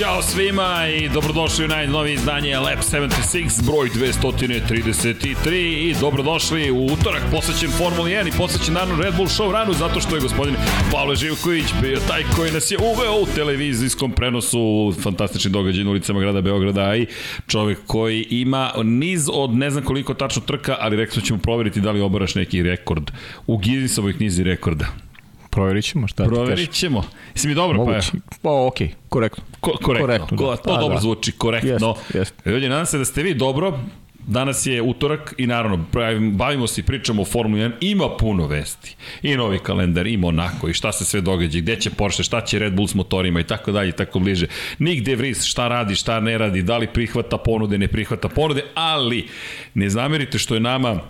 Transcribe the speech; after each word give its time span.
Ćao 0.00 0.22
svima 0.22 0.86
i 0.88 1.08
dobrodošli 1.08 1.64
u 1.64 1.68
najnovije 1.68 2.14
izdanje 2.14 2.58
Lab 2.58 2.78
76, 2.78 3.66
broj 3.66 3.88
233 3.88 5.50
i 5.54 5.94
dobrodošli 6.00 6.70
u 6.70 6.84
utorak 6.84 7.22
posvećen 7.30 7.70
Formuli 7.70 8.10
1 8.10 8.28
i 8.28 8.38
posvećen 8.38 8.74
naravno 8.74 9.02
Red 9.02 9.14
Bull 9.16 9.28
show 9.28 9.52
ranu 9.52 9.72
zato 9.72 10.00
što 10.00 10.14
je 10.14 10.20
gospodin 10.20 10.54
Pavle 10.92 11.16
Živković 11.16 11.64
bio 11.82 11.98
taj 12.08 12.22
koji 12.36 12.52
nas 12.52 12.70
je 12.70 12.78
uveo 12.78 13.22
u 13.22 13.26
televizijskom 13.34 14.12
prenosu 14.12 14.94
fantastični 15.02 15.50
događaj 15.50 15.84
na 15.84 15.90
ulicama 15.90 16.20
grada 16.20 16.40
Beograda 16.40 16.96
i 16.96 17.06
čovek 17.46 17.78
koji 17.86 18.26
ima 18.30 18.72
niz 18.84 19.28
od 19.32 19.54
ne 19.54 19.70
znam 19.70 19.84
koliko 19.84 20.14
tačno 20.14 20.42
trka, 20.42 20.76
ali 20.80 20.96
rekao 20.96 21.22
ćemo 21.22 21.38
proveriti 21.38 21.80
da 21.80 21.90
li 21.90 22.00
obaraš 22.00 22.34
neki 22.34 22.62
rekord 22.62 23.10
u 23.46 23.56
Gizisovoj 23.56 24.12
knjizi 24.12 24.42
rekorda. 24.42 25.09
Proverit 25.50 25.84
ćemo, 25.84 26.08
šta 26.08 26.24
ti 26.24 26.28
Proverit 26.28 26.70
ćemo. 26.70 27.04
Jesi 27.34 27.48
mi 27.48 27.54
dobro, 27.54 27.78
pa 27.78 27.84
Mogući. 27.84 28.10
Pa, 28.42 28.66
okej, 28.66 28.86
okay, 28.86 28.92
korektno. 29.08 29.44
Ko, 29.60 29.70
korektno, 29.82 30.06
Korektno, 30.06 30.36
Ko, 30.36 30.50
da. 30.50 30.56
to 30.56 30.74
Pa, 30.74 30.80
dobro 30.80 30.94
da. 30.94 31.00
zvuči, 31.00 31.32
korektno. 31.32 31.94
Jest, 31.98 32.14
jest. 32.14 32.34
Ljudi, 32.46 32.68
nadam 32.68 32.86
se 32.86 32.98
da 32.98 33.04
ste 33.04 33.22
vi 33.22 33.34
dobro. 33.34 33.78
Danas 34.26 34.66
je 34.66 34.82
utorak 34.82 35.34
i 35.38 35.46
naravno 35.46 35.84
bavimo 36.32 36.66
se 36.66 36.80
i 36.80 36.84
pričamo 36.84 37.22
o 37.22 37.24
Formuli 37.24 37.62
1. 37.62 37.72
Ima 37.80 38.16
puno 38.16 38.46
vesti. 38.46 38.96
I 39.22 39.36
novi 39.36 39.58
kalendar, 39.58 40.06
i 40.06 40.16
Monaco, 40.16 40.68
i 40.68 40.74
šta 40.74 40.92
se 40.92 41.04
sve 41.04 41.20
događa, 41.20 41.58
i 41.58 41.60
gde 41.60 41.76
će 41.76 41.90
Porsche, 41.90 42.22
šta 42.22 42.40
će 42.40 42.58
Red 42.58 42.72
Bull 42.72 42.88
s 42.88 42.94
motorima 42.94 43.40
i 43.40 43.44
tako 43.44 43.72
dalje 43.72 43.88
i 43.88 43.92
tako 43.92 44.18
bliže. 44.18 44.46
Nigde 44.78 45.16
Vries, 45.16 45.44
šta 45.44 45.68
radi, 45.68 45.94
šta 45.94 46.20
ne 46.20 46.38
radi, 46.38 46.62
da 46.62 46.78
li 46.78 46.86
prihvata 46.86 47.38
ponude, 47.38 47.78
ne 47.78 47.88
prihvata 47.88 48.28
ponude, 48.28 48.62
ali 48.74 49.28
ne 49.74 49.90
zamerite 49.90 50.38
što 50.38 50.54
je 50.54 50.60
nama 50.60 51.00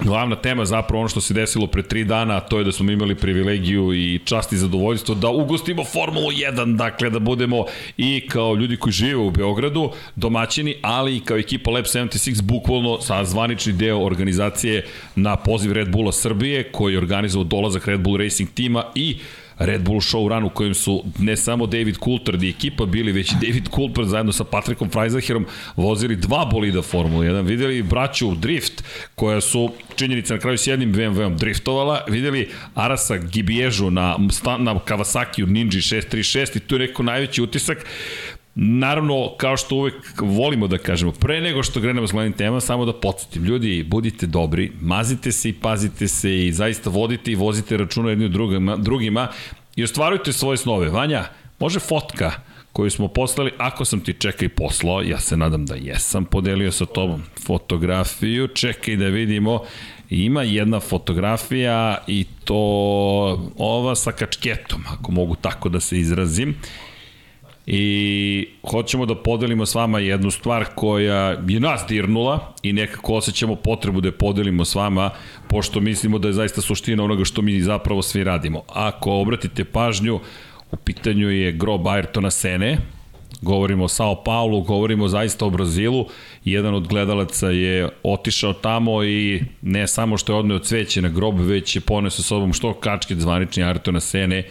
glavna 0.00 0.36
tema 0.36 0.64
zapravo 0.64 1.00
ono 1.00 1.08
što 1.08 1.20
se 1.20 1.34
desilo 1.34 1.66
pre 1.66 1.82
tri 1.82 2.04
dana, 2.04 2.40
to 2.40 2.58
je 2.58 2.64
da 2.64 2.72
smo 2.72 2.90
imali 2.90 3.14
privilegiju 3.14 3.94
i 3.94 4.20
čast 4.24 4.52
i 4.52 4.56
zadovoljstvo 4.56 5.14
da 5.14 5.28
ugostimo 5.28 5.84
Formulu 5.84 6.30
1, 6.30 6.76
dakle 6.76 7.10
da 7.10 7.18
budemo 7.18 7.64
i 7.96 8.28
kao 8.28 8.54
ljudi 8.54 8.76
koji 8.76 8.92
žive 8.92 9.16
u 9.16 9.30
Beogradu, 9.30 9.90
domaćini, 10.16 10.74
ali 10.82 11.16
i 11.16 11.20
kao 11.20 11.38
ekipa 11.38 11.70
Lab 11.70 11.84
76, 11.84 12.42
bukvalno 12.42 13.00
sa 13.00 13.24
zvanični 13.24 13.72
deo 13.72 13.98
organizacije 13.98 14.86
na 15.16 15.36
poziv 15.36 15.72
Red 15.72 15.90
Bulla 15.90 16.12
Srbije, 16.12 16.72
koji 16.72 16.92
je 16.92 16.98
organizovao 16.98 17.44
dolazak 17.44 17.86
Red 17.88 18.00
Bull 18.00 18.16
Racing 18.16 18.50
tima 18.54 18.84
i 18.94 19.16
Red 19.66 19.82
Bull 19.82 20.00
show 20.00 20.28
run 20.28 20.44
u 20.44 20.50
kojem 20.50 20.74
su 20.74 21.04
ne 21.18 21.36
samo 21.36 21.66
David 21.66 21.96
Coulthard 22.04 22.42
i 22.42 22.48
ekipa 22.48 22.86
bili, 22.86 23.12
već 23.12 23.32
i 23.32 23.34
David 23.34 23.68
Coulthard 23.74 24.08
zajedno 24.08 24.32
sa 24.32 24.44
Patrickom 24.44 24.90
Freisacherom 24.90 25.46
vozili 25.76 26.16
dva 26.16 26.44
bolida 26.44 26.82
Formule 26.82 27.26
1. 27.26 27.46
Videli 27.46 27.82
braću 27.82 28.34
Drift, 28.34 28.84
koja 29.14 29.40
su 29.40 29.70
činjenica 29.96 30.34
na 30.34 30.40
kraju 30.40 30.58
s 30.58 30.66
jednim 30.66 30.94
BMW-om 30.94 31.36
driftovala, 31.36 32.04
videli 32.08 32.48
Arasa 32.74 33.16
Gibiežu 33.16 33.90
na, 33.90 34.16
na 34.58 34.74
Kawasaki 34.74 35.44
u 35.44 35.46
Ninja 35.46 35.70
636 35.70 36.56
i 36.56 36.60
tu 36.60 36.74
je 36.74 36.78
neko 36.78 37.02
najveći 37.02 37.42
utisak 37.42 37.86
Naravno, 38.54 39.34
kao 39.36 39.56
što 39.56 39.76
uvek 39.76 39.94
volimo 40.20 40.66
da 40.66 40.78
kažemo, 40.78 41.12
pre 41.12 41.40
nego 41.40 41.62
što 41.62 41.80
krenemo 41.80 42.06
s 42.06 42.12
glavnim 42.12 42.32
temama, 42.32 42.60
samo 42.60 42.84
da 42.84 42.92
podsjetim, 42.92 43.44
ljudi, 43.44 43.84
budite 43.88 44.26
dobri, 44.26 44.72
mazite 44.80 45.32
se 45.32 45.48
i 45.48 45.52
pazite 45.52 46.08
se 46.08 46.46
i 46.46 46.52
zaista 46.52 46.90
vodite 46.90 47.32
i 47.32 47.34
vozite 47.34 47.76
računa 47.76 48.10
jedni 48.10 48.24
od 48.24 48.30
drugima, 48.30 48.76
drugima 48.76 49.28
i 49.76 49.84
ostvarujte 49.84 50.32
svoje 50.32 50.56
snove. 50.56 50.90
Vanja, 50.90 51.24
može 51.58 51.80
fotka 51.80 52.32
koju 52.72 52.90
smo 52.90 53.08
poslali, 53.08 53.52
ako 53.58 53.84
sam 53.84 54.00
ti 54.00 54.12
čekaj 54.12 54.48
poslao, 54.48 55.02
ja 55.02 55.20
se 55.20 55.36
nadam 55.36 55.66
da 55.66 55.74
jesam, 55.74 56.24
podelio 56.24 56.72
sa 56.72 56.86
tobom 56.86 57.22
fotografiju, 57.46 58.48
čekaj 58.48 58.96
da 58.96 59.06
vidimo, 59.06 59.60
ima 60.10 60.42
jedna 60.42 60.80
fotografija 60.80 61.98
i 62.06 62.26
to 62.44 62.54
ova 63.58 63.94
sa 63.94 64.12
kačketom, 64.12 64.84
ako 64.88 65.12
mogu 65.12 65.34
tako 65.34 65.68
da 65.68 65.80
se 65.80 65.98
izrazim 65.98 66.54
i 67.66 68.48
hoćemo 68.70 69.06
da 69.06 69.14
podelimo 69.14 69.66
s 69.66 69.74
vama 69.74 69.98
jednu 69.98 70.30
stvar 70.30 70.64
koja 70.74 71.36
je 71.48 71.60
nas 71.60 71.84
dirnula 71.88 72.54
i 72.62 72.72
nekako 72.72 73.14
osjećamo 73.14 73.54
potrebu 73.54 74.00
da 74.00 74.08
je 74.08 74.12
podelimo 74.12 74.64
s 74.64 74.74
vama 74.74 75.10
pošto 75.48 75.80
mislimo 75.80 76.18
da 76.18 76.28
je 76.28 76.32
zaista 76.32 76.60
suština 76.60 77.04
onoga 77.04 77.24
što 77.24 77.42
mi 77.42 77.60
zapravo 77.60 78.02
svi 78.02 78.24
radimo. 78.24 78.62
Ako 78.68 79.12
obratite 79.12 79.64
pažnju, 79.64 80.20
u 80.72 80.76
pitanju 80.76 81.30
je 81.30 81.52
grob 81.52 81.82
Ayrtona 81.82 82.30
Sene, 82.30 82.78
govorimo 83.42 83.84
o 83.84 83.88
Sao 83.88 84.22
Paulo, 84.24 84.60
govorimo 84.60 85.08
zaista 85.08 85.46
o 85.46 85.50
Brazilu. 85.50 86.06
Jedan 86.44 86.74
od 86.74 86.88
gledalaca 86.88 87.50
je 87.50 87.88
otišao 88.02 88.52
tamo 88.52 89.04
i 89.04 89.42
ne 89.62 89.88
samo 89.88 90.18
što 90.18 90.32
je 90.32 90.38
odneo 90.38 90.58
cveće 90.58 91.02
na 91.02 91.08
grob, 91.08 91.40
već 91.40 91.76
je 91.76 91.80
poneo 91.80 92.10
sa 92.10 92.22
sobom 92.22 92.52
što 92.52 92.74
kačket 92.74 93.18
zvanični 93.18 93.62
Ayrtona 93.62 94.00
Sene, 94.00 94.44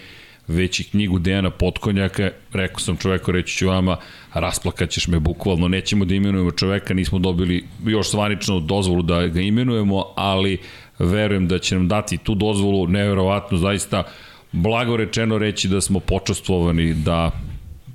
već 0.52 0.80
i 0.80 0.84
knjigu 0.84 1.20
Dejana 1.20 1.50
Potkonjaka, 1.50 2.32
rekao 2.54 2.80
sam 2.80 2.98
čoveku, 2.98 3.32
reći 3.32 3.58
ću 3.58 3.68
vama, 3.68 3.98
rasplakaćeš 4.34 5.08
me 5.08 5.20
bukvalno, 5.20 5.68
nećemo 5.68 6.06
da 6.06 6.16
imenujemo 6.16 6.52
čoveka, 6.52 6.94
nismo 6.94 7.20
dobili 7.20 7.64
još 7.86 8.12
zvaničnu 8.12 8.60
dozvolu 8.60 9.02
da 9.02 9.28
ga 9.28 9.42
imenujemo, 9.42 10.06
ali 10.16 10.58
verujem 11.00 11.48
da 11.48 11.60
će 11.60 11.76
nam 11.76 11.88
dati 11.88 12.18
tu 12.18 12.36
dozvolu, 12.36 12.88
neverovatno, 12.88 13.58
zaista, 13.58 14.04
blago 14.52 14.98
rečeno 14.98 15.38
reći 15.38 15.68
da 15.68 15.82
smo 15.82 16.00
počastvovani 16.00 16.94
da 16.94 17.32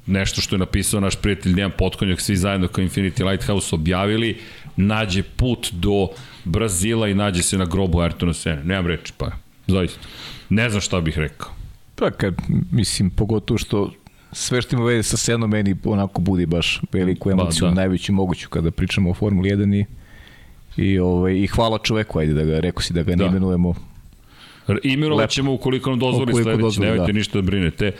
nešto 0.07 0.41
što 0.41 0.55
je 0.55 0.59
napisao 0.59 1.01
naš 1.01 1.17
prijatelj 1.17 1.55
Dejan 1.55 1.73
Potkonjak, 1.79 2.21
svi 2.21 2.37
zajedno 2.37 2.69
kao 2.69 2.85
Infinity 2.85 3.31
Lighthouse 3.31 3.75
objavili, 3.75 4.39
nađe 4.77 5.23
put 5.23 5.69
do 5.73 6.09
Brazila 6.45 7.09
i 7.09 7.15
nađe 7.15 7.43
se 7.43 7.59
na 7.59 7.65
grobu 7.65 7.99
Ayrtona 7.99 8.33
Sene. 8.33 8.65
Nemam 8.65 8.87
reči, 8.87 9.13
pa 9.19 9.31
zaista. 9.67 10.01
Ne 10.49 10.71
znam 10.71 10.81
šta 10.81 11.01
bih 11.01 11.19
rekao. 11.19 11.56
Pa 11.97 12.11
kad, 12.11 12.35
mislim, 12.73 13.11
pogotovo 13.11 13.59
što 13.59 13.91
sve 14.33 14.63
što 14.63 14.77
ima 14.77 14.85
veze 14.85 15.03
sa 15.03 15.17
Senom 15.17 15.51
meni 15.51 15.77
onako 15.85 16.21
budi 16.21 16.47
baš 16.47 16.81
veliku 16.93 17.31
emociju, 17.31 17.61
da. 17.61 17.69
da. 17.69 17.75
najveću 17.75 18.13
moguću 18.13 18.49
kada 18.49 18.71
pričamo 18.71 19.11
o 19.11 19.15
Formuli 19.15 19.51
1 19.51 19.85
i, 20.77 20.83
i, 20.83 20.99
ovaj, 20.99 21.35
i 21.35 21.47
hvala 21.47 21.79
čoveku, 21.79 22.19
ajde 22.19 22.33
da 22.33 22.45
ga, 22.45 22.61
rekao 22.61 22.83
si 22.83 22.93
da 22.93 23.03
ga 23.03 23.17
Da. 23.17 23.25
ne 23.25 23.31
imenujemo. 23.31 23.75
Imenovat 24.83 25.31
ćemo 25.31 25.53
ukoliko 25.53 25.91
nam 25.91 25.99
dozvoli 25.99 26.23
Ukoliko 26.23 26.43
sledeći, 26.43 26.63
dozvoli, 26.63 26.89
nemojte 26.91 27.13
da. 27.13 27.19
ništa 27.19 27.39
da 27.39 27.43
brinete, 27.43 27.93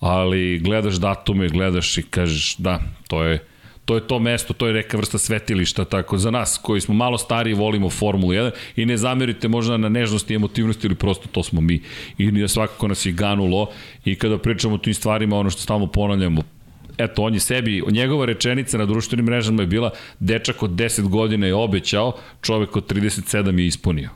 ali 0.00 0.58
gledaš 0.58 0.94
datume, 0.94 1.48
gledaš 1.48 1.98
i 1.98 2.02
kažeš 2.02 2.56
da, 2.56 2.78
to 3.08 3.24
je 3.24 3.38
to 3.84 3.94
je 3.94 4.06
to 4.06 4.18
mesto, 4.18 4.52
to 4.52 4.66
je 4.66 4.72
neka 4.72 4.96
vrsta 4.96 5.18
svetilišta, 5.18 5.84
tako 5.84 6.18
za 6.18 6.30
nas 6.30 6.60
koji 6.62 6.80
smo 6.80 6.94
malo 6.94 7.18
stariji 7.18 7.54
volimo 7.54 7.90
Formulu 7.90 8.32
1 8.32 8.50
i 8.76 8.86
ne 8.86 8.96
zamerite 8.96 9.48
možda 9.48 9.76
na 9.76 9.88
nežnosti, 9.88 10.34
emotivnosti 10.34 10.86
ili 10.86 10.94
prosto 10.94 11.28
to 11.32 11.42
smo 11.42 11.60
mi 11.60 11.82
i 12.18 12.32
ni 12.32 12.48
svakako 12.48 12.88
nas 12.88 13.06
je 13.06 13.12
ganulo 13.12 13.70
i 14.04 14.14
kada 14.14 14.38
pričamo 14.38 14.74
o 14.74 14.78
tim 14.78 14.94
stvarima, 14.94 15.38
ono 15.38 15.50
što 15.50 15.60
stalno 15.60 15.86
ponavljamo, 15.86 16.42
eto, 16.98 17.22
on 17.22 17.34
je 17.34 17.40
sebi, 17.40 17.82
njegova 17.90 18.24
rečenica 18.24 18.78
na 18.78 18.86
društvenim 18.86 19.26
mrežama 19.26 19.62
je 19.62 19.66
bila 19.66 19.90
dečak 20.20 20.62
od 20.62 20.70
10 20.70 21.08
godina 21.08 21.46
je 21.46 21.54
obećao, 21.54 22.12
čovek 22.42 22.76
od 22.76 22.92
37 22.92 23.58
je 23.58 23.66
ispunio. 23.66 24.10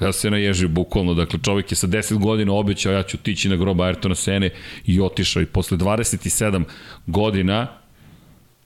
Ja 0.00 0.12
se 0.12 0.30
naježio 0.30 0.68
bukvalno, 0.68 1.14
dakle 1.14 1.38
čovjek 1.42 1.72
je 1.72 1.76
sa 1.76 1.86
10 1.86 2.18
godina 2.18 2.52
obećao 2.52 2.92
ja 2.92 3.02
ću 3.02 3.16
tići 3.16 3.48
na 3.48 3.56
grob 3.56 3.76
Ayrtona 3.76 4.14
Sene 4.14 4.50
i 4.86 5.00
otišao 5.00 5.42
i 5.42 5.46
posle 5.46 5.78
27 5.78 6.64
godina 7.06 7.83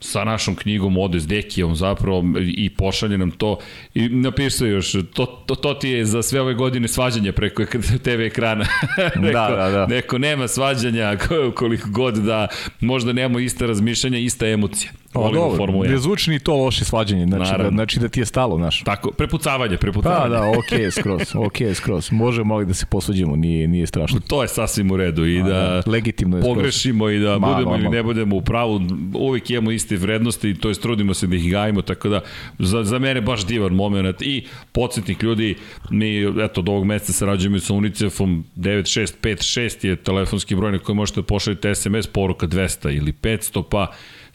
sa 0.01 0.25
našom 0.25 0.57
knjigom 0.57 0.97
ode 0.99 1.21
s 1.21 1.27
Dekijom 1.27 1.75
zapravo 1.75 2.25
i 2.47 2.71
pošalje 2.71 3.19
nam 3.19 3.31
to 3.31 3.59
i 3.95 4.09
napisao 4.09 4.67
još 4.67 4.93
to, 4.93 5.27
to, 5.27 5.55
to 5.55 5.75
ti 5.75 5.89
je 5.89 6.05
za 6.05 6.23
sve 6.23 6.41
ove 6.41 6.55
godine 6.55 6.89
svađanja 6.89 7.33
preko 7.33 7.65
TV 8.05 8.21
ekrana 8.21 8.67
neko, 9.17 9.33
Da, 9.33 9.49
da, 9.51 9.69
da. 9.71 9.87
neko 9.87 10.19
nema 10.19 10.49
svađanja 10.49 11.17
ko- 11.19 11.53
koliko 11.53 11.89
god 11.91 12.15
da 12.17 12.49
možda 12.81 13.13
nemamo 13.13 13.39
ista 13.39 13.67
razmišljanja 13.67 14.19
ista 14.19 14.47
emocija 14.47 14.91
Pa 15.19 15.25
Volimo 15.25 15.43
dobro, 15.43 15.57
Formulu 15.57 15.85
1. 15.85 15.91
ne 15.91 15.99
zvuči 15.99 16.31
ni 16.31 16.39
to 16.39 16.57
loše 16.57 16.85
svađanje, 16.85 17.27
znači, 17.27 17.45
da, 17.45 17.51
Naravno. 17.51 17.77
znači 17.77 18.01
da 18.01 18.09
ti 18.09 18.21
je 18.21 18.27
stalo, 18.27 18.57
znaš. 18.57 18.83
Tako, 18.85 19.11
prepucavanje, 19.11 19.77
prepucavanje. 19.77 20.23
Pa 20.23 20.29
da, 20.29 20.59
okej 20.59 20.79
okay, 20.79 20.91
skroz, 21.01 21.21
okej 21.35 21.69
okay, 21.69 21.75
skroz. 21.75 22.13
Možemo 22.13 22.55
ali 22.55 22.67
da 22.67 22.75
se 22.75 22.87
posvađamo, 22.87 23.37
nije, 23.37 23.69
nije 23.69 23.87
strašno. 23.87 24.21
To 24.27 24.43
je 24.43 24.49
sasvim 24.49 24.91
u 24.91 24.97
redu 24.97 25.27
i 25.27 25.43
da, 25.43 25.49
da, 25.49 25.83
legitimno 25.87 26.37
je 26.37 26.43
skroz. 26.43 26.55
pogrešimo 26.55 27.11
i 27.11 27.19
da 27.19 27.39
Ma, 27.39 27.47
budemo 27.47 27.77
ili 27.77 27.89
ne 27.89 28.03
budemo 28.03 28.37
u 28.37 28.41
pravu, 28.41 28.81
uvijek 29.15 29.51
imamo 29.51 29.71
iste 29.71 29.97
vrednosti 29.97 30.51
i 30.51 30.55
to 30.55 30.69
je 30.69 30.75
trudimo 30.75 31.15
se 31.15 31.27
da 31.27 31.37
ih 31.37 31.51
gajimo, 31.51 31.83
tako 31.83 32.09
da 32.09 32.21
za, 32.59 32.85
za 32.85 32.99
mene 32.99 33.21
baš 33.21 33.47
divan 33.47 33.73
moment 33.73 34.23
i 34.23 34.47
podsjetnik 34.73 35.23
ljudi, 35.23 35.55
mi 35.91 36.25
eto 36.45 36.61
od 36.61 36.69
ovog 36.69 36.85
meseca 36.85 37.13
sarađujemo 37.13 37.61
sa 37.61 37.75
UNICEF-om 37.75 38.45
9656 38.57 39.87
je 39.87 39.97
telefonski 39.97 40.55
broj 40.55 40.73
na 40.73 40.79
koji 40.79 40.97
možete 40.97 41.21
da 41.21 41.27
pošaljete 41.27 41.75
SMS 41.75 42.07
poruka 42.07 42.47
200 42.47 42.97
ili 42.97 43.13
500 43.13 43.63
pa 43.71 43.87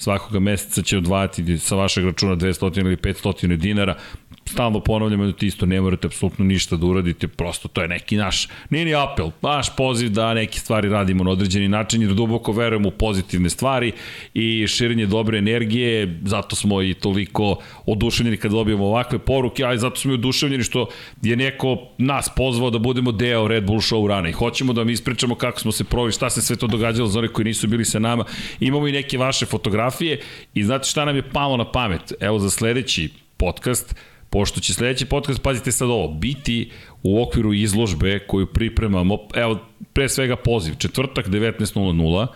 svakoga 0.04 0.40
meseca 0.40 0.82
će 0.82 0.98
odvajati 0.98 1.58
sa 1.58 1.76
vašeg 1.76 2.06
računa 2.06 2.36
200 2.36 2.80
ili 2.80 2.98
500 2.98 3.56
dinara 3.58 3.98
stalno 4.46 4.80
ponavljamo 4.80 5.26
da 5.26 5.34
isto 5.42 5.66
ne 5.66 5.82
morate 5.82 6.08
apsolutno 6.08 6.46
ništa 6.46 6.76
da 6.76 6.86
uradite, 6.86 7.28
prosto 7.28 7.68
to 7.68 7.82
je 7.82 7.88
neki 7.88 8.18
naš, 8.18 8.48
nije 8.70 8.86
ni 8.86 8.96
apel, 8.96 9.32
naš 9.42 9.76
poziv 9.76 10.10
da 10.10 10.34
neke 10.34 10.60
stvari 10.60 10.90
radimo 10.90 11.24
na 11.24 11.32
određeni 11.32 11.68
način 11.68 12.02
jer 12.02 12.14
duboko 12.14 12.52
verujemo 12.52 12.88
u 12.88 12.92
pozitivne 12.92 13.50
stvari 13.50 13.92
i 14.34 14.68
širenje 14.68 15.06
dobre 15.06 15.38
energije, 15.38 16.20
zato 16.26 16.56
smo 16.56 16.82
i 16.82 16.94
toliko 16.94 17.58
oduševljeni 17.86 18.38
kad 18.38 18.52
dobijemo 18.52 18.86
ovakve 18.86 19.20
poruke, 19.20 19.66
a 19.66 19.74
i 19.74 19.78
zato 19.78 19.96
smo 19.96 20.12
i 20.12 20.14
oduševljeni 20.14 20.64
što 20.64 20.88
je 21.22 21.36
neko 21.36 21.78
nas 21.98 22.30
pozvao 22.36 22.70
da 22.70 22.80
budemo 22.80 23.12
deo 23.12 23.48
Red 23.48 23.66
Bull 23.66 23.80
show 23.80 24.08
rana 24.08 24.30
i 24.30 24.32
hoćemo 24.32 24.74
da 24.74 24.82
vam 24.82 24.90
ispričamo 24.90 25.36
kako 25.36 25.60
smo 25.60 25.72
se 25.72 25.84
provili, 25.84 26.12
šta 26.12 26.30
se 26.30 26.42
sve 26.42 26.56
to 26.56 26.68
događalo 26.68 27.08
za 27.08 27.20
one 27.20 27.28
koji 27.28 27.46
nisu 27.46 27.68
bili 27.68 27.86
sa 27.86 28.00
nama. 28.00 28.26
Imamo 28.60 28.88
i 28.88 28.92
neke 28.92 29.18
vaše 29.18 29.46
fotografije 29.46 30.20
i 30.54 30.64
znate 30.64 30.90
šta 30.90 31.06
nam 31.06 31.16
je 31.16 31.30
palo 31.30 31.58
na 31.58 31.72
pamet? 31.72 32.14
Evo 32.20 32.40
za 32.40 32.50
sledeći 32.50 33.10
podcast, 33.38 33.96
pošto 34.34 34.60
će 34.60 34.74
sledeći 34.74 35.06
podcast, 35.06 35.42
pazite 35.42 35.72
sad 35.72 35.90
ovo, 35.90 36.08
biti 36.08 36.72
u 37.04 37.22
okviru 37.22 37.54
izložbe 37.54 38.20
koju 38.20 38.46
pripremamo, 38.46 39.18
evo, 39.36 39.60
pre 39.94 40.10
svega 40.10 40.36
poziv, 40.36 40.76
četvrtak 40.78 41.28
19.00, 41.28 42.28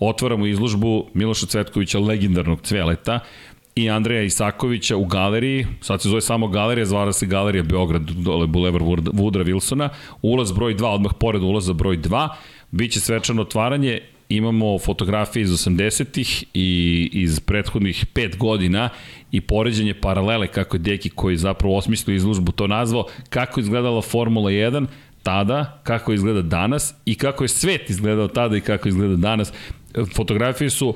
otvaramo 0.00 0.46
izložbu 0.46 1.06
Miloša 1.14 1.46
Cvetkovića, 1.46 1.98
legendarnog 1.98 2.60
cveleta, 2.60 3.20
i 3.74 3.90
Andreja 3.90 4.22
Isakovića 4.22 4.96
u 4.96 5.04
galeriji, 5.04 5.66
sad 5.80 6.02
se 6.02 6.08
zove 6.08 6.20
samo 6.20 6.48
galerija, 6.48 6.86
zvara 6.86 7.12
se 7.12 7.26
galerija 7.26 7.62
Beograd, 7.62 8.02
dole 8.02 8.46
Bulevar 8.46 8.82
Vudra 9.12 9.44
Wilsona, 9.44 9.88
ulaz 10.22 10.52
broj 10.52 10.74
2, 10.74 10.86
odmah 10.86 11.12
pored 11.20 11.42
ulaza 11.42 11.72
broj 11.72 11.98
2, 11.98 12.28
biće 12.70 13.00
svečano 13.00 13.42
otvaranje 13.42 14.00
imamo 14.28 14.78
fotografije 14.78 15.42
iz 15.42 15.50
80-ih 15.50 16.44
i 16.54 17.10
iz 17.12 17.40
prethodnih 17.40 18.06
5 18.14 18.36
godina 18.36 18.88
i 19.30 19.40
poređenje 19.40 19.94
paralele 19.94 20.46
kako 20.46 20.76
je 20.76 20.80
Deki 20.80 21.10
koji 21.10 21.36
zapravo 21.36 21.76
osmislio 21.76 22.14
izložbu 22.14 22.52
to 22.52 22.66
nazvao, 22.66 23.06
kako 23.28 23.60
je 23.60 23.62
izgledala 23.62 24.02
Formula 24.02 24.50
1 24.50 24.86
tada, 25.22 25.80
kako 25.82 26.12
izgleda 26.12 26.42
danas 26.42 26.94
i 27.04 27.14
kako 27.14 27.44
je 27.44 27.48
svet 27.48 27.90
izgledao 27.90 28.28
tada 28.28 28.56
i 28.56 28.60
kako 28.60 28.88
izgleda 28.88 29.16
danas. 29.16 29.52
Fotografije 30.14 30.70
su 30.70 30.94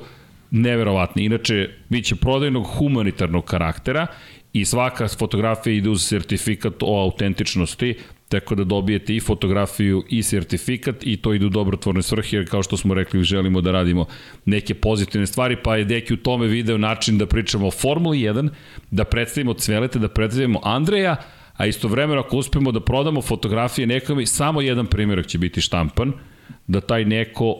neverovatne. 0.51 1.25
Inače, 1.25 1.69
bit 1.89 2.05
će 2.05 2.15
prodajnog 2.15 2.63
humanitarnog 2.63 3.45
karaktera 3.45 4.07
i 4.53 4.65
svaka 4.65 5.07
fotografija 5.07 5.73
ide 5.73 5.89
uz 5.89 6.03
sertifikat 6.07 6.73
o 6.81 7.01
autentičnosti, 7.03 7.95
tako 8.29 8.55
da 8.55 8.63
dobijete 8.63 9.15
i 9.15 9.19
fotografiju 9.19 10.03
i 10.09 10.23
sertifikat 10.23 10.95
i 11.01 11.17
to 11.17 11.33
ide 11.33 11.45
u 11.45 11.49
dobrotvorne 11.49 12.01
svrhe, 12.01 12.37
jer 12.37 12.49
kao 12.49 12.63
što 12.63 12.77
smo 12.77 12.93
rekli, 12.93 13.23
želimo 13.23 13.61
da 13.61 13.71
radimo 13.71 14.05
neke 14.45 14.73
pozitivne 14.73 15.27
stvari, 15.27 15.57
pa 15.63 15.75
je 15.75 15.85
Deki 15.85 16.13
u 16.13 16.17
tome 16.17 16.47
video 16.47 16.77
način 16.77 17.17
da 17.17 17.25
pričamo 17.25 17.67
o 17.67 17.71
Formuli 17.71 18.17
1, 18.17 18.49
da 18.91 19.03
predstavimo 19.03 19.53
Cvelete, 19.53 19.99
da 19.99 20.07
predstavimo 20.07 20.59
Andreja, 20.63 21.15
a 21.57 21.65
istovremeno 21.65 22.21
ako 22.21 22.37
uspemo 22.37 22.71
da 22.71 22.79
prodamo 22.79 23.21
fotografije 23.21 23.87
nekome, 23.87 24.25
samo 24.25 24.61
jedan 24.61 24.85
primjerak 24.85 25.27
će 25.27 25.37
biti 25.37 25.61
štampan, 25.61 26.13
da 26.67 26.81
taj 26.81 27.05
neko 27.05 27.55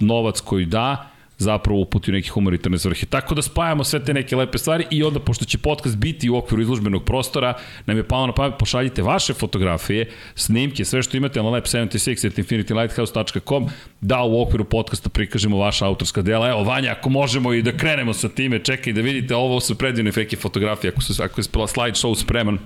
novac 0.00 0.40
koji 0.40 0.66
da, 0.66 1.11
zapravo 1.42 1.80
uputi 1.80 2.10
u 2.10 2.14
neke 2.14 2.28
humanitarne 2.28 2.78
svrhe. 2.78 3.06
Tako 3.06 3.34
da 3.34 3.42
spajamo 3.42 3.84
sve 3.84 4.04
te 4.04 4.14
neke 4.14 4.36
lepe 4.36 4.58
stvari 4.58 4.86
i 4.90 5.02
onda, 5.02 5.20
pošto 5.20 5.44
će 5.44 5.58
podcast 5.58 5.96
biti 5.96 6.30
u 6.30 6.36
okviru 6.36 6.62
izložbenog 6.62 7.04
prostora, 7.04 7.54
nam 7.86 7.96
je 7.96 8.08
palo 8.08 8.26
na 8.26 8.32
pamet, 8.32 8.58
pošaljite 8.58 9.02
vaše 9.02 9.34
fotografije, 9.34 10.10
snimke, 10.34 10.84
sve 10.84 11.02
što 11.02 11.16
imate 11.16 11.42
na 11.42 11.48
lab76 11.48 12.26
at 12.26 12.38
infinitylighthouse.com, 12.38 13.68
da 14.00 14.22
u 14.22 14.42
okviru 14.42 14.64
podcasta 14.64 15.08
prikažemo 15.08 15.58
vaša 15.58 15.86
autorska 15.86 16.22
dela. 16.22 16.48
Evo, 16.48 16.64
Vanja, 16.64 16.92
ako 16.92 17.10
možemo 17.10 17.52
i 17.52 17.62
da 17.62 17.76
krenemo 17.76 18.12
sa 18.12 18.28
time, 18.28 18.58
čekaj 18.58 18.92
da 18.92 19.00
vidite, 19.00 19.34
ovo 19.34 19.60
su 19.60 19.78
predivne 19.78 20.12
fake 20.12 20.36
fotografije, 20.36 20.90
ako, 20.90 21.02
su, 21.02 21.22
ako 21.22 21.40
je 21.40 21.44
slideshow 21.44 22.14
spreman, 22.14 22.58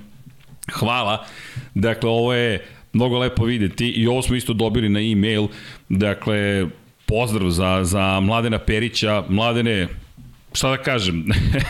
hvala. 0.73 1.25
Dakle, 1.75 2.11
ovo 2.11 2.35
je 2.35 2.65
mnogo 2.93 3.19
lepo 3.19 3.45
videti 3.45 3.89
i 3.89 4.07
ovo 4.07 4.23
smo 4.23 4.37
isto 4.37 4.53
dobili 4.53 4.89
na 4.89 5.01
e-mail, 5.01 5.49
dakle, 5.89 6.67
pozdrav 7.07 7.51
za, 7.51 7.81
za 7.85 8.21
Mladena 8.21 8.59
Perića. 8.59 9.25
Mladene, 9.29 9.89
šta 10.53 10.71
da 10.71 10.77
kažem, 10.77 11.25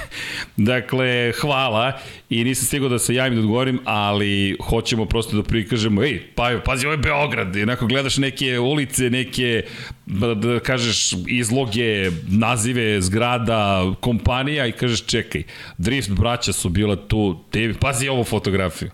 dakle, 0.56 1.32
hvala. 1.40 1.92
I 2.30 2.44
nisam 2.44 2.66
stigao 2.66 2.88
da 2.88 2.98
se 2.98 3.14
javim 3.14 3.34
da 3.34 3.40
odgovorim, 3.40 3.80
ali 3.84 4.56
hoćemo 4.68 5.04
prosto 5.06 5.36
da 5.36 5.42
prikažemo, 5.42 6.02
ej, 6.02 6.22
pa, 6.34 6.60
pazi, 6.64 6.86
ovo 6.86 6.92
je 6.92 6.98
Beograd, 6.98 7.56
onako 7.56 7.86
gledaš 7.86 8.16
neke 8.16 8.58
ulice, 8.58 9.10
neke, 9.10 9.64
da, 10.06 10.34
da 10.34 10.60
kažeš, 10.60 11.12
izloge, 11.26 12.10
nazive 12.28 13.00
zgrada, 13.00 13.92
kompanija 14.00 14.66
i 14.66 14.72
kažeš, 14.72 15.06
čekaj, 15.06 15.42
Drift 15.78 16.10
braća 16.10 16.52
su 16.52 16.68
bila 16.68 16.96
tu, 16.96 17.38
te, 17.50 17.74
pazi 17.80 18.08
ovu 18.08 18.24
fotografiju. 18.24 18.90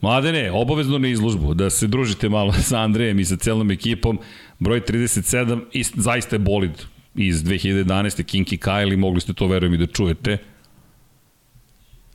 Mladene, 0.00 0.50
obavezno 0.52 0.98
na 0.98 1.08
izložbu, 1.08 1.54
da 1.54 1.70
se 1.70 1.86
družite 1.86 2.28
malo 2.28 2.52
sa 2.68 2.78
Andrejem 2.78 3.20
i 3.20 3.24
sa 3.24 3.36
celom 3.36 3.70
ekipom, 3.70 4.18
broj 4.60 4.80
37 4.80 5.64
i 5.72 5.82
zaista 5.82 6.36
je 6.36 6.40
bolid 6.40 6.72
iz 7.14 7.44
2011. 7.44 7.84
Kinky 8.24 8.58
Kyle 8.58 8.94
i 8.94 8.96
mogli 8.96 9.20
ste 9.20 9.32
to 9.32 9.46
verujem 9.46 9.74
i 9.74 9.78
da 9.78 9.86
čujete. 9.86 10.38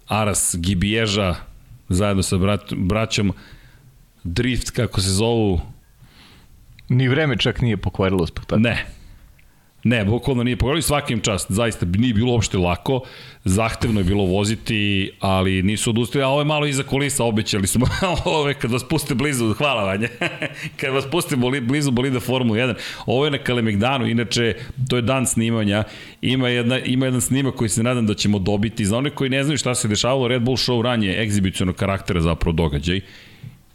Aras 0.08 0.56
Gibiježa 0.60 1.36
zajedno 1.90 2.24
sa 2.24 2.38
brat, 2.38 2.74
braćom 2.74 3.34
Drift 4.24 4.72
kako 4.72 5.02
se 5.02 5.10
zovu 5.10 5.62
Ni 6.90 7.08
vreme 7.08 7.38
čak 7.38 7.62
nije 7.62 7.78
pokvarilo 7.78 8.28
spektakl. 8.28 8.62
Ne, 8.62 8.86
Ne, 9.88 10.06
bukvalno 10.06 10.44
nije 10.44 10.58
pogledali 10.58 10.82
svakim 10.82 11.22
čast, 11.22 11.52
zaista 11.52 11.86
nije 11.86 12.14
bilo 12.14 12.32
uopšte 12.32 12.58
lako, 12.58 13.02
zahtevno 13.44 14.00
je 14.00 14.04
bilo 14.04 14.24
voziti, 14.24 15.12
ali 15.20 15.64
nisu 15.64 15.90
odustali, 15.90 16.24
a 16.24 16.28
ovo 16.28 16.42
je 16.42 16.46
malo 16.46 16.66
iza 16.66 16.84
kulisa, 16.84 17.24
obećali 17.24 17.68
smo, 17.68 17.86
ovo 18.26 18.48
je 18.48 18.54
kad 18.54 18.72
vas 18.72 18.84
puste 18.84 19.16
blizu, 19.16 19.54
hvala 19.54 19.84
Vanja, 19.84 20.08
kad 20.80 20.94
vas 20.94 21.06
puste 21.12 21.36
boli, 21.36 21.62
blizu 21.62 21.92
bolida 21.92 22.20
Formula 22.20 22.60
1, 22.60 22.74
ovo 23.06 23.26
je 23.26 23.32
na 23.32 23.38
Kalemegdanu, 23.38 24.08
inače 24.08 24.56
to 24.90 24.96
je 24.96 25.02
dan 25.02 25.26
snimanja, 25.26 25.84
ima, 26.22 26.50
jedna, 26.50 26.80
ima 26.80 27.06
jedan 27.06 27.22
snimak 27.22 27.56
koji 27.56 27.70
se 27.70 27.84
nadam 27.84 28.08
da 28.08 28.14
ćemo 28.14 28.40
dobiti, 28.40 28.86
za 28.86 28.98
one 28.98 29.10
koji 29.10 29.30
ne 29.30 29.44
znaju 29.44 29.58
šta 29.58 29.76
se 29.76 29.88
dešavalo, 29.88 30.28
Red 30.28 30.42
Bull 30.42 30.58
Show 30.58 30.82
ranje 30.82 31.08
je 31.08 31.22
egzibicionog 31.24 31.76
karaktera 31.76 32.22
zapravo 32.22 32.54
događaj, 32.56 33.02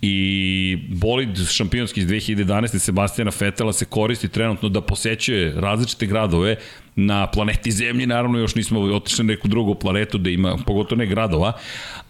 i 0.03 0.79
bolid 0.89 1.49
šampionski 1.51 2.01
iz 2.01 2.07
2011. 2.07 2.79
Sebastijana 2.79 3.31
Fetela 3.31 3.73
se 3.73 3.85
koristi 3.85 4.29
trenutno 4.29 4.69
da 4.69 4.81
posećuje 4.81 5.53
različite 5.57 6.07
gradove 6.07 6.57
na 6.97 7.27
planeti 7.27 7.71
Zemlji, 7.71 8.07
naravno 8.07 8.39
još 8.39 8.55
nismo 8.55 8.81
otišli 8.81 9.25
na 9.25 9.33
neku 9.33 9.49
drugu 9.49 9.75
planetu 9.75 10.19
da 10.19 10.31
ima, 10.31 10.57
pogotovo 10.67 10.99
ne 10.99 11.07
gradova, 11.07 11.53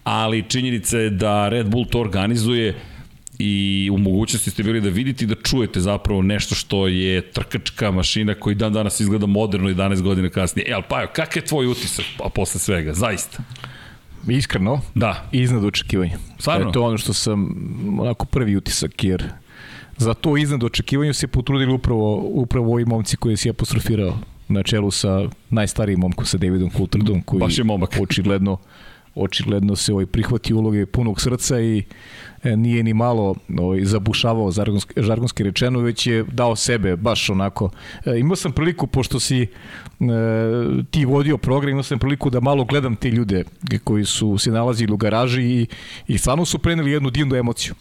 ali 0.03 0.43
činjenica 0.49 0.97
je 0.97 1.09
da 1.09 1.49
Red 1.49 1.69
Bull 1.69 1.85
to 1.85 1.99
organizuje 1.99 2.75
i 3.39 3.89
u 3.93 3.97
mogućnosti 3.97 4.49
ste 4.49 4.63
bili 4.63 4.81
da 4.81 4.89
vidite 4.89 5.25
i 5.25 5.27
da 5.27 5.35
čujete 5.35 5.79
zapravo 5.79 6.21
nešto 6.21 6.55
što 6.55 6.87
je 6.87 7.21
trkačka 7.21 7.91
mašina 7.91 8.33
koji 8.33 8.55
dan 8.55 8.73
danas 8.73 8.99
izgleda 8.99 9.25
moderno 9.25 9.69
11 9.69 10.01
godina 10.01 10.29
kasnije. 10.29 10.65
E, 10.69 10.73
ali 10.73 10.83
Pajo, 10.89 11.07
kakav 11.07 11.43
je 11.43 11.47
tvoj 11.47 11.67
utisak 11.67 12.05
posle 12.35 12.59
svega, 12.59 12.93
zaista? 12.93 13.43
Iskreno, 14.27 14.81
da. 14.95 15.23
iznad 15.31 15.65
očekivanja. 15.65 16.17
Stvarno? 16.39 16.69
E, 16.69 16.71
to 16.71 16.79
je 16.79 16.85
ono 16.85 16.97
što 16.97 17.13
sam, 17.13 17.55
onako 17.99 18.25
prvi 18.25 18.55
utisak, 18.55 19.03
jer 19.03 19.23
za 19.97 20.13
to 20.13 20.37
iznad 20.37 20.63
očekivanja 20.63 21.13
se 21.13 21.27
potrudili 21.27 21.73
upravo, 21.73 22.15
upravo 22.15 22.71
ovi 22.73 22.85
momci 22.85 23.17
koji 23.17 23.37
si 23.37 23.49
apostrofirao 23.49 24.17
na 24.47 24.63
čelu 24.63 24.91
sa 24.91 25.29
najstarijim 25.49 25.99
momkom, 25.99 26.25
sa 26.25 26.37
Davidom 26.37 26.69
Coulthardom, 26.69 27.21
koji 27.21 27.39
Baš 27.39 27.57
je 27.57 27.63
momak. 27.63 27.97
očigledno 28.01 28.57
očigledno 29.15 29.75
se 29.75 29.93
ovaj 29.93 30.05
prihvati 30.05 30.53
uloge 30.53 30.85
punog 30.85 31.21
srca 31.21 31.59
i 31.61 31.83
e, 32.43 32.57
nije 32.57 32.83
ni 32.83 32.93
malo 32.93 33.35
ovaj, 33.59 33.85
zabušavao 33.85 34.51
žargonski, 34.51 34.93
žargonski 34.97 35.43
rečeno, 35.43 35.79
već 35.79 36.07
je 36.07 36.23
dao 36.23 36.55
sebe 36.55 36.95
baš 36.95 37.29
onako. 37.29 37.69
E, 38.05 38.19
imao 38.19 38.35
sam 38.35 38.51
priliku, 38.51 38.87
pošto 38.87 39.19
si 39.19 39.41
e, 39.41 39.47
ti 40.91 41.05
vodio 41.05 41.37
program, 41.37 41.69
imao 41.69 41.83
sam 41.83 41.99
priliku 41.99 42.29
da 42.29 42.39
malo 42.39 42.65
gledam 42.65 42.95
te 42.95 43.09
ljude 43.09 43.43
koji 43.83 44.05
su 44.05 44.37
se 44.37 44.51
nalazili 44.51 44.93
u 44.93 44.97
garaži 44.97 45.41
i, 45.41 45.67
i 46.07 46.17
stvarno 46.17 46.45
su 46.45 46.59
preneli 46.59 46.91
jednu 46.91 47.09
divnu 47.09 47.35
emociju. 47.35 47.73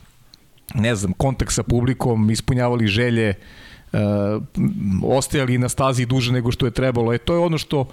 Ne 0.75 0.94
znam, 0.94 1.12
kontakt 1.12 1.52
sa 1.52 1.62
publikom, 1.62 2.30
ispunjavali 2.30 2.87
želje, 2.87 3.34
ostajali 5.02 5.59
na 5.59 5.68
stazi 5.68 6.06
duže 6.06 6.32
nego 6.32 6.52
što 6.52 6.66
je 6.66 6.70
trebalo. 6.70 7.12
E 7.12 7.18
to 7.18 7.35
je 7.35 7.38
ono 7.38 7.59
što 7.59 7.80
uh, 7.80 7.87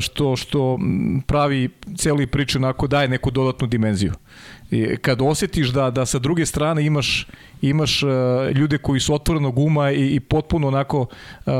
što 0.00 0.36
što 0.36 0.78
pravi 1.26 1.68
celi 1.96 2.26
priču 2.26 2.58
onako 2.58 2.86
daje 2.86 3.08
neku 3.08 3.30
dodatnu 3.30 3.66
dimenziju. 3.66 4.12
I 4.70 4.96
kad 4.96 5.22
osetiš 5.22 5.68
da 5.68 5.90
da 5.90 6.06
sa 6.06 6.18
druge 6.18 6.46
strane 6.46 6.86
imaš 6.86 7.26
imaš 7.62 8.02
uh, 8.02 8.10
ljude 8.54 8.78
koji 8.78 9.00
su 9.00 9.14
otvorenog 9.14 9.58
uma 9.58 9.90
i, 9.90 10.14
i 10.14 10.20
potpuno 10.20 10.68
onako 10.68 11.00
uh, 11.00 11.52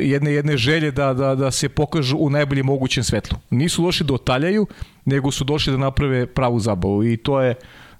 jedne 0.00 0.32
jedne 0.32 0.56
želje 0.56 0.90
da 0.90 1.14
da 1.14 1.34
da 1.34 1.50
se 1.50 1.68
pokažu 1.68 2.16
u 2.16 2.30
najboljem 2.30 2.66
mogućem 2.66 3.04
svetlu. 3.04 3.38
Nisu 3.50 3.82
došli 3.82 4.06
da 4.06 4.14
otaljaju, 4.14 4.66
nego 5.04 5.30
su 5.30 5.44
došli 5.44 5.72
da 5.72 5.78
naprave 5.78 6.26
pravu 6.26 6.60
zabavu 6.60 7.04
i 7.04 7.16
to 7.16 7.40
je 7.40 7.54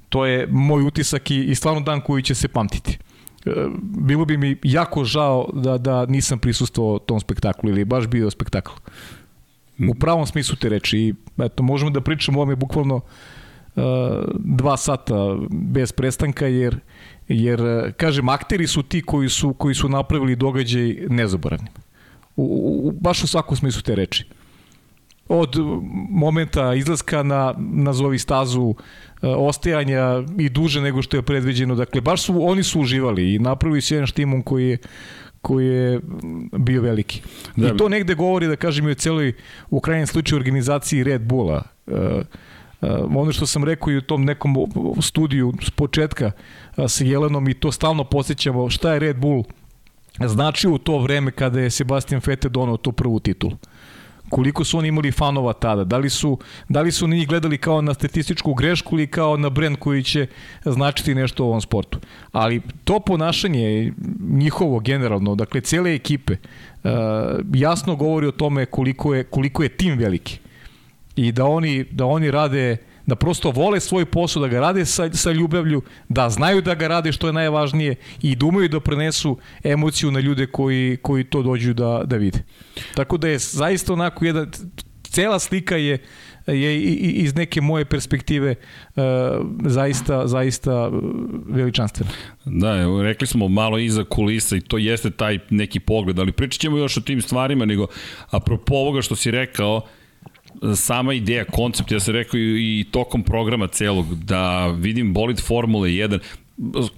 to 0.08 0.26
je 0.26 0.46
moj 0.46 0.82
utisak 0.82 1.30
i, 1.30 1.44
i 1.44 1.54
stvarno 1.54 1.80
dan 1.80 2.00
koji 2.00 2.22
će 2.22 2.34
se 2.34 2.48
pamtiti. 2.48 2.98
E, 3.46 3.50
bilo 3.82 4.24
bi 4.24 4.36
mi 4.36 4.56
jako 4.62 5.04
žao 5.04 5.48
da, 5.52 5.78
da 5.78 6.06
nisam 6.06 6.38
prisustvovao 6.38 6.98
tom 6.98 7.20
spektaklu 7.20 7.70
ili 7.70 7.84
baš 7.84 8.06
bio 8.06 8.30
spektakl. 8.30 8.72
U 9.88 9.94
pravom 9.94 10.26
smislu 10.26 10.56
te 10.56 10.68
reči. 10.68 10.98
I 10.98 11.14
eto, 11.38 11.62
možemo 11.62 11.90
da 11.90 12.00
pričamo 12.00 12.38
o 12.38 12.42
ovome 12.42 12.56
bukvalno 12.56 12.96
uh, 12.96 13.82
dva 14.38 14.76
sata 14.76 15.36
bez 15.50 15.92
prestanka, 15.92 16.46
jer 16.46 16.80
jer 17.28 17.60
kažem 17.96 18.28
akteri 18.28 18.66
su 18.66 18.82
ti 18.82 19.02
koji 19.02 19.28
su 19.28 19.52
koji 19.54 19.74
su 19.74 19.88
napravili 19.88 20.36
događaj 20.36 20.96
nezaboravnim. 21.08 21.72
U, 22.36 22.44
u, 22.88 22.92
baš 23.00 23.24
u 23.24 23.26
svakom 23.26 23.56
smislu 23.56 23.82
te 23.82 23.94
reči. 23.94 24.24
Od 25.32 25.56
momenta 26.10 26.74
izlaska 26.74 27.22
na 27.22 27.54
nazovi 27.58 28.18
stazu 28.18 28.74
e, 29.22 29.26
ostajanja 29.28 30.22
i 30.38 30.48
duže 30.48 30.80
nego 30.80 31.02
što 31.02 31.16
je 31.16 31.22
predviđeno. 31.22 31.74
Dakle, 31.74 32.00
baš 32.00 32.22
su, 32.22 32.34
oni 32.48 32.62
su 32.62 32.80
uživali 32.80 33.34
i 33.34 33.38
napravili 33.38 33.80
su 33.80 33.94
jedan 33.94 34.06
štimon 34.06 34.42
koji 34.42 34.68
je 34.68 34.78
koji 35.42 35.66
je 35.66 36.00
bio 36.58 36.82
veliki. 36.82 37.22
Da. 37.56 37.68
I 37.68 37.76
to 37.76 37.88
negde 37.88 38.14
govori, 38.14 38.46
da 38.46 38.56
kažem, 38.56 38.88
i 38.88 38.90
o 38.90 38.94
celoj, 38.94 39.32
u 39.70 39.80
krajnjem 39.80 40.06
slučaju, 40.06 40.38
organizaciji 40.38 41.04
Red 41.04 41.22
Bulla. 41.22 41.62
Uh, 41.86 41.96
uh, 41.96 42.88
ono 43.16 43.32
što 43.32 43.46
sam 43.46 43.64
rekao 43.64 43.90
i 43.90 43.96
u 43.96 44.02
tom 44.02 44.24
nekom 44.24 44.56
studiju 45.02 45.52
s 45.62 45.70
početka 45.70 46.26
uh, 46.76 46.84
sa 46.88 47.04
Jelenom 47.04 47.48
i 47.48 47.54
to 47.54 47.72
stalno 47.72 48.04
posjećamo 48.04 48.70
šta 48.70 48.92
je 48.92 48.98
Red 48.98 49.16
Bull 49.16 49.44
značio 50.26 50.72
u 50.72 50.78
to 50.78 50.98
vreme 50.98 51.30
kada 51.30 51.60
je 51.60 51.70
Sebastian 51.70 52.20
Vettel 52.26 52.50
donao 52.50 52.76
tu 52.76 52.92
prvu 52.92 53.20
titulu 53.20 53.56
koliko 54.30 54.64
su 54.64 54.78
oni 54.78 54.88
imali 54.88 55.12
fanova 55.12 55.52
tada, 55.52 55.84
da 55.84 55.98
li 55.98 56.10
su, 56.10 56.38
da 56.68 56.80
li 56.82 56.92
su 56.92 57.08
njih 57.08 57.28
gledali 57.28 57.58
kao 57.58 57.82
na 57.82 57.94
statističku 57.94 58.54
grešku 58.54 58.96
ili 58.96 59.06
kao 59.06 59.36
na 59.36 59.50
brend 59.50 59.76
koji 59.76 60.02
će 60.02 60.26
značiti 60.64 61.14
nešto 61.14 61.44
u 61.44 61.48
ovom 61.48 61.60
sportu. 61.60 61.98
Ali 62.32 62.60
to 62.84 63.00
ponašanje 63.00 63.92
njihovo 64.20 64.80
generalno, 64.80 65.34
dakle 65.34 65.60
cele 65.60 65.94
ekipe, 65.94 66.32
uh, 66.32 66.90
jasno 67.54 67.96
govori 67.96 68.26
o 68.26 68.32
tome 68.32 68.66
koliko 68.66 69.14
je, 69.14 69.24
koliko 69.24 69.62
je 69.62 69.68
tim 69.68 69.98
veliki. 69.98 70.38
I 71.16 71.32
da 71.32 71.44
oni, 71.44 71.84
da 71.90 72.06
oni 72.06 72.30
rade 72.30 72.76
da 73.10 73.16
prosto 73.16 73.50
vole 73.50 73.80
svoj 73.80 74.04
posao, 74.04 74.42
da 74.42 74.48
ga 74.48 74.60
rade 74.60 74.84
sa, 74.86 75.08
sa 75.12 75.32
ljubavlju, 75.32 75.82
da 76.08 76.28
znaju 76.30 76.62
da 76.62 76.74
ga 76.74 76.88
rade 76.88 77.12
što 77.12 77.26
je 77.26 77.32
najvažnije 77.32 77.94
i 78.22 78.36
da 78.36 78.46
umeju 78.46 78.68
da 78.68 78.80
prenesu 78.80 79.36
emociju 79.64 80.10
na 80.10 80.20
ljude 80.20 80.46
koji, 80.46 80.98
koji 81.02 81.24
to 81.24 81.42
dođu 81.42 81.74
da, 81.74 82.02
da 82.06 82.16
vide. 82.16 82.44
Tako 82.94 83.18
da 83.18 83.28
je 83.28 83.38
zaista 83.38 83.92
onako 83.92 84.24
jedan, 84.24 84.50
cela 85.02 85.38
slika 85.38 85.76
je 85.76 85.98
je 86.46 86.80
iz 87.24 87.34
neke 87.34 87.60
moje 87.60 87.84
perspektive 87.84 88.54
uh, 88.54 89.02
zaista 89.66 90.26
zaista 90.26 90.90
veličanstvena. 91.48 92.10
Da, 92.44 93.02
rekli 93.02 93.26
smo 93.26 93.48
malo 93.48 93.78
iza 93.78 94.04
kulisa 94.04 94.56
i 94.56 94.60
to 94.60 94.78
jeste 94.78 95.10
taj 95.10 95.38
neki 95.50 95.80
pogled, 95.80 96.18
ali 96.18 96.32
pričat 96.32 96.60
ćemo 96.60 96.78
još 96.78 96.96
o 96.96 97.00
tim 97.00 97.22
stvarima, 97.22 97.64
nego 97.64 97.86
apropo 98.30 98.74
ovoga 98.74 99.02
što 99.02 99.16
si 99.16 99.30
rekao, 99.30 99.82
sama 100.76 101.14
ideja, 101.14 101.44
koncept, 101.44 101.90
ja 101.90 102.00
sam 102.00 102.14
rekao 102.14 102.38
i, 102.38 102.80
i 102.80 102.84
tokom 102.90 103.22
programa 103.22 103.66
celog, 103.66 104.14
da 104.14 104.68
vidim 104.68 105.14
bolid 105.14 105.40
Formule 105.40 105.88
1, 105.88 106.18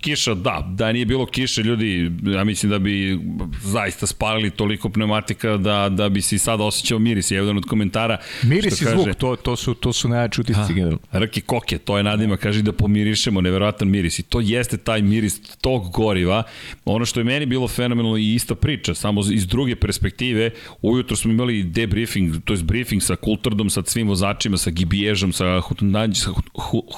kiša, 0.00 0.35
da, 0.35 0.69
da 0.75 0.92
nije 0.92 1.07
bilo 1.07 1.26
kiše, 1.26 1.62
ljudi, 1.62 2.11
ja 2.23 2.45
mislim 2.45 2.71
da 2.71 2.78
bi 2.78 3.19
zaista 3.62 4.07
spalili 4.07 4.50
toliko 4.50 4.88
pneumatika 4.88 5.57
da, 5.57 5.88
da 5.88 6.09
bi 6.09 6.23
se 6.23 6.38
sad 6.38 6.61
osjećao 6.61 6.99
miris. 6.99 7.31
Je 7.31 7.37
jedan 7.37 7.57
od 7.57 7.64
komentara. 7.64 8.19
Miris 8.42 8.81
i 8.81 8.85
zvuk, 8.85 9.14
to, 9.19 9.37
to 9.37 9.57
su, 9.57 9.75
to 9.75 9.92
su 9.92 10.09
najjači 10.09 10.40
utisci 10.40 10.75
generalno. 10.75 10.99
Rki 11.12 11.40
koke, 11.40 11.78
to 11.78 11.97
je 11.97 12.02
nadima, 12.02 12.37
kaže 12.37 12.62
da 12.62 12.73
pomirišemo, 12.73 13.40
neverovatan 13.40 13.88
miris. 13.88 14.19
I 14.19 14.23
to 14.23 14.40
jeste 14.40 14.76
taj 14.76 15.02
miris 15.02 15.40
tog 15.61 15.90
goriva. 15.90 16.42
Ono 16.85 17.04
što 17.04 17.21
je 17.21 17.25
meni 17.25 17.47
bilo 17.47 17.69
fenomenalno 17.69 18.16
i 18.16 18.35
ista 18.35 18.54
priča, 18.54 18.95
samo 18.95 19.21
iz 19.33 19.47
druge 19.47 19.76
perspektive, 19.76 20.50
ujutro 20.83 21.16
smo 21.16 21.31
imali 21.31 21.62
debriefing, 21.62 22.35
to 22.45 22.52
je 22.52 22.62
briefing 22.62 23.02
sa 23.02 23.16
Kulturdom, 23.16 23.71
sa 23.71 23.83
svim 23.87 24.09
vozačima, 24.09 24.57
sa 24.57 24.71
Gibiežom, 24.71 25.33
sa 25.33 25.61
Hutandađi, 25.61 26.21
sa 26.21 26.31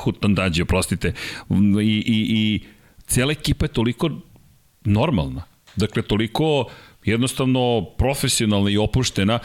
Hutandađi, 0.03 0.63
oprostite, 0.63 1.13
i, 1.83 2.03
i, 2.07 2.27
i 2.29 2.54
cijela 3.07 3.33
ekipa 3.33 3.65
je 3.65 3.73
toliko 3.73 4.11
normalna. 4.85 5.43
Dakle, 5.77 6.03
toliko 6.03 6.67
jednostavno 7.05 7.85
profesionalna 7.99 8.71
i 8.71 8.79
opuštena. 8.79 9.39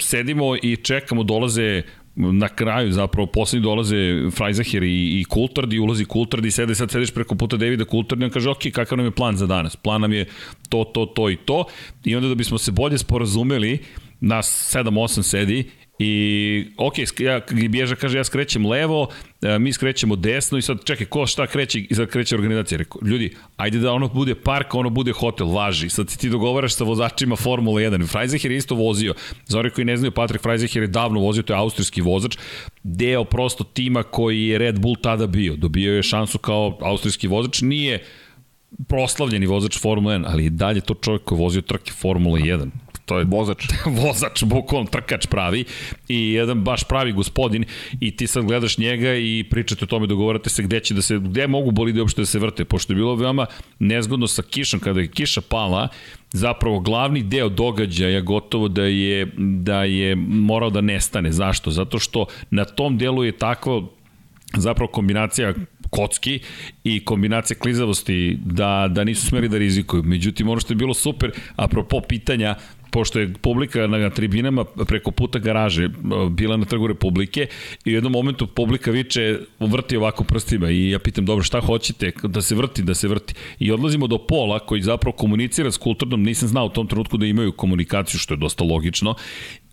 Sedimo 0.00 0.56
i 0.62 0.76
čekamo, 0.76 1.22
dolaze 1.22 1.82
na 2.18 2.48
kraju 2.48 2.92
zapravo 2.92 3.26
poslednji 3.26 3.64
dolaze 3.64 4.30
Frajzaher 4.30 4.82
i, 4.82 5.20
i 5.20 5.24
Kultard 5.24 5.72
i 5.72 5.78
ulazi 5.78 6.04
Kultard 6.04 6.44
i 6.44 6.50
sede, 6.50 6.74
sad 6.74 6.90
sediš 6.90 7.10
preko 7.10 7.34
puta 7.34 7.56
Davida 7.56 7.84
Kultard 7.84 8.22
i 8.22 8.24
on 8.24 8.30
kaže 8.30 8.50
ok, 8.50 8.58
kakav 8.72 8.98
nam 8.98 9.06
je 9.06 9.10
plan 9.10 9.36
za 9.36 9.46
danas? 9.46 9.76
Plan 9.76 10.00
nam 10.00 10.12
je 10.12 10.26
to, 10.68 10.84
to, 10.84 11.06
to 11.06 11.30
i 11.30 11.36
to 11.36 11.64
i 12.04 12.16
onda 12.16 12.28
da 12.28 12.34
bismo 12.34 12.58
se 12.58 12.72
bolje 12.72 12.98
sporazumeli 12.98 13.78
nas 14.20 14.74
7-8 14.74 15.22
sedi 15.22 15.70
I, 15.98 16.66
ok, 16.76 16.94
ja, 17.18 17.40
Bježa 17.68 17.94
kaže, 17.94 18.18
ja 18.18 18.24
skrećem 18.24 18.66
levo, 18.66 19.08
e, 19.42 19.58
mi 19.58 19.72
skrećemo 19.72 20.16
desno 20.16 20.58
i 20.58 20.62
sad 20.62 20.84
čekaj, 20.84 21.06
ko 21.06 21.26
šta 21.26 21.46
kreće 21.46 21.80
i 21.80 21.94
sad 21.94 22.08
kreće 22.08 22.34
organizacija. 22.34 22.78
Rekao, 22.78 23.00
ljudi, 23.04 23.34
ajde 23.56 23.78
da 23.78 23.92
ono 23.92 24.08
bude 24.08 24.34
park, 24.34 24.74
ono 24.74 24.90
bude 24.90 25.12
hotel, 25.12 25.48
važi. 25.48 25.88
Sad 25.88 26.16
ti 26.16 26.30
dogovaraš 26.30 26.74
sa 26.74 26.84
vozačima 26.84 27.36
Formula 27.36 27.80
1. 27.80 28.08
Freizeher 28.08 28.50
je 28.50 28.56
isto 28.56 28.74
vozio. 28.74 29.14
Za 29.46 29.58
ori 29.58 29.70
koji 29.70 29.84
ne 29.84 29.96
znaju, 29.96 30.12
Patrick 30.12 30.42
Freizeher 30.42 30.82
je 30.82 30.86
davno 30.86 31.20
vozio, 31.20 31.42
to 31.42 31.52
je 31.52 31.58
austrijski 31.58 32.00
vozač. 32.00 32.38
Deo 32.82 33.24
prosto 33.24 33.64
tima 33.64 34.02
koji 34.02 34.46
je 34.46 34.58
Red 34.58 34.80
Bull 34.80 34.96
tada 34.96 35.26
bio. 35.26 35.56
Dobio 35.56 35.94
je 35.94 36.02
šansu 36.02 36.38
kao 36.38 36.78
austrijski 36.80 37.28
vozač. 37.28 37.60
Nije 37.60 38.04
proslavljeni 38.88 39.46
vozač 39.46 39.80
Formula 39.80 40.14
1, 40.14 40.24
ali 40.26 40.44
i 40.44 40.50
dalje 40.50 40.80
to 40.80 40.94
čovjek 40.94 41.24
koji 41.24 41.38
vozio 41.38 41.62
trke 41.62 41.92
Formula 41.92 42.38
1 42.38 42.70
to 43.08 43.18
je 43.18 43.24
vozač. 43.24 43.64
vozač, 44.02 44.44
bukom 44.44 44.86
trkač 44.86 45.26
pravi 45.26 45.64
i 46.08 46.32
jedan 46.32 46.60
baš 46.64 46.84
pravi 46.84 47.12
gospodin 47.12 47.64
i 48.00 48.10
ti 48.16 48.26
sad 48.26 48.44
gledaš 48.44 48.78
njega 48.78 49.14
i 49.14 49.44
pričate 49.50 49.84
o 49.84 49.88
tome, 49.88 50.06
dogovarate 50.06 50.50
se 50.50 50.62
gde 50.62 50.80
će 50.80 50.94
da 50.94 51.02
se, 51.02 51.18
gde 51.18 51.46
mogu 51.46 51.70
bolide 51.70 52.00
uopšte 52.00 52.22
da 52.22 52.26
se 52.26 52.38
vrte, 52.38 52.64
pošto 52.64 52.92
je 52.92 53.00
bilo 53.00 53.14
veoma 53.14 53.46
nezgodno 53.78 54.28
sa 54.28 54.42
kišom, 54.42 54.80
kada 54.80 55.00
je 55.00 55.10
kiša 55.10 55.40
pala, 55.40 55.88
zapravo 56.32 56.80
glavni 56.80 57.22
deo 57.22 57.48
događaja 57.48 58.20
gotovo 58.20 58.68
da 58.68 58.84
je, 58.84 59.26
da 59.38 59.84
je 59.84 60.14
morao 60.16 60.70
da 60.70 60.80
nestane. 60.80 61.32
Zašto? 61.32 61.70
Zato 61.70 61.98
što 61.98 62.26
na 62.50 62.64
tom 62.64 62.98
delu 62.98 63.24
je 63.24 63.32
takvo 63.32 63.94
zapravo 64.56 64.90
kombinacija 64.90 65.54
kocki 65.90 66.40
i 66.84 67.04
kombinacija 67.04 67.58
klizavosti 67.58 68.38
da, 68.44 68.88
da 68.90 69.04
nisu 69.04 69.26
smeli 69.26 69.48
da 69.48 69.58
rizikuju. 69.58 70.02
Međutim, 70.02 70.48
ono 70.48 70.60
što 70.60 70.72
je 70.72 70.76
bilo 70.76 70.94
super, 70.94 71.32
apropo 71.56 72.00
pitanja 72.00 72.54
pošto 72.90 73.18
je 73.18 73.32
publika 73.40 73.86
na 73.86 74.10
tribinama 74.10 74.64
preko 74.64 75.10
puta 75.10 75.38
garaže 75.38 75.88
bila 76.30 76.56
na 76.56 76.64
trgu 76.64 76.86
Republike 76.86 77.46
i 77.84 77.90
u 77.90 77.94
jednom 77.94 78.12
momentu 78.12 78.46
publika 78.46 78.90
viče 78.90 79.38
vrti 79.60 79.96
ovako 79.96 80.24
prstima. 80.24 80.70
I 80.70 80.90
ja 80.90 80.98
pitam 80.98 81.24
dobro 81.24 81.42
šta 81.42 81.60
hoćete? 81.60 82.12
Da 82.22 82.42
se 82.42 82.54
vrti, 82.54 82.82
da 82.82 82.94
se 82.94 83.08
vrti. 83.08 83.34
I 83.58 83.72
odlazimo 83.72 84.06
do 84.06 84.18
Pola 84.18 84.58
koji 84.58 84.82
zapravo 84.82 85.16
komunicira 85.16 85.72
s 85.72 85.76
kulturnom, 85.76 86.22
nisam 86.22 86.48
znao 86.48 86.66
u 86.66 86.68
tom 86.68 86.86
trenutku 86.86 87.16
da 87.16 87.26
imaju 87.26 87.52
komunikaciju 87.52 88.20
što 88.20 88.34
je 88.34 88.38
dosta 88.38 88.64
logično. 88.64 89.14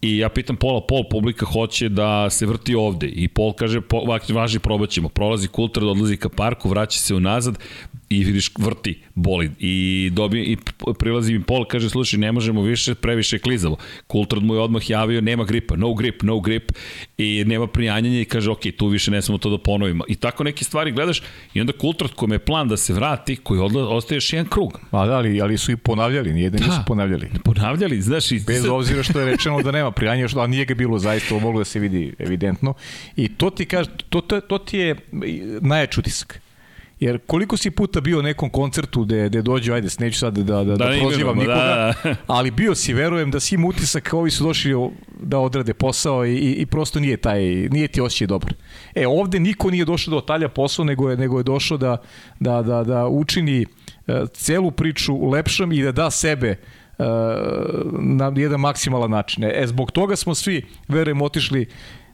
I 0.02 0.18
ja 0.18 0.30
pitam 0.30 0.56
Pola, 0.56 0.82
Pol, 0.88 1.04
publika 1.12 1.46
hoće 1.46 1.90
da 1.90 2.30
se 2.30 2.46
vrti 2.46 2.76
ovde. 2.76 3.08
I 3.08 3.28
Pol 3.28 3.54
kaže, 3.54 3.82
po, 3.82 4.02
važi, 4.34 4.60
probaćemo. 4.60 5.10
Prolazi 5.10 5.48
kultur, 5.48 5.84
odlazi 5.84 6.18
ka 6.18 6.30
parku, 6.30 6.70
vraća 6.70 7.00
se 7.00 7.16
unazad 7.16 7.58
i 8.10 8.24
vidiš, 8.24 8.52
vrti 8.58 9.00
bolid. 9.16 9.52
I, 9.60 10.10
dobi, 10.14 10.42
i 10.42 10.58
prilazi 11.00 11.34
mi 11.34 11.44
Pol, 11.44 11.66
kaže, 11.66 11.90
slušaj, 11.90 12.20
ne 12.20 12.32
možemo 12.32 12.62
više, 12.62 12.96
previše 12.96 13.40
klizavo. 13.40 13.78
Kultur 14.08 14.42
mu 14.42 14.54
je 14.54 14.60
odmah 14.60 14.90
javio, 14.90 15.22
nema 15.22 15.44
gripa, 15.44 15.76
no 15.76 15.94
grip, 15.94 16.24
no 16.24 16.40
grip. 16.40 16.72
I 17.18 17.44
nema 17.48 17.68
prijanjanja 17.68 18.20
i 18.22 18.26
kaže, 18.26 18.52
ok, 18.52 18.60
tu 18.78 18.88
više 18.88 19.12
ne 19.12 19.22
smemo 19.22 19.38
to 19.38 19.50
da 19.50 19.58
ponovimo. 19.58 20.04
I 20.08 20.16
tako 20.16 20.44
neke 20.44 20.64
stvari 20.64 20.92
gledaš 20.92 21.22
i 21.54 21.62
onda 21.62 21.74
kultur 21.74 22.08
kome 22.16 22.36
je 22.36 22.40
plan 22.40 22.68
da 22.68 22.78
se 22.78 22.94
vrati, 22.94 23.36
koji 23.36 23.60
odla, 23.60 23.88
ostaje 23.88 24.18
još 24.18 24.34
jedan 24.34 24.50
krug. 24.50 24.80
Pa 24.92 25.06
da, 25.06 25.18
ali, 25.18 25.42
ali 25.42 25.58
su 25.58 25.72
i 25.72 25.78
ponavljali, 25.78 26.34
nijedan 26.34 26.60
da, 26.60 26.66
nisu 26.68 26.80
ponavljali. 26.88 27.30
Ponavljali, 27.44 28.02
znaš. 28.02 28.32
I... 28.32 28.40
Bez 28.48 28.66
obzira 28.66 29.04
što 29.04 29.20
je 29.20 29.26
rečeno 29.26 29.62
da 29.62 29.72
nema 29.72 29.92
prijanje, 30.00 30.28
što, 30.28 30.40
a 30.40 30.48
nije 30.48 30.66
ga 30.66 30.74
bilo 30.74 31.00
zaista, 31.00 31.40
moglo 31.40 31.60
da 31.60 31.66
se 31.66 31.80
vidi 31.80 32.14
evidentno. 32.20 32.74
I 33.16 33.30
to 33.30 33.50
ti 33.50 33.66
kaže, 33.66 33.90
to, 34.10 34.22
to, 34.22 34.42
to 34.42 34.58
ti 34.58 34.78
je 34.78 34.96
najjač 35.62 35.98
utisak. 35.98 36.45
Jer 37.00 37.20
koliko 37.26 37.58
si 37.58 37.72
puta 37.72 38.02
bio 38.02 38.20
u 38.20 38.22
nekom 38.22 38.50
koncertu 38.50 39.04
gde, 39.04 39.30
gde 39.30 39.42
dođe, 39.42 39.74
ajde, 39.74 39.88
neću 40.00 40.20
sad 40.20 40.38
da, 40.38 40.44
da, 40.44 40.64
da, 40.64 40.76
da 40.76 40.92
prozivam 41.02 41.38
nikoga, 41.38 41.56
da, 41.56 41.94
da. 42.04 42.16
ali 42.36 42.52
bio 42.52 42.76
si, 42.76 42.94
verujem 42.94 43.32
da 43.32 43.40
si 43.40 43.56
im 43.56 43.66
utisak, 43.66 44.14
ovi 44.14 44.32
su 44.32 44.44
došli 44.44 44.74
da 45.20 45.40
odrade 45.40 45.74
posao 45.74 46.26
i, 46.26 46.52
i 46.52 46.66
prosto 46.66 47.00
nije 47.00 47.18
taj, 47.18 47.42
nije 47.46 47.88
ti 47.88 48.02
osjećaj 48.02 48.28
dobro. 48.28 48.54
E, 48.96 49.08
ovde 49.08 49.40
niko 49.40 49.72
nije 49.72 49.86
došao 49.86 50.12
da 50.12 50.18
otalja 50.18 50.50
posao, 50.50 50.86
nego 50.86 51.10
je, 51.10 51.18
nego 51.18 51.38
je 51.38 51.44
došao 51.44 51.78
da, 51.78 51.98
da, 52.40 52.62
da, 52.62 52.84
da 52.84 53.08
učini 53.08 53.66
uh, 54.08 54.16
celu 54.34 54.72
priču 54.72 55.30
lepšom 55.30 55.72
i 55.72 55.82
da 55.84 55.92
da 55.92 56.12
sebe 56.12 56.56
uh, 56.98 57.06
na 58.00 58.32
jedan 58.36 58.60
maksimalan 58.60 59.12
način. 59.12 59.44
E, 59.44 59.64
zbog 59.68 59.92
toga 59.92 60.16
smo 60.16 60.36
svi, 60.36 60.66
verujem, 60.88 61.22
otišli 61.22 61.66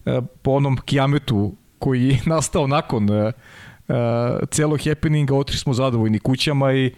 uh, 0.05 0.23
po 0.41 0.51
onom 0.51 0.77
kijametu 0.85 1.55
koji 1.79 2.07
je 2.07 2.19
nastao 2.35 2.67
nakon 2.67 3.09
celog 4.51 4.79
happeninga, 4.85 5.35
otišli 5.35 5.59
smo 5.59 5.73
zadovoljni 5.73 6.19
kućama 6.19 6.73
i 6.73 6.91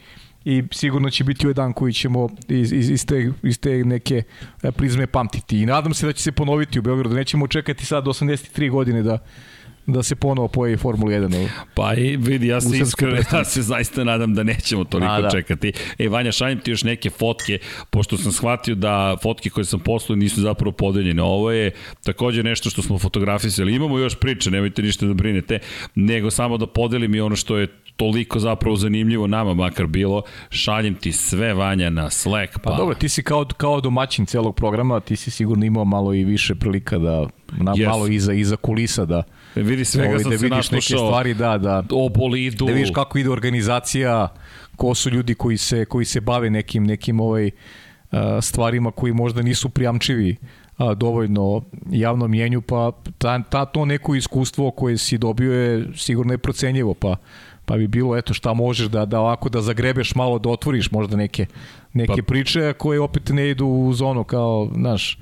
i 0.46 0.64
sigurno 0.72 1.10
će 1.10 1.24
biti 1.24 1.46
ovaj 1.46 1.54
dan 1.54 1.74
koji 1.74 1.94
ćemo 1.94 2.30
iz, 2.48 2.74
iz, 2.74 2.90
iz, 2.90 3.06
te, 3.06 3.32
iz 3.44 3.60
te 3.60 3.70
neke 3.70 4.24
e, 4.64 4.72
prizme 4.72 5.08
pamtiti. 5.08 5.62
I 5.62 5.66
nadam 5.66 5.94
se 5.94 6.06
da 6.06 6.14
će 6.14 6.24
se 6.24 6.32
ponoviti 6.32 6.80
u 6.80 6.82
Beogradu. 6.82 7.16
Nećemo 7.16 7.48
čekati 7.48 7.86
sad 7.86 8.06
83 8.06 8.72
godine 8.72 9.04
da 9.04 9.18
da 9.86 10.04
se 10.04 10.16
ponovo 10.16 10.48
pojavi 10.48 10.78
Formula 10.78 11.12
1. 11.12 11.48
Pa 11.74 11.94
i 11.94 12.18
vidi, 12.18 12.48
ja 12.48 12.62
se 12.62 12.78
iskreno, 12.78 13.18
ja 13.34 13.44
se 13.44 13.62
zaista 13.62 14.04
nadam 14.04 14.34
da 14.34 14.44
nećemo 14.44 14.84
toliko 14.84 15.12
A, 15.12 15.22
da. 15.22 15.30
čekati. 15.30 15.74
E, 16.00 16.10
Vanja, 16.10 16.32
šaljem 16.32 16.60
ti 16.60 16.72
još 16.72 16.84
neke 16.84 17.10
fotke, 17.10 17.60
pošto 17.90 18.18
sam 18.18 18.32
shvatio 18.32 18.76
da 18.76 19.18
fotke 19.24 19.50
koje 19.50 19.66
sam 19.66 19.80
poslao 19.80 20.16
nisu 20.16 20.42
zapravo 20.42 20.72
podeljene. 20.72 21.22
Ovo 21.22 21.52
je 21.52 21.72
takođe 22.04 22.44
nešto 22.44 22.70
što 22.70 22.82
smo 22.82 23.00
fotografisali. 23.00 23.76
Imamo 23.76 23.98
još 24.00 24.16
priče, 24.20 24.52
nemojte 24.52 24.82
ništa 24.82 25.06
da 25.06 25.14
brinete, 25.14 25.60
nego 25.96 26.32
samo 26.32 26.58
da 26.58 26.68
podelim 26.68 27.16
i 27.16 27.22
ono 27.22 27.36
što 27.36 27.58
je 27.58 27.68
toliko 27.98 28.40
zapravo 28.40 28.76
zanimljivo 28.76 29.28
nama 29.28 29.54
makar 29.54 29.88
bilo, 29.88 30.22
šaljem 30.50 30.96
ti 30.96 31.12
sve 31.12 31.54
Vanja 31.54 31.90
na 31.90 32.10
Slack. 32.10 32.54
Pa, 32.54 32.72
pa 32.72 32.78
dobro, 32.78 32.96
ti 32.96 33.10
si 33.10 33.24
kao, 33.24 33.46
kao 33.58 33.82
domaćin 33.82 34.26
celog 34.26 34.56
programa, 34.56 35.00
ti 35.00 35.16
si 35.16 35.32
sigurno 35.32 35.66
imao 35.66 35.86
malo 35.86 36.14
i 36.14 36.24
više 36.24 36.56
prilika 36.56 36.98
da, 36.98 37.28
na, 37.52 37.72
yes. 37.72 37.88
malo 37.88 38.08
iza, 38.08 38.34
iza 38.34 38.56
kulisa 38.56 39.06
da, 39.06 39.24
Vidi 39.56 39.86
svega 39.86 40.10
ovaj, 40.10 40.20
sam 40.20 40.32
da 40.32 40.38
se 40.38 40.46
vidiš 40.50 40.72
neke 40.72 40.82
stvari, 40.82 41.34
da, 41.34 41.58
da. 41.58 41.84
O 41.92 42.10
bolidu. 42.10 42.66
Da 42.66 42.72
vidiš 42.72 42.92
kako 42.96 43.18
ide 43.18 43.30
organizacija, 43.30 44.28
ko 44.76 44.96
su 44.96 45.10
ljudi 45.10 45.36
koji 45.36 45.58
se, 45.58 45.86
koji 45.86 46.06
se 46.06 46.22
bave 46.22 46.50
nekim, 46.50 46.84
nekim 46.84 47.20
ovaj, 47.20 47.52
stvarima 48.42 48.92
koji 48.92 49.14
možda 49.14 49.42
nisu 49.42 49.70
prijamčivi 49.70 50.36
a, 50.78 50.94
dovoljno 50.94 51.62
javnom 51.92 52.32
mjenju, 52.32 52.62
pa 52.62 52.92
ta, 53.18 53.44
ta, 53.44 53.66
to 53.66 53.86
neko 53.86 54.16
iskustvo 54.16 54.72
koje 54.72 54.98
si 54.98 55.18
dobio 55.18 55.54
je 55.54 55.88
sigurno 55.96 56.34
je 56.34 56.38
procenjivo, 56.38 56.94
pa 56.94 57.16
pa 57.66 57.78
bi 57.78 57.88
bilo 57.88 58.18
eto 58.18 58.34
šta 58.34 58.54
možeš 58.54 58.88
da 58.88 59.06
da 59.06 59.20
ovako 59.20 59.50
da 59.50 59.62
zagrebeš 59.62 60.16
malo 60.16 60.40
da 60.40 60.50
otvoriš 60.50 60.92
možda 60.92 61.18
neke 61.18 61.46
neke 61.94 62.22
pa, 62.22 62.26
priče 62.28 62.74
koje 62.78 63.00
opet 63.00 63.30
ne 63.30 63.50
idu 63.50 63.66
u 63.66 63.94
zonu 63.94 64.24
kao 64.24 64.70
znaš 64.76 65.20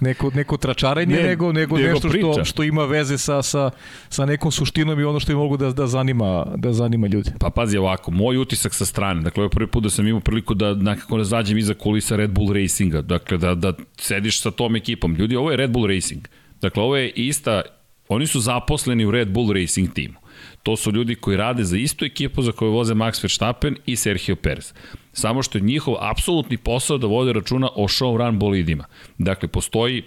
neko, 0.00 0.30
neko 0.34 0.56
tračarenje, 0.56 1.16
ne, 1.16 1.22
nego, 1.22 1.52
nego, 1.52 1.76
nego 1.76 1.88
nešto 1.88 2.08
priča. 2.08 2.32
što, 2.32 2.44
što 2.44 2.62
ima 2.62 2.84
veze 2.84 3.18
sa, 3.18 3.42
sa, 3.42 3.70
sa 4.08 4.26
nekom 4.26 4.50
suštinom 4.50 5.00
i 5.00 5.04
ono 5.04 5.20
što 5.20 5.32
je 5.32 5.36
mogu 5.36 5.56
da, 5.56 5.70
da, 5.70 5.86
zanima, 5.86 6.46
da 6.56 6.72
zanima 6.72 7.06
ljudi. 7.06 7.30
Pa 7.40 7.50
pazi 7.50 7.76
ovako, 7.78 8.10
moj 8.10 8.36
utisak 8.36 8.74
sa 8.74 8.84
strane, 8.84 9.22
dakle 9.22 9.42
ovo 9.42 9.50
prvi 9.50 9.66
put 9.66 9.82
da 9.82 9.90
sam 9.90 10.08
imao 10.08 10.20
priliku 10.20 10.54
da 10.54 10.74
nekako 10.74 11.18
da 11.18 11.24
zađem 11.24 11.58
iza 11.58 11.74
kulisa 11.74 12.16
Red 12.16 12.30
Bull 12.30 12.52
Racinga, 12.52 13.02
dakle 13.02 13.38
da, 13.38 13.54
da 13.54 13.72
sediš 13.96 14.40
sa 14.40 14.50
tom 14.50 14.76
ekipom. 14.76 15.14
Ljudi, 15.14 15.36
ovo 15.36 15.50
je 15.50 15.56
Red 15.56 15.70
Bull 15.70 15.86
Racing. 15.86 16.28
Dakle, 16.60 16.82
ovo 16.82 16.96
je 16.96 17.10
ista, 17.10 17.62
oni 18.08 18.26
su 18.26 18.40
zaposleni 18.40 19.04
u 19.04 19.10
Red 19.10 19.30
Bull 19.30 19.52
Racing 19.52 19.92
timu. 19.92 20.21
To 20.62 20.76
su 20.76 20.92
ljudi 20.92 21.14
koji 21.14 21.36
rade 21.36 21.64
za 21.64 21.76
istu 21.76 22.04
ekipu 22.04 22.42
za 22.42 22.52
koju 22.52 22.72
voze 22.72 22.94
Max 22.94 23.22
Verstappen 23.22 23.76
i 23.86 23.96
Sergio 23.96 24.36
Perez. 24.36 24.72
Samo 25.12 25.42
što 25.42 25.58
je 25.58 25.62
njihov 25.62 25.94
apsolutni 26.00 26.56
posao 26.56 26.98
da 26.98 27.06
vode 27.06 27.32
računa 27.32 27.68
o 27.74 27.88
show 27.88 28.16
run 28.16 28.38
bolidima. 28.38 28.84
Dakle, 29.18 29.48
postoji 29.48 30.02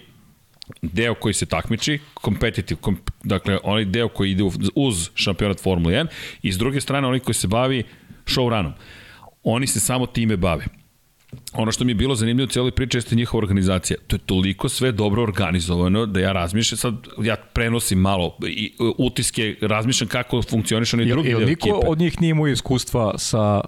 deo 0.82 1.14
koji 1.14 1.34
se 1.34 1.46
takmiči, 1.46 1.98
competitive, 2.24 2.80
kom, 2.80 2.98
dakle, 3.24 3.58
onaj 3.62 3.84
deo 3.84 4.08
koji 4.08 4.30
ide 4.30 4.42
uz 4.74 5.10
šampionat 5.14 5.60
Formula 5.60 5.94
1 5.94 6.06
i 6.42 6.52
s 6.52 6.58
druge 6.58 6.80
strane 6.80 7.06
onaj 7.06 7.20
koji 7.20 7.34
se 7.34 7.48
bavi 7.48 7.84
show 8.24 8.48
runom. 8.48 8.72
Oni 9.42 9.66
se 9.66 9.80
samo 9.80 10.06
time 10.06 10.36
bave 10.36 10.64
ono 11.52 11.72
što 11.72 11.84
mi 11.84 11.90
je 11.90 11.94
bilo 11.94 12.14
zanimljivo 12.14 12.44
u 12.44 12.50
cijeloj 12.50 12.70
priči 12.70 12.96
jeste 12.96 13.16
njihova 13.16 13.38
organizacija. 13.38 13.96
To 14.06 14.16
je 14.16 14.20
toliko 14.20 14.68
sve 14.68 14.92
dobro 14.92 15.22
organizovano 15.22 16.06
da 16.06 16.20
ja 16.20 16.32
razmišljam, 16.32 16.78
sad 16.78 16.94
ja 17.22 17.36
prenosim 17.36 17.98
malo 17.98 18.38
i, 18.48 18.72
utiske, 18.98 19.56
razmišljam 19.60 20.08
kako 20.08 20.42
funkcioniš 20.42 20.94
oni 20.94 21.06
drugi 21.06 21.28
jel, 21.28 21.40
jel 21.40 21.48
niko 21.48 21.68
ekipe. 21.68 21.86
od 21.86 21.98
njih 21.98 22.20
nije 22.20 22.30
imao 22.30 22.46
iskustva 22.48 23.18
sa 23.18 23.60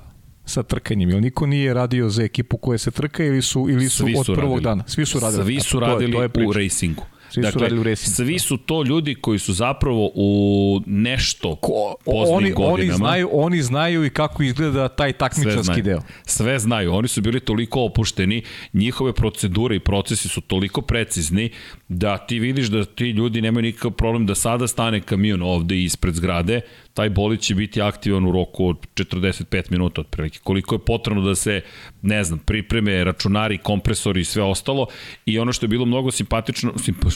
sa 0.48 0.62
trkanjem. 0.62 1.10
Jel 1.10 1.20
niko 1.20 1.46
nije 1.46 1.74
radio 1.74 2.08
za 2.08 2.22
ekipu 2.22 2.56
koja 2.56 2.78
se 2.78 2.90
trka 2.90 3.24
ili 3.24 3.42
su 3.42 3.66
ili 3.70 3.88
su, 3.88 3.96
su 3.96 4.20
od 4.20 4.26
prvog 4.26 4.40
radili. 4.40 4.60
dana? 4.60 4.84
Svi 4.86 5.06
su 5.06 5.20
radili. 5.20 5.44
Svi 5.44 5.60
su 5.60 5.80
radili 5.80 6.12
to 6.12 6.22
je, 6.22 6.28
to 6.28 6.40
je 6.40 6.46
u 6.46 6.52
racingu. 6.52 7.02
Svi 7.30 7.42
dakle, 7.42 7.52
su 7.52 7.58
radili 7.58 7.80
u 7.80 7.82
racing. 7.82 8.16
Svi 8.16 8.38
su 8.38 8.56
to 8.56 8.82
ljudi 8.82 9.14
koji 9.14 9.38
su 9.38 9.52
zapravo 9.52 10.10
u 10.14 10.80
nešto 10.86 11.56
Ko, 11.56 11.94
oni, 12.06 12.52
godinama. 12.52 12.72
Oni 12.72 12.92
znaju, 12.92 13.28
oni 13.32 13.62
znaju 13.62 14.04
i 14.04 14.10
kako 14.10 14.42
izgleda 14.42 14.88
taj 14.88 15.12
takmičarski 15.12 15.82
deo. 15.82 16.00
Sve 16.24 16.58
znaju. 16.58 16.94
Oni 16.94 17.08
su 17.08 17.20
bili 17.20 17.40
toliko 17.40 17.84
opušteni, 17.84 18.42
njihove 18.72 19.12
procedure 19.12 19.76
i 19.76 19.80
procesi 19.80 20.28
su 20.28 20.40
toliko 20.40 20.82
precizni 20.82 21.50
da 21.88 22.18
ti 22.18 22.38
vidiš 22.38 22.66
da 22.66 22.84
ti 22.84 23.04
ljudi 23.04 23.40
nemaju 23.40 23.62
nikakav 23.62 23.90
problem 23.90 24.26
da 24.26 24.34
sada 24.34 24.66
stane 24.66 25.00
kamion 25.00 25.42
ovde 25.42 25.82
ispred 25.82 26.14
zgrade, 26.14 26.60
taj 26.98 27.10
bolid 27.10 27.40
će 27.40 27.54
biti 27.54 27.82
aktivan 27.82 28.26
u 28.26 28.32
roku 28.32 28.66
od 28.68 28.76
45 28.94 29.70
minuta 29.70 30.00
otprilike. 30.00 30.38
Koliko 30.42 30.74
je 30.74 30.78
potrebno 30.78 31.22
da 31.22 31.34
se, 31.34 31.60
ne 32.02 32.24
znam, 32.24 32.38
pripreme 32.38 33.04
računari, 33.04 33.58
kompresori 33.58 34.20
i 34.20 34.24
sve 34.24 34.42
ostalo. 34.42 34.86
I 35.26 35.38
ono 35.38 35.52
što 35.52 35.64
je 35.64 35.68
bilo 35.68 35.86
mnogo 35.86 36.10
simpatično, 36.10 36.72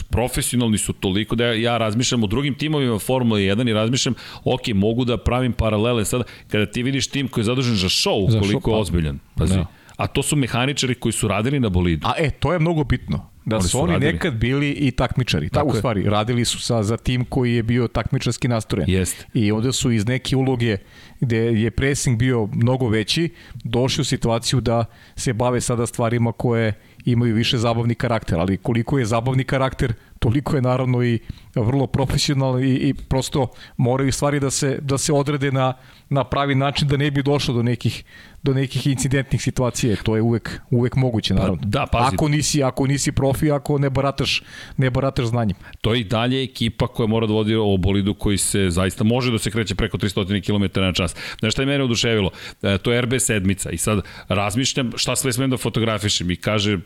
profesionalni 0.09 0.77
su 0.77 0.93
toliko 0.93 1.35
da 1.35 1.45
ja 1.45 1.77
razmišljam 1.77 2.23
o 2.23 2.27
drugim 2.27 2.55
timovima 2.55 2.99
Formula 2.99 3.39
1 3.39 3.69
i 3.69 3.73
razmišljam, 3.73 4.15
ok, 4.43 4.67
mogu 4.73 5.05
da 5.05 5.17
pravim 5.17 5.53
paralele 5.53 6.05
sada, 6.05 6.23
kada 6.47 6.65
ti 6.65 6.83
vidiš 6.83 7.07
tim 7.07 7.27
koji 7.27 7.41
je 7.41 7.51
zadužen 7.51 7.75
za 7.75 7.89
show, 7.89 8.31
za 8.31 8.39
koliko 8.39 8.69
show, 8.69 8.73
pa. 8.73 8.77
je 8.77 8.81
ozbiljan. 8.81 9.19
Pazi. 9.35 9.57
Da. 9.57 9.65
A 9.97 10.07
to 10.07 10.23
su 10.23 10.35
mehaničari 10.35 10.95
koji 10.95 11.13
su 11.13 11.27
radili 11.27 11.59
na 11.59 11.69
bolidu. 11.69 12.07
A 12.07 12.13
e, 12.17 12.31
to 12.31 12.53
je 12.53 12.59
mnogo 12.59 12.83
bitno. 12.83 13.32
Da 13.45 13.55
oni 13.57 13.67
su 13.67 13.81
oni 13.81 13.93
radili. 13.93 14.13
nekad 14.13 14.33
bili 14.33 14.71
i 14.71 14.91
takmičari. 14.91 15.49
Tako 15.49 15.67
u 15.67 15.73
stvari, 15.73 16.03
radili 16.03 16.45
su 16.45 16.59
sa, 16.59 16.83
za 16.83 16.97
tim 16.97 17.25
koji 17.25 17.55
je 17.55 17.63
bio 17.63 17.87
takmičarski 17.87 18.47
nastrojen. 18.47 18.89
Jest. 18.89 19.25
I 19.33 19.51
onda 19.51 19.71
su 19.71 19.91
iz 19.91 20.07
neke 20.07 20.35
uloge 20.35 20.77
gde 21.19 21.37
je 21.37 21.71
pressing 21.71 22.19
bio 22.19 22.49
mnogo 22.53 22.89
veći, 22.89 23.29
došli 23.63 24.01
u 24.01 24.05
situaciju 24.05 24.61
da 24.61 24.85
se 25.15 25.33
bave 25.33 25.61
sada 25.61 25.85
stvarima 25.85 26.31
koje 26.31 26.73
imaju 27.05 27.35
više 27.35 27.57
zabavni 27.57 27.95
karakter, 27.95 28.39
ali 28.39 28.57
koliko 28.57 28.99
je 28.99 29.05
zabavni 29.05 29.43
karakter, 29.43 29.93
toliko 30.23 30.55
je 30.55 30.61
naravno 30.61 31.03
i 31.03 31.19
vrlo 31.55 31.87
profesionalno 31.87 32.59
i, 32.59 32.73
i 32.73 32.93
prosto 32.93 33.47
moraju 33.77 34.11
stvari 34.11 34.39
da 34.39 34.49
se, 34.51 34.77
da 34.81 34.97
se 34.97 35.13
odrede 35.13 35.51
na, 35.51 35.73
na 36.09 36.23
pravi 36.23 36.55
način 36.55 36.87
da 36.87 36.97
ne 36.97 37.11
bi 37.11 37.23
došlo 37.23 37.53
do 37.53 37.63
nekih, 37.63 38.03
do 38.43 38.53
nekih 38.53 38.87
incidentnih 38.87 39.41
situacija. 39.41 39.95
To 40.03 40.15
je 40.15 40.21
uvek, 40.21 40.61
uvek 40.71 40.95
moguće, 40.95 41.33
pa 41.33 41.39
naravno. 41.39 41.61
Pa, 41.61 41.67
da, 41.67 41.85
pazi. 41.91 42.15
Ako 42.15 42.27
nisi, 42.27 42.63
ako 42.63 42.87
nisi 42.87 43.11
profi, 43.11 43.51
ako 43.51 43.77
ne 43.77 43.89
barataš, 43.89 44.41
ne 44.77 44.89
barataš 44.89 45.25
znanjem. 45.25 45.57
To 45.81 45.93
je 45.93 45.99
i 45.99 46.03
dalje 46.03 46.43
ekipa 46.43 46.87
koja 46.87 47.07
mora 47.07 47.27
da 47.27 47.33
vodi 47.33 47.55
o 47.55 47.77
bolidu 47.77 48.13
koji 48.13 48.37
se 48.37 48.69
zaista 48.69 49.03
može 49.03 49.31
da 49.31 49.39
se 49.39 49.51
kreće 49.51 49.75
preko 49.75 49.97
300 49.97 50.41
km 50.45 50.81
na 50.81 50.93
čas. 50.93 51.15
Znaš 51.39 51.53
šta 51.53 51.61
je 51.61 51.65
mene 51.65 51.83
oduševilo? 51.83 52.31
E, 52.61 52.77
to 52.77 52.93
je 52.93 53.01
RB 53.01 53.19
sedmica 53.19 53.69
i 53.69 53.77
sad 53.77 54.01
razmišljam 54.27 54.91
šta 54.95 55.15
sve 55.15 55.33
smem 55.33 55.49
da 55.49 55.57
fotografišem 55.57 56.31
i 56.31 56.35
kaže 56.35 56.79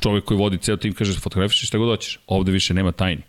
čovjek 0.00 0.24
koji 0.24 0.38
vodi 0.38 0.58
ceo 0.58 0.76
tim 0.76 0.92
kaže 0.92 1.20
fotografiši 1.20 1.66
šta 1.66 1.78
god 1.78 1.88
hoćeš. 1.88 2.18
Ovde 2.26 2.52
više 2.52 2.74
nema 2.74 2.92
tajni. 2.92 3.22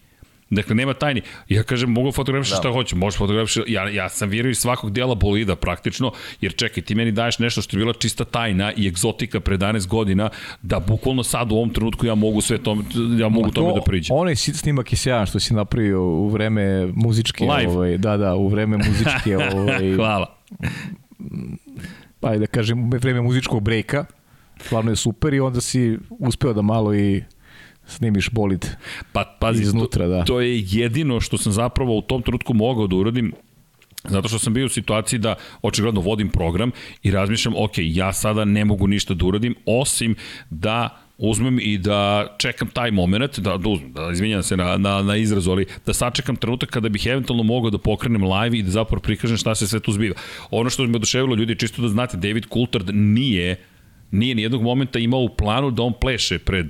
Dakle, 0.51 0.75
nema 0.75 0.93
tajni. 0.93 1.21
Ja 1.49 1.63
kažem, 1.63 1.91
mogu 1.91 2.11
fotografišiti 2.11 2.55
da. 2.55 2.61
šta 2.61 2.71
hoću, 2.71 2.95
možeš 2.95 3.17
fotografišiti. 3.17 3.73
Ja, 3.73 3.89
ja 3.89 4.09
sam 4.09 4.29
vjerujem 4.29 4.51
iz 4.51 4.57
svakog 4.57 4.91
dijela 4.91 5.15
bolida 5.15 5.55
praktično, 5.55 6.11
jer 6.41 6.55
čekaj, 6.55 6.83
ti 6.83 6.95
meni 6.95 7.11
daješ 7.11 7.39
nešto 7.39 7.61
što 7.61 7.77
je 7.77 7.79
bila 7.79 7.93
čista 7.93 8.25
tajna 8.25 8.73
i 8.73 8.87
egzotika 8.87 9.39
pre 9.39 9.57
11 9.57 9.87
godina, 9.87 10.29
da 10.61 10.79
bukvalno 10.79 11.23
sad 11.23 11.51
u 11.51 11.55
ovom 11.55 11.69
trenutku 11.69 12.05
ja 12.05 12.15
mogu 12.15 12.41
sve 12.41 12.57
to, 12.57 12.77
ja 13.19 13.29
mogu 13.29 13.47
to, 13.47 13.61
tome 13.61 13.73
da 13.73 13.81
priđem. 13.81 14.15
Onaj 14.15 14.35
snimak 14.35 14.91
je 14.91 14.97
sjajan 14.97 15.25
što 15.25 15.39
si 15.39 15.53
napravio 15.53 16.03
u 16.03 16.29
vreme 16.29 16.85
muzičke, 16.95 17.43
Live. 17.43 17.71
ovaj, 17.71 17.97
da, 17.97 18.17
da, 18.17 18.35
u 18.35 18.47
vreme 18.47 18.77
muzičke, 18.77 19.37
ovaj, 19.55 19.95
Hvala. 19.95 20.35
Pa 22.19 22.37
da 22.37 22.47
kažem, 22.47 22.83
u 22.83 22.89
vreme 22.97 23.21
muzičkog 23.21 23.63
brejka, 23.63 24.05
stvarno 24.65 24.91
je 24.91 24.95
super 24.95 25.33
i 25.33 25.39
onda 25.39 25.61
si 25.61 25.97
uspeo 26.09 26.53
da 26.53 26.61
malo 26.61 26.95
i 26.95 27.23
snimiš 27.85 28.29
bolid 28.29 28.65
pa, 29.11 29.37
pazi, 29.39 29.63
iznutra. 29.63 30.07
Da. 30.07 30.23
To 30.25 30.41
je 30.41 30.63
jedino 30.67 31.19
što 31.19 31.37
sam 31.37 31.51
zapravo 31.51 31.97
u 31.97 32.01
tom 32.01 32.21
trenutku 32.21 32.53
mogao 32.53 32.87
da 32.87 32.95
uradim 32.95 33.33
Zato 34.09 34.27
što 34.27 34.39
sam 34.39 34.53
bio 34.53 34.65
u 34.65 34.69
situaciji 34.69 35.19
da 35.19 35.35
očigledno 35.61 36.01
vodim 36.01 36.29
program 36.29 36.71
i 37.03 37.11
razmišljam, 37.11 37.53
ok, 37.57 37.71
ja 37.77 38.13
sada 38.13 38.45
ne 38.45 38.65
mogu 38.65 38.87
ništa 38.87 39.13
da 39.13 39.25
uradim, 39.25 39.55
osim 39.65 40.15
da 40.49 40.97
uzmem 41.17 41.59
i 41.61 41.77
da 41.77 42.27
čekam 42.37 42.67
taj 42.67 42.91
moment, 42.91 43.39
da, 43.39 43.57
da 43.57 43.69
uzmem, 43.69 43.93
da 43.93 44.09
izvinjam 44.13 44.43
se 44.43 44.57
na, 44.57 44.77
na, 44.77 45.01
na 45.01 45.15
izrazu, 45.15 45.51
ali 45.51 45.65
da 45.85 45.93
sačekam 45.93 46.35
trenutak 46.35 46.69
kada 46.69 46.89
bih 46.89 47.05
eventualno 47.05 47.43
mogao 47.43 47.69
da 47.69 47.77
pokrenem 47.77 48.23
live 48.23 48.57
i 48.57 48.63
da 48.63 48.71
zapravo 48.71 49.01
prikažem 49.01 49.37
šta 49.37 49.55
se 49.55 49.67
sve 49.67 49.79
tu 49.79 49.91
zbiva. 49.91 50.15
Ono 50.51 50.69
što 50.69 50.87
me 50.87 50.95
oduševilo 50.95 51.35
ljudi, 51.35 51.59
čisto 51.59 51.81
da 51.81 51.87
znate, 51.87 52.17
David 52.17 52.45
Coulthard 52.53 52.89
nije 52.93 53.55
nije 54.11 54.35
ni 54.35 54.41
jednog 54.41 54.61
momenta 54.61 54.99
imao 54.99 55.19
u 55.19 55.29
planu 55.29 55.71
da 55.71 55.83
on 55.83 55.93
pleše 56.01 56.39
pred 56.39 56.67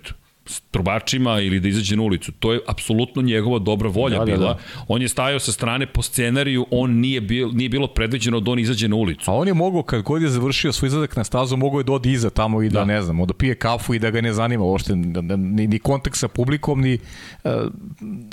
trubačima 0.72 1.40
ili 1.40 1.60
da 1.60 1.68
izađe 1.68 1.96
na 1.96 2.04
ulicu. 2.04 2.32
To 2.32 2.54
je 2.54 2.60
apsolutno 2.68 3.22
njegova 3.22 3.60
dobra 3.60 3.90
volja 3.90 4.20
da, 4.20 4.26
bila. 4.26 4.38
Da, 4.38 4.54
da. 4.54 4.60
On 4.88 5.02
je 5.02 5.08
stajao 5.08 5.40
sa 5.40 5.52
strane 5.52 5.86
po 5.86 6.02
scenariju, 6.02 6.66
on 6.72 6.92
nije, 6.92 7.22
bil, 7.22 7.50
nije 7.54 7.70
bilo 7.70 7.88
predviđeno 7.88 8.40
da 8.40 8.52
on 8.52 8.60
izađe 8.60 8.88
na 8.88 8.96
ulicu. 8.96 9.32
A 9.32 9.34
on 9.34 9.48
je 9.48 9.54
mogao, 9.54 9.84
kad 9.84 10.02
god 10.02 10.22
je 10.22 10.30
završio 10.30 10.72
svoj 10.72 10.88
izladak 10.88 11.16
na 11.16 11.24
stazu, 11.24 11.58
mogao 11.58 11.80
je 11.80 11.84
da 11.84 11.94
odi 11.94 12.12
iza 12.12 12.30
tamo 12.30 12.62
i 12.62 12.70
da, 12.70 12.80
da. 12.80 12.86
ne 12.86 13.02
znam, 13.02 13.26
da 13.26 13.34
pije 13.34 13.56
kafu 13.56 13.94
i 13.94 14.00
da 14.00 14.10
ga 14.12 14.22
ne 14.22 14.34
zanima 14.34 14.64
uopšte, 14.64 14.94
da, 14.96 15.22
da, 15.22 15.36
ni, 15.36 15.68
ni 15.68 15.80
kontakt 15.80 16.18
sa 16.18 16.28
publikom, 16.28 16.82
ni 16.82 17.00
uh, 17.44 17.52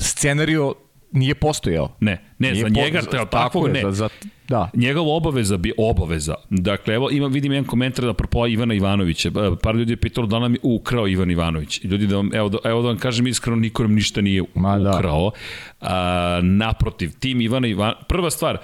scenario 0.00 0.74
nije 1.12 1.34
postojao. 1.34 1.96
Ne, 2.00 2.24
ne, 2.38 2.50
nije 2.50 2.62
za 2.62 2.68
njega, 2.68 3.00
po, 3.10 3.24
tako, 3.24 3.68
ne. 3.68 3.82
Za, 3.82 3.92
za, 3.92 4.08
da. 4.48 4.70
Njegova 4.74 5.12
obaveza 5.12 5.56
bi 5.56 5.72
obaveza. 5.78 6.34
Dakle, 6.50 6.94
evo 6.94 7.10
ima 7.10 7.26
vidim 7.26 7.52
jedan 7.52 7.66
komentar 7.66 8.04
da 8.04 8.14
propo 8.14 8.46
Ivana 8.46 8.74
Ivanovića. 8.74 9.30
Par 9.62 9.76
ljudi 9.76 9.92
je 9.92 9.96
pitalo 9.96 10.26
da 10.26 10.38
nam 10.38 10.54
je 10.54 10.60
ukrao 10.62 11.08
Ivan 11.08 11.30
Ivanović. 11.30 11.84
Ljudi 11.84 12.06
da 12.06 12.16
vam 12.16 12.30
evo, 12.34 12.48
da, 12.48 12.58
evo 12.64 12.82
da 12.82 12.88
vam 12.88 12.98
kažem 12.98 13.26
iskreno 13.26 13.56
niko 13.56 13.82
nam 13.82 13.94
ništa 13.94 14.20
nije 14.20 14.42
Ma, 14.54 14.78
da. 14.78 14.90
ukrao. 14.90 15.30
Da. 15.30 15.88
A, 15.88 16.40
naprotiv, 16.42 17.10
tim 17.18 17.40
Ivana 17.40 17.66
Ivan 17.68 17.92
prva 18.08 18.30
stvar, 18.30 18.58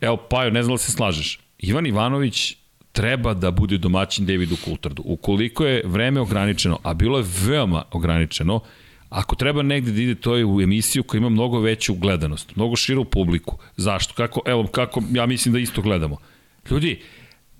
evo 0.00 0.16
Pajo, 0.16 0.50
ne 0.50 0.62
znam 0.62 0.74
da 0.74 0.78
se 0.78 0.92
slažeš. 0.92 1.40
Ivan 1.58 1.86
Ivanović 1.86 2.56
treba 2.92 3.34
da 3.34 3.50
bude 3.50 3.78
domaćin 3.78 4.26
Davidu 4.26 4.56
Coulthardu. 4.64 5.02
Ukoliko 5.06 5.66
je 5.66 5.82
vreme 5.84 6.20
ograničeno, 6.20 6.78
a 6.82 6.94
bilo 6.94 7.18
je 7.18 7.24
veoma 7.46 7.82
ograničeno, 7.92 8.60
Ako 9.10 9.36
treba 9.36 9.62
negde 9.62 9.92
da 9.92 10.02
ide, 10.02 10.14
to 10.14 10.36
je 10.36 10.44
u 10.44 10.60
emisiju 10.60 11.02
koja 11.02 11.18
ima 11.18 11.28
mnogo 11.28 11.60
veću 11.60 11.94
gledanost, 11.94 12.56
mnogo 12.56 12.76
širu 12.76 13.04
publiku. 13.04 13.58
Zašto? 13.76 14.14
Kako, 14.14 14.40
evo, 14.46 14.66
kako 14.66 15.02
ja 15.12 15.26
mislim 15.26 15.52
da 15.52 15.58
isto 15.58 15.82
gledamo. 15.82 16.16
Ljudi, 16.70 17.00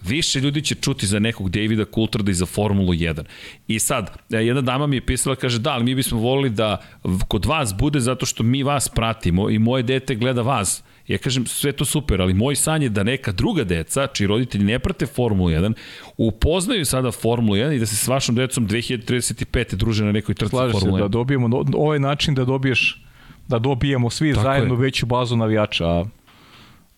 Više 0.02 0.40
ljudi 0.40 0.62
će 0.62 0.74
čuti 0.74 1.06
za 1.06 1.18
nekog 1.18 1.50
Davida 1.50 1.84
Coultharda 1.94 2.30
i 2.30 2.34
za 2.34 2.46
Formulu 2.46 2.92
1. 2.92 3.24
I 3.68 3.78
sad, 3.78 4.10
e, 4.30 4.36
jedna 4.36 4.60
dama 4.60 4.86
mi 4.86 4.96
je 4.96 5.06
pisala, 5.06 5.36
kaže, 5.36 5.58
da, 5.58 5.72
ali 5.72 5.84
mi 5.84 5.94
bismo 5.94 6.18
volili 6.18 6.50
da 6.50 6.82
kod 7.28 7.46
vas 7.46 7.74
bude 7.78 8.00
zato 8.00 8.26
što 8.26 8.42
mi 8.42 8.62
vas 8.62 8.88
pratimo 8.88 9.50
i 9.50 9.58
moje 9.58 9.82
dete 9.82 10.14
gleda 10.14 10.42
vas. 10.42 10.82
Ja 11.10 11.18
kažem, 11.18 11.46
sve 11.46 11.72
to 11.72 11.84
super, 11.84 12.22
ali 12.22 12.34
moj 12.34 12.56
san 12.56 12.82
je 12.82 12.88
da 12.88 13.02
neka 13.02 13.32
druga 13.32 13.64
deca, 13.64 14.06
čiji 14.06 14.26
roditelji 14.26 14.64
ne 14.64 14.78
prate 14.78 15.06
Formulu 15.06 15.50
1, 15.50 15.72
upoznaju 16.16 16.84
sada 16.84 17.10
Formulu 17.10 17.56
1 17.56 17.74
i 17.76 17.78
da 17.78 17.86
se 17.86 17.96
s 17.96 18.08
vašom 18.08 18.34
decom 18.34 18.68
2035. 18.68 19.74
druže 19.74 20.04
na 20.04 20.12
nekoj 20.12 20.34
trci 20.34 20.50
Slaži 20.50 20.72
Formulu 20.72 20.96
1. 20.96 20.98
se, 20.98 21.02
da 21.02 21.08
dobijemo, 21.08 21.64
ovaj 21.74 21.98
način 21.98 22.34
da 22.34 22.44
dobiješ, 22.44 23.04
da 23.48 23.58
dobijemo 23.58 24.10
svi 24.10 24.32
Tako 24.32 24.42
zajedno 24.42 24.74
je. 24.74 24.80
veću 24.80 25.06
bazu 25.06 25.36
navijača, 25.36 25.88
a, 25.88 26.04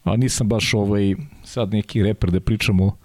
a 0.05 0.17
nisam 0.17 0.49
baš 0.49 0.75
ovaj, 0.75 1.15
sad 1.45 1.73
neki 1.73 2.03
reper 2.03 2.31
da 2.31 2.41
pričamo 2.41 2.97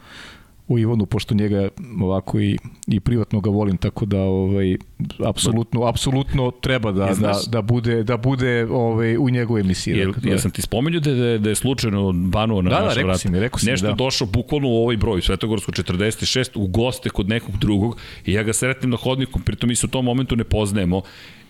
u 0.68 0.80
Ivanu, 0.80 1.06
pošto 1.06 1.36
njega 1.36 1.70
ovako 2.02 2.40
i, 2.40 2.58
i 2.88 3.00
privatno 3.00 3.42
ga 3.42 3.50
volim, 3.50 3.78
tako 3.78 4.06
da 4.06 4.20
ovaj, 4.20 4.78
apsolutno, 5.26 5.84
apsolutno 5.84 6.52
treba 6.52 6.92
da, 6.92 7.14
da, 7.20 7.40
da 7.48 7.62
bude, 7.62 8.04
da 8.04 8.18
bude 8.18 8.68
ovaj, 8.70 9.18
u 9.18 9.30
njegovoj 9.30 9.62
emisiji. 9.62 9.98
Jel, 9.98 10.12
dakle, 10.12 10.32
ja 10.32 10.40
sam 10.40 10.52
ti 10.52 10.62
spomenuo 10.62 11.00
da, 11.00 11.14
da, 11.14 11.38
da 11.38 11.50
je 11.50 11.56
slučajno 11.56 12.12
banuo 12.12 12.62
na 12.62 12.70
da, 12.70 12.86
naša 12.86 13.04
da, 13.04 13.18
si 13.18 13.30
mi, 13.30 13.40
rekao 13.40 13.60
si 13.60 13.66
Nešto 13.66 13.88
da. 13.88 13.94
došao 13.94 14.28
bukvalno 14.28 14.68
u 14.68 14.76
ovaj 14.76 14.98
broj, 14.98 15.22
Svetogorsko 15.22 15.72
46, 15.72 16.50
u 16.56 16.68
goste 16.68 17.10
kod 17.10 17.30
nekog 17.30 17.58
drugog 17.58 17.98
i 18.26 18.34
ja 18.34 18.44
ga 18.44 18.54
sretnem 18.54 18.92
na 18.92 18.98
hodniku, 18.98 19.40
pritom 19.40 19.68
mi 19.68 19.76
se 19.76 19.86
u 19.86 19.90
tom 19.90 20.06
momentu 20.06 20.36
ne 20.36 20.44
poznajemo 20.44 21.02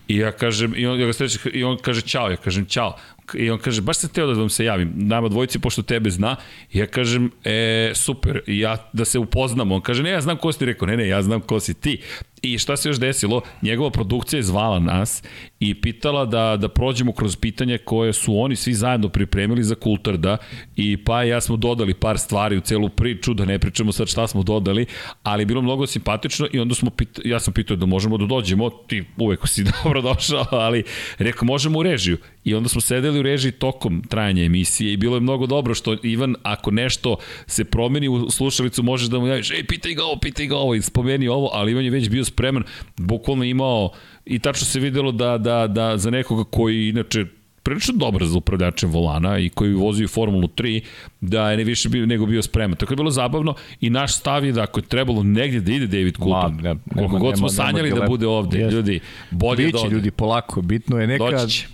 I 0.07 0.17
ja 0.17 0.31
kažem, 0.31 0.73
i 0.75 0.87
on, 0.87 0.99
ja 0.99 1.05
ga 1.05 1.13
srećem, 1.13 1.51
i 1.53 1.63
on 1.63 1.77
kaže 1.81 2.01
čao, 2.01 2.29
ja 2.29 2.35
kažem 2.35 2.65
čao. 2.65 2.95
I 3.33 3.49
on 3.51 3.59
kaže, 3.59 3.81
baš 3.81 3.97
sam 3.97 4.09
teo 4.09 4.27
da 4.27 4.39
vam 4.39 4.49
se 4.49 4.65
javim, 4.65 4.91
nama 4.95 5.29
dvojici, 5.29 5.59
pošto 5.59 5.81
tebe 5.81 6.09
zna. 6.09 6.35
Ja 6.73 6.85
kažem, 6.87 7.31
e, 7.43 7.91
super, 7.95 8.41
ja 8.47 8.89
da 8.93 9.05
se 9.05 9.19
upoznamo. 9.19 9.75
On 9.75 9.81
kaže, 9.81 10.03
ne, 10.03 10.09
ja 10.09 10.21
znam 10.21 10.37
ko 10.37 10.51
si 10.51 10.59
ti 10.59 10.65
rekao, 10.65 10.87
ne, 10.87 10.97
ne, 10.97 11.07
ja 11.07 11.21
znam 11.21 11.41
ko 11.41 11.59
si 11.59 11.73
ti. 11.73 12.01
I 12.41 12.57
šta 12.57 12.77
se 12.77 12.89
još 12.89 12.99
desilo? 12.99 13.41
Njegova 13.61 13.89
produkcija 13.89 14.37
je 14.37 14.43
zvala 14.43 14.79
nas 14.79 15.23
i 15.59 15.81
pitala 15.81 16.25
da, 16.25 16.57
da 16.57 16.67
prođemo 16.67 17.11
kroz 17.11 17.35
pitanje 17.35 17.77
koje 17.77 18.13
su 18.13 18.39
oni 18.39 18.55
svi 18.55 18.73
zajedno 18.73 19.09
pripremili 19.09 19.63
za 19.63 19.75
Kultarda 19.75 20.37
i 20.75 20.97
pa 20.97 21.23
ja 21.23 21.41
smo 21.41 21.57
dodali 21.57 21.93
par 21.93 22.17
stvari 22.17 22.57
u 22.57 22.61
celu 22.61 22.89
priču, 22.89 23.33
da 23.33 23.45
ne 23.45 23.59
pričamo 23.59 23.91
sad 23.91 24.07
šta 24.07 24.27
smo 24.27 24.43
dodali, 24.43 24.85
ali 25.23 25.45
bilo 25.45 25.61
mnogo 25.61 25.87
simpatično 25.87 26.47
i 26.53 26.59
onda 26.59 26.75
smo 26.75 26.89
pita, 26.89 27.21
ja 27.25 27.39
sam 27.39 27.53
pitao 27.53 27.77
da 27.77 27.85
možemo 27.85 28.17
da 28.17 28.25
dođemo, 28.25 28.69
ti 28.69 29.03
uvek 29.17 29.47
si 29.47 29.63
dobro 29.83 30.01
došao, 30.01 30.45
ali 30.51 30.83
rekao 31.17 31.45
možemo 31.45 31.79
u 31.79 31.83
režiju. 31.83 32.17
I 32.43 32.55
onda 32.55 32.69
smo 32.69 32.81
sedeli 32.81 33.19
u 33.19 33.23
režiji 33.23 33.51
tokom 33.51 34.03
trajanja 34.09 34.43
emisije 34.43 34.93
i 34.93 34.97
bilo 34.97 35.15
je 35.15 35.21
mnogo 35.21 35.45
dobro 35.45 35.75
što 35.75 35.97
Ivan, 36.03 36.35
ako 36.43 36.71
nešto 36.71 37.17
se 37.47 37.63
promeni 37.63 38.07
u 38.07 38.29
slušalicu, 38.29 38.83
možeš 38.83 39.07
da 39.07 39.19
mu 39.19 39.27
javiš, 39.27 39.51
ej, 39.51 39.63
pitaj 39.63 39.93
ga 39.93 40.03
ovo, 40.03 40.19
pitaj 40.19 40.47
ga 40.47 40.55
ovo 40.55 40.75
i 40.75 40.81
spomeni 40.81 41.27
ovo, 41.27 41.49
ali 41.53 41.71
Ivan 41.71 41.83
je 41.83 41.91
već 41.91 42.09
bio 42.09 42.23
spreman, 42.27 42.63
bukvalno 42.97 43.43
imao 43.43 43.91
i 44.25 44.39
tačno 44.39 44.65
se 44.65 44.79
videlo 44.79 45.11
da, 45.11 45.37
da, 45.37 45.67
da 45.67 45.97
za 45.97 46.09
nekoga 46.09 46.43
koji 46.43 46.89
inače 46.89 47.25
prilično 47.67 47.93
dobar 47.97 48.25
za 48.25 48.37
upravljačem 48.37 48.91
volana 48.91 49.39
i 49.39 49.49
koji 49.49 49.73
vozi 49.73 50.07
Formulu 50.07 50.47
3, 50.47 50.83
da 51.21 51.51
je 51.51 51.57
ne 51.57 51.63
više 51.63 51.89
bio, 51.89 52.05
nego 52.05 52.25
bio 52.25 52.41
spreman. 52.41 52.77
Tako 52.77 52.93
je 52.93 52.95
bilo 52.95 53.11
zabavno 53.11 53.55
i 53.81 53.89
naš 53.89 54.15
stav 54.15 54.45
je 54.45 54.51
da 54.51 54.63
ako 54.63 54.79
je 54.79 54.83
trebalo 54.83 55.23
negdje 55.23 55.59
da 55.59 55.71
ide 55.71 55.87
David 55.87 56.15
Coulthard, 56.17 56.63
ne, 56.63 56.75
koliko 56.93 57.17
god 57.17 57.37
smo 57.37 57.49
sanjali 57.49 57.91
da 57.91 58.07
bude 58.07 58.27
ovde, 58.27 58.59
jest. 58.59 58.73
ljudi, 58.73 58.99
bolje 59.31 59.65
Biće, 59.65 59.71
da 59.71 59.79
ovde. 59.79 59.95
ljudi, 59.95 60.11
polako, 60.11 60.61
bitno 60.61 60.99
je 60.99 61.07
neka, 61.07 61.25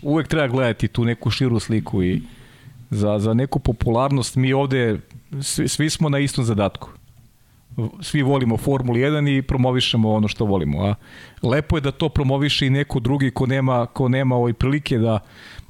uvek 0.02 0.28
treba 0.28 0.48
gledati 0.48 0.88
tu 0.88 1.06
neku 1.06 1.30
širu 1.30 1.60
sliku 1.60 2.04
i 2.04 2.22
za, 2.90 3.20
za 3.20 3.34
neku 3.34 3.60
popularnost 3.60 4.36
mi 4.36 4.54
ovde 4.54 5.00
svi, 5.42 5.68
svi 5.68 5.90
smo 5.90 6.10
na 6.10 6.20
istom 6.20 6.46
zadatku 6.46 6.90
svi 8.02 8.22
volimo 8.22 8.58
Formulu 8.58 8.98
1 8.98 9.38
i 9.38 9.42
promovišemo 9.42 10.12
ono 10.12 10.28
što 10.28 10.46
volimo. 10.46 10.84
A 10.84 10.96
lepo 11.42 11.78
je 11.78 11.82
da 11.82 11.92
to 11.92 12.10
promoviše 12.10 12.68
i 12.68 12.70
neko 12.70 13.00
drugi 13.00 13.32
ko 13.32 13.46
nema, 13.46 13.86
ko 13.86 14.10
nema 14.10 14.36
ovaj 14.36 14.54
prilike 14.54 14.98
da, 14.98 15.20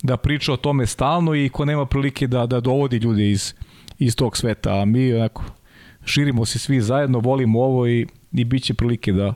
da 0.04 0.18
priča 0.18 0.54
o 0.54 0.58
tome 0.58 0.86
stalno 0.86 1.36
i 1.36 1.50
ko 1.50 1.66
nema 1.66 1.86
prilike 1.86 2.28
da, 2.28 2.46
da 2.46 2.60
dovodi 2.60 2.98
ljude 2.98 3.32
iz, 3.32 3.54
iz 4.00 4.16
tog 4.16 4.38
sveta. 4.38 4.82
A 4.82 4.86
mi 4.86 5.13
onako, 5.13 5.44
širimo 6.06 6.46
se 6.46 6.60
svi 6.60 6.82
zajedno, 6.82 7.20
volimo 7.20 7.62
ovo 7.62 7.88
i, 7.88 8.08
i 8.32 8.44
bit 8.44 8.63
će 8.63 8.74
prilike 8.74 9.12
da, 9.12 9.34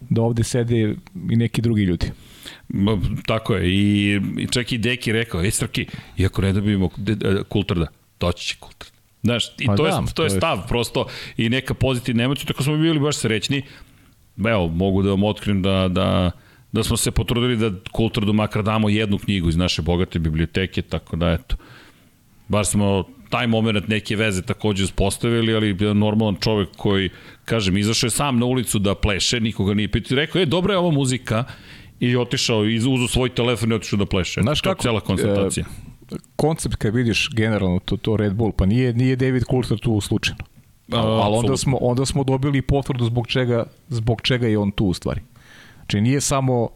da 0.00 0.22
ovde 0.22 0.44
sede 0.44 0.94
i 1.30 1.36
neki 1.36 1.62
drugi 1.62 1.82
ljudi. 1.82 2.10
Tako 3.26 3.54
je, 3.54 3.70
i, 3.70 4.20
i 4.38 4.46
čak 4.46 4.72
i 4.72 4.78
Deki 4.78 5.12
rekao, 5.12 5.44
ej 5.44 5.50
Srki, 5.50 5.86
iako 6.16 6.42
ne 6.42 6.52
dobijemo 6.52 6.90
kulturda, 7.48 7.86
doći 8.20 8.46
će 8.46 8.56
kulturda. 8.60 8.95
Znaš, 9.26 9.46
i 9.58 9.66
pa 9.66 9.76
to, 9.76 9.82
da, 9.82 9.88
je, 9.88 9.94
to 10.14 10.24
je 10.24 10.30
stav, 10.30 10.68
prosto, 10.68 11.06
i 11.36 11.48
neka 11.48 11.74
pozitivna 11.74 12.22
emocija, 12.22 12.46
tako 12.46 12.62
smo 12.62 12.76
bili 12.76 13.00
baš 13.00 13.16
srećni. 13.16 13.62
Evo, 14.46 14.68
mogu 14.68 15.02
da 15.02 15.10
vam 15.10 15.24
otkrim 15.24 15.62
da, 15.62 15.88
da, 15.88 16.30
da 16.72 16.82
smo 16.82 16.96
se 16.96 17.10
potrudili 17.10 17.56
da 17.56 17.70
kulturdu 17.92 18.32
makar 18.32 18.62
damo 18.62 18.88
jednu 18.88 19.18
knjigu 19.18 19.48
iz 19.48 19.56
naše 19.56 19.82
bogate 19.82 20.18
biblioteke, 20.18 20.82
tako 20.82 21.16
da 21.16 21.30
eto, 21.32 21.56
baš 22.48 22.68
smo 22.68 23.04
taj 23.30 23.46
moment 23.46 23.88
neke 23.88 24.16
veze 24.16 24.42
takođe 24.42 24.84
uspostavili, 24.84 25.54
ali 25.54 25.74
normalan 25.94 26.36
čovek 26.40 26.68
koji, 26.76 27.10
kažem, 27.44 27.76
izašao 27.76 28.06
je 28.06 28.10
sam 28.10 28.38
na 28.38 28.46
ulicu 28.46 28.78
da 28.78 28.94
pleše, 28.94 29.40
nikoga 29.40 29.74
nije 29.74 29.88
pitao, 29.88 30.16
rekao, 30.16 30.40
je, 30.40 30.46
dobra 30.46 30.74
je 30.74 30.78
ova 30.78 30.90
muzika, 30.90 31.44
i 32.00 32.16
otišao, 32.16 32.60
uzu 32.60 33.08
svoj 33.08 33.28
telefon 33.28 33.72
i 33.72 33.74
otišao 33.74 33.98
da 33.98 34.06
pleše. 34.06 34.42
Znaš 34.42 34.60
kako? 34.60 34.82
Cela 34.82 35.00
konstatacija. 35.00 35.66
E, 35.66 35.85
koncept 36.36 36.76
kad 36.76 36.94
vidiš 36.94 37.28
generalno 37.32 37.78
to, 37.78 37.96
to 37.96 38.16
Red 38.16 38.34
Bull, 38.34 38.52
pa 38.52 38.66
nije, 38.66 38.92
nije 38.92 39.16
David 39.16 39.42
Coulthard 39.50 39.80
tu 39.80 40.00
slučajno. 40.00 40.44
Ali 40.92 41.36
onda 41.36 41.56
smo, 41.56 41.76
onda 41.80 42.06
smo 42.06 42.24
dobili 42.24 42.62
potvrdu 42.62 43.04
zbog 43.04 43.26
čega, 43.26 43.64
zbog 43.88 44.20
čega 44.20 44.46
je 44.46 44.58
on 44.58 44.70
tu 44.70 44.86
u 44.86 44.94
stvari. 44.94 45.20
Znači 45.76 46.00
nije 46.00 46.20
samo 46.20 46.68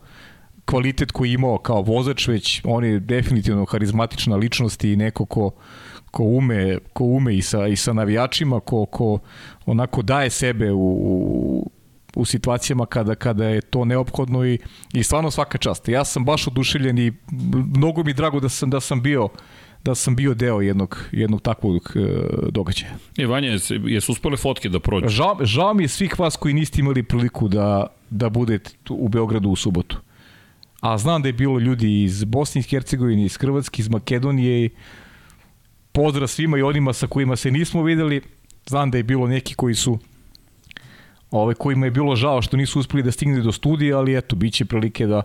kvalitet 0.65 1.13
koji 1.13 1.33
imao 1.33 1.59
kao 1.59 1.83
vozač, 1.83 2.29
već 2.29 2.61
on 2.65 2.85
je 2.85 3.01
definitivno 3.01 3.65
harizmatična 3.65 4.37
ličnost 4.37 4.85
i 4.85 4.97
neko 4.97 5.25
ko, 5.25 5.51
ko 6.11 6.23
ume, 6.23 6.79
ko 6.93 7.05
ume 7.05 7.37
i 7.37 7.43
sa, 7.43 7.67
i 7.67 7.77
sa 7.77 7.93
navijačima, 7.93 8.61
ko, 8.61 8.87
ko 8.87 9.19
onako 9.67 10.03
daje 10.03 10.31
sebe 10.31 10.73
u, 10.73 10.79
u 10.79 11.71
u 12.17 12.25
situacijama 12.25 12.87
kada 12.87 13.15
kada 13.15 13.45
je 13.45 13.61
to 13.61 13.85
neophodno 13.85 14.47
i 14.47 14.59
i 14.93 15.03
stvarno 15.03 15.31
svaka 15.31 15.59
čast. 15.59 15.89
Ja 15.89 16.05
sam 16.05 16.25
baš 16.25 16.47
oduševljen 16.47 16.99
i 16.99 17.13
mnogo 17.77 18.03
mi 18.03 18.13
drago 18.13 18.41
da 18.41 18.49
sam 18.49 18.71
da 18.71 18.81
sam 18.81 19.03
bio 19.03 19.29
da 19.85 19.95
sam 19.95 20.17
bio 20.17 20.35
deo 20.35 20.61
jednog 20.61 20.99
jednog 21.13 21.43
takvog 21.43 21.93
e, 21.97 22.01
događaja. 22.51 22.93
E 23.19 23.27
Vanja, 23.27 23.59
jesu 23.87 24.13
uspele 24.13 24.37
fotke 24.37 24.69
da 24.69 24.81
prođu? 24.81 25.09
Žao, 25.09 25.37
žao 25.43 25.75
mi 25.75 25.85
je 25.85 25.89
svih 25.89 26.19
vas 26.19 26.37
koji 26.37 26.55
niste 26.55 26.81
imali 26.81 27.03
priliku 27.03 27.49
da 27.49 27.87
da 28.11 28.29
budete 28.29 28.71
u 28.91 29.09
Beogradu 29.09 29.49
u 29.49 29.57
subotu. 29.57 29.97
A 30.81 30.99
znam 30.99 31.23
da 31.23 31.29
je 31.29 31.33
bilo 31.33 31.59
ljudi 31.59 32.03
iz 32.03 32.25
Bosne 32.25 32.61
i 32.61 32.63
Hercegovine, 32.63 33.25
iz 33.25 33.37
Hrvatske, 33.37 33.81
iz 33.83 33.89
Makedonije. 33.89 34.71
Pozdrav 35.93 36.29
svima 36.29 36.59
i 36.59 36.63
onima 36.63 36.93
sa 36.93 37.07
kojima 37.07 37.37
se 37.37 37.51
nismo 37.51 37.83
videli. 37.83 38.21
Znam 38.67 38.91
da 38.91 38.97
je 38.97 39.03
bilo 39.03 39.27
neki 39.27 39.55
koji 39.55 39.75
su 39.75 39.99
ove, 41.31 41.55
kojima 41.55 41.87
je 41.87 41.91
bilo 41.91 42.17
žao 42.17 42.43
što 42.43 42.57
nisu 42.57 42.81
uspeli 42.81 43.03
da 43.03 43.13
stigne 43.13 43.41
do 43.41 43.53
studija, 43.53 43.99
ali 43.99 44.17
eto, 44.17 44.37
bit 44.37 44.55
će 44.55 44.65
prilike 44.65 45.07
da, 45.07 45.23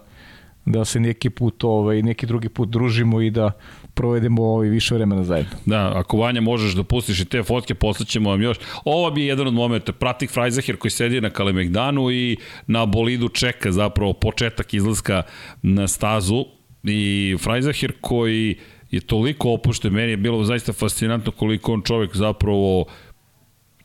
da 0.65 0.85
se 0.85 0.99
neki 0.99 1.29
put, 1.29 1.63
ovaj, 1.63 2.01
neki 2.01 2.25
drugi 2.25 2.49
put 2.49 2.69
družimo 2.69 3.21
i 3.21 3.29
da 3.29 3.51
provedemo 3.93 4.43
ovaj 4.43 4.67
više 4.67 4.95
vremena 4.95 5.23
zajedno. 5.23 5.51
Da, 5.65 5.91
ako 5.95 6.17
Vanja 6.17 6.41
možeš 6.41 6.73
da 6.73 6.83
pustiš 6.83 7.19
i 7.19 7.25
te 7.25 7.43
fotke, 7.43 7.73
poslaćemo 7.75 8.29
vam 8.29 8.41
još. 8.41 8.57
Ovo 8.85 9.11
bi 9.11 9.21
je 9.21 9.27
jedan 9.27 9.47
od 9.47 9.53
momenta. 9.53 9.93
Pratik 9.93 10.31
Frajzahir 10.31 10.77
koji 10.77 10.91
sedi 10.91 11.21
na 11.21 11.29
Kalemegdanu 11.29 12.11
i 12.11 12.37
na 12.67 12.85
bolidu 12.85 13.29
čeka 13.29 13.71
zapravo 13.71 14.13
početak 14.13 14.73
izlaska 14.73 15.23
na 15.61 15.87
stazu 15.87 16.45
i 16.83 17.35
Frajzahir 17.39 17.93
koji 18.01 18.57
je 18.91 19.01
toliko 19.01 19.53
opušten, 19.53 19.93
meni 19.93 20.11
je 20.11 20.17
bilo 20.17 20.43
zaista 20.43 20.73
fascinantno 20.73 21.31
koliko 21.31 21.73
on 21.73 21.81
čovek 21.81 22.15
zapravo 22.15 22.81
uh, 22.81 22.87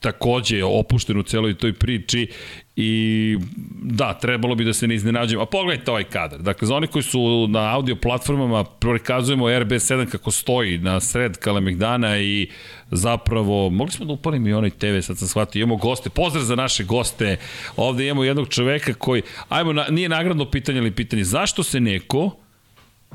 takođe 0.01 0.57
je 0.57 0.65
opušten 0.65 1.19
u 1.19 1.23
celoj 1.23 1.55
toj 1.55 1.73
priči 1.73 2.29
i 2.77 3.37
da, 3.83 4.15
trebalo 4.15 4.55
bi 4.55 4.65
da 4.65 4.73
se 4.73 4.87
ne 4.87 4.95
iznenađujemo. 4.95 5.43
A 5.43 5.47
pogledajte 5.47 5.91
ovaj 5.91 6.05
kadar. 6.05 6.41
Dakle, 6.41 6.69
za 6.69 6.75
oni 6.75 6.87
koji 6.87 7.03
su 7.03 7.47
na 7.49 7.75
audio 7.75 7.97
platformama 7.97 8.65
prikazujemo 8.65 9.45
RB7 9.47 10.07
kako 10.07 10.31
stoji 10.31 10.79
na 10.79 11.01
sred 11.01 11.37
Kalemegdana 11.37 12.19
i 12.19 12.49
zapravo, 12.91 13.71
mogli 13.71 13.93
smo 13.93 14.07
da 14.07 14.13
upalimo 14.13 14.49
i 14.49 14.53
onaj 14.53 14.71
TV, 14.71 15.01
sad 15.01 15.19
sam 15.19 15.29
shvatio, 15.29 15.61
imamo 15.61 15.77
goste, 15.77 16.11
pozdrav 16.11 16.45
za 16.45 16.57
naše 16.57 16.85
goste, 16.85 17.37
ovde 17.77 18.05
imamo 18.05 18.25
jednog 18.25 18.49
čoveka 18.49 18.95
koji, 18.95 19.23
ajmo, 19.49 19.73
nije 19.73 20.09
nagradno 20.09 20.51
pitanje 20.51 20.79
ili 20.79 20.91
pitanje, 20.91 21.25
zašto 21.25 21.63
se 21.63 21.81
neko, 21.81 22.31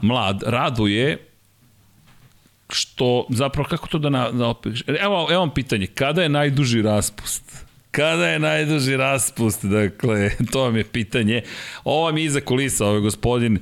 mlad, 0.02 0.44
raduje 0.46 1.35
što, 2.70 3.28
zapravo, 3.30 3.70
kako 3.70 3.88
to 3.88 3.98
da 3.98 4.10
na, 4.10 4.30
na 4.32 4.54
evo, 4.88 5.28
evo 5.32 5.40
vam 5.40 5.50
pitanje, 5.50 5.88
kada 5.88 6.24
je 6.24 6.30
najduži 6.30 6.82
raspust? 6.82 7.66
Kada 7.92 8.28
je 8.28 8.40
najduži 8.40 8.98
raspust? 8.98 9.66
Dakle, 9.66 10.32
to 10.52 10.62
vam 10.62 10.78
je 10.78 10.84
pitanje. 10.84 11.42
Ovo 11.84 12.12
mi 12.12 12.24
iza 12.24 12.42
kulisa, 12.42 12.86
ovaj 12.86 13.00
gospodin 13.00 13.60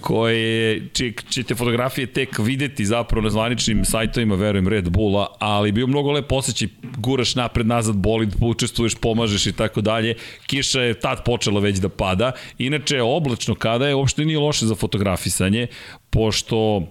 koje 0.00 0.88
čije, 0.92 1.12
ćete 1.28 1.54
fotografije 1.54 2.06
tek 2.06 2.38
videti 2.38 2.84
zapravo 2.84 3.24
na 3.24 3.30
zvaničnim 3.30 3.84
sajtovima, 3.84 4.34
verujem, 4.34 4.68
Red 4.68 4.88
Bulla, 4.88 5.36
ali 5.38 5.72
bio 5.72 5.86
mnogo 5.86 6.12
lep 6.12 6.32
osjećaj, 6.32 6.68
guraš 6.96 7.34
napred, 7.34 7.66
nazad, 7.66 7.96
bolid, 7.96 8.34
učestvuješ, 8.40 8.94
pomažeš 8.94 9.46
i 9.46 9.52
tako 9.52 9.80
dalje. 9.80 10.14
Kiša 10.46 10.82
je 10.82 11.00
tad 11.00 11.24
počela 11.24 11.60
već 11.60 11.78
da 11.78 11.88
pada. 11.88 12.32
Inače, 12.58 13.02
oblačno 13.02 13.54
kada 13.54 13.88
je, 13.88 13.94
uopšte 13.94 14.24
nije 14.24 14.38
loše 14.38 14.66
za 14.66 14.74
fotografisanje, 14.74 15.66
pošto 16.10 16.82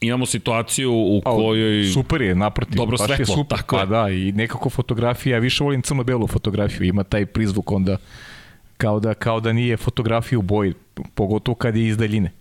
imamo 0.00 0.26
situaciju 0.26 0.92
u 0.92 1.20
kojoj... 1.24 1.84
Super 1.84 2.22
je, 2.22 2.34
naprotiv. 2.34 2.76
Dobro 2.76 2.98
svetlo, 2.98 3.16
je 3.22 3.26
super, 3.26 3.58
tako 3.58 3.76
pa 3.76 3.86
da, 3.86 4.10
i 4.10 4.32
nekako 4.32 4.70
fotografija, 4.70 5.36
ja 5.36 5.40
više 5.40 5.64
volim 5.64 5.82
crno-belu 5.82 6.26
fotografiju, 6.26 6.86
ima 6.86 7.04
taj 7.04 7.26
prizvuk 7.26 7.72
onda 7.72 7.96
kao 8.76 9.00
da, 9.00 9.14
kao 9.14 9.40
da 9.40 9.52
nije 9.52 9.76
fotografija 9.76 10.38
u 10.38 10.42
boji, 10.42 10.74
pogotovo 11.14 11.54
kad 11.54 11.76
je 11.76 11.86
iz 11.86 11.96
daljine. 11.96 12.32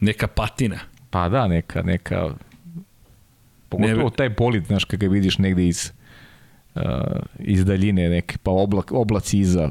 Neka 0.00 0.26
patina. 0.26 0.78
Pa 1.10 1.28
da, 1.28 1.46
neka, 1.46 1.82
neka, 1.82 2.34
pogotovo 3.68 4.04
ne, 4.04 4.16
taj 4.16 4.28
bolid, 4.28 4.66
znaš, 4.66 4.84
kada 4.84 5.06
ga 5.06 5.12
vidiš 5.12 5.38
negde 5.38 5.66
iz, 5.66 5.92
uh, 6.74 6.82
iz 7.38 7.64
daljine, 7.64 8.08
neke, 8.08 8.38
pa 8.42 8.50
oblak, 8.50 8.92
oblaci 8.92 9.38
iza, 9.38 9.70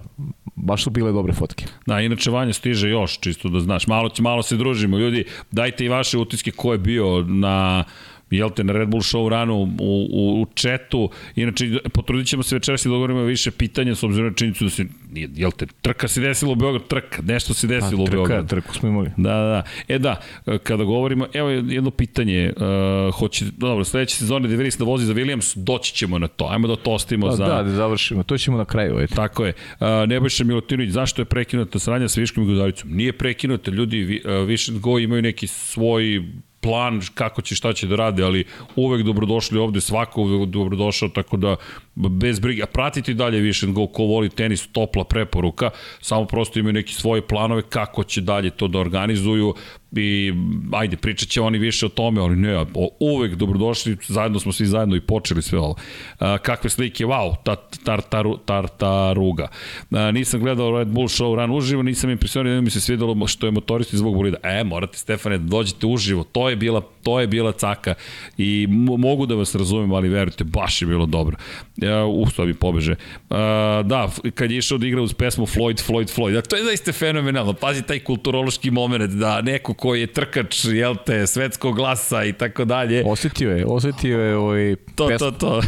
baš 0.56 0.84
su 0.84 0.90
bile 0.90 1.12
dobre 1.12 1.34
fotke. 1.34 1.66
Da, 1.86 2.02
inače 2.02 2.32
Vanja 2.32 2.54
stiže 2.54 2.90
još, 2.90 3.20
čisto 3.20 3.50
da 3.50 3.60
znaš, 3.60 3.88
malo, 3.88 4.10
malo 4.20 4.44
se 4.44 4.58
družimo, 4.58 4.98
ljudi, 4.98 5.26
dajte 5.52 5.86
i 5.86 5.90
vaše 5.90 6.18
utiske 6.18 6.52
ko 6.52 6.72
je 6.72 6.78
bio 6.78 7.22
na 7.22 7.84
jel 8.32 8.50
te, 8.50 8.64
na 8.64 8.74
Red 8.74 8.90
Bull 8.90 9.02
show 9.02 9.30
ranu 9.30 9.56
u, 9.56 10.08
u, 10.12 10.42
u 10.42 10.46
četu. 10.54 11.10
Inače, 11.36 11.66
potrudit 11.94 12.28
ćemo 12.28 12.44
se 12.44 12.56
večeras 12.56 12.86
i 12.86 12.90
dogovorimo 12.90 13.22
više 13.22 13.52
pitanja 13.52 13.96
s 13.96 14.04
obzirom 14.04 14.28
na 14.28 14.34
činjenicu 14.34 14.64
da 14.64 14.70
se, 14.70 14.86
jel 15.14 15.52
te, 15.52 15.66
trka 15.82 16.08
se 16.08 16.22
desila 16.22 16.52
u 16.52 16.56
Beogradu, 16.56 16.86
trka, 16.86 17.22
nešto 17.22 17.54
se 17.54 17.68
desilo 17.68 18.04
A, 18.04 18.06
trka, 18.06 18.18
u 18.18 18.26
Beogradu. 18.26 18.48
Trku 18.48 18.74
smo 18.74 18.90
imali. 18.90 19.12
Da, 19.18 19.34
da, 19.34 19.46
da. 19.48 19.64
E 19.88 20.00
da, 20.00 20.22
kada 20.64 20.84
govorimo, 20.84 21.28
evo 21.34 21.50
jedno 21.50 21.92
pitanje, 21.92 22.54
uh, 22.58 23.16
hoće, 23.16 23.46
dobro, 23.58 23.84
sledeće 23.84 24.16
sezone 24.16 24.48
De 24.48 24.56
Vries 24.56 24.78
da 24.78 24.86
vozi 24.86 25.06
za 25.06 25.14
Williams, 25.14 25.58
doći 25.58 25.94
ćemo 25.94 26.20
na 26.20 26.28
to, 26.28 26.48
ajmo 26.52 26.68
da 26.68 26.76
to 26.76 26.92
ostavimo 26.92 27.30
da, 27.30 27.36
za... 27.36 27.46
Da, 27.46 27.64
da 27.64 27.70
završimo, 27.70 28.24
to 28.24 28.38
ćemo 28.38 28.58
na 28.58 28.66
kraju. 28.66 28.98
Ajde. 28.98 29.16
Tako 29.16 29.46
je. 29.46 29.54
Uh, 29.80 29.88
Nebojša 30.08 30.44
Milutinović, 30.44 30.90
zašto 30.90 31.22
je 31.22 31.26
prekinuta 31.26 31.80
sranja 31.80 32.08
sa 32.08 32.22
Viškom 32.22 32.44
i 32.44 32.48
Gudaricom? 32.48 32.92
Nije 32.92 33.14
prekinuta, 33.14 33.72
ljudi, 33.72 34.22
uh, 34.26 34.80
Go 34.82 35.00
imaju 35.00 35.22
neki 35.22 35.48
svoj 35.48 36.24
plan 36.62 37.02
kako 37.14 37.42
će 37.42 37.56
šta 37.56 37.74
će 37.74 37.88
da 37.88 37.96
rade, 37.96 38.24
ali 38.24 38.46
uvek 38.76 39.06
dobrodošli 39.06 39.60
ovde, 39.60 39.82
svako 39.82 40.22
uvek 40.22 40.50
dobrodošao, 40.50 41.10
tako 41.10 41.38
da 41.38 41.56
bez 41.96 42.40
brige. 42.40 42.64
A 42.64 42.66
pratiti 42.66 43.14
dalje 43.14 43.40
više 43.40 43.68
Go, 43.68 43.88
ko 43.88 44.04
voli 44.04 44.30
tenis, 44.30 44.68
topla 44.72 45.04
preporuka, 45.04 45.70
samo 46.02 46.26
prosto 46.26 46.60
imaju 46.60 46.74
neki 46.74 46.94
svoje 46.94 47.22
planove 47.22 47.62
kako 47.70 48.04
će 48.04 48.22
dalje 48.22 48.50
to 48.50 48.68
da 48.68 48.80
organizuju 48.80 49.54
i 49.96 50.34
ajde, 50.74 50.98
pričat 50.98 51.30
će 51.30 51.42
oni 51.42 51.58
više 51.58 51.86
o 51.86 51.90
tome, 51.90 52.22
ali 52.22 52.36
ne, 52.36 52.66
uvek 53.00 53.36
dobrodošli, 53.36 53.98
zajedno 54.08 54.40
smo 54.40 54.52
svi 54.52 54.66
zajedno 54.66 54.96
i 54.96 55.02
počeli 55.02 55.42
sve 55.42 55.60
ovo. 55.60 55.76
A, 56.20 56.38
kakve 56.38 56.70
slike, 56.70 57.06
wow, 57.06 57.36
ta, 57.44 57.56
tartaru, 57.84 58.38
tartaruga. 58.38 59.48
A, 59.92 60.12
nisam 60.12 60.40
gledao 60.40 60.78
Red 60.78 60.88
Bull 60.88 61.08
show 61.08 61.36
ran 61.36 61.52
uživo, 61.52 61.84
nisam 61.84 62.10
impresioniran, 62.10 62.58
da 62.58 62.62
mi 62.62 62.70
se 62.70 62.82
svidelo 62.82 63.28
što 63.28 63.48
je 63.48 63.52
motoristi 63.52 63.98
zbog 63.98 64.16
bolida. 64.16 64.38
E, 64.44 64.64
morate, 64.64 64.98
Stefane, 64.98 65.38
da 65.38 65.44
dođete 65.44 65.88
uživo, 65.88 66.24
to 66.24 66.50
je 66.50 66.56
bila, 66.56 66.82
to 67.04 67.20
je 67.20 67.28
bila 67.28 67.52
caka 67.52 67.94
i 68.38 68.68
mogu 68.98 69.26
da 69.26 69.36
vas 69.36 69.56
razumem, 69.56 69.94
ali 69.94 70.10
verujte, 70.10 70.44
baš 70.44 70.82
je 70.82 70.88
bilo 70.88 71.06
dobro. 71.06 71.38
Ja, 71.78 72.06
u, 72.06 72.26
to 72.36 72.46
bi 72.46 72.54
pobeže. 72.54 72.96
A, 73.30 73.82
da, 73.86 74.10
kad 74.36 74.52
je 74.52 74.58
išao 74.58 74.78
da 74.78 74.88
igra 74.88 75.02
uz 75.02 75.14
pesmu 75.14 75.46
Floyd, 75.46 75.90
Floyd, 75.90 76.18
Floyd, 76.18 76.34
da, 76.34 76.42
to 76.42 76.56
je 76.56 76.64
zaista 76.64 76.92
fenomenalno. 76.92 77.54
Pazi 77.54 77.82
taj 77.82 78.00
kulturološki 78.00 78.72
moment 78.72 79.14
da 79.14 79.42
neko 79.42 79.74
koji 79.78 80.02
je 80.02 80.08
trkač, 80.08 80.66
jel 80.66 80.96
te, 81.06 81.28
svetskog 81.28 81.76
glasa 81.76 82.26
i 82.26 82.34
tako 82.34 82.66
dalje. 82.66 83.04
Osetio 83.06 83.52
je, 83.52 83.66
osetio 83.66 84.20
je 84.20 84.36
ovaj 84.38 84.76
To, 84.96 85.08
pesmu. 85.08 85.32
to, 85.32 85.32
to. 85.32 85.62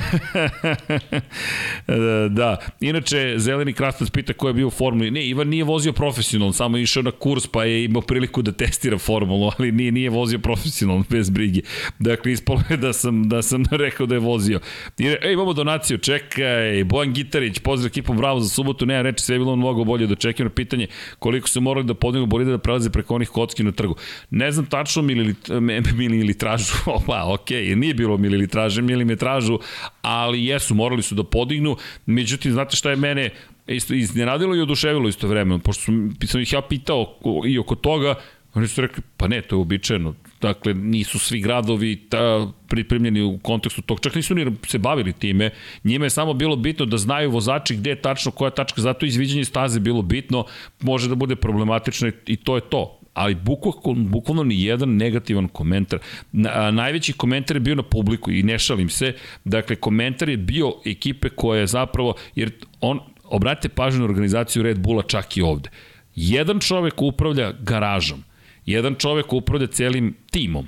da, 2.29 2.57
inače, 2.81 3.33
Zeleni 3.37 3.73
Krastac 3.73 4.09
pita 4.09 4.33
ko 4.33 4.47
je 4.47 4.53
bio 4.53 4.67
u 4.67 4.69
formuli. 4.69 5.11
Ne, 5.11 5.25
Ivan 5.25 5.47
nije 5.47 5.63
vozio 5.63 5.93
profesionalno, 5.93 6.53
samo 6.53 6.77
je 6.77 6.83
išao 6.83 7.03
na 7.03 7.11
kurs 7.11 7.47
pa 7.47 7.63
je 7.63 7.83
imao 7.85 8.01
priliku 8.01 8.41
da 8.41 8.51
testira 8.51 8.97
formulu, 8.97 9.51
ali 9.57 9.71
nije, 9.71 9.91
nije 9.91 10.09
vozio 10.09 10.39
profesionalno, 10.39 11.03
bez 11.09 11.29
brige. 11.29 11.61
Dakle, 11.99 12.31
ispalo 12.31 12.61
je 12.69 12.77
da 12.77 12.93
sam, 12.93 13.29
da 13.29 13.41
sam 13.41 13.63
rekao 13.85 14.05
da 14.05 14.15
je 14.15 14.19
vozio. 14.19 14.59
Ej, 14.99 15.33
imamo 15.33 15.53
donaciju, 15.53 15.97
čekaj, 15.97 16.83
Bojan 16.83 17.13
Gitarić, 17.13 17.59
pozdrav 17.59 17.87
ekipom, 17.87 18.17
bravo 18.17 18.39
za 18.39 18.49
subotu, 18.49 18.85
nema 18.85 19.01
reči, 19.01 19.23
sve 19.23 19.35
je 19.35 19.39
bilo 19.39 19.55
mnogo 19.55 19.83
bolje 19.83 20.07
do 20.07 20.15
čekanja. 20.15 20.49
Pitanje, 20.49 20.87
koliko 21.19 21.47
su 21.47 21.61
morali 21.61 21.85
da 21.85 21.93
podignu 21.93 22.25
bolide 22.25 22.51
da 22.51 22.57
prelaze 22.57 22.89
preko 22.89 23.15
onih 23.15 23.29
kocki 23.29 23.63
na 23.63 23.71
trgu. 23.71 23.95
Ne 24.29 24.51
znam 24.51 24.65
tačno 24.65 25.01
mililitražu, 25.97 26.73
pa 27.07 27.33
ok, 27.33 27.49
nije 27.75 27.93
bilo 27.93 28.17
mililitraže, 28.17 28.81
milimetražu, 28.81 29.59
ali 30.01 30.45
jesu, 30.45 30.75
morali 30.75 31.01
su 31.01 31.15
da 31.15 31.23
podignu, 31.23 31.77
međutim, 32.05 32.51
znate 32.51 32.75
šta 32.75 32.89
je 32.89 32.95
mene 32.95 33.29
isto 33.67 33.93
iznenadilo 33.93 34.55
i 34.55 34.61
oduševilo 34.61 35.09
isto 35.09 35.27
vremena, 35.27 35.59
pošto 35.59 35.83
sam, 35.83 36.15
sam 36.25 36.41
ih 36.41 36.53
ja 36.53 36.61
pitao 36.61 37.15
i 37.45 37.59
oko 37.59 37.75
toga, 37.75 38.15
oni 38.53 38.67
su 38.67 38.81
rekli, 38.81 39.03
pa 39.17 39.27
ne, 39.27 39.41
to 39.41 39.55
je 39.55 39.57
uobičajeno, 39.57 40.13
dakle 40.41 40.73
nisu 40.73 41.19
svi 41.19 41.39
gradovi 41.39 41.95
ta, 42.09 42.47
pripremljeni 42.67 43.21
u 43.21 43.37
kontekstu 43.37 43.81
tog, 43.81 43.99
čak 43.99 44.15
nisu 44.15 44.35
ni 44.35 44.51
se 44.67 44.77
bavili 44.77 45.13
time, 45.13 45.49
njima 45.83 46.05
je 46.05 46.09
samo 46.09 46.33
bilo 46.33 46.55
bitno 46.55 46.85
da 46.85 46.97
znaju 46.97 47.31
vozači 47.31 47.75
gde 47.75 47.89
je 47.89 48.01
tačno 48.01 48.31
koja 48.31 48.51
tačka, 48.51 48.81
zato 48.81 49.05
izviđanje 49.05 49.45
staze 49.45 49.79
bilo 49.79 50.01
bitno, 50.01 50.45
može 50.81 51.09
da 51.09 51.15
bude 51.15 51.35
problematično 51.35 52.11
i 52.25 52.35
to 52.35 52.55
je 52.55 52.61
to 52.61 52.98
ali 53.13 53.35
bukvalno, 53.35 54.03
bukvalno 54.03 54.43
ni 54.43 54.63
jedan 54.63 54.95
negativan 54.95 55.47
komentar. 55.47 55.99
Na, 56.31 56.71
najveći 56.71 57.13
komentar 57.13 57.55
je 57.55 57.59
bio 57.59 57.75
na 57.75 57.83
publiku 57.83 58.31
i 58.31 58.43
ne 58.43 58.59
šalim 58.59 58.89
se. 58.89 59.13
Dakle, 59.43 59.75
komentar 59.75 60.29
je 60.29 60.37
bio 60.37 60.73
ekipe 60.85 61.29
koja 61.29 61.59
je 61.59 61.67
zapravo, 61.67 62.13
jer 62.35 62.51
on, 62.81 62.99
obratite 63.23 63.69
pažnju 63.69 63.99
na 63.99 64.05
organizaciju 64.05 64.63
Red 64.63 64.79
Bulla 64.79 65.03
čak 65.03 65.37
i 65.37 65.41
ovde. 65.41 65.69
Jedan 66.15 66.59
čovek 66.59 67.01
upravlja 67.01 67.51
garažom, 67.51 68.23
jedan 68.65 68.95
čovek 68.95 69.33
upravlja 69.33 69.67
celim 69.67 70.15
timom, 70.31 70.67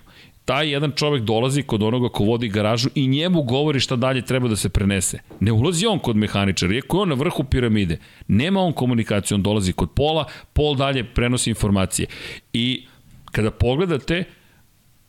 taj 0.51 0.71
jedan 0.71 0.91
čovek 0.95 1.23
dolazi 1.23 1.63
kod 1.63 1.83
onoga 1.83 2.09
ko 2.09 2.23
vodi 2.23 2.47
garažu 2.49 2.89
i 2.95 3.07
njemu 3.07 3.43
govori 3.43 3.79
šta 3.79 3.95
dalje 3.95 4.21
treba 4.25 4.47
da 4.51 4.55
se 4.55 4.69
prenese. 4.69 5.19
Ne 5.39 5.51
ulazi 5.51 5.85
on 5.87 5.99
kod 5.99 6.15
mehaničara, 6.15 6.73
iako 6.75 6.97
je 6.97 7.01
on 7.01 7.09
na 7.09 7.15
vrhu 7.15 7.43
piramide. 7.43 7.97
Nema 8.27 8.59
on 8.59 8.73
komunikaciju, 8.73 9.35
on 9.35 9.43
dolazi 9.43 9.73
kod 9.73 9.93
pola, 9.95 10.25
pol 10.53 10.75
dalje 10.75 11.03
prenosi 11.03 11.49
informacije. 11.49 12.07
I 12.53 12.83
kada 13.31 13.51
pogledate, 13.51 14.23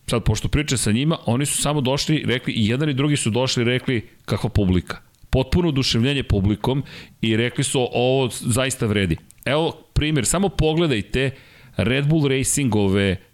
sad 0.06 0.22
pošto 0.22 0.48
priče 0.48 0.76
sa 0.76 0.92
njima, 0.92 1.18
oni 1.26 1.46
su 1.46 1.62
samo 1.62 1.80
došli, 1.80 2.22
rekli, 2.26 2.52
i 2.52 2.68
jedan 2.68 2.88
i 2.88 2.94
drugi 2.94 3.16
su 3.16 3.30
došli 3.30 3.64
rekli 3.64 4.06
kakva 4.24 4.50
publika. 4.50 5.02
Potpuno 5.30 5.68
oduševljenje 5.68 6.22
publikom 6.22 6.84
i 7.20 7.36
rekli 7.36 7.64
su 7.64 7.88
ovo 7.92 8.28
zaista 8.30 8.86
vredi. 8.86 9.16
Evo 9.44 9.72
primjer, 9.92 10.26
samo 10.26 10.48
pogledajte 10.48 11.30
Red 11.76 12.06
Bull 12.06 12.28
Racingove 12.28 13.31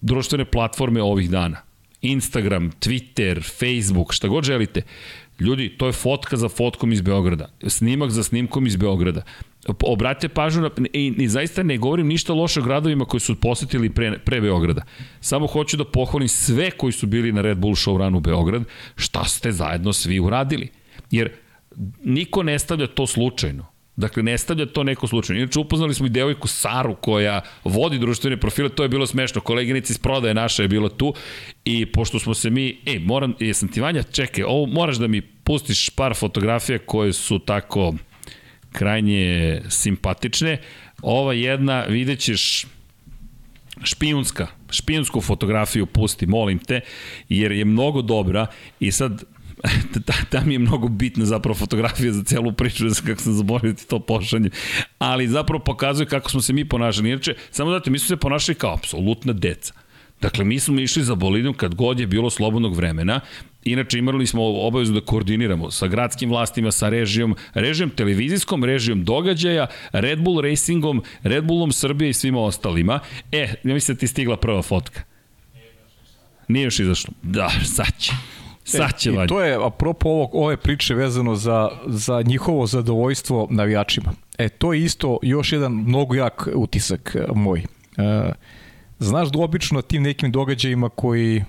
društvene 0.00 0.44
platforme 0.44 1.02
ovih 1.02 1.30
dana. 1.30 1.56
Instagram, 2.02 2.70
Twitter, 2.70 3.42
Facebook, 3.58 4.12
šta 4.12 4.28
god 4.28 4.44
želite. 4.44 4.82
Ljudi, 5.40 5.68
to 5.78 5.86
je 5.86 5.92
fotka 5.92 6.36
za 6.36 6.48
fotkom 6.48 6.92
iz 6.92 7.00
Beograda, 7.00 7.48
snimak 7.66 8.10
za 8.10 8.22
snimkom 8.22 8.66
iz 8.66 8.76
Beograda. 8.76 9.22
Obratite 9.82 10.28
pažnju 10.28 10.62
na, 10.62 10.70
i, 10.92 11.14
i 11.18 11.28
zaista 11.28 11.62
ne 11.62 11.76
govorim 11.78 12.06
ništa 12.06 12.32
loše 12.32 12.60
o 12.60 12.62
gradovima 12.62 13.04
koji 13.04 13.20
su 13.20 13.40
posetili 13.40 13.90
pre, 13.90 14.18
pre 14.18 14.40
Beograda. 14.40 14.82
Samo 15.20 15.46
hoću 15.46 15.76
da 15.76 15.84
pohvalim 15.84 16.28
sve 16.28 16.70
koji 16.70 16.92
su 16.92 17.06
bili 17.06 17.32
na 17.32 17.40
Red 17.40 17.58
Bull 17.58 17.74
show 17.74 17.98
run 17.98 18.14
u 18.14 18.20
Beograd, 18.20 18.64
šta 18.96 19.24
ste 19.24 19.52
zajedno 19.52 19.92
svi 19.92 20.20
uradili. 20.20 20.68
Jer 21.10 21.32
niko 22.04 22.42
ne 22.42 22.58
stavlja 22.58 22.86
to 22.86 23.06
slučajno. 23.06 23.66
Dakle, 24.00 24.22
ne 24.22 24.38
stavlja 24.38 24.66
to 24.66 24.82
neko 24.82 25.06
slučajno. 25.06 25.42
Inače, 25.42 25.58
upoznali 25.58 25.94
smo 25.94 26.06
i 26.06 26.10
devojku 26.10 26.48
Saru 26.48 26.94
koja 26.94 27.40
vodi 27.64 27.98
društvene 27.98 28.36
profile, 28.36 28.68
to 28.68 28.82
je 28.82 28.88
bilo 28.88 29.06
smešno. 29.06 29.40
Koleginica 29.40 29.92
iz 29.92 29.98
prodaje 29.98 30.34
naša 30.34 30.62
je 30.62 30.68
bila 30.68 30.88
tu 30.88 31.14
i 31.64 31.86
pošto 31.86 32.18
smo 32.18 32.34
se 32.34 32.50
mi, 32.50 32.80
e, 32.86 32.98
moram, 32.98 33.34
jesam 33.40 33.68
ti 33.68 33.80
Vanja, 33.80 34.02
čekaj, 34.02 34.44
ovo 34.44 34.66
moraš 34.66 34.96
da 34.96 35.06
mi 35.06 35.20
pustiš 35.20 35.90
par 35.90 36.14
fotografija 36.14 36.78
koje 36.78 37.12
su 37.12 37.38
tako 37.38 37.94
krajnje 38.72 39.62
simpatične. 39.68 40.58
Ova 41.02 41.32
jedna, 41.32 41.82
vidjet 41.82 42.18
ćeš, 42.18 42.66
špijunska, 43.82 44.46
špijunsku 44.70 45.20
fotografiju 45.20 45.86
pusti, 45.86 46.26
molim 46.26 46.58
te, 46.58 46.80
jer 47.28 47.52
je 47.52 47.64
mnogo 47.64 48.02
dobra 48.02 48.46
i 48.80 48.92
sad 48.92 49.24
ta 50.30 50.40
mi 50.44 50.54
je 50.54 50.58
mnogo 50.58 50.88
bitna 50.88 51.24
zapravo 51.24 51.54
fotografija 51.54 52.12
za 52.12 52.24
celu 52.24 52.52
priču, 52.52 52.88
za 52.88 53.02
kako 53.06 53.20
sam 53.20 53.32
zaboravio 53.32 53.72
ti 53.72 53.86
to 53.86 54.00
pošanje, 54.00 54.50
ali 54.98 55.28
zapravo 55.28 55.64
pokazuje 55.64 56.06
kako 56.06 56.30
smo 56.30 56.40
se 56.40 56.52
mi 56.52 56.68
ponašali. 56.68 57.08
Inače, 57.08 57.34
samo 57.50 57.70
da 57.70 57.80
te, 57.80 57.90
mi 57.90 57.98
smo 57.98 58.08
se 58.08 58.16
ponašali 58.16 58.58
kao 58.58 58.74
apsolutna 58.74 59.32
deca. 59.32 59.74
Dakle, 60.20 60.44
mi 60.44 60.60
smo 60.60 60.80
išli 60.80 61.02
za 61.02 61.14
bolidom 61.14 61.54
kad 61.54 61.74
god 61.74 62.00
je 62.00 62.06
bilo 62.06 62.30
slobodnog 62.30 62.76
vremena. 62.76 63.20
Inače, 63.64 63.98
imali 63.98 64.26
smo 64.26 64.42
obavezu 64.44 64.92
da 64.92 65.00
koordiniramo 65.00 65.70
sa 65.70 65.86
gradskim 65.86 66.30
vlastima, 66.30 66.72
sa 66.72 66.88
režijom, 66.88 67.36
režijom 67.54 67.90
televizijskom, 67.90 68.64
režijom 68.64 69.04
događaja, 69.04 69.66
Red 69.92 70.20
Bull 70.20 70.40
Racingom, 70.40 71.02
Red 71.22 71.44
Bullom 71.44 71.72
Srbije 71.72 72.10
i 72.10 72.12
svima 72.14 72.40
ostalima. 72.40 73.00
E, 73.32 73.54
ja 73.64 73.74
mislim 73.74 73.96
da 73.96 74.00
ti 74.00 74.06
stigla 74.06 74.36
prva 74.36 74.62
fotka. 74.62 75.02
Nije 76.48 76.64
još 76.64 76.80
izašlo. 76.80 77.14
Da, 77.22 77.50
sad 77.64 77.98
će. 77.98 78.12
Sad 78.76 78.98
će 78.98 79.10
e, 79.10 79.24
I 79.24 79.26
to 79.26 79.40
je, 79.40 79.66
apropo 79.66 80.08
ovog, 80.08 80.34
ove 80.34 80.56
priče 80.56 80.94
vezano 80.94 81.34
za, 81.34 81.68
za 81.86 82.22
njihovo 82.22 82.66
zadovoljstvo 82.66 83.46
navijačima. 83.50 84.12
E, 84.38 84.48
to 84.48 84.72
je 84.72 84.84
isto 84.84 85.18
još 85.22 85.52
jedan 85.52 85.72
mnogo 85.72 86.14
jak 86.14 86.48
utisak 86.54 87.16
e, 87.16 87.26
moj. 87.34 87.64
E, 87.96 88.32
Znaš 89.00 89.30
da 89.30 89.38
obično 89.38 89.82
tim 89.82 90.02
nekim 90.02 90.32
događajima 90.32 90.88
koji 90.88 91.38
uh, 91.38 91.44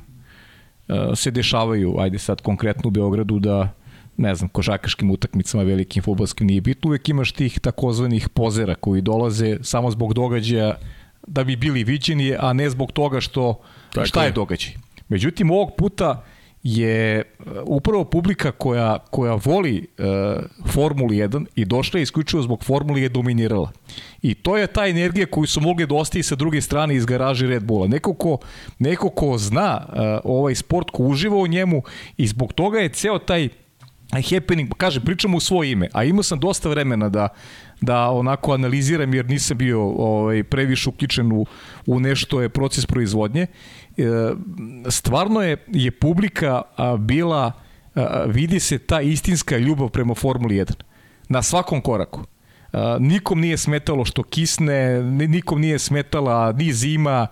se 1.16 1.32
dešavaju, 1.32 1.96
ajde 2.00 2.20
sad 2.20 2.42
konkretno 2.42 2.88
u 2.88 2.92
Beogradu, 2.92 3.40
da 3.40 3.74
ne 4.18 4.36
znam, 4.36 4.50
košakaškim 4.50 5.12
utakmicama, 5.12 5.64
velikim 5.64 6.04
futbolskim 6.04 6.48
nije 6.48 6.62
bitno, 6.62 6.90
uvek 6.90 7.10
imaš 7.10 7.32
tih 7.32 7.60
takozvanih 7.60 8.30
pozera 8.30 8.76
koji 8.76 9.02
dolaze 9.02 9.58
samo 9.62 9.92
zbog 9.92 10.14
događaja 10.14 10.76
da 11.28 11.44
bi 11.44 11.56
bili 11.56 11.84
viđeni, 11.84 12.36
a 12.40 12.54
ne 12.54 12.70
zbog 12.70 12.92
toga 12.92 13.22
što 13.22 13.60
Tako 13.94 14.06
šta 14.06 14.22
je, 14.22 14.28
je 14.28 14.32
događaj. 14.32 14.74
Međutim, 15.10 15.52
ovog 15.52 15.72
puta 15.78 16.24
je 16.64 17.20
e, 17.20 17.24
upravo 17.66 18.04
publika 18.04 18.52
koja, 18.52 18.98
koja 19.12 19.40
voli 19.46 19.88
uh, 19.98 20.06
Formulu 20.72 21.10
1 21.10 21.46
i 21.56 21.66
došla 21.66 22.00
je 22.00 22.04
isključivo 22.04 22.42
zbog 22.42 22.64
Formule 22.64 23.02
je 23.02 23.10
dominirala. 23.10 23.72
I 24.22 24.34
to 24.34 24.58
je 24.58 24.68
ta 24.68 24.88
energija 24.88 25.26
koju 25.26 25.48
su 25.48 25.62
mogli 25.62 25.88
dosti 25.88 26.24
sa 26.24 26.36
druge 26.36 26.62
strane 26.62 26.96
iz 26.96 27.06
garaži 27.06 27.48
Red 27.48 27.64
Bulla. 27.64 27.88
Neko 27.88 28.14
ko, 28.14 28.38
neko 28.80 29.10
ko 29.10 29.38
zna 29.38 29.86
uh, 29.88 29.96
ovaj 30.24 30.56
sport, 30.56 30.90
ko 30.92 31.04
uživa 31.04 31.38
u 31.38 31.48
njemu 31.48 31.84
i 32.18 32.28
zbog 32.28 32.54
toga 32.54 32.80
je 32.80 32.90
ceo 32.90 33.20
taj 33.20 33.50
happening, 34.20 34.74
kaže, 34.78 35.00
pričamo 35.00 35.38
u 35.38 35.40
svoje 35.40 35.72
ime, 35.72 35.88
a 35.94 36.04
imao 36.04 36.24
sam 36.24 36.40
dosta 36.40 36.70
vremena 36.70 37.10
da, 37.10 37.28
da 37.82 38.10
onako 38.10 38.54
analiziram 38.54 39.14
jer 39.14 39.26
nisam 39.26 39.58
bio 39.58 39.82
ovaj, 39.82 40.44
previše 40.44 40.90
uključen 40.90 41.32
u, 41.32 41.46
u 41.86 42.00
nešto 42.00 42.42
je 42.42 42.50
proces 42.50 42.86
proizvodnje. 42.86 43.48
Stvarno 44.90 45.42
je, 45.42 45.58
je 45.68 45.92
publika 45.92 46.62
bila, 47.00 47.52
vidi 48.28 48.60
se 48.60 48.78
ta 48.78 49.02
istinska 49.02 49.58
ljubav 49.58 49.90
prema 49.90 50.16
Formuli 50.16 50.56
1 50.56 50.74
na 51.30 51.42
svakom 51.42 51.82
koraku. 51.82 52.24
Nikom 53.00 53.40
nije 53.42 53.58
smetalo 53.58 54.06
što 54.06 54.24
kisne, 54.24 55.04
nikom 55.04 55.62
nije 55.62 55.80
smetala 55.80 56.52
ni 56.52 56.74
zima 56.74 57.28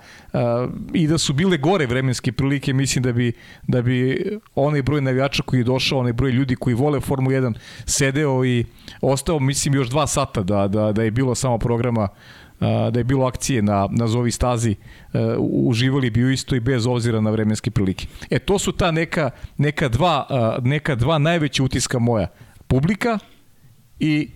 i 0.94 1.08
da 1.08 1.18
su 1.18 1.34
bile 1.34 1.58
gore 1.58 1.86
vremenske 1.86 2.32
prilike, 2.32 2.74
mislim 2.74 3.04
da 3.04 3.12
bi, 3.12 3.32
da 3.68 3.82
bi 3.82 4.26
onaj 4.56 4.82
broj 4.82 5.02
navijača 5.02 5.44
koji 5.44 5.60
je 5.60 5.64
došao, 5.64 6.00
onaj 6.00 6.14
broj 6.14 6.32
ljudi 6.32 6.56
koji 6.56 6.74
vole 6.74 7.00
Formulu 7.00 7.36
1 7.36 7.54
sedeo 7.86 8.46
i 8.46 8.66
ostao, 9.02 9.40
mislim, 9.40 9.74
još 9.74 9.90
dva 9.90 10.08
sata 10.08 10.44
da, 10.44 10.68
da, 10.68 10.92
da 10.92 11.04
je 11.04 11.12
bilo 11.12 11.36
samo 11.36 11.58
programa 11.58 12.08
da 12.60 13.00
je 13.00 13.04
bilo 13.04 13.26
akcije 13.26 13.62
na, 13.62 13.88
na 13.92 14.08
zovi 14.08 14.32
stazi, 14.32 14.76
uživali 15.40 16.10
bi 16.10 16.34
isto 16.34 16.56
i 16.56 16.60
bez 16.60 16.88
obzira 16.88 17.22
na 17.22 17.30
vremenske 17.30 17.72
prilike. 17.72 18.08
E, 18.30 18.40
to 18.40 18.60
su 18.60 18.72
ta 18.72 18.92
neka, 18.92 19.30
neka, 19.58 19.90
dva, 19.90 20.28
neka 20.64 20.96
dva 20.96 21.18
najveća 21.18 21.64
utiska 21.64 22.00
moja. 22.00 22.28
Publika 22.68 23.20
i 24.00 24.30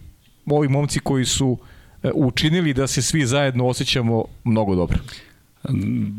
ovi 0.46 0.68
momci 0.68 1.00
koji 1.00 1.26
su 1.26 1.58
e, 2.04 2.12
učinili 2.14 2.74
da 2.74 2.88
se 2.88 3.02
svi 3.02 3.26
zajedno 3.26 3.68
osjećamo 3.68 4.26
mnogo 4.44 4.76
dobro. 4.76 5.00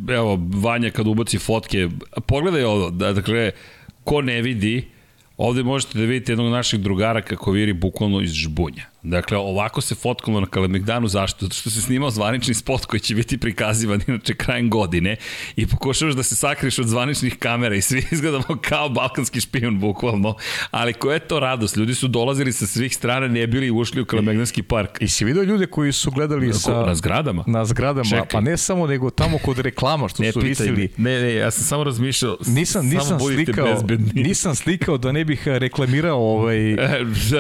Evo, 0.08 0.38
Vanja 0.54 0.90
kad 0.90 1.06
ubaci 1.06 1.38
fotke, 1.38 1.88
pogledaj 2.26 2.64
ovo, 2.64 2.90
da, 2.90 3.12
dakle, 3.12 3.50
ko 4.04 4.22
ne 4.22 4.42
vidi, 4.42 4.88
ovde 5.36 5.62
možete 5.62 5.98
da 5.98 6.04
vidite 6.04 6.32
jednog 6.32 6.52
naših 6.52 6.80
drugara 6.80 7.22
kako 7.22 7.50
viri 7.50 7.72
bukvalno 7.72 8.20
iz 8.20 8.30
žbunja. 8.30 8.93
Dakle, 9.04 9.38
ovako 9.38 9.80
se 9.80 9.94
fotkalo 9.94 10.40
na 10.40 10.46
Kalemegdanu, 10.46 11.08
zašto? 11.08 11.44
Zato 11.44 11.54
što 11.54 11.70
se 11.70 11.80
snimao 11.80 12.10
zvanični 12.10 12.54
spot 12.54 12.84
koji 12.84 13.00
će 13.00 13.14
biti 13.14 13.38
prikazivan 13.38 14.00
inače 14.06 14.34
krajem 14.34 14.70
godine 14.70 15.16
i 15.56 15.66
pokušavaš 15.66 16.14
da 16.14 16.22
se 16.22 16.34
sakriš 16.34 16.78
od 16.78 16.86
zvaničnih 16.86 17.38
kamera 17.38 17.74
i 17.74 17.82
svi 17.82 18.06
izgledamo 18.12 18.44
kao 18.62 18.88
balkanski 18.88 19.40
špijun, 19.40 19.80
bukvalno. 19.80 20.34
Ali 20.70 20.92
koja 20.92 21.14
je 21.14 21.20
to 21.20 21.40
radost? 21.40 21.76
Ljudi 21.76 21.94
su 21.94 22.08
dolazili 22.08 22.52
sa 22.52 22.66
svih 22.66 22.96
strana, 22.96 23.28
ne 23.28 23.46
bili 23.46 23.70
ušli 23.70 24.00
u 24.00 24.04
Kalemegdanski 24.04 24.62
park. 24.62 24.90
I 25.00 25.08
si 25.08 25.24
vidio 25.24 25.42
ljude 25.42 25.66
koji 25.66 25.92
su 25.92 26.10
gledali 26.10 26.46
na, 26.46 26.52
sa... 26.52 26.86
Na 26.86 26.94
zgradama? 26.94 27.44
Na 27.46 27.64
zgradama, 27.64 28.04
Čekaj. 28.04 28.28
pa 28.32 28.40
ne 28.40 28.56
samo 28.56 28.86
nego 28.86 29.10
tamo 29.10 29.38
kod 29.38 29.58
reklama 29.58 30.08
što 30.08 30.22
ne, 30.22 30.32
su 30.32 30.40
visili. 30.40 30.88
Ne, 30.96 31.20
ne, 31.20 31.34
ja 31.34 31.50
sam 31.50 31.64
samo 31.64 31.84
razmišljao, 31.84 32.36
nisam, 32.46 32.86
nisam 32.86 33.20
slikao, 33.20 33.66
bezbedni. 33.66 34.22
Nisam 34.22 34.54
slikao 34.54 34.98
da 34.98 35.12
ne 35.12 35.24
bih 35.24 35.42
reklamirao 35.48 36.18
ovaj, 36.18 36.72
e, 36.72 36.76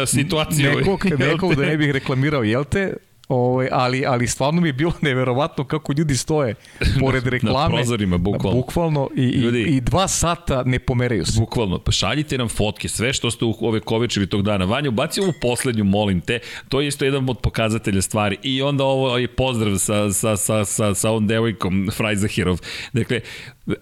situaciju. 0.06 0.76
Nekog, 0.76 1.04
nekog 1.30 1.53
da 1.56 1.66
ne 1.66 1.76
bih 1.76 1.90
reklamirao, 1.90 2.42
jel 2.42 2.64
te? 2.64 2.94
Ovaj, 3.28 3.68
ali, 3.72 4.06
ali 4.06 4.26
stvarno 4.26 4.60
mi 4.60 4.68
je 4.68 4.72
bilo 4.72 4.92
neverovatno 5.00 5.64
kako 5.64 5.92
ljudi 5.96 6.16
stoje 6.16 6.54
pored 7.00 7.26
reklame. 7.34 7.74
na 7.74 7.76
prozorima, 7.76 8.18
bukvalno. 8.18 8.60
Bukvalno 8.60 9.08
i, 9.16 9.22
ljudi, 9.22 9.58
i, 9.58 9.76
i 9.76 9.80
dva 9.80 10.08
sata 10.08 10.62
ne 10.66 10.78
pomeraju 10.78 11.26
se. 11.26 11.40
Bukvalno. 11.40 11.78
Pa 11.78 11.92
šaljite 11.92 12.38
nam 12.38 12.48
fotke, 12.48 12.88
sve 12.88 13.12
što 13.12 13.30
ste 13.30 13.44
u 13.44 13.54
ove 13.60 13.80
kovečevi 13.80 14.26
tog 14.26 14.42
dana. 14.42 14.64
Vanja, 14.64 14.88
ubaci 14.88 15.20
ovu 15.20 15.32
poslednju, 15.40 15.84
molim 15.84 16.20
te. 16.20 16.38
To 16.68 16.80
je 16.80 16.88
isto 16.88 17.04
jedan 17.04 17.28
od 17.28 17.38
pokazatelja 17.38 18.02
stvari. 18.02 18.38
I 18.42 18.62
onda 18.62 18.84
ovo 18.84 19.18
je 19.18 19.28
pozdrav 19.28 19.78
sa, 19.78 20.12
sa, 20.12 20.36
sa, 20.36 20.64
sa, 20.64 20.94
sa 20.94 21.10
ovom 21.10 21.26
devojkom 21.26 21.90
Frajzahirov. 21.92 22.58
Dakle, 22.92 23.20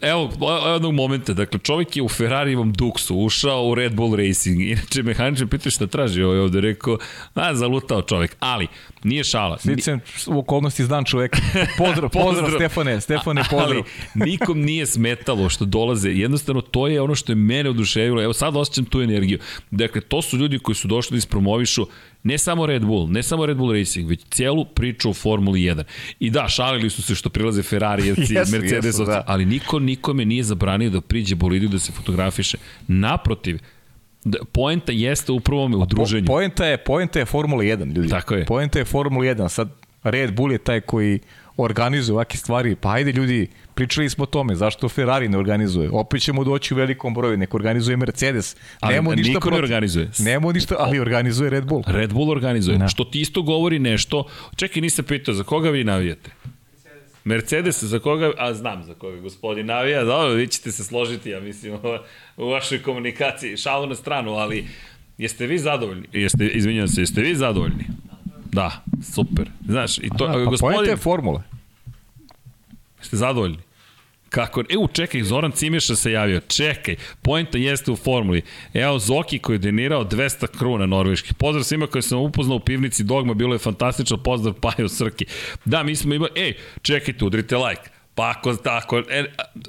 Evo, 0.00 0.30
jednog 0.72 0.94
momenta, 0.94 1.32
dakle, 1.32 1.60
čovjek 1.60 1.96
je 1.96 2.02
u 2.02 2.08
Ferrarivom 2.08 2.74
Duxu 2.74 3.14
ušao 3.26 3.66
u 3.66 3.74
Red 3.74 3.94
Bull 3.94 4.16
Racing. 4.16 4.60
Inače, 4.70 5.02
mehaničan 5.02 5.48
pita 5.48 5.70
šta 5.70 5.86
traži 5.86 6.22
ovaj 6.22 6.38
ovde, 6.38 6.60
rekao, 6.60 6.98
a, 7.34 7.54
zalutao 7.54 8.02
čovjek. 8.02 8.36
Ali, 8.40 8.66
nije 9.04 9.24
šala. 9.24 9.58
Slicem 9.58 10.00
u 10.26 10.38
okolnosti 10.38 10.84
znam 10.84 11.04
čoveka. 11.04 11.38
Pozdrav, 11.78 12.10
pozdrav, 12.10 12.50
Stefane, 12.50 13.00
Stefane, 13.00 13.42
pozdrav. 13.50 13.70
Ali, 13.70 13.82
nikom 14.30 14.60
nije 14.60 14.86
smetalo 14.86 15.48
što 15.48 15.64
dolaze. 15.64 16.10
Jednostavno, 16.10 16.60
to 16.60 16.86
je 16.86 17.00
ono 17.00 17.14
što 17.14 17.32
je 17.32 17.36
mene 17.36 17.70
oduševilo. 17.70 18.22
Evo, 18.22 18.32
sad 18.32 18.56
osjećam 18.56 18.84
tu 18.84 19.00
energiju. 19.00 19.38
Dakle, 19.70 20.00
to 20.00 20.22
su 20.22 20.36
ljudi 20.36 20.58
koji 20.58 20.76
su 20.76 20.88
došli 20.88 21.14
da 21.14 21.18
ispromovišu 21.18 21.86
Ne 22.22 22.38
samo 22.38 22.66
Red 22.66 22.84
Bull, 22.84 23.10
ne 23.10 23.22
samo 23.22 23.46
Red 23.46 23.56
Bull 23.56 23.72
Racing, 23.72 24.08
već 24.10 24.20
celu 24.30 24.64
priču 24.64 25.10
o 25.10 25.14
Formuli 25.14 25.60
1. 25.60 25.82
I 26.20 26.30
da, 26.30 26.48
šalili 26.48 26.90
su 26.90 27.02
se 27.02 27.14
što 27.14 27.30
prilaze 27.30 27.62
Ferrarijevci, 27.62 28.34
yes, 28.34 28.52
Mercedesovci, 28.52 29.02
yes, 29.02 29.14
da. 29.14 29.24
ali 29.26 29.44
niko 29.44 29.78
nikome 29.78 30.24
nije 30.24 30.42
zabranio 30.42 30.90
da 30.90 31.00
priđe 31.00 31.34
bolidu 31.34 31.68
da 31.68 31.78
se 31.78 31.92
fotografiše. 31.92 32.58
Naprotiv, 32.88 33.58
Da, 34.24 34.38
poenta 34.52 34.92
jeste 34.92 35.32
upravo 35.32 35.64
u 35.64 35.86
druženju. 35.86 36.26
Po, 36.26 36.32
poenta 36.32 36.66
je, 36.66 36.76
poenta 36.78 37.18
je 37.18 37.24
Formula 37.24 37.62
1, 37.62 37.94
ljudi. 37.94 38.08
Tako 38.08 38.34
je. 38.34 38.44
Poenta 38.46 38.78
je 38.78 38.84
Formula 38.84 39.24
1. 39.24 39.48
Sad, 39.48 39.68
Red 40.02 40.34
Bull 40.34 40.52
je 40.52 40.58
taj 40.58 40.80
koji 40.80 41.18
organizuje 41.56 42.14
ovakve 42.14 42.36
stvari. 42.36 42.76
Pa 42.76 42.92
ajde 42.92 43.12
ljudi, 43.12 43.48
pričali 43.74 44.10
smo 44.10 44.24
o 44.24 44.26
tome, 44.26 44.54
zašto 44.54 44.88
Ferrari 44.88 45.28
ne 45.28 45.38
organizuje? 45.38 45.90
Opet 45.92 46.22
ćemo 46.22 46.44
doći 46.44 46.74
u 46.74 46.76
velikom 46.76 47.14
broju, 47.14 47.36
neko 47.36 47.56
organizuje 47.56 47.96
Mercedes. 47.96 48.56
Ali 48.80 48.94
Nemo 48.94 49.14
ništa 49.14 49.32
niko 49.32 49.50
ne 49.50 49.56
organizuje. 49.56 50.10
Nemo 50.18 50.52
ništa, 50.52 50.74
ali 50.78 51.00
organizuje 51.00 51.50
Red 51.50 51.64
Bull. 51.64 51.82
Red 51.86 52.12
Bull 52.12 52.30
organizuje. 52.30 52.78
Ne. 52.78 52.88
Što 52.88 53.04
ti 53.04 53.20
isto 53.20 53.42
govori 53.42 53.78
nešto, 53.78 54.24
čekaj, 54.56 54.82
nisam 54.82 55.04
pitao, 55.04 55.34
za 55.34 55.44
koga 55.44 55.70
vi 55.70 55.84
navijate? 55.84 56.30
Mercedes 57.24 57.82
za 57.84 57.98
koga, 57.98 58.30
a 58.38 58.54
znam 58.54 58.84
za 58.84 58.94
koga 58.94 59.20
gospodin 59.20 59.66
navija, 59.66 60.04
dobro, 60.04 60.34
vi 60.34 60.46
ćete 60.46 60.72
se 60.72 60.84
složiti, 60.84 61.30
ja 61.30 61.40
mislim, 61.40 61.74
u 62.36 62.48
vašoj 62.48 62.82
komunikaciji, 62.82 63.56
šalu 63.56 63.86
na 63.86 63.94
stranu, 63.94 64.32
ali 64.32 64.66
jeste 65.18 65.46
vi 65.46 65.58
zadovoljni? 65.58 66.06
Jeste, 66.12 66.46
izvinjam 66.46 66.88
se, 66.88 67.00
jeste 67.00 67.20
vi 67.20 67.34
zadovoljni? 67.34 67.84
Da, 68.52 68.84
super. 69.14 69.50
Znaš, 69.68 69.98
i 69.98 70.10
to, 70.18 70.24
Aha, 70.24 70.34
pa 70.34 70.50
gospodin... 70.50 70.90
je 70.90 70.96
formule. 70.96 71.42
Ste 73.00 73.16
zadovoljni? 73.16 73.58
Kako? 74.28 74.60
E, 74.60 74.76
u, 74.76 74.88
čekaj, 74.88 75.22
Zoran 75.22 75.52
Cimeša 75.52 75.96
se 75.96 76.12
javio. 76.12 76.40
Čekaj, 76.40 76.96
pojenta 77.22 77.58
jeste 77.58 77.90
u 77.90 77.96
formuli. 77.96 78.42
Evo, 78.74 78.98
Zoki 78.98 79.38
koji 79.38 79.54
je 79.54 79.58
denirao 79.58 80.04
200 80.04 80.46
kruna 80.58 80.86
norveških. 80.86 81.34
Pozdrav 81.34 81.64
svima 81.64 81.86
koji 81.86 82.02
sam 82.02 82.18
upoznao 82.18 82.56
u 82.56 82.60
pivnici 82.60 83.04
Dogma, 83.04 83.34
bilo 83.34 83.54
je 83.54 83.58
fantastično. 83.58 84.16
Pozdrav 84.16 84.54
Pajo 84.54 84.88
Srki. 84.88 85.26
Da, 85.64 85.82
mi 85.82 85.96
smo 85.96 86.14
imali, 86.14 86.30
ej, 86.36 86.56
čekajte, 86.82 87.24
udrite 87.24 87.56
like. 87.56 87.90
Pa 88.14 88.30
ako 88.36 88.54
tako, 88.54 88.98
e, 88.98 89.24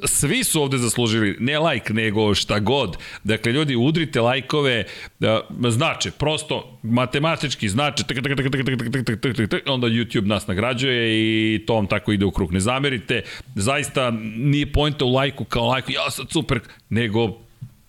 svi 0.06 0.44
su 0.44 0.62
ovde 0.62 0.78
zaslužili, 0.78 1.38
ne 1.39 1.60
like, 1.60 1.94
nego 1.94 2.36
šta 2.36 2.60
god. 2.60 2.98
Dakle, 3.24 3.52
ljudi, 3.52 3.76
udrite 3.76 4.22
lajkove, 4.22 4.84
da, 5.20 5.41
znače, 5.70 6.12
prosto, 6.12 6.80
matematički 6.84 7.70
znače, 7.70 8.04
tak, 8.04 8.18
tak, 8.18 8.38
tak, 8.38 8.52
tak, 8.52 8.52
tak, 8.52 8.66
tak, 8.66 9.06
tak, 9.06 9.22
tak, 9.22 9.36
tak, 9.38 9.50
tak, 9.50 9.64
onda 9.68 9.88
YouTube 9.88 10.26
nas 10.26 10.48
nagrađuje 10.48 11.10
i 11.14 11.66
to 11.66 11.76
vam 11.76 11.88
tako 11.88 12.12
ide 12.12 12.26
u 12.26 12.32
krug. 12.32 12.54
Ne 12.54 12.60
zamerite, 12.60 13.22
zaista 13.56 14.12
nije 14.38 14.72
pojenta 14.72 15.06
u 15.06 15.14
lajku 15.14 15.46
kao 15.46 15.68
lajku, 15.68 15.91
ja 15.91 16.12
sam 16.12 16.26
super, 16.30 16.60
nego 16.89 17.38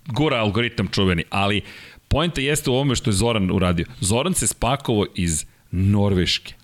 gura 0.07 0.37
algoritam 0.37 0.89
čuveni, 0.89 1.25
ali 1.31 1.63
pojenta 2.09 2.41
jeste 2.41 2.71
u 2.71 2.75
ovome 2.75 2.97
što 2.97 3.11
je 3.11 3.15
Zoran 3.15 3.51
uradio. 3.51 3.87
Zoran 4.01 4.35
se 4.35 4.47
spakovo 4.47 5.07
iz 5.15 5.45
Norveške 5.71 6.55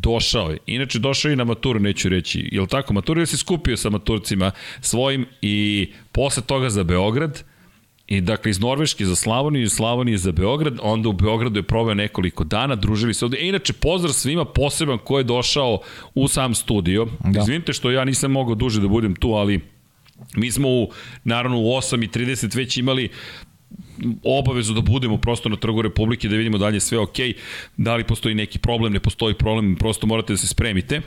došao 0.00 0.50
je. 0.50 0.58
Inače, 0.66 0.98
došao 0.98 1.28
je 1.28 1.32
i 1.32 1.36
na 1.36 1.44
maturu, 1.44 1.80
neću 1.80 2.08
reći. 2.08 2.48
Je 2.52 2.60
li 2.60 2.66
tako? 2.66 2.92
Maturu 2.92 3.20
je 3.20 3.26
se 3.26 3.36
skupio 3.36 3.76
sa 3.76 3.90
maturcima 3.90 4.50
svojim 4.80 5.26
i 5.42 5.88
posle 6.12 6.42
toga 6.42 6.70
za 6.70 6.84
Beograd, 6.84 7.44
I 8.06 8.20
dakle, 8.20 8.50
iz 8.50 8.60
Norveške 8.60 9.06
za 9.06 9.16
Slavoniju, 9.16 9.62
iz 9.62 9.72
Slavonije 9.72 10.18
za 10.18 10.32
Beograd, 10.32 10.78
onda 10.82 11.08
u 11.08 11.12
Beogradu 11.12 11.58
je 11.58 11.62
probao 11.62 11.94
nekoliko 11.94 12.44
dana, 12.44 12.74
družili 12.74 13.14
se 13.14 13.24
ovde. 13.24 13.38
E, 13.40 13.48
inače, 13.48 13.72
pozdrav 13.72 14.12
svima 14.12 14.44
poseban 14.44 14.98
ko 14.98 15.18
je 15.18 15.24
došao 15.24 15.80
u 16.14 16.28
sam 16.28 16.54
studio. 16.54 17.06
Da. 17.24 17.40
Izvinite 17.40 17.72
što 17.72 17.90
ja 17.90 18.04
nisam 18.04 18.30
mogao 18.30 18.54
duže 18.54 18.80
da 18.80 18.88
budem 18.88 19.16
tu, 19.16 19.32
ali 19.32 19.60
mi 20.36 20.50
smo 20.50 20.68
u, 20.68 20.90
naravno 21.24 21.58
u 21.58 21.62
8.30 21.62 22.56
već 22.56 22.76
imali 22.76 23.08
obavezu 24.24 24.74
da 24.74 24.80
budemo 24.80 25.18
prosto 25.18 25.48
na 25.48 25.56
trgu 25.56 25.82
Republike 25.82 26.28
da 26.28 26.36
vidimo 26.36 26.58
da 26.58 26.68
li 26.68 26.76
je 26.76 26.80
sve 26.80 26.98
ok, 26.98 27.16
da 27.76 27.96
li 27.96 28.04
postoji 28.04 28.34
neki 28.34 28.58
problem, 28.58 28.92
ne 28.92 29.00
postoji 29.00 29.34
problem, 29.34 29.76
prosto 29.76 30.06
morate 30.06 30.32
da 30.32 30.36
se 30.36 30.46
spremite. 30.46 31.00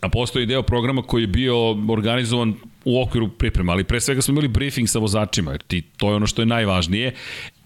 A 0.00 0.08
postoji 0.08 0.46
deo 0.46 0.62
programa 0.62 1.02
koji 1.02 1.22
je 1.22 1.26
bio 1.26 1.70
organizovan 1.70 2.54
u 2.84 3.02
okviru 3.02 3.28
priprema, 3.28 3.72
ali 3.72 3.84
pre 3.84 4.00
svega 4.00 4.22
smo 4.22 4.32
imali 4.32 4.48
briefing 4.48 4.88
sa 4.88 4.98
vozačima, 4.98 5.50
jer 5.50 5.62
ti, 5.62 5.82
to 5.96 6.08
je 6.08 6.14
ono 6.14 6.26
što 6.26 6.42
je 6.42 6.46
najvažnije 6.46 7.14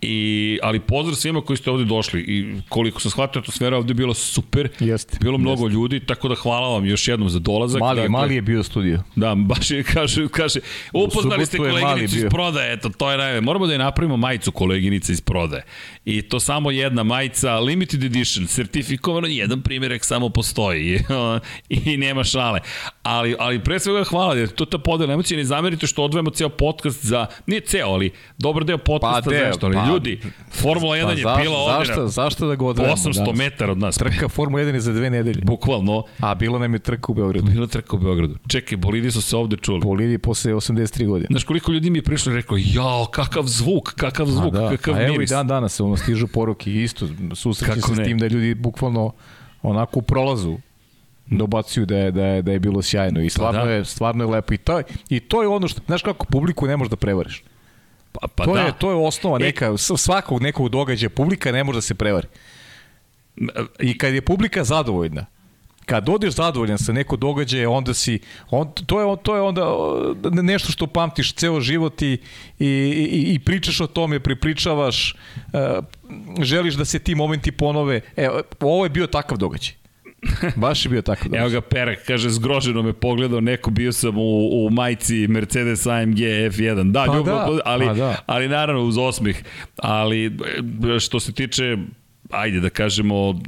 I, 0.03 0.59
ali 0.63 0.81
pozdrav 0.81 1.15
svima 1.17 1.41
koji 1.41 1.57
ste 1.57 1.71
ovde 1.71 1.85
došli 1.85 2.21
i 2.21 2.61
koliko 2.69 3.01
sam 3.01 3.11
shvatio, 3.11 3.41
atmosfera 3.41 3.77
ovde 3.77 3.91
je 3.91 3.95
bila 3.95 4.15
super. 4.15 4.69
Jeste. 4.81 5.19
Bilo 5.21 5.39
mnogo 5.39 5.65
jest. 5.65 5.75
ljudi, 5.75 6.01
tako 6.01 6.29
da 6.29 6.35
hvala 6.35 6.69
vam 6.69 6.85
još 6.85 7.09
jednom 7.09 7.29
za 7.31 7.39
dolazak. 7.39 7.81
Mali, 7.81 7.97
dakle, 7.97 8.09
mali 8.09 8.35
je 8.35 8.43
bio 8.43 8.63
studio. 8.63 9.03
Da, 9.17 9.35
baš 9.35 9.71
je, 9.71 9.83
kaže, 9.95 10.29
kaže 10.29 10.61
upoznali 10.93 11.47
ste 11.47 11.59
koleginicu 11.59 12.17
iz 12.17 12.25
prodaje, 12.31 12.73
eto, 12.73 12.89
to 12.89 13.11
je 13.11 13.19
najve. 13.19 13.41
Moramo 13.41 13.67
da 13.67 13.73
je 13.73 13.79
napravimo 13.79 14.17
majicu 14.17 14.53
koleginice 14.53 15.13
iz 15.13 15.21
prodaje. 15.21 15.63
I 16.05 16.23
to 16.23 16.41
samo 16.41 16.71
jedna 16.71 17.03
majica, 17.03 17.59
limited 17.59 18.05
edition, 18.05 18.47
sertifikovano, 18.47 19.27
jedan 19.27 19.63
primjerek 19.63 20.05
samo 20.05 20.29
postoji 20.29 21.01
i 21.85 21.97
nema 21.97 22.25
šale. 22.25 22.61
Ali, 23.03 23.37
ali 23.39 23.65
pre 23.65 23.79
svega 23.79 24.05
hvala, 24.05 24.35
jer 24.35 24.49
to 24.49 24.65
ta 24.65 24.79
podela 24.79 25.13
emocija, 25.13 25.37
ne 25.37 25.45
zamerite 25.45 25.87
što 25.87 26.05
odvojamo 26.05 26.31
ceo 26.31 26.49
podcast 26.49 27.05
za, 27.05 27.27
nije 27.47 27.61
ceo, 27.61 27.89
ali 27.89 28.13
dobar 28.39 28.65
deo 28.65 28.79
podcasta 28.79 29.23
pa, 29.25 29.31
deo, 29.31 29.41
za 29.41 29.47
nešto, 29.47 29.67
ali 29.67 29.75
pa, 29.75 29.86
ljudi, 29.93 30.21
Formula 30.51 30.97
1 30.97 31.23
pa, 31.23 31.31
je 31.31 31.43
bila 31.43 31.59
ovdje 31.59 31.87
zašto, 31.87 32.09
zašto 32.09 32.47
da 32.47 32.55
ga 32.55 32.65
odvojamo 32.65 32.97
800 32.97 33.35
metara 33.35 33.73
od 33.73 33.79
nas. 33.79 33.97
Trka 33.97 34.29
Formula 34.29 34.63
1 34.63 34.75
je 34.75 34.81
za 34.81 34.93
dve 34.93 35.11
nedelje. 35.11 35.41
Bukvalno. 35.45 36.03
A 36.21 36.35
bilo 36.35 36.59
nam 36.59 36.73
je 36.73 36.79
trka 36.79 37.13
u 37.13 37.15
Beogradu. 37.15 37.51
Bilo 37.51 37.67
trka 37.67 37.97
u 37.97 37.99
Beogradu. 37.99 38.37
Čekaj, 38.49 38.77
bolidi 38.79 39.11
su 39.11 39.23
se 39.23 39.37
ovde 39.37 39.57
čuli. 39.57 39.81
Bolidi 39.81 40.19
posle 40.19 40.55
83 40.55 41.07
godine. 41.07 41.27
Znaš 41.31 41.45
koliko 41.45 41.73
ljudi 41.73 41.91
mi 41.91 41.99
je 41.99 42.03
prišlo 42.03 42.33
i 42.33 42.35
rekao, 42.35 42.57
jao, 42.61 43.07
kakav 43.07 43.43
zvuk, 43.47 43.95
kakav 43.95 44.27
zvuk, 44.27 44.55
A, 44.55 44.59
da. 44.59 44.69
kakav 44.71 44.95
A 44.95 45.03
evo 45.03 45.13
miris. 45.13 45.31
i 45.31 45.35
dan 45.35 45.47
danas 45.47 45.75
se 45.75 45.83
ono 45.83 45.97
stižu 45.97 46.27
poruke 46.27 46.73
isto, 46.73 47.09
susreće 47.35 47.81
se 47.81 47.95
s 47.95 48.05
tim 48.05 48.19
da 48.19 48.27
ljudi 48.27 48.55
bukvalno 48.55 49.13
onako 49.63 49.99
u 49.99 50.03
prolazu 50.03 50.59
dobacuju 51.27 51.87
da 51.87 51.97
je, 51.97 52.11
da 52.11 52.25
je, 52.25 52.43
da 52.43 52.53
je 52.53 52.61
bilo 52.61 52.83
sjajno 52.83 53.21
i 53.21 53.31
stvarno, 53.31 53.61
pa 53.61 53.67
da. 53.67 53.73
je, 53.73 53.85
stvarno 53.85 54.25
je 54.25 54.31
lepo 54.31 54.55
i 54.55 54.57
to, 54.57 54.83
i 55.09 55.21
to 55.21 55.43
je 55.43 55.49
ono 55.49 55.69
što, 55.69 55.81
znaš 55.87 56.03
kako 56.03 56.27
publiku 56.27 56.67
ne 56.67 56.77
možeš 56.77 56.91
da 56.91 56.97
prevariš. 56.97 57.43
Pa, 58.21 58.29
pa 58.29 58.45
to, 58.45 58.55
da. 58.55 58.61
je, 58.61 58.73
to 58.79 58.91
je 58.91 58.97
osnova 58.97 59.39
neka, 59.39 59.67
e, 59.67 59.79
svakog 59.97 60.43
nekog 60.43 60.69
događaja, 60.69 61.11
publika 61.11 61.53
ne 61.53 61.65
može 61.65 61.77
da 61.77 61.83
se 61.83 61.95
prevari. 61.95 62.29
I 63.81 63.99
kad 63.99 64.15
je 64.15 64.21
publika 64.21 64.65
zadovoljna, 64.65 65.27
kad 65.87 66.09
odeš 66.09 66.35
zadovoljan 66.35 66.79
sa 66.79 66.93
neko 66.93 67.17
događaje, 67.17 67.69
onda 67.69 67.95
si, 67.95 68.19
on, 68.51 68.73
to, 68.87 69.01
je, 69.01 69.17
to 69.23 69.37
je 69.37 69.43
onda 69.43 69.67
nešto 70.43 70.73
što 70.73 70.87
pamtiš 70.87 71.35
ceo 71.35 71.61
život 71.61 72.03
i, 72.03 72.19
i, 72.59 72.67
i, 72.69 73.35
i 73.35 73.39
pričaš 73.39 73.81
o 73.81 73.87
tome, 73.87 74.21
pripričavaš, 74.21 75.15
uh, 75.53 75.85
želiš 76.41 76.75
da 76.75 76.85
se 76.85 76.99
ti 76.99 77.15
momenti 77.15 77.53
ponove. 77.53 78.01
E, 78.17 78.29
ovo 78.61 78.85
je 78.85 78.91
bio 78.91 79.07
takav 79.07 79.39
događaj. 79.39 79.75
Baš 80.57 80.85
je 80.85 80.89
bio 80.89 81.03
tako 81.03 81.29
Evo 81.33 81.49
ga 81.49 81.61
Perek, 81.61 82.07
kaže, 82.07 82.31
zgroženo 82.31 82.83
me 82.83 82.93
pogledao, 82.93 83.41
neko 83.41 83.71
bio 83.71 83.93
sam 83.93 84.19
u, 84.19 84.67
u 84.67 84.71
majci 84.71 85.29
Mercedes 85.29 85.87
AMG 85.87 86.19
F1. 86.19 86.93
Da, 86.93 87.05
pa 87.07 87.17
ljubav, 87.17 87.55
da, 87.55 87.61
ali, 87.65 87.87
pa 87.87 87.95
da. 87.95 88.17
ali 88.27 88.49
naravno 88.49 88.83
uz 88.83 88.99
osmih. 88.99 89.45
Ali 89.77 90.39
što 91.01 91.21
se 91.21 91.33
tiče 91.33 91.77
ajde 92.31 92.61
da 92.61 92.71
kažemo 92.71 93.41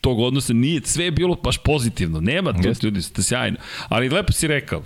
tog 0.00 0.20
odnosa 0.20 0.52
nije 0.52 0.80
sve 0.84 1.04
je 1.04 1.10
bilo 1.10 1.36
baš 1.44 1.58
pozitivno. 1.58 2.20
Nema 2.20 2.52
to 2.52 2.72
ljudi, 2.82 3.02
ste 3.02 3.22
sjajno. 3.22 3.56
Ali 3.88 4.08
lepo 4.08 4.32
si 4.32 4.46
rekao, 4.46 4.82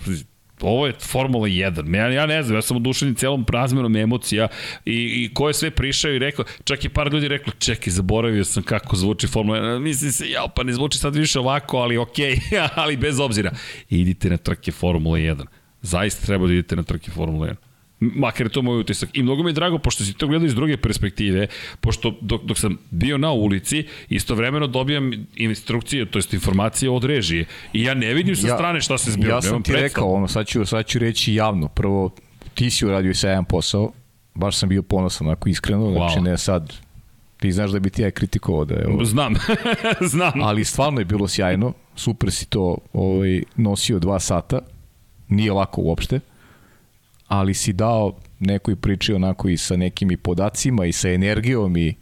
ovo 0.61 0.86
je 0.86 0.92
Formula 0.92 1.48
1. 1.48 1.96
Ja, 1.96 2.09
ja 2.09 2.26
ne 2.26 2.42
znam, 2.42 2.57
ja 2.57 2.62
sam 2.62 2.76
oduševljen 2.76 3.14
celom 3.14 3.46
razmenom 3.52 3.96
emocija 3.96 4.48
i, 4.84 4.94
i 4.94 5.34
ko 5.34 5.48
je 5.48 5.55
sve 5.55 5.70
prišao 5.70 6.12
i 6.12 6.18
rekao, 6.18 6.44
čak 6.64 6.84
i 6.84 6.88
par 6.88 7.12
ljudi 7.12 7.28
reklo, 7.28 7.52
čekaj, 7.59 7.90
zaboravio 7.90 8.44
sam 8.44 8.62
kako 8.62 8.96
zvuči 8.96 9.26
Formula 9.26 9.59
1. 9.59 9.78
Mislim 9.78 10.12
se, 10.12 10.30
ja, 10.30 10.46
pa 10.57 10.62
ne 10.62 10.72
zvuči 10.72 10.98
sad 10.98 11.16
više 11.16 11.38
ovako, 11.38 11.76
ali 11.76 11.96
okej, 11.96 12.36
okay, 12.36 12.68
ali 12.82 12.96
bez 12.96 13.20
obzira. 13.20 13.50
Idite 13.88 14.30
na 14.30 14.36
trke 14.36 14.72
Formula 14.72 15.18
1. 15.18 15.46
Zaista 15.82 16.26
treba 16.26 16.46
da 16.46 16.52
idete 16.52 16.76
na 16.76 16.82
trke 16.82 17.11
Formula 17.11 17.46
1 17.46 17.55
makar 18.01 18.47
je 18.47 18.51
to 18.51 18.62
moj 18.62 18.80
utisak. 18.80 19.11
I 19.12 19.22
mnogo 19.22 19.42
mi 19.42 19.51
je 19.51 19.55
drago, 19.55 19.78
pošto 19.78 20.05
si 20.05 20.12
to 20.12 20.26
gledao 20.26 20.47
iz 20.47 20.55
druge 20.55 20.76
perspektive, 20.76 21.47
pošto 21.80 22.14
dok, 22.20 22.45
dok 22.45 22.59
sam 22.59 22.78
bio 22.90 23.18
na 23.18 23.32
ulici, 23.32 23.86
istovremeno 24.09 24.66
dobijam 24.66 25.12
instrukcije, 25.36 26.07
to 26.07 26.18
jest 26.18 26.34
informacije 26.34 26.90
od 26.90 27.05
režije. 27.05 27.45
I 27.72 27.82
ja 27.82 27.95
ne 27.95 28.14
vidim 28.14 28.36
sa 28.36 28.49
ja, 28.49 28.55
strane 28.55 28.80
šta 28.80 28.99
se 28.99 29.11
zbio. 29.11 29.28
Ja 29.28 29.42
sam 29.42 29.62
ti 29.62 29.72
predstav. 29.72 29.82
rekao, 29.82 30.12
ono, 30.12 30.28
sad 30.28 30.47
ću, 30.47 30.64
sad 30.64 30.86
ću 30.86 30.99
reći 30.99 31.34
javno. 31.34 31.68
Prvo, 31.68 32.11
ti 32.55 32.70
si 32.70 32.86
uradio 32.86 33.14
sjajan 33.14 33.45
posao, 33.45 33.92
baš 34.34 34.57
sam 34.57 34.68
bio 34.68 34.82
ponosan, 34.82 35.26
onako 35.26 35.49
iskreno, 35.49 35.84
wow. 35.84 35.95
znači 35.95 36.20
ne 36.20 36.38
sad 36.38 36.72
Ti 37.40 37.53
znaš 37.53 37.70
da 37.70 37.78
bi 37.78 37.90
ti 37.90 38.03
ja 38.03 38.11
kritikovao 38.11 38.64
da 38.64 38.74
je 38.74 38.86
ovo... 38.88 39.05
Znam, 39.05 39.34
znam. 40.12 40.42
Ali 40.42 40.64
stvarno 40.64 41.01
je 41.01 41.05
bilo 41.05 41.28
sjajno, 41.28 41.72
super 41.97 42.32
si 42.32 42.47
to 42.47 42.78
ovaj, 42.92 43.42
nosio 43.57 43.99
dva 43.99 44.20
sata, 44.20 44.59
nije 45.28 45.53
lako 45.53 45.80
uopšte 45.80 46.20
ali 47.39 47.55
si 47.55 47.72
dao 47.72 48.12
nekoj 48.41 48.76
priči 48.76 49.14
onako 49.14 49.49
i 49.49 49.57
sa 49.57 49.76
nekim 49.76 50.11
i 50.11 50.16
podacima 50.16 50.87
i 50.87 50.93
sa 50.93 51.09
energijom 51.09 51.76
i 51.76 51.95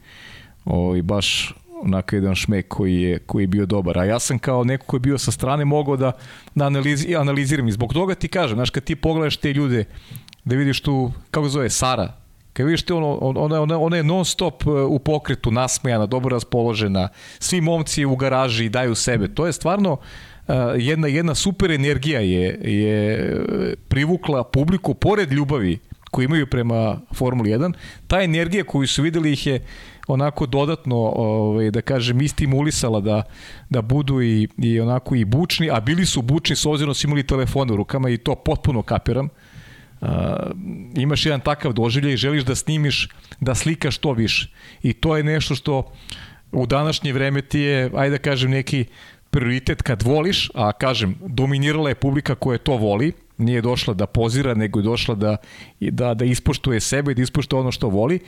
ovaj, 0.65 1.03
baš 1.03 1.55
onako 1.83 2.17
jedan 2.17 2.35
šmek 2.35 2.69
koji 2.69 3.03
je, 3.03 3.19
koji 3.19 3.43
je 3.43 3.47
bio 3.47 3.67
dobar. 3.67 3.99
A 3.99 4.05
ja 4.05 4.19
sam 4.19 4.39
kao 4.39 4.65
neko 4.65 4.87
koji 4.87 4.99
je 4.99 5.03
bio 5.03 5.19
sa 5.19 5.33
strane 5.33 5.65
mogao 5.65 5.97
da, 5.97 6.13
da 6.55 6.67
analizi, 6.67 7.17
analiziram 7.17 7.69
i 7.69 7.73
zbog 7.73 7.93
toga 7.93 8.15
ti 8.15 8.29
kažem, 8.29 8.57
znaš, 8.57 8.71
kad 8.71 8.85
ti 8.85 8.97
pogledaš 8.97 9.37
te 9.37 9.53
ljude, 9.53 9.85
da 10.45 10.57
vidiš 10.57 10.81
tu, 10.81 11.13
kako 11.31 11.49
zove, 11.49 11.71
Sara, 11.71 12.13
kad 12.53 12.67
vidiš 12.67 12.83
te 12.83 12.95
ono, 12.95 13.19
ona, 13.21 13.61
ona, 13.63 13.79
ona 13.79 13.97
je 13.97 14.03
non 14.03 14.25
stop 14.25 14.67
uh, 14.67 14.75
u 14.89 14.99
pokretu, 14.99 15.51
nasmejana, 15.51 16.07
dobro 16.07 16.37
raspoložena, 16.37 17.09
svi 17.39 17.61
momci 17.61 18.05
u 18.05 18.17
garaži 18.17 18.69
daju 18.69 18.95
sebe, 18.95 19.35
to 19.35 19.47
je 19.47 19.53
stvarno 19.53 19.93
uh, 19.93 19.99
jedna, 20.79 21.09
jedna 21.09 21.35
super 21.35 21.71
energija 21.71 22.21
je, 22.21 22.59
je 22.65 23.37
privukla 23.89 24.45
publiku 24.45 24.95
pored 24.95 25.33
ljubavi 25.33 25.79
koju 26.11 26.25
imaju 26.25 26.47
prema 26.47 27.01
Formuli 27.15 27.51
1. 27.51 27.73
Ta 28.07 28.23
energija 28.23 28.65
koju 28.65 28.89
su 28.89 29.03
videli 29.03 29.33
ih 29.33 29.47
je 29.47 29.61
onako 30.07 30.47
dodatno 30.47 30.97
ovaj 30.97 31.71
da 31.71 31.81
kažem 31.81 32.21
istimulisala 32.21 33.01
da 33.01 33.23
da 33.71 33.83
budu 33.83 34.23
i 34.23 34.49
i 34.59 34.81
onako 34.81 35.15
i 35.15 35.25
bučni, 35.25 35.71
a 35.71 35.81
bili 35.81 36.07
su 36.07 36.23
bučni 36.23 36.57
s 36.57 36.67
obzirom 36.67 36.91
da 36.91 36.95
su 36.95 37.07
imali 37.07 37.27
telefone 37.27 37.73
u 37.73 37.77
rukama 37.77 38.11
i 38.11 38.19
to 38.19 38.35
potpuno 38.35 38.83
kapiram. 38.83 39.29
Uh, 40.01 40.09
imaš 40.97 41.27
jedan 41.27 41.41
takav 41.41 41.73
doživljaj 41.73 42.15
i 42.15 42.17
želiš 42.17 42.45
da 42.45 42.55
snimiš, 42.55 43.09
da 43.41 43.55
slikaš 43.55 43.99
to 43.99 44.13
više. 44.13 44.51
I 44.83 44.93
to 44.93 45.17
je 45.17 45.23
nešto 45.23 45.55
što 45.55 45.93
u 46.53 46.67
današnje 46.67 47.13
vreme 47.13 47.43
ti 47.43 47.61
je, 47.61 47.91
ajde 47.95 48.19
da 48.19 48.23
kažem, 48.23 48.51
neki 48.51 48.85
prioritet 49.33 49.83
kad 49.83 50.03
voliš, 50.03 50.51
a 50.55 50.73
kažem, 50.73 51.15
dominirala 51.27 51.89
je 51.89 51.95
publika 51.95 52.35
koja 52.35 52.59
to 52.59 52.77
voli, 52.77 53.13
nije 53.39 53.63
došla 53.65 53.95
da 53.95 54.07
pozira, 54.07 54.55
nego 54.55 54.81
je 54.81 54.83
došla 54.83 55.15
da, 55.15 55.37
da, 55.81 56.15
da 56.15 56.25
ispoštuje 56.25 56.81
sebe, 56.81 57.15
da 57.15 57.23
ispoštuje 57.23 57.61
ono 57.61 57.73
što 57.73 57.89
voli 57.89 58.19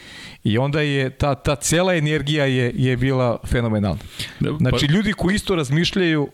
i 0.45 0.59
onda 0.59 0.81
je 0.81 1.11
ta, 1.11 1.35
ta 1.35 1.57
cela 1.57 1.95
energija 1.95 2.45
je, 2.45 2.73
je 2.75 2.97
bila 2.97 3.39
fenomenalna. 3.47 4.01
Da, 4.41 4.51
pa- 4.51 4.57
znači, 4.59 4.87
ljudi 4.87 5.13
koji 5.13 5.35
isto 5.35 5.55
razmišljaju 5.55 6.29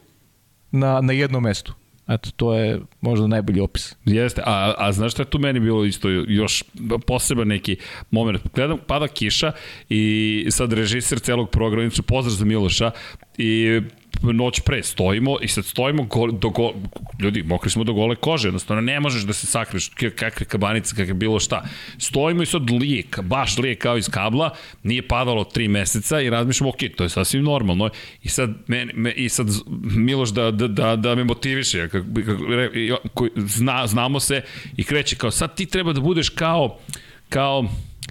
na, 0.71 1.01
na 1.01 1.13
jednom 1.13 1.43
mestu. 1.43 1.75
Eto, 2.09 2.31
to 2.37 2.55
je 2.55 2.81
možda 3.01 3.27
najbolji 3.27 3.61
opis. 3.61 3.95
Jeste, 4.05 4.43
a, 4.47 4.75
a 4.79 4.93
znaš 4.93 5.13
šta 5.13 5.23
je 5.23 5.31
tu 5.31 5.39
meni 5.39 5.61
bilo 5.61 5.85
isto 5.85 6.09
još 6.09 6.65
poseban 7.07 7.49
neki 7.49 7.77
moment. 8.11 8.41
Gledam, 8.55 8.79
pada 8.87 9.09
kiša 9.09 9.53
i 9.89 10.47
sad 10.51 10.73
režiser 10.73 11.19
celog 11.19 11.51
programa, 11.51 11.91
pozdrav 12.07 12.35
za 12.35 12.45
Miloša, 12.45 12.91
i 13.39 13.81
noć 14.23 14.61
pre 14.61 14.83
stojimo 14.83 15.37
i 15.43 15.49
sad 15.49 15.65
stojimo 15.65 16.03
go, 16.03 16.27
do 16.27 16.49
go, 16.49 16.73
ljudi, 17.21 17.43
mokri 17.43 17.71
smo 17.71 17.85
do 17.85 17.93
gole 17.93 18.17
kože, 18.17 18.49
jednostavno 18.49 18.83
ne 18.83 19.01
možeš 19.01 19.23
da 19.23 19.33
se 19.33 19.47
sakriš 19.47 19.91
kakve 20.17 20.47
kabanice, 20.47 20.97
kakve 20.97 21.15
bilo 21.15 21.41
šta. 21.41 21.63
Stojimo 21.99 22.43
i 22.43 22.47
sad 22.47 22.71
lijek, 22.71 23.21
baš 23.23 23.59
lijek 23.59 23.83
kao 23.83 23.97
iz 23.97 24.09
kabla, 24.09 24.55
nije 24.83 25.09
padalo 25.09 25.45
tri 25.45 25.69
meseca 25.69 26.21
i 26.21 26.31
razmišljamo, 26.31 26.71
ok, 26.71 26.79
to 26.97 27.05
je 27.05 27.09
sasvim 27.09 27.45
normalno. 27.45 27.91
I 28.23 28.29
sad, 28.29 28.51
me, 28.67 28.87
me, 28.95 29.13
i 29.13 29.29
sad 29.29 29.47
Miloš 29.97 30.31
da, 30.31 30.51
da, 30.51 30.69
da, 30.69 30.97
da 30.97 31.15
me 31.15 31.25
motiviše, 31.25 31.89
kako, 31.89 32.07
kako, 33.03 33.29
zna, 33.37 33.87
znamo 33.87 34.21
se 34.21 34.43
i 34.77 34.85
kreće 34.85 35.17
kao, 35.17 35.31
sad 35.31 35.55
ti 35.55 35.67
treba 35.67 35.93
da 35.93 36.01
budeš 36.01 36.29
kao, 36.29 36.79
kao, 37.29 37.65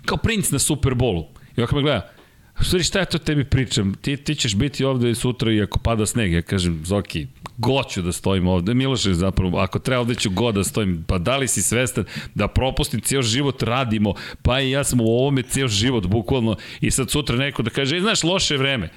kao 0.06 0.18
princ 0.18 0.52
na 0.52 0.60
Superbolu. 0.60 1.28
I 1.58 1.62
ovako 1.62 1.76
me 1.76 1.82
gleda, 1.82 2.19
Stvari, 2.62 2.84
šta 2.84 3.00
ja 3.00 3.06
to 3.06 3.18
tebi 3.18 3.44
pričam? 3.44 3.94
Ti, 4.02 4.18
ti 4.18 4.36
ćeš 4.36 4.56
biti 4.56 4.86
ovde 4.86 5.16
sutra 5.16 5.52
i 5.52 5.62
ako 5.62 5.80
pada 5.80 6.06
sneg, 6.06 6.34
ja 6.34 6.42
kažem, 6.42 6.82
Zoki, 6.86 7.28
goću 7.58 8.02
da 8.02 8.12
stojim 8.12 8.48
ovde. 8.48 8.74
Miloše, 8.74 9.14
zapravo, 9.14 9.58
ako 9.58 9.80
treba 9.80 10.02
ovde 10.02 10.16
ću 10.16 10.30
god 10.30 10.56
da 10.56 10.64
stojim. 10.64 11.04
Pa 11.08 11.18
da 11.18 11.38
li 11.38 11.48
si 11.48 11.62
svestan 11.62 12.06
da 12.36 12.48
propustim 12.48 13.02
cijel 13.02 13.22
život 13.22 13.64
radimo, 13.64 14.14
pa 14.42 14.62
i 14.62 14.72
ja 14.72 14.84
sam 14.84 15.02
u 15.02 15.08
ovome 15.08 15.42
cijel 15.42 15.68
život, 15.68 16.06
bukvalno, 16.06 16.56
i 16.82 16.92
sad 16.92 17.10
sutra 17.10 17.38
neko 17.38 17.64
da 17.64 17.70
kaže, 17.70 17.98
e, 17.98 18.02
znaš, 18.02 18.24
loše 18.24 18.58
vreme. 18.58 18.90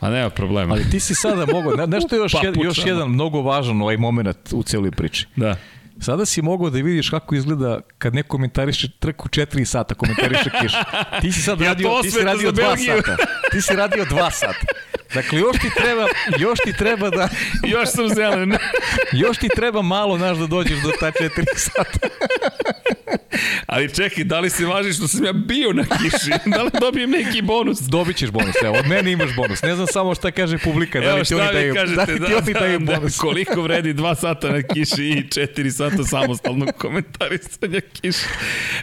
A 0.00 0.10
nema 0.10 0.30
problema. 0.30 0.74
Ali 0.74 0.90
ti 0.90 1.00
si 1.00 1.14
sada 1.14 1.46
mogao, 1.52 1.86
nešto 1.86 2.16
je 2.16 2.18
još, 2.18 2.32
pa, 2.42 2.46
jed, 2.46 2.56
još 2.56 2.86
jedan 2.86 3.10
mnogo 3.10 3.42
važan 3.42 3.82
ovaj 3.82 3.96
moment 3.96 4.52
u 4.52 4.62
cijeloj 4.62 4.90
priči. 4.90 5.26
Da. 5.36 5.56
Sada 6.00 6.26
si 6.26 6.42
mogao 6.42 6.70
da 6.70 6.78
vidiš 6.78 7.10
kako 7.10 7.34
izgleda 7.34 7.80
kad 7.98 8.14
neko 8.14 8.28
komentariše 8.28 8.88
trku 8.98 9.28
4 9.28 9.64
sata, 9.64 9.94
komentariše 9.94 10.50
kiš. 10.60 10.72
Ti 11.20 11.32
si 11.32 11.42
sad 11.42 11.60
radio, 11.60 11.88
ja 11.88 12.02
ti 12.02 12.10
si 12.10 12.20
radio 12.20 12.52
2 12.52 12.86
sata. 12.86 13.16
Ti 13.50 13.62
si 13.62 13.76
radio 13.76 14.04
2 14.04 14.30
sata. 14.30 14.66
Dakle, 15.14 15.38
još 15.38 15.56
ti 15.58 15.70
treba, 15.76 16.06
još 16.38 16.58
ti 16.64 16.72
treba 16.72 17.10
da... 17.10 17.28
još 17.66 17.88
sam 17.88 18.08
zelen. 18.08 18.52
još 19.24 19.38
ti 19.38 19.48
treba 19.56 19.82
malo, 19.82 20.18
znaš, 20.18 20.38
da 20.38 20.46
dođeš 20.46 20.82
do 20.82 20.92
ta 21.00 21.10
4 21.10 21.28
sata. 21.56 22.08
Ali 23.66 23.94
čekaj, 23.94 24.24
da 24.24 24.40
li 24.40 24.50
se 24.50 24.66
važi 24.66 24.92
što 24.92 25.08
sam 25.08 25.24
ja 25.24 25.32
bio 25.32 25.72
na 25.72 25.82
kiši? 25.82 26.30
Da 26.56 26.62
li 26.62 26.70
dobijem 26.80 27.10
neki 27.10 27.42
bonus? 27.42 27.78
Dobit 27.80 28.16
ćeš 28.16 28.30
bonus, 28.30 28.54
evo, 28.64 28.76
od 28.78 28.86
mene 28.86 29.12
imaš 29.12 29.36
bonus. 29.36 29.62
Ne 29.62 29.74
znam 29.74 29.86
samo 29.86 30.14
šta 30.14 30.30
kaže 30.30 30.58
publika, 30.58 31.00
da 31.00 31.14
li 31.14 31.24
ti 31.24 31.34
oni 31.34 31.52
daju, 31.52 31.74
kažete, 31.74 31.96
da 31.96 32.26
li 32.26 32.26
ti 32.26 32.34
oni 32.34 32.52
da, 32.52 32.60
daju 32.60 32.78
da, 32.78 32.96
bonus. 32.96 33.16
Da, 33.16 33.20
koliko 33.20 33.62
vredi 33.62 33.94
2 33.94 34.14
sata 34.14 34.48
na 34.48 34.62
kiši 34.62 35.04
i 35.04 35.22
4 35.22 35.70
sata 35.70 36.04
samostalnog 36.04 36.68
komentarisanja 36.78 37.80
kiši. 37.80 38.24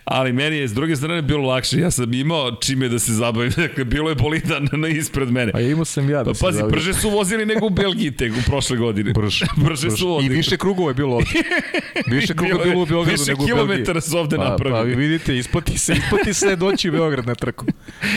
Ali 0.05 0.33
meni 0.33 0.57
je 0.57 0.67
s 0.67 0.73
druge 0.73 0.95
strane 0.95 1.21
bilo 1.21 1.47
lakše. 1.47 1.79
Ja 1.79 1.91
sam 1.91 2.13
imao 2.13 2.55
čime 2.55 2.89
da 2.89 2.99
se 2.99 3.13
zabavim. 3.13 3.51
Dakle, 3.57 3.83
bilo 3.83 4.09
je 4.09 4.15
bolidan 4.15 4.67
na 4.71 4.87
ispred 4.87 5.31
mene. 5.31 5.51
Pa 5.51 5.59
imao 5.59 5.85
sam 5.85 6.09
ja 6.09 6.14
da 6.23 6.33
pa, 6.33 6.39
Pazi, 6.41 6.63
brže 6.71 6.93
su 6.93 7.09
vozili 7.09 7.45
nego 7.45 7.65
u 7.65 7.69
Belgiji 7.69 8.11
tek 8.11 8.33
u 8.33 8.49
prošle 8.49 8.77
godine. 8.77 9.13
Brže. 9.19 9.45
brže, 9.55 9.91
su 9.91 10.07
vozili. 10.07 10.33
I 10.33 10.37
više 10.37 10.57
krugova 10.57 10.89
je 10.89 10.93
bilo 10.93 11.15
ovde. 11.15 11.29
Više 12.15 12.33
krugova 12.33 12.63
je 12.63 12.69
bilo 12.69 12.83
u 12.83 12.85
Beogradu 12.85 13.23
nego 13.27 13.43
u 13.43 13.45
Belgiji. 13.45 13.63
Više 13.63 13.67
kilometara 13.67 14.01
su 14.01 14.17
ovde 14.17 14.37
pa, 14.37 14.49
napravili. 14.49 14.79
Pa 14.79 14.83
vi 14.83 14.95
vidite, 14.95 15.37
isplati 15.37 15.77
se, 15.77 15.93
isplati 15.93 16.33
se 16.33 16.55
doći 16.55 16.89
u 16.89 16.91
Beograd 16.91 17.25
na 17.25 17.35
trku. 17.35 17.65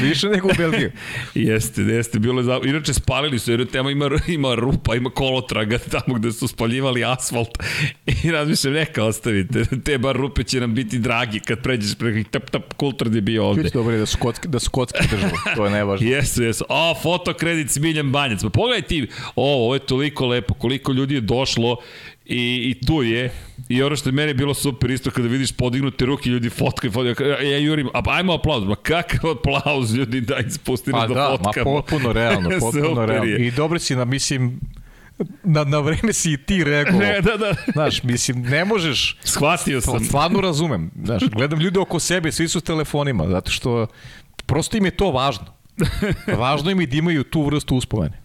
Više 0.03 0.29
nego 0.29 0.49
u 0.49 0.53
Belgiju. 0.57 0.93
jeste, 1.35 1.83
jeste, 1.83 2.19
bilo 2.19 2.41
je 2.41 2.45
za... 2.45 2.61
Inače 2.65 2.95
spalili 2.95 3.39
su, 3.39 3.51
jer 3.51 3.67
tema 3.67 3.91
ima, 3.91 4.11
ima 4.27 4.55
rupa, 4.55 4.95
ima 4.95 5.11
kolotraga 5.11 5.79
tamo 5.79 6.19
gde 6.19 6.33
su 6.33 6.49
spaljivali 6.49 7.05
asfalt. 7.05 7.59
I 8.25 8.31
razmišljam, 8.31 8.75
neka 8.75 9.05
ostavite, 9.05 9.65
te 9.85 9.99
bar 9.99 10.17
rupe 10.17 10.45
će 10.45 10.61
nam 10.61 10.75
biti 10.75 10.99
dragi 10.99 11.41
kad 11.41 11.63
pređeš 11.63 11.99
preko 11.99 12.31
tap 12.31 12.51
tap 12.51 12.75
kultur 12.75 13.15
je 13.15 13.21
bio 13.21 13.47
ovde. 13.47 13.71
Dobro 13.75 13.95
je 13.95 13.99
da 13.99 14.07
su 14.07 14.19
kocki, 14.19 14.49
da 14.49 14.59
su 14.59 14.71
kocki 14.71 14.99
to 15.57 15.65
je 15.65 15.71
najvažnije. 15.71 16.17
jesu, 16.17 16.43
jesu. 16.43 16.65
O, 16.69 16.95
fotokredit 17.03 17.71
Smiljan 17.89 18.13
Banjac. 18.13 18.43
Pa 18.43 18.49
pogledaj 18.49 18.83
ti, 18.83 19.07
o, 19.37 19.65
ovo 19.65 19.75
je 19.75 19.81
toliko 19.81 20.27
lepo, 20.27 20.55
koliko 20.55 20.93
ljudi 20.93 21.15
je 21.15 21.21
došlo 21.21 21.77
i, 22.25 22.71
i 22.71 22.87
tu 22.87 23.03
je. 23.03 23.31
I 23.69 23.83
ono 23.83 23.97
što 23.97 24.09
je 24.09 24.13
meni 24.13 24.35
bilo 24.35 24.55
super 24.55 24.91
isto 24.91 25.11
kada 25.11 25.29
vidiš 25.29 25.53
podignute 25.53 26.07
ruke 26.07 26.31
ljudi 26.31 26.51
fotkaju, 26.51 26.93
fotkaju. 26.93 27.31
Ja, 27.31 27.43
ja 27.43 27.59
jurim, 27.59 27.89
a 27.95 28.03
ajmo 28.07 28.33
aplauz. 28.33 28.65
Ma 28.65 28.75
kakav 28.75 29.31
aplauz 29.31 29.95
ljudi 29.95 30.21
da 30.21 30.39
ispusti 30.39 30.91
nas 30.91 31.09
da, 31.09 31.15
da 31.15 31.37
fotkamo. 31.45 31.71
Ma 31.71 31.81
potpuno 31.81 32.13
realno, 32.13 32.51
potpuno 32.61 33.07
realno. 33.07 33.37
I 33.37 33.51
dobro 33.51 33.79
si 33.79 33.97
na, 33.97 34.05
mislim, 34.05 34.61
na, 35.43 35.65
na 35.65 35.79
vreme 35.79 36.13
si 36.13 36.33
i 36.33 36.37
ti 36.37 36.65
reagovao. 36.65 37.01
Ne, 37.01 37.21
da, 37.21 37.37
da. 37.37 37.55
Znaš, 37.73 38.03
mislim, 38.03 38.43
ne 38.43 38.65
možeš... 38.65 39.19
Shvatio 39.25 39.81
sam. 39.81 40.05
Stvarno 40.05 40.41
razumem. 40.41 40.91
Znaš, 41.05 41.23
gledam 41.33 41.61
ljude 41.61 41.81
oko 41.81 41.99
sebe, 41.99 42.33
svi 42.33 42.49
su 42.49 42.61
s 42.61 42.63
telefonima, 42.63 43.29
zato 43.29 43.51
što 43.51 43.87
prosto 44.47 44.77
im 44.77 44.85
je 44.85 44.91
to 44.91 45.11
važno. 45.11 45.58
Važno 46.43 46.71
im 46.71 46.81
je 46.81 46.87
da 46.87 46.97
imaju 46.97 47.25
tu 47.25 47.43
vrstu 47.43 47.77
uspomene. 47.77 48.21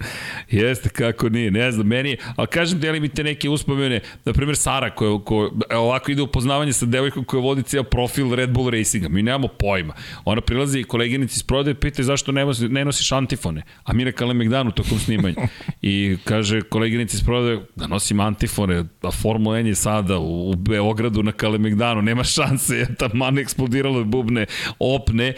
Jeste, 0.52 0.90
kako 0.90 1.30
nije, 1.30 1.52
ne 1.52 1.72
znam, 1.72 1.88
meni, 1.88 2.18
ali 2.36 2.48
kažem, 2.48 2.80
deli 2.80 3.00
mi 3.00 3.10
te 3.10 3.24
neke 3.24 3.50
uspomene, 3.50 4.00
na 4.26 4.34
primjer 4.34 4.58
Sara, 4.58 4.90
koja, 4.96 5.20
koja 5.26 5.50
ovako 5.80 6.12
ide 6.12 6.22
u 6.22 6.28
poznavanje 6.28 6.74
sa 6.74 6.86
devojkom 6.86 7.24
koja 7.24 7.42
vodi 7.42 7.64
cijel 7.64 7.84
profil 7.84 8.36
Red 8.36 8.50
Bull 8.50 8.70
Racinga, 8.70 9.10
mi 9.10 9.24
nemamo 9.24 9.48
pojma. 9.48 9.94
Ona 10.26 10.42
prilazi 10.42 10.80
i 10.80 10.84
koleginici 10.84 11.36
iz 11.36 11.44
prodaje, 11.44 11.76
pita 11.76 12.04
zašto 12.04 12.32
ne, 12.32 12.46
nosi, 12.46 12.70
ne 12.70 12.86
nosiš 12.86 13.12
antifone, 13.12 13.64
a 13.84 13.94
mi 13.94 14.06
na 14.06 14.12
Kalemegdanu 14.12 14.72
tokom 14.72 15.00
snimanja. 15.00 15.36
I 15.82 16.18
kaže 16.24 16.62
koleginici 16.62 17.16
iz 17.16 17.24
prodaje 17.24 17.62
da 17.76 17.88
nosim 17.88 18.20
antifone, 18.20 18.84
a 19.02 19.12
Formula 19.12 19.60
N 19.60 19.68
je 19.68 19.76
sada 19.76 20.18
u, 20.18 20.50
u 20.50 20.56
Beogradu 20.56 21.24
na 21.24 21.32
Kalemegdanu, 21.32 22.02
nema 22.02 22.24
šanse, 22.24 22.76
jer 22.82 22.96
ta 22.96 23.10
man 23.14 23.38
eksplodiralo 23.38 24.04
bubne, 24.04 24.46
opne 24.80 25.34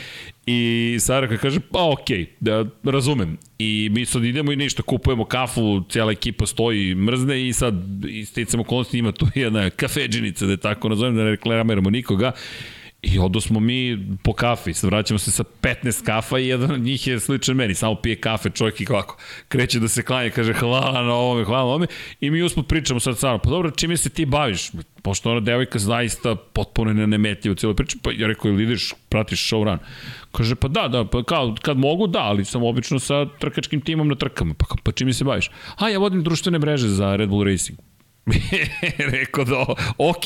I 0.47 0.97
Saraka 0.99 1.37
kaže, 1.37 1.59
pa 1.59 1.89
okej, 1.89 2.21
okay, 2.21 2.27
da, 2.39 2.65
razumem. 2.91 3.37
I 3.59 3.89
mi 3.91 4.05
sad 4.05 4.23
idemo 4.23 4.51
i 4.51 4.55
ništa, 4.55 4.83
kupujemo 4.83 5.25
kafu, 5.25 5.83
cijela 5.89 6.11
ekipa 6.11 6.45
stoji 6.45 6.95
mrzne 6.95 7.47
i 7.47 7.53
sad 7.53 7.75
isticamo 8.09 8.61
okolnosti 8.61 8.97
ima 8.97 9.11
tu 9.11 9.27
jedna 9.35 9.69
kafeđinica, 9.69 10.45
da 10.45 10.51
je 10.51 10.57
tako 10.57 10.89
nazovem, 10.89 11.15
da 11.15 11.23
ne 11.23 11.29
reklamiramo 11.29 11.89
nikoga. 11.89 12.31
I 13.05 13.19
odo 13.19 13.41
smo 13.41 13.59
mi 13.59 14.07
po 14.23 14.33
kafi, 14.33 14.73
vraćamo 14.83 15.17
se 15.17 15.31
sa 15.31 15.43
15 15.61 16.05
kafa 16.05 16.39
i 16.39 16.47
jedan 16.47 16.71
od 16.71 16.81
njih 16.81 17.07
je 17.07 17.19
sličan 17.19 17.55
meni, 17.55 17.75
samo 17.75 17.95
pije 17.95 18.15
kafe, 18.15 18.49
čovjek 18.49 18.81
i 18.81 18.85
kako, 18.85 19.17
kreće 19.47 19.79
da 19.79 19.87
se 19.87 20.03
klanje, 20.03 20.29
kaže 20.29 20.53
hvala 20.53 21.01
na 21.01 21.13
ovome, 21.13 21.43
hvala 21.43 21.63
na 21.63 21.69
ovome, 21.69 21.87
i 22.21 22.29
mi 22.29 22.43
uspod 22.43 22.67
pričamo 22.67 22.99
sad 22.99 23.17
samo, 23.17 23.37
pa 23.37 23.49
dobro, 23.49 23.71
čime 23.71 23.97
se 23.97 24.09
ti 24.09 24.25
baviš? 24.25 24.71
Pošto 25.01 25.31
ona 25.31 25.39
devojka 25.39 25.79
zaista 25.79 26.35
potpuno 26.35 26.93
nemetljiva 26.93 27.51
u 27.51 27.55
cijeloj 27.55 27.75
priči, 27.75 27.97
pa 28.03 28.11
ja 28.11 28.27
rekao, 28.27 28.49
ili 28.51 28.63
ideš, 28.63 28.93
pratiš 29.09 29.51
show 29.51 29.63
run? 29.63 29.79
Kaže, 30.31 30.55
pa 30.55 30.67
da, 30.67 30.87
da, 30.87 31.05
pa 31.05 31.23
kao, 31.23 31.55
kad 31.61 31.77
mogu, 31.77 32.07
da, 32.07 32.19
ali 32.19 32.45
sam 32.45 32.63
obično 32.63 32.99
sa 32.99 33.25
trkačkim 33.39 33.81
timom 33.81 34.07
na 34.07 34.15
trkama. 34.15 34.53
Pa, 34.53 34.65
pa 34.83 34.91
čime 34.91 35.13
se 35.13 35.23
baviš? 35.23 35.51
A, 35.77 35.89
ja 35.89 35.99
vodim 35.99 36.23
društvene 36.23 36.59
mreže 36.59 36.87
za 36.87 37.15
Red 37.15 37.29
Bull 37.29 37.43
Racing. 37.43 37.79
rekao 39.11 39.43
da, 39.43 39.65
ok, 39.97 40.25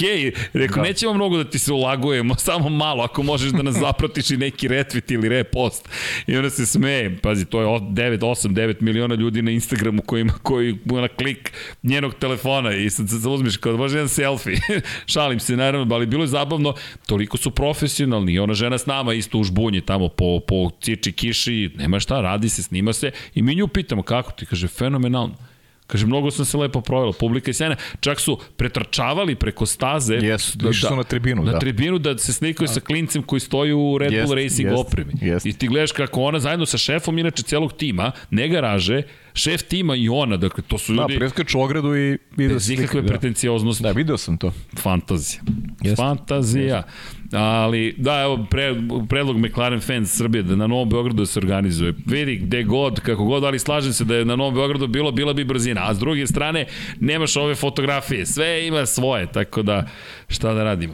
rekao, 0.54 0.84
da. 0.84 0.90
nećemo 0.90 1.14
mnogo 1.14 1.38
da 1.38 1.50
ti 1.50 1.60
se 1.60 1.74
ulagujemo, 1.74 2.36
samo 2.50 2.70
malo, 2.70 3.04
ako 3.04 3.24
možeš 3.24 3.52
da 3.52 3.64
nas 3.64 3.76
zapratiš 3.86 4.30
i 4.30 4.38
neki 4.38 4.68
retweet 4.68 5.14
ili 5.14 5.30
repost. 5.30 5.90
I 6.28 6.38
onda 6.38 6.50
se 6.50 6.66
smeje, 6.66 7.18
pazi, 7.18 7.46
to 7.46 7.62
je 7.62 7.68
9, 7.68 8.20
8, 8.20 8.48
9 8.48 8.82
miliona 8.82 9.16
ljudi 9.16 9.42
na 9.42 9.52
Instagramu 9.52 10.02
koji 10.02 10.22
ima, 10.22 10.34
koji 10.44 10.78
na 10.86 11.08
klik 11.08 11.52
njenog 11.84 12.14
telefona 12.14 12.74
i 12.74 12.90
sad 12.90 13.10
se 13.10 13.30
uzmeš 13.30 13.58
kao 13.58 13.72
da 13.72 13.78
može 13.78 13.98
jedan 13.98 14.10
selfie. 14.10 14.60
Šalim 15.06 15.40
se, 15.40 15.58
naravno, 15.58 15.96
ali 15.96 16.06
bilo 16.06 16.24
je 16.24 16.28
zabavno, 16.28 16.74
toliko 17.08 17.38
su 17.38 17.52
profesionalni. 17.52 18.34
I 18.34 18.40
ona 18.40 18.54
žena 18.54 18.78
s 18.78 18.86
nama 18.86 19.14
isto 19.14 19.38
u 19.38 19.44
žbunji 19.44 19.82
tamo 19.82 20.10
po, 20.10 20.40
po 20.48 20.70
ciči 20.82 21.12
kiši, 21.12 21.72
nema 21.76 22.00
šta, 22.00 22.22
radi 22.22 22.50
se, 22.50 22.64
snima 22.64 22.94
se. 22.94 23.12
I 23.36 23.42
mi 23.42 23.56
nju 23.56 23.68
pitamo 23.68 24.04
kako 24.04 24.32
ti, 24.32 24.46
kaže, 24.46 24.68
fenomenalno 24.68 25.49
Kaže, 25.90 26.06
mnogo 26.06 26.32
sam 26.32 26.46
se 26.46 26.58
lepo 26.58 26.82
provjela, 26.82 27.14
publika 27.20 27.52
i 27.52 27.54
sjena. 27.54 27.76
Čak 28.00 28.20
su 28.20 28.38
pretrčavali 28.58 29.36
preko 29.36 29.66
staze. 29.66 30.14
Jesu, 30.14 30.58
da, 30.58 30.70
da, 30.90 30.96
na 30.96 31.04
tribinu. 31.04 31.44
Na 31.44 31.52
da. 31.52 31.60
tribinu 31.60 31.98
da 32.00 32.18
se 32.18 32.34
slikaju 32.34 32.68
sa 32.68 32.80
klincem 32.80 33.24
koji 33.24 33.40
stoji 33.40 33.74
u 33.74 33.98
Red 33.98 34.12
Bull 34.12 34.20
jest, 34.22 34.34
Racing 34.34 34.70
jest, 34.70 34.80
opremi. 34.88 35.14
Jest. 35.22 35.46
I 35.46 35.54
ti 35.54 35.68
gledaš 35.68 35.92
kako 35.92 36.22
ona 36.22 36.40
zajedno 36.40 36.66
sa 36.66 36.78
šefom, 36.78 37.18
inače 37.18 37.44
celog 37.44 37.74
tima, 37.74 38.12
ne 38.30 38.48
garaže, 38.48 39.02
šef 39.34 39.64
tima 39.64 39.96
i 39.96 40.10
ona, 40.10 40.38
dakle, 40.38 40.64
to 40.68 40.78
su 40.78 40.94
da, 40.94 41.02
ljudi... 41.02 41.14
Da, 41.14 41.20
preskaču 41.20 41.62
ogradu 41.62 41.96
i... 41.96 42.18
i 42.38 42.48
bez 42.48 42.68
da 42.68 42.74
ikakve 42.74 43.02
da. 43.02 43.08
pretencioznosti. 43.08 43.84
Da, 43.84 43.92
video 43.92 44.18
sam 44.18 44.38
to. 44.38 44.54
Fantazija. 44.78 45.42
Jest. 45.82 45.98
Fantazija. 45.98 46.76
Jest. 46.76 47.19
Ali, 47.34 47.96
da, 47.98 48.22
evo, 48.22 48.46
pre, 48.50 48.76
predlog 49.10 49.38
McLaren 49.38 49.82
fans 49.82 50.18
Srbije 50.18 50.44
da 50.44 50.56
na 50.56 50.68
Novom 50.68 50.90
Beogradu 50.90 51.26
se 51.26 51.40
organizuje. 51.40 51.94
Vidi, 52.06 52.36
gde 52.36 52.64
god, 52.64 53.00
kako 53.00 53.24
god, 53.24 53.44
ali 53.44 53.60
slažem 53.60 53.94
se 53.94 54.06
da 54.06 54.16
je 54.16 54.26
na 54.26 54.36
Novom 54.36 54.54
Beogradu 54.54 54.88
bilo, 54.88 55.12
bila 55.12 55.34
bi 55.34 55.44
brzina. 55.44 55.82
A 55.90 55.94
s 55.94 56.00
druge 56.00 56.28
strane, 56.28 56.66
nemaš 57.00 57.38
ove 57.38 57.56
fotografije. 57.56 58.26
Sve 58.26 58.68
ima 58.68 58.86
svoje, 58.86 59.32
tako 59.32 59.62
da, 59.62 59.86
šta 60.28 60.54
da 60.54 60.64
radimo. 60.64 60.94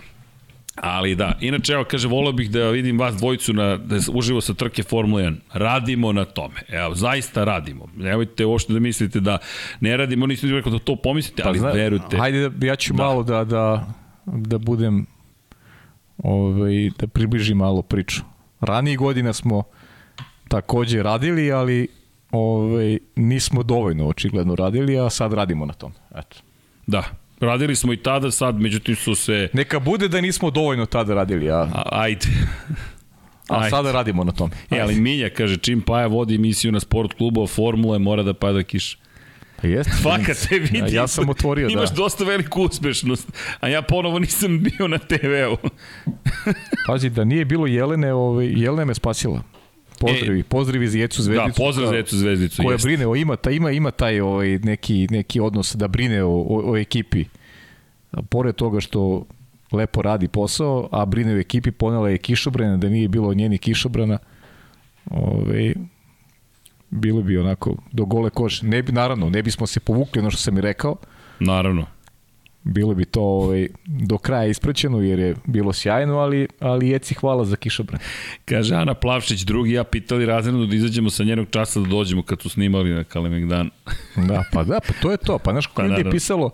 Ali 0.75 1.15
da, 1.15 1.37
inače, 1.41 1.73
evo, 1.73 1.83
kaže, 1.83 2.07
volio 2.07 2.31
bih 2.31 2.51
da 2.51 2.69
vidim 2.69 2.99
vas 2.99 3.15
dvojicu 3.15 3.53
na, 3.53 3.77
da 3.77 3.95
uživo 4.13 4.41
sa 4.41 4.53
trke 4.53 4.83
Formula 4.83 5.21
1. 5.21 5.35
Radimo 5.53 6.13
na 6.13 6.25
tome. 6.25 6.61
Evo, 6.67 6.95
zaista 6.95 7.43
radimo. 7.43 7.87
Nemojte 7.97 8.45
uopšte 8.45 8.73
da 8.73 8.79
mislite 8.79 9.19
da 9.19 9.37
ne 9.79 9.97
radimo, 9.97 10.27
nisam 10.27 10.49
rekao 10.49 10.71
da 10.71 10.79
to 10.79 10.95
pomislite, 10.95 11.43
pa 11.43 11.49
ali 11.49 11.59
pa, 11.59 11.71
verujte. 11.71 12.17
Hajde, 12.17 12.51
ja 12.61 12.75
ću 12.75 12.93
da. 12.93 13.03
malo 13.03 13.23
da, 13.23 13.43
da, 13.43 13.87
da 14.25 14.57
budem 14.57 15.05
ovaj, 16.17 16.89
da 16.99 17.07
približim 17.07 17.57
malo 17.57 17.81
priču. 17.81 18.21
Ranije 18.61 18.97
godina 18.97 19.33
smo 19.33 19.63
takođe 20.47 21.03
radili, 21.03 21.51
ali 21.51 21.87
ovaj, 22.31 22.97
nismo 23.15 23.63
dovoljno 23.63 24.07
očigledno 24.07 24.55
radili, 24.55 24.99
a 24.99 25.09
sad 25.09 25.33
radimo 25.33 25.65
na 25.65 25.73
tom. 25.73 25.93
Eto. 26.15 26.37
Da, 26.87 27.03
radili 27.39 27.75
smo 27.75 27.93
i 27.93 27.97
tada, 27.97 28.31
sad 28.31 28.59
međutim 28.61 28.95
su 28.95 29.15
se... 29.15 29.49
Neka 29.53 29.79
bude 29.79 30.07
da 30.07 30.21
nismo 30.21 30.51
dovoljno 30.51 30.85
tada 30.85 31.13
radili, 31.13 31.51
a, 31.51 31.67
A, 31.73 31.83
ajde. 31.91 32.27
a 33.49 33.57
Ajde. 33.57 33.69
sada 33.69 33.91
radimo 33.91 34.23
na 34.23 34.31
tom. 34.31 34.51
E, 34.71 34.79
ali 34.79 34.95
Milja 34.95 35.29
kaže, 35.29 35.57
čim 35.57 35.81
Paja 35.81 36.07
vodi 36.07 36.35
emisiju 36.35 36.71
na 36.71 36.79
sport 36.79 37.13
klubu 37.13 37.41
o 37.41 37.47
formule, 37.47 37.99
mora 37.99 38.23
da 38.23 38.33
pada 38.33 38.63
kiša. 38.63 38.97
Pa 39.65 39.69
jeste. 39.69 39.93
Fakat 40.03 40.37
se 40.37 40.59
vidi. 40.59 40.95
Ja, 40.95 41.07
sam 41.07 41.29
otvorio, 41.29 41.67
Imaš 41.69 41.89
da. 41.89 41.95
dosta 41.95 42.23
veliku 42.23 42.61
uspešnost, 42.61 43.27
a 43.59 43.67
ja 43.67 43.81
ponovo 43.81 44.19
nisam 44.19 44.59
bio 44.61 44.87
na 44.87 44.97
TV-u. 44.99 45.57
Pazi, 46.87 47.09
da 47.09 47.23
nije 47.23 47.45
bilo 47.45 47.67
Jelene, 47.67 48.13
ovaj, 48.13 48.45
Jelena 48.47 48.85
me 48.85 48.93
spasila. 48.93 49.41
Pozdravi, 49.99 50.39
E, 50.39 50.43
pozdravi 50.43 50.87
za 50.87 50.97
Jecu 50.97 51.17
Da, 51.17 51.23
Zvezdicu. 51.23 51.57
pozdrav 51.57 51.85
za 51.85 51.91
koja- 51.91 51.99
Ecu 51.99 52.17
Zvezdicu. 52.17 52.61
koja 52.61 52.73
jeste. 52.73 52.87
brine, 52.87 53.07
o, 53.07 53.15
ima, 53.15 53.35
ta, 53.35 53.51
ima, 53.51 53.71
ima 53.71 53.91
taj 53.91 54.19
ovaj, 54.19 54.47
neki, 54.49 55.07
neki 55.11 55.39
odnos 55.39 55.75
da 55.75 55.87
brine 55.87 56.23
o, 56.23 56.29
o, 56.29 56.61
o 56.65 56.77
ekipi. 56.77 57.25
A 58.11 58.21
Pored 58.21 58.55
toga 58.55 58.79
što 58.79 59.25
lepo 59.71 60.01
radi 60.01 60.27
posao, 60.27 60.89
a 60.91 61.05
brine 61.05 61.33
o 61.33 61.39
ekipi, 61.39 61.71
ponela 61.71 62.09
je 62.09 62.17
kišobrana, 62.17 62.77
da 62.77 62.89
nije 62.89 63.07
bilo 63.07 63.33
njeni 63.33 63.57
kišobrana, 63.57 64.17
ovaj, 65.05 65.73
bilo 66.95 67.21
bi 67.21 67.37
onako 67.37 67.75
do 67.91 68.05
gole 68.05 68.29
kože. 68.29 68.65
Ne 68.65 68.83
bi, 68.83 68.91
naravno, 68.91 69.29
ne 69.29 69.43
bismo 69.43 69.67
se 69.67 69.79
povukli 69.79 70.19
ono 70.19 70.31
što 70.31 70.39
sam 70.39 70.57
i 70.57 70.61
rekao, 70.61 70.95
Naravno. 71.39 71.85
bilo 72.63 72.93
bi 72.93 73.05
to 73.05 73.21
ovaj, 73.21 73.67
do 73.85 74.17
kraja 74.17 74.45
ispraćeno 74.45 75.01
jer 75.01 75.19
je 75.19 75.35
bilo 75.45 75.73
sjajno, 75.73 76.17
ali, 76.17 76.47
ali 76.59 76.89
Jeci 76.89 77.13
hvala 77.13 77.45
za 77.45 77.55
kišobran. 77.55 78.01
Kaže 78.45 78.75
Ana 78.75 78.93
Plavšić, 78.93 79.41
drugi 79.41 79.71
ja 79.71 79.83
pitali 79.83 80.25
razredno 80.25 80.65
da 80.65 80.75
izađemo 80.75 81.09
sa 81.09 81.23
njenog 81.23 81.47
časa 81.49 81.79
da 81.79 81.87
dođemo 81.87 82.23
kad 82.23 82.41
su 82.41 82.49
snimali 82.49 82.89
na 82.89 83.03
Kalemegdan. 83.03 83.69
Da, 84.27 84.43
pa 84.53 84.63
da, 84.63 84.79
pa 84.79 84.93
to 84.93 85.11
je 85.11 85.17
to. 85.17 85.39
Pa 85.39 85.51
znaš, 85.51 85.67
Pa 85.67 85.73
kako 85.73 85.87
ljudi 85.87 86.01
je 86.01 86.11
pisalo, 86.11 86.49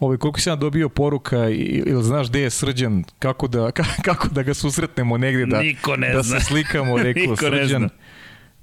ovaj, 0.00 0.16
koliko 0.16 0.40
sam 0.40 0.58
dobio 0.60 0.88
poruka, 0.88 1.48
ili 1.48 2.02
znaš 2.02 2.28
gde 2.28 2.40
je 2.40 2.50
Srđan, 2.50 3.04
kako 3.18 3.48
da, 3.48 3.70
kako 4.04 4.28
da 4.28 4.42
ga 4.42 4.54
susretnemo 4.54 5.18
negde, 5.18 5.46
da, 5.46 5.60
Niko 5.60 5.96
ne 5.96 6.12
da 6.12 6.22
zna. 6.22 6.40
se 6.40 6.46
slikamo, 6.46 6.98
rekao 7.02 7.22
Niko 7.22 7.30
ne 7.30 7.36
Srđan. 7.58 7.80
zna. 7.80 7.88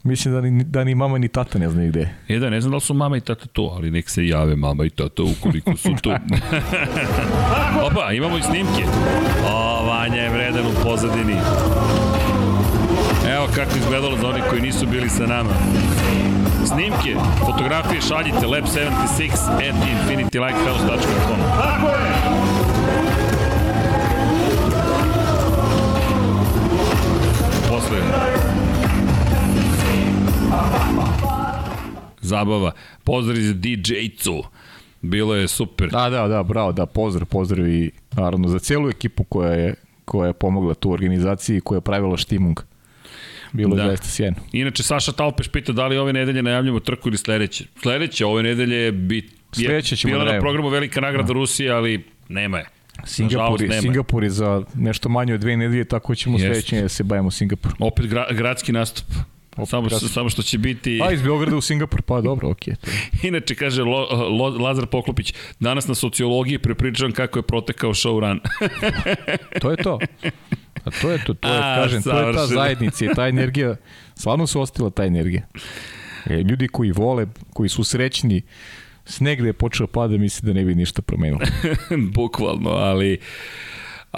Mislim 0.06 0.34
da 0.34 0.42
ni, 0.42 0.64
da 0.64 0.84
ni 0.84 0.96
mama 0.96 1.18
ni 1.18 1.28
tata 1.28 1.60
ne 1.60 1.70
znaju 1.70 1.90
gde. 1.90 2.00
je. 2.00 2.36
E 2.36 2.40
da, 2.40 2.50
ne 2.50 2.62
znam 2.62 2.72
da 2.72 2.76
li 2.76 2.82
su 2.82 2.94
mama 2.94 3.18
i 3.18 3.22
tata 3.22 3.46
tu, 3.48 3.70
ali 3.76 3.92
nek 3.92 4.10
se 4.10 4.28
jave 4.28 4.56
mama 4.56 4.86
i 4.86 4.90
tata 4.90 5.24
ukoliko 5.24 5.78
su 5.78 5.90
tu. 6.02 6.10
Opa, 7.88 8.12
imamo 8.12 8.38
i 8.38 8.42
snimke. 8.42 8.84
O, 9.50 9.86
Vanja 9.86 10.22
je 10.22 10.30
vredan 10.30 10.66
u 10.66 10.84
pozadini. 10.84 11.36
Evo 13.36 13.48
kako 13.56 13.78
izgledalo 13.78 14.18
za 14.18 14.28
oni 14.28 14.42
koji 14.50 14.62
nisu 14.62 14.88
bili 14.88 15.10
sa 15.10 15.26
nama. 15.26 15.50
Snimke, 16.66 17.16
fotografije 17.40 18.02
šaljite 18.02 18.46
lab76 18.48 19.32
at 19.56 19.76
infinitylighthouse.com 19.94 21.40
Posle 27.70 27.98
zabava. 32.22 32.72
Pozdrav 33.04 33.38
za 33.38 33.54
DJ-cu. 33.54 34.44
Bilo 35.02 35.36
je 35.36 35.48
super. 35.48 35.90
Da, 35.90 36.10
da, 36.10 36.28
da, 36.28 36.44
bravo, 36.44 36.72
da, 36.72 36.86
pozdrav, 36.86 37.26
pozdrav 37.28 37.68
i 37.68 37.92
naravno 38.12 38.48
za 38.48 38.60
celu 38.60 38.90
ekipu 38.90 39.24
koja 39.24 39.52
je, 39.52 39.76
koja 40.06 40.28
je 40.28 40.34
pomogla 40.34 40.74
tu 40.74 40.92
organizaciji, 40.92 41.62
koja 41.62 41.78
je 41.78 41.82
pravila 41.82 42.18
štimung. 42.18 42.60
Bilo 43.52 43.76
Da. 43.76 43.82
je 43.82 43.88
zaista 43.88 44.08
sjajno. 44.08 44.38
Inače, 44.52 44.84
Saša 44.84 45.12
Talpeš 45.12 45.48
pita 45.48 45.72
da 45.72 45.88
li 45.88 45.98
ove 45.98 46.14
nedelje 46.14 46.44
najavljamo 46.44 46.80
trku 46.80 47.10
ili 47.10 47.18
sledeće. 47.18 47.66
Sledeće, 47.82 48.26
ove 48.26 48.44
nedelje 48.44 48.76
je 48.76 48.92
bit, 48.92 49.32
Sledeće 49.52 49.96
ćemo 49.96 50.14
bila 50.14 50.26
da 50.26 50.34
na 50.34 50.40
programu 50.40 50.70
Velika 50.70 51.02
nagrada 51.02 51.34
Rusije, 51.34 51.72
ali 51.72 52.04
nema 52.30 52.58
je. 52.58 52.66
Singapur, 53.04 53.62
nema. 53.62 53.82
Singapur 53.82 54.24
je 54.24 54.30
za 54.30 54.64
nešto 54.76 55.10
manje 55.10 55.34
od 55.34 55.40
dve 55.40 55.58
nedelje, 55.58 55.86
tako 55.86 56.16
ćemo 56.16 56.40
sledeće 56.40 56.82
da 56.82 56.90
se 56.90 57.04
bavimo 57.04 57.32
Singapurom. 57.32 57.78
Opet 57.80 58.06
gra, 58.08 58.28
gradski 58.32 58.72
nastup. 58.72 59.06
Samo, 59.66 59.88
gradski. 59.88 60.10
samo 60.10 60.30
što 60.30 60.42
će 60.42 60.58
biti... 60.58 61.00
A 61.04 61.12
iz 61.12 61.22
Beograda 61.22 61.56
u 61.58 61.62
Singapur, 61.62 62.02
pa 62.02 62.22
dobro, 62.22 62.50
okej. 62.50 62.72
je. 62.72 62.78
Inače, 63.30 63.56
kaže 63.56 63.84
Lo, 63.84 64.08
Lo, 64.30 64.50
Lazar 64.50 64.86
Poklopić, 64.86 65.34
danas 65.60 65.88
na 65.88 65.96
sociologiji 65.96 66.60
prepričavam 66.60 67.12
kako 67.12 67.40
je 67.40 67.44
protekao 67.44 67.94
showrun. 67.94 68.40
To 69.62 69.72
je 69.72 69.78
to. 69.78 70.00
A 70.84 70.92
to 71.02 71.12
je 71.12 71.24
to, 71.26 71.34
to 71.34 71.48
je, 71.48 71.60
A, 71.60 71.76
kažem, 71.82 72.04
to 72.04 72.20
je 72.20 72.34
ta 72.34 72.48
zajednica 72.48 73.06
i 73.06 73.08
ta 73.16 73.28
energija, 73.28 73.76
stvarno 74.16 74.48
se 74.48 74.60
ostila 74.60 74.90
ta 74.90 75.06
energija. 75.06 75.48
E, 76.26 76.36
ljudi 76.36 76.68
koji 76.68 76.92
vole, 76.92 77.28
koji 77.54 77.70
su 77.70 77.84
srećni, 77.84 78.42
sneg 79.06 79.42
da 79.42 79.48
je 79.48 79.54
počeo 79.54 79.88
pada, 79.88 80.18
misli 80.18 80.48
da 80.48 80.54
ne 80.54 80.66
bi 80.66 80.76
ništa 80.76 81.02
promenilo. 81.02 81.40
Bukvalno, 82.16 82.70
ali... 82.70 83.20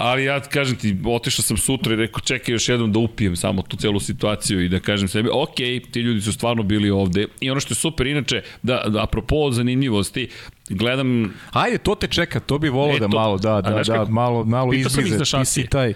Ali 0.00 0.24
ja 0.24 0.40
kažem 0.40 0.76
ti, 0.76 0.96
otišao 1.06 1.42
sam 1.42 1.56
sutra 1.56 1.92
i 1.92 1.96
rekao 1.96 2.20
čekaj 2.20 2.52
još 2.52 2.68
jednom 2.68 2.92
da 2.92 2.98
upijem 2.98 3.36
samo 3.36 3.62
tu 3.62 3.76
celu 3.76 4.00
situaciju 4.00 4.64
i 4.64 4.68
da 4.68 4.80
kažem 4.80 5.08
sebi, 5.08 5.28
ok, 5.32 5.54
ti 5.90 6.00
ljudi 6.00 6.20
su 6.20 6.32
stvarno 6.32 6.62
bili 6.62 6.90
ovde. 6.90 7.26
I 7.40 7.50
ono 7.50 7.60
što 7.60 7.72
je 7.72 7.76
super, 7.76 8.06
inače, 8.06 8.42
da, 8.62 8.84
da 8.86 9.02
apropo 9.02 9.50
zanimljivosti, 9.50 10.28
gledam 10.68 11.34
Ajde, 11.52 11.78
to 11.78 11.94
te 11.94 12.06
čeka, 12.06 12.40
to 12.40 12.58
bi 12.58 12.68
volao 12.68 12.96
E, 12.96 13.00
da 13.00 13.08
to- 13.08 13.16
malo, 13.16 13.38
da, 13.38 13.60
da, 13.60 13.70
da, 13.70 13.82
kako? 13.84 14.10
malo, 14.10 14.44
malo 14.44 14.70
Pitao 14.70 14.90
sam 14.90 15.00
ih 15.00 15.06
izblize. 15.06 15.24
Ti 15.34 15.44
si 15.44 15.66
taj... 15.66 15.94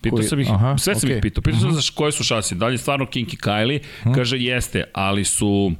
Pitao 0.00 0.16
koji- 0.16 0.28
sam 0.28 0.40
ih, 0.40 0.50
aha, 0.50 0.78
sve 0.78 0.94
sam 0.94 1.06
okej. 1.06 1.16
ih 1.16 1.22
pitao. 1.22 1.42
Pitao 1.42 1.60
sam 1.60 1.72
za 1.72 1.80
š- 1.80 1.92
koje 1.94 2.12
su 2.12 2.24
šasije. 2.24 2.58
Da 2.58 2.66
li 2.66 2.74
je 2.74 2.78
stvarno 2.78 3.06
Kinky 3.06 3.36
Kylie? 3.38 3.78
Kaže, 4.14 4.38
jeste, 4.38 4.84
ali 4.92 5.24
su... 5.24 5.72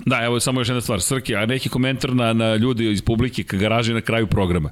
Da, 0.00 0.24
evo 0.24 0.40
samo 0.40 0.60
još 0.60 0.68
jedna 0.68 0.80
stvar. 0.80 1.00
Srki, 1.00 1.36
a 1.36 1.46
neki 1.46 1.68
komentar 1.68 2.14
na, 2.14 2.32
na 2.32 2.56
ljudi 2.56 2.90
iz 2.90 3.02
publike 3.02 3.42
ka 3.42 3.56
garaži 3.56 3.94
na 3.94 4.00
kraju 4.00 4.26
programa. 4.26 4.70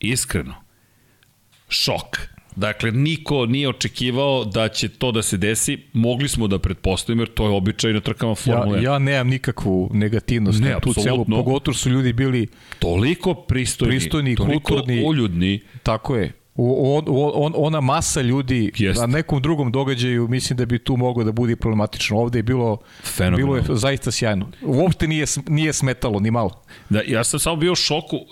Iskreno, 0.00 0.54
šok. 1.74 2.18
Dakle, 2.56 2.90
niko 2.92 3.46
nije 3.46 3.68
očekivao 3.68 4.44
da 4.44 4.68
će 4.68 4.88
to 4.88 5.12
da 5.12 5.22
se 5.22 5.36
desi. 5.36 5.78
Mogli 5.92 6.28
smo 6.28 6.46
da 6.46 6.58
pretpostavimo, 6.58 7.22
jer 7.22 7.28
to 7.28 7.44
je 7.44 7.50
običaj 7.50 7.92
na 7.92 8.00
trkama 8.00 8.34
Formule. 8.34 8.78
Ja, 8.78 8.92
ja 8.92 8.98
nemam 8.98 9.28
nikakvu 9.28 9.90
negativnost 9.92 10.60
Ne, 10.60 10.70
na 10.70 10.80
tu 10.80 10.92
celu, 10.94 11.24
pogotovo 11.24 11.74
su 11.74 11.90
ljudi 11.90 12.12
bili, 12.12 12.46
Toliko 12.78 13.34
pristojni, 13.34 13.90
Pristojni, 13.90 14.36
toliko 14.36 14.60
kulturni. 14.68 15.04
uljudni. 15.04 15.60
tako 15.82 16.16
je, 16.16 16.32
on, 16.56 17.04
on, 17.34 17.52
ona 17.56 17.80
masa 17.80 18.20
ljudi 18.20 18.72
Jeste. 18.76 19.00
na 19.00 19.06
nekom 19.08 19.42
drugom 19.42 19.72
događaju 19.72 20.28
mislim 20.28 20.56
da 20.56 20.66
bi 20.66 20.78
tu 20.78 20.96
moglo 20.96 21.24
da 21.24 21.32
bude 21.32 21.56
problematično. 21.56 22.18
Ovde 22.18 22.38
je 22.38 22.42
bilo 22.42 22.78
Fenomenalno. 23.04 23.36
bilo 23.46 23.74
je 23.74 23.78
zaista 23.78 24.10
sjajno. 24.10 24.50
Uopšte 24.62 25.06
nije 25.08 25.26
nije 25.48 25.72
smetalo 25.72 26.20
ni 26.20 26.30
malo. 26.30 26.62
Da, 26.88 27.00
ja 27.06 27.24
sam 27.24 27.40
samo 27.40 27.56
bio 27.56 27.72
u 27.72 27.76
šoku 27.76 28.16
uh, 28.16 28.24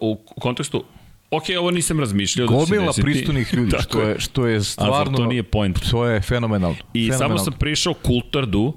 u 0.00 0.16
kontekstu 0.40 0.84
Ok, 1.30 1.44
ovo 1.58 1.70
nisam 1.70 2.00
razmišljao 2.00 2.46
da 2.46 2.52
će 2.52 2.58
Gomila 2.58 2.86
desiti. 2.86 3.02
pristojnih 3.02 3.54
ljudi 3.54 3.70
Tako 3.76 3.82
što 3.82 4.02
je 4.02 4.20
što 4.20 4.46
je 4.46 4.62
stvarno 4.62 5.18
to 5.18 5.26
nije 5.26 5.42
point? 5.42 5.90
To 5.90 6.06
je 6.06 6.20
fenomenalno. 6.20 6.76
I 6.94 7.06
fenomenalno. 7.08 7.38
samo 7.38 7.44
sam 7.50 7.58
prišao 7.58 7.94
Kultardu, 7.94 8.72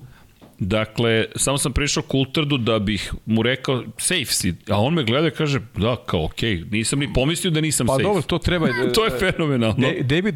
Dakle, 0.60 1.26
samo 1.36 1.58
sam 1.58 1.74
prišao 1.74 2.04
Kultardu 2.04 2.58
da 2.58 2.80
bih 2.80 3.14
mu 3.26 3.44
rekao 3.44 3.84
safe 3.98 4.26
si, 4.26 4.54
a 4.70 4.82
on 4.82 4.94
me 4.94 5.04
gleda 5.04 5.28
i 5.28 5.32
kaže 5.32 5.60
da, 5.78 5.96
kao 6.06 6.26
okej, 6.26 6.58
okay. 6.58 6.72
nisam 6.72 7.00
ni 7.00 7.14
pomislio 7.14 7.52
da 7.52 7.62
nisam 7.62 7.88
Pa 7.88 7.94
safe. 7.94 8.04
dobro, 8.04 8.22
to 8.22 8.38
treba... 8.38 8.68
to 8.96 9.06
je 9.06 9.12
fenomenalno. 9.20 9.76
Ne, 9.78 10.02
David, 10.02 10.36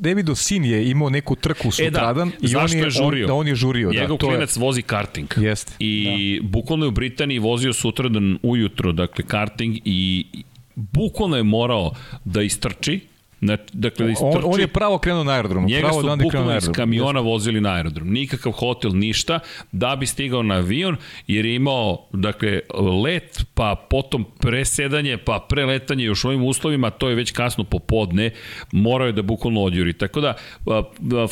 Davidov, 0.00 0.34
sin 0.34 0.64
je 0.64 0.90
imao 0.90 1.10
neku 1.10 1.36
trku 1.36 1.70
sutradan 1.70 2.28
e, 2.28 2.32
da, 2.40 2.48
i 2.48 2.56
on 2.56 2.72
je, 2.72 2.78
je 2.78 2.90
žurio? 2.90 3.24
On, 3.24 3.28
da 3.28 3.34
on 3.34 3.48
je 3.48 3.54
žurio. 3.54 3.90
Njegov 3.92 4.18
da, 4.18 4.26
klinac 4.26 4.56
vozi 4.56 4.82
karting. 4.82 5.28
Jeste, 5.36 5.72
I 5.78 6.38
da. 6.42 6.48
bukvalno 6.48 6.84
je 6.84 6.88
u 6.88 6.92
Britaniji 6.92 7.38
vozio 7.38 7.72
sutradan 7.72 8.38
ujutro, 8.42 8.92
dakle 8.92 9.24
karting 9.24 9.76
i 9.84 10.26
bukvalno 10.92 11.36
je 11.36 11.42
morao 11.42 11.92
da 12.24 12.42
istrči, 12.42 13.00
dakle 13.72 14.06
da. 14.06 14.14
On, 14.20 14.42
on 14.44 14.60
je 14.60 14.66
pravo 14.66 14.98
krenuo 14.98 15.24
na 15.24 15.32
aerodrom. 15.32 15.66
Njega 15.66 15.86
pravo 15.86 16.00
su 16.00 16.08
da 16.08 16.16
bukvalno 16.16 16.56
iz 16.56 16.68
kamiona 16.74 17.20
vozili 17.20 17.60
na 17.60 17.74
aerodrom. 17.74 18.12
Nikakav 18.12 18.52
hotel, 18.52 18.90
ništa, 18.94 19.38
da 19.72 19.96
bi 19.96 20.06
stigao 20.06 20.42
na 20.42 20.54
avion, 20.54 20.96
jer 21.26 21.46
je 21.46 21.54
imao, 21.54 22.06
dakle, 22.12 22.60
let, 23.04 23.44
pa 23.54 23.86
potom 23.90 24.24
presedanje, 24.40 25.16
pa 25.16 25.46
preletanje 25.48 26.04
još 26.04 26.24
u 26.24 26.28
ovim 26.28 26.44
uslovima, 26.44 26.90
to 26.90 27.08
je 27.08 27.14
već 27.14 27.30
kasno 27.30 27.64
popodne, 27.64 28.30
morao 28.72 29.06
je 29.06 29.12
da 29.12 29.22
bukvalno 29.22 29.62
odjuri. 29.62 29.92
Tako 29.92 30.20
da, 30.20 30.34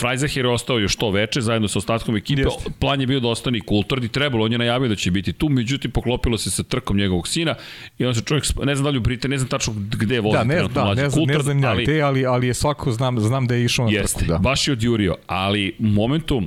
Freizahir 0.00 0.44
je 0.44 0.50
ostao 0.50 0.78
još 0.78 0.96
to 0.96 1.10
veče, 1.10 1.40
zajedno 1.40 1.68
sa 1.68 1.78
ostatkom 1.78 2.16
ekipe, 2.16 2.42
Jeste. 2.42 2.70
plan 2.78 3.00
je 3.00 3.06
bio 3.06 3.20
da 3.20 3.28
ostane 3.28 3.58
i 3.58 3.60
kulturni, 3.60 4.06
i 4.06 4.08
trebalo, 4.08 4.44
on 4.44 4.52
je 4.52 4.58
najavio 4.58 4.88
da 4.88 4.96
će 4.96 5.10
biti 5.10 5.32
tu, 5.32 5.48
međutim, 5.48 5.90
poklopilo 5.90 6.38
se 6.38 6.50
sa 6.50 6.62
trkom 6.62 6.96
njegovog 6.96 7.28
sina 7.28 7.54
i 7.98 8.04
on 8.04 8.14
se 8.14 8.20
čovjek, 8.24 8.44
ne 8.64 8.74
znam 8.74 8.84
da 8.84 8.90
li 8.90 8.98
u 8.98 9.00
Britaniji, 9.00 9.34
ne 9.34 9.38
znam 9.38 9.48
tačno 9.48 9.74
gde 9.76 10.20
vozi 10.20 10.38
Da, 10.38 10.44
ne, 10.44 10.54
trenutno 10.54 10.80
da, 10.80 10.84
mlađi 10.84 11.02
ne, 11.02 11.10
znam, 11.10 11.24
ne 11.26 11.38
znam 11.42 11.64
ali- 11.64 11.97
gde, 11.98 12.02
ali, 12.02 12.26
ali 12.26 12.46
je 12.46 12.54
svako, 12.54 12.92
znam, 12.92 13.20
znam 13.20 13.46
da 13.46 13.54
je 13.54 13.64
išao 13.64 13.86
na 13.86 13.92
Jeste, 13.92 14.18
trku. 14.18 14.32
Da. 14.32 14.38
baš 14.38 14.68
je 14.68 14.72
odjurio, 14.72 15.16
ali 15.26 15.76
u 15.78 15.86
momentu 15.86 16.42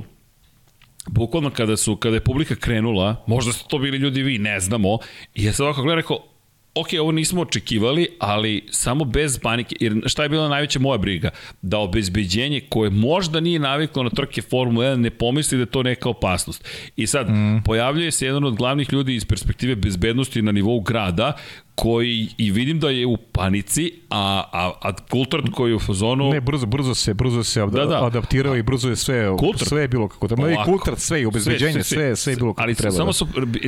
bukvalno 1.06 1.50
kada 1.50 1.76
su 1.76 1.96
kada 1.96 2.16
je 2.16 2.20
publika 2.20 2.54
krenula, 2.54 3.24
možda 3.26 3.52
ste 3.52 3.64
to 3.68 3.78
bili 3.78 3.98
ljudi 3.98 4.22
vi, 4.22 4.38
ne 4.38 4.60
znamo, 4.60 4.98
i 5.34 5.44
ja 5.44 5.52
sam 5.52 5.66
ovako 5.66 5.82
gledao 5.82 5.96
rekao, 5.96 6.18
ok, 6.74 6.88
ovo 7.00 7.12
nismo 7.12 7.40
očekivali, 7.40 8.08
ali 8.18 8.64
samo 8.70 9.04
bez 9.04 9.38
panike, 9.38 9.76
jer 9.80 10.02
šta 10.06 10.22
je 10.22 10.28
bila 10.28 10.48
najveća 10.48 10.78
moja 10.78 10.98
briga? 10.98 11.30
Da 11.62 11.78
obezbeđenje 11.78 12.60
koje 12.68 12.90
možda 12.90 13.40
nije 13.40 13.58
naviklo 13.58 14.02
na 14.02 14.10
trke 14.10 14.42
Formule 14.42 14.86
1 14.86 14.96
ne 14.96 15.10
pomisli 15.10 15.58
da 15.58 15.62
je 15.62 15.66
to 15.66 15.82
neka 15.82 16.08
opasnost. 16.08 16.68
I 16.96 17.06
sad, 17.06 17.30
mm. 17.30 17.62
pojavljuje 17.64 18.10
se 18.10 18.26
jedan 18.26 18.44
od 18.44 18.56
glavnih 18.56 18.92
ljudi 18.92 19.14
iz 19.14 19.24
perspektive 19.24 19.74
bezbednosti 19.76 20.42
na 20.42 20.52
nivou 20.52 20.80
grada, 20.80 21.32
koji 21.74 22.28
i 22.38 22.50
vidim 22.50 22.80
da 22.80 22.90
je 22.90 23.06
u 23.06 23.16
panici, 23.16 23.92
a, 24.10 24.44
a, 24.52 24.72
a 24.80 24.92
Coulthard 25.10 25.50
koji 25.50 25.70
je 25.70 25.76
u 25.76 25.78
fazonu... 25.78 26.30
Ne, 26.30 26.40
brzo, 26.40 26.66
brzo 26.66 26.94
se, 26.94 27.14
brzo 27.14 27.42
se 27.42 27.60
da, 27.60 27.84
da. 27.84 28.06
adaptirao 28.06 28.56
i 28.56 28.62
brzo 28.62 28.88
je 28.88 28.96
sve, 28.96 29.24
Coulthard. 29.40 29.68
sve 29.68 29.80
je 29.80 29.88
bilo 29.88 30.08
kako 30.08 30.28
treba. 30.28 30.50
I 30.50 30.56
Coulthard 30.64 30.98
sve 30.98 31.22
i 31.22 31.26
obezbeđenje, 31.26 31.72
sve, 31.72 31.82
sve, 31.82 31.96
sve, 31.96 32.16
sve 32.16 32.32
je 32.32 32.36
bilo 32.36 32.54
kako 32.54 32.62
ali 32.62 32.74
treba. 32.74 32.96
Samo 32.96 33.12
su, 33.12 33.26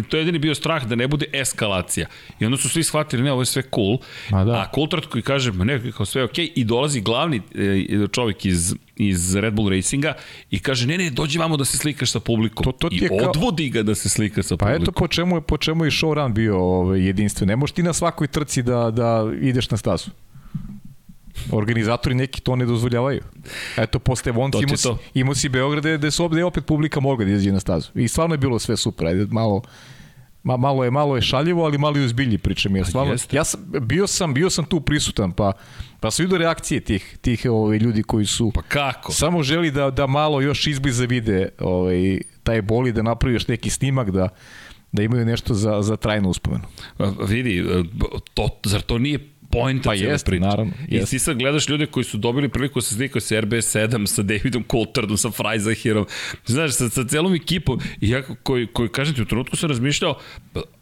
to 0.09 0.17
je 0.17 0.21
jedini 0.21 0.39
bio 0.39 0.55
strah 0.55 0.87
da 0.87 0.95
ne 0.95 1.09
bude 1.09 1.27
eskalacija. 1.33 2.07
I 2.41 2.45
onda 2.45 2.57
su 2.57 2.69
svi 2.69 2.83
shvatili, 2.83 3.23
ne, 3.23 3.33
ovo 3.33 3.43
je 3.43 3.47
sve 3.47 3.63
cool. 3.75 3.99
A, 4.31 4.45
da. 4.45 4.53
a 4.53 4.71
Coulthard 4.75 5.07
koji 5.07 5.23
kaže, 5.23 5.53
ne, 5.53 5.93
kao 5.93 6.07
sve 6.07 6.21
je 6.21 6.25
okej, 6.25 6.45
okay, 6.45 6.53
i 6.55 6.65
dolazi 6.65 7.01
glavni 7.01 7.41
e, 7.55 8.07
čovjek 8.13 8.45
iz 8.45 8.75
iz 8.97 9.35
Red 9.35 9.55
Bull 9.55 9.71
Racinga 9.71 10.15
i 10.51 10.59
kaže 10.59 10.87
ne 10.87 10.99
ne 10.99 11.11
dođi 11.11 11.39
vamo 11.39 11.57
da 11.57 11.65
se 11.65 11.79
slikaš 11.79 12.11
sa 12.11 12.21
publikom 12.21 12.65
to, 12.65 12.73
to 12.73 12.89
i 12.93 13.09
kao... 13.09 13.17
odvodi 13.17 13.71
ga 13.71 13.83
da 13.83 13.95
se 13.95 14.09
slika 14.09 14.43
sa 14.43 14.57
pa 14.57 14.67
publikom. 14.67 14.85
Pa 14.85 14.91
eto 14.91 14.93
po 14.93 15.09
čemu 15.09 15.37
je 15.37 15.41
po 15.41 15.57
čemu 15.57 15.85
je 15.85 15.91
showrun 15.91 16.33
bio 16.33 16.59
ovaj 16.59 17.07
jedinstven. 17.07 17.49
Ne 17.49 17.57
možeš 17.57 17.75
ti 17.75 17.83
na 17.83 17.93
svakoj 17.93 18.27
trci 18.27 18.63
da 18.63 18.91
da 18.91 19.31
ideš 19.41 19.71
na 19.71 19.77
stazu. 19.77 20.11
Organizatori 21.53 22.15
neki 22.15 22.41
to 22.41 22.57
ne 22.57 22.67
dozvoljavaju. 22.67 23.21
Eto, 23.77 23.99
posle 23.99 24.33
Vonci 24.33 24.59
imao 24.63 24.77
si, 24.77 24.89
imao 25.15 25.35
si 25.35 25.49
Beograde 25.49 25.99
gde 25.99 26.11
su 26.11 26.25
ovde 26.25 26.45
opet 26.45 26.67
publika 26.67 27.01
mogla 27.01 27.25
da 27.25 27.31
izađe 27.31 27.53
na 27.53 27.61
stazu. 27.61 27.91
I 27.95 28.09
stvarno 28.09 28.35
je 28.35 28.39
bilo 28.39 28.59
sve 28.59 28.77
super. 28.77 29.07
Ajde, 29.07 29.27
malo, 29.31 29.63
ma, 30.45 30.57
malo 30.57 30.85
je 30.85 30.91
malo 30.91 31.17
je 31.17 31.23
šaljivo, 31.23 31.65
ali 31.65 31.79
malo 31.79 31.97
je 31.97 32.05
uzbilji 32.05 32.39
pričam. 32.39 32.77
Ja, 32.77 32.85
stvarno, 32.85 33.15
ja 33.33 33.45
sam, 33.45 33.61
bio 33.81 34.07
sam, 34.07 34.35
bio 34.35 34.51
sam 34.51 34.65
tu 34.65 34.81
prisutan, 34.81 35.33
pa 35.33 35.53
Pa 36.05 36.11
su 36.11 36.23
vidio 36.23 36.39
reakcije 36.39 36.81
tih, 36.81 37.19
tih 37.21 37.47
ovaj, 37.51 37.79
ljudi 37.79 38.03
koji 38.03 38.27
su 38.27 38.51
pa 38.55 38.63
kako? 38.63 39.13
samo 39.13 39.43
želi 39.43 39.71
da, 39.71 39.91
da 39.91 40.07
malo 40.07 40.41
još 40.41 40.67
izbliza 40.67 41.05
vide 41.05 41.49
ovaj, 41.59 42.21
taj 42.43 42.63
boli, 42.63 42.93
da 42.93 43.03
napravi 43.03 43.35
još 43.35 43.49
neki 43.49 43.71
snimak, 43.71 44.11
da, 44.11 44.29
da 44.93 45.03
imaju 45.03 45.25
nešto 45.25 45.55
za, 45.55 45.83
za 45.83 45.97
trajnu 45.97 46.29
uspomenu. 46.29 46.65
Vidi, 47.29 47.65
to, 48.35 48.49
zar 48.65 48.83
to 48.83 48.99
nije 48.99 49.19
poenta 49.55 49.89
pa 49.89 49.95
jest, 49.95 50.27
priča. 50.27 50.45
naravno. 50.45 50.73
Jest. 50.89 51.13
I 51.13 51.17
ti 51.17 51.19
sad 51.19 51.37
gledaš 51.37 51.69
ljude 51.69 51.87
koji 51.87 52.05
su 52.05 52.19
dobili 52.19 52.49
priliku 52.49 52.79
da 52.79 52.83
se 52.83 52.95
slikaju 52.95 53.21
sa 53.21 53.35
RB7, 53.35 54.07
sa 54.07 54.23
Davidom 54.23 54.65
Coulthardom, 54.71 55.17
sa 55.17 55.31
Freizahirom, 55.31 56.07
znaš, 56.47 56.73
sa, 56.73 56.89
sa 56.91 57.05
celom 57.05 57.35
ekipom. 57.35 57.81
I 58.01 58.11
ja 58.11 58.23
koji, 58.43 58.67
koji 58.67 58.89
kažem 58.89 59.15
ti, 59.15 59.23
u 59.23 59.25
trenutku 59.25 59.57
sam 59.57 59.69
razmišljao, 59.69 60.19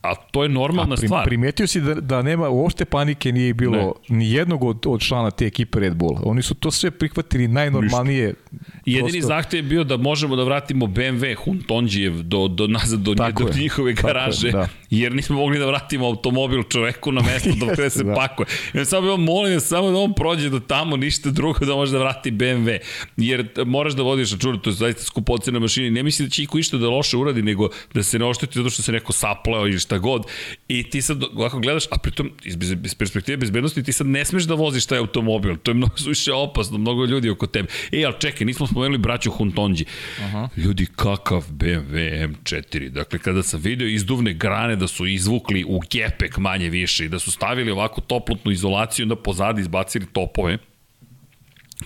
a 0.02 0.14
to 0.14 0.42
je 0.42 0.48
normalna 0.48 0.94
a 0.94 0.96
prim, 0.96 1.08
stvar. 1.08 1.24
Primetio 1.24 1.66
si 1.66 1.80
da, 1.80 1.94
da 1.94 2.22
nema 2.22 2.48
uopšte 2.48 2.84
panike 2.84 3.32
nije 3.32 3.54
bilo 3.54 3.94
ne. 4.08 4.16
ni 4.16 4.32
jednog 4.32 4.64
od, 4.64 4.86
od 4.86 5.00
člana 5.00 5.30
te 5.30 5.46
ekipe 5.46 5.80
Red 5.80 5.94
Bull. 5.94 6.18
Oni 6.24 6.42
su 6.42 6.54
to 6.54 6.70
sve 6.70 6.90
prihvatili 6.90 7.48
najnormalnije. 7.48 8.26
Ništa. 8.26 8.80
Jedini 8.86 9.12
prosto... 9.12 9.26
zahtev 9.26 9.58
je 9.58 9.62
bio 9.62 9.84
da 9.84 9.96
možemo 9.96 10.36
da 10.36 10.44
vratimo 10.44 10.86
BMW 10.86 11.34
Huntonđijev 11.34 12.22
do, 12.22 12.48
do 12.48 12.66
nazad 12.66 13.00
do, 13.00 13.14
do 13.14 13.30
njihove 13.58 13.92
garaže, 13.92 14.48
je, 14.48 14.52
da. 14.52 14.68
Jer 14.92 15.14
nismo 15.14 15.36
mogli 15.36 15.58
da 15.58 15.66
vratimo 15.66 16.06
automobil 16.06 16.62
čoveku 16.62 17.12
na 17.12 17.22
mesto 17.22 17.50
do 17.60 17.72
gde 17.72 17.90
se 17.90 18.04
da. 18.04 18.14
pakuje. 18.14 18.46
Ja 18.74 18.84
samo 18.84 19.16
bih 19.16 19.26
molim 19.26 19.60
samo 19.60 19.90
da 19.90 19.98
on 19.98 20.14
prođe 20.14 20.48
do 20.48 20.60
tamo, 20.60 20.96
ništa 20.96 21.30
drugo 21.30 21.64
da 21.66 21.74
može 21.74 21.92
da 21.92 21.98
vrati 21.98 22.30
BMW. 22.30 22.78
Jer 23.16 23.48
moraš 23.66 23.92
da 23.92 24.02
vodiš 24.02 24.32
računa, 24.32 24.58
to 24.58 24.70
je 24.70 24.74
zaista 24.74 25.04
skupocena 25.04 25.58
mašina. 25.58 25.90
Ne 25.90 26.02
misli 26.02 26.26
da 26.26 26.30
će 26.30 26.42
iko 26.42 26.58
išta 26.58 26.76
da 26.76 26.88
loše 26.88 27.16
uradi, 27.16 27.42
nego 27.42 27.68
da 27.94 28.02
se 28.02 28.18
ne 28.18 28.24
ošteti 28.24 28.58
zato 28.58 28.70
što 28.70 28.82
se 28.82 28.92
neko 28.92 29.12
sapleo 29.12 29.66
ili 29.66 29.78
šta 29.78 29.98
god. 29.98 30.26
I 30.68 30.90
ti 30.90 31.02
sad 31.02 31.24
ovako 31.34 31.58
gledaš, 31.58 31.84
a 31.90 31.98
pritom 31.98 32.30
iz, 32.44 32.56
iz 32.84 32.94
perspektive 32.94 33.36
bezbednosti 33.36 33.82
ti 33.82 33.92
sad 33.92 34.06
ne 34.06 34.24
smeš 34.24 34.44
da 34.44 34.54
voziš 34.54 34.86
taj 34.86 34.98
automobil. 34.98 35.56
To 35.56 35.70
je 35.70 35.74
mnogo 35.74 35.96
suše 35.96 36.32
opasno, 36.32 36.78
mnogo 36.78 37.04
ljudi 37.04 37.30
oko 37.30 37.46
tebe. 37.46 37.68
E, 37.92 38.04
ali 38.04 38.14
čekaj, 38.18 38.44
nismo 38.44 38.66
spomenuli 38.66 38.98
braću 38.98 39.30
Huntonđi. 39.30 39.84
Aha. 40.20 40.48
Ljudi, 40.56 40.86
kakav 40.96 41.44
BMW 41.50 42.28
M4. 42.28 42.88
Dakle, 42.88 43.18
kada 43.18 43.42
sam 43.42 43.60
video 43.60 43.88
izduvne 43.88 44.34
grane 44.34 44.81
da 44.82 44.88
su 44.88 45.06
izvukli 45.06 45.64
u 45.68 45.80
gepek 45.90 46.38
manje 46.38 46.70
više 46.70 47.04
i 47.04 47.08
da 47.08 47.18
su 47.18 47.30
stavili 47.30 47.70
ovako 47.70 48.00
toplotnu 48.00 48.52
izolaciju, 48.52 49.04
onda 49.04 49.16
pozadi 49.16 49.60
izbacili 49.60 50.06
topove, 50.12 50.58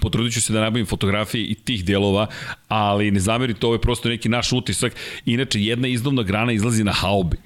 potrudit 0.00 0.32
ću 0.34 0.42
se 0.42 0.52
da 0.52 0.60
nabavim 0.60 0.86
fotografije 0.86 1.44
i 1.44 1.54
tih 1.54 1.84
dijelova, 1.84 2.26
ali 2.68 3.10
ne 3.10 3.20
zamerite, 3.20 3.66
ovo 3.66 3.74
je 3.74 3.80
prosto 3.80 4.08
neki 4.08 4.28
naš 4.28 4.52
utisak. 4.52 4.96
Inače, 5.24 5.60
jedna 5.60 5.88
izduvna 5.88 6.22
grana 6.22 6.52
izlazi 6.52 6.84
na 6.84 6.92
haubi. 6.92 7.36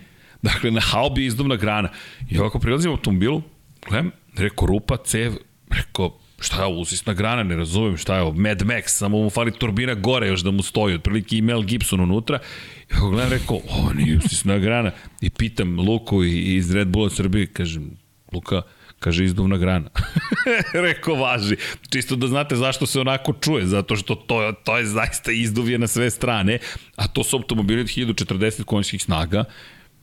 Dakle, 0.42 0.70
na 0.70 0.80
haubi 0.80 1.22
je 1.22 1.26
izduvna 1.26 1.56
grana. 1.56 1.88
I 2.30 2.38
ovako 2.38 2.58
prilazim 2.58 2.90
u 2.90 2.94
automobilu, 2.94 3.42
gledam, 3.88 4.10
rekao, 4.36 4.66
rupa, 4.66 4.96
cev, 4.96 5.32
rekao, 5.70 6.18
šta 6.40 6.56
je 6.56 6.64
ovo, 6.64 6.80
usisna 6.80 7.14
grana, 7.14 7.42
ne 7.42 7.56
razumem 7.56 7.96
šta 7.96 8.16
je 8.16 8.22
ovo, 8.22 8.32
Mad 8.32 8.62
Max, 8.62 8.88
samo 8.88 9.18
mu 9.18 9.30
fali 9.30 9.52
turbina 9.52 9.94
gore 9.94 10.28
još 10.28 10.40
da 10.40 10.50
mu 10.50 10.62
stoji, 10.62 10.94
otprilike 10.94 11.36
i 11.36 11.42
Mel 11.42 11.62
Gibson 11.62 12.00
unutra. 12.00 12.38
I 12.90 12.94
ako 12.94 13.10
gledam, 13.10 13.30
rekao, 13.30 13.60
ovo 13.70 13.92
nije 13.92 14.18
usisna 14.18 14.58
grana. 14.58 14.90
I 15.20 15.30
pitam 15.30 15.80
Luku 15.80 16.24
iz 16.24 16.74
Red 16.74 16.88
Bulla 16.88 17.10
Srbije, 17.10 17.46
kažem, 17.46 17.90
Luka, 18.32 18.62
Kaže, 19.00 19.24
izduvna 19.24 19.56
grana. 19.56 19.88
Rekao, 20.88 21.14
važi. 21.14 21.56
Čisto 21.90 22.16
da 22.16 22.26
znate 22.26 22.56
zašto 22.56 22.86
se 22.86 23.00
onako 23.00 23.32
čuje, 23.32 23.66
zato 23.66 23.96
što 23.96 24.14
to, 24.14 24.52
to 24.64 24.78
je 24.78 24.86
zaista 24.86 25.32
izduvje 25.32 25.78
na 25.78 25.86
sve 25.86 26.10
strane, 26.10 26.58
a 26.96 27.08
to 27.08 27.24
su 27.24 27.36
automobili 27.36 27.80
od 27.80 27.86
1040 27.86 28.64
konjskih 28.64 29.02
snaga, 29.02 29.44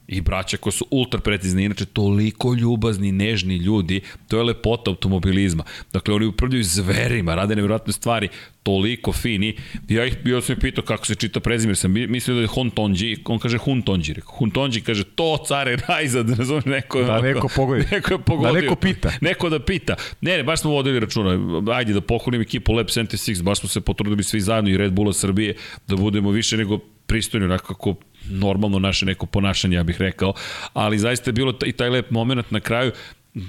i 0.08 0.22
braća 0.22 0.58
koji 0.58 0.74
su 0.74 0.86
ultra 0.92 1.20
precizni, 1.20 1.64
inače 1.64 1.86
toliko 1.86 2.54
ljubazni, 2.54 3.12
nežni 3.12 3.56
ljudi, 3.56 4.02
to 4.28 4.38
je 4.38 4.44
lepota 4.44 4.92
automobilizma. 4.92 5.64
Dakle, 5.94 6.14
oni 6.14 6.26
upravljaju 6.26 6.64
zverima, 6.64 7.36
rade 7.36 7.56
nevjerojatne 7.56 7.94
stvari, 7.94 8.30
toliko 8.68 9.14
fini. 9.14 9.56
Ja 9.90 10.06
ih 10.06 10.18
bio 10.24 10.42
sam 10.42 10.56
pitao 10.56 10.84
kako 10.84 11.06
se 11.06 11.16
čita 11.16 11.40
prezime, 11.40 11.76
sam 11.76 11.92
mislio 11.92 12.36
da 12.36 12.42
je 12.42 12.48
Hontonji, 12.48 13.18
on 13.26 13.40
kaže 13.40 13.58
Huntonji, 13.58 14.14
rekao. 14.14 14.36
Huntonji 14.38 14.82
kaže 14.82 15.04
to 15.04 15.38
care 15.48 15.78
najzad, 15.88 16.30
razumiješ, 16.40 16.66
neko 16.66 17.04
da 17.04 17.22
neko 17.22 17.50
pogodi. 17.56 17.86
Neko 17.92 18.14
je 18.14 18.20
pogodio. 18.20 18.54
Da 18.54 18.62
neko 18.62 18.76
pita. 18.76 19.12
Neko 19.22 19.50
da 19.50 19.60
pita. 19.60 19.96
Ne, 20.22 20.38
ne, 20.38 20.44
baš 20.44 20.62
smo 20.62 20.72
vodili 20.72 21.00
računa. 21.00 21.62
Ajde 21.74 21.94
da 21.94 22.02
pohvalim 22.02 22.42
ekipu 22.42 22.74
Lab 22.74 22.88
76, 22.88 23.44
baš 23.44 23.60
smo 23.60 23.70
se 23.70 23.82
potrudili 23.82 24.24
svi 24.24 24.42
zajedno 24.42 24.70
i 24.70 24.78
Red 24.78 24.94
Bulla 24.94 25.14
Srbije 25.14 25.56
da 25.88 25.96
budemo 25.96 26.32
više 26.32 26.58
nego 26.58 26.78
pristojni, 27.08 27.46
onako 27.46 27.74
kako 27.74 27.96
normalno 28.30 28.80
naše 28.80 29.06
neko 29.06 29.26
ponašanje, 29.26 29.76
ja 29.76 29.84
bih 29.84 30.02
rekao, 30.02 30.34
ali 30.74 31.00
zaista 31.00 31.30
je 31.30 31.34
bilo 31.34 31.54
i 31.66 31.72
taj 31.72 31.90
lep 31.90 32.12
moment 32.12 32.52
na 32.52 32.60
kraju, 32.60 32.92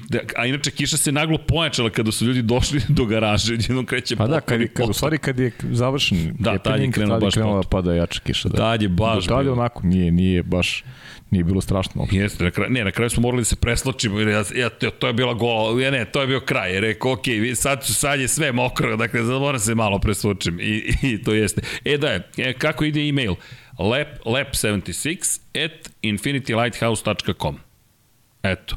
Da, 0.08 0.18
a 0.36 0.46
inače 0.46 0.70
kiša 0.70 0.96
se 0.96 1.12
naglo 1.12 1.38
pojačala 1.38 1.90
kada 1.90 2.12
su 2.12 2.24
ljudi 2.24 2.42
došli 2.42 2.80
do 2.88 3.04
garaže, 3.04 3.54
jednom 3.54 3.86
kreće 3.86 4.16
Pa 4.16 4.26
da, 4.26 4.40
kad, 4.40 4.60
kad, 4.72 4.90
u 4.90 4.92
stvari 4.92 5.18
kad 5.18 5.38
je 5.38 5.50
završen 5.70 6.36
da, 6.38 6.58
tad 6.58 6.80
je 6.80 6.90
krenuo 6.90 7.20
baš 7.20 7.34
krenula 7.34 7.62
da 7.62 7.68
pada 7.68 7.94
jača 7.94 8.20
kiša. 8.20 8.48
Da. 8.48 8.56
Tad 8.56 8.82
je 8.82 8.88
baš 8.88 9.26
Tad 9.26 9.46
je 9.46 9.52
onako, 9.52 9.86
nije, 9.86 10.12
nije 10.12 10.42
baš 10.42 10.84
nije 11.30 11.44
bilo 11.44 11.60
strašno. 11.60 12.06
Jeste, 12.10 12.44
na 12.44 12.50
kraju, 12.50 12.70
ne, 12.70 12.84
na 12.84 12.90
kraju 12.90 13.10
smo 13.10 13.22
morali 13.22 13.40
da 13.40 13.44
se 13.44 13.56
preslačimo, 13.56 14.18
jer 14.18 14.28
ja, 14.28 14.44
ja, 14.54 14.70
to 14.70 15.06
je 15.06 15.12
bila 15.12 15.34
gola, 15.34 15.82
ja 15.82 15.90
ne, 15.90 16.04
to 16.04 16.20
je 16.20 16.26
bio 16.26 16.40
kraj, 16.40 16.72
jer 16.72 16.82
rekao, 16.82 17.12
ok, 17.12 17.24
sad, 17.54 17.84
sad 17.84 18.20
je 18.20 18.28
sve 18.28 18.52
mokro, 18.52 18.96
dakle, 18.96 19.20
sad 19.20 19.40
moram 19.40 19.60
se 19.60 19.74
malo 19.74 19.98
preslučim 19.98 20.60
i, 20.60 20.94
i 21.02 21.22
to 21.22 21.34
jeste. 21.34 21.62
E 21.84 21.98
da 21.98 22.08
je, 22.08 22.28
e, 22.36 22.52
kako 22.52 22.84
ide 22.84 23.08
e-mail? 23.08 23.34
lap, 23.78 24.18
lap76 24.24 25.40
at 25.54 25.90
infinitylighthouse.com 26.02 27.58
Eto. 28.42 28.76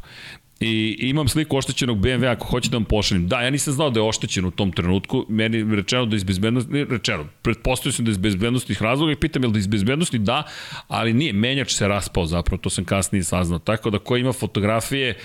I 0.61 0.97
imam 0.99 1.27
sliku 1.27 1.57
oštećenog 1.57 1.97
BMW 1.97 2.31
ako 2.31 2.45
hoćete 2.45 2.71
da 2.71 2.77
vam 2.77 2.85
pošaljem. 2.85 3.27
Da, 3.27 3.41
ja 3.41 3.49
nisam 3.49 3.73
znao 3.73 3.89
da 3.89 3.99
je 3.99 4.07
oštećen 4.07 4.45
u 4.45 4.51
tom 4.51 4.71
trenutku. 4.71 5.25
Meni 5.29 5.57
je 5.57 5.75
rečeno 5.75 6.05
da 6.05 6.15
iz 6.15 6.23
bezbednosti, 6.23 6.85
rečeno, 6.89 7.25
pretpostavio 7.41 7.91
sam 7.91 8.05
da 8.05 8.11
iz 8.11 8.17
bezbednostnih 8.17 8.81
razloga 8.81 9.11
i 9.11 9.15
pitam 9.15 9.43
je 9.43 9.47
li 9.47 9.53
da 9.53 9.59
iz 9.59 9.67
bezbednosti, 9.67 10.17
da, 10.17 10.43
ali 10.87 11.13
nije, 11.13 11.33
menjač 11.33 11.73
se 11.73 11.87
raspao 11.87 12.25
zapravo, 12.25 12.61
to 12.61 12.69
sam 12.69 12.85
kasnije 12.85 13.23
saznao. 13.23 13.59
Tako 13.59 13.89
da 13.89 13.99
ko 13.99 14.17
ima 14.17 14.33
fotografije, 14.33 15.17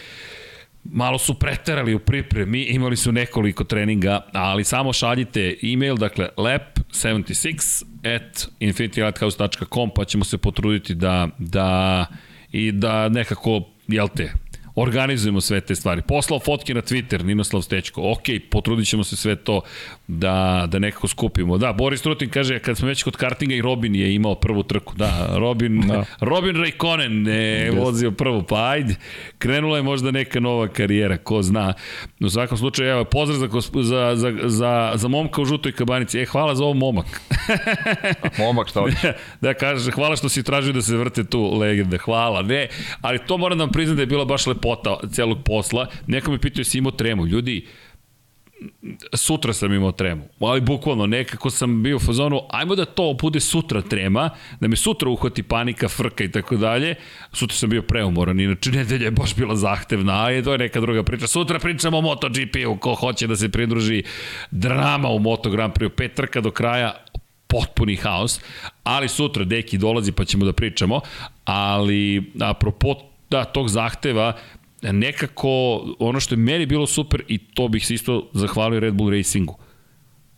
malo 0.85 1.19
su 1.19 1.35
preterali 1.35 1.95
u 1.95 1.99
pripremi, 1.99 2.63
imali 2.63 2.97
su 2.97 3.13
nekoliko 3.13 3.65
treninga, 3.65 4.21
ali 4.33 4.65
samo 4.65 4.93
šaljite 4.93 5.57
e-mail, 5.63 5.97
dakle 5.97 6.29
lap76 6.37 7.85
at 8.17 8.49
infinitylighthouse.com 8.61 9.91
pa 9.95 10.05
ćemo 10.05 10.25
se 10.25 10.39
potruditi 10.39 10.95
da, 10.95 11.29
da 11.39 12.07
i 12.53 12.73
da 12.73 13.09
nekako, 13.09 13.63
jel 13.89 14.09
te, 14.17 14.33
organizujemo 14.77 15.41
sve 15.41 15.61
te 15.61 15.75
stvari. 15.75 16.03
Poslao 16.09 16.41
fotke 16.41 16.75
na 16.75 16.83
Twitter, 16.83 17.25
Ninoslav 17.25 17.63
Stečko, 17.63 18.13
ok, 18.13 18.25
potrudit 18.51 18.89
ćemo 18.89 19.05
se 19.05 19.17
sve 19.17 19.37
to 19.37 19.61
da, 20.09 20.67
da 20.69 20.79
nekako 20.79 21.09
skupimo. 21.09 21.59
Da, 21.59 21.73
Boris 21.73 22.03
Trutin 22.03 22.31
kaže, 22.31 22.59
kad 22.59 22.77
smo 22.77 22.89
već 22.89 23.03
kod 23.03 23.17
kartinga 23.17 23.55
i 23.55 23.63
Robin 23.63 23.95
je 23.95 24.15
imao 24.15 24.35
prvu 24.35 24.63
trku. 24.63 24.95
Da, 24.97 25.29
Robin, 25.39 25.81
da. 25.89 26.05
Robin 26.21 26.57
Raikkonen 26.57 27.27
je 27.27 27.73
yes. 27.73 27.85
vozio 27.85 28.11
prvu, 28.11 28.43
pa 28.43 28.69
ajde, 28.69 28.95
krenula 29.39 29.77
je 29.77 29.83
možda 29.83 30.11
neka 30.11 30.41
nova 30.41 30.69
karijera, 30.69 31.17
ko 31.17 31.43
zna. 31.43 31.75
U 32.21 32.31
svakom 32.31 32.59
slučaju, 32.59 32.91
evo, 32.91 33.05
pozdrav 33.05 33.39
za, 33.39 33.61
za, 33.83 34.17
za, 34.17 34.33
za, 34.49 34.93
za 34.95 35.09
momka 35.09 35.43
u 35.43 35.45
žutoj 35.45 35.73
kabanici. 35.73 36.21
E, 36.21 36.25
hvala 36.25 36.55
za 36.55 36.65
ovo 36.65 36.75
momak. 36.75 37.21
momak, 38.39 38.69
šta 38.69 38.81
hoćeš? 38.81 39.01
da 39.41 39.55
kažeš, 39.55 39.95
hvala 39.95 40.17
što 40.17 40.29
si 40.29 40.43
tražio 40.43 40.73
da 40.73 40.83
se 40.83 40.97
vrte 40.97 41.25
tu 41.25 41.59
legende, 41.59 41.99
hvala. 41.99 42.43
Ne, 42.43 42.69
ali 43.01 43.19
to 43.27 43.39
moram 43.39 43.59
da 43.59 43.65
vam 43.65 43.73
priznam 43.73 43.97
da 43.97 44.03
je 44.03 44.07
bila 44.07 44.25
baš 44.25 44.47
lepota 44.47 44.99
celog 45.13 45.39
posla. 45.45 45.87
Neko 46.07 46.31
mi 46.31 46.39
pitao 46.39 46.65
si 46.65 46.79
imao 46.79 46.93
tremu. 46.93 47.27
Ljudi, 47.27 47.67
sutra 49.15 49.53
sam 49.53 49.73
imao 49.73 49.93
tremu, 49.93 50.25
ali 50.41 50.61
bukvalno 50.61 51.07
nekako 51.07 51.51
sam 51.51 51.83
bio 51.83 51.97
u 51.97 51.99
fazonu, 51.99 52.41
ajmo 52.51 52.75
da 52.75 52.85
to 52.85 53.17
bude 53.21 53.41
sutra 53.41 53.83
trema, 53.83 54.31
da 54.61 54.69
me 54.69 54.77
sutra 54.77 55.09
uhvati 55.09 55.43
panika, 55.43 55.89
frka 55.89 56.25
i 56.25 56.31
tako 56.31 56.57
dalje. 56.57 56.95
Sutra 57.33 57.57
sam 57.57 57.71
bio 57.71 57.83
preumoran, 57.83 58.41
inače 58.41 58.71
nedelja 58.71 59.05
je 59.05 59.11
baš 59.11 59.35
bila 59.35 59.57
zahtevna, 59.57 60.25
a 60.25 60.31
je 60.31 60.43
to 60.43 60.53
je 60.53 60.59
neka 60.59 60.81
druga 60.81 61.03
priča. 61.03 61.27
Sutra 61.27 61.59
pričamo 61.59 61.99
o 61.99 62.01
MotoGP-u, 62.01 62.77
ko 62.77 62.95
hoće 62.95 63.27
da 63.27 63.37
se 63.37 63.49
pridruži 63.49 64.03
drama 64.51 65.09
u 65.09 65.19
Moto 65.19 65.51
Grand 65.51 65.73
Prix, 65.73 65.89
pet 65.89 66.15
trka 66.15 66.41
do 66.41 66.51
kraja, 66.51 66.95
potpuni 67.47 67.97
haos, 67.97 68.41
ali 68.83 69.09
sutra 69.09 69.45
deki 69.45 69.79
dolazi 69.79 70.13
pa 70.13 70.25
ćemo 70.25 70.45
da 70.45 70.53
pričamo, 70.53 71.01
ali 71.45 72.33
apropo 72.41 72.95
da, 73.31 73.45
tog 73.45 73.69
zahteva, 73.69 74.33
nekako 74.83 75.81
ono 75.99 76.21
što 76.21 76.35
je 76.35 76.39
meni 76.39 76.67
bilo 76.67 76.87
super 76.87 77.23
i 77.29 77.39
to 77.39 77.69
bih 77.69 77.87
se 77.87 77.95
isto 77.95 78.31
zahvalio 78.33 78.81
Red 78.81 78.95
Bull 78.95 79.11
Racingu. 79.11 79.59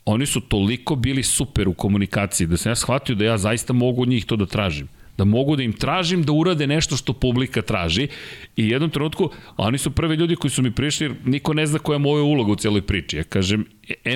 Oni 0.04 0.26
su 0.26 0.40
toliko 0.40 0.96
bili 0.96 1.22
super 1.22 1.68
u 1.68 1.74
komunikaciji 1.74 2.46
da 2.46 2.56
sam 2.56 2.70
ja 2.70 2.76
shvatio 2.76 3.14
da 3.14 3.24
ja 3.24 3.38
zaista 3.38 3.72
mogu 3.72 4.02
od 4.02 4.08
njih 4.08 4.24
to 4.24 4.36
da 4.36 4.46
tražim. 4.46 4.88
Da 5.18 5.24
mogu 5.24 5.56
da 5.56 5.62
im 5.62 5.72
tražim 5.72 6.22
da 6.22 6.32
urade 6.32 6.66
nešto 6.66 6.96
što 6.96 7.12
publika 7.12 7.62
traži 7.62 8.08
i 8.56 8.68
jednom 8.68 8.90
trenutku 8.90 9.30
oni 9.56 9.78
su 9.78 9.90
prvi 9.90 10.16
ljudi 10.16 10.36
koji 10.36 10.50
su 10.50 10.62
mi 10.62 10.70
prišli 10.70 11.10
niko 11.24 11.54
ne 11.54 11.66
zna 11.66 11.78
koja 11.78 11.94
je 11.94 11.98
moja 11.98 12.22
uloga 12.22 12.52
u 12.52 12.56
celoj 12.56 12.82
priči. 12.82 13.16
Ja 13.16 13.24
kažem 13.24 13.64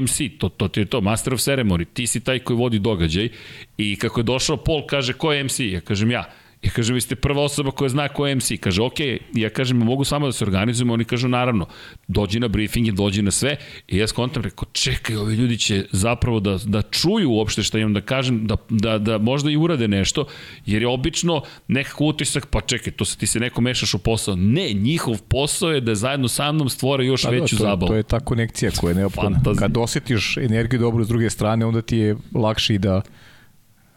MC, 0.02 0.18
to, 0.38 0.48
to 0.48 0.68
ti 0.68 0.80
je 0.80 0.84
to, 0.84 1.00
Master 1.00 1.34
of 1.34 1.40
Ceremony, 1.40 1.84
ti 1.92 2.06
si 2.06 2.20
taj 2.20 2.38
koji 2.38 2.56
vodi 2.56 2.78
događaj 2.78 3.28
i 3.76 3.96
kako 3.96 4.20
je 4.20 4.24
došao 4.24 4.56
Paul 4.56 4.86
kaže 4.86 5.12
ko 5.12 5.32
je 5.32 5.44
MC, 5.44 5.60
ja 5.60 5.80
kažem 5.80 6.10
ja 6.10 6.24
Ja 6.62 6.70
kažem, 6.70 6.94
vi 6.94 7.00
ste 7.00 7.14
prva 7.14 7.42
osoba 7.42 7.70
koja 7.70 7.88
zna 7.88 8.08
ko 8.08 8.26
je 8.26 8.34
MC. 8.34 8.52
Kaže, 8.60 8.82
ok, 8.82 9.00
ja 9.34 9.50
kažem, 9.50 9.76
mogu 9.76 10.04
samo 10.04 10.26
da 10.26 10.32
se 10.32 10.44
organizujemo, 10.44 10.92
oni 10.92 11.04
kažu, 11.04 11.28
naravno, 11.28 11.66
dođi 12.08 12.40
na 12.40 12.48
briefing 12.48 12.88
i 12.88 12.92
dođi 12.92 13.22
na 13.22 13.30
sve. 13.30 13.56
I 13.88 13.98
ja 13.98 14.06
skontam, 14.06 14.42
rekao, 14.42 14.68
čekaj, 14.72 15.16
ovi 15.16 15.34
ljudi 15.34 15.58
će 15.58 15.86
zapravo 15.92 16.40
da, 16.40 16.58
da 16.64 16.82
čuju 16.82 17.30
uopšte 17.30 17.62
šta 17.62 17.78
imam 17.78 17.94
da 17.94 18.00
kažem, 18.00 18.46
da, 18.46 18.56
da, 18.68 18.98
da 18.98 19.18
možda 19.18 19.50
i 19.50 19.56
urade 19.56 19.88
nešto, 19.88 20.26
jer 20.66 20.82
je 20.82 20.88
obično 20.88 21.42
nekako 21.68 22.04
utisak, 22.04 22.46
pa 22.46 22.60
čekaj, 22.60 22.92
to 22.92 23.04
se 23.04 23.18
ti 23.18 23.26
se 23.26 23.40
neko 23.40 23.60
mešaš 23.60 23.94
u 23.94 23.98
posao. 23.98 24.36
Ne, 24.36 24.72
njihov 24.72 25.22
posao 25.28 25.70
je 25.70 25.80
da 25.80 25.94
zajedno 25.94 26.28
sa 26.28 26.52
mnom 26.52 26.68
stvore 26.68 27.06
još 27.06 27.22
pa 27.22 27.30
da, 27.30 27.36
veću 27.36 27.56
to, 27.56 27.62
zabavu. 27.62 27.88
To 27.88 27.94
je 27.94 28.02
ta 28.02 28.20
konekcija 28.20 28.70
koja 28.80 28.90
je 28.90 28.94
neophodna. 28.94 29.40
Kad 29.58 29.76
osjetiš 29.76 30.36
energiju 30.36 30.80
dobro 30.80 31.04
s 31.04 31.08
druge 31.08 31.30
strane, 31.30 31.66
onda 31.66 31.82
ti 31.82 31.96
je 31.96 32.16
lakše 32.34 32.74
i 32.74 32.78
da 32.78 33.02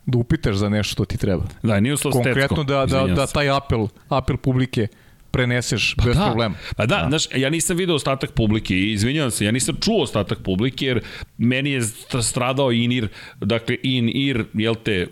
da 0.06 0.18
upitaš 0.18 0.56
za 0.56 0.70
nešto 0.70 0.92
što 0.92 1.06
ti 1.06 1.18
treba. 1.18 1.44
Da, 1.64 1.80
nije 1.80 1.94
uslov 1.94 2.14
Konkretno 2.14 2.64
da, 2.64 2.86
da, 2.86 3.08
da 3.08 3.28
taj 3.28 3.50
apel, 3.50 3.88
apel 4.10 4.38
publike 4.38 4.88
preneseš 5.36 5.94
pa 5.98 6.04
bez 6.06 6.18
da. 6.18 6.26
problema. 6.26 6.56
Pa 6.78 6.86
da, 6.86 6.96
da, 6.96 7.06
znaš, 7.10 7.28
ja 7.36 7.50
nisam 7.50 7.78
video 7.78 7.96
ostatak 7.96 8.32
publike 8.32 8.76
i 8.76 8.92
izvinjavam 8.92 9.32
se, 9.32 9.46
ja 9.46 9.52
nisam 9.52 9.76
čuo 9.82 10.02
ostatak 10.02 10.40
publike 10.44 10.86
jer 10.86 11.02
meni 11.38 11.72
je 11.72 11.82
stradao 12.22 12.72
in-ear, 12.72 13.08
dakle 13.42 13.78
in-ear, 13.84 14.46
jel 14.54 14.76
te, 14.76 15.08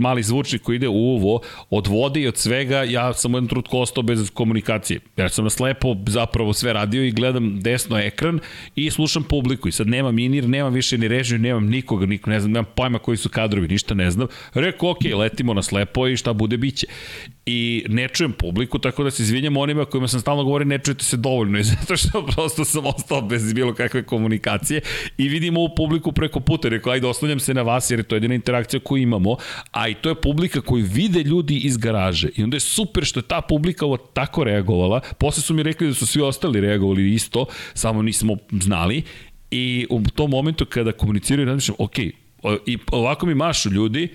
mali 0.00 0.22
zvučnik 0.22 0.62
koji 0.62 0.76
ide 0.76 0.88
u 0.88 0.94
uvo, 0.94 1.40
od 1.70 1.86
vode 1.86 2.20
i 2.20 2.28
od 2.28 2.36
svega, 2.36 2.82
ja 2.82 3.12
sam 3.12 3.34
u 3.34 3.36
jednom 3.36 3.48
trutku 3.48 3.78
ostao 3.78 4.02
bez 4.02 4.30
komunikacije. 4.30 5.00
Ja 5.16 5.28
sam 5.28 5.44
na 5.44 5.50
slepo 5.50 5.96
zapravo 6.06 6.52
sve 6.52 6.72
radio 6.72 7.04
i 7.04 7.10
gledam 7.10 7.60
desno 7.60 7.98
ekran 7.98 8.40
i 8.76 8.90
slušam 8.90 9.22
publiku 9.22 9.68
i 9.68 9.72
sad 9.72 9.86
nemam 9.88 10.18
in-ear, 10.18 10.48
nemam 10.48 10.72
više 10.72 10.98
ni 10.98 11.08
režiju, 11.08 11.38
nemam 11.38 11.66
nikoga, 11.66 12.06
niko, 12.06 12.30
ne 12.30 12.40
znam, 12.40 12.52
nemam 12.52 12.70
pojma 12.76 12.98
koji 12.98 13.16
su 13.16 13.28
kadrovi, 13.28 13.68
ništa 13.68 13.94
ne 13.94 14.10
znam. 14.10 14.28
Rekao, 14.54 14.90
ok, 14.90 15.04
letimo 15.14 15.54
na 15.54 15.62
slepo 15.62 16.08
i 16.08 16.16
šta 16.16 16.32
bude 16.32 16.56
biće 16.56 16.86
i 17.46 17.84
ne 17.88 18.08
čujem 18.08 18.32
publiku, 18.32 18.78
tako 18.78 19.04
da 19.04 19.10
se 19.10 19.22
izvinjam 19.22 19.39
onima 19.56 19.84
kojima 19.84 20.08
sam 20.08 20.20
stalno 20.20 20.44
govorio 20.44 20.64
ne 20.64 20.78
čujete 20.78 21.04
se 21.04 21.16
dovoljno 21.16 21.58
i 21.58 21.62
zato 21.62 21.96
što 21.96 22.26
prosto 22.26 22.64
sam 22.64 22.86
ostao 22.86 23.20
bez 23.20 23.54
bilo 23.54 23.74
kakve 23.74 24.02
komunikacije 24.02 24.80
i 25.18 25.28
vidim 25.28 25.56
ovu 25.56 25.68
publiku 25.76 26.12
preko 26.12 26.40
puta, 26.40 26.68
rekao 26.68 26.92
ajde 26.92 27.06
oslanjam 27.06 27.40
se 27.40 27.54
na 27.54 27.62
vas 27.62 27.90
jer 27.90 28.00
je 28.00 28.02
to 28.02 28.16
jedina 28.16 28.34
interakcija 28.34 28.80
koju 28.80 29.02
imamo, 29.02 29.36
a 29.70 29.88
i 29.88 29.94
to 29.94 30.08
je 30.08 30.14
publika 30.14 30.60
koju 30.60 30.84
vide 30.92 31.22
ljudi 31.22 31.56
iz 31.56 31.76
garaže. 31.76 32.28
I 32.36 32.42
onda 32.42 32.56
je 32.56 32.60
super 32.60 33.04
što 33.04 33.20
je 33.20 33.28
ta 33.28 33.40
publika 33.40 33.86
ovo 33.86 33.96
tako 33.96 34.44
reagovala, 34.44 35.00
posle 35.18 35.42
su 35.42 35.54
mi 35.54 35.62
rekli 35.62 35.88
da 35.88 35.94
su 35.94 36.06
svi 36.06 36.22
ostali 36.22 36.60
reagovali 36.60 37.14
isto, 37.14 37.46
samo 37.74 38.02
nismo 38.02 38.36
znali. 38.50 39.02
I 39.50 39.86
u 39.90 40.02
tom 40.14 40.30
momentu 40.30 40.66
kada 40.66 40.92
komuniciraju 40.92 41.46
razmišljam, 41.46 41.76
ok, 41.78 41.98
i 42.66 42.78
ovako 42.90 43.26
mi 43.26 43.34
mašu 43.34 43.70
ljudi 43.70 44.08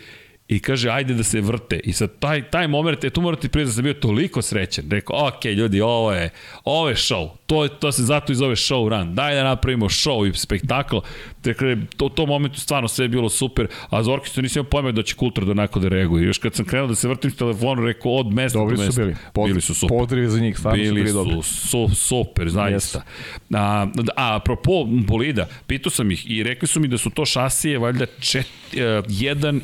i 0.48 0.60
kaže 0.60 0.90
ajde 0.90 1.14
da 1.14 1.24
se 1.24 1.42
vrte. 1.42 1.80
I 1.84 1.94
sad 1.94 2.20
taj, 2.20 2.50
taj 2.50 2.68
moment, 2.68 3.04
e, 3.04 3.10
tu 3.10 3.22
morate 3.22 3.50
priznati 3.50 3.72
da 3.72 3.76
sam 3.76 3.84
bio 3.84 3.94
toliko 3.94 4.42
srećan, 4.42 4.86
rekao 4.90 5.28
ok 5.28 5.46
ljudi 5.46 5.82
ovo 5.82 6.14
je, 6.14 6.30
ovo 6.64 6.90
je 6.90 6.96
show, 6.96 7.30
to, 7.46 7.68
to 7.68 7.92
se 7.92 8.04
zato 8.04 8.32
i 8.32 8.36
zove 8.36 8.56
show 8.56 8.90
run, 8.90 9.16
daj 9.16 9.36
da 9.36 9.44
napravimo 9.44 9.90
show 9.90 10.30
i 10.30 10.38
spektakl, 10.38 10.98
dakle 11.44 11.78
to, 11.98 12.10
to 12.10 12.26
momentu 12.26 12.60
stvarno 12.60 12.88
sve 12.88 13.06
je 13.06 13.10
bilo 13.10 13.30
super, 13.30 13.68
a 13.90 14.04
za 14.04 14.12
orkestru 14.12 14.44
nisam 14.44 14.60
imao 14.60 14.70
pojma 14.70 14.92
da 14.92 15.04
će 15.04 15.16
kultur 15.16 15.46
da 15.46 15.52
onako 15.52 15.80
da 15.80 15.88
reaguje, 15.88 16.26
još 16.26 16.38
kad 16.38 16.56
sam 16.56 16.66
krenuo 16.66 16.88
da 16.88 16.96
se 16.96 17.08
vrtim 17.08 17.32
s 17.32 17.36
telefonu, 17.36 17.86
rekao 17.86 18.12
od 18.12 18.34
mesta 18.34 18.60
Dobri 18.60 18.76
do 18.76 18.84
mesta, 18.84 18.94
su 18.94 19.02
bili, 19.02 19.16
Pozdrav, 19.34 19.48
bili 19.48 19.62
su 19.62 19.74
super, 19.74 19.98
pozdrav 19.98 20.28
za 20.28 20.40
njih, 20.40 20.58
stvarno 20.58 20.78
bili 20.78 20.88
su 20.88 20.94
bili 20.96 21.14
dobri, 21.14 21.44
su 21.44 21.90
super, 21.96 22.50
zaista. 22.50 23.02
Yes. 23.50 23.58
A, 23.58 23.88
a 24.16 24.36
apropo 24.36 24.84
bolida, 24.84 25.48
pitao 25.68 25.90
sam 25.90 26.12
ih 26.12 26.32
i 26.32 26.44
rekli 26.44 26.68
su 26.68 26.80
mi 26.80 26.88
da 26.88 26.98
su 26.98 27.10
to 27.10 27.26
šasije 27.26 27.78
valjda 27.78 28.06
čet, 28.20 28.48
uh, 28.74 29.06
jedan 29.10 29.62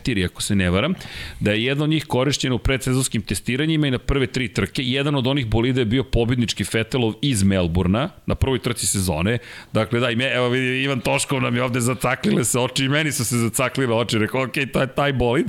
i 0.00 0.10
četiri, 0.10 0.24
ako 0.24 0.42
se 0.42 0.54
ne 0.54 0.70
varam, 0.70 0.94
da 1.40 1.52
je 1.52 1.64
jedno 1.64 1.84
od 1.84 1.90
njih 1.90 2.04
korišćeno 2.06 2.54
u 2.54 2.58
predsezonskim 2.58 3.22
testiranjima 3.22 3.86
i 3.86 3.90
na 3.90 3.98
prve 3.98 4.26
tri 4.26 4.48
trke. 4.48 4.82
Jedan 4.82 5.14
od 5.14 5.26
onih 5.26 5.46
bolida 5.46 5.80
je 5.80 5.84
bio 5.84 6.04
pobednički 6.04 6.64
Fetelov 6.64 7.14
iz 7.22 7.42
Melburna 7.42 8.10
na 8.26 8.34
prvoj 8.34 8.58
trci 8.58 8.86
sezone. 8.86 9.38
Dakle, 9.72 10.00
da, 10.00 10.10
i 10.10 10.16
me, 10.16 10.32
evo 10.34 10.48
vidi, 10.48 10.82
Ivan 10.82 11.00
Toškov 11.00 11.42
nam 11.42 11.56
je 11.56 11.62
ovde 11.62 11.80
zacaklile 11.80 12.44
se 12.44 12.58
oči 12.58 12.84
i 12.84 12.88
meni 12.88 13.12
su 13.12 13.24
se 13.24 13.36
zacaklile 13.36 13.94
oči. 13.94 14.18
Rekao, 14.18 14.44
ok, 14.44 14.54
taj, 14.72 14.86
taj 14.86 15.12
bolid. 15.12 15.46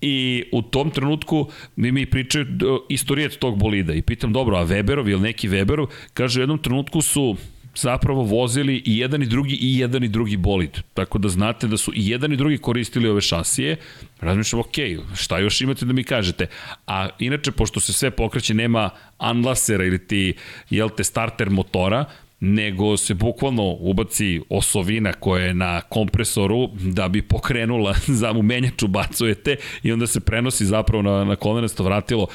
I 0.00 0.44
u 0.52 0.62
tom 0.62 0.90
trenutku 0.90 1.48
mi 1.76 1.92
mi 1.92 2.06
pričaju 2.06 2.46
istorijet 2.88 3.38
tog 3.38 3.58
bolida 3.58 3.94
i 3.94 4.02
pitam, 4.02 4.32
dobro, 4.32 4.56
a 4.56 4.66
Weberov 4.66 5.10
ili 5.10 5.20
neki 5.20 5.48
Weberov, 5.48 5.86
kaže, 6.14 6.40
u 6.40 6.42
jednom 6.42 6.58
trenutku 6.58 7.02
su 7.02 7.36
zapravo 7.80 8.22
vozili 8.22 8.82
i 8.86 8.98
jedan 8.98 9.22
i 9.22 9.26
drugi 9.26 9.54
i 9.54 9.78
jedan 9.78 10.04
i 10.04 10.08
drugi 10.08 10.36
bolid. 10.36 10.70
Tako 10.94 11.18
da 11.18 11.28
znate 11.28 11.66
da 11.66 11.76
su 11.76 11.92
i 11.94 12.08
jedan 12.08 12.32
i 12.32 12.36
drugi 12.36 12.58
koristili 12.58 13.08
ove 13.08 13.20
šasije. 13.20 13.76
Razmišljam, 14.20 14.60
ok, 14.60 14.76
šta 15.14 15.38
još 15.38 15.60
imate 15.60 15.86
da 15.86 15.92
mi 15.92 16.04
kažete? 16.04 16.46
A 16.86 17.08
inače, 17.18 17.52
pošto 17.52 17.80
se 17.80 17.92
sve 17.92 18.10
pokreće, 18.10 18.54
nema 18.54 18.90
unlasera 19.18 19.84
ili 19.84 20.06
ti, 20.06 20.34
jel 20.70 20.88
te, 20.88 21.04
starter 21.04 21.50
motora, 21.50 22.04
nego 22.40 22.96
se 22.96 23.14
bukvalno 23.14 23.76
ubaci 23.80 24.40
osovina 24.48 25.12
koja 25.12 25.44
je 25.44 25.54
na 25.54 25.80
kompresoru 25.80 26.68
da 26.74 27.08
bi 27.08 27.22
pokrenula 27.22 27.94
za 28.20 28.32
mu 28.32 28.42
menjaču 28.42 28.86
bacujete 28.86 29.56
i 29.82 29.92
onda 29.92 30.06
se 30.06 30.20
prenosi 30.20 30.66
zapravo 30.66 31.02
na, 31.02 31.24
na 31.24 31.36
kolenasto 31.36 31.84
vratilo 31.84 32.26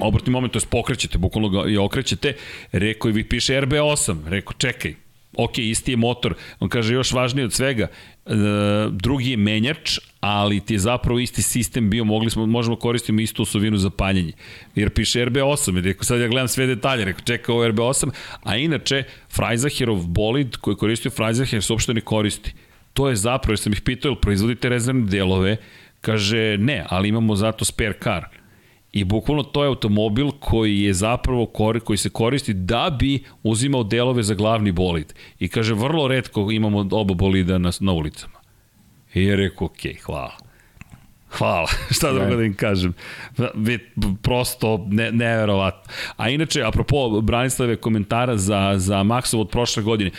obrtni 0.00 0.32
moment, 0.32 0.52
to 0.52 0.58
je 0.58 0.66
pokrećete, 0.70 1.18
bukvalno 1.18 1.48
ga 1.48 1.68
i 1.68 1.76
okrećete, 1.76 2.34
rekao 2.72 3.08
i 3.08 3.12
vi 3.12 3.24
piše 3.24 3.60
RB8, 3.60 4.28
rekao 4.28 4.52
čekaj, 4.52 4.94
ok, 5.36 5.58
isti 5.58 5.92
je 5.92 5.96
motor, 5.96 6.34
on 6.60 6.68
kaže 6.68 6.94
još 6.94 7.12
važnije 7.12 7.44
od 7.44 7.52
svega, 7.52 7.86
e, 7.86 8.32
drugi 8.90 9.30
je 9.30 9.36
menjač, 9.36 9.98
ali 10.20 10.60
ti 10.60 10.74
je 10.74 10.78
zapravo 10.78 11.18
isti 11.18 11.42
sistem 11.42 11.90
bio, 11.90 12.04
mogli 12.04 12.30
smo, 12.30 12.46
možemo 12.46 12.76
koristiti 12.76 13.22
istu 13.22 13.42
osovinu 13.42 13.76
za 13.76 13.90
paljenje. 13.90 14.32
Jer 14.74 14.90
piše 14.90 15.26
RB8, 15.26 15.74
jer 15.74 15.84
rekao, 15.84 16.04
sad 16.04 16.20
ja 16.20 16.28
gledam 16.28 16.48
sve 16.48 16.66
detalje, 16.66 17.04
rekao, 17.04 17.24
čekaj 17.24 17.52
ovo 17.52 17.64
RB8, 17.64 18.10
a 18.42 18.56
inače, 18.56 19.04
Freizacherov 19.30 20.06
bolid 20.06 20.56
koji 20.56 20.72
je 20.72 20.78
koristio 20.78 21.10
Freizacher 21.10 21.62
se 21.62 21.72
uopšte 21.72 21.94
ne 21.94 22.00
koristi. 22.00 22.54
To 22.92 23.08
je 23.08 23.16
zapravo, 23.16 23.52
jer 23.52 23.58
sam 23.58 23.72
ih 23.72 23.80
pitao, 23.80 24.14
proizvodite 24.14 24.68
rezervne 24.68 25.06
delove, 25.06 25.56
kaže, 26.00 26.56
ne, 26.58 26.84
ali 26.88 27.08
imamo 27.08 27.36
zato 27.36 27.64
spare 27.64 27.94
car. 28.02 28.37
I 28.92 29.04
bukvalno 29.04 29.42
to 29.42 29.62
je 29.64 29.68
automobil 29.68 30.30
koji 30.40 30.80
je 30.80 30.94
zapravo 30.94 31.46
kori, 31.46 31.80
koji 31.80 31.96
se 31.96 32.10
koristi 32.10 32.54
da 32.54 32.96
bi 32.98 33.24
uzimao 33.42 33.84
delove 33.84 34.22
za 34.22 34.34
glavni 34.34 34.72
bolid. 34.72 35.14
I 35.38 35.48
kaže, 35.48 35.74
vrlo 35.74 36.08
redko 36.08 36.50
imamo 36.50 36.88
oba 36.90 37.14
bolida 37.14 37.58
na, 37.58 37.70
na 37.80 37.92
ulicama. 37.92 38.38
I 39.14 39.24
je 39.24 39.36
rekao, 39.36 39.66
ok, 39.66 39.80
hvala. 40.02 40.36
Hvala, 41.30 41.68
šta 41.96 42.12
drugo 42.12 42.36
da 42.36 42.44
im 42.44 42.54
kažem. 42.54 42.94
Prosto 44.22 44.86
ne, 44.88 45.12
neverovatno. 45.12 45.92
A 46.16 46.28
inače, 46.28 46.62
apropo 46.62 47.20
Branislave 47.20 47.76
komentara 47.76 48.36
za, 48.36 48.74
za 48.76 48.96
Maxov 48.96 49.40
od 49.40 49.50
prošle 49.50 49.82
godine, 49.82 50.10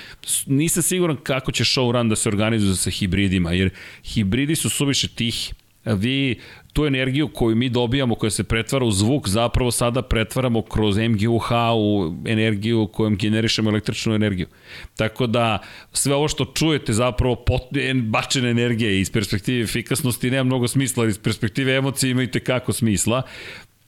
nisam 0.45 0.83
siguran 0.83 1.17
kako 1.23 1.51
će 1.51 1.63
show 1.63 1.91
run 1.91 2.09
da 2.09 2.15
se 2.15 2.29
organizuje 2.29 2.75
sa 2.75 2.89
hibridima, 2.89 3.51
jer 3.51 3.69
hibridi 4.03 4.55
su 4.55 4.69
suviše 4.69 5.07
tihi 5.07 5.53
vi 5.85 6.39
tu 6.73 6.85
energiju 6.85 7.27
koju 7.27 7.55
mi 7.55 7.69
dobijamo, 7.69 8.15
koja 8.15 8.29
se 8.29 8.43
pretvara 8.43 8.85
u 8.85 8.91
zvuk, 8.91 9.27
zapravo 9.29 9.71
sada 9.71 10.01
pretvaramo 10.01 10.61
kroz 10.61 10.97
MGUH 10.97 11.51
u 11.75 12.15
energiju 12.25 12.87
kojom 12.87 13.15
generišemo 13.15 13.69
električnu 13.69 14.13
energiju. 14.13 14.47
Tako 14.95 15.27
da 15.27 15.59
sve 15.93 16.15
ovo 16.15 16.27
što 16.27 16.45
čujete 16.45 16.93
zapravo 16.93 17.35
pot, 17.35 17.61
bačene 18.03 18.49
energije 18.49 19.01
iz 19.01 19.11
perspektive 19.11 19.63
efikasnosti 19.63 20.31
nema 20.31 20.43
mnogo 20.43 20.67
smisla, 20.67 21.07
iz 21.07 21.19
perspektive 21.19 21.75
emocije 21.75 22.11
ima 22.11 22.23
i 22.23 22.31
tekako 22.31 22.73
smisla. 22.73 23.21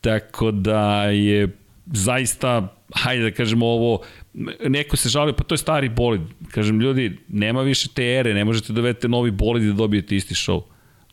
Tako 0.02 0.52
da 0.52 1.04
je 1.06 1.58
zaista 1.86 2.76
hajde 2.96 3.24
da 3.24 3.32
kažemo 3.32 3.66
ovo, 3.66 4.02
neko 4.68 4.98
se 4.98 5.10
žali, 5.10 5.34
pa 5.34 5.44
to 5.44 5.54
je 5.54 5.58
stari 5.58 5.90
bolid. 5.90 6.22
Kažem, 6.52 6.82
ljudi, 6.82 7.18
nema 7.28 7.62
više 7.62 7.90
te 7.96 8.04
ere, 8.04 8.34
ne 8.34 8.46
možete 8.46 8.74
da 8.74 9.08
novi 9.08 9.32
bolid 9.32 9.64
da 9.64 9.74
dobijete 9.74 10.16
isti 10.16 10.34
show. 10.34 10.62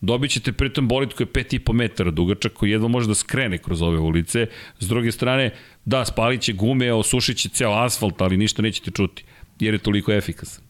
Dobit 0.01 0.31
ćete 0.31 0.53
pritom 0.53 0.89
bolid 0.89 1.13
koji 1.13 1.27
je 1.27 1.33
5,5 1.33 1.73
metara 1.73 2.11
dugačak, 2.11 2.53
koji 2.53 2.71
jedva 2.71 2.89
može 2.89 3.09
da 3.09 3.15
skrene 3.15 3.59
kroz 3.59 3.83
ove 3.83 3.99
ulice. 3.99 4.47
S 4.79 4.89
druge 4.89 5.13
strane, 5.13 5.51
da, 5.85 6.05
spalit 6.05 6.41
će 6.41 6.53
gume, 6.53 6.93
osušit 6.93 7.37
će 7.37 7.49
ceo 7.49 7.73
asfalt, 7.73 8.21
ali 8.21 8.37
ništa 8.37 8.63
nećete 8.63 8.91
čuti, 8.91 9.25
jer 9.61 9.75
je 9.75 9.79
toliko 9.79 10.13
efikasan. 10.13 10.65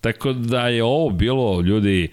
Tako 0.00 0.32
da 0.32 0.68
je 0.68 0.84
ovo 0.84 1.10
bilo, 1.10 1.60
ljudi, 1.60 2.08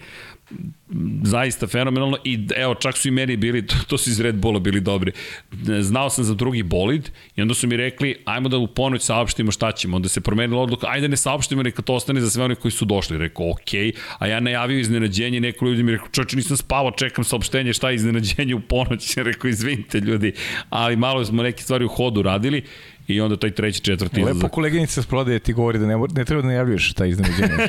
zaista 1.22 1.66
fenomenalno 1.66 2.16
i 2.24 2.46
evo 2.56 2.74
čak 2.74 2.96
su 2.96 3.08
i 3.08 3.10
meni 3.10 3.36
bili, 3.36 3.66
to, 3.66 3.74
to 3.88 3.98
su 3.98 4.10
iz 4.10 4.20
Red 4.20 4.34
Bulla 4.34 4.58
bili 4.60 4.80
dobri. 4.80 5.12
Znao 5.80 6.10
sam 6.10 6.24
za 6.24 6.34
drugi 6.34 6.62
bolid 6.62 7.10
i 7.36 7.42
onda 7.42 7.54
su 7.54 7.66
mi 7.66 7.76
rekli 7.76 8.16
ajmo 8.24 8.48
da 8.48 8.58
u 8.58 8.66
ponoć 8.66 9.02
saopštimo 9.02 9.52
šta 9.52 9.72
ćemo. 9.72 9.96
Onda 9.96 10.08
se 10.08 10.20
promenila 10.20 10.62
odluka, 10.62 10.86
ajde 10.90 11.08
ne 11.08 11.16
saopštimo, 11.16 11.62
neka 11.62 11.82
to 11.82 11.94
ostane 11.94 12.20
za 12.20 12.30
sve 12.30 12.44
one 12.44 12.54
koji 12.54 12.72
su 12.72 12.84
došli. 12.84 13.18
Rekao, 13.18 13.50
ok, 13.50 13.74
a 14.18 14.26
ja 14.26 14.40
najavio 14.40 14.78
iznenađenje, 14.78 15.40
neko 15.40 15.66
ljudi 15.66 15.82
mi 15.82 15.92
rekao, 15.92 16.08
čoče 16.08 16.36
nisam 16.36 16.56
spavao, 16.56 16.90
čekam 16.90 17.24
saopštenje 17.24 17.72
šta 17.72 17.90
je 17.90 17.94
iznenađenje 17.94 18.54
u 18.54 18.60
ponoć. 18.60 19.16
Rekao, 19.28 19.48
izvinite 19.48 20.00
ljudi, 20.00 20.32
ali 20.70 20.96
malo 20.96 21.24
smo 21.24 21.42
neke 21.42 21.62
stvari 21.62 21.84
u 21.84 21.88
hodu 21.88 22.22
radili 22.22 22.62
i 23.06 23.20
onda 23.20 23.36
taj 23.36 23.50
treći, 23.50 23.80
četvrti 23.80 24.20
izlazak. 24.20 24.42
Lepo 24.42 24.54
koleginica 24.54 25.02
s 25.02 25.06
prodaje 25.06 25.38
ti 25.38 25.52
govori 25.52 25.78
da 25.78 25.86
ne, 25.86 25.96
ne 26.14 26.24
treba 26.24 26.42
da 26.42 26.48
najavljuješ 26.48 26.92
taj 26.92 27.08
iznenađenje. 27.08 27.68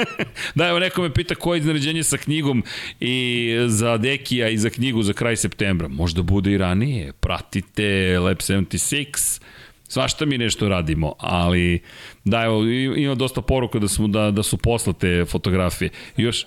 da, 0.54 0.68
evo 0.68 0.78
neko 0.78 1.02
me 1.02 1.14
pita 1.14 1.34
koje 1.34 1.58
iznenađenje 1.58 2.02
sa 2.02 2.16
knjigom 2.16 2.64
i 3.00 3.48
za 3.66 3.96
Dekija 3.96 4.48
i 4.48 4.58
za 4.58 4.70
knjigu 4.70 5.02
za 5.02 5.12
kraj 5.12 5.36
septembra. 5.36 5.88
Možda 5.88 6.22
bude 6.22 6.52
i 6.52 6.58
ranije. 6.58 7.12
Pratite 7.12 8.18
Lab 8.18 8.36
76, 8.36 9.40
svašta 9.88 10.26
mi 10.26 10.38
nešto 10.38 10.68
radimo, 10.68 11.14
ali 11.18 11.80
da, 12.24 12.42
evo, 12.42 12.64
ima 12.96 13.14
dosta 13.14 13.42
poruka 13.42 13.78
da, 13.78 13.88
smo, 13.88 14.08
da, 14.08 14.30
da 14.30 14.42
su 14.42 14.56
poslate 14.56 15.24
fotografije. 15.24 15.90
Još, 16.16 16.46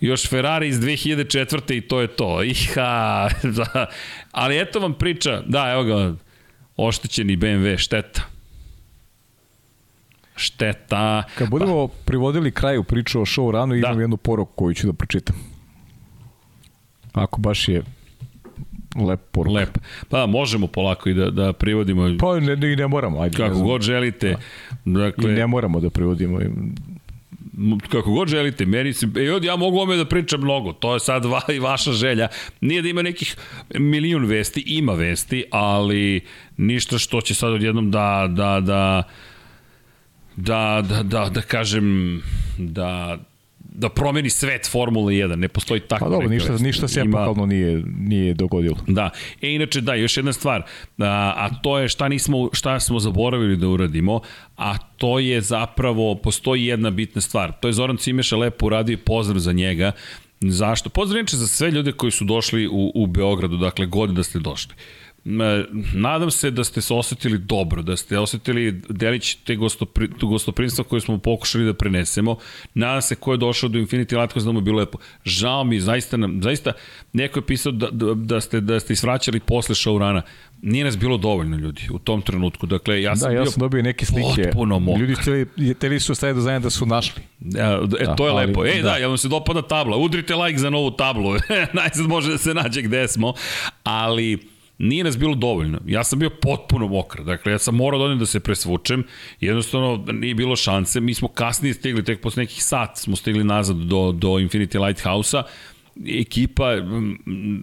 još 0.00 0.28
Ferrari 0.28 0.68
iz 0.68 0.80
2004. 0.80 1.76
i 1.76 1.80
to 1.80 2.00
je 2.00 2.06
to. 2.06 2.42
Iha, 2.42 3.28
da. 3.56 3.86
Ali 4.32 4.60
eto 4.60 4.80
vam 4.80 4.94
priča, 4.94 5.42
da, 5.46 5.72
evo 5.72 5.84
ga, 5.84 6.14
oštećeni 6.76 7.36
BMW, 7.36 7.76
šteta. 7.78 8.22
Šteta. 10.36 11.22
Kad 11.38 11.50
budemo 11.50 11.88
pa. 11.88 11.94
privodili 12.04 12.50
kraju 12.50 12.84
priču 12.84 13.20
o 13.20 13.24
show 13.24 13.50
ranu, 13.50 13.74
da. 13.74 13.78
imam 13.78 14.00
jednu 14.00 14.16
poruku 14.16 14.52
koju 14.54 14.74
ću 14.74 14.86
da 14.86 14.92
pročitam. 14.92 15.36
Ako 17.12 17.40
baš 17.40 17.68
je 17.68 17.82
lep 19.08 19.20
poruk. 19.30 19.54
Lep. 19.54 19.78
Pa 20.08 20.26
možemo 20.26 20.66
polako 20.66 21.08
i 21.08 21.14
da, 21.14 21.30
da 21.30 21.52
privodimo. 21.52 22.16
Pa 22.18 22.40
ne, 22.40 22.56
ne, 22.56 22.76
ne 22.76 22.86
moramo. 22.88 23.20
Ajde, 23.20 23.36
Kako 23.36 23.58
god 23.58 23.82
želite. 23.82 24.36
Da. 24.84 25.00
Dakle, 25.00 25.30
I 25.30 25.34
ne 25.34 25.46
moramo 25.46 25.80
da 25.80 25.90
privodimo 25.90 26.38
kako 27.88 28.10
god 28.10 28.28
želite, 28.28 28.66
meni 28.66 28.92
se, 28.92 29.06
e, 29.16 29.46
ja 29.46 29.56
mogu 29.56 29.80
ome 29.80 29.96
da 29.96 30.04
pričam 30.04 30.40
mnogo, 30.40 30.72
to 30.72 30.94
je 30.94 31.00
sad 31.00 31.24
va, 31.24 31.40
i 31.54 31.58
vaša 31.58 31.92
želja. 31.92 32.28
Nije 32.60 32.82
da 32.82 32.88
ima 32.88 33.02
nekih 33.02 33.36
milion 33.74 34.24
vesti, 34.24 34.64
ima 34.66 34.92
vesti, 34.92 35.44
ali 35.50 36.20
ništa 36.56 36.98
što 36.98 37.20
će 37.20 37.34
sad 37.34 37.52
odjednom 37.52 37.90
da, 37.90 38.26
da, 38.30 38.60
da, 38.60 39.02
da, 40.36 40.82
da, 40.88 41.02
da, 41.02 41.28
da 41.28 41.40
kažem, 41.42 42.22
da 42.58 43.18
da 43.76 43.88
promeni 43.88 44.30
svet 44.30 44.68
Formule 44.70 45.12
1, 45.12 45.36
ne 45.36 45.48
postoji 45.48 45.80
tako. 45.80 46.04
Pa 46.04 46.10
dobro, 46.10 46.28
ništa, 46.28 46.52
ništa 46.52 46.88
se 46.88 47.00
Ima... 47.00 47.08
epohalno 47.08 47.46
nije, 47.46 47.82
nije 47.98 48.34
dogodilo. 48.34 48.76
Da, 48.86 49.10
e 49.42 49.54
inače 49.54 49.80
da, 49.80 49.94
još 49.94 50.16
jedna 50.16 50.32
stvar, 50.32 50.62
a, 50.98 51.32
a 51.36 51.48
to 51.62 51.78
je 51.78 51.88
šta, 51.88 52.08
nismo, 52.08 52.48
šta 52.52 52.80
smo 52.80 53.00
zaboravili 53.00 53.56
da 53.56 53.68
uradimo, 53.68 54.20
a 54.56 54.78
to 54.78 55.18
je 55.18 55.40
zapravo, 55.40 56.14
postoji 56.14 56.64
jedna 56.64 56.90
bitna 56.90 57.20
stvar, 57.20 57.52
to 57.60 57.68
je 57.68 57.72
Zoran 57.72 57.96
Cimeša 57.96 58.36
lepo 58.36 58.66
uradio 58.66 58.98
pozdrav 59.04 59.38
za 59.38 59.52
njega, 59.52 59.92
Zašto? 60.40 60.90
Pozdrav 60.90 61.24
za 61.26 61.46
sve 61.46 61.70
ljude 61.70 61.92
koji 61.92 62.12
su 62.12 62.24
došli 62.24 62.68
u, 62.68 62.92
u 62.94 63.06
Beogradu, 63.06 63.56
dakle, 63.56 63.86
god 63.86 64.10
da 64.10 64.22
ste 64.22 64.38
došli. 64.38 64.74
Uh, 64.74 65.05
nadam 65.94 66.30
se 66.30 66.50
da 66.50 66.64
ste 66.64 66.80
se 66.80 66.94
osetili 66.94 67.38
dobro, 67.38 67.82
da 67.82 67.96
ste 67.96 68.18
osetili 68.18 68.82
delić 68.88 69.34
te 69.34 69.56
gostopri, 69.56 70.08
gostoprinstva 70.20 70.84
koje 70.84 71.00
smo 71.00 71.18
pokušali 71.18 71.64
da 71.64 71.74
prenesemo. 71.74 72.36
Nadam 72.74 73.02
se 73.02 73.14
ko 73.14 73.32
je 73.32 73.38
došao 73.38 73.68
do 73.68 73.78
Infinity 73.78 74.20
Lighthouse 74.20 74.46
da 74.46 74.52
mu 74.52 74.58
je 74.58 74.62
bilo 74.62 74.78
lepo. 74.78 74.98
Žao 75.24 75.64
mi, 75.64 75.80
zaista, 75.80 76.16
nam, 76.16 76.42
zaista 76.42 76.72
neko 77.12 77.38
je 77.38 77.46
pisao 77.46 77.72
da, 77.72 77.90
da, 77.90 78.14
da, 78.14 78.40
ste, 78.40 78.60
da 78.60 78.80
ste 78.80 78.92
isvraćali 78.92 79.40
posle 79.40 79.98
rana. 79.98 80.22
Nije 80.62 80.84
nas 80.84 80.98
bilo 80.98 81.16
dovoljno 81.16 81.56
ljudi 81.56 81.82
u 81.90 81.98
tom 81.98 82.22
trenutku. 82.22 82.66
Dakle, 82.66 83.02
ja 83.02 83.16
sam 83.16 83.28
da, 83.28 83.32
bio 83.32 83.40
ja 83.40 83.46
sam 83.46 83.60
dobio 83.60 83.82
neke 83.82 84.06
slike. 84.06 84.42
Potpuno 84.42 84.78
mokar. 84.78 85.00
Ljudi 85.00 85.14
hteli, 85.14 85.46
hteli 85.74 86.00
su 86.00 86.14
staviti 86.14 86.34
do 86.34 86.40
znanja 86.40 86.58
da 86.58 86.70
su 86.70 86.86
našli. 86.86 87.22
E, 87.44 87.58
e 88.00 88.04
da, 88.06 88.16
to 88.16 88.26
je 88.26 88.32
ali, 88.32 88.46
lepo. 88.46 88.66
E, 88.66 88.76
da, 88.76 88.82
da 88.82 88.96
ja 88.96 89.08
vam 89.08 89.18
se 89.18 89.28
dopada 89.28 89.62
tabla. 89.62 89.96
Udrite 89.96 90.34
like 90.34 90.58
za 90.58 90.70
novu 90.70 90.90
tablu. 90.90 91.34
Najzad 91.82 92.06
može 92.06 92.30
da 92.30 92.38
se 92.38 92.54
nađe 92.54 92.82
gde 92.82 93.08
smo. 93.08 93.34
Ali 93.84 94.55
Nije 94.78 95.04
nas 95.04 95.18
bilo 95.18 95.34
dovoljno. 95.34 95.80
Ja 95.86 96.04
sam 96.04 96.18
bio 96.18 96.30
potpuno 96.30 96.88
mokar. 96.88 97.24
Dakle, 97.24 97.52
ja 97.52 97.58
sam 97.58 97.74
morao 97.74 98.08
da 98.08 98.14
da 98.14 98.26
se 98.26 98.40
presvučem. 98.40 99.04
Jednostavno, 99.40 100.04
nije 100.12 100.34
bilo 100.34 100.56
šanse. 100.56 101.00
Mi 101.00 101.14
smo 101.14 101.28
kasnije 101.28 101.74
stigli, 101.74 102.04
tek 102.04 102.20
posle 102.20 102.42
nekih 102.42 102.64
sat 102.64 102.98
smo 102.98 103.16
stigli 103.16 103.44
nazad 103.44 103.76
do, 103.76 104.12
do 104.12 104.28
Infinity 104.28 104.86
Lighthouse-a 104.86 105.42
ekipa, 106.06 106.76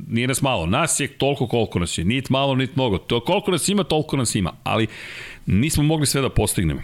nije 0.07 0.28
nas 0.28 0.41
malo, 0.41 0.66
nas 0.66 0.99
je 0.99 1.07
toliko 1.07 1.47
koliko 1.47 1.80
nas 1.80 1.97
je, 1.97 2.05
nit 2.05 2.30
malo, 2.30 2.55
nit 2.55 2.76
mnogo, 2.76 2.97
to, 2.97 3.20
koliko 3.20 3.51
nas 3.51 3.70
ima, 3.70 3.84
toliko 3.84 4.18
nas 4.18 4.36
ima, 4.36 4.53
ali 4.64 4.88
nismo 5.45 5.84
mogli 5.84 6.05
sve 6.05 6.22
da 6.22 6.30
postignemo. 6.30 6.82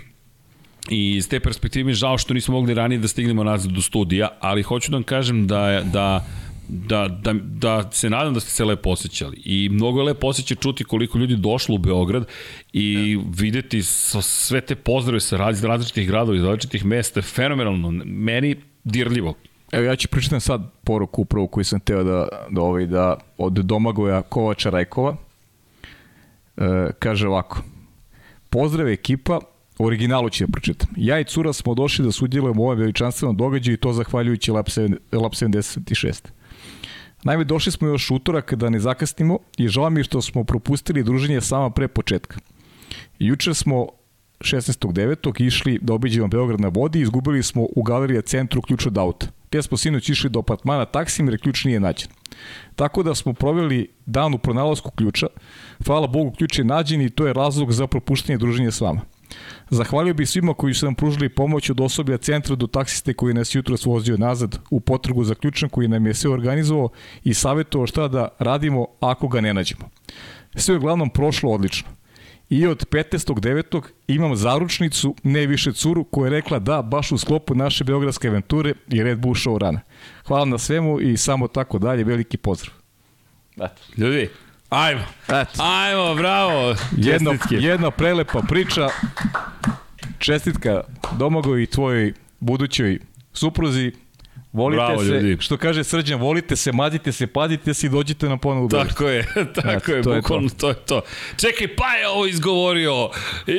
I 0.89 1.15
iz 1.15 1.29
te 1.29 1.39
perspektive 1.39 1.83
mi 1.83 1.93
žao 1.93 2.17
što 2.17 2.33
nismo 2.33 2.53
mogli 2.53 2.73
ranije 2.73 2.99
da 2.99 3.07
stignemo 3.07 3.43
nazad 3.43 3.71
do 3.71 3.81
studija, 3.81 4.29
ali 4.39 4.63
hoću 4.63 4.91
da 4.91 4.97
vam 4.97 5.03
kažem 5.03 5.47
da, 5.47 5.81
da 5.93 6.25
da, 6.69 7.07
da, 7.07 7.33
da 7.33 7.91
se 7.91 8.09
nadam 8.09 8.33
da 8.33 8.39
ste 8.39 8.51
se 8.51 8.65
lepo 8.65 8.89
osjećali. 8.89 9.41
I 9.45 9.69
mnogo 9.69 9.99
je 9.99 10.03
lepo 10.03 10.27
osjećaj 10.27 10.57
čuti 10.57 10.83
koliko 10.83 11.17
ljudi 11.17 11.35
došlo 11.35 11.75
u 11.75 11.77
Beograd 11.77 12.25
i 12.73 13.17
ja. 13.17 13.31
videti 13.37 13.83
sve 13.83 14.61
te 14.61 14.75
pozdrave 14.75 15.19
sa 15.19 15.37
različitih 15.37 16.07
gradova 16.07 16.37
iz 16.37 16.43
različitih 16.43 16.85
mesta. 16.85 17.21
Fenomenalno. 17.21 17.91
Meni 18.05 18.55
dirljivo. 18.83 19.33
Evo 19.71 19.85
ja 19.85 19.95
ću 19.95 20.07
pričati 20.07 20.39
sad 20.39 20.71
poruku 20.83 21.21
upravo 21.21 21.47
koju 21.47 21.63
sam 21.63 21.79
teo 21.79 22.03
da, 22.03 22.27
da, 22.49 22.61
ovaj, 22.61 22.85
da 22.85 23.17
od 23.37 23.53
Domagoja 23.53 24.21
Kovača 24.21 24.69
Rajkova. 24.69 25.15
E, 26.57 26.91
kaže 26.99 27.27
ovako. 27.27 27.63
Pozdrav 28.49 28.87
ekipa, 28.87 29.39
originalu 29.79 30.29
ću 30.29 30.45
da 30.45 30.51
pročitam. 30.51 30.89
Ja 30.97 31.19
i 31.19 31.23
Cura 31.23 31.53
smo 31.53 31.73
došli 31.73 32.05
da 32.05 32.11
sudjelujemo 32.11 32.61
u 32.61 32.65
ovom 32.65 32.77
veličanstvenom 32.77 33.37
događaju 33.37 33.73
i 33.73 33.77
to 33.77 33.93
zahvaljujući 33.93 34.51
Lab 34.51 34.65
76. 34.65 36.38
Naime, 37.23 37.43
došli 37.43 37.71
smo 37.71 37.87
još 37.87 38.11
utorak 38.11 38.53
da 38.53 38.69
ne 38.69 38.79
zakasnimo 38.79 39.39
i 39.57 39.67
žao 39.67 39.89
mi 39.89 40.03
što 40.03 40.21
smo 40.21 40.43
propustili 40.43 41.03
druženje 41.03 41.41
sama 41.41 41.69
pre 41.69 41.87
početka. 41.87 42.39
Juče 43.19 43.53
smo 43.53 43.87
16.9. 44.39 45.45
išli 45.45 45.79
da 45.81 45.93
obiđemo 45.93 46.27
Beograd 46.27 46.61
na 46.61 46.67
vodi 46.67 46.99
i 46.99 47.01
izgubili 47.01 47.43
smo 47.43 47.67
u 47.75 47.83
galerija 47.83 48.21
centru 48.21 48.61
ključ 48.61 48.85
od 48.85 48.97
auta. 48.97 49.27
Te 49.49 49.61
smo 49.61 49.77
sinoć 49.77 50.09
išli 50.09 50.29
do 50.29 50.39
apartmana 50.39 50.85
taksim 50.85 51.27
jer 51.29 51.41
ključ 51.41 51.65
nije 51.65 51.79
nađen. 51.79 52.09
Tako 52.75 53.03
da 53.03 53.15
smo 53.15 53.33
proveli 53.33 53.87
dan 54.05 54.33
u 54.33 54.37
pronalasku 54.37 54.91
ključa. 54.91 55.27
Hvala 55.85 56.07
Bogu 56.07 56.31
ključ 56.31 56.59
je 56.59 56.65
nađen 56.65 57.01
i 57.01 57.09
to 57.09 57.27
je 57.27 57.33
razlog 57.33 57.71
za 57.71 57.87
propuštanje 57.87 58.37
druženja 58.37 58.71
s 58.71 58.81
vama. 58.81 59.01
Zahvalio 59.69 60.13
bih 60.13 60.29
svima 60.29 60.53
koji 60.53 60.73
su 60.73 60.85
nam 60.85 60.95
pružili 60.95 61.29
pomoć 61.29 61.69
od 61.69 61.81
osoblja 61.81 62.17
centra 62.17 62.55
do 62.55 62.67
taksiste 62.67 63.13
koji 63.13 63.33
nas 63.33 63.55
jutro 63.55 63.77
svozio 63.77 64.17
nazad 64.17 64.59
u 64.69 64.79
potrgu 64.79 65.23
za 65.23 65.35
ključan 65.35 65.69
koji 65.69 65.87
nam 65.87 66.07
je 66.07 66.13
sve 66.13 66.31
organizovao 66.31 66.89
i 67.23 67.33
savjetovao 67.33 67.87
šta 67.87 68.07
da 68.07 68.27
radimo 68.39 68.87
ako 68.99 69.27
ga 69.27 69.41
ne 69.41 69.53
nađemo. 69.53 69.89
Sve 70.55 70.75
je 70.75 70.77
uglavnom 70.77 71.09
prošlo 71.09 71.51
odlično. 71.51 71.89
I 72.49 72.67
od 72.67 72.85
15.9. 72.85 73.81
imam 74.07 74.35
zaručnicu, 74.35 75.15
ne 75.23 75.47
više 75.47 75.73
curu, 75.73 76.03
koja 76.03 76.27
je 76.27 76.31
rekla 76.31 76.59
da, 76.59 76.81
baš 76.81 77.11
u 77.11 77.17
sklopu 77.17 77.55
naše 77.55 77.83
beogradske 77.83 78.27
aventure 78.27 78.73
i 78.87 79.03
Red 79.03 79.19
Bull 79.19 79.35
show 79.35 79.57
rana. 79.57 79.81
Hvala 80.27 80.45
na 80.45 80.57
svemu 80.57 81.01
i 81.01 81.17
samo 81.17 81.47
tako 81.47 81.79
dalje, 81.79 82.03
veliki 82.03 82.37
pozdrav. 82.37 82.73
Eto. 83.55 83.81
Ljudi, 83.97 84.29
Ajmo. 84.69 85.01
Eto. 85.27 85.63
Ajmo, 85.63 86.15
bravo. 86.15 86.75
Jedno, 86.97 87.35
jedna 87.49 87.91
prelepa 87.91 88.41
priča. 88.41 88.87
Čestitka 90.19 90.81
Domago 91.17 91.57
i 91.57 91.65
tvojoj 91.65 92.13
budućoj 92.39 92.99
supruzi. 93.33 93.91
Volite 94.53 94.77
Bravo, 94.85 95.03
se, 95.03 95.09
ljudi. 95.09 95.37
što 95.39 95.57
kaže 95.57 95.83
Srđan, 95.83 96.19
volite 96.19 96.55
se, 96.55 96.71
mazite 96.71 97.11
se, 97.11 97.27
padite 97.27 97.73
se 97.73 97.87
i 97.87 97.89
dođite 97.89 98.29
na 98.29 98.37
ponovu 98.37 98.67
Beograd. 98.67 98.87
Tako 98.89 99.07
je, 99.07 99.25
tako 99.55 99.69
Eto, 99.69 99.91
je, 99.95 100.01
to 100.01 100.13
je 100.13 100.21
bukvalno 100.21 100.49
to 100.49 100.69
je 100.69 100.75
to. 100.75 101.01
Čekaj, 101.37 101.75
pa 101.75 101.93
je 101.93 102.07
ovo 102.07 102.25
izgovorio. 102.25 103.09
I, 103.47 103.53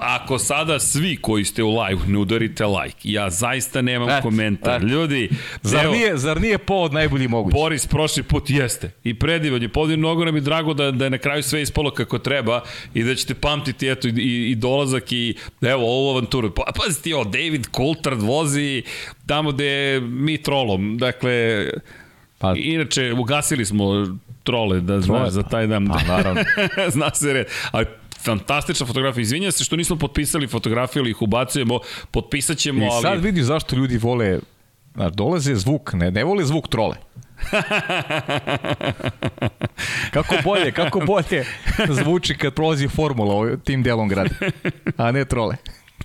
ako 0.00 0.38
sada 0.38 0.78
svi 0.80 1.16
koji 1.16 1.44
ste 1.44 1.62
u 1.62 1.70
live 1.80 2.00
ne 2.06 2.18
udarite 2.18 2.64
like, 2.66 2.98
ja 3.02 3.30
zaista 3.30 3.82
nemam 3.82 4.08
Eto, 4.08 4.22
komentar. 4.22 4.76
eto. 4.76 4.86
Ljudi, 4.86 5.30
Zar, 5.62 5.84
evo, 5.84 5.94
nije, 5.94 6.16
zar 6.16 6.40
nije 6.40 6.58
povod 6.58 6.92
najbolji 6.92 7.28
mogući? 7.28 7.54
Boris 7.54 7.86
prošli 7.86 8.22
put 8.22 8.50
jeste. 8.50 8.90
I 9.04 9.18
predivan 9.18 9.62
je. 9.62 9.68
Povdje 9.68 9.96
mnogo 9.96 10.24
nam 10.24 10.34
je 10.34 10.40
drago 10.40 10.74
da, 10.74 10.90
da 10.90 11.04
je 11.04 11.10
na 11.10 11.18
kraju 11.18 11.42
sve 11.42 11.62
ispalo 11.62 11.90
kako 11.90 12.18
treba 12.18 12.60
i 12.94 13.02
da 13.02 13.14
ćete 13.14 13.34
pamtiti 13.34 13.88
eto, 13.88 14.08
i, 14.08 14.50
i 14.50 14.54
dolazak 14.54 15.12
i 15.12 15.34
evo 15.62 15.82
ovu 15.82 16.10
avanturu. 16.10 16.54
Pa, 16.54 16.62
pazite 16.76 17.14
ovo, 17.14 17.24
David 17.24 17.66
Coulthard 17.76 18.22
vozi 18.22 18.82
tamo 19.26 19.52
gde 19.52 20.00
mi 20.14 20.42
trolom. 20.42 20.98
Dakle, 20.98 21.66
Pa- 22.38 22.54
inače, 22.56 23.12
ugasili 23.12 23.64
smo 23.64 24.06
trole, 24.42 24.80
da 24.80 25.00
znaš, 25.00 25.18
Trole, 25.18 25.30
za 25.30 25.42
taj 25.42 25.66
dan. 25.66 25.88
Pa, 25.88 26.02
naravno. 26.02 26.42
Zna 26.94 27.10
se 27.14 27.32
red. 27.32 27.46
Ali 27.72 27.86
fantastična 28.24 28.86
fotografija. 28.86 29.22
Izvinjam 29.22 29.52
se 29.52 29.64
što 29.64 29.76
nismo 29.76 29.96
potpisali 29.96 30.46
fotografije 30.46 31.00
ili 31.00 31.10
ih 31.10 31.22
ubacujemo, 31.22 31.78
potpisat 32.10 32.58
ćemo, 32.58 32.84
I 32.84 32.88
ali... 32.92 33.02
sad 33.02 33.22
vidiš 33.22 33.44
zašto 33.44 33.76
ljudi 33.76 33.98
vole, 33.98 34.38
znaš, 34.94 35.12
dolaze 35.12 35.54
zvuk, 35.54 35.92
ne, 35.92 36.10
ne 36.10 36.24
vole 36.24 36.44
zvuk 36.44 36.68
trole. 36.68 36.96
kako 40.14 40.34
bolje, 40.44 40.72
kako 40.72 41.00
bolje 41.00 41.44
zvuči 42.02 42.34
kad 42.34 42.54
prolazi 42.54 42.88
formula 42.88 43.56
tim 43.56 43.82
delom 43.82 44.08
grada, 44.08 44.34
a 44.96 45.12
ne 45.12 45.24
trole. 45.24 45.56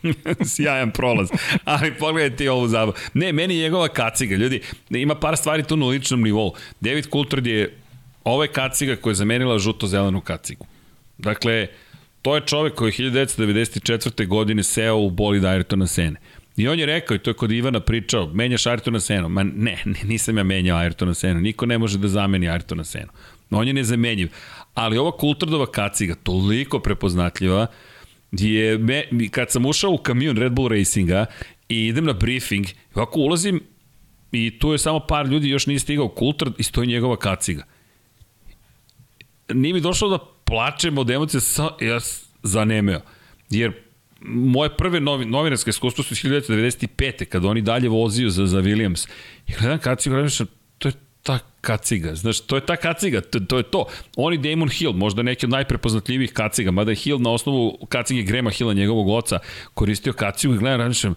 Sjajan 0.56 0.91
prolaz. 0.91 1.30
Ali 1.64 1.93
pogledajte 1.93 2.52
ovu 2.52 2.68
zabavu. 2.68 2.93
Ne, 3.14 3.34
meni 3.34 3.56
je 3.56 3.64
njegova 3.64 3.88
kaciga. 3.88 4.36
Ljudi, 4.36 4.62
ima 4.89 5.16
par 5.16 5.38
stvari 5.38 5.64
tu 5.64 5.78
na 5.78 5.86
ličnom 5.86 6.22
nivou. 6.22 6.54
David 6.80 7.06
Coulthard 7.12 7.47
je 7.47 7.78
ovo 8.24 8.43
je 8.43 8.52
kaciga 8.52 8.95
koja 8.95 9.12
je 9.12 9.16
zamenila 9.16 9.60
žuto-zelenu 9.60 10.22
kacigu. 10.22 10.66
Dakle, 11.18 11.68
to 12.22 12.36
je 12.36 12.41
čovek 12.45 12.74
koji 12.74 12.93
je 12.97 13.12
1994. 13.12 14.28
godine 14.28 14.64
seo 14.64 14.95
u 14.95 15.10
bolid 15.10 15.43
Ayrtona 15.43 15.88
Sene. 15.88 16.20
I 16.58 16.68
on 16.68 16.80
je 16.80 16.86
rekao, 16.86 17.16
i 17.16 17.20
to 17.20 17.30
je 17.30 17.34
kod 17.34 17.52
Ivana 17.52 17.80
pričao, 17.80 18.28
menjaš 18.34 18.64
Ayrtona 18.64 19.00
Senu. 19.00 19.30
Ma 19.30 19.43
ne, 19.43 19.78
nisam 20.04 20.38
ja 20.38 20.43
menjao 20.43 20.80
Ayrtona 20.80 21.14
Senu. 21.14 21.39
Niko 21.39 21.66
ne 21.66 21.78
može 21.78 21.97
da 21.97 22.08
zameni 22.08 22.47
Ayrtona 22.47 22.84
Senu. 22.84 23.08
On 23.50 23.68
je 23.68 23.74
nezamenjiv. 23.74 24.30
Ali 24.74 24.97
ova 24.97 25.12
Coulthardova 25.20 25.72
kaciga, 25.72 26.16
toliko 26.24 26.80
prepoznatljiva, 26.80 27.68
je, 28.32 28.77
me, 28.77 29.03
kad 29.32 29.51
sam 29.51 29.65
ušao 29.65 29.91
u 29.91 29.97
kamion 29.97 30.38
Red 30.38 30.51
Bull 30.51 30.67
Racinga 30.67 31.25
i 31.69 31.88
idem 31.88 32.05
na 32.05 32.13
briefing, 32.13 32.65
ovako 32.95 33.19
ulazim 33.19 33.61
i 34.32 34.59
tu 34.59 34.71
je 34.71 34.77
samo 34.77 34.99
par 34.99 35.27
ljudi, 35.27 35.49
još 35.49 35.67
nije 35.67 35.80
stigao 35.80 36.15
Coulthard 36.19 36.53
i 36.57 36.63
stoji 36.63 36.88
njegova 36.88 37.17
kaciga. 37.17 37.63
Nije 39.53 39.73
mi 39.73 39.82
došlo 39.82 40.09
da 40.09 40.19
plačem 40.45 40.97
od 40.97 41.09
emocije, 41.09 41.41
sa, 41.41 41.69
ja 41.82 41.99
zanemeo. 42.43 43.01
Jer 43.49 43.73
moje 44.21 44.77
prve 44.77 44.99
novi, 44.99 45.25
novinarske 45.25 45.69
iskustvo 45.69 46.03
su 46.03 46.13
iz 46.13 46.19
1995. 46.19 47.25
kada 47.25 47.47
oni 47.47 47.61
dalje 47.61 47.89
voziju 47.89 48.30
za, 48.30 48.45
za 48.45 48.61
Williams. 48.61 49.07
I 49.47 49.51
gledam 49.59 49.80
kacigu, 49.80 50.13
gledam 50.13 50.30
što 50.30 50.45
to 50.77 50.88
je 50.88 50.93
ta 51.24 51.39
kaciga, 51.61 52.15
znaš, 52.15 52.39
to 52.39 52.55
je 52.55 52.65
ta 52.65 52.76
kaciga, 52.76 53.22
to, 53.22 53.39
to 53.39 53.57
je 53.57 53.63
to. 53.63 53.86
On 54.15 54.34
i 54.34 54.38
Damon 54.38 54.70
Hill, 54.70 54.93
možda 54.93 55.24
neki 55.24 55.45
od 55.45 55.49
najprepoznatljivijih 55.49 56.34
kaciga, 56.34 56.72
mada 56.72 56.91
je 56.91 56.95
Hill 56.95 57.20
na 57.20 57.32
osnovu 57.32 57.78
kacige 57.89 58.24
Grema 58.24 58.49
Hilla, 58.49 58.74
njegovog 58.74 59.09
oca, 59.09 59.39
koristio 59.74 60.13
kacigu 60.13 60.53
i 60.53 60.57
gledam, 60.57 60.80
razmišljam, 60.80 61.15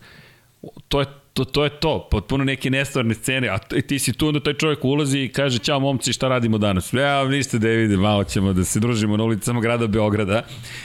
to 0.88 1.00
je 1.00 1.06
to, 1.34 1.44
to 1.44 1.64
je 1.64 1.70
to, 1.70 2.08
potpuno 2.10 2.44
neke 2.44 2.70
nestvarne 2.70 3.14
scene, 3.14 3.48
a 3.48 3.58
ti 3.58 3.98
si 3.98 4.12
tu, 4.12 4.28
onda 4.28 4.40
taj 4.40 4.54
čovjek 4.54 4.84
ulazi 4.84 5.18
i 5.18 5.28
kaže, 5.28 5.58
ćao 5.58 5.80
momci, 5.80 6.12
šta 6.12 6.28
radimo 6.28 6.58
danas? 6.58 6.92
Ja, 6.92 7.24
ništa 7.28 7.58
da 7.58 7.68
vidim, 7.68 8.00
malo 8.00 8.24
ćemo 8.24 8.52
da 8.52 8.64
se 8.64 8.80
družimo 8.80 9.16
na 9.16 9.24
ulicama 9.24 9.60
grada 9.60 9.86
Beograda. 9.86 10.42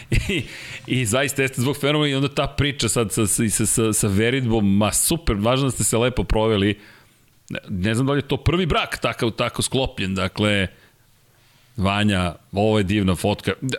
I, 0.30 0.44
i 0.88 1.06
zaista 1.06 1.42
jeste 1.42 1.62
zbog 1.62 1.78
fenomena 1.78 2.12
i 2.12 2.16
onda 2.16 2.28
ta 2.28 2.48
priča 2.48 2.90
sad 2.90 3.12
sa, 3.12 3.28
sa, 3.28 3.50
sa, 3.50 3.66
sa, 3.66 3.94
sa 3.94 4.08
veritbom, 4.08 4.78
ma 4.78 4.94
super, 4.94 5.36
važno 5.36 5.66
da 5.66 5.72
ste 5.72 5.84
se 5.84 5.98
lepo 5.98 6.24
proveli. 6.24 6.80
Ne, 7.50 7.60
ne 7.70 7.96
znam 7.96 8.08
da 8.08 8.14
li 8.14 8.20
je 8.20 8.28
to 8.28 8.38
prvi 8.38 8.66
brak 8.66 8.98
takav, 8.98 9.32
tako 9.32 9.62
sklopljen, 9.62 10.16
dakle, 10.16 10.68
Vanja, 11.78 12.36
ovo 12.52 12.78
je 12.78 12.84
divna 12.84 13.16
fotka. 13.16 13.52
Da, 13.62 13.78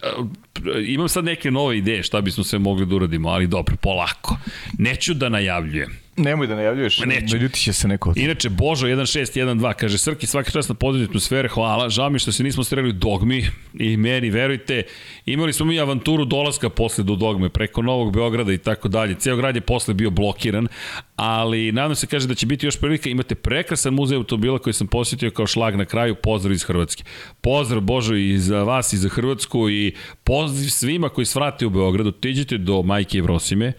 Imam 0.87 1.09
sad 1.09 1.25
neke 1.25 1.51
nove 1.51 1.79
ideje 1.79 2.03
šta 2.03 2.21
bismo 2.21 2.45
sve 2.45 2.59
mogli 2.59 2.87
da 2.87 2.95
uradimo, 2.95 3.29
ali 3.29 3.47
dobro, 3.47 3.77
polako. 3.77 4.37
Neću 4.79 5.15
da 5.15 5.29
najavljujem. 5.29 6.08
Nemoj 6.19 6.47
da 6.47 6.55
najavljuješ, 6.55 6.99
Neću. 6.99 7.37
naljuti 7.37 7.61
će 7.61 7.73
se 7.73 7.89
neko. 7.89 8.13
Inače, 8.17 8.49
Božo 8.49 8.87
1612 8.87 9.75
kaže, 9.75 9.99
Srki, 9.99 10.27
svaki 10.27 10.53
čas 10.53 10.69
na 10.69 10.75
području 10.75 11.09
atmosfere, 11.09 11.49
hvala, 11.49 11.89
žao 11.89 12.11
mi 12.11 12.19
što 12.19 12.33
se 12.33 12.43
nismo 12.43 12.65
streli 12.65 12.89
u 12.89 12.93
dogmi 12.93 13.47
i 13.75 13.97
meni, 13.97 14.31
verujte, 14.31 14.83
imali 15.27 15.53
smo 15.53 15.67
mi 15.67 15.81
avanturu 15.81 16.25
dolaska 16.25 16.71
posle 16.71 17.05
do 17.05 17.17
dogme, 17.17 17.49
preko 17.49 17.83
Novog 17.83 18.13
Beograda 18.13 18.53
i 18.53 18.59
tako 18.59 18.89
dalje, 18.89 19.15
ceo 19.15 19.37
grad 19.37 19.55
je 19.55 19.61
posle 19.61 19.95
bio 19.95 20.11
blokiran, 20.11 20.69
ali 21.17 21.73
nadam 21.73 21.95
se, 21.95 22.07
kaže 22.07 22.29
da 22.29 22.35
će 22.35 22.47
biti 22.47 22.67
još 22.67 22.77
prilika, 22.77 23.09
imate 23.09 23.35
prekrasan 23.35 23.95
muzej 23.95 24.17
automobila 24.17 24.59
koji 24.59 24.75
sam 24.75 24.87
posjetio 24.87 25.31
kao 25.31 25.47
šlag 25.47 25.77
na 25.77 25.85
kraju, 25.85 26.15
pozdrav 26.15 26.53
iz 26.53 26.65
Hrvatske. 26.65 27.05
Pozdrav 27.41 27.81
Božo 27.81 28.15
i 28.15 28.39
za 28.39 28.63
vas 28.63 28.93
i 28.93 28.97
za 28.97 29.09
Hrvatsku 29.09 29.71
i 29.71 29.95
pozdrav 30.25 30.71
svima 30.71 31.09
koji 31.09 31.25
svrate 31.25 31.67
u 31.67 31.71
Beogradu, 31.71 32.13
tiđite 32.13 32.59
do 32.59 32.83
Majke 32.83 33.19
Evrosime, 33.19 33.73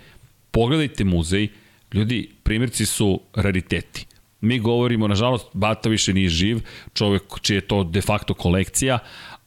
pogledajte 0.52 1.04
muzej, 1.04 1.48
Ljudi, 1.94 2.30
primjerci 2.44 2.86
su 2.86 3.22
rariteti. 3.36 4.06
Mi 4.42 4.60
govorimo, 4.60 5.08
nažalost, 5.08 5.48
Bata 5.54 5.90
više 5.90 6.14
nije 6.14 6.30
živ, 6.30 6.60
čovek 6.94 7.24
čije 7.42 7.58
je 7.58 7.62
to 7.62 7.84
de 7.84 8.02
facto 8.02 8.34
kolekcija, 8.34 9.00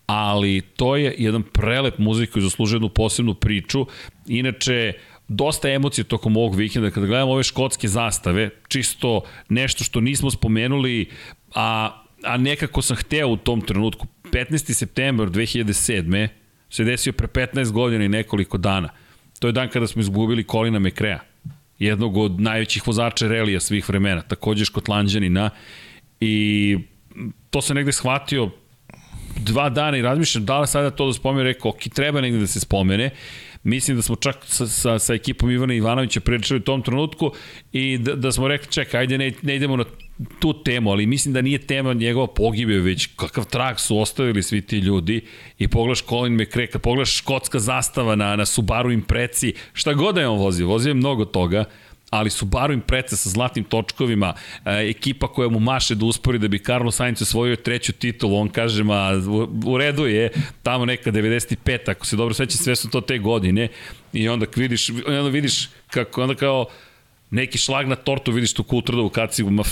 ali 0.06 0.60
to 0.60 0.96
je 0.96 1.14
jedan 1.18 1.42
prelep 1.42 1.98
muzej 1.98 2.26
koji 2.26 2.42
zaslužuje 2.42 2.76
jednu 2.76 2.88
posebnu 2.88 3.34
priču. 3.34 3.86
Inače, 4.26 4.92
dosta 5.28 5.70
emocije 5.70 6.04
tokom 6.04 6.36
ovog 6.36 6.54
vikenda, 6.54 6.90
kada 6.90 7.06
gledamo 7.06 7.32
ove 7.32 7.42
škotske 7.42 7.88
zastave, 7.88 8.50
čisto 8.68 9.20
nešto 9.48 9.84
što 9.84 10.00
nismo 10.00 10.30
spomenuli, 10.30 11.10
a, 11.54 12.02
a 12.24 12.36
nekako 12.36 12.82
sam 12.82 12.96
hteo 12.96 13.28
u 13.28 13.36
tom 13.36 13.60
trenutku. 13.60 14.06
15. 14.24 14.72
september 14.72 15.28
2007. 15.28 16.28
se 16.70 16.84
desio 16.84 17.12
pre 17.12 17.26
15 17.26 17.70
godina 17.70 18.04
i 18.04 18.08
nekoliko 18.08 18.58
dana. 18.58 18.88
To 19.38 19.46
je 19.48 19.52
dan 19.52 19.68
kada 19.68 19.86
smo 19.86 20.00
izgubili 20.00 20.44
Kolina 20.44 20.78
Mekrea 20.78 21.31
jednog 21.84 22.16
od 22.16 22.40
najvećih 22.40 22.86
vozača 22.86 23.28
relija 23.28 23.60
svih 23.60 23.88
vremena, 23.88 24.22
takođe 24.22 24.64
škotlanđanina. 24.64 25.50
I 26.20 26.78
to 27.50 27.62
se 27.62 27.74
negde 27.74 27.92
shvatio 27.92 28.50
dva 29.36 29.68
dana 29.70 29.96
i 29.96 30.02
razmišljam 30.02 30.44
da 30.44 30.60
li 30.60 30.66
sada 30.66 30.90
to 30.90 31.06
da 31.06 31.12
spomenu, 31.12 31.44
rekao, 31.44 31.70
ok, 31.70 31.80
treba 31.94 32.20
negde 32.20 32.38
da 32.38 32.46
se 32.46 32.60
spomene, 32.60 33.10
mislim 33.62 33.96
da 33.96 34.02
smo 34.02 34.16
čak 34.16 34.36
sa, 34.46 34.66
sa, 34.66 34.98
sa 34.98 35.14
ekipom 35.14 35.50
Ivana 35.50 35.74
Ivanovića 35.74 36.20
pričali 36.20 36.60
u 36.60 36.64
tom 36.64 36.82
trenutku 36.82 37.32
i 37.72 37.98
da, 37.98 38.14
da 38.14 38.32
smo 38.32 38.48
rekli, 38.48 38.72
čekaj, 38.72 39.00
ajde 39.00 39.18
ne, 39.18 39.32
ne 39.42 39.56
idemo 39.56 39.76
na 39.76 39.84
tu 40.40 40.62
temu, 40.62 40.90
ali 40.90 41.06
mislim 41.06 41.34
da 41.34 41.42
nije 41.42 41.58
tema 41.58 41.92
njegova 41.92 42.26
pogibe, 42.26 42.78
već 42.78 43.08
kakav 43.16 43.44
trak 43.44 43.80
su 43.80 43.98
ostavili 43.98 44.42
svi 44.42 44.60
ti 44.60 44.78
ljudi 44.78 45.20
i 45.58 45.68
pogledaš 45.68 46.02
Colin 46.02 46.34
McRae, 46.34 46.66
kad 46.66 46.82
pogledaš 46.82 47.16
škotska 47.16 47.58
zastava 47.58 48.16
na, 48.16 48.36
na 48.36 48.46
Subaru 48.46 48.92
Impreci, 48.92 49.54
šta 49.72 49.92
god 49.92 50.14
da 50.14 50.20
je 50.20 50.28
on 50.28 50.38
vozio, 50.38 50.66
vozio 50.66 50.90
je 50.90 50.94
mnogo 50.94 51.24
toga, 51.24 51.64
ali 52.12 52.30
Subaru 52.30 52.72
Impreza 52.72 53.16
sa 53.16 53.28
zlatnim 53.28 53.64
točkovima, 53.64 54.34
e, 54.64 54.88
ekipa 54.90 55.28
koja 55.28 55.48
mu 55.48 55.60
maše 55.60 55.94
da 55.94 56.04
uspori 56.04 56.38
da 56.38 56.48
bi 56.48 56.58
Carlos 56.58 56.96
Sainz 56.96 57.22
osvojio 57.22 57.56
treću 57.56 57.92
titulu, 57.92 58.36
on 58.36 58.48
kaže, 58.48 58.84
ma 58.84 59.10
u, 59.66 59.78
redu 59.78 60.06
je, 60.06 60.30
tamo 60.62 60.84
neka 60.84 61.12
95, 61.12 61.90
ako 61.90 62.06
se 62.06 62.16
dobro 62.16 62.34
seća, 62.34 62.58
sve 62.58 62.76
su 62.76 62.90
to 62.90 63.00
te 63.00 63.18
godine, 63.18 63.68
i 64.12 64.28
onda 64.28 64.46
vidiš, 64.56 64.90
onda 64.90 65.28
vidiš 65.28 65.68
kako, 65.90 66.22
onda 66.22 66.34
kao, 66.34 66.66
neki 67.32 67.58
šlag 67.58 67.88
na 67.88 67.96
tortu, 67.96 68.32
vidiš 68.32 68.54
tu 68.54 68.64
kulturnu 68.64 69.08
kacigu, 69.08 69.50
ma 69.50 69.62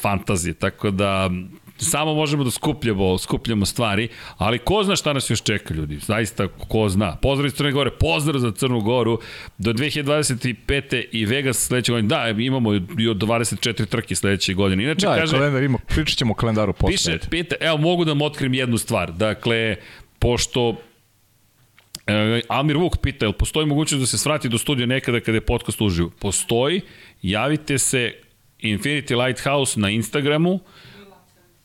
fantazije, 0.00 0.54
tako 0.54 0.90
da 0.90 1.30
samo 1.78 2.14
možemo 2.14 2.44
da 2.44 2.50
skupljamo, 2.50 3.18
skupljamo 3.18 3.66
stvari, 3.66 4.08
ali 4.36 4.58
ko 4.58 4.82
zna 4.84 4.96
šta 4.96 5.12
nas 5.12 5.30
još 5.30 5.42
čeka, 5.42 5.74
ljudi, 5.74 5.98
zaista 5.98 6.48
ko 6.68 6.88
zna. 6.88 7.16
Pozdrav 7.16 7.46
iz 7.46 7.54
Crne 7.54 7.72
Gore, 7.72 7.90
pozdrav 7.90 8.38
za 8.38 8.52
Crnu 8.52 8.80
Goru, 8.80 9.20
do 9.58 9.72
2025. 9.72 11.04
i 11.12 11.26
Vegas 11.26 11.56
sledeće 11.56 11.92
godine, 11.92 12.08
da, 12.08 12.28
imamo 12.28 12.74
i 12.74 13.08
od 13.08 13.16
24 13.16 13.86
trke 13.86 14.14
sledeće 14.14 14.54
godine. 14.54 14.84
Inače, 14.84 15.06
Da, 15.06 15.16
kaže, 15.16 15.32
kalendar 15.32 15.62
ima, 15.62 15.78
pričat 15.78 16.18
ćemo 16.18 16.32
o 16.32 16.34
kalendaru 16.34 16.72
posle. 16.72 16.92
Piše, 16.92 17.18
pita, 17.30 17.54
evo 17.60 17.76
mogu 17.76 18.04
da 18.04 18.10
vam 18.10 18.22
otkrim 18.22 18.54
jednu 18.54 18.78
stvar. 18.78 19.12
Dakle, 19.12 19.76
pošto 20.18 20.76
E, 22.06 22.40
Almir 22.48 22.76
Vuk 22.76 22.96
pita, 23.02 23.24
jel 23.24 23.32
postoji 23.32 23.66
mogućnost 23.66 24.00
da 24.00 24.06
se 24.06 24.18
svrati 24.18 24.48
do 24.48 24.58
studija 24.58 24.86
nekada 24.86 25.20
kada 25.20 25.36
je 25.36 25.40
podcast 25.40 25.80
uživo? 25.80 26.10
Postoji, 26.18 26.80
javite 27.22 27.78
se 27.78 28.14
Infinity 28.62 29.24
Lighthouse 29.26 29.80
na 29.80 29.90
Instagramu 29.90 30.60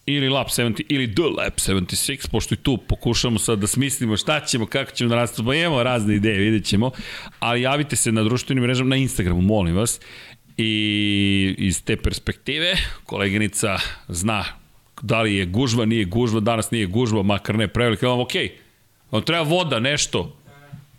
ili 0.06 0.30
Lab 0.30 0.48
70 0.48 0.82
ili 0.90 1.16
The 1.16 1.24
Lab 1.24 1.54
76, 1.54 2.30
pošto 2.32 2.54
i 2.54 2.58
tu 2.58 2.78
pokušamo 2.78 3.40
sad 3.40 3.60
da 3.60 3.68
smislimo 3.68 4.18
šta 4.18 4.40
ćemo, 4.40 4.66
kako 4.66 4.92
ćemo 4.92 5.10
da 5.10 5.16
nastupamo, 5.16 5.54
imamo 5.54 5.84
razne 5.84 6.16
ideje, 6.16 6.38
vidjet 6.40 6.66
ćemo, 6.66 6.92
ali 7.40 7.62
javite 7.62 7.96
se 7.96 8.12
na 8.12 8.24
društvenim 8.24 8.64
mrežama, 8.64 8.90
na 8.90 8.96
Instagramu, 8.96 9.42
molim 9.42 9.76
vas, 9.76 10.00
I 10.58 11.56
iz 11.58 11.84
te 11.84 11.96
perspektive 11.98 12.74
koleginica 13.06 13.78
zna 14.08 14.46
da 15.02 15.22
li 15.22 15.36
je 15.36 15.46
gužva, 15.46 15.86
nije 15.86 16.06
gužva, 16.06 16.40
danas 16.40 16.72
nije 16.72 16.86
gužva, 16.86 17.24
makar 17.24 17.56
ne 17.56 17.68
prevelike, 17.68 18.08
vam 18.08 18.20
okej, 18.20 18.52
okay. 19.12 19.18
on 19.18 19.24
treba 19.24 19.44
voda, 19.44 19.80
nešto, 19.80 20.42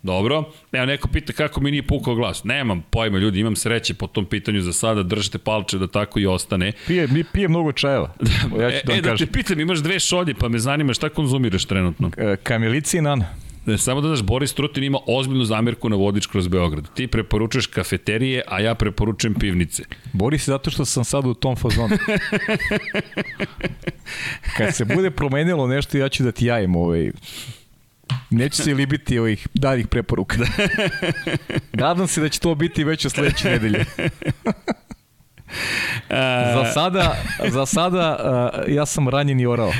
Dobro. 0.03 0.43
Evo 0.71 0.85
neko 0.85 1.07
pita 1.07 1.33
kako 1.33 1.61
mi 1.61 1.71
nije 1.71 1.87
pukao 1.87 2.15
glas. 2.15 2.43
Nemam 2.43 2.83
pojma 2.89 3.17
ljudi, 3.17 3.39
imam 3.39 3.55
sreće 3.55 3.93
po 3.93 4.07
tom 4.07 4.25
pitanju 4.25 4.61
za 4.61 4.73
sada, 4.73 5.03
držite 5.03 5.37
palče 5.37 5.77
da 5.77 5.87
tako 5.87 6.19
i 6.19 6.25
ostane. 6.25 6.71
Pije, 6.87 7.07
mi 7.07 7.23
pije 7.23 7.47
mnogo 7.47 7.71
čajeva. 7.71 8.13
Ja 8.61 8.71
ću 8.71 8.87
da 8.87 8.93
e, 8.93 8.97
e 8.97 9.01
da 9.01 9.15
te 9.15 9.25
pitam, 9.25 9.59
imaš 9.59 9.79
dve 9.79 9.99
šolje, 9.99 10.33
pa 10.33 10.49
me 10.49 10.59
zanima 10.59 10.93
šta 10.93 11.09
konzumiraš 11.09 11.65
trenutno. 11.65 12.11
E, 12.17 12.35
kamilici 12.43 12.97
i 12.97 13.01
nana. 13.01 13.25
Ne, 13.65 13.77
samo 13.77 14.01
da 14.01 14.07
znaš, 14.07 14.21
Boris 14.21 14.53
Trutin 14.53 14.83
ima 14.83 14.99
ozbiljnu 15.07 15.43
zamirku 15.43 15.89
na 15.89 15.95
vodič 15.95 16.27
kroz 16.27 16.47
Beograd. 16.47 16.93
Ti 16.93 17.07
preporučuješ 17.07 17.67
kafeterije, 17.67 18.41
a 18.47 18.59
ja 18.59 18.75
preporučujem 18.75 19.33
pivnice. 19.33 19.83
Boris, 20.13 20.45
zato 20.45 20.71
što 20.71 20.85
sam 20.85 21.03
sad 21.03 21.25
u 21.25 21.33
tom 21.33 21.55
fazonu. 21.55 21.97
Kad 24.57 24.75
se 24.75 24.85
bude 24.85 25.11
promenilo 25.11 25.67
nešto, 25.67 25.97
ja 25.97 26.09
ću 26.09 26.23
da 26.23 26.31
ti 26.31 26.45
javim 26.45 26.75
ovaj 26.75 27.11
Neću 28.29 28.63
se 28.63 28.73
libiti 28.73 29.19
ovih 29.19 29.47
daljih 29.53 29.87
preporuka. 29.87 30.37
Nadam 31.73 32.07
se 32.07 32.21
da 32.21 32.29
će 32.29 32.39
to 32.39 32.55
biti 32.55 32.83
već 32.83 33.05
u 33.05 33.09
sledeće 33.09 33.49
nedelje. 33.49 33.85
za 36.53 36.71
sada, 36.73 37.15
za 37.47 37.65
sada 37.65 38.19
uh, 38.67 38.75
ja 38.75 38.85
sam 38.85 39.09
ranjen 39.09 39.39
i 39.39 39.45
orao. 39.45 39.71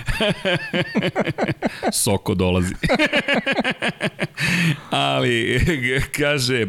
Soko 2.04 2.36
dolazi. 2.36 2.74
Ali, 4.90 5.60
kaže, 6.18 6.68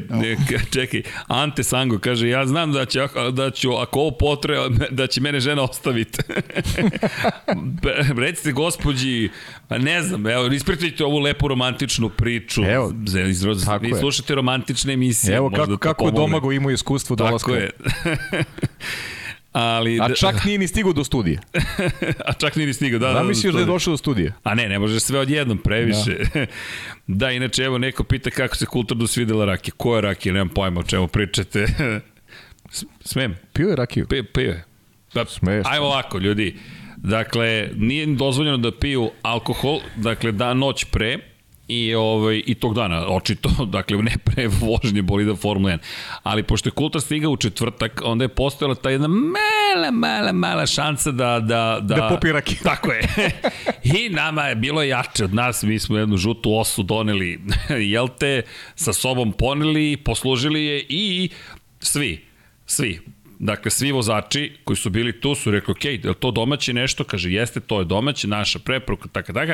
čekaj, 0.73 1.03
Ante 1.27 1.65
Sango 1.65 1.99
kaže, 1.99 2.29
ja 2.29 2.47
znam 2.47 2.73
da, 2.73 2.85
će, 2.85 3.07
da 3.33 3.51
ću, 3.51 3.73
ako 3.73 4.01
ovo 4.01 4.11
potreba, 4.11 4.69
da 4.91 5.07
će 5.07 5.21
mene 5.21 5.41
žena 5.41 5.63
ostaviti. 5.63 6.19
Recite 8.25 8.53
gospođi, 8.53 9.31
pa 9.69 9.79
ne 9.79 10.03
znam, 10.03 10.27
evo, 10.27 10.47
ispričajte 10.47 11.05
ovu 11.05 11.19
lepu 11.19 11.49
romantičnu 11.49 12.09
priču. 12.09 12.65
Evo, 12.65 12.93
izraz, 13.29 13.67
vi 13.81 13.93
slušate 14.01 14.35
romantične 14.35 14.93
emisije. 14.93 15.37
Evo, 15.37 15.51
kako, 15.51 15.77
kako 15.77 16.11
Domago 16.11 16.53
imao 16.53 16.71
iskustvo 16.71 17.17
dolaska. 17.17 17.53
Tako 17.53 17.55
je. 17.55 17.71
Ali, 19.53 20.01
A 20.01 20.15
čak 20.15 20.45
nije 20.45 20.59
ni 20.59 20.69
stigao 20.69 20.93
do 20.93 21.05
studija. 21.05 21.41
A 22.29 22.33
čak 22.33 22.57
nije 22.57 22.67
ni 22.67 22.75
stigao, 22.75 22.99
da. 22.99 23.13
Zamisliš 23.13 23.53
da, 23.53 23.57
da 23.57 23.59
je 23.61 23.67
došao 23.67 23.93
do 23.93 23.97
studija. 23.97 24.33
A 24.43 24.55
ne, 24.55 24.69
ne 24.69 24.79
možeš 24.79 25.03
sve 25.03 25.19
odjednom, 25.19 25.59
previše. 25.59 26.17
Da. 26.35 26.47
da, 27.27 27.31
inače, 27.31 27.63
evo, 27.63 27.79
neko 27.79 28.05
pita 28.05 28.31
kako 28.31 28.57
se 28.57 28.67
kulturno 28.67 29.07
svidela 29.07 29.45
rakija. 29.45 29.75
Ko 29.77 29.97
je 29.97 30.01
rakija? 30.01 30.33
Nemam 30.33 30.49
pojma 30.49 30.81
o 30.81 30.83
čemu 30.83 31.09
pričate. 31.09 31.67
Smem. 33.05 33.37
Pio 33.53 33.69
je 33.69 33.77
rakiju. 33.77 34.07
Pio, 34.07 34.25
pio 34.35 34.51
je. 34.51 34.65
Da, 35.15 35.25
Smeš. 35.25 35.67
Ajmo 35.71 35.87
ovako, 35.87 36.19
ljudi. 36.19 36.57
Dakle, 36.97 37.71
nije 37.77 38.07
dozvoljeno 38.07 38.57
da 38.57 38.79
piju 38.79 39.11
alkohol, 39.23 39.81
dakle, 39.97 40.33
da 40.33 40.55
noć 40.55 40.85
pre, 40.85 41.19
i, 41.69 41.95
ovaj, 41.95 42.43
i 42.47 42.55
tog 42.55 42.75
dana, 42.75 43.07
očito, 43.09 43.49
dakle 43.77 43.97
ne 44.03 44.17
pre 44.25 44.49
vožnje 44.49 45.03
bolida 45.03 45.37
Formula 45.37 45.73
1. 45.73 45.79
Ali 46.23 46.43
pošto 46.43 46.69
je 46.69 46.73
Kulta 46.73 47.01
stigao 47.01 47.33
u 47.33 47.37
četvrtak, 47.37 48.01
onda 48.05 48.25
je 48.25 48.29
postojala 48.29 48.75
ta 48.75 48.91
jedna 48.91 49.09
mala, 49.09 49.91
mala, 49.91 50.33
mala 50.33 50.67
šansa 50.67 51.11
da... 51.11 51.41
Da, 51.41 51.79
da, 51.83 51.97
da 51.97 52.09
popi 52.09 52.33
raki. 52.33 52.57
Tako 52.71 52.93
je. 52.93 53.09
I 53.85 54.09
nama 54.09 54.43
je 54.43 54.55
bilo 54.55 54.83
jače 54.83 55.25
od 55.25 55.35
nas, 55.35 55.63
mi 55.63 55.79
smo 55.79 55.99
jednu 55.99 56.17
žutu 56.17 56.59
osu 56.59 56.83
doneli, 56.83 57.41
jel 57.93 58.09
te, 58.19 58.43
sa 58.75 58.93
sobom 58.93 59.33
poneli, 59.33 59.97
poslužili 59.97 60.65
je 60.65 60.87
i 60.89 61.31
svi, 61.81 62.25
svi, 62.67 63.01
Dakle, 63.39 63.71
svi 63.71 63.93
vozači 63.93 64.53
koji 64.65 64.77
su 64.77 64.91
bili 64.91 65.21
tu 65.21 65.35
su 65.35 65.51
rekli, 65.51 65.73
ok, 65.73 65.85
je 65.85 66.15
to 66.21 66.31
domaće 66.31 66.73
nešto? 66.73 67.05
Kaže, 67.05 67.31
jeste, 67.31 67.61
to 67.61 67.79
je 67.79 67.85
domaće, 67.85 68.29
naša 68.29 68.59
preporuka, 68.59 69.09
tako, 69.09 69.33
tako. 69.33 69.53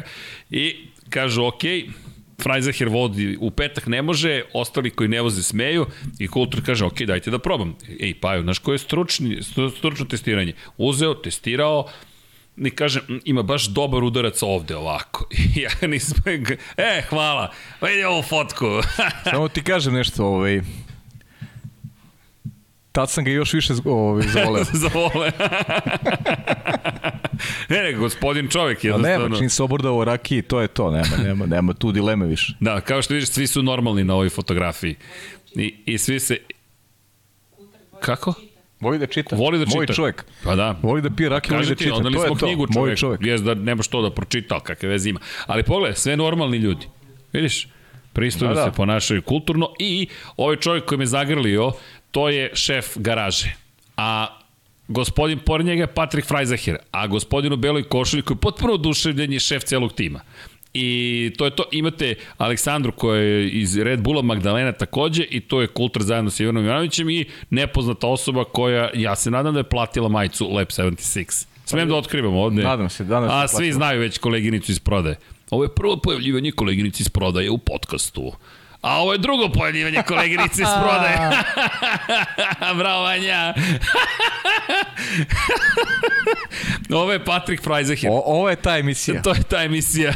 I 0.50 0.76
kažu, 1.10 1.44
ok, 1.44 1.62
Freizaher 2.42 2.88
vodi 2.88 3.36
u 3.40 3.50
petak 3.50 3.86
ne 3.86 4.02
može, 4.02 4.42
ostali 4.52 4.90
koji 4.90 5.08
ne 5.08 5.20
voze 5.20 5.42
smeju 5.42 5.86
i 6.18 6.28
Kultur 6.28 6.62
kaže, 6.66 6.84
ok, 6.84 7.02
dajte 7.02 7.30
da 7.30 7.38
probam. 7.38 7.76
Ej, 8.00 8.14
Paju, 8.20 8.42
znaš 8.42 8.58
koje 8.58 8.74
je 8.74 8.78
stručni, 8.78 9.38
stručno 9.76 10.06
testiranje? 10.06 10.52
Uzeo, 10.76 11.14
testirao, 11.14 11.86
i 12.56 12.70
kaže, 12.70 13.00
ima 13.24 13.42
baš 13.42 13.66
dobar 13.66 14.04
udarac 14.04 14.42
ovde 14.42 14.76
ovako. 14.76 15.28
Ja 15.62 15.88
nisam, 15.88 16.16
e, 16.76 17.02
hvala, 17.08 17.52
vidi 17.82 18.04
ovu 18.04 18.22
fotku. 18.22 18.66
Samo 19.30 19.48
ti 19.48 19.62
kažem 19.62 19.94
nešto, 19.94 20.24
ovaj, 20.24 20.60
Tad 22.92 23.10
sam 23.10 23.24
ga 23.24 23.30
još 23.30 23.52
više 23.52 23.72
ovaj, 23.84 24.26
zavoleo. 24.28 24.64
zavoleo. 24.84 25.30
Ne, 27.68 27.82
ne, 27.82 27.92
gospodin 27.92 28.48
čovek 28.48 28.84
jednostavno. 28.84 29.24
nema, 29.24 29.38
čim 29.38 29.50
se 29.50 29.62
obordao 29.62 29.98
o 29.98 30.04
rakiji, 30.04 30.42
to 30.42 30.60
je 30.60 30.68
to, 30.68 30.90
nema, 30.90 31.16
nema, 31.24 31.46
nema 31.46 31.72
tu 31.72 31.92
dileme 31.92 32.26
više. 32.26 32.54
Da, 32.60 32.80
kao 32.80 33.02
što 33.02 33.14
vidiš, 33.14 33.30
svi 33.30 33.46
su 33.46 33.62
normalni 33.62 34.04
na 34.04 34.14
ovoj 34.14 34.28
fotografiji. 34.28 34.94
I, 35.54 35.74
i 35.86 35.98
svi 35.98 36.20
se... 36.20 36.36
Kako? 38.00 38.34
Voli 38.80 38.98
da 38.98 39.06
čita. 39.06 39.36
Voli 39.36 39.58
da 39.58 39.64
čita. 39.64 39.76
Moj 39.76 39.86
čovjek. 39.86 40.24
Pa 40.44 40.56
da. 40.56 40.76
Voli 40.82 41.02
da 41.02 41.10
pije 41.10 41.28
rakiju, 41.28 41.54
voli 41.54 41.66
da 41.66 41.74
čita. 41.74 41.94
Onda 41.94 42.10
to 42.10 42.26
smo 42.26 42.34
knjigu 42.34 42.66
čovjek. 42.66 42.76
Moj 42.76 42.96
čovjek. 42.96 43.20
Jes 43.24 43.40
da 43.40 43.54
nemaš 43.54 43.88
to 43.88 44.02
da 44.02 44.10
pročita, 44.10 44.60
kakve 44.60 44.88
veze 44.88 45.10
ima. 45.10 45.20
Ali 45.46 45.62
pogledaj, 45.62 45.96
sve 45.96 46.16
normalni 46.16 46.56
ljudi. 46.56 46.86
Vidiš? 47.32 47.68
Pristojno 48.12 48.54
da, 48.54 48.60
da. 48.60 48.70
se 48.70 48.76
ponašaju 48.76 49.22
kulturno 49.22 49.68
i 49.78 50.08
ovaj 50.36 50.56
čovjek 50.56 50.84
koji 50.84 50.98
me 50.98 51.06
zagrlio, 51.06 51.72
to 52.10 52.28
je 52.28 52.50
šef 52.54 52.86
garaže. 52.96 53.54
A 53.96 54.39
gospodin 54.90 55.38
pored 55.38 55.66
njega 55.66 55.82
je 55.82 55.94
Patrick 55.94 56.28
Freizacher, 56.28 56.76
a 56.90 57.06
gospodin 57.06 57.52
u 57.52 57.56
beloj 57.56 57.82
košulji 57.82 58.22
koji 58.22 58.36
je 58.36 58.40
potpuno 58.40 58.72
oduševljen 58.72 59.32
je 59.32 59.40
šef 59.40 59.64
celog 59.64 59.92
tima. 59.92 60.20
I 60.74 61.32
to 61.38 61.44
je 61.44 61.50
to, 61.56 61.64
imate 61.72 62.14
Aleksandru 62.38 62.92
koja 62.92 63.20
je 63.20 63.50
iz 63.50 63.78
Red 63.78 64.02
Bulla 64.02 64.22
Magdalena 64.22 64.72
takođe 64.72 65.24
i 65.30 65.40
to 65.40 65.60
je 65.60 65.66
kultur 65.66 66.02
zajedno 66.02 66.30
sa 66.30 66.42
Ivanom 66.42 66.64
Ivanovićem 66.64 67.10
i 67.10 67.24
nepoznata 67.50 68.06
osoba 68.06 68.44
koja, 68.44 68.90
ja 68.94 69.16
se 69.16 69.30
nadam 69.30 69.54
da 69.54 69.60
je 69.60 69.64
platila 69.64 70.08
majicu 70.08 70.48
Lab 70.52 70.66
76. 70.66 71.46
Smem 71.64 71.88
da 71.88 71.96
otkrivam 71.96 72.36
ovde? 72.36 72.62
Nadam 72.62 72.90
se, 72.90 73.04
danas 73.04 73.30
A 73.32 73.48
svi 73.48 73.72
znaju 73.72 74.00
već 74.00 74.18
koleginicu 74.18 74.72
iz 74.72 74.78
prodaje. 74.78 75.16
Ovo 75.50 75.64
je 75.64 75.74
prvo 75.74 75.96
pojavljivanje 75.96 76.52
koleginici 76.52 77.02
iz 77.02 77.08
prodaje 77.08 77.50
u 77.50 77.58
podcastu. 77.58 78.32
A 78.82 79.00
ovo 79.00 79.12
je 79.12 79.18
drugo 79.18 79.48
pojavljivanje 79.48 80.02
koleginice 80.02 80.62
iz 80.62 80.68
prodaje. 80.82 81.18
Bravo, 82.78 83.02
Vanja. 83.02 83.54
ovo 86.90 87.12
je 87.12 87.24
Patrick 87.24 87.64
Freizacher. 87.64 88.10
O, 88.10 88.22
ovo 88.26 88.50
je 88.50 88.56
ta 88.56 88.78
emisija. 88.78 89.22
To 89.22 89.30
je 89.30 89.42
ta 89.42 89.62
emisija. 89.62 90.12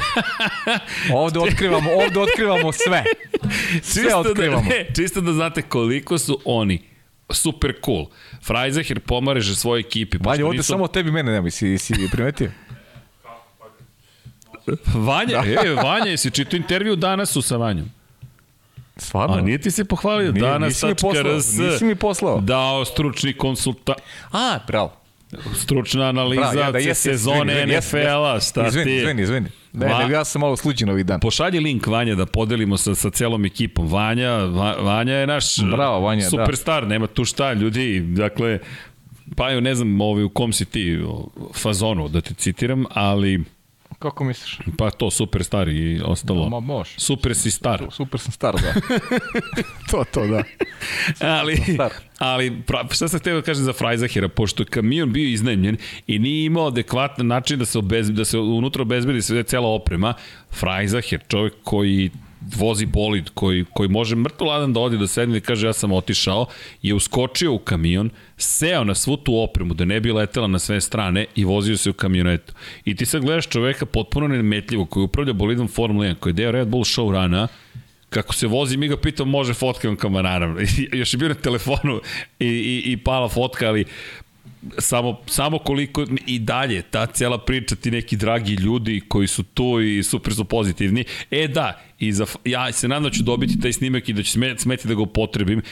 ovde 1.15 1.39
otkrivamo, 1.39 1.91
ovde 1.93 2.21
otkrivamo 2.21 2.73
sve. 2.73 3.05
Sve 3.83 4.03
čisto 4.03 4.23
da- 4.23 4.31
otkrivamo. 4.31 4.63
Da, 4.63 4.69
ne, 4.75 4.87
čisto 4.97 5.21
da 5.21 5.33
znate 5.33 5.63
koliko 5.63 6.19
su 6.19 6.41
oni 6.45 6.83
super 7.31 7.73
cool. 7.85 8.07
Freizacher 8.43 9.01
pomareže 9.01 9.55
svoje 9.57 9.81
ekipi. 9.81 10.19
Vanja, 10.21 10.47
ovde 10.47 10.57
nisu... 10.57 10.73
samo 10.73 10.89
tebi 10.89 11.11
mene 11.11 11.33
nema, 11.33 11.51
si, 11.51 11.79
si 11.79 11.95
primetio? 12.13 12.51
Vanja, 14.95 15.43
da. 15.43 15.69
e, 15.69 15.75
Vanja, 15.75 16.11
jesi 16.11 16.31
čitao 16.31 16.57
intervju 16.57 16.97
danas 16.97 17.31
su 17.31 17.43
sa 17.43 17.57
Vanjom? 17.57 17.91
Stvarno? 18.97 19.37
A 19.37 19.41
nije 19.41 19.59
ti 19.59 19.71
se 19.71 19.85
pohvalio 19.85 20.33
nije, 20.33 20.43
danas 20.43 20.69
nisi 20.69 20.87
mi 20.87 20.95
poslao, 20.95 21.39
RS 21.39 21.59
nisi 21.59 21.85
mi 21.85 21.95
poslao. 21.95 22.41
Dao 22.41 22.85
stručni 22.85 23.33
konsulta. 23.33 23.95
A, 24.33 24.59
bravo. 24.67 24.93
Stručna 25.55 26.09
analiza 26.09 26.41
bravo, 26.41 26.61
ja, 26.61 26.73
da, 26.73 26.79
jes, 26.79 26.99
sezone 26.99 27.67
NFL-a, 27.67 28.41
šta 28.41 28.67
izvini, 28.67 28.85
ti? 28.85 28.97
Izvini, 28.97 29.23
izvini. 29.23 29.49
Ne, 29.73 29.87
Va... 29.87 30.07
ne, 30.07 30.15
ja 30.15 30.25
sam 30.25 30.41
malo 30.41 30.57
sluđen 30.57 30.89
ovih 30.89 31.07
dan. 31.07 31.21
Pošalji 31.21 31.61
link 31.61 31.87
Vanja 31.87 32.15
da 32.15 32.27
podelimo 32.27 32.77
sa, 32.77 32.95
sa 32.95 33.11
celom 33.11 33.45
ekipom. 33.45 33.89
Vanja, 33.89 34.31
Va, 34.31 34.77
Vanja 34.81 35.15
je 35.15 35.27
naš 35.27 35.45
Bravo, 35.73 36.01
Vanja, 36.01 36.31
superstar, 36.31 36.83
da. 36.83 36.89
nema 36.89 37.07
tu 37.07 37.25
šta, 37.25 37.53
ljudi. 37.53 38.01
Dakle, 38.01 38.59
pa 39.37 39.51
jo, 39.51 39.61
ne 39.61 39.75
znam 39.75 40.01
ovaj, 40.01 40.25
u 40.25 40.29
kom 40.29 40.53
si 40.53 40.65
ti 40.65 40.99
fazonu, 41.55 42.09
da 42.09 42.21
te 42.21 42.35
citiram, 42.35 42.85
ali 42.91 43.45
Kako 43.99 44.25
misliš? 44.25 44.59
Pa 44.79 44.91
to, 44.91 45.11
super 45.11 45.45
star 45.45 45.69
i 45.69 46.01
ostalo. 46.05 46.49
Ma, 46.49 46.61
može. 46.61 46.91
Super 46.97 47.35
si 47.35 47.51
star. 47.51 47.87
Super 47.91 48.21
sam 48.21 48.33
star, 48.33 48.55
da. 48.55 48.75
to, 49.91 50.05
to, 50.13 50.27
da. 50.27 50.43
ali, 51.39 51.59
ali 52.19 52.63
pra, 52.63 52.87
šta 52.91 53.09
sam 53.09 53.21
htio 53.21 53.35
da 53.35 53.43
kažem 53.43 53.65
za 53.65 53.73
Freizahera, 53.73 54.29
pošto 54.29 54.63
je 54.63 54.67
kamion 54.67 55.13
bio 55.13 55.29
iznajmljen 55.29 55.77
i 56.07 56.19
nije 56.19 56.45
imao 56.45 56.67
adekvatan 56.67 57.27
način 57.27 57.59
da 57.59 57.65
se, 57.65 57.79
obez, 57.79 58.11
da 58.11 58.25
se 58.25 58.39
unutra 58.39 58.83
obezbedi 58.83 59.23
sve 59.23 59.43
cela 59.43 59.69
oprema, 59.69 60.15
Freizaher, 60.51 61.21
čovjek 61.29 61.55
koji 61.65 62.11
vozi 62.57 62.87
bolid 62.87 63.31
koji, 63.35 63.65
koji 63.73 63.89
može 63.89 64.17
mrtvo 64.17 64.47
ladan 64.47 64.73
da 64.73 64.81
odi 64.81 64.99
da 64.99 65.07
sedne 65.07 65.39
i 65.39 65.41
kaže 65.41 65.67
ja 65.67 65.73
sam 65.73 65.93
otišao, 65.93 66.47
je 66.83 66.95
uskočio 66.95 67.53
u 67.53 67.59
kamion, 67.59 68.11
seo 68.37 68.85
na 68.85 68.95
svu 68.95 69.17
tu 69.17 69.37
opremu 69.37 69.75
da 69.75 69.85
ne 69.85 70.01
bi 70.01 70.13
letela 70.13 70.47
na 70.47 70.59
sve 70.59 70.81
strane 70.81 71.27
i 71.35 71.45
vozio 71.45 71.77
se 71.77 71.91
u 71.91 71.93
kamionetu. 71.93 72.53
I 72.85 72.97
ti 72.97 73.07
sad 73.07 73.23
gledaš 73.23 73.49
čoveka 73.49 73.87
potpuno 73.87 74.29
nemetljivo 74.29 74.85
koji 74.85 75.05
upravlja 75.05 75.33
bolidom 75.33 75.69
Formula 75.69 76.07
1, 76.07 76.15
koji 76.15 76.31
je 76.31 76.35
deo 76.35 76.51
Red 76.51 76.69
Bull 76.69 76.85
show 76.85 77.13
rana, 77.13 77.49
kako 78.11 78.35
se 78.35 78.47
vozi, 78.47 78.77
mi 78.77 78.89
ga 78.89 78.97
pitam, 78.97 79.29
može 79.29 79.55
fotkam 79.55 79.97
kao 79.97 80.11
naravno. 80.11 80.61
Još 80.93 81.15
je 81.15 81.19
bio 81.19 81.29
na 81.29 81.35
telefonu 81.35 82.01
i, 82.39 82.47
i, 82.47 82.93
i 82.93 82.97
pala 82.97 83.29
fotka, 83.29 83.69
ali 83.69 83.85
samo, 84.79 85.21
samo 85.27 85.59
koliko 85.59 86.07
i 86.27 86.39
dalje 86.39 86.83
ta 86.83 87.07
cela 87.07 87.39
priča, 87.39 87.77
ti 87.77 87.91
neki 87.91 88.17
dragi 88.17 88.53
ljudi 88.53 89.01
koji 89.09 89.27
su 89.27 89.43
tu 89.43 89.81
i 89.81 90.03
super 90.03 90.35
su 90.35 90.45
pozitivni. 90.45 91.05
E 91.31 91.49
da, 91.49 91.81
i 91.99 92.13
za, 92.13 92.27
ja 92.45 92.73
se 92.73 92.89
nadam 92.89 93.03
da 93.03 93.11
ću 93.11 93.23
dobiti 93.23 93.61
taj 93.61 93.73
snimak 93.73 94.09
i 94.09 94.13
da 94.13 94.23
ću 94.23 94.31
smeti 94.59 94.89
da 94.89 94.95
ga 94.95 95.03
upotrebim. 95.03 95.63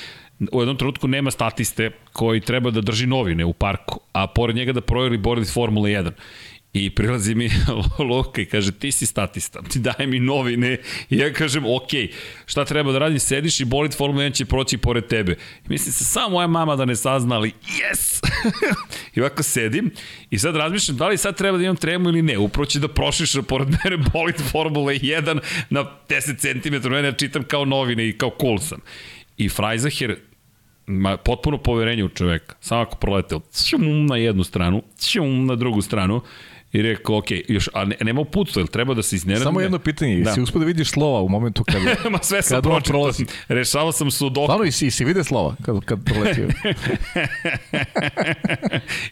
U 0.53 0.61
jednom 0.61 0.77
trenutku 0.77 1.09
nema 1.09 1.31
statiste 1.31 1.91
koji 2.13 2.41
treba 2.41 2.71
da 2.71 2.81
drži 2.81 3.07
novine 3.07 3.45
u 3.45 3.53
parku, 3.53 4.01
a 4.13 4.27
pored 4.27 4.57
njega 4.57 4.73
da 4.73 4.81
projeri 4.81 5.19
borili 5.19 5.47
Formula 5.47 5.89
1. 5.89 6.11
I 6.73 6.91
prilazi 6.91 7.35
mi 7.35 7.51
Luka 8.11 8.43
i 8.43 8.47
kaže, 8.47 8.73
ti 8.73 8.93
si 8.93 9.07
statista, 9.07 9.63
ti 9.63 9.79
daj 9.79 10.07
mi 10.07 10.21
novine. 10.21 10.79
I 11.11 11.19
ja 11.19 11.33
kažem, 11.33 11.65
ok, 11.67 11.91
šta 12.47 12.65
treba 12.65 12.93
da 12.93 12.99
radim? 12.99 13.19
Sediš 13.19 13.61
i 13.61 13.65
bolid 13.65 13.97
Formula 13.97 14.25
1 14.25 14.35
će 14.35 14.45
proći 14.45 14.79
pored 14.79 15.07
tebe. 15.07 15.33
I 15.33 15.69
mislim 15.69 15.93
se, 15.93 16.05
samo 16.05 16.29
moja 16.29 16.47
mama 16.47 16.77
da 16.77 16.85
ne 16.85 16.97
sazna, 16.97 17.37
ali 17.37 17.53
yes! 17.63 18.25
I 19.15 19.21
ovako 19.21 19.43
sedim 19.43 19.91
i 20.31 20.39
sad 20.39 20.57
razmišljam 20.57 20.97
da 20.97 21.09
li 21.09 21.19
sad 21.19 21.37
treba 21.37 21.59
da 21.59 21.65
imam 21.65 21.77
tremu 21.77 22.09
ili 22.09 22.23
ne. 22.23 22.39
Upravo 22.39 22.67
će 22.67 22.81
da 22.81 22.89
prošiša 22.89 23.43
pored 23.43 23.69
mene 23.69 23.97
bolid 24.13 24.37
Formula 24.51 24.93
1 24.93 25.41
na 25.71 25.85
10 26.09 26.37
cm. 26.39 26.89
Mene 26.89 27.09
ja 27.09 27.13
čitam 27.13 27.45
kao 27.45 27.65
novine 27.65 28.09
i 28.09 28.19
kao 28.19 28.31
cool 28.41 28.59
sam. 28.59 28.81
I 29.37 29.49
Freizacher 29.49 30.17
ma, 30.87 31.17
potpuno 31.17 31.59
poverenje 31.59 32.05
u 32.05 32.09
čoveka. 32.09 32.55
Samo 32.61 32.81
ako 32.81 32.97
proleteo 32.97 33.41
na 34.09 34.17
jednu 34.17 34.45
stranu, 34.45 34.83
na 35.47 35.55
drugu 35.55 35.83
stranu 35.83 36.23
I 36.73 36.83
rekao, 36.83 37.19
ok, 37.19 37.27
još, 37.49 37.69
a 37.75 37.85
ne, 37.85 37.97
nema 38.01 38.21
uputstva, 38.21 38.61
jel 38.61 38.67
treba 38.67 38.95
da 38.95 39.03
se 39.03 39.17
iznenadim? 39.17 39.45
Samo 39.45 39.61
jedno 39.61 39.79
pitanje, 39.79 40.21
da. 40.21 40.35
si 40.35 40.41
uspio 40.41 40.59
da 40.59 40.65
vidiš 40.65 40.91
slova 40.91 41.21
u 41.21 41.29
momentu 41.29 41.65
kad, 41.65 41.83
Ma 42.13 42.19
sve 42.23 42.43
sam 42.43 42.63
pročitao, 42.63 43.11
rešavao 43.49 43.93
sam 43.93 44.11
sudoku. 44.11 44.47
Stvarno, 44.47 44.65
i 44.65 44.73
si, 44.73 44.91
si 44.91 45.05
vide 45.05 45.25
slova 45.25 45.57
kad, 45.63 45.85
kad 45.85 46.05
proletio? 46.05 46.49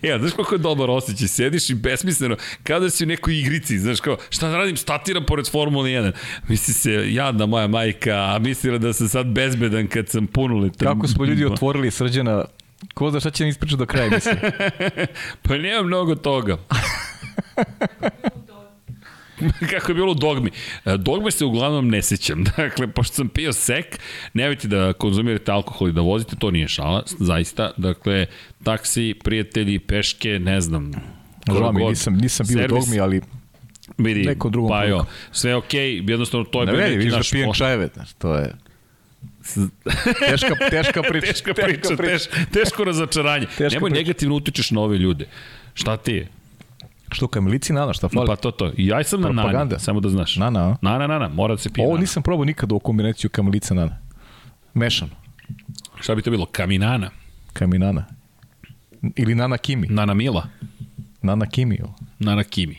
ja, 0.09 0.19
znaš 0.19 0.33
kako 0.33 0.55
je 0.55 0.59
dobar 0.59 0.91
osjećaj, 0.91 1.29
sediš 1.29 1.71
i 1.71 1.75
besmisleno, 1.75 2.37
kada 2.63 2.91
si 2.91 3.05
u 3.05 3.07
nekoj 3.07 3.39
igrici, 3.39 3.79
znaš 3.79 4.01
kao, 4.01 4.17
šta 4.31 4.49
da 4.49 4.57
radim, 4.57 4.77
statiram 4.77 5.25
pored 5.27 5.51
Formule 5.51 5.91
1. 5.91 6.13
Misli 6.49 6.75
se, 6.75 7.15
jadna 7.15 7.47
moja 7.47 7.67
majka, 7.67 8.15
a 8.15 8.39
mislila 8.39 8.79
da 8.79 8.93
sam 8.93 9.09
sad 9.09 9.27
bezbedan 9.27 9.87
kad 9.87 10.09
sam 10.09 10.27
punoletan. 10.27 10.95
Kako 10.95 11.09
smo 11.09 11.25
ljudi 11.25 11.47
otvorili 11.53 11.91
srđana 11.91 12.45
Ko 12.95 13.11
zna 13.11 13.21
šta 13.21 13.31
će 13.31 13.43
nam 13.45 13.49
ispričati 13.49 13.79
do 13.79 13.87
kraja 13.87 14.11
mislim? 14.11 14.37
pa 15.43 15.57
nema 15.57 15.83
mnogo 15.83 16.15
toga. 16.15 16.59
kako 19.71 19.91
je 19.91 19.95
bilo 19.95 20.11
u 20.11 20.15
dogmi. 20.15 20.51
E, 20.85 20.97
dogme 20.97 21.31
se 21.31 21.45
uglavnom 21.45 21.89
ne 21.89 22.03
sećam. 22.03 22.45
Dakle, 22.57 22.89
pošto 22.89 23.15
sam 23.15 23.29
pio 23.29 23.53
sek, 23.53 23.99
nemojte 24.35 24.69
da 24.69 24.93
konzumirate 24.93 25.53
alkohol 25.53 25.89
i 25.89 25.93
da 25.93 26.01
vozite, 26.01 26.37
to 26.37 26.51
nije 26.51 26.69
šala, 26.69 27.03
zaista. 27.19 27.71
Dakle, 27.77 28.27
taksi, 28.63 29.15
prijatelji, 29.25 29.79
peške, 29.79 30.39
ne 30.39 30.61
znam. 30.61 30.93
Žao 31.59 31.73
mi, 31.73 31.85
nisam, 31.85 32.17
nisam 32.17 32.47
bio 32.47 32.59
servis, 32.59 32.73
u 32.73 32.81
dogmi, 32.81 33.01
ali 33.01 33.21
vidi, 33.99 34.23
neko 34.23 34.49
drugom 34.49 34.71
pa 34.71 34.85
jo, 34.85 35.05
sve 35.33 35.55
okej, 35.55 35.81
okay, 35.81 36.11
jednostavno 36.11 36.47
to 36.47 36.61
je 36.61 36.67
ne, 36.67 36.73
bio 36.73 36.81
neki 36.81 36.93
naš... 36.93 37.03
Ne, 37.05 37.05
vidiš 37.05 37.31
da 37.31 37.37
pijem 37.37 37.53
čajeve, 37.53 37.89
to 38.19 38.35
je... 38.35 38.55
teška, 40.29 40.55
teška 40.71 41.03
priča. 41.03 41.27
teška 41.33 41.55
priča, 41.55 41.67
teška 41.67 41.97
priča. 41.97 41.97
Teš, 41.97 42.23
teško 42.53 42.85
razočaranje. 42.85 43.47
Teška 43.47 43.75
Nemoj 43.75 43.91
priča. 43.91 44.01
negativno 44.01 44.35
utičeš 44.35 44.71
na 44.71 44.81
ove 44.81 44.99
ljude. 44.99 45.27
Šta 45.75 45.97
ti 45.97 46.13
je? 46.13 46.29
Što 47.13 47.29
kamilici 47.29 47.73
nana, 47.73 47.93
šta 47.93 48.09
fali? 48.09 48.27
Pa 48.27 48.37
to 48.37 48.51
to. 48.51 48.73
I 48.77 48.87
ja 48.87 49.05
sam 49.05 49.21
na 49.21 49.29
nana, 49.29 49.79
samo 49.79 50.01
da 50.01 50.09
znaš. 50.09 50.37
Nana, 50.37 50.69
a? 50.71 50.77
Nana, 50.83 51.07
nana, 51.07 51.29
mora 51.29 51.55
da 51.55 51.59
se 51.61 51.71
pije 51.73 51.85
Ovo 51.85 51.93
nana. 51.95 52.01
nisam 52.01 52.23
probao 52.23 52.45
nikada 52.45 52.75
u 52.75 52.79
kombinaciju 52.79 53.31
kamilica 53.31 53.75
nana. 53.75 53.99
Mešano. 54.75 55.13
Šta 56.01 56.15
bi 56.15 56.23
to 56.23 56.31
bilo? 56.31 56.47
Kaminana? 56.47 57.11
Kaminana. 57.53 58.05
Ili 59.17 59.35
nana 59.35 59.59
kimi. 59.59 59.87
Nana 59.87 60.15
mila. 60.15 60.47
Nana 61.23 61.47
kimi. 61.47 61.79
Nana 62.19 62.45
kimi. 62.45 62.77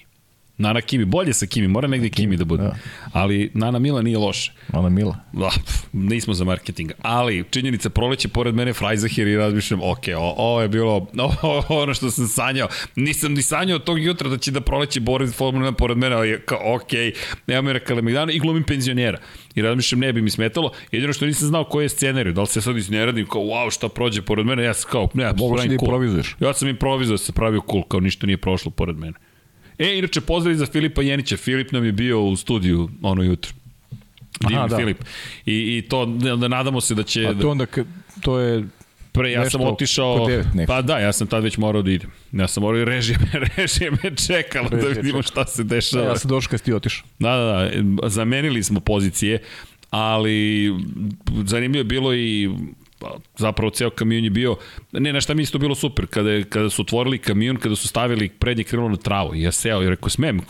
Nana 0.62 0.82
Kimi, 0.82 1.06
bolje 1.06 1.34
sa 1.34 1.46
Kimi, 1.46 1.68
mora 1.68 1.88
negde 1.88 2.10
Kimi 2.10 2.38
da 2.38 2.46
bude. 2.46 2.64
Da. 2.64 2.76
Ali 3.14 3.52
Nana 3.54 3.80
Mila 3.80 4.02
nije 4.02 4.18
loše. 4.18 4.52
Nana 4.74 4.90
Mila. 4.90 5.16
Da, 5.34 5.50
nismo 5.94 6.34
za 6.34 6.44
marketing. 6.44 6.92
Ali 7.02 7.44
činjenica 7.50 7.90
proleće 7.90 8.28
pored 8.28 8.56
mene 8.56 8.74
Frajzahir 8.74 9.28
i 9.28 9.38
razmišljam, 9.38 9.80
ok, 9.84 10.04
o, 10.18 10.34
ovo 10.38 10.62
je 10.62 10.68
bilo 10.68 10.96
o, 11.42 11.64
ono 11.70 11.94
što 11.94 12.12
sam 12.12 12.28
sanjao. 12.28 12.68
Nisam 12.96 13.34
ni 13.34 13.42
sanjao 13.42 13.80
tog 13.80 14.04
jutra 14.04 14.30
da 14.30 14.38
će 14.38 14.52
da 14.52 14.62
proleće 14.62 15.00
Boris 15.00 15.34
Formula 15.36 15.72
pored 15.72 15.98
mene, 15.98 16.16
ali 16.16 16.42
kao, 16.46 16.76
ok, 16.76 16.92
nema 17.48 17.74
mi 18.02 18.14
dana 18.14 18.32
i 18.32 18.40
glumim 18.40 18.64
penzionera. 18.64 19.20
I 19.56 19.62
razmišljam, 19.62 20.00
ne 20.00 20.14
bi 20.14 20.22
mi 20.22 20.30
smetalo. 20.30 20.72
Jedino 20.92 21.14
što 21.14 21.26
nisam 21.26 21.48
znao 21.48 21.64
koji 21.64 21.86
je 21.86 21.90
scenarij, 21.90 22.34
da 22.34 22.42
li 22.42 22.48
se 22.48 22.62
sad 22.62 22.78
izneredim, 22.78 23.28
kao, 23.28 23.42
wow, 23.42 23.74
šta 23.74 23.90
prođe 23.90 24.22
pored 24.22 24.46
mene, 24.46 24.64
ja 24.64 24.74
sam 24.74 24.92
kao, 24.92 25.10
ne, 25.14 25.34
Mogu 25.38 25.58
da 25.58 25.64
improvizuješ. 25.64 26.36
Ja 26.40 26.54
sam 26.54 26.68
improvizovao, 26.68 27.18
se 27.18 27.32
pravio 27.32 27.62
cool, 27.72 27.84
kao 27.84 28.00
ništa 28.00 28.28
nije 28.28 28.38
prošlo 28.38 28.72
pored 28.72 28.98
mene. 28.98 29.14
E, 29.82 29.98
inače, 29.98 30.22
pozdrav 30.22 30.56
za 30.56 30.66
Filipa 30.66 31.02
Jenića. 31.02 31.38
Filip 31.38 31.72
nam 31.72 31.86
je 31.86 31.92
bio 31.92 32.24
u 32.24 32.36
studiju 32.36 32.90
ono 33.02 33.24
jutro. 33.24 33.54
Divni 34.40 34.70
da. 34.70 34.78
Filip. 34.78 34.98
I, 35.46 35.78
I 35.78 35.82
to, 35.90 36.06
da 36.06 36.48
nadamo 36.48 36.82
se 36.82 36.96
da 36.96 37.04
će... 37.04 37.28
A 37.28 37.34
to 37.34 37.50
onda, 37.50 37.66
to 38.22 38.40
je 38.40 38.64
Pre, 39.14 39.32
ja 39.32 39.50
sam 39.50 39.62
otišao, 39.62 40.28
pa 40.68 40.82
da, 40.82 41.00
ja 41.00 41.14
sam 41.14 41.28
tad 41.28 41.44
već 41.44 41.58
morao 41.58 41.82
da 41.82 41.92
idem. 41.92 42.12
Ja 42.32 42.48
sam 42.48 42.64
morao 42.64 42.82
i 42.82 42.86
režije, 42.86 43.18
režije 43.58 43.92
me 43.92 44.16
čekalo 44.28 44.70
da 44.70 44.88
vidimo 44.88 45.22
šta 45.22 45.46
se 45.46 45.64
dešava. 45.64 46.04
Ja 46.06 46.18
sam 46.18 46.30
došao 46.30 46.50
kad 46.50 46.62
ti 46.62 46.74
otišao. 46.74 47.06
Da, 47.20 47.30
da, 47.30 47.72
da, 47.84 48.10
zamenili 48.10 48.64
smo 48.64 48.80
pozicije, 48.80 49.42
ali 49.90 50.70
zanimljivo 51.46 51.80
je 51.80 51.84
bilo 51.84 52.14
i 52.14 52.50
zapravo 53.38 53.70
ceo 53.70 53.90
kamion 53.90 54.24
je 54.24 54.30
bio, 54.30 54.58
ne, 54.92 55.14
na 55.14 55.22
šta 55.22 55.34
mi 55.34 55.44
isto 55.44 55.58
bilo 55.58 55.76
super, 55.76 56.08
kada, 56.08 56.32
je, 56.32 56.44
kada 56.44 56.70
su 56.70 56.82
otvorili 56.82 57.18
kamion, 57.18 57.58
kada 57.58 57.76
su 57.76 57.88
stavili 57.88 58.30
prednje 58.30 58.64
krilo 58.64 58.90
na 58.90 58.98
travu, 58.98 59.36
ja 59.36 59.52
seo 59.52 59.84
i 59.84 59.90
rekao, 59.90 60.10
smem, 60.10 60.42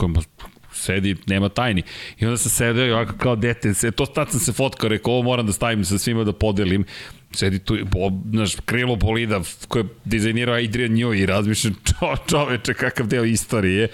sedi, 0.73 1.15
nema 1.25 1.49
tajni. 1.49 1.83
I 2.19 2.25
onda 2.25 2.37
sam 2.37 2.49
sedeo 2.49 2.85
i 2.85 2.91
ovako 2.91 3.13
kao 3.17 3.35
dete, 3.35 3.73
se, 3.73 3.91
to 3.91 4.05
tad 4.05 4.31
sam 4.31 4.39
se 4.39 4.53
fotkao, 4.53 4.89
rekao, 4.89 5.13
ovo 5.13 5.23
moram 5.23 5.45
da 5.45 5.53
stavim 5.53 5.85
sa 5.85 5.97
svima 5.97 6.23
da 6.23 6.33
podelim. 6.33 6.85
Sedi 7.31 7.59
tu, 7.59 7.77
bo, 7.91 8.11
naš, 8.31 8.55
krilo 8.65 8.95
bolida 8.95 9.41
koje 9.67 9.83
je 9.83 9.87
dizajnirao 10.05 10.55
Adrian 10.55 10.91
Newey 10.91 11.23
i 11.23 11.25
razmišljam, 11.25 11.75
čo, 11.83 12.15
čoveče, 12.29 12.73
kakav 12.73 13.07
deo 13.07 13.23
istorije, 13.23 13.87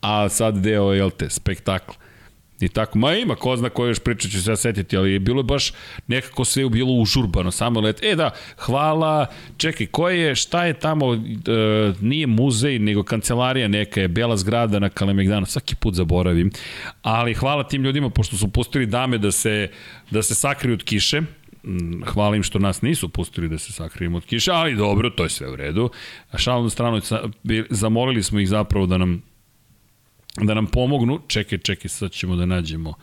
a 0.00 0.28
sad 0.28 0.58
deo, 0.58 0.92
jel 0.92 1.10
te, 1.10 1.30
spektakl. 1.30 1.92
I 2.60 2.68
tako, 2.68 2.98
ma 2.98 3.14
ima, 3.14 3.34
ko 3.34 3.56
zna 3.56 3.68
koje 3.68 3.88
još 3.88 3.98
priča 3.98 4.28
ću 4.28 4.42
se 4.42 4.56
setiti, 4.56 4.96
ali 4.96 5.12
je 5.12 5.18
bilo 5.18 5.42
baš 5.42 5.72
nekako 6.06 6.44
sve 6.44 6.68
bilo 6.68 6.92
užurbano, 6.92 7.50
samo 7.50 7.80
let, 7.80 8.02
e 8.02 8.14
da, 8.14 8.30
hvala, 8.56 9.26
čekaj, 9.56 9.86
ko 9.86 10.08
je, 10.08 10.34
šta 10.34 10.64
je 10.64 10.74
tamo, 10.74 11.14
e, 11.14 11.18
nije 12.00 12.26
muzej, 12.26 12.78
nego 12.78 13.02
kancelarija 13.02 13.68
neka 13.68 14.00
je, 14.00 14.08
bela 14.08 14.36
zgrada 14.36 14.78
na 14.78 14.88
Kalemegdanu, 14.88 15.46
svaki 15.46 15.74
put 15.74 15.94
zaboravim, 15.94 16.50
ali 17.02 17.34
hvala 17.34 17.64
tim 17.64 17.84
ljudima, 17.84 18.10
pošto 18.10 18.36
su 18.36 18.48
pustili 18.48 18.86
dame 18.86 19.18
da 19.18 19.32
se, 19.32 19.70
da 20.10 20.22
se 20.22 20.34
sakriju 20.34 20.74
od 20.74 20.84
kiše, 20.84 21.20
mm, 21.20 22.02
hvala 22.04 22.36
im 22.36 22.42
što 22.42 22.58
nas 22.58 22.82
nisu 22.82 23.08
pustili 23.08 23.48
da 23.48 23.58
se 23.58 23.72
sakrijemo 23.72 24.16
od 24.16 24.24
kiše, 24.24 24.50
ali 24.52 24.76
dobro, 24.76 25.10
to 25.10 25.22
je 25.22 25.30
sve 25.30 25.50
u 25.50 25.56
redu. 25.56 25.90
Šalom 26.36 26.64
na 26.64 26.70
stranu, 26.70 27.00
zamolili 27.70 28.22
smo 28.22 28.40
ih 28.40 28.48
zapravo 28.48 28.86
da 28.86 28.98
nam 28.98 29.22
da 30.42 30.54
nam 30.54 30.66
pomognu. 30.66 31.20
Čekaj, 31.26 31.58
čekaj, 31.58 31.88
sad 31.88 32.10
ćemo 32.10 32.36
da 32.36 32.46
nađemo 32.46 32.94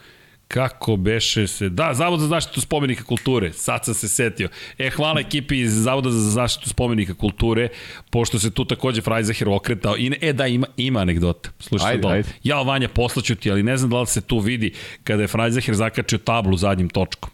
kako 0.47 0.95
beše 0.95 1.47
se... 1.47 1.69
Da, 1.69 1.93
Zavod 1.93 2.19
za 2.19 2.27
zaštitu 2.27 2.61
spomenika 2.61 3.03
kulture, 3.03 3.53
sad 3.53 3.85
sam 3.85 3.93
se 3.93 4.07
setio. 4.07 4.49
E, 4.77 4.89
hvala 4.89 5.19
ekipi 5.19 5.59
iz 5.59 5.73
Zavoda 5.73 6.11
za 6.11 6.31
zaštitu 6.31 6.69
spomenika 6.69 7.13
kulture, 7.13 7.69
pošto 8.09 8.39
se 8.39 8.51
tu 8.51 8.65
takođe 8.65 9.01
Frajzaher 9.01 9.49
okretao. 9.49 9.97
I, 9.97 10.11
e, 10.21 10.33
da, 10.33 10.47
ima, 10.47 10.67
ima 10.77 10.99
anegdota. 10.99 11.49
Slušaj 11.59 11.91
ajde, 11.91 12.07
ajde. 12.07 12.29
Ja, 12.43 12.61
Vanja, 12.61 12.87
poslaću 12.87 13.35
ti, 13.35 13.51
ali 13.51 13.63
ne 13.63 13.77
znam 13.77 13.89
da 13.89 14.01
li 14.01 14.07
se 14.07 14.21
tu 14.21 14.39
vidi 14.39 14.73
kada 15.03 15.21
je 15.21 15.27
Frajzaher 15.27 15.75
zakačio 15.75 16.17
tablu 16.17 16.57
zadnjim 16.57 16.89
točkom 16.89 17.29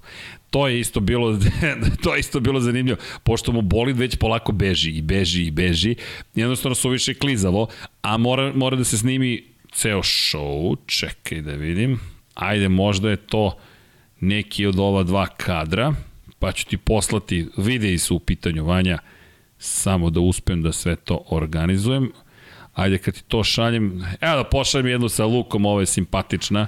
to 0.49 0.67
je 0.67 0.79
isto 0.79 0.99
bilo 0.99 1.39
to 2.03 2.13
je 2.13 2.19
isto 2.19 2.39
bilo 2.39 2.59
zanimljivo 2.59 2.97
pošto 3.23 3.51
mu 3.51 3.61
bolid 3.61 3.97
već 3.97 4.15
polako 4.15 4.51
beži 4.51 4.91
i 4.91 5.01
beži 5.01 5.45
i 5.45 5.51
beži 5.51 5.95
jednostavno 6.35 6.75
su 6.75 6.89
više 6.89 7.13
klizavo 7.13 7.67
a 8.01 8.17
mora, 8.17 8.51
mora 8.55 8.77
da 8.77 8.83
se 8.83 8.97
snimi 8.97 9.50
ceo 9.71 10.03
show, 10.03 10.75
čekaj 10.85 11.41
da 11.41 11.51
vidim, 11.51 11.99
ajde 12.33 12.69
možda 12.69 13.09
je 13.09 13.17
to 13.17 13.57
neki 14.19 14.65
od 14.65 14.79
ova 14.79 15.03
dva 15.03 15.27
kadra, 15.27 15.93
pa 16.39 16.51
ću 16.51 16.65
ti 16.65 16.77
poslati, 16.77 17.47
videi 17.57 17.97
su 17.97 18.15
u 18.15 18.19
pitanju 18.19 18.65
Vanja, 18.65 18.97
samo 19.57 20.09
da 20.09 20.19
uspem 20.19 20.61
da 20.61 20.71
sve 20.71 20.95
to 20.95 21.23
organizujem. 21.29 22.11
Ajde 22.73 22.97
kad 22.97 23.13
ti 23.13 23.23
to 23.27 23.43
šaljem, 23.43 24.05
evo 24.21 24.35
da 24.35 24.43
pošaljem 24.43 24.87
jednu 24.87 25.09
sa 25.09 25.25
Lukom, 25.25 25.65
ovo 25.65 25.79
je 25.79 25.85
simpatična. 25.85 26.67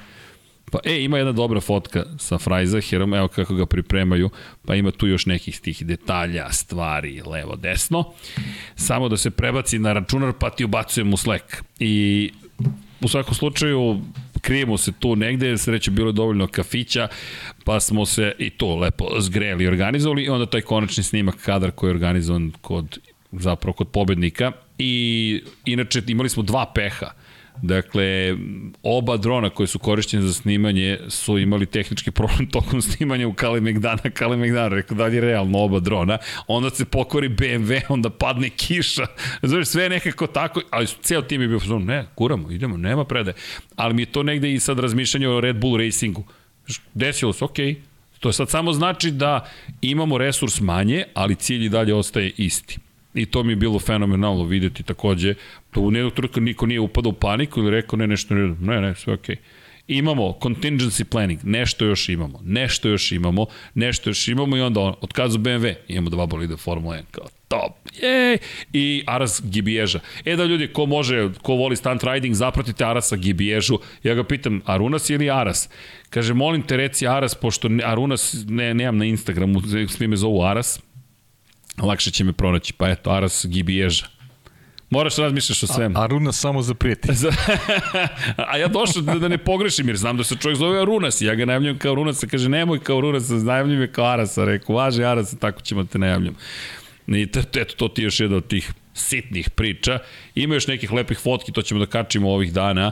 Pa, 0.71 0.79
e, 0.83 1.03
ima 1.03 1.17
jedna 1.17 1.31
dobra 1.31 1.61
fotka 1.61 2.05
sa 2.17 2.37
Frajzaherom, 2.37 3.13
evo 3.13 3.27
kako 3.27 3.55
ga 3.55 3.65
pripremaju, 3.65 4.29
pa 4.65 4.75
ima 4.75 4.91
tu 4.91 5.07
još 5.07 5.25
nekih 5.25 5.59
tih 5.59 5.85
detalja, 5.85 6.51
stvari, 6.51 7.21
levo, 7.25 7.55
desno. 7.55 8.13
Samo 8.75 9.09
da 9.09 9.17
se 9.17 9.31
prebaci 9.31 9.79
na 9.79 9.93
računar, 9.93 10.33
pa 10.39 10.49
ti 10.49 10.65
ubacujem 10.65 11.13
u 11.13 11.17
Slack. 11.17 11.63
I 11.79 12.31
u 13.03 13.07
svakom 13.07 13.35
slučaju 13.35 13.99
krijemo 14.41 14.77
se 14.77 14.91
tu 14.91 15.15
negde, 15.15 15.57
sreće 15.57 15.91
bilo 15.91 16.09
je 16.09 16.13
dovoljno 16.13 16.47
kafića, 16.47 17.07
pa 17.63 17.79
smo 17.79 18.05
se 18.05 18.35
i 18.39 18.49
to 18.49 18.75
lepo 18.75 19.05
zgreli 19.19 19.63
i 19.63 19.67
organizovali 19.67 20.23
i 20.23 20.29
onda 20.29 20.45
taj 20.45 20.61
konačni 20.61 21.03
snimak 21.03 21.35
kadar 21.35 21.71
koji 21.71 21.89
je 21.89 21.93
organizovan 21.93 22.51
kod 22.61 22.99
zapravo 23.31 23.73
kod 23.73 23.87
pobednika. 23.87 24.51
I 24.77 25.41
inače 25.65 26.01
imali 26.07 26.29
smo 26.29 26.43
dva 26.43 26.71
peha 26.75 27.11
Dakle, 27.61 28.37
oba 28.83 29.17
drona 29.17 29.49
koje 29.49 29.67
su 29.67 29.79
korišćene 29.79 30.23
za 30.23 30.33
snimanje 30.33 30.99
su 31.09 31.37
imali 31.37 31.65
tehnički 31.65 32.11
problem 32.11 32.49
tokom 32.55 32.81
snimanja 32.81 33.27
u 33.27 33.33
Kalemegdana. 33.33 34.09
Kalemegdana, 34.13 34.67
rekao 34.67 34.97
da 34.97 35.07
je 35.07 35.21
realno 35.21 35.59
oba 35.59 35.79
drona. 35.79 36.17
Onda 36.47 36.69
se 36.69 36.85
pokori 36.85 37.29
BMW, 37.29 37.81
onda 37.89 38.09
padne 38.09 38.49
kiša. 38.49 39.05
Znači, 39.43 39.65
sve 39.65 39.89
nekako 39.89 40.27
tako, 40.27 40.61
ali 40.69 40.87
ceo 40.87 41.21
tim 41.21 41.41
je 41.41 41.47
bio, 41.47 41.79
ne, 41.79 42.05
kuramo, 42.15 42.51
idemo, 42.51 42.77
nema 42.77 43.05
prede. 43.05 43.33
Ali 43.75 43.93
mi 43.93 44.01
je 44.01 44.11
to 44.11 44.23
negde 44.23 44.53
i 44.53 44.59
sad 44.59 44.79
razmišljanje 44.79 45.27
o 45.27 45.41
Red 45.41 45.55
Bull 45.55 45.77
Racingu. 45.77 46.23
Desilo 46.93 47.33
se, 47.33 47.45
okej, 47.45 47.65
okay. 47.65 47.75
To 48.19 48.31
sad 48.31 48.49
samo 48.49 48.73
znači 48.73 49.11
da 49.11 49.49
imamo 49.81 50.17
resurs 50.17 50.59
manje, 50.61 51.03
ali 51.13 51.35
cilj 51.35 51.65
i 51.65 51.69
dalje 51.69 51.93
ostaje 51.93 52.31
isti. 52.37 52.77
I 53.13 53.25
to 53.25 53.43
mi 53.43 53.51
je 53.51 53.55
bilo 53.55 53.79
fenomenalno 53.79 54.43
videti 54.43 54.83
takođe. 54.83 55.35
Da 55.73 55.81
u 55.81 55.91
jednog 55.91 56.13
trutka 56.13 56.41
niko 56.41 56.65
nije 56.65 56.79
upadao 56.79 57.09
u 57.09 57.13
paniku 57.13 57.59
ili 57.59 57.71
rekao 57.71 57.97
ne, 57.97 58.07
nešto 58.07 58.35
ne, 58.35 58.55
ne, 58.59 58.81
ne, 58.81 58.95
sve 58.95 59.13
okej. 59.13 59.35
Okay. 59.35 59.39
Imamo 59.87 60.37
contingency 60.41 61.03
planning, 61.03 61.39
nešto 61.43 61.85
još 61.85 62.09
imamo, 62.09 62.39
nešto 62.43 62.89
još 62.89 63.11
imamo, 63.11 63.45
nešto 63.73 64.09
još 64.09 64.27
imamo 64.27 64.57
i 64.57 64.61
onda 64.61 64.79
on, 64.79 64.93
otkazu 65.01 65.39
BMW, 65.39 65.73
imamo 65.87 66.09
dva 66.09 66.25
bolide 66.25 66.57
Formula 66.57 66.95
1, 66.95 67.03
kao 67.11 67.27
top, 67.47 67.73
jej! 68.01 68.37
I 68.73 69.03
Aras 69.07 69.41
Gibieža. 69.45 69.99
E 70.25 70.35
da 70.35 70.45
ljudi, 70.45 70.67
ko 70.67 70.85
može, 70.85 71.29
ko 71.41 71.53
voli 71.53 71.75
stunt 71.75 72.03
riding, 72.03 72.35
zapratite 72.35 72.85
Arasa 72.85 73.15
Gibiežu. 73.15 73.79
Ja 74.03 74.15
ga 74.15 74.23
pitam, 74.23 74.61
Arunas 74.65 75.09
ili 75.09 75.29
Aras? 75.29 75.69
Kaže, 76.09 76.33
molim 76.33 76.61
te 76.61 76.77
reci 76.77 77.07
Aras, 77.07 77.35
pošto 77.35 77.69
Arunas 77.83 78.45
ne, 78.47 78.73
nemam 78.73 78.97
na 78.97 79.05
Instagramu, 79.05 79.61
svi 79.89 80.07
me 80.07 80.15
zovu 80.15 80.43
Aras, 80.43 80.79
lakše 81.81 82.11
će 82.11 82.23
me 82.23 82.33
pronaći. 82.33 82.73
Pa 82.73 82.89
eto, 82.89 83.11
Aras 83.11 83.45
Gibieža. 83.49 84.05
Moraš 84.89 85.15
da 85.15 85.21
razmišljaš 85.23 85.63
o 85.63 85.67
svemu. 85.67 85.97
A, 85.97 86.03
Aruna 86.03 86.31
samo 86.31 86.61
za 86.61 86.73
prijatelj. 86.73 87.15
a 88.51 88.57
ja 88.57 88.67
došao 88.67 89.01
da, 89.01 89.13
da 89.13 89.27
ne 89.27 89.37
pogrešim, 89.37 89.87
jer 89.87 89.97
znam 89.97 90.17
da 90.17 90.23
se 90.23 90.35
čovjek 90.35 90.57
zove 90.57 90.81
Arunas. 90.81 91.21
Ja 91.21 91.35
ga 91.35 91.45
najavljam 91.45 91.77
kao 91.77 91.91
Arunas, 91.91 92.23
kaže 92.31 92.49
nemoj 92.49 92.79
kao 92.79 92.97
Arunas, 92.97 93.29
najavljam 93.29 93.81
je 93.81 93.91
kao 93.91 94.05
Arasa. 94.05 94.45
Rekao, 94.45 94.75
važe 94.75 95.05
Arasa, 95.05 95.37
tako 95.37 95.61
ćemo 95.61 95.83
te 95.83 95.99
najavljam. 95.99 96.35
I 97.07 97.21
eto, 97.21 97.41
to 97.77 97.87
ti 97.87 98.01
je 98.01 98.03
još 98.03 98.19
jedna 98.19 98.37
od 98.37 98.47
tih 98.47 98.71
sitnih 98.93 99.49
priča. 99.49 99.99
Ima 100.35 100.53
još 100.53 100.67
nekih 100.67 100.91
lepih 100.91 101.19
fotki, 101.19 101.51
to 101.51 101.61
ćemo 101.61 101.79
da 101.79 101.85
kačimo 101.85 102.31
ovih 102.31 102.53
dana. 102.53 102.91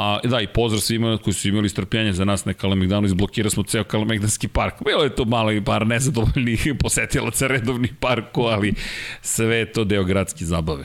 A, 0.00 0.20
da, 0.24 0.40
i 0.40 0.46
pozdrav 0.46 0.80
svima 0.80 1.18
koji 1.24 1.34
su 1.34 1.48
imali 1.48 1.68
strpljenje 1.68 2.12
za 2.12 2.24
nas 2.24 2.44
na 2.44 2.52
Kalemegdanu, 2.52 3.06
izblokirali 3.06 3.50
smo 3.50 3.62
ceo 3.62 3.84
Kalemegdanski 3.84 4.48
park. 4.48 4.74
Bilo 4.84 5.04
je 5.04 5.14
to 5.14 5.24
malo 5.24 5.52
i 5.52 5.64
par 5.64 5.86
nezadovoljnih 5.86 6.66
posetilaca 6.82 7.46
redovnih 7.46 7.92
parku, 8.00 8.42
ali 8.42 8.74
sve 9.22 9.56
je 9.56 9.72
to 9.72 9.84
deo 9.84 10.04
gradske 10.04 10.44
zabave. 10.44 10.84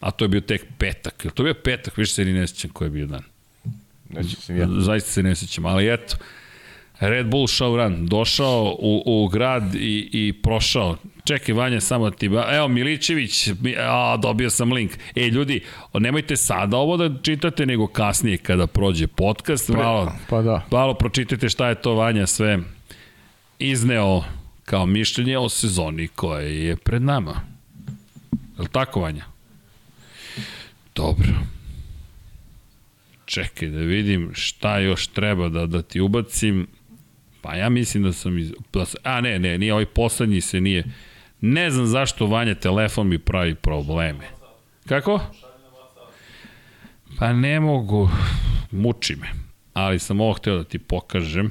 A 0.00 0.10
to 0.10 0.24
je 0.24 0.28
bio 0.28 0.40
tek 0.40 0.64
petak. 0.78 1.26
To 1.34 1.42
je 1.42 1.54
bio 1.54 1.62
petak, 1.64 1.96
više 1.96 2.12
se 2.12 2.24
ni 2.24 2.32
ne 2.32 2.46
sjećam 2.46 2.70
koji 2.70 2.86
je 2.86 2.90
bio 2.90 3.06
dan. 3.06 3.22
Se 4.46 4.56
ja. 4.56 4.68
Zaista 4.78 5.10
se 5.10 5.22
ne 5.22 5.36
sjećam, 5.36 5.66
ali 5.66 5.92
eto. 5.94 6.16
Red 7.00 7.26
Bull 7.26 7.46
Showrun, 7.46 8.08
došao 8.08 8.76
u, 8.78 9.02
u 9.06 9.28
grad 9.28 9.74
i, 9.74 10.08
i 10.12 10.32
prošao. 10.42 10.96
Čekaj, 11.24 11.54
Vanja, 11.54 11.80
samo 11.80 12.10
ti... 12.10 12.28
Ba... 12.28 12.46
Evo, 12.50 12.68
Milićević, 12.68 13.48
a, 13.78 14.16
dobio 14.16 14.50
sam 14.50 14.72
link. 14.72 14.92
E, 15.14 15.26
ljudi, 15.26 15.60
nemojte 15.94 16.36
sada 16.36 16.76
ovo 16.76 16.96
da 16.96 17.22
čitate, 17.22 17.66
nego 17.66 17.86
kasnije 17.86 18.36
kada 18.36 18.66
prođe 18.66 19.06
podcast. 19.06 19.68
Malo, 19.68 20.12
pa 20.28 20.42
da. 20.42 20.66
malo 20.70 20.94
pročitajte 20.94 21.48
šta 21.48 21.68
je 21.68 21.74
to 21.74 21.94
Vanja 21.94 22.26
sve 22.26 22.58
izneo 23.58 24.24
kao 24.64 24.86
mišljenje 24.86 25.38
o 25.38 25.48
sezoni 25.48 26.08
koja 26.08 26.40
je 26.40 26.76
pred 26.76 27.02
nama. 27.02 27.40
Je 28.32 28.62
li 28.62 28.68
tako, 28.72 29.00
Vanja? 29.00 29.24
Dobro. 30.94 31.28
Čekaj 33.24 33.68
da 33.68 33.78
vidim 33.78 34.30
šta 34.34 34.78
još 34.78 35.06
treba 35.06 35.48
da, 35.48 35.66
da 35.66 35.82
ti 35.82 36.00
ubacim. 36.00 36.66
Pa 37.42 37.54
ja 37.54 37.68
mislim 37.68 38.02
da 38.02 38.12
sam 38.12 38.38
iz... 38.38 38.52
Da 38.72 38.84
a 39.02 39.20
ne, 39.20 39.38
ne, 39.38 39.58
nije 39.58 39.72
ovaj 39.72 39.86
poslednji 39.86 40.40
se 40.40 40.60
nije... 40.60 40.84
Ne 41.40 41.70
znam 41.70 41.86
zašto 41.86 42.26
Vanja 42.26 42.54
telefon 42.54 43.08
mi 43.08 43.18
pravi 43.18 43.54
probleme. 43.54 44.28
Kako? 44.86 45.20
Pa 47.18 47.32
ne 47.32 47.60
mogu, 47.60 48.10
muči 48.70 49.16
me. 49.16 49.28
Ali 49.74 49.98
sam 49.98 50.20
ovo 50.20 50.32
hteo 50.32 50.56
da 50.56 50.64
ti 50.64 50.78
pokažem. 50.78 51.50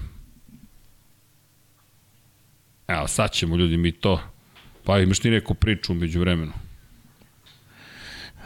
Evo, 2.87 3.07
sad 3.07 3.31
ćemo 3.31 3.55
ljudi 3.55 3.77
mi 3.77 3.91
to. 3.91 4.21
Pa 4.83 4.99
imaš 4.99 5.19
ti 5.19 5.29
neku 5.29 5.53
priču 5.53 5.91
umeđu 5.91 6.19
vremenu. 6.19 6.51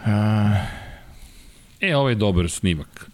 A... 0.06 0.66
E, 1.82 1.96
ovo 1.96 2.10
je 2.10 2.16
dobar 2.16 2.50
snimak. 2.50 3.11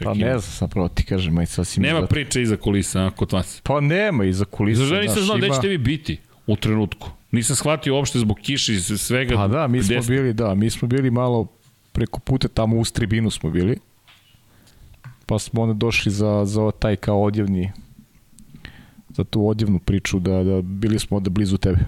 Ček, 0.00 0.06
pa 0.06 0.14
ne 0.14 0.38
znam, 0.38 0.40
sam 0.40 0.68
pravo 0.68 0.88
ti 0.88 1.04
kažem, 1.04 1.38
aj 1.38 1.46
sasvim 1.46 1.82
Nema 1.82 2.06
priče 2.06 2.42
iza 2.42 2.56
kulisa, 2.56 3.06
a, 3.06 3.10
kod 3.10 3.32
vas? 3.32 3.60
Pa 3.64 3.80
nema 3.80 4.24
iza 4.24 4.44
kulisa. 4.44 4.80
Zašto 4.80 5.00
nisam 5.00 5.22
znao 5.22 5.36
ima... 5.36 5.46
gde 5.46 5.54
ćete 5.54 5.68
vi 5.68 5.78
biti 5.78 6.18
u 6.46 6.56
trenutku? 6.56 7.10
Nisam 7.30 7.56
shvatio 7.56 7.94
uopšte 7.94 8.18
zbog 8.18 8.38
kiše 8.42 8.74
i 8.74 8.80
svega. 8.80 9.34
Pa 9.36 9.48
da, 9.48 9.66
mi 9.66 9.82
smo 9.82 9.96
desno. 9.96 10.14
bili, 10.14 10.32
da, 10.32 10.54
mi 10.54 10.70
smo 10.70 10.88
bili 10.88 11.10
malo 11.10 11.46
preko 11.92 12.20
puta 12.20 12.48
tamo 12.48 12.76
u 12.76 12.84
tribinu 12.84 13.30
smo 13.30 13.50
bili. 13.50 13.78
Pa 15.26 15.38
smo 15.38 15.62
onda 15.62 15.74
došli 15.74 16.12
za, 16.12 16.42
za 16.44 16.70
taj 16.70 16.96
kao 16.96 17.22
odjevni 17.22 17.72
za 19.16 19.24
tu 19.24 19.48
odjevnu 19.48 19.78
priču 19.78 20.18
da, 20.18 20.42
da 20.42 20.62
bili 20.62 20.98
smo 20.98 21.16
onda 21.16 21.30
blizu 21.30 21.56
tebe. 21.56 21.78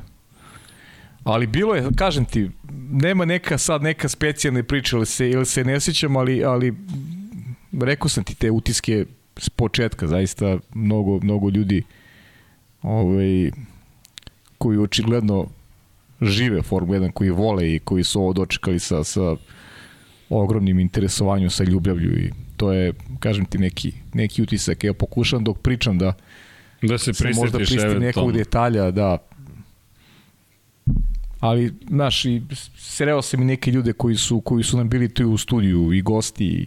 Ali 1.24 1.46
bilo 1.46 1.74
je, 1.74 1.88
kažem 1.96 2.24
ti, 2.24 2.50
nema 2.90 3.24
neka 3.24 3.58
sad 3.58 3.82
neka 3.82 4.08
specijalna 4.08 4.62
priča 4.62 4.96
ili 4.96 5.06
se, 5.06 5.30
ili 5.30 5.46
se 5.46 5.64
ne 5.64 5.80
sjećam, 5.80 6.16
ali, 6.16 6.44
ali 6.44 6.74
rekao 7.80 8.08
sam 8.08 8.24
ti 8.24 8.34
te 8.34 8.50
utiske 8.50 9.06
s 9.36 9.48
početka, 9.48 10.06
zaista 10.06 10.58
mnogo, 10.74 11.20
mnogo 11.22 11.50
ljudi 11.50 11.82
ovaj, 12.82 13.50
koji 14.58 14.78
očigledno 14.78 15.46
žive 16.20 16.62
Formula 16.62 16.98
1, 16.98 17.12
koji 17.12 17.30
vole 17.30 17.74
i 17.74 17.78
koji 17.78 18.04
su 18.04 18.20
ovo 18.20 18.32
dočekali 18.32 18.78
sa, 18.78 19.04
sa 19.04 19.36
ogromnim 20.28 20.78
interesovanjem, 20.78 21.50
sa 21.50 21.64
ljubavlju 21.64 22.18
i 22.18 22.30
to 22.56 22.72
je, 22.72 22.92
kažem 23.18 23.44
ti, 23.44 23.58
neki, 23.58 23.92
neki 24.14 24.42
utisak. 24.42 24.84
Ja 24.84 24.94
pokušam 24.94 25.44
dok 25.44 25.58
pričam 25.58 25.98
da 25.98 26.12
da 26.82 26.98
se 26.98 27.12
prisjetiš 27.12 27.36
možda 27.36 27.58
pristim 27.58 27.98
nekog 27.98 28.32
detalja, 28.32 28.90
da 28.90 29.18
ali 31.40 31.72
znaš 31.88 32.24
i 32.24 32.42
sreo 32.76 33.22
sam 33.22 33.42
i 33.42 33.44
neke 33.44 33.70
ljude 33.70 33.92
koji 33.92 34.16
su 34.16 34.40
koji 34.40 34.64
su 34.64 34.76
nam 34.76 34.88
bili 34.88 35.08
tu 35.08 35.30
u 35.30 35.38
studiju 35.38 35.92
i 35.92 36.02
gosti 36.02 36.44
i 36.46 36.66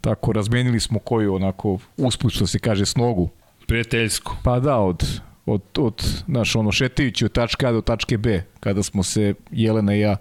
tako 0.00 0.32
razmenili 0.32 0.80
smo 0.80 0.98
koju 0.98 1.34
onako 1.34 1.78
usput 1.96 2.32
što 2.32 2.46
se 2.46 2.58
kaže 2.58 2.86
s 2.86 2.96
nogu. 2.96 3.28
Prijateljsku. 3.66 4.36
Pa 4.42 4.60
da 4.60 4.78
od 4.78 5.20
od, 5.46 5.62
od 5.78 6.24
naš 6.26 6.56
ono 6.56 6.72
šetajući 6.72 7.24
od 7.24 7.32
tačke 7.32 7.66
A 7.66 7.72
do 7.72 7.80
tačke 7.80 8.18
B 8.18 8.44
kada 8.60 8.82
smo 8.82 9.02
se 9.02 9.34
Jelena 9.50 9.94
i 9.94 10.00
ja 10.00 10.16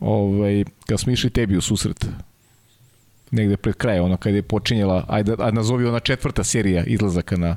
ovaj, 0.00 0.64
kada 0.86 0.98
smo 0.98 1.12
išli 1.12 1.30
tebi 1.30 1.56
u 1.56 1.60
susret 1.60 2.06
negde 3.30 3.56
pred 3.56 3.74
kraj, 3.74 3.98
ono 3.98 4.16
kada 4.16 4.36
je 4.36 4.42
počinjela, 4.42 5.04
ajde, 5.08 5.34
ajde 5.38 5.56
nazovi 5.56 5.86
ona 5.86 6.00
četvrta 6.00 6.44
serija 6.44 6.84
izlazaka 6.84 7.36
na, 7.36 7.56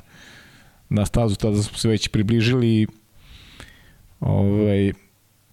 na 0.88 1.06
stazu, 1.06 1.36
tada 1.36 1.62
smo 1.62 1.78
se 1.78 1.88
već 1.88 2.08
približili 2.08 2.68
i 2.68 2.86
Ovaj, 4.20 4.92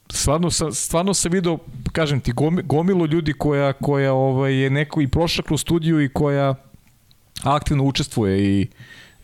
stvarno 0.09 0.51
sam, 0.51 0.73
stvarno 0.73 1.13
sam 1.13 1.31
video, 1.31 1.57
kažem 1.91 2.19
ti, 2.19 2.33
gomilo 2.63 3.05
ljudi 3.05 3.33
koja, 3.33 3.73
koja 3.73 4.13
ovaj, 4.13 4.53
je 4.53 4.69
neko 4.69 5.01
i 5.01 5.07
prošla 5.07 5.43
kroz 5.43 5.61
studiju 5.61 6.01
i 6.01 6.09
koja 6.09 6.55
aktivno 7.43 7.83
učestvuje 7.83 8.61
i, 8.61 8.67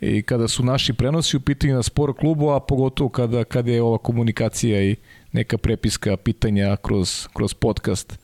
i 0.01 0.21
kada 0.21 0.47
su 0.47 0.63
naši 0.63 0.93
prenosi 0.93 1.37
u 1.37 1.39
pitanju 1.39 1.75
na 1.75 1.83
sport 1.83 2.17
klubu, 2.17 2.49
a 2.49 2.59
pogotovo 2.59 3.09
kada, 3.09 3.43
kada 3.43 3.71
je 3.71 3.81
ova 3.81 3.97
komunikacija 3.97 4.83
i 4.83 4.95
neka 5.31 5.57
prepiska 5.57 6.17
pitanja 6.17 6.75
kroz, 6.75 7.27
kroz 7.33 7.53
podcast. 7.53 8.19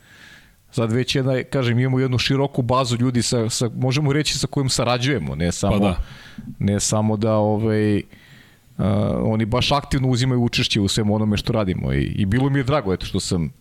Sad 0.72 0.92
već 0.92 1.16
jedna, 1.16 1.44
kažem, 1.44 1.80
imamo 1.80 2.00
jednu 2.00 2.18
široku 2.18 2.62
bazu 2.62 2.98
ljudi 2.98 3.22
sa, 3.22 3.50
sa 3.50 3.70
možemo 3.76 4.14
reći 4.14 4.38
sa 4.38 4.48
kojim 4.48 4.70
sarađujemo, 4.70 5.36
ne 5.36 5.52
samo, 5.52 5.80
pa 5.80 5.80
da. 5.80 6.02
ne 6.60 6.80
samo 6.80 7.18
da 7.18 7.34
ovaj, 7.34 8.02
uh, 8.78 8.86
oni 9.24 9.46
baš 9.46 9.72
aktivno 9.72 10.08
uzimaju 10.08 10.44
učešće 10.44 10.82
u 10.82 10.88
svemu 10.88 11.16
onome 11.16 11.38
što 11.38 11.54
radimo 11.54 11.94
i, 11.94 12.04
i 12.04 12.26
bilo 12.26 12.50
mi 12.50 12.60
je 12.60 12.64
drago 12.64 12.94
eto 12.94 13.06
što 13.06 13.20
sam 13.20 13.52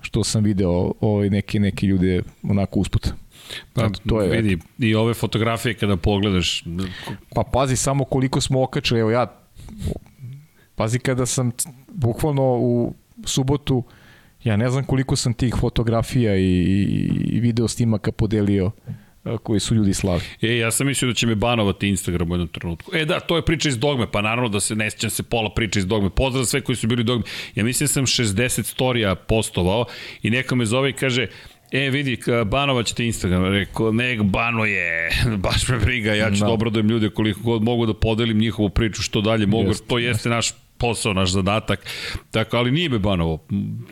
što 0.00 0.24
sam 0.24 0.44
video 0.44 0.92
ovaj 1.00 1.30
neke 1.30 1.60
neke 1.60 1.86
ljude 1.86 2.22
onako 2.42 2.80
usput. 2.80 3.08
Pa, 3.72 3.84
Eto, 3.84 4.00
to 4.08 4.22
je, 4.22 4.42
vidi, 4.42 4.58
i 4.78 4.94
ove 4.94 5.14
fotografije 5.14 5.74
kada 5.74 5.96
pogledaš... 5.96 6.64
Pa 7.34 7.42
pazi 7.52 7.76
samo 7.76 8.04
koliko 8.04 8.40
smo 8.40 8.62
okačili, 8.62 9.00
evo 9.00 9.10
ja, 9.10 9.40
pazi 10.74 10.98
kada 10.98 11.26
sam 11.26 11.50
bukvalno 11.88 12.42
u 12.42 12.94
subotu, 13.24 13.82
ja 14.44 14.56
ne 14.56 14.70
znam 14.70 14.84
koliko 14.84 15.16
sam 15.16 15.34
tih 15.34 15.54
fotografija 15.60 16.36
i, 16.36 16.62
i 17.30 17.40
video 17.40 17.68
snimaka 17.68 18.12
podelio 18.12 18.70
koji 19.36 19.60
su 19.60 19.74
ljudi 19.74 19.94
slavi. 19.94 20.22
E, 20.42 20.56
ja 20.56 20.70
sam 20.70 20.86
mislio 20.86 21.08
da 21.08 21.14
će 21.14 21.26
me 21.26 21.34
banovati 21.34 21.88
Instagram 21.88 22.30
u 22.30 22.34
jednom 22.34 22.48
trenutku. 22.48 22.96
E 22.96 23.04
da, 23.04 23.20
to 23.20 23.36
je 23.36 23.44
priča 23.44 23.68
iz 23.68 23.78
dogme, 23.78 24.06
pa 24.12 24.22
naravno 24.22 24.48
da 24.48 24.60
se 24.60 24.76
ne 24.76 24.90
sjećam 24.90 25.10
se 25.10 25.22
pola 25.22 25.50
priča 25.54 25.78
iz 25.78 25.86
dogme. 25.86 26.10
Pozdrav 26.10 26.44
sve 26.44 26.60
koji 26.60 26.76
su 26.76 26.86
bili 26.86 27.04
dogme. 27.04 27.24
Ja 27.54 27.64
mislim 27.64 27.84
da 27.84 27.92
sam 27.92 28.06
60 28.06 28.62
storija 28.62 29.14
postovao 29.14 29.84
i 30.22 30.30
neko 30.30 30.56
me 30.56 30.66
zove 30.66 30.90
i 30.90 30.92
kaže, 30.92 31.26
E, 31.72 31.90
vidi, 31.90 32.18
banovat 32.46 32.86
ćete 32.86 33.06
Instagram. 33.06 33.44
Rekao, 33.44 33.92
nek 33.92 34.22
banuje, 34.22 35.10
baš 35.44 35.68
me 35.68 35.78
briga, 35.78 36.14
ja 36.14 36.30
ću 36.30 36.40
da. 36.40 36.46
dobro 36.46 36.70
da 36.70 36.80
im 36.80 36.88
ljude 36.88 37.10
koliko 37.10 37.40
god 37.40 37.62
mogu 37.62 37.86
da 37.86 37.94
podelim 37.94 38.38
njihovu 38.38 38.68
priču 38.70 39.02
što 39.02 39.20
dalje 39.20 39.46
mogu, 39.46 39.68
jest, 39.68 39.86
to 39.86 39.98
jeste 39.98 40.28
jest. 40.28 40.36
naš 40.36 40.52
posao, 40.78 41.12
naš 41.12 41.30
zadatak. 41.30 41.86
Tako, 42.30 42.56
ali 42.56 42.70
nije 42.70 42.88
me 42.88 42.98
banovo. 42.98 43.46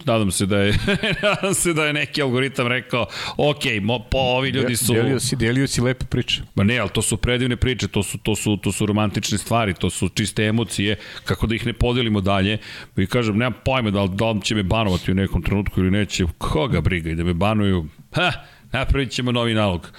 Nadam 0.05 0.31
se 0.31 0.47
da 0.47 0.59
je, 0.59 0.75
nadam 1.23 1.55
se 1.55 1.73
da 1.73 1.85
je 1.85 1.93
neki 1.93 2.23
algoritam 2.23 2.67
rekao, 2.67 3.07
ok, 3.37 3.63
mo, 3.83 3.99
po, 4.11 4.19
ovi 4.19 4.51
ljudi 4.51 4.77
su... 4.77 4.93
Delio 4.93 5.21
si, 5.21 5.37
delio 5.37 5.67
si 5.67 5.81
lepe 5.81 6.05
priče. 6.05 6.43
Ma 6.55 6.65
ne, 6.65 6.79
ali 6.79 6.91
to 6.91 7.03
su 7.03 7.17
predivne 7.17 7.57
priče, 7.57 7.89
to 7.89 8.03
su, 8.03 8.19
to 8.19 8.37
su, 8.37 8.57
to 8.57 8.73
su 8.73 8.87
romantične 8.87 9.39
stvari, 9.39 9.75
to 9.75 9.91
su 9.91 10.09
čiste 10.09 10.45
emocije, 10.45 10.97
kako 11.25 11.47
da 11.47 11.55
ih 11.55 11.67
ne 11.67 11.73
podelimo 11.73 12.21
dalje. 12.21 12.59
I 12.97 13.07
kažem, 13.07 13.39
nemam 13.39 13.55
pojma 13.65 13.91
da 13.91 14.07
da 14.07 14.31
li 14.31 14.43
će 14.43 14.55
me 14.55 14.63
banovati 14.63 15.13
u 15.13 15.15
nekom 15.15 15.43
trenutku 15.43 15.81
ili 15.81 15.91
neće. 15.91 16.25
Koga 16.39 16.81
briga 16.81 17.11
i 17.11 17.15
da 17.15 17.25
me 17.25 17.35
banuju? 17.35 17.87
Ha, 18.13 18.33
napravit 18.73 19.11
ćemo 19.11 19.33
novi 19.33 19.55
nalog. 19.55 19.93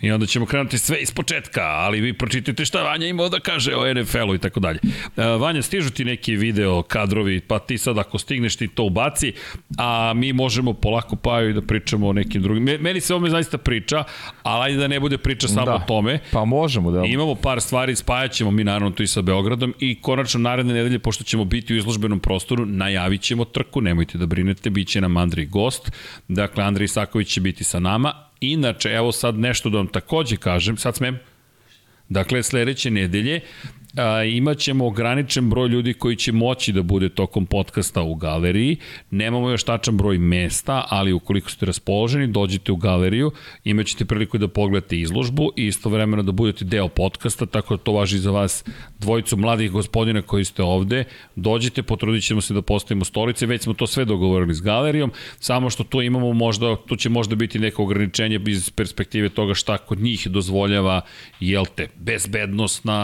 I 0.00 0.10
onda 0.10 0.26
ćemo 0.26 0.46
krenuti 0.46 0.78
sve 0.78 0.98
iz 0.98 1.10
početka, 1.10 1.62
ali 1.62 2.00
vi 2.00 2.12
pročitajte 2.12 2.64
šta 2.64 2.82
Vanja 2.82 3.06
imao 3.06 3.28
da 3.28 3.40
kaže 3.40 3.74
o 3.74 3.94
NFL-u 3.94 4.34
i 4.34 4.38
tako 4.38 4.60
dalje. 4.60 4.78
E, 5.16 5.24
Vanja, 5.24 5.62
stižu 5.62 5.90
ti 5.90 6.04
neki 6.04 6.36
video 6.36 6.82
kadrovi, 6.82 7.40
pa 7.40 7.58
ti 7.58 7.78
sad 7.78 7.98
ako 7.98 8.18
stigneš 8.18 8.56
ti 8.56 8.68
to 8.68 8.84
ubaci, 8.84 9.32
a 9.78 10.12
mi 10.16 10.32
možemo 10.32 10.72
polako 10.72 11.16
pa 11.16 11.42
i 11.42 11.52
da 11.52 11.62
pričamo 11.62 12.08
o 12.08 12.12
nekim 12.12 12.42
drugim. 12.42 12.64
Meni 12.80 13.00
se 13.00 13.14
ovome 13.14 13.30
zaista 13.30 13.58
priča, 13.58 14.04
ali 14.42 14.64
ajde 14.64 14.78
da 14.78 14.88
ne 14.88 15.00
bude 15.00 15.18
priča 15.18 15.48
samo 15.48 15.66
da, 15.66 15.74
o 15.74 15.80
tome. 15.88 16.18
Pa 16.32 16.44
možemo 16.44 16.90
da. 16.90 17.04
Imamo 17.04 17.34
par 17.34 17.60
stvari, 17.60 17.96
spajaćemo 17.96 18.50
mi 18.50 18.64
naravno 18.64 18.90
tu 18.90 19.02
i 19.02 19.06
sa 19.06 19.22
Beogradom 19.22 19.74
i 19.78 20.00
konačno 20.00 20.40
naredne 20.40 20.74
nedelje, 20.74 20.98
pošto 20.98 21.24
ćemo 21.24 21.44
biti 21.44 21.74
u 21.74 21.76
izložbenom 21.76 22.20
prostoru, 22.20 22.66
najavit 22.66 23.20
ćemo 23.20 23.44
trku, 23.44 23.80
nemojte 23.80 24.18
da 24.18 24.26
brinete, 24.26 24.70
bit 24.70 24.88
će 24.88 25.00
nam 25.00 25.16
Andrej 25.16 25.46
gost. 25.46 25.92
Dakle, 26.28 26.64
Andrej 26.64 26.84
Isaković 26.84 27.28
će 27.28 27.40
biti 27.40 27.64
sa 27.64 27.78
nama, 27.78 28.29
Inače, 28.40 28.88
evo 28.88 29.12
sad 29.12 29.38
nešto 29.38 29.70
da 29.70 29.78
vam 29.78 29.88
takođe 29.88 30.36
kažem, 30.36 30.76
sad 30.76 30.96
smem, 30.96 31.18
dakle, 32.08 32.42
sledeće 32.42 32.90
nedelje 32.90 33.40
a, 33.96 34.24
imaćemo 34.24 34.86
ograničen 34.86 35.50
broj 35.50 35.68
ljudi 35.68 35.94
koji 35.94 36.16
će 36.16 36.32
moći 36.32 36.72
da 36.72 36.82
bude 36.82 37.08
tokom 37.08 37.46
podcasta 37.46 38.02
u 38.02 38.14
galeriji. 38.14 38.76
Nemamo 39.10 39.50
još 39.50 39.64
tačan 39.64 39.96
broj 39.96 40.18
mesta, 40.18 40.84
ali 40.88 41.12
ukoliko 41.12 41.50
ste 41.50 41.66
raspoloženi, 41.66 42.26
dođite 42.26 42.72
u 42.72 42.76
galeriju, 42.76 43.32
imaćete 43.64 44.04
priliku 44.04 44.38
da 44.38 44.48
pogledate 44.48 45.00
izložbu 45.00 45.52
i 45.56 45.66
istovremeno 45.66 46.22
da 46.22 46.32
budete 46.32 46.64
deo 46.64 46.88
podcasta, 46.88 47.46
tako 47.46 47.76
da 47.76 47.82
to 47.82 47.92
važi 47.92 48.18
za 48.18 48.30
vas 48.30 48.64
dvojicu 48.98 49.36
mladih 49.36 49.70
gospodina 49.70 50.22
koji 50.22 50.44
ste 50.44 50.62
ovde. 50.62 51.04
Dođite, 51.36 51.82
potrudit 51.82 52.24
ćemo 52.24 52.40
se 52.40 52.54
da 52.54 52.62
postavimo 52.62 53.04
stolice, 53.04 53.46
već 53.46 53.62
smo 53.62 53.74
to 53.74 53.86
sve 53.86 54.04
dogovorili 54.04 54.54
s 54.54 54.60
galerijom, 54.60 55.12
samo 55.38 55.70
što 55.70 55.84
tu 55.84 56.02
imamo 56.02 56.32
možda, 56.32 56.76
tu 56.76 56.96
će 56.96 57.08
možda 57.08 57.34
biti 57.34 57.58
neko 57.58 57.82
ograničenje 57.82 58.40
iz 58.46 58.70
perspektive 58.70 59.28
toga 59.28 59.54
šta 59.54 59.78
kod 59.78 59.98
njih 59.98 60.26
dozvoljava, 60.28 61.00
jel 61.40 61.64
te, 61.74 61.88
bezbednostna, 61.96 63.00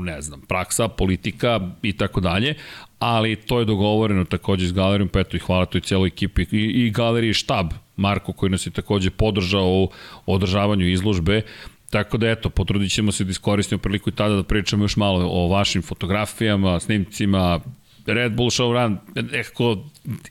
ne 0.00 0.19
znam, 0.22 0.40
praksa, 0.40 0.88
politika 0.88 1.60
i 1.82 1.92
tako 1.92 2.20
dalje, 2.20 2.54
ali 2.98 3.36
to 3.36 3.58
je 3.58 3.64
dogovoreno 3.64 4.24
takođe 4.24 4.66
s 4.66 4.72
galerijom, 4.72 5.08
pa 5.08 5.20
eto 5.20 5.36
i 5.36 5.40
hvala 5.40 5.66
toj 5.66 5.80
cijeloj 5.80 6.06
ekipi. 6.06 6.42
I, 6.42 6.86
i 6.86 6.90
galeriji 6.90 7.32
štab 7.32 7.72
Marko 7.96 8.32
koji 8.32 8.50
nas 8.50 8.66
je 8.66 8.70
takođe 8.70 9.10
podržao 9.10 9.66
u 9.66 9.90
održavanju 10.26 10.88
izložbe, 10.88 11.42
Tako 11.90 12.18
da 12.18 12.30
eto, 12.30 12.50
potrudit 12.50 12.92
ćemo 12.92 13.12
se 13.12 13.24
da 13.24 13.30
iskoristimo 13.30 13.78
priliku 13.78 14.10
i 14.10 14.14
tada 14.14 14.34
da 14.34 14.42
pričamo 14.42 14.84
još 14.84 14.96
malo 14.96 15.26
o 15.30 15.48
vašim 15.48 15.82
fotografijama, 15.82 16.80
snimcima, 16.80 17.60
Red 18.06 18.32
Bull 18.32 18.50
Show 18.50 18.72
Run, 18.72 18.98
nekako 19.32 19.76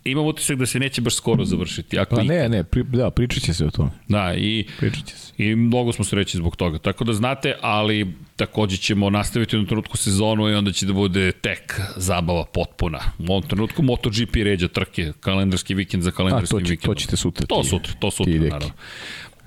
imam 0.04 0.26
utisak 0.26 0.58
da 0.58 0.66
se 0.66 0.80
neće 0.80 1.02
baš 1.02 1.16
skoro 1.16 1.46
završiti. 1.46 2.00
Ako 2.00 2.16
pa 2.16 2.24
ne, 2.24 2.50
ne, 2.50 2.64
pri, 2.64 2.84
da, 2.84 3.10
pričat 3.12 3.44
će 3.44 3.54
se 3.54 3.66
o 3.66 3.70
tome. 3.70 3.90
Da, 4.08 4.34
i, 4.38 4.66
pričat 4.80 5.06
će 5.06 5.18
se. 5.18 5.34
i 5.38 5.56
mnogo 5.56 5.92
smo 5.92 6.06
sreći 6.06 6.38
zbog 6.38 6.56
toga. 6.56 6.78
Tako 6.78 7.04
da 7.04 7.14
znate, 7.14 7.56
ali 7.62 8.14
takođe 8.36 8.78
ćemo 8.78 9.10
nastaviti 9.10 9.58
u 9.58 9.66
trenutku 9.66 9.98
sezonu 9.98 10.50
i 10.50 10.54
onda 10.54 10.72
će 10.72 10.86
da 10.86 10.94
bude 10.94 11.32
tek 11.32 11.82
zabava 11.96 12.46
potpuna. 12.46 13.00
U 13.20 13.32
ovom 13.32 13.44
trenutku 13.44 13.84
MotoGP 13.84 14.36
ređa 14.36 14.68
trke, 14.68 15.14
kalendarski 15.20 15.74
vikend 15.74 16.04
za 16.04 16.12
kalendarski 16.12 16.56
A, 16.56 16.60
to, 16.60 16.66
će, 16.66 16.72
vikend. 16.72 16.86
To 16.86 16.96
ćete 16.96 17.18
sutra. 17.18 17.46
To 17.46 17.64
sutra, 17.64 17.94
to 18.00 18.12
sutra, 18.12 18.34
naravno. 18.34 18.72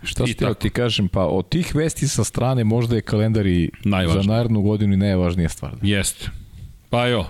Šta 0.04 0.26
ste 0.26 0.54
ti 0.54 0.70
kažem, 0.70 1.08
pa 1.08 1.26
od 1.26 1.48
tih 1.48 1.74
vesti 1.74 2.08
sa 2.08 2.24
strane 2.24 2.64
možda 2.64 2.96
je 2.96 3.02
kalendar 3.02 3.46
i 3.46 3.70
za 3.84 4.22
narednu 4.22 4.62
godinu 4.62 4.94
i 4.94 4.96
najvažnija 4.96 5.48
stvar. 5.48 5.72
Jeste. 5.82 6.30
Pa 6.90 7.06
jo, 7.06 7.26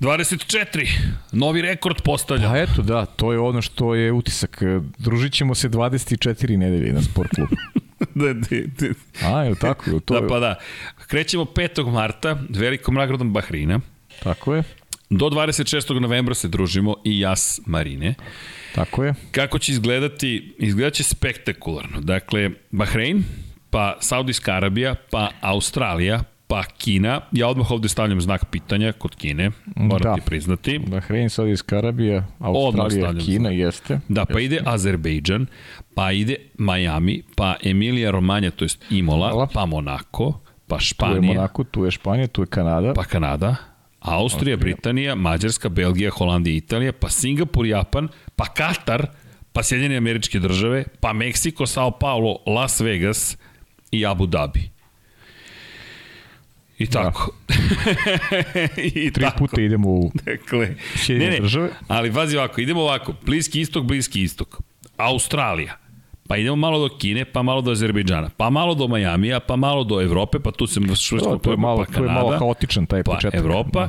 24. 0.00 0.88
Novi 1.32 1.62
rekord 1.62 2.02
postavlja. 2.02 2.50
Pa 2.50 2.58
eto, 2.58 2.82
da, 2.82 3.06
to 3.06 3.32
je 3.32 3.38
ono 3.38 3.62
što 3.62 3.94
je 3.94 4.12
utisak. 4.12 4.62
Družit 4.98 5.32
ćemo 5.32 5.54
se 5.54 5.68
24 5.68 6.56
nedelje 6.56 6.92
na 6.92 7.02
sport 7.02 7.30
klubu. 7.34 7.56
da, 8.14 8.32
da, 8.32 8.40
da. 8.78 9.36
A, 9.36 9.42
je 9.44 9.54
tako? 9.54 9.90
Je, 9.90 10.00
to 10.00 10.20
da, 10.20 10.26
pa 10.26 10.38
da. 10.38 10.54
Krećemo 11.06 11.44
5. 11.44 11.92
marta 11.92 12.38
velikom 12.48 12.94
nagradom 12.94 13.32
Bahrina. 13.32 13.80
Tako 14.22 14.54
je. 14.54 14.62
Do 15.10 15.26
26. 15.26 16.00
novembra 16.00 16.34
se 16.34 16.48
družimo 16.48 16.96
i 17.04 17.20
jas 17.20 17.60
Marine. 17.66 18.14
Tako 18.74 19.04
je. 19.04 19.14
Kako 19.30 19.58
će 19.58 19.72
izgledati? 19.72 20.54
Izgledat 20.58 20.94
će 20.94 21.02
spektakularno. 21.02 22.00
Dakle, 22.00 22.50
Bahrein, 22.70 23.24
pa 23.70 23.96
Saudijska 24.00 24.52
Arabija, 24.52 24.94
pa 25.10 25.30
Australija, 25.40 26.22
pa 26.50 26.64
Kina, 26.78 27.20
ja 27.32 27.48
odmah 27.48 27.70
ovde 27.70 27.88
stavljam 27.88 28.20
znak 28.20 28.44
pitanja 28.50 28.92
kod 28.92 29.14
Kine, 29.16 29.50
moram 29.76 30.02
da. 30.02 30.14
ti 30.14 30.20
priznati. 30.26 30.78
Bahrein, 30.78 31.30
Saudijska 31.30 31.78
Arabija, 31.78 32.24
Australija, 32.38 33.12
Kina, 33.24 33.48
znak. 33.48 33.54
jeste. 33.54 34.00
Da, 34.08 34.24
pa 34.24 34.38
jeste. 34.40 34.44
ide 34.44 34.62
Azerbejdžan, 34.66 35.46
pa 35.94 36.12
ide 36.12 36.36
Miami, 36.58 37.22
pa 37.36 37.54
Emilija 37.62 38.10
Romanja, 38.10 38.50
to 38.50 38.64
jest 38.64 38.84
Imola, 38.90 39.30
Hvala. 39.30 39.46
pa 39.54 39.66
Monako, 39.66 40.40
pa 40.66 40.78
Španija. 40.80 41.20
Tu 41.20 41.26
je 41.26 41.34
Monako, 41.34 41.64
tu 41.64 41.84
je 41.84 41.90
Španija, 41.90 42.26
tu 42.26 42.42
je 42.42 42.46
Kanada. 42.46 42.94
Pa 42.94 43.04
Kanada, 43.04 43.48
Austrija, 44.00 44.18
Austrija, 44.22 44.56
Britanija, 44.56 45.14
Mađarska, 45.14 45.68
Belgija, 45.68 46.10
Holandija, 46.10 46.56
Italija, 46.56 46.92
pa 46.92 47.08
Singapur, 47.08 47.66
Japan, 47.66 48.08
pa 48.36 48.44
Katar, 48.44 49.06
pa 49.52 49.62
Sjedinjene 49.62 49.96
američke 49.96 50.38
države, 50.38 50.84
pa 51.00 51.12
Meksiko, 51.12 51.66
Sao 51.66 51.90
Paulo, 51.90 52.36
Las 52.46 52.80
Vegas 52.80 53.36
i 53.90 54.06
Abu 54.06 54.26
Dhabi. 54.26 54.79
I 56.80 56.86
da. 56.86 57.02
tako. 57.02 57.32
Da. 57.48 57.54
I 58.82 59.10
Tri 59.10 59.24
tako. 59.24 59.38
puta 59.38 59.60
idemo 59.60 59.90
u 59.90 60.10
dakle, 60.14 60.74
ne, 61.08 61.30
ne, 61.30 61.40
države. 61.40 61.70
Ali 61.88 62.10
vazi 62.10 62.36
ovako, 62.36 62.60
idemo 62.60 62.80
ovako, 62.80 63.14
Bliski 63.26 63.60
istok, 63.60 63.84
Bliski 63.84 64.22
istok. 64.22 64.60
Australija. 64.96 65.76
Pa 66.28 66.36
idemo 66.36 66.56
malo 66.56 66.88
do 66.88 66.96
Kine, 66.98 67.24
pa 67.24 67.42
malo 67.42 67.60
do 67.60 67.70
Azerbejdžana, 67.70 68.30
pa 68.36 68.50
malo 68.50 68.74
do 68.74 68.88
Majamija, 68.88 69.40
pa 69.40 69.56
malo 69.56 69.84
do 69.84 70.00
Evrope, 70.00 70.38
pa 70.38 70.50
tu 70.50 70.66
se 70.66 70.80
švrstimo, 70.80 71.36
to, 71.36 71.38
to 71.38 71.50
je 71.50 71.56
malo, 71.56 71.78
pa 71.78 71.84
Kanada, 71.84 71.98
to 71.98 72.04
je 72.04 72.14
malo 72.14 72.38
haotičan 72.38 72.86
taj 72.86 73.02
pa 73.02 73.12
početak. 73.12 73.40
Evropa, 73.40 73.80
da. 73.80 73.88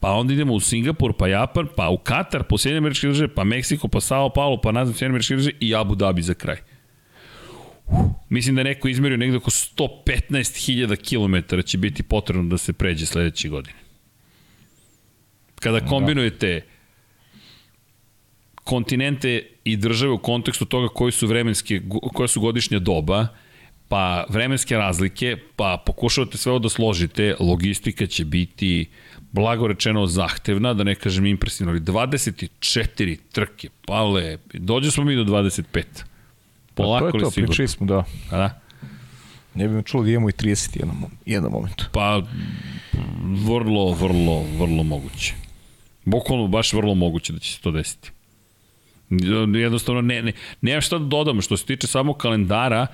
pa 0.00 0.10
onda 0.10 0.32
idemo 0.32 0.54
u 0.54 0.60
Singapur, 0.60 1.12
pa 1.12 1.28
Japan, 1.28 1.68
pa 1.76 1.88
u 1.88 1.98
Katar, 1.98 2.42
po 2.42 2.58
Sjedinje 2.58 2.78
američke 2.78 3.06
države, 3.06 3.34
pa 3.34 3.44
Meksiko, 3.44 3.88
pa 3.88 4.00
Sao 4.00 4.28
Paulo, 4.28 4.60
pa 4.60 4.72
nazad 4.72 4.94
Sjedinje 4.94 5.10
američke 5.10 5.36
države 5.36 5.54
i 5.60 5.74
Abu 5.74 5.94
Dhabi 5.94 6.22
za 6.22 6.34
kraj. 6.34 6.56
Mislim 8.28 8.56
da 8.56 8.62
neko 8.62 8.88
izmerio 8.88 9.16
negde 9.16 9.36
oko 9.36 9.50
115.000 9.50 10.96
km 10.96 11.60
će 11.62 11.78
biti 11.78 12.02
potrebno 12.02 12.48
da 12.50 12.58
se 12.58 12.72
pređe 12.72 13.06
sledeće 13.06 13.48
godine. 13.48 13.78
Kada 15.60 15.80
da. 15.80 15.86
kombinujete 15.86 16.60
kontinente 18.64 19.46
i 19.64 19.76
države 19.76 20.12
u 20.12 20.18
kontekstu 20.18 20.64
toga 20.64 20.88
koji 20.88 21.12
su 21.12 21.26
vremenske, 21.26 21.80
koja 22.14 22.28
su 22.28 22.40
godišnja 22.40 22.78
doba, 22.78 23.26
pa 23.88 24.24
vremenske 24.28 24.76
razlike, 24.76 25.36
pa 25.56 25.82
pokušavate 25.86 26.38
sve 26.38 26.52
ovo 26.52 26.58
da 26.58 26.68
složite, 26.68 27.34
logistika 27.40 28.06
će 28.06 28.24
biti 28.24 28.88
blago 29.32 29.66
rečeno 29.66 30.06
zahtevna, 30.06 30.74
da 30.74 30.84
ne 30.84 30.94
kažem 30.94 31.26
impresivna, 31.26 31.72
ali 31.72 31.80
24 31.80 33.18
trke, 33.32 33.68
Pavle, 33.86 34.38
dođe 34.54 34.90
smo 34.90 35.04
mi 35.04 35.16
do 35.16 35.24
25. 35.24 35.84
Polako 36.74 37.06
pa 37.06 37.10
to 37.10 37.18
je 37.18 37.22
to, 37.22 37.30
sigurno? 37.30 37.48
pričali 37.48 37.68
smo, 37.68 37.86
da. 37.86 38.04
A 38.30 38.36
da? 38.36 38.60
Ne 39.54 39.68
bih 39.68 39.84
čulo 39.84 40.04
da 40.04 40.10
imamo 40.10 40.28
i 40.28 40.32
30 40.32 40.76
jedan, 40.76 40.96
jedan 41.26 41.50
moment. 41.52 41.82
Pa, 41.92 42.22
vrlo, 43.46 43.92
vrlo, 43.92 44.44
vrlo 44.58 44.82
moguće. 44.82 45.34
Bukvalno 46.04 46.48
baš 46.48 46.72
vrlo 46.72 46.94
moguće 46.94 47.32
da 47.32 47.38
će 47.38 47.52
se 47.52 47.60
to 47.60 47.70
desiti. 47.70 48.10
Jednostavno, 49.54 50.00
ne, 50.00 50.22
ne, 50.22 50.32
nema 50.60 50.80
šta 50.80 50.98
da 50.98 51.04
dodamo. 51.04 51.42
Što 51.42 51.56
se 51.56 51.64
tiče 51.64 51.86
samo 51.86 52.14
kalendara, 52.14 52.86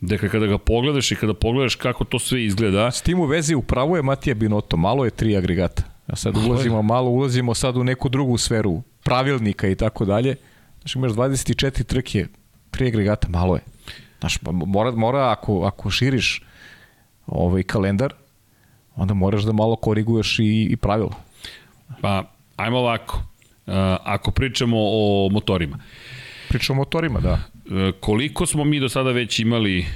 Dakle, 0.00 0.28
kada 0.28 0.46
ga 0.46 0.58
pogledaš 0.58 1.12
i 1.12 1.16
kada 1.16 1.34
pogledaš 1.34 1.74
kako 1.74 2.04
to 2.04 2.18
sve 2.18 2.44
izgleda... 2.44 2.90
S 2.90 3.02
tim 3.02 3.20
u 3.20 3.24
vezi 3.24 3.54
upravo 3.54 3.96
je 3.96 4.02
Matija 4.02 4.34
Binoto, 4.34 4.76
malo 4.76 5.04
je 5.04 5.10
tri 5.10 5.36
agregata. 5.36 5.82
A 6.06 6.16
sad 6.16 6.36
ulazimo 6.36 6.82
malo, 6.82 7.10
ulazimo 7.10 7.54
sad 7.54 7.76
u 7.76 7.84
neku 7.84 8.08
drugu 8.08 8.38
sferu 8.38 8.82
pravilnika 9.04 9.68
i 9.68 9.74
tako 9.74 10.04
dalje. 10.04 10.36
Znači 10.80 10.98
imaš 10.98 11.12
24 11.12 11.84
trke 11.84 12.26
tri 12.78 12.88
agregata, 12.88 13.28
malo 13.28 13.56
je. 13.56 13.62
Znaš, 14.20 14.38
pa 14.38 14.52
mora, 14.52 14.90
mora 14.90 15.30
ako, 15.32 15.62
ako 15.62 15.90
širiš 15.90 16.42
ovaj 17.26 17.62
kalendar, 17.62 18.14
onda 18.96 19.14
moraš 19.14 19.42
da 19.42 19.52
malo 19.52 19.76
koriguješ 19.76 20.38
i, 20.38 20.68
i 20.70 20.76
pravila. 20.76 21.14
Pa, 22.00 22.24
ajmo 22.56 22.78
ovako. 22.78 23.22
Uh, 23.66 23.74
ako 24.04 24.30
pričamo 24.30 24.76
o 24.78 25.28
motorima. 25.32 25.78
Pričamo 26.48 26.76
o 26.76 26.82
motorima, 26.82 27.20
da. 27.20 27.32
Uh, 27.32 27.94
koliko 28.00 28.46
smo 28.46 28.64
mi 28.64 28.80
do 28.80 28.88
sada 28.88 29.10
već 29.12 29.38
imali 29.38 29.86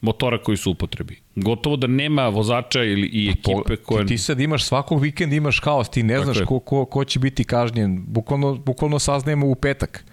motora 0.00 0.38
koji 0.42 0.56
su 0.56 0.70
u 0.70 0.72
upotrebi. 0.72 1.20
Gotovo 1.36 1.76
da 1.76 1.86
nema 1.86 2.28
vozača 2.28 2.82
ili 2.82 3.06
i 3.06 3.28
ekipe 3.28 3.76
koje... 3.76 4.06
Ti, 4.06 4.08
ti 4.14 4.18
sad 4.18 4.40
imaš 4.40 4.64
svakog 4.64 5.00
vikenda 5.00 5.36
imaš 5.36 5.60
haos, 5.64 5.88
ti 5.88 6.02
ne 6.02 6.18
znaš 6.20 6.38
ko, 6.46 6.58
ko, 6.60 6.84
ko 6.84 7.04
će 7.04 7.18
biti 7.18 7.44
kažnjen. 7.44 8.04
Bukvalno, 8.06 8.54
bukvalno 8.54 8.98
saznajemo 8.98 9.46
u 9.46 9.54
petak. 9.54 10.04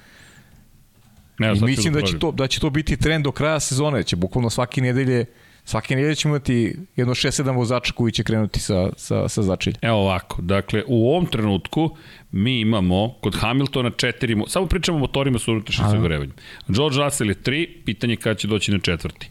Ne, 1.41 1.53
I 1.57 1.61
mislim 1.61 1.93
da 1.93 2.01
će, 2.01 2.19
to, 2.19 2.31
da 2.31 2.47
će 2.47 2.59
to 2.59 2.69
biti 2.69 2.97
trend 2.97 3.23
do 3.23 3.31
kraja 3.31 3.59
sezone, 3.59 4.03
će 4.03 4.15
bukvalno 4.15 4.49
svake 4.49 4.81
nedelje 4.81 5.25
Svake 5.65 5.95
nedelje 5.95 6.15
ćemo 6.15 6.35
imati 6.35 6.75
jedno 6.95 7.13
6-7 7.13 7.55
vozača 7.55 7.93
koji 7.93 8.11
će 8.11 8.23
krenuti 8.23 8.59
sa, 8.59 8.89
sa, 8.97 9.29
sa 9.29 9.41
začelja. 9.41 9.77
Evo 9.81 9.97
ovako, 9.97 10.41
dakle, 10.41 10.83
u 10.87 11.09
ovom 11.09 11.25
trenutku 11.25 11.97
mi 12.31 12.59
imamo 12.59 13.13
kod 13.21 13.35
Hamiltona 13.35 13.91
četiri, 13.97 14.37
samo 14.47 14.65
pričamo 14.65 14.97
o 14.97 15.01
motorima 15.01 15.39
sa 15.39 15.51
unutrašnjim 15.51 15.89
sagorevanjem. 15.89 16.35
George 16.67 16.97
Russell 16.97 17.29
je 17.29 17.35
3, 17.35 17.67
pitanje 17.85 18.15
kada 18.15 18.35
će 18.35 18.47
doći 18.47 18.71
na 18.71 18.79
četvrti. 18.79 19.29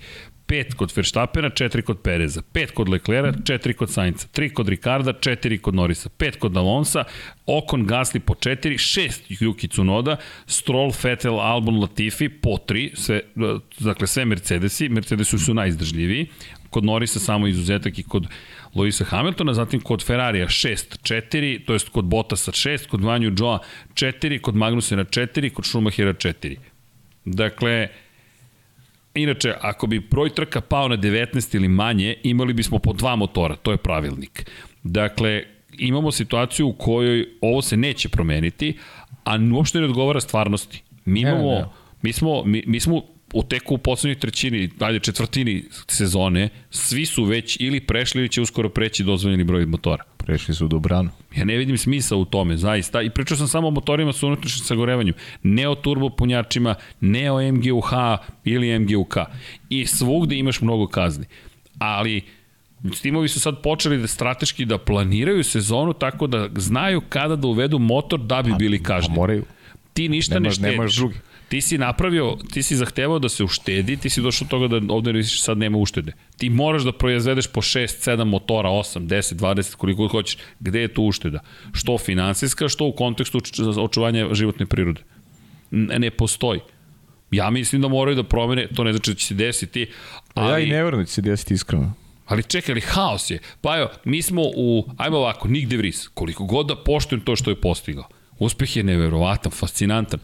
5 0.51 0.75
kod 0.75 0.93
Verstappena, 0.97 1.51
4 1.51 1.83
kod 1.87 2.01
Pereza, 2.03 2.43
5 2.43 2.73
kod 2.75 2.89
Leclerca, 2.89 3.39
4 3.47 3.75
kod 3.79 3.91
Sainca, 3.91 4.27
3 4.35 4.49
kod 4.51 4.69
Ricarda, 4.69 5.13
4 5.15 5.59
kod 5.63 5.75
Norisa, 5.79 6.11
5 6.19 6.39
kod 6.43 6.57
Alonsa, 6.57 7.05
Ocon 7.47 7.87
Gasly 7.87 8.21
po 8.21 8.35
4, 8.35 8.79
6 8.79 9.31
Yuki 9.41 9.71
Tsunoda, 9.71 10.17
Stroll, 10.47 10.91
Vettel, 11.03 11.39
Albon, 11.41 11.79
Latifi 11.79 12.29
po 12.29 12.59
3, 12.59 12.91
sve, 12.95 13.21
dakle 13.79 14.07
sve 14.07 14.25
Mercedesi, 14.25 14.89
Mercedesi 14.89 15.39
su 15.39 15.55
najizdržljiviji, 15.55 16.27
kod 16.71 16.85
Norisa 16.85 17.21
samo 17.21 17.47
izuzetak 17.47 17.99
i 17.99 18.03
kod 18.03 18.27
Luisa 18.75 19.05
Hamiltona, 19.05 19.55
zatim 19.55 19.81
kod 19.81 20.03
Ferrarija 20.07 20.49
6, 20.49 20.99
4, 21.03 21.65
to 21.67 21.73
jest 21.73 21.89
kod 21.89 22.05
Bottasa 22.05 22.53
6, 22.53 22.91
kod 22.91 23.05
Vanju 23.05 23.33
Joa 23.39 23.59
4, 23.95 24.39
kod 24.39 24.57
Magnusena 24.57 25.05
4, 25.05 25.51
kod 25.51 25.67
Schumachera 25.67 26.13
4. 26.13 26.57
Dakle, 27.25 27.89
Inače, 29.15 29.55
ako 29.61 29.87
bi 29.87 30.01
broj 30.01 30.35
trka 30.35 30.61
pao 30.61 30.89
na 30.89 30.97
19 30.97 31.57
ili 31.57 31.69
manje, 31.69 32.17
imali 32.23 32.53
bismo 32.53 32.79
po 32.79 32.93
dva 32.93 33.17
motora, 33.17 33.57
to 33.57 33.71
je 33.71 33.77
pravilnik. 33.77 34.51
Dakle, 34.83 35.43
imamo 35.79 36.13
situaciju 36.13 36.69
u 36.69 36.73
kojoj 36.73 37.29
ovo 37.41 37.63
se 37.63 37.77
neće 37.77 38.09
promeniti, 38.09 38.79
a 39.25 39.39
uopšte 39.55 39.79
ne 39.79 39.85
odgovara 39.85 40.21
stvarnosti. 40.21 40.83
Mi 41.05 41.21
imamo, 41.21 41.51
ne, 41.51 41.61
ne. 41.61 41.67
mi 42.03 42.13
smo, 42.13 42.45
mi, 42.45 42.63
mi 42.67 42.81
smo 42.81 43.03
u 43.33 43.43
teku 43.43 43.75
u 43.75 43.79
poslednjoj 43.79 44.19
trećini, 44.19 44.67
dalje 44.67 44.99
četvrtini 44.99 45.65
sezone, 45.89 46.49
svi 46.71 47.07
su 47.07 47.25
već 47.25 47.57
ili 47.61 47.81
prešli 47.81 48.21
ili 48.21 48.29
će 48.29 48.41
uskoro 48.41 48.69
preći 48.69 49.05
dozvoljeni 49.05 49.45
broj 49.45 49.67
motora. 49.67 50.05
Prešli 50.27 50.55
su 50.55 50.65
u 50.65 50.69
Dobranu. 50.69 51.11
Ja 51.37 51.45
ne 51.45 51.57
vidim 51.57 51.79
smisa 51.79 52.17
u 52.17 52.25
tome, 52.25 52.57
zaista. 52.57 53.03
I 53.03 53.11
pričao 53.11 53.37
sam 53.37 53.49
samo 53.49 53.69
o 53.69 53.71
motorima 53.71 54.13
sa 54.13 54.27
unutrašnjim 54.27 54.65
sagorevanjem. 54.65 55.15
Ne 55.43 55.69
o 55.69 55.75
turbo 55.75 56.11
punjačima, 56.11 56.75
ne 57.01 57.31
o 57.33 57.53
MGUH 57.53 57.91
ili 58.45 58.79
MGUK. 58.79 59.17
I 59.71 59.87
svugde 59.87 60.37
imaš 60.37 60.61
mnogo 60.61 60.87
kazni. 60.87 61.27
Ali 61.79 62.23
Timovi 63.03 63.29
su 63.29 63.41
sad 63.41 63.63
počeli 63.63 63.99
da 63.99 64.07
strateški 64.07 64.65
da 64.65 64.79
planiraju 64.79 65.45
sezonu 65.45 65.93
tako 65.93 66.27
da 66.27 66.49
znaju 66.57 67.01
kada 67.09 67.37
da 67.37 67.49
uvedu 67.49 67.79
motor 67.79 68.21
da 68.21 68.43
bi 68.43 68.51
pa, 68.51 68.57
bili 68.57 68.83
kažnjeni. 68.83 69.15
Pa 69.15 69.21
moraju. 69.21 69.45
Ti 69.93 70.09
ništa 70.09 70.35
nemaš, 70.35 70.47
ne 70.47 70.55
štediš. 70.55 70.79
Nemaš 70.79 70.97
drugi 70.97 71.15
ti 71.51 71.61
si 71.61 71.79
napravio, 71.79 72.37
ti 72.53 72.63
si 72.63 72.77
zahtevao 72.77 73.19
da 73.19 73.29
se 73.29 73.45
uštedi, 73.45 73.97
ti 73.97 74.11
si 74.11 74.23
došao 74.23 74.47
do 74.47 74.51
toga 74.51 74.69
da 74.69 74.95
ovde 74.95 75.23
sad 75.23 75.59
nema 75.59 75.79
uštede. 75.79 76.13
Ti 76.39 76.51
moraš 76.51 76.83
da 76.87 76.93
proizvedeš 76.93 77.47
po 77.47 77.61
6, 77.61 78.11
7 78.11 78.25
motora, 78.25 78.69
8, 78.69 79.07
10, 79.07 79.35
20, 79.35 79.75
koliko 79.75 80.09
hoćeš. 80.09 80.39
Gde 80.61 80.81
je 80.81 80.95
tu 80.95 81.03
ušteda? 81.03 81.41
Što 81.73 81.99
finansijska, 81.99 82.69
što 82.69 82.87
u 82.87 82.93
kontekstu 82.93 83.41
očuvanja 83.79 84.29
životne 84.35 84.67
prirode. 84.67 85.03
Ne, 85.71 85.99
ne 85.99 86.11
postoji. 86.11 86.61
Ja 87.31 87.51
mislim 87.51 87.83
da 87.83 87.89
moraju 87.89 88.17
da 88.17 88.23
promene, 88.23 88.69
to 88.75 88.85
ne 88.85 88.93
znači 88.93 89.11
da 89.11 89.15
će 89.15 89.27
se 89.27 89.35
desiti. 89.35 89.87
Ali... 90.35 90.53
Ja 90.53 90.59
i 90.59 90.71
ne 90.71 90.85
verujem 90.85 91.03
da 91.03 91.07
će 91.07 91.15
se 91.15 91.23
desiti 91.23 91.55
iskreno. 91.55 91.93
Ali 92.27 92.43
čekaj, 92.43 92.73
ali 92.73 92.81
haos 92.81 93.31
je. 93.31 93.39
Pa 93.61 93.79
evo, 93.79 93.89
mi 94.05 94.23
smo 94.23 94.43
u, 94.43 94.89
ajmo 94.97 95.17
ovako, 95.17 95.49
Nick 95.49 95.69
De 95.69 95.77
Vries, 95.77 96.09
koliko 96.09 96.45
god 96.45 96.67
da 96.67 96.77
poštujem 96.77 97.25
to 97.25 97.37
što 97.37 97.51
je 97.51 97.61
postigao. 97.61 98.05
Uspeh 98.39 98.77
je 98.77 98.83
neverovatan, 98.83 99.53
fascinantan, 99.53 100.21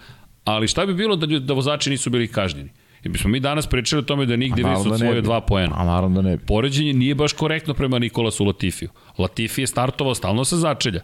Ali 0.46 0.68
šta 0.68 0.86
bi 0.86 0.94
bilo 0.94 1.16
da, 1.16 1.26
da 1.26 1.54
vozači 1.54 1.90
nisu 1.90 2.10
bili 2.10 2.28
kažnjeni? 2.28 2.70
I 3.04 3.08
bismo 3.08 3.30
mi 3.30 3.40
danas 3.40 3.66
pričali 3.66 4.00
o 4.00 4.02
tome 4.02 4.26
da 4.26 4.36
nigde 4.36 4.64
osvojio 4.64 5.14
da 5.14 5.20
dva 5.20 5.40
poena. 5.40 5.72
A 5.76 5.84
naravno 5.84 6.22
da 6.22 6.28
ne 6.28 6.36
bi. 6.36 6.46
Poređenje 6.46 6.92
nije 6.92 7.14
baš 7.14 7.32
korektno 7.32 7.74
prema 7.74 7.98
Nikolasu 7.98 8.44
Latifiju. 8.44 8.88
Latifi 9.18 9.60
je 9.60 9.66
startovao 9.66 10.14
stalno 10.14 10.44
sa 10.44 10.56
začelja. 10.56 11.00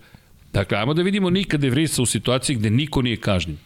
Dakle, 0.52 0.78
ajmo 0.78 0.94
da 0.94 1.02
vidimo 1.02 1.30
nikada 1.30 1.68
Vrisa 1.68 2.02
u 2.02 2.06
situaciji 2.06 2.56
gde 2.56 2.70
niko 2.70 3.02
nije 3.02 3.16
kažnjen. 3.16 3.58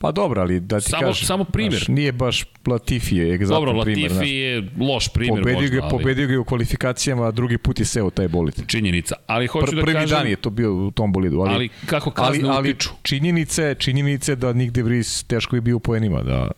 Pa 0.00 0.12
dobro, 0.12 0.40
ali 0.40 0.60
da 0.60 0.80
ti 0.80 0.90
samo, 0.90 1.06
kažem, 1.06 1.26
samo 1.26 1.44
primjer. 1.44 1.72
Znaš, 1.72 1.88
nije 1.88 2.12
baš 2.12 2.44
Latifi 2.66 3.16
je 3.16 3.34
egzaktan 3.34 3.64
dobro, 3.64 3.82
primjer. 3.82 4.08
Dobro, 4.08 4.20
Latifi 4.20 4.36
je 4.36 4.70
loš 4.80 5.08
primjer 5.08 5.42
pobedio 5.42 5.60
možda. 5.60 5.76
Ga, 5.76 5.82
ali... 5.82 5.90
Pobedio 5.90 6.26
ga 6.26 6.40
u 6.40 6.44
kvalifikacijama, 6.44 7.28
a 7.28 7.30
drugi 7.30 7.58
put 7.58 7.78
je 7.78 7.84
seo 7.84 8.10
taj 8.10 8.28
bolid. 8.28 8.54
Činjenica. 8.66 9.14
Ali 9.26 9.46
hoću 9.46 9.66
Pr 9.66 9.76
da 9.76 9.82
prvi 9.82 9.94
kažem... 9.94 10.18
dan 10.18 10.26
je 10.28 10.36
to 10.36 10.50
bio 10.50 10.86
u 10.86 10.90
tom 10.90 11.12
bolidu. 11.12 11.40
Ali, 11.40 11.54
ali 11.54 11.68
kako 11.86 12.10
kazne 12.10 12.48
ali, 12.48 12.70
utiču? 12.70 12.88
Ali 12.90 12.98
činjenice, 13.02 13.74
činjenice 13.78 14.36
da 14.36 14.52
nigde 14.52 14.82
Vries 14.82 15.24
teško 15.24 15.56
je 15.56 15.60
bio 15.60 15.76
u 15.76 15.80
poenima, 15.80 16.22
da, 16.22 16.50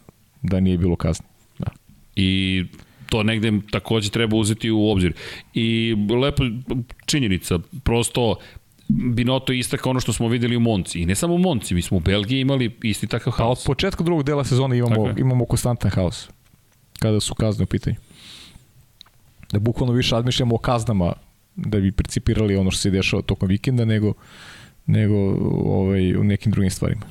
da 0.42 0.60
nije 0.60 0.78
bilo 0.78 0.96
kazne. 0.96 1.26
Da. 1.58 1.66
I 2.16 2.64
to 3.08 3.22
negde 3.22 3.52
takođe 3.70 4.10
treba 4.10 4.36
uzeti 4.36 4.70
u 4.70 4.88
obzir. 4.88 5.12
I 5.54 5.96
lepo 6.22 6.44
činjenica, 7.06 7.58
prosto 7.84 8.36
Binoto 8.90 9.52
istakao 9.52 9.90
ono 9.90 10.00
što 10.00 10.12
smo 10.12 10.28
videli 10.28 10.56
u 10.56 10.60
Monci. 10.60 11.00
I 11.00 11.06
ne 11.06 11.14
samo 11.14 11.34
u 11.34 11.38
Monci, 11.38 11.74
mi 11.74 11.82
smo 11.82 11.96
u 11.96 12.00
Belgiji 12.00 12.40
imali 12.40 12.76
isti 12.82 13.06
takav 13.06 13.32
haos. 13.32 13.64
Pa 13.64 13.70
od 13.70 13.76
početka 13.76 14.04
drugog 14.04 14.24
dela 14.24 14.44
sezone 14.44 14.78
imamo, 14.78 15.14
imamo 15.18 15.44
konstantan 15.44 15.90
haos 15.90 16.28
kada 16.98 17.20
su 17.20 17.34
kazne 17.34 17.62
u 17.62 17.66
pitanju. 17.66 17.96
Da 19.52 19.58
bukvalno 19.58 19.92
više 19.92 20.14
razmišljamo 20.14 20.54
o 20.54 20.58
kaznama 20.58 21.12
da 21.56 21.80
bi 21.80 21.92
principirali 21.92 22.56
ono 22.56 22.70
što 22.70 22.80
se 22.80 22.90
dešava 22.90 23.22
tokom 23.22 23.48
vikenda 23.48 23.84
nego 23.84 24.14
nego 24.86 25.14
ovaj, 25.64 26.16
u 26.16 26.24
nekim 26.24 26.52
drugim 26.52 26.70
stvarima. 26.70 27.02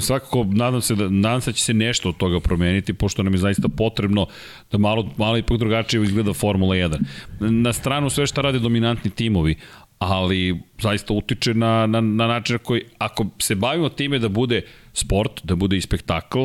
Svakako, 0.00 0.44
nadam 0.44 0.80
se 0.80 0.94
da, 0.94 1.08
nadam 1.08 1.40
se 1.40 1.50
da 1.50 1.54
će 1.54 1.64
se 1.64 1.74
nešto 1.74 2.08
od 2.08 2.16
toga 2.16 2.40
promeniti, 2.40 2.92
pošto 2.92 3.22
nam 3.22 3.34
je 3.34 3.38
zaista 3.38 3.68
potrebno 3.68 4.26
da 4.72 4.78
malo, 4.78 5.10
malo 5.16 5.38
ipak 5.38 5.58
drugačije 5.58 6.02
izgleda 6.02 6.32
Formula 6.32 6.74
1. 6.74 7.04
Na 7.40 7.72
stranu 7.72 8.10
sve 8.10 8.26
što 8.26 8.42
rade 8.42 8.58
dominantni 8.58 9.10
timovi, 9.10 9.54
ali 9.98 10.60
zaista 10.78 11.14
utiče 11.14 11.54
na, 11.54 11.86
na, 11.86 12.00
na 12.00 12.26
način 12.26 12.54
na 12.54 12.58
koji, 12.58 12.82
ako 12.98 13.26
se 13.38 13.54
bavimo 13.54 13.88
time 13.88 14.18
da 14.18 14.28
bude 14.28 14.62
sport, 14.92 15.40
da 15.44 15.54
bude 15.54 15.76
i 15.76 15.80
spektakl, 15.80 16.44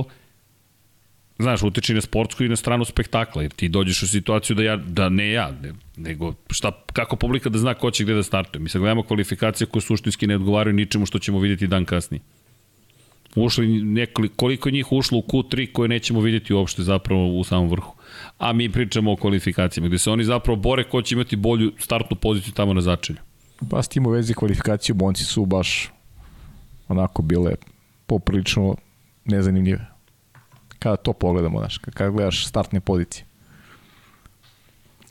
znaš, 1.42 1.64
utiče 1.64 1.94
na 1.94 2.02
sportsku 2.02 2.44
i 2.44 2.50
na 2.50 2.56
stranu 2.56 2.86
spektakla, 2.86 3.42
jer 3.42 3.52
ti 3.52 3.70
dođeš 3.70 4.04
u 4.04 4.08
situaciju 4.08 4.56
da 4.56 4.64
ja, 4.64 4.78
da 4.78 5.10
ne 5.10 5.32
ja, 5.32 5.52
ne, 5.62 5.74
nego 5.98 6.34
šta, 6.50 6.72
kako 6.94 7.16
publika 7.16 7.50
da 7.50 7.60
zna 7.60 7.74
ko 7.74 7.92
će 7.92 8.04
gde 8.04 8.14
da 8.14 8.24
startuje. 8.24 8.62
Mi 8.62 8.70
sad 8.70 8.82
gledamo 8.82 9.04
kvalifikacije 9.04 9.68
koje 9.68 9.82
suštinski 9.82 10.28
ne 10.28 10.36
odgovaraju 10.36 10.74
ničemu 10.74 11.06
što 11.06 11.20
ćemo 11.20 11.40
vidjeti 11.40 11.68
dan 11.68 11.86
kasnije. 11.86 12.22
Ušli 13.36 13.68
nekoliko, 13.84 14.36
koliko 14.36 14.70
njih 14.70 14.92
ušlo 14.92 15.18
u 15.18 15.22
Q3 15.22 15.72
koje 15.72 15.90
nećemo 15.90 16.22
vidjeti 16.22 16.54
uopšte 16.54 16.84
zapravo 16.84 17.40
u 17.40 17.44
samom 17.44 17.70
vrhu. 17.70 17.96
A 18.38 18.54
mi 18.54 18.70
pričamo 18.72 19.12
o 19.12 19.16
kvalifikacijama, 19.16 19.88
gde 19.88 19.98
se 19.98 20.12
oni 20.12 20.24
zapravo 20.24 20.56
bore 20.56 20.84
ko 20.84 21.02
će 21.02 21.16
imati 21.16 21.36
bolju 21.36 21.72
startnu 21.78 22.18
poziciju 22.18 22.54
tamo 22.54 22.74
na 22.74 22.82
začelju. 22.82 23.20
Pa 23.70 23.84
s 23.84 23.88
tim 23.88 24.06
u 24.06 24.10
vezi 24.10 24.34
kvalifikacije 24.34 24.96
bonci 24.96 25.24
su 25.24 25.46
baš 25.46 25.92
onako 26.88 27.22
bile 27.22 27.56
poprilično 28.06 28.76
nezanimljive. 29.26 29.88
Kada 30.80 30.96
to 30.96 31.14
pogledamo, 31.14 31.60
znaš, 31.60 31.78
kada 31.78 32.10
gledaš 32.10 32.48
startne 32.48 32.80
pozicije. 32.80 33.26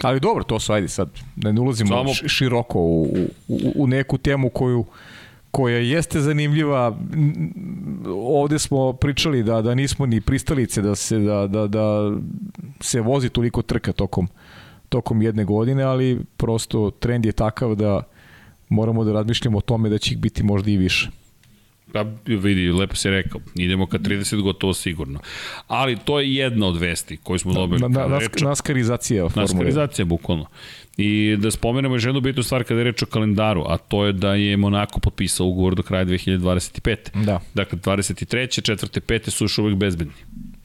Ali 0.02 0.20
dobro, 0.20 0.44
to 0.44 0.60
su, 0.60 0.72
ajde 0.72 0.88
sad, 0.88 1.10
da 1.36 1.52
ne 1.52 1.60
ulazimo 1.60 1.88
Samo... 1.88 2.28
široko 2.28 2.78
u, 2.78 3.02
u, 3.48 3.58
u 3.74 3.86
neku 3.86 4.18
temu 4.18 4.50
koju 4.50 4.84
koja 5.50 5.78
jeste 5.78 6.20
zanimljiva. 6.20 6.98
Ovde 8.14 8.58
smo 8.58 8.92
pričali 8.92 9.42
da 9.42 9.62
da 9.62 9.74
nismo 9.74 10.06
ni 10.06 10.20
pristalice 10.20 10.82
da 10.82 10.94
se 10.94 11.18
da 11.18 11.46
da 11.46 11.66
da 11.66 12.12
se 12.80 13.00
vozi 13.00 13.28
toliko 13.28 13.62
trka 13.62 13.92
tokom 13.92 14.28
tokom 14.88 15.22
jedne 15.22 15.44
godine, 15.44 15.82
ali 15.82 16.20
prosto 16.36 16.90
trend 16.90 17.26
je 17.26 17.32
takav 17.32 17.74
da 17.74 18.02
moramo 18.70 19.04
da 19.04 19.12
razmišljamo 19.12 19.58
o 19.58 19.60
tome 19.60 19.88
da 19.88 19.98
će 19.98 20.14
ih 20.14 20.18
biti 20.18 20.42
možda 20.42 20.70
i 20.70 20.76
više. 20.76 21.10
Pa 21.92 22.04
vidi, 22.26 22.72
lepo 22.72 22.96
si 22.96 23.10
rekao, 23.10 23.40
idemo 23.54 23.86
ka 23.86 23.98
30 23.98 24.42
gotovo 24.42 24.74
sigurno. 24.74 25.20
Ali 25.66 25.96
to 26.04 26.20
je 26.20 26.34
jedna 26.34 26.66
od 26.66 26.76
vesti 26.76 27.16
koju 27.16 27.38
smo 27.38 27.52
dobili. 27.52 27.80
Na, 27.80 27.88
na, 27.88 28.06
nask, 28.06 28.40
naskarizacija 28.40 29.28
formule. 29.28 29.42
Naskarizacija, 29.42 30.04
bukvalno. 30.04 30.46
I 30.96 31.36
da 31.38 31.50
spomenemo 31.50 31.94
još 31.94 32.04
jednu 32.04 32.20
bitnu 32.20 32.42
stvar 32.42 32.64
kada 32.64 32.80
je 32.80 32.84
reč 32.84 33.02
o 33.02 33.06
kalendaru, 33.06 33.64
a 33.68 33.76
to 33.76 34.04
je 34.04 34.12
da 34.12 34.34
je 34.34 34.56
Monako 34.56 35.00
potpisao 35.00 35.46
ugovor 35.46 35.74
do 35.74 35.82
kraja 35.82 36.04
2025. 36.04 37.24
Da. 37.24 37.40
Dakle, 37.54 37.78
23. 37.78 38.72
4. 38.72 39.00
5. 39.00 39.30
su 39.30 39.44
još 39.44 39.58
uvek 39.58 39.76
bezbedni. 39.76 40.14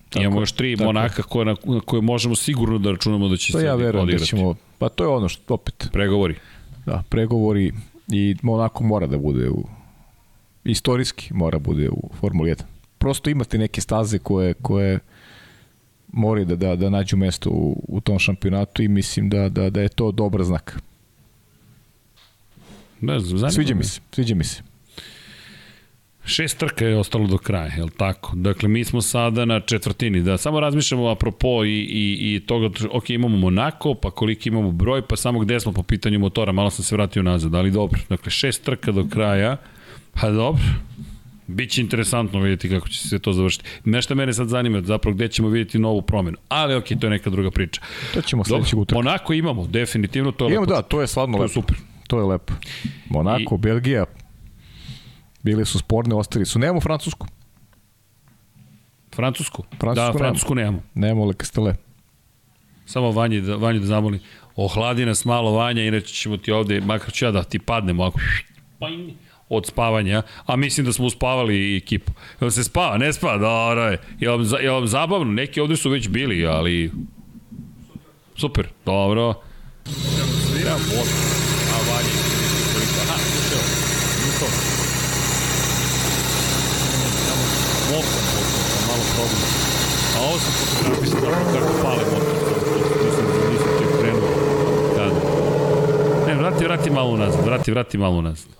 Tako, 0.09 0.23
Imamo 0.23 0.41
još 0.41 0.51
tri 0.51 0.75
tako. 0.77 0.85
Monaka 0.85 1.23
koje, 1.23 1.45
na, 1.45 1.55
na 1.65 1.79
koje 1.79 2.01
možemo 2.01 2.35
sigurno 2.35 2.77
da 2.77 2.91
računamo 2.91 3.27
da 3.27 3.37
će 3.37 3.51
to 3.51 3.59
se 3.59 3.65
ja 3.65 3.75
verujem 3.75 4.03
odigrati. 4.03 4.23
da 4.23 4.37
ćemo, 4.37 4.55
pa 4.77 4.89
to 4.89 5.03
je 5.03 5.07
ono 5.07 5.29
što 5.29 5.53
opet. 5.53 5.87
Pregovori. 5.91 6.35
Da, 6.85 7.03
pregovori 7.09 7.71
i 8.07 8.35
Monako 8.41 8.83
mora 8.83 9.07
da 9.07 9.17
bude 9.17 9.49
u 9.49 9.63
istorijski 10.63 11.33
mora 11.33 11.59
bude 11.59 11.89
u 11.89 12.09
Formuli 12.19 12.51
1. 12.51 12.61
Prosto 12.97 13.29
imate 13.29 13.57
neke 13.57 13.81
staze 13.81 14.19
koje, 14.19 14.53
koje 14.53 14.99
moraju 16.11 16.45
da, 16.45 16.55
da, 16.55 16.75
da 16.75 16.89
nađu 16.89 17.17
mesto 17.17 17.49
u, 17.49 17.83
u 17.87 18.01
tom 18.01 18.19
šampionatu 18.19 18.83
i 18.83 18.87
mislim 18.87 19.29
da, 19.29 19.49
da, 19.49 19.69
da 19.69 19.81
je 19.81 19.89
to 19.89 20.11
dobar 20.11 20.43
znak. 20.43 20.79
Ne 23.01 23.19
znam, 23.19 23.51
sviđa 23.51 23.75
mi 23.75 23.83
se, 23.83 24.01
sviđa 24.11 24.35
mi 24.35 24.43
se. 24.43 24.74
Šest 26.25 26.57
trka 26.57 26.85
je 26.85 26.97
ostalo 26.97 27.27
do 27.27 27.37
kraja, 27.37 27.71
je 27.77 27.83
li 27.83 27.91
tako? 27.97 28.31
Dakle, 28.35 28.69
mi 28.69 28.83
smo 28.83 29.01
sada 29.01 29.45
na 29.45 29.59
četvrtini. 29.59 30.21
Da, 30.21 30.37
samo 30.37 30.59
razmišljamo 30.59 31.07
apropo 31.07 31.65
i, 31.65 31.69
i, 31.69 32.35
i 32.35 32.39
toga, 32.39 32.69
ok, 32.91 33.09
imamo 33.09 33.37
Monako, 33.37 33.93
pa 33.93 34.11
koliki 34.11 34.49
imamo 34.49 34.71
broj, 34.71 35.01
pa 35.01 35.15
samo 35.15 35.39
gde 35.39 35.59
smo 35.59 35.71
po 35.71 35.83
pitanju 35.83 36.19
motora, 36.19 36.51
malo 36.51 36.69
sam 36.69 36.85
se 36.85 36.95
vratio 36.95 37.23
nazad, 37.23 37.55
ali 37.55 37.71
dobro. 37.71 37.99
Dakle, 38.09 38.31
šest 38.31 38.63
trka 38.63 38.91
do 38.91 39.07
kraja, 39.09 39.57
pa 40.13 40.29
dobro, 40.29 40.63
Biće 41.47 41.81
interesantno 41.81 42.39
vidjeti 42.39 42.69
kako 42.69 42.87
će 42.89 43.07
se 43.07 43.19
to 43.19 43.33
završiti. 43.33 43.65
Nešto 43.83 44.15
mene 44.15 44.33
sad 44.33 44.47
zanima, 44.47 44.81
zapravo 44.81 45.15
gde 45.15 45.27
ćemo 45.27 45.49
vidjeti 45.49 45.79
novu 45.79 46.01
promenu. 46.01 46.37
Ali 46.49 46.75
ok, 46.75 46.85
to 46.99 47.07
je 47.07 47.09
neka 47.09 47.29
druga 47.29 47.51
priča. 47.51 47.81
To 48.13 48.21
ćemo 48.21 48.43
sledećeg 48.43 48.79
utrka. 48.79 48.97
Monako 48.99 49.33
imamo, 49.33 49.67
definitivno, 49.67 50.31
to 50.31 50.45
je 50.45 50.51
imamo, 50.51 50.61
lepo. 50.61 50.75
da, 50.75 50.81
to 50.81 51.01
je 51.01 51.07
stvarno 51.07 51.37
lepo. 51.37 51.47
To 51.47 51.51
je 51.51 51.53
super. 51.53 51.77
To 52.07 52.19
je 52.19 52.25
lepo. 52.25 52.53
Monako, 53.09 53.55
I... 53.55 53.57
Belgija, 53.57 54.05
bili 55.45 55.65
su 55.65 55.79
sporne, 55.79 56.15
ostali 56.15 56.45
su. 56.45 56.59
Nemamo 56.59 56.81
Francusku. 56.81 57.27
Francusku? 59.15 59.63
Francusku 59.79 60.13
da, 60.13 60.17
Francusku 60.17 60.55
nemamo. 60.55 60.81
Nemamo 60.93 61.25
Lekastele. 61.25 61.75
Samo 62.85 63.11
Vanji 63.11 63.41
da, 63.41 63.55
Vanji 63.55 63.79
da 63.79 63.85
zamoli. 63.85 64.19
Ohladi 64.55 65.05
nas 65.05 65.25
malo 65.25 65.51
Vanja, 65.51 65.83
inače 65.83 66.13
ćemo 66.13 66.37
ti 66.37 66.51
ovde, 66.51 66.81
makar 66.81 67.11
ću 67.13 67.25
ja 67.25 67.31
da 67.31 67.43
ti 67.43 67.59
padnem 67.59 67.99
ovako 67.99 68.19
od 69.49 69.65
spavanja, 69.65 70.21
a 70.45 70.55
mislim 70.55 70.85
da 70.85 70.93
smo 70.93 71.05
uspavali 71.05 71.77
ekipu. 71.77 72.11
Jel 72.41 72.51
se 72.51 72.63
spava? 72.63 72.97
Ne 72.97 73.13
spava? 73.13 73.37
Dobro 73.37 73.83
je. 73.83 73.99
Je 74.19 74.29
vam, 74.29 74.45
vam 74.71 74.87
zabavno? 74.87 75.33
Neki 75.33 75.61
ovde 75.61 75.75
su 75.75 75.89
već 75.89 76.09
bili, 76.09 76.45
ali... 76.45 76.91
Super, 78.37 78.67
dobro. 78.85 79.33
Ja, 80.65 80.73
voda. 80.73 81.11
A 81.73 81.77
vanje, 81.89 82.13
koliko. 82.73 82.99
Aha, 83.01 83.17
slušaj, 83.17 83.57
to. 84.39 84.75
Mokom, 87.91 88.23
malo 88.87 89.03
problem. 89.15 89.41
A 90.15 90.19
ovo 90.27 90.39
sam 90.39 90.53
fotografisao 90.53 91.19
kako 91.53 91.73
pale 91.83 92.03
motor. 92.11 92.35
Nisam, 93.05 93.25
nisam 93.51 93.67
ti 93.77 93.85
krenuo. 93.99 94.29
Kada? 94.95 95.19
Ne, 96.27 96.35
vrati, 96.35 96.63
vrati 96.63 96.89
malo 96.89 97.09
unazad, 97.09 97.45
vrati, 97.45 97.71
vrati 97.71 97.97
malo 97.97 98.15
unazad. 98.17 98.55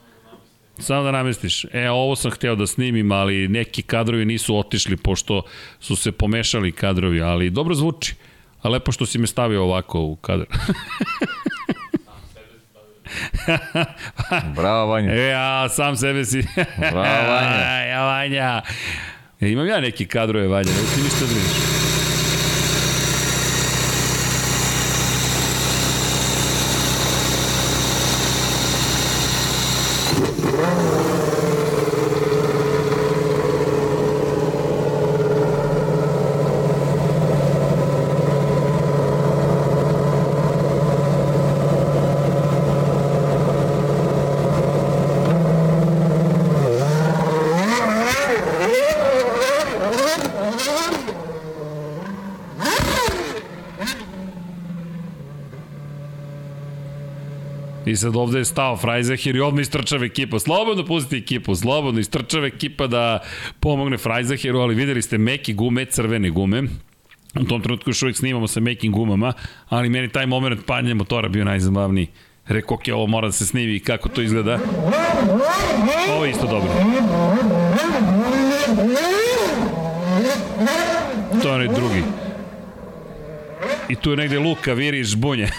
Samo 0.80 1.03
da 1.03 1.11
namestiš. 1.11 1.65
E, 1.72 1.89
ovo 1.89 2.15
sam 2.15 2.31
hteo 2.31 2.56
da 2.56 2.68
snimim, 2.68 3.11
ali 3.11 3.47
neki 3.47 3.81
kadrovi 3.81 4.26
nisu 4.26 4.57
otišli, 4.57 4.97
pošto 4.97 5.41
su 5.80 5.95
se 5.95 6.11
pomešali 6.11 6.72
kadrovi, 6.72 7.22
ali 7.22 7.49
dobro 7.49 7.76
zvuči. 7.76 8.15
A 8.61 8.69
lepo 8.69 8.91
što 8.91 9.06
si 9.06 9.18
me 9.18 9.27
stavio 9.27 9.64
ovako 9.64 9.99
u 9.99 10.15
kadar. 10.15 10.47
Bravo, 14.56 14.91
Vanja. 14.91 15.14
E, 15.14 15.27
ja, 15.27 15.69
sam 15.69 15.95
sebe 15.95 16.26
si... 16.26 16.43
Bravo, 16.77 17.31
Vanja. 17.31 17.81
ja, 17.91 18.03
Vanja. 18.06 18.61
E, 19.41 19.49
imam 19.49 19.67
ja 19.67 19.81
neki 19.81 20.07
kadrove, 20.07 20.47
Vanja, 20.47 20.71
ne 20.71 20.95
ti 20.95 21.01
ništa 21.03 21.25
da 21.25 21.84
I 57.95 57.97
sad 57.97 58.15
ovde 58.15 58.39
je 58.39 58.45
stao 58.45 58.77
Frajzahir 58.77 59.35
i 59.35 59.39
odmah 59.39 59.61
istrčava 59.61 60.05
ekipa. 60.05 60.39
Slobodno 60.39 60.85
pustite 60.85 61.17
ekipu, 61.17 61.55
slobodno 61.55 61.99
istrčava 61.99 62.47
ekipa 62.47 62.88
da 62.88 63.19
pomogne 63.59 63.97
Frajzahiru, 63.97 64.59
ali 64.59 64.76
videli 64.76 65.01
ste 65.01 65.17
meki 65.17 65.53
gume, 65.53 65.85
crvene 65.85 66.30
gume. 66.30 66.63
U 67.39 67.43
tom 67.43 67.61
trenutku 67.61 67.89
još 67.89 68.01
uvijek 68.01 68.17
snimamo 68.17 68.47
sa 68.47 68.59
mekim 68.59 68.91
gumama, 68.91 69.34
ali 69.69 69.89
meni 69.89 70.09
taj 70.09 70.26
moment 70.26 70.65
padanja 70.65 70.95
motora 70.95 71.30
bio 71.30 71.45
najzabavniji. 71.45 72.07
Rekao, 72.47 72.76
ok, 72.76 72.81
ovo 72.93 73.07
mora 73.07 73.27
da 73.27 73.31
se 73.31 73.45
snimi 73.45 73.80
kako 73.80 74.09
to 74.09 74.22
izgleda. 74.22 74.59
Ovo 76.15 76.26
je 76.26 76.31
isto 76.31 76.47
dobro. 76.47 76.69
To 81.41 81.47
je 81.47 81.55
onaj 81.55 81.67
drugi. 81.67 82.24
I 83.89 83.95
tu 83.95 84.11
je 84.11 84.17
negde 84.17 84.39
Luka 84.39 84.73
viri 84.73 85.03
žbunje. 85.03 85.49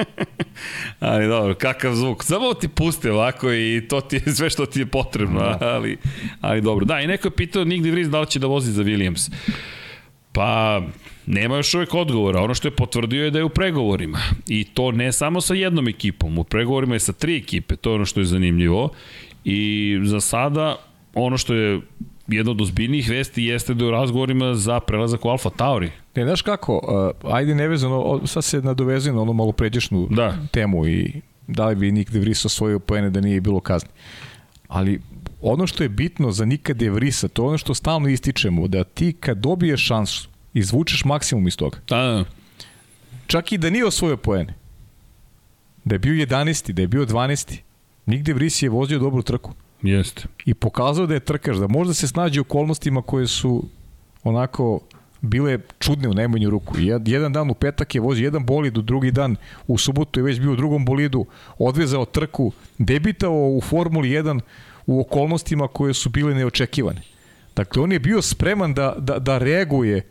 ali 1.00 1.26
dobro, 1.26 1.54
kakav 1.54 1.94
zvuk. 1.94 2.24
Samo 2.24 2.54
ti 2.54 2.68
puste 2.68 3.12
ovako 3.12 3.52
i 3.52 3.82
to 3.88 4.00
ti 4.00 4.16
je 4.16 4.34
sve 4.34 4.50
što 4.50 4.66
ti 4.66 4.80
je 4.80 4.86
potrebno, 4.86 5.40
da. 5.40 5.58
ali, 5.60 5.96
ali 6.40 6.60
dobro. 6.60 6.84
Da, 6.84 7.00
i 7.00 7.06
neko 7.06 7.28
je 7.28 7.36
pitao 7.36 7.64
Nigdi 7.64 7.90
Vries 7.90 8.08
da 8.08 8.20
li 8.20 8.26
će 8.26 8.38
da 8.38 8.46
vozi 8.46 8.72
za 8.72 8.82
Williams. 8.82 9.32
Pa, 10.32 10.82
nema 11.26 11.56
još 11.56 11.74
uvek 11.74 11.94
odgovora. 11.94 12.42
Ono 12.42 12.54
što 12.54 12.68
je 12.68 12.76
potvrdio 12.76 13.24
je 13.24 13.30
da 13.30 13.38
je 13.38 13.44
u 13.44 13.48
pregovorima. 13.48 14.18
I 14.46 14.64
to 14.64 14.92
ne 14.92 15.12
samo 15.12 15.40
sa 15.40 15.54
jednom 15.54 15.88
ekipom. 15.88 16.38
U 16.38 16.44
pregovorima 16.44 16.94
je 16.94 17.00
sa 17.00 17.12
tri 17.12 17.36
ekipe. 17.36 17.76
To 17.76 17.90
je 17.90 17.94
ono 17.94 18.04
što 18.04 18.20
je 18.20 18.26
zanimljivo. 18.26 18.90
I 19.44 20.00
za 20.04 20.20
sada, 20.20 20.76
ono 21.14 21.38
što 21.38 21.54
je 21.54 21.80
jedna 22.28 22.50
od 22.50 22.60
ozbiljnijih 22.60 23.10
vesti 23.10 23.44
jeste 23.44 23.74
da 23.74 23.84
je 23.84 23.88
u 23.88 23.90
razgovorima 23.90 24.54
za 24.54 24.80
prelazak 24.80 25.24
u 25.24 25.28
Alfa 25.28 25.50
Tauri. 25.50 25.90
Ne, 26.14 26.24
znaš 26.24 26.42
kako, 26.42 26.74
uh, 27.22 27.32
ajde 27.34 27.54
nevezano, 27.54 28.26
sad 28.26 28.44
se 28.44 28.62
nadovezuje 28.62 29.12
na 29.14 29.22
ono 29.22 29.32
malo 29.32 29.52
pređešnu 29.52 30.08
da. 30.10 30.36
temu 30.52 30.86
i 30.86 31.20
da 31.46 31.66
li 31.66 31.74
bi 31.74 31.92
Nick 31.92 32.10
De 32.10 32.18
Vries 32.18 32.44
osvojio 32.44 32.78
poene 32.78 33.10
da 33.10 33.20
nije 33.20 33.40
bilo 33.40 33.60
kazni. 33.60 33.90
Ali 34.68 35.00
ono 35.40 35.66
što 35.66 35.82
je 35.82 35.88
bitno 35.88 36.30
za 36.32 36.44
Nika 36.44 36.74
De 36.74 36.90
Vriesa, 36.90 37.28
to 37.28 37.42
je 37.42 37.48
ono 37.48 37.58
što 37.58 37.74
stalno 37.74 38.08
ističemo, 38.08 38.68
da 38.68 38.84
ti 38.84 39.12
kad 39.20 39.38
dobiješ 39.38 39.86
šansu, 39.86 40.28
izvučeš 40.54 41.04
maksimum 41.04 41.48
iz 41.48 41.56
toga. 41.56 41.78
Da, 41.88 41.96
da. 41.96 42.24
Čak 43.26 43.52
i 43.52 43.58
da 43.58 43.70
nije 43.70 43.86
osvojio 43.86 44.16
poene. 44.16 44.54
Da 45.84 45.94
je 45.94 45.98
bio 45.98 46.26
11. 46.26 46.72
Da 46.72 46.82
je 46.82 46.88
bio 46.88 47.06
12. 47.06 47.58
Nick 48.06 48.24
De 48.24 48.32
Vries 48.32 48.62
je 48.62 48.68
vozio 48.68 48.98
dobru 48.98 49.22
trku. 49.22 49.52
Jeste. 49.82 50.22
I 50.44 50.54
pokazao 50.54 51.06
da 51.06 51.14
je 51.14 51.20
trkaš, 51.20 51.56
da 51.56 51.66
možda 51.66 51.94
se 51.94 52.08
snađe 52.08 52.40
u 52.40 52.42
okolnostima 52.42 53.02
koje 53.02 53.26
su 53.26 53.64
onako 54.24 54.80
bile 55.20 55.58
čudne 55.78 56.08
u 56.08 56.14
najmanju 56.14 56.50
ruku. 56.50 56.74
Jedan 57.04 57.32
dan 57.32 57.50
u 57.50 57.54
petak 57.54 57.94
je 57.94 58.00
vozio 58.00 58.24
jedan 58.24 58.46
bolid, 58.46 58.78
u 58.78 58.82
drugi 58.82 59.10
dan 59.10 59.36
u 59.66 59.78
subotu 59.78 60.20
je 60.20 60.24
već 60.24 60.40
bio 60.40 60.52
u 60.52 60.56
drugom 60.56 60.84
bolidu, 60.84 61.26
odvezao 61.58 62.04
trku, 62.04 62.52
debitao 62.78 63.32
u 63.32 63.60
Formuli 63.60 64.08
1 64.08 64.40
u 64.86 65.00
okolnostima 65.00 65.68
koje 65.68 65.94
su 65.94 66.10
bile 66.10 66.34
neočekivane. 66.34 67.02
Dakle, 67.56 67.82
on 67.82 67.92
je 67.92 67.98
bio 67.98 68.22
spreman 68.22 68.74
da, 68.74 68.94
da, 68.98 69.18
da 69.18 69.38
reaguje 69.38 70.06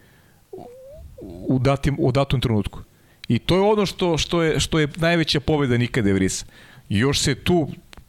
u, 1.47 1.59
datim, 1.59 1.95
u 1.99 2.11
datom 2.11 2.41
trenutku. 2.41 2.79
I 3.27 3.39
to 3.39 3.55
je 3.55 3.61
ono 3.61 3.85
što, 3.85 4.17
što, 4.17 4.43
je, 4.43 4.59
što 4.59 4.79
je 4.79 4.87
najveća 4.95 5.39
pobeda 5.39 5.77
nikada 5.77 6.09
Evrisa. 6.09 6.45
I 6.89 6.97
još 6.97 7.19
se 7.19 7.35
tu 7.35 7.67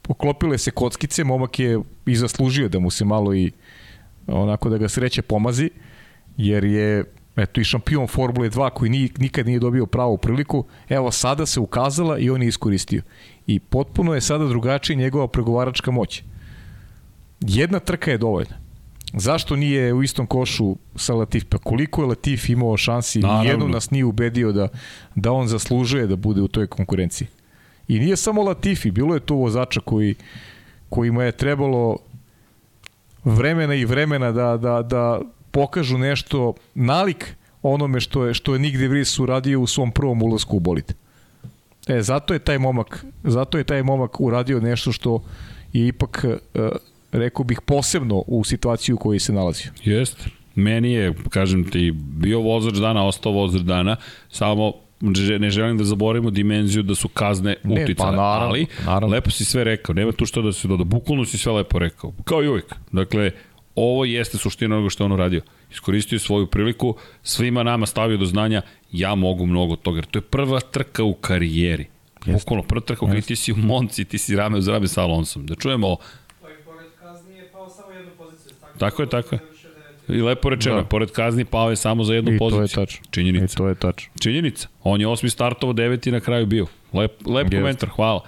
poklopile 0.08 0.58
se 0.58 0.70
kockice, 0.70 1.24
momak 1.24 1.58
je 1.58 1.80
i 2.06 2.16
zaslužio 2.16 2.68
da 2.68 2.78
mu 2.78 2.90
se 2.90 3.04
malo 3.04 3.34
i 3.34 3.52
onako 4.26 4.68
da 4.68 4.78
ga 4.78 4.88
sreće 4.88 5.22
pomazi, 5.22 5.70
jer 6.36 6.64
je 6.64 7.04
eto 7.36 7.60
i 7.60 7.64
šampion 7.64 8.06
Formule 8.06 8.50
2 8.50 8.70
koji 8.70 8.90
ni, 8.90 9.10
nikad 9.18 9.46
nije 9.46 9.58
dobio 9.58 9.86
pravu 9.86 10.18
priliku, 10.18 10.64
evo 10.88 11.10
sada 11.10 11.46
se 11.46 11.60
ukazala 11.60 12.18
i 12.18 12.30
on 12.30 12.42
je 12.42 12.48
iskoristio. 12.48 13.02
I 13.46 13.60
potpuno 13.60 14.14
je 14.14 14.20
sada 14.20 14.46
drugačija 14.46 14.96
njegova 14.96 15.28
pregovaračka 15.28 15.90
moć. 15.90 16.22
Jedna 17.40 17.80
trka 17.80 18.10
je 18.10 18.18
dovoljna. 18.18 18.56
Zašto 19.14 19.56
nije 19.56 19.92
u 19.92 20.02
istom 20.02 20.26
košu 20.26 20.76
sa 20.96 21.14
Latif? 21.14 21.44
Pa 21.48 21.58
koliko 21.58 22.02
je 22.02 22.08
Latif 22.08 22.48
imao 22.48 22.76
šansi? 22.76 23.18
Naravno. 23.18 23.42
Nijedno 23.42 23.68
nas 23.68 23.90
nije 23.90 24.04
ubedio 24.04 24.52
da, 24.52 24.68
da 25.14 25.32
on 25.32 25.48
zaslužuje 25.48 26.06
da 26.06 26.16
bude 26.16 26.40
u 26.40 26.48
toj 26.48 26.66
konkurenciji. 26.66 27.28
I 27.88 27.98
nije 27.98 28.16
samo 28.16 28.42
Latifi, 28.42 28.90
bilo 28.90 29.14
je 29.14 29.20
tu 29.20 29.36
vozača 29.36 29.80
koji, 29.80 30.14
kojima 30.88 31.24
je 31.24 31.32
trebalo 31.32 31.96
vremena 33.24 33.74
i 33.74 33.84
vremena 33.84 34.32
da, 34.32 34.56
da, 34.56 34.82
da 34.82 35.20
pokažu 35.50 35.98
nešto 35.98 36.54
nalik 36.74 37.34
onome 37.62 38.00
što 38.00 38.24
je, 38.24 38.34
što 38.34 38.52
je 38.52 38.58
Nick 38.58 38.78
De 38.78 38.88
Vries 38.88 39.18
uradio 39.18 39.60
u 39.60 39.66
svom 39.66 39.92
prvom 39.92 40.22
ulasku 40.22 40.56
u 40.56 40.60
bolid. 40.60 40.94
E, 41.88 42.02
zato 42.02 42.34
je 42.34 42.38
taj 42.38 42.58
momak, 42.58 43.04
zato 43.24 43.58
je 43.58 43.64
taj 43.64 43.82
momak 43.82 44.20
uradio 44.20 44.60
nešto 44.60 44.92
što 44.92 45.22
je 45.72 45.88
ipak, 45.88 46.24
e, 46.24 46.68
rekao 47.12 47.44
bih, 47.44 47.60
posebno 47.60 48.24
u 48.26 48.44
situaciju 48.44 48.94
u 48.94 48.98
kojoj 48.98 49.18
se 49.18 49.32
nalazio. 49.32 49.72
Jeste. 49.84 50.24
Meni 50.54 50.92
je, 50.92 51.14
kažem 51.30 51.70
ti, 51.70 51.92
bio 51.94 52.40
vozač 52.40 52.74
dana, 52.74 53.06
ostao 53.06 53.32
vozač 53.32 53.62
dana, 53.62 53.96
samo 54.30 54.72
ne 55.38 55.50
želim 55.50 55.78
da 55.78 55.84
zaboravimo 55.84 56.30
dimenziju 56.30 56.82
da 56.82 56.94
su 56.94 57.08
kazne 57.08 57.56
Ne, 57.64 57.82
uticale, 57.82 58.10
pa 58.10 58.16
naravno, 58.16 58.46
ali 58.48 58.66
naravno. 58.86 59.08
lepo 59.14 59.30
si 59.30 59.44
sve 59.44 59.64
rekao, 59.64 59.94
nema 59.94 60.12
tu 60.12 60.26
što 60.26 60.42
da 60.42 60.52
se 60.52 60.68
doda, 60.68 60.84
bukvalno 60.84 61.24
si 61.24 61.38
sve 61.38 61.52
lepo 61.52 61.78
rekao, 61.78 62.12
kao 62.24 62.42
i 62.44 62.48
uvijek. 62.48 62.74
Dakle, 62.92 63.30
ovo 63.74 64.04
jeste 64.04 64.38
suština 64.38 64.74
onoga 64.76 64.90
što 64.90 65.04
on 65.04 65.12
uradio. 65.12 65.42
Iskoristio 65.70 66.18
svoju 66.18 66.46
priliku, 66.46 66.94
svima 67.22 67.62
nama 67.62 67.86
stavio 67.86 68.16
do 68.16 68.24
znanja, 68.24 68.62
ja 68.92 69.14
mogu 69.14 69.46
mnogo 69.46 69.76
toga, 69.76 69.98
jer 69.98 70.04
to 70.06 70.18
je 70.18 70.22
prva 70.22 70.60
trka 70.60 71.04
u 71.04 71.14
karijeri. 71.14 71.86
Bukvalno 72.26 72.62
prva 72.62 72.80
trka 72.80 73.04
u 73.04 73.08
karijeri, 73.08 73.26
ti 73.26 73.36
si 73.36 73.52
u 73.52 73.56
Monci, 73.56 74.04
ti 74.04 74.18
si 74.18 74.36
rame 74.36 74.58
uz 74.58 74.68
rame 74.68 74.88
sa 74.88 75.02
Alonsom. 75.02 75.46
Da 75.46 75.54
čujemo, 75.54 75.96
Pa 76.42 76.48
i 76.50 76.52
pored 76.64 76.86
kazni 77.00 77.34
je 77.36 77.48
pao 77.52 77.68
samo 77.68 77.92
jednu 77.92 78.10
poziciju. 78.18 78.52
Tako 78.78 79.02
je, 79.02 79.08
tako 79.08 79.34
je. 79.34 79.38
I 80.08 80.22
lepo 80.22 80.50
rečeno, 80.50 80.76
Da. 80.76 80.84
pored 80.84 81.10
kazni 81.10 81.44
pao 81.44 81.70
je 81.70 81.76
samo 81.76 82.04
za 82.04 82.14
jednu 82.14 82.30
I 82.30 82.38
to 82.38 82.44
je 82.44 82.50
poziciju. 82.50 82.76
tačno. 82.76 83.04
Činjenica. 83.10 83.44
I 83.44 83.56
to 83.56 83.68
je 83.68 83.74
tačno. 83.74 84.10
Činjenica. 84.20 84.68
On 84.82 85.00
je 85.00 85.06
osmi 85.06 85.30
startovo, 85.30 85.72
deveti 85.72 86.10
na 86.10 86.20
kraju 86.20 86.46
bio. 86.46 86.66
Lep, 86.92 87.12
lep 87.26 87.44
Jeste. 87.44 87.56
komentar, 87.56 87.88
hvala. 87.88 88.20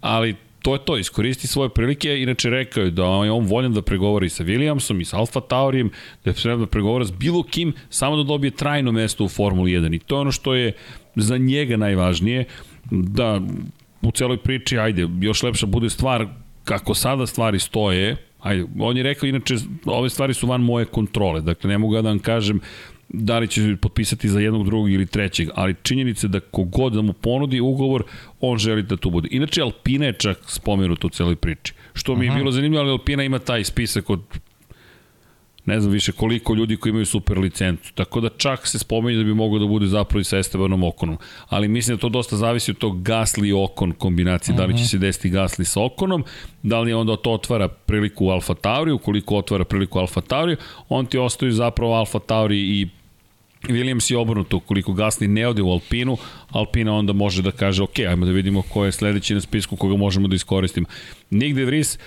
Ali 0.00 0.34
to 0.62 0.72
je 0.72 0.84
to, 0.84 0.96
iskoristi 0.96 1.46
svoje 1.46 1.68
prilike, 1.68 2.18
inače 2.18 2.50
rekao 2.50 2.82
je 2.82 2.90
da 2.90 3.02
je 3.04 3.30
on 3.30 3.44
voljan 3.44 3.72
da 3.72 3.82
pregovori 3.82 4.28
sa 4.28 4.44
Williamsom 4.44 5.00
i 5.00 5.04
sa 5.04 5.18
Alfa 5.18 5.40
Taurijem, 5.40 5.90
da 6.24 6.30
je 6.30 6.34
spreman 6.34 6.60
da 6.60 6.66
pregovara 6.66 7.04
s 7.04 7.12
bilo 7.12 7.42
kim, 7.42 7.72
samo 7.90 8.16
da 8.16 8.22
dobije 8.22 8.50
trajno 8.50 8.92
mesto 8.92 9.24
u 9.24 9.28
Formuli 9.28 9.70
1. 9.72 9.94
I 9.94 9.98
to 9.98 10.16
je 10.16 10.20
ono 10.20 10.32
što 10.32 10.54
je 10.54 10.72
za 11.16 11.38
njega 11.38 11.76
najvažnije, 11.76 12.44
da 12.90 13.40
u 14.02 14.10
celoj 14.10 14.36
priči, 14.36 14.78
ajde, 14.78 15.08
još 15.20 15.42
lepša 15.42 15.66
bude 15.66 15.90
stvar 15.90 16.26
kako 16.64 16.94
sada 16.94 17.26
stvari 17.26 17.58
stoje, 17.58 18.16
ajde, 18.44 18.64
on 18.78 18.96
je 18.96 19.02
rekao, 19.02 19.26
inače, 19.26 19.54
ove 19.84 20.10
stvari 20.10 20.34
su 20.34 20.46
van 20.46 20.60
moje 20.60 20.84
kontrole, 20.84 21.40
dakle, 21.40 21.70
ne 21.70 21.78
mogu 21.78 21.94
da 21.94 22.08
vam 22.08 22.18
kažem 22.18 22.60
da 23.08 23.38
li 23.38 23.48
će 23.48 23.76
potpisati 23.80 24.28
za 24.28 24.40
jednog, 24.40 24.66
drugog 24.66 24.90
ili 24.90 25.06
trećeg, 25.06 25.48
ali 25.54 25.74
činjenica 25.82 26.26
je 26.26 26.28
da 26.28 26.40
kogod 26.40 26.92
da 26.92 27.02
mu 27.02 27.12
ponudi 27.12 27.60
ugovor, 27.60 28.04
on 28.40 28.58
želi 28.58 28.82
da 28.82 28.96
tu 28.96 29.10
bude. 29.10 29.28
Inače, 29.30 29.62
Alpina 29.62 30.06
je 30.06 30.12
čak 30.12 30.38
spomenut 30.46 31.04
u 31.04 31.08
celoj 31.08 31.36
priči, 31.36 31.72
što 31.92 32.16
mi 32.16 32.26
je 32.26 32.32
bilo 32.32 32.50
zanimljivo, 32.50 32.82
ali 32.82 32.90
Alpina 32.90 33.22
ima 33.22 33.38
taj 33.38 33.64
spisak 33.64 34.10
od 34.10 34.20
ne 35.66 35.80
znam 35.80 35.92
više 35.92 36.12
koliko 36.12 36.54
ljudi 36.54 36.76
koji 36.76 36.90
imaju 36.90 37.06
super 37.06 37.38
licencu. 37.38 37.92
Tako 37.94 38.20
da 38.20 38.28
čak 38.28 38.66
se 38.66 38.78
spomenje 38.78 39.18
da 39.18 39.24
bi 39.24 39.34
mogao 39.34 39.58
da 39.58 39.66
bude 39.66 39.86
zapravo 39.86 40.20
i 40.20 40.24
sa 40.24 40.38
Estebanom 40.38 40.84
Okonom. 40.84 41.18
Ali 41.48 41.68
mislim 41.68 41.96
da 41.96 42.00
to 42.00 42.08
dosta 42.08 42.36
zavisi 42.36 42.70
od 42.70 42.78
tog 42.78 43.02
Gasly 43.02 43.48
i 43.48 43.52
Okon 43.52 43.92
kombinacije. 43.92 44.56
Da 44.56 44.64
li 44.64 44.78
će 44.78 44.84
se 44.84 44.98
desiti 44.98 45.30
Gasly 45.30 45.64
sa 45.64 45.82
Okonom, 45.82 46.24
da 46.62 46.80
li 46.80 46.92
onda 46.92 47.16
to 47.16 47.32
otvara 47.32 47.68
priliku 47.68 48.26
u 48.26 48.30
Alfa 48.30 48.54
Tauri, 48.54 48.92
ukoliko 48.92 49.36
otvara 49.36 49.64
priliku 49.64 49.98
u 49.98 50.00
Alfa 50.00 50.20
Tauri, 50.20 50.56
on 50.88 51.06
ti 51.06 51.18
ostaju 51.18 51.52
zapravo 51.52 51.94
Alfa 51.94 52.18
Tauri 52.18 52.58
i 52.58 52.88
Williams 53.68 54.10
je 54.10 54.18
obrnuto, 54.18 54.56
ukoliko 54.56 54.92
Gasly 54.92 55.26
ne 55.26 55.48
ode 55.48 55.62
u 55.62 55.70
Alpinu, 55.70 56.16
Alpina 56.50 56.94
onda 56.94 57.12
može 57.12 57.42
da 57.42 57.50
kaže, 57.50 57.82
ok, 57.82 57.98
ajmo 57.98 58.26
da 58.26 58.32
vidimo 58.32 58.62
ko 58.62 58.84
je 58.84 58.92
sledeći 58.92 59.34
na 59.34 59.40
spisku 59.40 59.76
koga 59.76 59.96
možemo 59.96 60.28
da 60.28 60.36
iskoristimo. 60.36 60.86
Nick 61.30 61.56
De 61.56 61.64
Vries, 61.64 61.98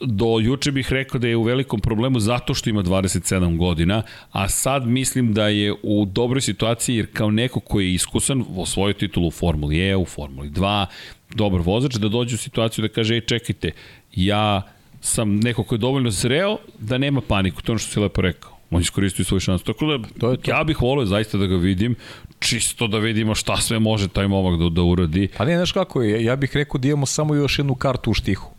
do 0.00 0.38
juče 0.40 0.70
bih 0.72 0.92
rekao 0.92 1.20
da 1.20 1.28
je 1.28 1.36
u 1.36 1.42
velikom 1.42 1.80
problemu 1.80 2.20
zato 2.20 2.54
što 2.54 2.70
ima 2.70 2.82
27 2.82 3.56
godina, 3.56 4.02
a 4.32 4.48
sad 4.48 4.86
mislim 4.86 5.32
da 5.32 5.48
je 5.48 5.74
u 5.82 6.04
dobroj 6.04 6.40
situaciji 6.40 6.96
jer 6.96 7.06
kao 7.12 7.30
neko 7.30 7.60
koji 7.60 7.86
je 7.86 7.94
iskusan, 7.94 8.44
osvojio 8.56 8.92
titulu 8.92 9.28
u 9.28 9.30
Formuli 9.30 9.88
E, 9.88 9.96
u 9.96 10.04
Formuli 10.04 10.50
2, 10.50 10.86
dobar 11.34 11.60
vozač, 11.60 11.94
da 11.94 12.08
dođe 12.08 12.34
u 12.34 12.38
situaciju 12.38 12.82
da 12.82 12.88
kaže, 12.88 13.14
ej 13.14 13.20
čekajte, 13.20 13.70
ja 14.14 14.62
sam 15.00 15.36
neko 15.40 15.64
ko 15.64 15.74
je 15.74 15.78
dovoljno 15.78 16.10
zreo 16.10 16.56
da 16.78 16.98
nema 16.98 17.20
paniku, 17.20 17.62
to 17.62 17.72
je 17.72 17.74
ono 17.74 17.78
što 17.78 17.90
si 17.92 18.00
lepo 18.00 18.20
rekao. 18.20 18.52
On 18.70 18.80
iskoristio 18.80 19.24
svoju 19.24 19.40
šansu. 19.40 19.64
Tako 19.64 19.86
da, 19.86 19.98
To 20.20 20.30
je 20.30 20.36
to. 20.36 20.50
ja 20.50 20.64
bih 20.64 20.82
volio 20.82 21.06
zaista 21.06 21.38
da 21.38 21.46
ga 21.46 21.56
vidim, 21.56 21.94
čisto 22.38 22.86
da 22.86 22.98
vidimo 22.98 23.34
šta 23.34 23.56
sve 23.56 23.78
može 23.78 24.08
taj 24.08 24.28
momak 24.28 24.60
da, 24.60 24.68
da 24.68 24.82
uradi. 24.82 25.28
Pa 25.36 25.44
ne, 25.44 25.56
znaš 25.56 25.72
kako 25.72 26.02
je, 26.02 26.24
ja 26.24 26.36
bih 26.36 26.50
rekao 26.56 26.78
da 26.80 26.88
imamo 26.88 27.06
samo 27.06 27.34
još 27.34 27.58
jednu 27.58 27.74
kartu 27.74 28.10
u 28.10 28.14
štihu. 28.14 28.50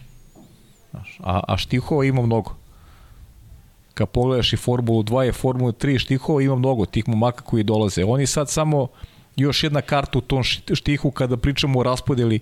Znaš, 0.94 1.18
a, 1.24 1.40
a 1.48 1.58
štihova 1.58 2.06
ima 2.06 2.22
mnogo. 2.22 2.56
Kad 3.94 4.10
pogledaš 4.10 4.54
i 4.54 4.58
Formulu 4.58 5.04
2 5.04 5.30
i 5.30 5.32
Formulu 5.32 5.72
3, 5.72 6.00
štihova 6.00 6.42
ima 6.42 6.56
mnogo, 6.56 6.86
tih 6.86 7.08
momaka 7.08 7.42
koji 7.42 7.64
dolaze. 7.64 8.04
Oni 8.04 8.28
sad 8.28 8.50
samo 8.50 8.88
još 9.36 9.64
jedna 9.64 9.82
karta 9.82 10.18
u 10.18 10.22
tom 10.22 10.44
šti- 10.44 10.76
štihu 10.76 11.12
kada 11.12 11.38
pričamo 11.38 11.80
o 11.80 11.84
raspodeli, 11.84 12.40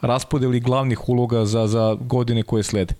raspodeli 0.00 0.60
glavnih 0.60 1.08
uloga 1.08 1.44
za, 1.44 1.66
za 1.66 1.96
godine 2.00 2.42
koje 2.42 2.62
slede. 2.62 2.94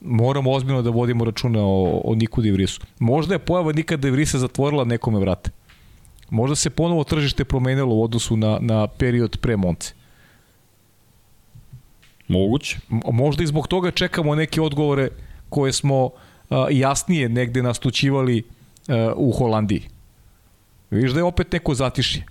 Moramo 0.00 0.52
ozbiljno 0.52 0.82
da 0.82 0.90
vodimo 0.90 1.24
računa 1.24 1.60
o, 1.62 2.00
o 2.04 2.14
Niku 2.14 2.42
De 2.42 2.52
Vriesu. 2.52 2.80
Možda 2.98 3.34
je 3.34 3.38
pojava 3.38 3.72
Nika 3.72 3.96
De 3.96 4.10
Vriesa 4.10 4.38
zatvorila 4.38 4.84
nekome 4.84 5.18
vrate. 5.20 5.50
Možda 6.30 6.56
se 6.56 6.70
ponovo 6.70 7.04
tržište 7.04 7.44
promenilo 7.44 7.94
u 7.94 8.04
odnosu 8.04 8.36
na, 8.36 8.58
na 8.60 8.86
period 8.86 9.38
pre 9.40 9.56
Monce. 9.56 9.97
Moguće. 12.28 12.78
Možda 13.12 13.42
i 13.42 13.46
zbog 13.46 13.68
toga 13.68 13.90
čekamo 13.90 14.34
neke 14.34 14.60
odgovore 14.60 15.08
koje 15.48 15.72
smo 15.72 16.10
jasnije 16.70 17.28
negde 17.28 17.62
nastućivali 17.62 18.42
u 19.16 19.32
Holandiji. 19.32 19.82
Vidiš 20.90 21.12
da 21.12 21.20
je 21.20 21.24
opet 21.24 21.52
neko 21.52 21.74
zatišje. 21.74 22.24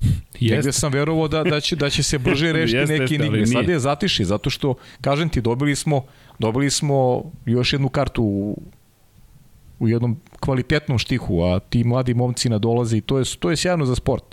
Negde 0.40 0.72
sam 0.72 0.92
verovao 0.92 1.28
da, 1.28 1.44
da, 1.44 1.60
će, 1.60 1.76
da 1.76 1.90
će 1.90 2.02
se 2.02 2.18
brže 2.18 2.52
rešiti 2.58 2.76
Jeste, 2.76 2.98
neki 2.98 3.14
jeste, 3.14 3.26
enigme. 3.26 3.46
Sad 3.46 3.68
je 3.68 3.78
zatišje, 3.78 4.26
zato 4.26 4.50
što, 4.50 4.74
kažem 5.00 5.28
ti, 5.28 5.40
dobili 5.40 5.76
smo, 5.76 6.04
dobili 6.38 6.70
smo 6.70 7.22
još 7.46 7.72
jednu 7.72 7.88
kartu 7.88 8.22
u, 8.22 8.62
u 9.78 9.88
jednom 9.88 10.16
kvalitetnom 10.40 10.98
štihu, 10.98 11.42
a 11.42 11.60
ti 11.60 11.84
mladi 11.84 12.14
momci 12.14 12.48
nadolaze 12.48 12.96
i 12.96 13.00
to 13.00 13.18
je, 13.18 13.24
to 13.38 13.50
je 13.50 13.56
sjajno 13.56 13.86
za 13.86 13.94
sport. 13.94 14.24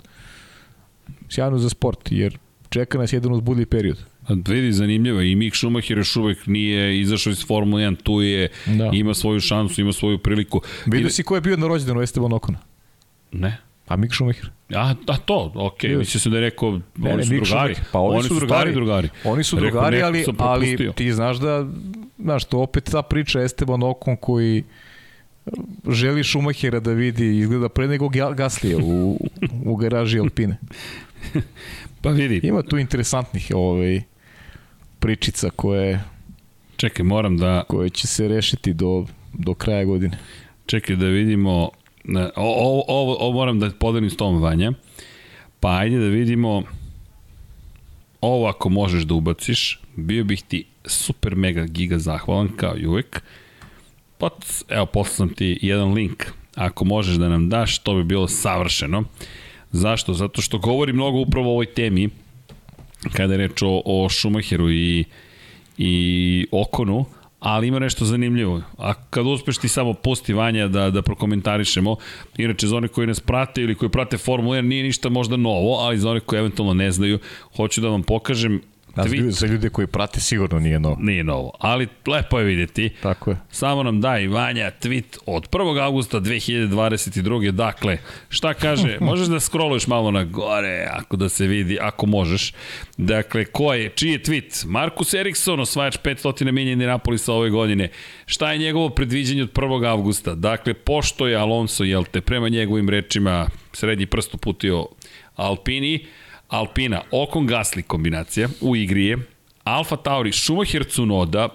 Sjajno 1.28 1.58
za 1.58 1.68
sport, 1.68 2.12
jer 2.12 2.38
čeka 2.68 2.98
nas 2.98 3.12
jedan 3.12 3.32
uzbudljiv 3.32 3.66
period. 3.66 3.98
Vidi, 4.46 4.72
zanimljivo, 4.72 5.20
i 5.20 5.34
Mick 5.34 5.56
Schumacher 5.56 5.98
još 5.98 6.16
uvek 6.16 6.46
nije 6.46 7.00
izašao 7.00 7.30
iz 7.30 7.46
Formule 7.46 7.82
1, 7.82 7.96
tu 7.96 8.20
je, 8.20 8.48
Da. 8.68 8.90
ima 8.92 9.14
svoju 9.14 9.40
šansu, 9.40 9.80
ima 9.80 9.92
svoju 9.92 10.18
priliku. 10.18 10.60
Vidio 10.86 11.06
I- 11.06 11.10
si 11.10 11.22
ko 11.22 11.34
je 11.34 11.40
bio 11.40 11.56
na 11.56 11.66
rođendanu 11.66 12.00
Esteban 12.00 12.32
Okona? 12.32 12.58
Ne. 13.32 13.56
A 13.86 13.96
Mick 13.96 14.14
Schumacher. 14.14 14.50
A, 14.70 14.94
a 15.06 15.16
to, 15.16 15.52
okej, 15.54 15.88
Bio 15.88 15.96
okay. 15.96 15.98
mislio 15.98 16.20
sam 16.20 16.32
da 16.32 16.38
je 16.38 16.42
rekao, 16.42 16.70
Ne, 16.72 16.80
oni 17.04 17.16
ne, 17.16 17.24
su 17.24 17.32
Mick 17.32 17.44
drugari. 17.44 17.74
Schumacher. 17.74 17.92
Pa 17.92 17.98
oni, 18.00 18.22
su 18.22 18.28
drugari, 18.30 18.48
stari. 18.50 18.72
drugari. 18.72 19.08
Oni 19.24 19.44
su 19.44 19.56
Rekao, 19.56 19.70
drugari, 19.70 20.02
ali, 20.02 20.24
ali 20.38 20.92
ti 20.92 21.12
znaš 21.12 21.36
da, 21.36 21.66
znaš, 22.18 22.44
to 22.44 22.58
opet 22.58 22.84
ta 22.84 23.02
priča 23.02 23.40
Esteban 23.40 23.82
Okon 23.82 24.16
koji 24.16 24.64
želi 25.88 26.24
Schumachera 26.24 26.80
da 26.80 26.92
vidi 26.92 27.38
izgleda 27.38 27.68
pre 27.68 27.88
nego 27.88 28.08
Ga- 28.08 28.32
Gaslija 28.32 28.78
u, 28.78 29.18
u 29.64 29.76
garaži 29.76 30.18
Alpine. 30.18 30.56
Pa 32.02 32.10
vidi, 32.10 32.40
Ima 32.42 32.62
tu 32.62 32.78
interesantnih 32.78 33.52
ovaj, 33.54 34.02
pričica 35.00 35.50
koje, 35.50 36.04
čekaj, 36.76 37.04
moram 37.04 37.36
da, 37.36 37.64
koje 37.68 37.90
će 37.90 38.06
se 38.06 38.28
rešiti 38.28 38.74
do, 38.74 39.06
do 39.32 39.54
kraja 39.54 39.84
godine. 39.84 40.18
čekaj 40.66 40.96
da 40.96 41.06
vidimo, 41.06 41.70
ovo, 42.36 42.84
ovo, 42.88 43.16
ovo 43.20 43.32
moram 43.32 43.60
da 43.60 43.70
podelim 43.70 44.10
s 44.10 44.16
tom 44.16 44.42
Vanja, 44.42 44.72
pa 45.60 45.76
ajde 45.76 45.98
da 45.98 46.06
vidimo, 46.06 46.62
ovo 48.20 48.46
ako 48.46 48.68
možeš 48.68 49.02
da 49.02 49.14
ubaciš, 49.14 49.80
bio 49.96 50.24
bih 50.24 50.42
ti 50.42 50.64
super 50.84 51.36
mega 51.36 51.64
giga 51.64 51.98
zahvalan 51.98 52.48
kao 52.56 52.78
i 52.78 52.86
uvek. 52.86 53.22
Pa, 54.18 54.28
evo, 54.68 54.86
poslao 54.86 55.14
sam 55.14 55.34
ti 55.34 55.58
jedan 55.62 55.92
link. 55.92 56.24
Ako 56.54 56.84
možeš 56.84 57.16
da 57.16 57.28
nam 57.28 57.48
daš, 57.48 57.78
to 57.78 57.94
bi 57.94 58.04
bilo 58.04 58.28
savršeno. 58.28 59.04
Zašto? 59.72 60.14
Zato 60.14 60.42
što 60.42 60.58
govori 60.58 60.92
mnogo 60.92 61.18
upravo 61.18 61.48
o 61.48 61.52
ovoj 61.52 61.66
temi, 61.66 62.08
kada 63.12 63.34
je 63.34 63.38
reč 63.38 63.62
o, 63.62 63.82
o 63.84 64.08
Schumacheru 64.08 64.70
i, 64.70 65.04
i 65.78 66.46
Okonu, 66.50 67.04
ali 67.40 67.68
ima 67.68 67.78
nešto 67.78 68.04
zanimljivo. 68.04 68.62
A 68.78 68.94
kad 68.94 69.26
uspeš 69.26 69.58
ti 69.58 69.68
samo 69.68 69.94
pusti 69.94 70.32
Vanja 70.32 70.68
da, 70.68 70.90
da 70.90 71.02
prokomentarišemo, 71.02 71.96
inače 72.36 72.66
za 72.66 72.76
one 72.76 72.88
koji 72.88 73.06
nas 73.06 73.20
prate 73.20 73.62
ili 73.62 73.74
koji 73.74 73.88
prate 73.88 74.18
Formulu 74.18 74.54
1 74.54 74.60
nije 74.60 74.82
ništa 74.82 75.08
možda 75.08 75.36
novo, 75.36 75.76
ali 75.76 75.98
za 75.98 76.10
one 76.10 76.20
koji 76.20 76.38
eventualno 76.38 76.74
ne 76.74 76.90
znaju, 76.90 77.18
hoću 77.56 77.80
da 77.80 77.88
vam 77.88 78.02
pokažem 78.02 78.60
za 79.08 79.16
ljude, 79.16 79.30
za 79.30 79.46
ljude 79.46 79.70
koji 79.70 79.86
prate 79.86 80.20
sigurno 80.20 80.58
nije 80.58 80.80
novo. 80.80 80.96
Nije 81.00 81.24
novo, 81.24 81.52
ali 81.58 81.88
lepo 82.06 82.38
je 82.38 82.44
videti. 82.44 82.90
Tako 83.02 83.30
je. 83.30 83.36
Samo 83.50 83.82
nam 83.82 84.00
daj 84.00 84.26
Vanja 84.26 84.70
tweet 84.82 85.18
od 85.26 85.48
1. 85.50 85.82
augusta 85.82 86.20
2022. 86.20 87.50
Dakle, 87.50 87.98
šta 88.28 88.54
kaže? 88.54 88.98
Možeš 89.10 89.28
da 89.28 89.40
scrolluješ 89.40 89.86
malo 89.86 90.10
na 90.10 90.24
gore, 90.24 90.86
ako 90.92 91.16
da 91.16 91.28
se 91.28 91.46
vidi, 91.46 91.78
ako 91.80 92.06
možeš. 92.06 92.52
Dakle, 92.96 93.44
ko 93.44 93.74
je, 93.74 93.88
čiji 93.88 94.10
je 94.10 94.22
tweet? 94.22 94.66
Markus 94.66 95.14
Eriksson, 95.14 95.60
osvajač 95.60 95.98
500 96.04 96.52
milija 96.52 96.72
Indianapolisa 96.72 97.32
ove 97.32 97.50
godine. 97.50 97.88
Šta 98.26 98.52
je 98.52 98.58
njegovo 98.58 98.88
predviđenje 98.88 99.42
od 99.42 99.52
1. 99.52 99.88
augusta? 99.88 100.34
Dakle, 100.34 100.74
pošto 100.74 101.26
je 101.26 101.36
Alonso, 101.36 101.84
jel 101.84 102.04
te, 102.04 102.20
prema 102.20 102.48
njegovim 102.48 102.88
rečima, 102.88 103.48
srednji 103.72 104.06
prst 104.06 104.34
uputio 104.34 104.86
Alpini, 105.36 106.06
Alpina, 106.50 107.02
Okon 107.10 107.48
Gasly 107.48 107.82
kombinacija 107.82 108.48
u 108.60 108.76
igri 108.76 109.06
je, 109.06 109.18
Alfa 109.64 109.96
Tauri, 109.96 110.32
Schumacher 110.32 110.84
Tsunoda, 110.84 111.48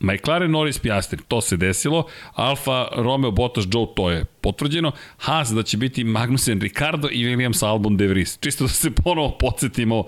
McLaren 0.00 0.50
Norris 0.50 0.78
Piastri, 0.78 1.18
to 1.28 1.40
se 1.40 1.56
desilo, 1.56 2.06
Alfa 2.34 2.88
Romeo 2.96 3.30
Bottas 3.30 3.64
Joe, 3.72 3.86
to 3.96 4.10
je 4.10 4.24
potvrđeno, 4.24 4.92
Haas 5.18 5.50
da 5.50 5.62
će 5.62 5.76
biti 5.76 6.04
Magnussen 6.04 6.60
Ricardo 6.60 7.08
i 7.12 7.24
Williams 7.24 7.66
Albon 7.66 7.96
De 7.96 8.06
Vries. 8.06 8.38
Čisto 8.40 8.64
da 8.64 8.68
se 8.68 8.90
ponovo 8.90 9.36
podsjetimo 9.38 10.04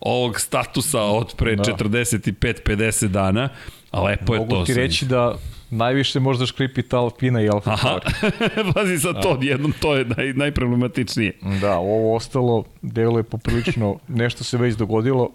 ovog 0.00 0.40
statusa 0.40 1.02
od 1.02 1.34
pre 1.36 1.56
Da. 1.56 1.62
45-50 1.62 3.06
dana, 3.06 3.48
a 3.90 4.02
lepo 4.02 4.34
je 4.34 4.40
to. 4.48 4.54
Mogu 4.54 4.64
ti 4.64 4.74
reći 4.74 5.04
da 5.04 5.36
najviše 5.70 6.20
možda 6.20 6.46
škripi 6.46 6.82
ta 6.82 6.98
Alpina 6.98 7.40
i 7.40 7.48
Alfa 7.48 7.76
Tauri. 7.76 8.06
pazi 8.74 8.98
sad 8.98 9.22
to, 9.22 9.38
jednom 9.42 9.72
to 9.80 9.96
je 9.96 10.04
naj, 10.04 10.32
najproblematičnije. 10.32 11.32
Da, 11.60 11.76
ovo 11.76 12.16
ostalo 12.16 12.64
deluje 12.82 13.22
poprilično, 13.22 13.98
nešto 14.08 14.44
se 14.44 14.58
već 14.58 14.74
dogodilo. 14.74 15.30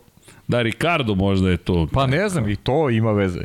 Da, 0.48 0.62
Ricardo 0.62 1.16
možda 1.16 1.49
je 1.49 1.58
to 1.58 1.88
Pa 1.94 2.08
ne 2.08 2.30
znam, 2.30 2.49
i 2.49 2.56
to 2.56 2.90
ima 2.90 3.12
veze. 3.12 3.40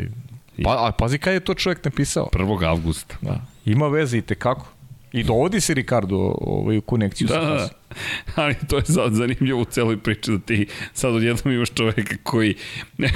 Pa, 0.64 0.86
a 0.88 0.92
pazi 0.92 1.18
kada 1.18 1.34
je 1.34 1.40
to 1.40 1.54
čovjek 1.54 1.84
napisao. 1.84 2.28
1. 2.32 2.66
avgusta. 2.68 3.16
Da. 3.20 3.40
Ima 3.64 3.88
veze 3.88 4.18
i 4.18 4.22
tekako. 4.22 4.66
I 5.12 5.22
dovodi 5.22 5.60
se 5.60 5.74
Ricardo 5.74 6.16
ovaj, 6.40 6.78
u 6.78 6.80
konekciju 6.80 7.28
Da, 7.28 7.34
sa 7.34 7.40
da, 7.40 7.54
da. 7.54 7.68
Ali 8.34 8.54
to 8.68 8.76
je 8.76 8.84
sad 8.84 9.14
zanimljivo 9.14 9.60
u 9.60 9.64
celoj 9.64 9.96
priči 9.96 10.30
da 10.30 10.38
ti 10.38 10.66
sad 10.92 11.14
odjednom 11.14 11.54
imaš 11.54 11.70
čoveka 11.74 12.16
koji, 12.22 12.54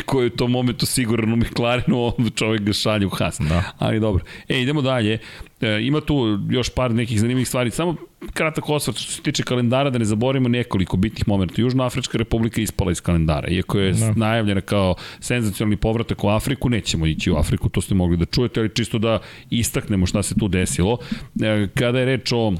koji 0.07 0.25
je 0.25 0.27
u 0.33 0.37
tom 0.37 0.51
momentu 0.51 0.87
siguran 0.87 1.33
u 1.33 1.37
McLarenu, 1.37 2.13
onda 2.19 2.31
čovek 2.31 2.61
ga 2.61 2.73
šalje 2.73 3.07
u 3.07 3.11
Haas. 3.11 3.41
Da. 3.41 3.63
Ali 3.79 4.01
dobro. 4.01 4.25
E, 4.49 4.61
idemo 4.61 4.83
dalje. 4.83 5.19
E, 5.61 5.79
ima 5.83 6.01
tu 6.01 6.39
još 6.51 6.69
par 6.69 6.95
nekih 6.95 7.21
zanimljivih 7.21 7.49
stvari. 7.49 7.71
Samo 7.71 7.97
kratak 8.33 8.69
osvrt 8.69 8.97
što 8.97 9.13
se 9.13 9.23
tiče 9.23 9.43
kalendara, 9.43 9.91
da 9.91 9.99
ne 9.99 10.05
zaboravimo 10.05 10.49
nekoliko 10.49 10.97
bitnih 10.97 11.29
momenta. 11.29 11.55
Južnoafrička 11.61 12.19
republika 12.19 12.61
ispala 12.61 12.93
iz 12.93 13.01
kalendara. 13.01 13.49
Iako 13.49 13.79
je 13.79 13.93
Da. 13.93 14.13
najavljena 14.17 14.61
kao 14.61 14.95
senzacionalni 15.21 15.77
povratak 15.77 16.25
u 16.25 16.29
Afriku, 16.29 16.69
nećemo 16.69 17.07
ići 17.07 17.31
u 17.31 17.37
Afriku, 17.37 17.69
to 17.69 17.81
ste 17.81 17.95
mogli 17.95 18.17
da 18.17 18.25
čujete, 18.25 18.61
ali 18.61 18.75
čisto 18.75 18.99
da 18.99 19.19
istaknemo 19.51 20.07
šta 20.07 20.23
se 20.23 20.35
tu 20.35 20.49
desilo. 20.49 20.99
E, 21.43 21.69
kada 21.75 21.99
je 21.99 22.05
reč 22.07 22.33
o 22.33 22.53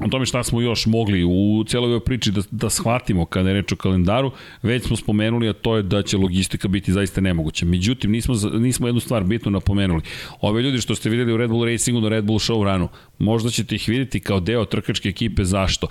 o 0.00 0.08
tome 0.08 0.26
šta 0.26 0.42
smo 0.42 0.60
još 0.60 0.86
mogli 0.86 1.24
u 1.24 1.64
cijeloj 1.66 1.86
ovoj 1.86 2.00
priči 2.00 2.32
da, 2.32 2.40
da 2.50 2.70
shvatimo 2.70 3.24
kada 3.24 3.48
je 3.48 3.54
reč 3.54 3.72
o 3.72 3.76
kalendaru, 3.76 4.30
već 4.62 4.86
smo 4.86 4.96
spomenuli, 4.96 5.48
a 5.48 5.52
to 5.52 5.76
je 5.76 5.82
da 5.82 6.02
će 6.02 6.16
logistika 6.16 6.68
biti 6.68 6.92
zaista 6.92 7.20
nemoguća. 7.20 7.66
Međutim, 7.66 8.10
nismo, 8.10 8.34
nismo 8.58 8.88
jednu 8.88 9.00
stvar 9.00 9.24
bitno 9.24 9.50
napomenuli. 9.50 10.02
Ove 10.40 10.62
ljudi 10.62 10.78
što 10.78 10.94
ste 10.94 11.10
videli 11.10 11.32
u 11.32 11.36
Red 11.36 11.50
Bull 11.50 11.64
Racingu 11.64 12.00
na 12.00 12.08
Red 12.08 12.24
Bull 12.24 12.38
Show 12.38 12.64
ranu, 12.64 12.88
možda 13.18 13.50
ćete 13.50 13.74
ih 13.74 13.88
videti 13.88 14.20
kao 14.20 14.40
deo 14.40 14.64
trkačke 14.64 15.08
ekipe, 15.08 15.44
zašto? 15.44 15.86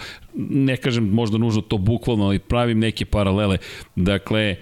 Ne 0.50 0.78
kažem 0.78 1.10
možda 1.10 1.38
nužno 1.38 1.62
to 1.62 1.78
bukvalno, 1.78 2.26
ali 2.26 2.40
pravim 2.40 2.80
neke 2.80 3.06
paralele. 3.06 3.58
Dakle, 3.96 4.56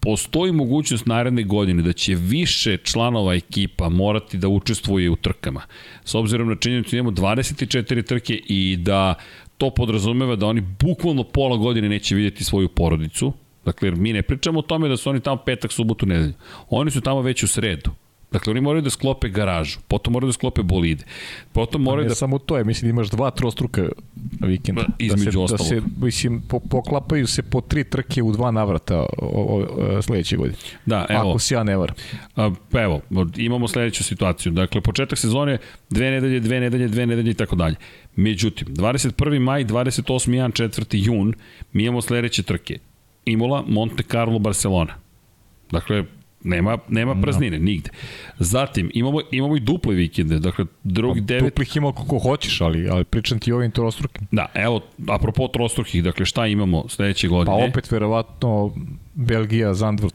postoji 0.00 0.52
mogućnost 0.52 1.06
naredne 1.06 1.42
godine 1.42 1.82
da 1.82 1.92
će 1.92 2.14
više 2.14 2.76
članova 2.76 3.34
ekipa 3.34 3.88
morati 3.88 4.38
da 4.38 4.48
učestvuje 4.48 5.10
u 5.10 5.16
trkama. 5.16 5.62
S 6.04 6.14
obzirom 6.14 6.48
na 6.48 6.56
činjenicu 6.56 6.90
da 6.90 6.96
imamo 6.96 7.16
24 7.16 8.06
trke 8.06 8.34
i 8.34 8.76
da 8.76 9.14
to 9.58 9.70
podrazumeva 9.70 10.36
da 10.36 10.46
oni 10.46 10.60
bukvalno 10.60 11.24
pola 11.24 11.56
godine 11.56 11.88
neće 11.88 12.14
vidjeti 12.14 12.44
svoju 12.44 12.68
porodicu. 12.68 13.32
Dakle, 13.64 13.90
mi 13.90 14.12
ne 14.12 14.22
pričamo 14.22 14.58
o 14.58 14.62
tome 14.62 14.88
da 14.88 14.96
su 14.96 15.10
oni 15.10 15.20
tamo 15.20 15.36
petak, 15.36 15.72
subotu, 15.72 16.06
nedelju. 16.06 16.32
Oni 16.68 16.90
su 16.90 17.00
tamo 17.00 17.20
već 17.22 17.42
u 17.42 17.48
sredu. 17.48 17.90
Dakle, 18.32 18.50
oni 18.50 18.60
moraju 18.60 18.82
da 18.82 18.90
sklope 18.90 19.28
garažu, 19.28 19.78
potom 19.88 20.12
moraju 20.12 20.28
da 20.28 20.32
sklope 20.32 20.62
bolide, 20.62 21.04
potom 21.52 21.82
moraju 21.82 22.08
da 22.08 22.14
samo 22.14 22.38
to 22.38 22.58
je, 22.58 22.64
mislim 22.64 22.88
da 22.88 22.90
imaš 22.90 23.10
dva 23.10 23.30
trostruka 23.30 23.88
vikenda. 24.40 24.82
Pa, 24.82 24.92
između 24.98 25.40
da 25.40 25.48
se, 25.48 25.54
ostalog. 25.54 25.72
Da 25.72 25.88
se, 25.88 26.04
mislim, 26.04 26.42
po, 26.48 26.60
poklapaju 26.60 27.26
se 27.26 27.42
po 27.42 27.60
tri 27.60 27.84
trke 27.84 28.22
u 28.22 28.32
dva 28.32 28.50
navrata 28.50 28.98
o, 28.98 29.06
o, 29.18 30.02
sledeće 30.02 30.36
godine. 30.36 30.56
Da, 30.86 31.06
evo. 31.08 31.30
Ako 31.30 31.38
se 31.38 31.54
ja 31.54 31.62
ne 31.62 31.76
varam. 31.76 31.94
Pa 32.70 32.82
evo, 32.82 33.00
imamo 33.36 33.68
sledeću 33.68 34.04
situaciju. 34.04 34.52
Dakle, 34.52 34.80
početak 34.80 35.18
sezone, 35.18 35.58
dve 35.90 36.10
nedelje, 36.10 36.40
dve 36.40 36.60
nedelje, 36.60 36.88
dve 36.88 37.06
nedelje 37.06 37.30
i 37.30 37.34
tako 37.34 37.56
dalje. 37.56 37.76
Međutim, 38.16 38.68
21. 38.68 39.38
maj, 39.38 39.64
28. 39.64 40.34
jan, 40.34 40.52
4. 40.52 40.84
jun, 40.90 41.34
mi 41.72 41.82
imamo 41.82 42.02
sledeće 42.02 42.42
trke. 42.42 42.78
Imola, 43.24 43.64
Monte 43.66 44.02
Carlo, 44.02 44.38
Barcelona. 44.38 44.94
Dakle, 45.70 46.04
nema, 46.44 46.78
nema 46.88 47.20
praznine, 47.22 47.58
nigde. 47.58 47.90
Zatim, 48.38 48.90
imamo, 48.94 49.20
imamo 49.30 49.56
i 49.56 49.60
duple 49.60 49.94
vikende, 49.94 50.38
dakle, 50.38 50.64
drugi, 50.84 51.20
devet, 51.20 51.44
Duplih 51.44 51.76
ima 51.76 51.92
koliko 51.92 52.18
hoćeš, 52.18 52.60
ali, 52.60 52.88
ali 52.88 53.04
pričam 53.04 53.38
ti 53.38 53.52
o 53.52 53.56
ovim 53.56 53.70
trostrukim. 53.70 54.26
da, 54.30 54.46
evo, 54.54 54.80
apropo 55.08 55.48
trostrukih, 55.48 56.04
dakle, 56.04 56.26
šta 56.26 56.46
imamo 56.46 56.88
sledeće 56.88 57.28
Pa 57.28 57.30
godine? 57.30 57.68
opet 57.70 57.90
verovatno 57.90 58.72
Belgija, 59.14 59.74
Zandvoort, 59.74 60.14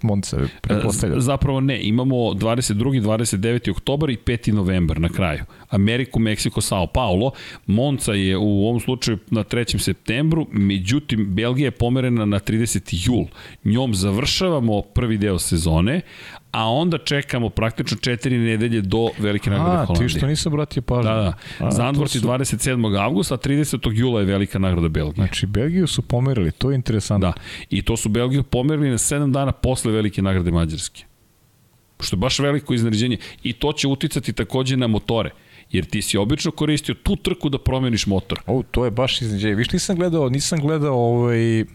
pretpostavljam. 0.62 1.18
E, 1.18 1.22
Zapravo 1.22 1.60
ne, 1.60 1.84
imamo 1.84 2.16
22. 2.16 3.02
29. 3.02 3.72
oktobar 3.72 4.10
i 4.10 4.18
5. 4.18 4.52
novembar 4.52 5.02
na 5.02 5.10
kraju. 5.10 5.44
Ameriku, 5.70 6.20
Meksiko, 6.20 6.62
Sao 6.62 6.88
Paulo. 6.88 7.32
Monca 7.66 8.14
je 8.14 8.38
u 8.38 8.68
ovom 8.68 8.80
slučaju 8.80 9.18
na 9.30 9.44
3. 9.44 9.78
septembru, 9.78 10.48
međutim 10.52 11.36
Belgija 11.36 11.68
je 11.68 11.72
pomerena 11.72 12.26
na 12.26 12.40
30. 12.40 13.08
jul. 13.08 13.26
Njom 13.64 13.96
završavamo 13.96 14.82
prvi 14.82 15.18
deo 15.18 15.40
sezone, 15.40 16.02
a 16.56 16.70
onda 16.70 16.98
čekamo 16.98 17.50
praktično 17.50 17.98
četiri 17.98 18.38
nedelje 18.38 18.82
do 18.82 19.10
Velike 19.18 19.50
nagrade 19.50 19.72
A, 19.72 19.86
Holandije. 19.86 20.08
ti 20.08 20.18
što 20.18 20.28
nisam 20.28 20.54
obratio 20.54 20.82
pažnju. 20.82 21.04
Da, 21.04 21.16
da. 21.16 21.34
A, 21.60 21.72
Zandvoort 21.72 22.12
su- 22.12 22.20
27. 22.20 22.98
avgusta, 22.98 23.34
a 23.34 23.38
30. 23.38 23.92
jula 23.94 24.20
je 24.20 24.26
Velika 24.26 24.60
nagrada 24.60 24.90
Belgije. 24.90 25.16
Znači, 25.16 25.46
Belgiju 25.46 25.88
su 25.88 26.02
pomerili, 26.02 26.52
to 26.52 26.72
je 26.72 26.76
interesantno. 26.76 27.28
Da, 27.28 27.34
i 27.70 27.82
to 27.82 27.98
su 27.98 28.10
Belgiju 28.10 28.44
pomerili 28.44 28.90
na 28.90 28.98
7 28.98 29.32
dana 29.32 29.52
posle 29.52 29.92
velike 29.92 30.22
nagrade 30.22 30.52
Mađarske. 30.52 31.04
Što 32.00 32.16
je 32.16 32.20
baš 32.20 32.40
veliko 32.40 32.74
iznenađenje. 32.74 33.18
I 33.44 33.54
to 33.54 33.74
će 33.74 33.88
uticati 33.88 34.34
takođe 34.34 34.78
na 34.78 34.88
motore. 34.88 35.30
Jer 35.72 35.86
ti 35.86 36.02
si 36.02 36.18
obično 36.18 36.52
koristio 36.52 36.96
tu 36.96 37.16
trku 37.16 37.50
da 37.50 37.58
promeniš 37.58 38.08
motor. 38.08 38.40
O, 38.48 38.64
to 38.72 38.86
je 38.86 38.92
baš 38.92 39.22
iznenađenje. 39.22 39.56
Viš, 39.56 39.72
nisam 39.72 39.96
gledao, 39.96 40.30
nisam 40.30 40.60
gledao 40.60 40.96
ovaj 40.96 41.66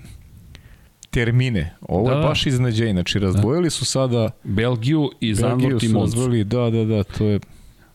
termine. 1.11 1.74
Ovo 1.81 2.09
Da, 2.09 2.15
je 2.15 2.20
da. 2.20 2.27
baš 2.28 2.47
iznenađenje. 2.47 2.93
Znači, 2.93 3.19
razdvojili 3.19 3.70
su 3.70 3.85
sada 3.85 4.31
Belgiju 4.45 5.11
i 5.20 5.35
Belgiju 5.35 5.81
su 5.81 6.01
razdvojili, 6.01 6.45
da, 6.45 6.70
da, 6.70 6.85
da, 6.85 7.03
to 7.03 7.24
je 7.24 7.41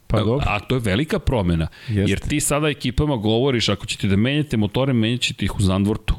pa 0.07 0.17
dobro. 0.19 0.45
A 0.47 0.59
to 0.59 0.75
je 0.75 0.81
velika 0.81 1.19
promena. 1.19 1.67
Jeste. 1.87 2.11
Jer 2.11 2.19
ti 2.19 2.39
sada 2.39 2.69
ekipama 2.69 3.15
govoriš, 3.15 3.69
ako 3.69 3.85
ćete 3.85 4.07
da 4.07 4.15
menjate 4.15 4.57
motore, 4.57 4.93
menjat 4.93 5.21
ćete 5.21 5.45
ih 5.45 5.55
u 5.55 5.61
Zandvortu. 5.61 6.15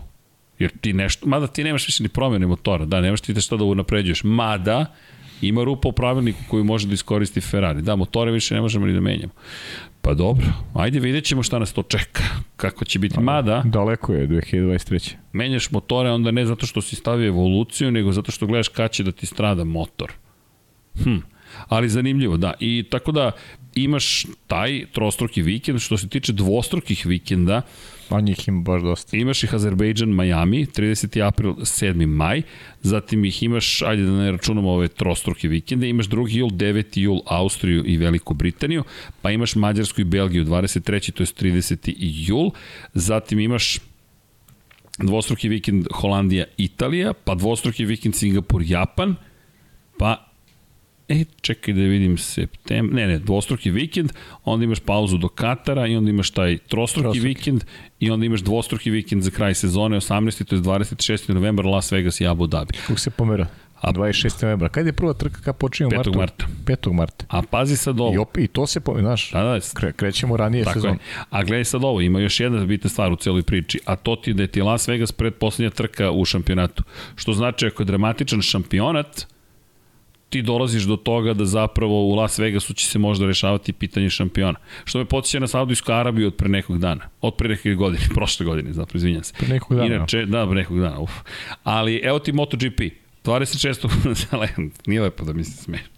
Jer 0.58 0.70
ti 0.80 0.92
nešto, 0.92 1.26
mada 1.26 1.46
ti 1.46 1.64
nemaš 1.64 1.86
više 1.86 2.02
ni 2.02 2.08
promene 2.08 2.46
motora, 2.46 2.84
da, 2.84 3.00
nemaš 3.00 3.20
ti 3.20 3.40
šta 3.40 3.56
da 3.56 3.64
unapređuješ. 3.64 4.24
Mada, 4.24 4.86
ima 5.42 5.64
rupa 5.64 5.88
u 5.88 5.92
pravilniku 5.92 6.38
koju 6.50 6.64
može 6.64 6.88
da 6.88 6.94
iskoristi 6.94 7.40
Ferrari. 7.40 7.82
Da, 7.82 7.96
motore 7.96 8.30
više 8.30 8.54
ne 8.54 8.60
možemo 8.60 8.86
ni 8.86 8.92
da 8.92 9.00
menjamo. 9.00 9.32
Pa 10.06 10.14
dobro, 10.14 10.46
ajde 10.74 11.00
vidjet 11.00 11.24
ćemo 11.24 11.42
šta 11.42 11.58
nas 11.58 11.72
to 11.72 11.82
čeka. 11.82 12.22
Kako 12.56 12.84
će 12.84 12.98
biti. 12.98 13.20
Mada, 13.20 13.62
Daleko 13.64 14.12
je 14.12 14.28
2023. 14.28 15.14
menjaš 15.32 15.70
motore 15.70 16.10
onda 16.10 16.30
ne 16.30 16.46
zato 16.46 16.66
što 16.66 16.82
si 16.82 16.96
stavio 16.96 17.28
evoluciju, 17.28 17.90
nego 17.90 18.12
zato 18.12 18.32
što 18.32 18.46
gledaš 18.46 18.68
kada 18.68 18.88
će 18.88 19.02
da 19.02 19.12
ti 19.12 19.26
strada 19.26 19.64
motor. 19.64 20.12
Hm. 21.02 21.16
Ali 21.68 21.88
zanimljivo, 21.88 22.36
da. 22.36 22.54
I 22.60 22.84
tako 22.90 23.12
da 23.12 23.30
imaš 23.74 24.26
taj 24.46 24.84
trostruki 24.92 25.42
vikend, 25.42 25.80
što 25.80 25.96
se 25.96 26.08
tiče 26.08 26.32
dvostrukih 26.32 27.06
vikenda, 27.06 27.62
A 28.08 28.20
njih 28.20 28.48
ima 28.48 28.60
baš 28.60 28.82
dosta. 28.82 29.16
imaš 29.16 29.44
ih 29.44 29.54
Azerbejdžan, 29.54 30.14
Miami, 30.14 30.66
30. 30.66 31.26
april, 31.26 31.54
7. 31.54 32.06
maj, 32.06 32.42
zatim 32.82 33.24
ih 33.24 33.42
imaš, 33.42 33.82
ajde 33.82 34.02
da 34.02 34.10
ne 34.10 34.30
računamo 34.30 34.70
ove 34.70 34.88
trostruke 34.88 35.48
vikende, 35.48 35.88
imaš 35.88 36.08
2. 36.08 36.36
jul, 36.36 36.50
9. 36.50 36.98
jul, 37.00 37.20
Austriju 37.26 37.82
i 37.86 37.96
Veliku 37.96 38.34
Britaniju, 38.34 38.84
pa 39.22 39.30
imaš 39.30 39.54
Mađarsku 39.54 40.00
i 40.00 40.04
Belgiju 40.04 40.44
23. 40.44 41.12
to 41.12 41.22
je 41.22 41.26
30. 41.26 41.94
jul, 41.98 42.50
zatim 42.94 43.40
imaš 43.40 43.78
dvostruki 44.98 45.48
vikend 45.48 45.86
Holandija, 45.92 46.44
Italija, 46.56 47.12
pa 47.12 47.34
dvostruki 47.34 47.84
vikend 47.84 48.14
Singapur, 48.14 48.62
Japan, 48.64 49.16
pa 49.98 50.25
E, 51.08 51.24
čekaj 51.40 51.74
da 51.74 51.80
vidim 51.80 52.18
septembar, 52.18 52.94
ne, 52.94 53.06
ne, 53.06 53.18
dvostruki 53.18 53.70
vikend, 53.70 54.12
onda 54.44 54.64
imaš 54.64 54.80
pauzu 54.80 55.18
do 55.18 55.28
Katara 55.28 55.86
i 55.86 55.96
onda 55.96 56.10
imaš 56.10 56.30
taj 56.30 56.58
trostruki, 56.58 57.02
trostruki. 57.02 57.28
vikend 57.28 57.64
i 58.00 58.10
onda 58.10 58.26
imaš 58.26 58.40
dvostruki 58.40 58.90
vikend 58.90 59.22
za 59.22 59.30
kraj 59.30 59.54
sezone, 59.54 59.96
18. 59.96 60.44
to 60.44 60.54
je 60.54 60.60
26. 60.60 61.34
novembar, 61.34 61.66
Las 61.66 61.92
Vegas 61.92 62.20
i 62.20 62.26
Abu 62.26 62.46
Dhabi. 62.46 62.72
Kako 62.86 63.00
se 63.00 63.10
pomera? 63.10 63.46
A 63.80 63.92
26. 63.92 64.42
novembra. 64.42 64.68
Kada 64.68 64.88
je 64.88 64.92
prva 64.92 65.12
trka 65.12 65.40
kad 65.40 65.56
počinje 65.56 65.86
u 65.86 65.90
martu? 65.90 66.10
5. 66.10 66.16
marta. 66.16 66.46
5. 66.64 66.92
marta. 66.92 67.24
A 67.28 67.42
pazi 67.50 67.76
sad 67.76 68.00
ovo. 68.00 68.14
I, 68.14 68.18
op, 68.18 68.36
i 68.38 68.46
to 68.46 68.66
se, 68.66 68.80
znaš, 68.98 69.30
da, 69.30 69.42
da, 69.42 69.58
kre, 69.74 69.92
krećemo 69.92 70.36
ranije 70.36 70.64
Tako 70.64 70.74
sezon. 70.74 70.90
Je. 70.90 70.98
A 71.30 71.44
gledaj 71.44 71.64
sad 71.64 71.84
ovo, 71.84 72.00
ima 72.00 72.20
još 72.20 72.40
jedna 72.40 72.64
bitna 72.64 72.90
stvar 72.90 73.12
u 73.12 73.16
celoj 73.16 73.42
priči, 73.42 73.80
a 73.84 73.96
to 73.96 74.16
ti 74.16 74.32
da 74.32 74.42
je 74.42 74.46
ti 74.46 74.62
Las 74.62 74.88
Vegas 74.88 75.12
pred 75.12 75.34
poslednja 75.34 75.70
trka 75.70 76.10
u 76.10 76.24
šampionatu. 76.24 76.82
Što 77.14 77.32
znači, 77.32 77.66
ako 77.66 77.82
je 77.82 77.86
dramatičan 77.86 78.42
šampionat, 78.42 79.26
ti 80.28 80.42
dolaziš 80.42 80.84
do 80.84 80.96
toga 80.96 81.34
da 81.34 81.44
zapravo 81.44 82.04
u 82.04 82.14
Las 82.14 82.38
Vegasu 82.38 82.74
će 82.74 82.86
se 82.86 82.98
možda 82.98 83.26
rešavati 83.26 83.72
pitanje 83.72 84.10
šampiona. 84.10 84.58
Što 84.84 84.98
me 84.98 85.04
podsjeća 85.04 85.40
na 85.40 85.46
Saudijsku 85.46 85.92
Arabiju 85.92 86.26
od 86.26 86.34
pre 86.34 86.48
nekog 86.48 86.78
dana. 86.78 87.08
Od 87.20 87.34
pre 87.34 87.48
nekog 87.48 87.74
godine, 87.74 88.04
prošle 88.14 88.46
godine, 88.46 88.72
zapravo, 88.72 88.96
izvinjam 88.96 89.24
se. 89.24 89.32
Pre 89.38 89.48
nekog 89.48 89.76
dana. 89.76 89.94
Inače, 89.94 90.26
da, 90.26 90.46
pre 90.46 90.54
nekog 90.54 90.80
dana, 90.80 91.00
uf. 91.00 91.12
Ali 91.62 92.00
evo 92.04 92.18
ti 92.18 92.32
MotoGP. 92.32 92.80
26. 93.24 94.70
nije 94.86 95.02
lepo 95.02 95.24
da 95.24 95.32
mi 95.32 95.44
se 95.44 95.62
smeje. 95.62 95.95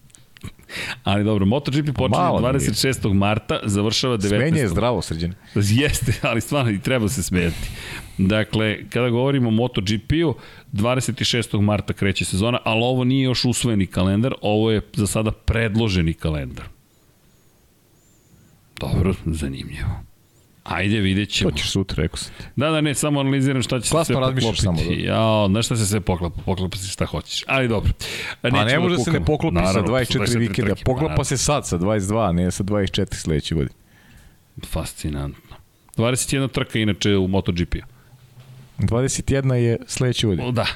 Ali 1.05 1.25
dobro, 1.25 1.47
MotoGP 1.47 1.97
počinje 1.97 2.23
26. 2.23 3.05
Nije. 3.05 3.15
marta, 3.15 3.61
završava 3.65 4.19
19. 4.19 4.29
Smenje 4.29 4.61
je 4.61 4.69
zdravo, 4.69 5.03
srđan. 5.03 5.35
Jeste, 5.55 6.13
ali 6.23 6.41
stvarno 6.41 6.71
i 6.71 6.81
treba 6.81 7.09
se 7.09 7.23
smejati. 7.23 7.71
Dakle, 8.19 8.79
kada 8.91 9.09
govorimo 9.09 9.49
o 9.49 9.53
MotoGP-u, 9.53 10.35
26. 10.73 11.61
marta 11.61 11.93
kreće 11.93 12.25
sezona, 12.25 12.59
ali 12.65 12.81
ovo 12.83 13.05
nije 13.05 13.25
još 13.25 13.45
usvojeni 13.45 13.87
kalendar, 13.87 14.35
ovo 14.43 14.71
je 14.71 14.81
za 14.93 15.07
sada 15.07 15.31
predloženi 15.31 16.15
kalendar. 16.15 16.65
Dobro, 18.81 19.15
zanimljivo. 19.27 20.08
Ajde, 20.69 21.01
vidjet 21.01 21.29
ćemo. 21.29 21.51
To 21.51 21.57
ćeš 21.57 21.71
sutra, 21.71 22.03
rekao 22.03 22.17
sam 22.17 22.33
ti. 22.39 22.45
Da, 22.57 22.71
da, 22.71 22.81
ne, 22.81 22.95
samo 22.95 23.21
analiziram 23.21 23.63
šta 23.63 23.81
će 23.81 23.91
Klasno 23.91 24.15
se 24.15 24.21
sve 24.21 24.35
poklopiti. 24.35 24.63
samo. 24.63 24.79
Da. 24.79 24.95
Ja, 24.95 25.47
znaš 25.49 25.67
šta 25.67 25.77
se 25.77 25.87
sve 25.87 26.01
poklapa? 26.01 26.41
Poklapa 26.45 26.77
se 26.77 26.89
šta 26.89 27.07
hoćeš. 27.07 27.45
Ali 27.47 27.69
dobro. 27.69 27.93
A 28.43 28.65
ne 28.65 28.73
da 28.73 28.81
može 28.81 28.97
da 28.97 29.03
se 29.03 29.13
ne 29.13 29.25
poklopi 29.25 29.55
Naravno, 29.55 29.87
sa 29.87 30.15
24 30.15 30.39
vikenda. 30.39 30.75
Poklapa 30.85 31.15
pa, 31.17 31.25
se 31.25 31.39
sad 31.39 31.67
sa 31.67 31.79
22, 31.79 32.33
ne 32.33 32.51
sa 32.51 32.65
24 32.65 33.15
sledeće 33.15 33.55
godine. 33.55 33.75
Fascinantno. 34.67 35.57
21 35.97 36.51
trka 36.51 36.79
inače 36.79 37.17
u 37.17 37.29
MotoGP-u. 37.29 37.87
21 38.79 39.53
je 39.53 39.77
sledeće 39.87 40.27
godine. 40.27 40.53
Da, 40.53 40.67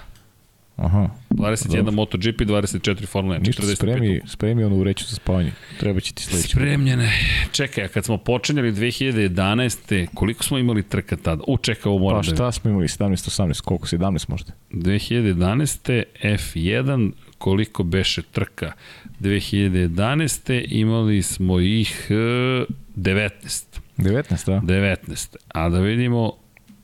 Aha. 0.77 1.11
21 1.31 1.77
Dobro. 1.77 1.93
MotoGP, 1.93 2.41
24 2.41 3.07
Formula 3.07 3.39
1, 3.39 3.47
Ništa, 3.47 3.63
45. 3.63 3.77
spremi, 3.77 4.21
spremi 4.27 4.65
onu 4.65 4.79
vreću 4.79 5.05
za 5.05 5.17
spavanje. 5.17 5.53
Treba 5.81 6.01
će 6.01 6.13
ti 6.13 6.23
sledeće. 6.23 6.49
Spremljene. 6.49 7.13
Čekaj, 7.53 7.85
a 7.85 7.89
kad 7.89 8.05
smo 8.05 8.19
počinjali 8.19 8.73
2011. 8.73 10.07
koliko 10.15 10.45
smo 10.45 10.59
imali 10.59 10.83
trka 10.83 11.17
tada? 11.17 11.43
U, 11.47 11.57
čekaj, 11.57 11.91
ovo 11.91 11.99
moram 11.99 12.23
pa, 12.23 12.27
da... 12.27 12.31
Pa 12.31 12.37
šta 12.37 12.53
smo 12.53 12.71
imali? 12.71 12.89
17, 12.89 13.09
18, 13.11 13.61
koliko? 13.61 13.87
17 13.87 14.31
možda? 14.31 14.53
2011. 14.71 16.03
F1, 16.23 17.13
koliko 17.39 17.83
beše 17.83 18.23
trka? 18.23 18.73
2011. 19.21 20.65
imali 20.69 21.23
smo 21.23 21.61
ih 21.61 22.07
19. 22.11 23.83
19, 23.99 24.47
da? 24.47 24.61
19. 24.61 25.37
A 25.49 25.69
da 25.69 25.81
vidimo 25.81 26.33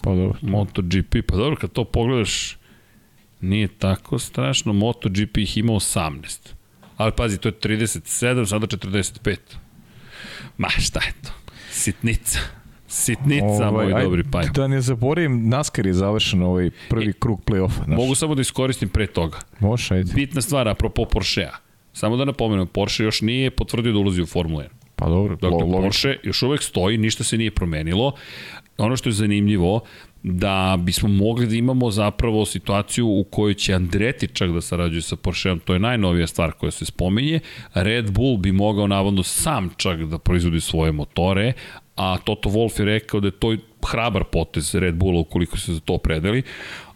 pa 0.02 0.10
dobro. 0.10 0.39
MotoGP, 0.43 1.16
pa 1.27 1.36
dobro, 1.36 1.56
kad 1.56 1.73
to 1.73 1.85
pogledaš, 1.85 2.57
Nije 3.40 3.69
tako 3.69 4.19
strašno, 4.19 4.73
MotoGP 4.73 5.36
ih 5.36 5.59
ima 5.59 5.73
18. 5.73 6.48
Ali 6.97 7.12
pazi, 7.16 7.39
to 7.39 7.48
je 7.48 7.52
37, 7.52 8.47
sada 8.47 8.66
45. 8.66 9.36
Ma 10.56 10.69
šta 10.69 11.01
je 11.06 11.12
to? 11.23 11.31
Sitnica. 11.70 12.39
Sitnica, 12.89 13.69
ovaj, 13.69 13.86
moj 13.86 13.94
aj, 13.94 14.02
dobri 14.02 14.24
paj. 14.31 14.47
Da 14.55 14.66
ne 14.66 14.81
zaboravim, 14.81 15.48
NASCAR 15.48 15.86
je 15.86 15.94
završen 15.94 16.43
ovaj 16.43 16.70
prvi 16.89 17.10
e, 17.10 17.12
krug 17.12 17.43
play-offa. 17.44 17.86
Mogu 17.86 18.15
samo 18.15 18.35
da 18.35 18.40
iskoristim 18.40 18.89
pre 18.89 19.06
toga. 19.06 19.39
Može, 19.60 19.94
ajde. 19.94 20.12
Bitna 20.15 20.43
stvar, 20.43 20.69
apropo 20.69 21.05
Porsche-a. 21.05 21.56
Samo 21.93 22.16
da 22.16 22.24
napomenem, 22.24 22.66
Porsche 22.66 23.05
još 23.05 23.20
nije 23.20 23.51
potvrdio 23.51 23.93
da 23.93 23.98
ulazi 23.98 24.23
u 24.23 24.27
Formulu 24.27 24.60
1. 24.60 24.66
Pa 24.97 25.09
dobro, 25.09 25.36
dakle, 25.36 25.51
logično. 25.51 25.81
Porsche 25.81 26.16
još 26.23 26.43
uvek 26.43 26.62
stoji, 26.62 26.98
ništa 26.98 27.24
se 27.24 27.39
nije 27.39 27.51
promenilo. 27.51 28.12
Ono 28.78 28.97
što 28.97 29.09
je 29.09 29.12
zanimljivo, 29.12 29.81
da 30.23 30.78
bismo 30.81 31.09
mogli 31.09 31.47
da 31.47 31.55
imamo 31.55 31.90
zapravo 31.90 32.47
situaciju 32.47 33.07
u 33.07 33.24
kojoj 33.24 33.55
će 33.55 33.74
Andreti 33.74 34.28
čak 34.28 34.51
da 34.51 34.61
sarađuje 34.61 35.03
sa 35.03 35.16
Porscheom, 35.16 35.59
to 35.59 35.73
je 35.73 35.78
najnovija 35.78 36.27
stvar 36.27 36.53
koja 36.53 36.70
se 36.70 36.85
spominje. 36.85 37.40
Red 37.74 38.11
Bull 38.11 38.36
bi 38.36 38.53
mogao 38.53 38.86
navodno 38.86 39.23
sam 39.23 39.70
čak 39.77 40.01
da 40.01 40.19
proizvodi 40.19 40.61
svoje 40.61 40.93
motore, 40.93 41.53
a 41.97 42.16
Toto 42.24 42.49
Wolff 42.49 42.81
je 42.81 42.86
rekao 42.86 43.20
da 43.20 43.27
je 43.27 43.32
to 43.32 43.57
hrabar 43.90 44.24
potez 44.24 44.74
Red 44.74 44.95
Bulla 44.95 45.20
ukoliko 45.20 45.59
se 45.59 45.74
za 45.74 45.81
to 45.81 45.99
predeli, 45.99 46.43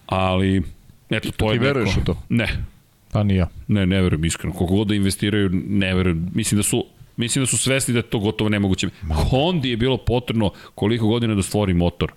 ali 0.07 0.63
eto, 1.11 1.31
to 1.31 1.49
Ti 1.49 1.55
je 1.55 1.61
neko... 1.61 1.65
veruješ 1.65 1.97
u 1.97 2.05
to? 2.05 2.23
Ne. 2.29 2.49
Pa 3.13 3.23
ni 3.23 3.35
ja. 3.35 3.49
Ne, 3.69 3.87
ne 3.87 4.03
verujem 4.03 4.25
iskreno. 4.25 4.55
Koliko 4.55 4.75
god 4.75 4.89
da 4.89 4.95
investiraju, 4.95 5.51
ne 5.53 5.95
verujem. 5.95 6.31
Mislim 6.35 6.57
da 6.57 6.63
su 6.63 6.85
Mislim 7.17 7.43
da 7.43 7.47
su 7.47 7.59
svesni 7.59 7.93
da 7.93 7.99
je 7.99 8.03
to 8.03 8.19
gotovo 8.19 8.51
nemoguće. 8.51 8.89
Hondi 9.31 9.71
je 9.71 9.77
bilo 9.77 9.97
potrebno 9.97 10.51
koliko 10.75 11.07
godina 11.07 11.35
da 11.35 11.43
stvori 11.43 11.75
motor 11.75 12.13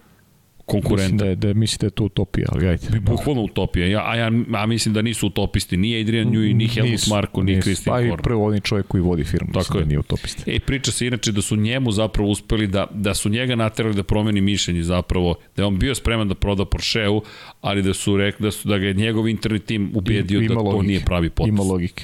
konkurenta. 0.65 1.03
Mislim 1.03 1.17
da 1.17 1.25
je, 1.25 1.35
da, 1.35 1.53
mislim 1.53 1.77
da 1.79 1.87
je 1.87 1.91
to 1.91 2.03
utopija, 2.03 2.47
ali 2.51 2.67
ajde. 2.67 2.99
Bukvalno 2.99 3.41
utopija. 3.41 3.87
Ja, 3.87 4.01
a 4.05 4.15
ja 4.15 4.31
a 4.53 4.65
mislim 4.65 4.93
da 4.93 5.01
nisu 5.01 5.27
utopisti. 5.27 5.77
Ni 5.77 6.01
Adrian 6.01 6.27
Newey, 6.27 6.53
ni 6.53 6.67
Helmut 6.67 7.07
Marko, 7.07 7.43
ni 7.43 7.61
Christian 7.61 7.95
Horner. 7.95 8.15
Pa 8.15 8.21
i 8.21 8.23
prvo 8.23 8.45
on 8.45 8.59
čovjek 8.59 8.87
koji 8.87 9.01
vodi 9.01 9.23
firmu, 9.23 9.47
Tako 9.47 9.59
mislim 9.59 9.79
je. 9.79 9.83
da 9.83 9.87
nije 9.87 9.99
utopista. 9.99 10.43
E, 10.51 10.59
priča 10.59 10.91
se 10.91 11.07
inače 11.07 11.31
da 11.31 11.41
su 11.41 11.55
njemu 11.55 11.91
zapravo 11.91 12.29
uspeli 12.29 12.67
da, 12.67 12.87
da 12.93 13.13
su 13.13 13.29
njega 13.29 13.55
naterali 13.55 13.95
da 13.95 14.03
promeni 14.03 14.41
mišljenje 14.41 14.83
zapravo, 14.83 15.35
da 15.55 15.61
je 15.61 15.65
on 15.65 15.79
bio 15.79 15.95
spreman 15.95 16.27
da 16.27 16.35
proda 16.35 16.65
Porsche-u, 16.65 17.21
ali 17.61 17.81
da 17.81 17.93
su 17.93 18.17
rekli 18.17 18.43
da, 18.43 18.51
su, 18.51 18.67
da 18.67 18.77
ga 18.77 18.87
je 18.87 18.93
njegov 18.93 19.27
internet 19.27 19.65
tim 19.65 19.91
ubedio 19.93 20.41
I, 20.41 20.47
da 20.47 20.53
logike. 20.53 20.77
to 20.77 20.81
nije 20.81 20.99
pravi 20.99 21.29
potez. 21.29 21.49
Ima 21.49 21.63
logike. 21.63 22.03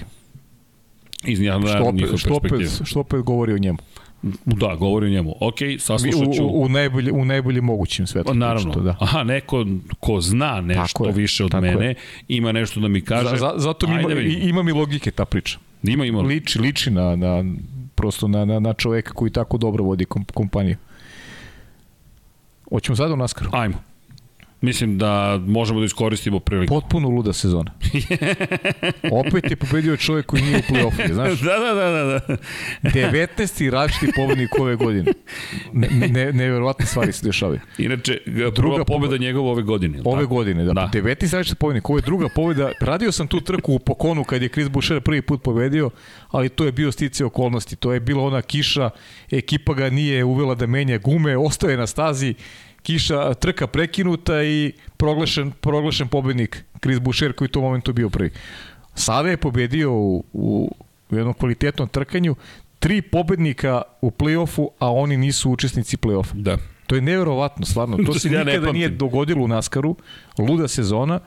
Iz 1.26 1.40
njihove 1.40 1.64
perspektive. 1.64 2.18
Što 2.18 2.34
opet, 2.34 2.82
što 2.84 3.00
opet 3.00 3.20
govori 3.22 3.54
o 3.54 3.58
njemu. 3.58 3.78
Da, 4.45 4.76
govori 4.76 5.06
o 5.06 5.10
njemu. 5.10 5.35
Ok, 5.39 5.56
saslušat 5.80 6.34
ću. 6.38 6.43
U, 6.43 6.61
u, 6.61 6.69
najbolji, 6.69 7.11
u 7.11 7.26
najbolji 7.26 7.61
mogućim 7.61 8.07
svetu. 8.07 8.34
Naravno. 8.34 8.76
da. 8.76 8.95
Aha, 8.99 9.23
neko 9.23 9.65
ko 9.99 10.22
zna 10.22 10.61
nešto 10.61 11.03
tako 11.03 11.11
više 11.11 11.45
od 11.45 11.53
mene, 11.53 11.85
je. 11.85 11.95
ima 12.27 12.52
nešto 12.52 12.80
da 12.80 12.88
mi 12.88 13.02
kaže. 13.02 13.30
Za, 13.30 13.35
za, 13.38 13.53
zato 13.57 13.88
mi 13.88 13.95
ima, 13.95 14.22
ima 14.22 14.64
mi 14.64 14.72
logike 14.72 15.11
ta 15.11 15.26
priča. 15.26 15.60
Ima, 15.84 16.06
ima. 16.06 16.22
Liči, 16.22 16.60
liči 16.60 16.91
na, 16.91 17.15
na, 17.15 17.43
prosto 17.95 18.27
na, 18.27 18.45
na, 18.45 18.60
na 18.60 18.73
čoveka 18.73 19.14
koji 19.14 19.31
tako 19.31 19.57
dobro 19.57 19.84
vodi 19.84 20.06
kompaniju. 20.34 20.77
Hoćemo 22.69 22.95
sad 22.95 23.11
u 23.11 23.15
naskaru? 23.15 23.49
Ajmo. 23.53 23.90
Mislim 24.62 24.98
da 24.98 25.40
možemo 25.48 25.80
da 25.80 25.86
iskoristimo 25.86 26.40
priliku. 26.40 26.74
Potpuno 26.74 27.10
luda 27.10 27.34
sezona. 27.34 27.72
Opet 29.22 29.52
je 29.52 29.56
pobedio 29.56 29.98
čovjek 29.98 30.26
koji 30.26 30.44
nije 30.44 30.58
u 30.58 30.74
play-offu, 30.74 31.14
znaš? 31.14 31.40
da, 31.40 31.58
da, 31.60 31.74
da, 31.74 31.90
da. 31.92 32.04
da. 32.04 32.38
19. 32.90 33.70
različiti 33.70 34.12
pobednik 34.16 34.60
ove 34.60 34.76
godine. 34.76 35.12
Ne, 35.74 35.88
ne, 35.90 36.34
neverovatne 36.34 36.86
stvari 36.86 37.12
se 37.12 37.26
dešavaju. 37.26 37.60
Inače, 37.78 38.18
druga 38.56 38.86
pobeda 38.86 39.18
njegova 39.18 39.52
ove 39.52 39.64
godine. 39.64 40.02
Ove 40.06 40.22
tako? 40.22 40.36
godine, 40.36 40.64
da. 40.66 40.74
da. 40.74 40.90
19. 40.94 41.34
različiti 41.34 41.56
pobednik, 41.56 41.90
ovo 41.90 41.98
je 41.98 42.02
druga 42.02 42.28
pobeda. 42.36 42.72
Radio 42.82 43.12
sam 43.12 43.28
tu 43.28 43.42
trku 43.42 43.74
u 43.74 43.80
Pokonu 43.80 44.24
kad 44.24 44.42
je 44.42 44.50
Chris 44.50 44.70
Boucher 44.70 45.02
prvi 45.02 45.22
put 45.22 45.44
pobedio, 45.44 45.90
ali 46.28 46.50
to 46.50 46.66
je 46.66 46.72
bio 46.72 46.92
stice 46.92 47.26
okolnosti. 47.26 47.76
To 47.76 47.94
je 47.94 48.00
bila 48.00 48.24
ona 48.24 48.42
kiša, 48.42 48.90
ekipa 49.32 49.74
ga 49.74 49.90
nije 49.90 50.24
uvela 50.24 50.56
da 50.56 50.68
menja 50.68 50.98
gume, 50.98 51.38
ostaje 51.38 51.78
na 51.78 51.88
stazi 51.88 52.36
kiša, 52.84 53.34
trka 53.34 53.68
prekinuta 53.68 54.44
i 54.44 54.74
proglašen, 54.98 55.52
proglašen 55.52 56.08
pobednik 56.08 56.64
Chris 56.82 56.99
Boucher 56.99 57.34
koji 57.34 57.45
u 57.45 57.49
tom 57.49 57.64
momentu 57.64 57.94
bio 57.94 58.10
prvi. 58.10 58.32
Sada 58.95 59.30
je 59.30 59.38
pobedio 59.38 59.94
u, 59.94 60.24
u 60.34 60.70
jednom 61.10 61.34
kvalitetnom 61.34 61.88
trkanju, 61.88 62.36
tri 62.80 63.02
pobednika 63.02 63.82
u 64.02 64.12
play-offu, 64.12 64.68
a 64.80 64.91
oni 64.91 65.18
nisu 65.18 65.52
učesnici 65.52 65.98
play-offa. 65.98 66.34
Da. 66.34 66.58
To 66.88 66.95
je 66.95 67.02
nevjerovatno, 67.02 67.66
stvarno. 67.66 67.98
To, 68.06 68.14
to 68.14 68.20
se 68.20 68.32
ja 68.32 68.44
nikada 68.44 68.72
nije 68.72 68.90
dogodilo 68.90 69.44
u 69.44 69.48
Naskaru. 69.48 69.95
Luda 70.38 70.68
sezona 70.68 71.20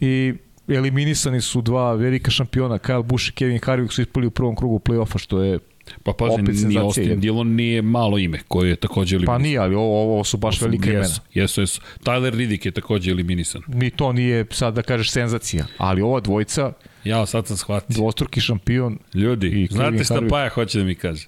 i 0.00 0.34
eliminisani 0.68 1.40
su 1.40 1.62
dva 1.62 1.92
velika 1.94 2.30
šampiona, 2.30 2.78
Kyle 2.78 3.02
Busch 3.02 3.28
i 3.28 3.32
Kevin 3.32 3.60
Harvick 3.64 3.92
su 3.92 4.02
ispali 4.02 4.26
u 4.26 4.30
prvom 4.30 4.56
krugu 4.56 4.78
play-offa, 4.78 5.18
što 5.18 5.42
je 5.42 5.58
Pa 6.04 6.12
pazi, 6.14 6.66
ni 6.66 6.78
Austin 6.78 7.20
Dillon 7.20 7.48
nije 7.48 7.82
malo 7.82 8.18
ime 8.18 8.38
koje 8.48 8.68
je 8.70 8.76
takođe 8.76 9.16
eliminisan. 9.16 9.34
Pa 9.34 9.42
nije, 9.42 9.58
ali 9.58 9.74
ovo, 9.74 10.02
ovo 10.04 10.24
su 10.24 10.36
baš 10.36 10.60
velike 10.60 10.90
imena. 10.90 11.06
Jesu, 11.32 11.60
jesu. 11.60 11.80
Tyler 12.00 12.36
Riddick 12.36 12.64
je 12.66 12.72
takođe 12.72 13.10
eliminisan. 13.10 13.62
Ni 13.66 13.90
to 13.90 14.12
nije, 14.12 14.46
sad 14.50 14.74
da 14.74 14.82
kažeš, 14.82 15.10
senzacija. 15.10 15.66
Ali 15.78 16.02
ova 16.02 16.20
dvojica... 16.20 16.72
Ja, 17.04 17.26
sad 17.26 17.46
sam 17.46 17.56
shvatio. 17.56 17.94
Dvostruki 17.94 18.40
šampion. 18.40 18.98
Ljudi, 19.14 19.68
znate 19.70 20.04
šta 20.04 20.20
Paja 20.30 20.48
hoće 20.48 20.78
da 20.78 20.84
mi 20.84 20.94
kaže? 20.94 21.26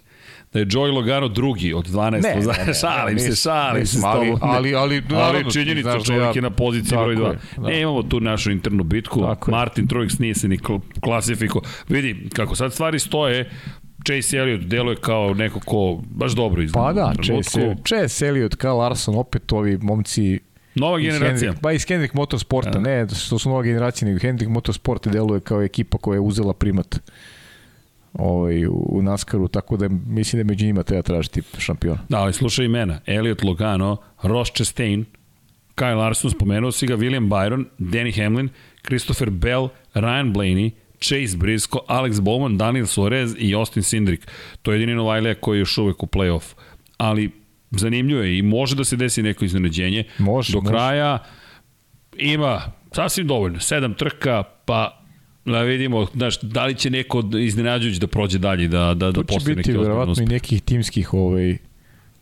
da 0.53 0.59
je 0.59 0.67
Joey 0.67 0.93
Logano 0.93 1.29
drugi 1.29 1.73
od 1.73 1.87
12 1.87 2.11
Ne, 2.13 2.35
ne, 2.37 2.65
ne, 2.67 2.75
šalim 2.75 3.15
ne, 3.15 3.21
se, 3.21 3.37
šalim 3.37 3.87
se. 3.87 3.99
ali- 4.05 4.29
ali- 4.41 4.75
ali, 4.75 4.75
ali 4.75 5.03
naravno, 5.09 5.51
činjenica, 5.51 5.91
znaš 5.91 5.99
da 5.99 6.07
čovjek 6.07 6.23
ja- 6.25 6.33
je 6.35 6.43
na 6.43 6.51
poziciji 6.51 6.99
broj 6.99 7.17
2. 7.17 7.27
je, 7.27 7.39
da. 7.57 7.69
Ne, 7.69 7.81
imamo 7.81 8.03
tu 8.03 8.21
našu 8.21 8.51
internu 8.51 8.85
bitku. 8.85 9.21
Tako. 9.21 9.51
Martin 9.51 9.89
Truex 9.89 10.21
nije 10.21 10.35
se 10.35 10.49
ni 10.49 10.59
kl- 10.59 10.81
klasifikovao. 11.01 11.71
Vidi, 11.89 12.29
kako 12.33 12.55
sad 12.55 12.73
stvari 12.73 12.99
stoje, 12.99 13.51
Chase 14.07 14.37
Elliott 14.37 14.63
deluje 14.65 14.97
kao 14.97 15.35
neko 15.35 15.61
ko 15.61 16.03
baš 16.11 16.33
dobro 16.33 16.63
izgleda. 16.63 16.85
Pa 16.87 16.93
da. 16.93 17.13
Chase, 17.23 17.77
Chase 17.89 18.27
Elliot, 18.27 18.55
Kyle 18.57 18.79
Larson, 18.79 19.15
opet 19.19 19.53
ovi 19.53 19.79
momci 19.83 20.39
Nova 20.75 20.99
generacija. 20.99 21.29
Hendrick, 21.29 21.61
pa 21.63 21.73
iz 21.73 21.87
Hendrick 21.89 22.15
Motorsporta, 22.15 22.71
Da. 22.71 22.81
ne 22.81 23.09
što 23.09 23.39
su 23.39 23.49
nova 23.49 23.63
generacija, 23.63 24.09
nego 24.09 24.21
Hendrick 24.21 24.51
Motorsport 24.53 25.09
deluje 25.09 25.41
kao 25.41 25.63
ekipa 25.63 25.99
koja 25.99 26.17
je 26.17 26.21
uzela 26.21 26.53
primat 26.53 26.99
ovaj, 28.13 28.67
u, 28.67 28.87
u 28.89 29.03
Naskaru, 29.03 29.49
tako 29.49 29.77
da 29.77 29.89
mislim 30.07 30.43
da 30.43 30.53
među 30.53 30.67
njima 30.67 30.83
treba 30.83 31.03
tražiti 31.03 31.43
šampiona. 31.59 31.99
Da, 32.09 32.19
ali 32.19 32.33
slušaj 32.33 32.65
imena. 32.65 33.01
Elliot 33.07 33.45
Logano, 33.45 33.97
Ross 34.23 34.53
Chastain, 34.53 35.05
Kyle 35.77 35.95
Larson, 35.97 36.31
spomenuo 36.31 36.73
si 36.73 36.87
ga, 36.87 36.97
William 36.97 37.29
Byron, 37.29 37.65
Danny 37.79 38.23
Hamlin, 38.25 38.49
Christopher 38.87 39.31
Bell, 39.31 39.69
Ryan 39.95 40.33
Blaney, 40.35 40.71
Chase 41.01 41.37
Briscoe, 41.37 41.81
Alex 41.89 42.21
Bowman, 42.21 42.57
Daniel 42.57 42.87
Suarez 42.87 43.35
i 43.39 43.55
Austin 43.55 43.83
Sindrick. 43.83 44.27
To 44.63 44.73
je 44.73 44.77
jedini 44.77 44.95
Novajlija 44.95 45.35
koji 45.35 45.57
je 45.57 45.61
još 45.61 45.79
uvek 45.79 46.03
u 46.03 46.07
play-off. 46.07 46.55
Ali 46.97 47.31
zanimljivo 47.71 48.23
je 48.23 48.39
i 48.39 48.43
može 48.43 48.77
da 48.77 48.85
se 48.85 48.97
desi 48.97 49.23
neko 49.23 49.45
iznenađenje. 49.45 50.05
Može, 50.19 50.53
Do 50.53 50.61
može. 50.61 50.73
kraja 50.73 51.19
ima 52.19 52.61
sasvim 52.93 53.27
dovoljno. 53.27 53.61
Sedam 53.61 53.95
trka, 53.95 54.43
pa 54.65 55.03
da 55.45 55.63
vidimo, 55.63 56.07
znaš, 56.15 56.41
da 56.41 56.67
li 56.67 56.75
će 56.75 56.91
neko 56.91 57.23
iznenađujući 57.39 58.01
da 58.01 58.07
prođe 58.07 58.39
dalje, 58.39 58.69
da, 58.69 58.95
da, 58.95 58.95
da 58.95 59.13
To 59.13 59.23
će 59.23 59.27
postoji 59.27 59.57
biti 59.57 59.71
neki 59.71 59.83
verovatno 59.83 60.23
i 60.23 60.27
nekih 60.27 60.63
timskih 60.63 61.15
ovaj, 61.15 61.57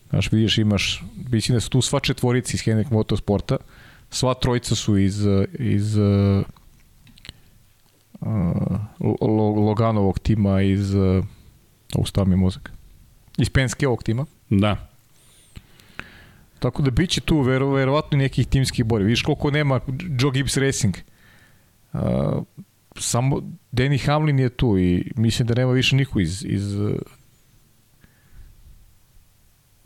Znaš, 0.09 0.31
vidiš, 0.31 0.57
imaš, 0.57 1.03
mislim 1.31 1.55
da 1.55 1.59
su 1.59 1.69
tu 1.69 1.81
sva 1.81 1.99
četvorici 1.99 2.55
iz 2.55 2.61
Hendrick 2.61 2.91
Motorsporta, 2.91 3.57
sva 4.09 4.33
trojica 4.33 4.75
su 4.75 4.97
iz, 4.97 5.25
iz 5.59 5.97
Loganovog 9.55 10.19
tima, 10.19 10.61
iz, 10.61 10.93
uh, 10.93 11.25
ustav 11.97 12.27
mi 12.27 12.35
mozak, 12.35 12.71
iz 13.37 13.49
Penskeovog 13.49 14.03
tima. 14.03 14.25
Da. 14.49 14.89
Tako 16.59 16.81
da 16.81 16.91
biće 16.91 17.21
tu 17.21 17.41
vero, 17.41 17.69
verovatno 17.69 18.17
nekih 18.17 18.47
timskih 18.47 18.85
borja. 18.85 19.05
Vidiš 19.05 19.21
koliko 19.21 19.51
nema 19.51 19.79
Joe 20.19 20.31
Gibbs 20.31 20.57
Racing. 20.57 20.95
Uh, 21.93 21.99
samo 22.99 23.41
Danny 23.71 24.05
Hamlin 24.05 24.39
je 24.39 24.49
tu 24.49 24.77
i 24.77 25.11
mislim 25.15 25.47
da 25.47 25.53
nema 25.53 25.71
više 25.71 25.95
niko 25.95 26.19
iz, 26.19 26.45
iz 26.45 26.75
uh, 26.75 26.91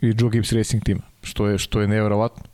i 0.00 0.14
Joe 0.18 0.30
Gibbs 0.30 0.52
Racing 0.52 0.84
tima, 0.84 1.02
što 1.22 1.46
je, 1.46 1.58
što 1.58 1.80
je 1.80 1.88
nevjerovatno. 1.88 2.44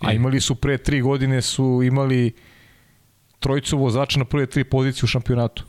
A 0.00 0.12
E. 0.12 0.16
imali 0.16 0.40
su 0.40 0.54
pre 0.54 0.78
tri 0.78 1.00
godine 1.00 1.42
su 1.42 1.80
imali 1.84 2.32
trojicu 3.40 3.78
vozača 3.78 4.18
na 4.18 4.24
prve 4.24 4.46
tri 4.46 4.64
pozicije 4.64 5.04
u 5.04 5.06
šampionatu. 5.06 5.64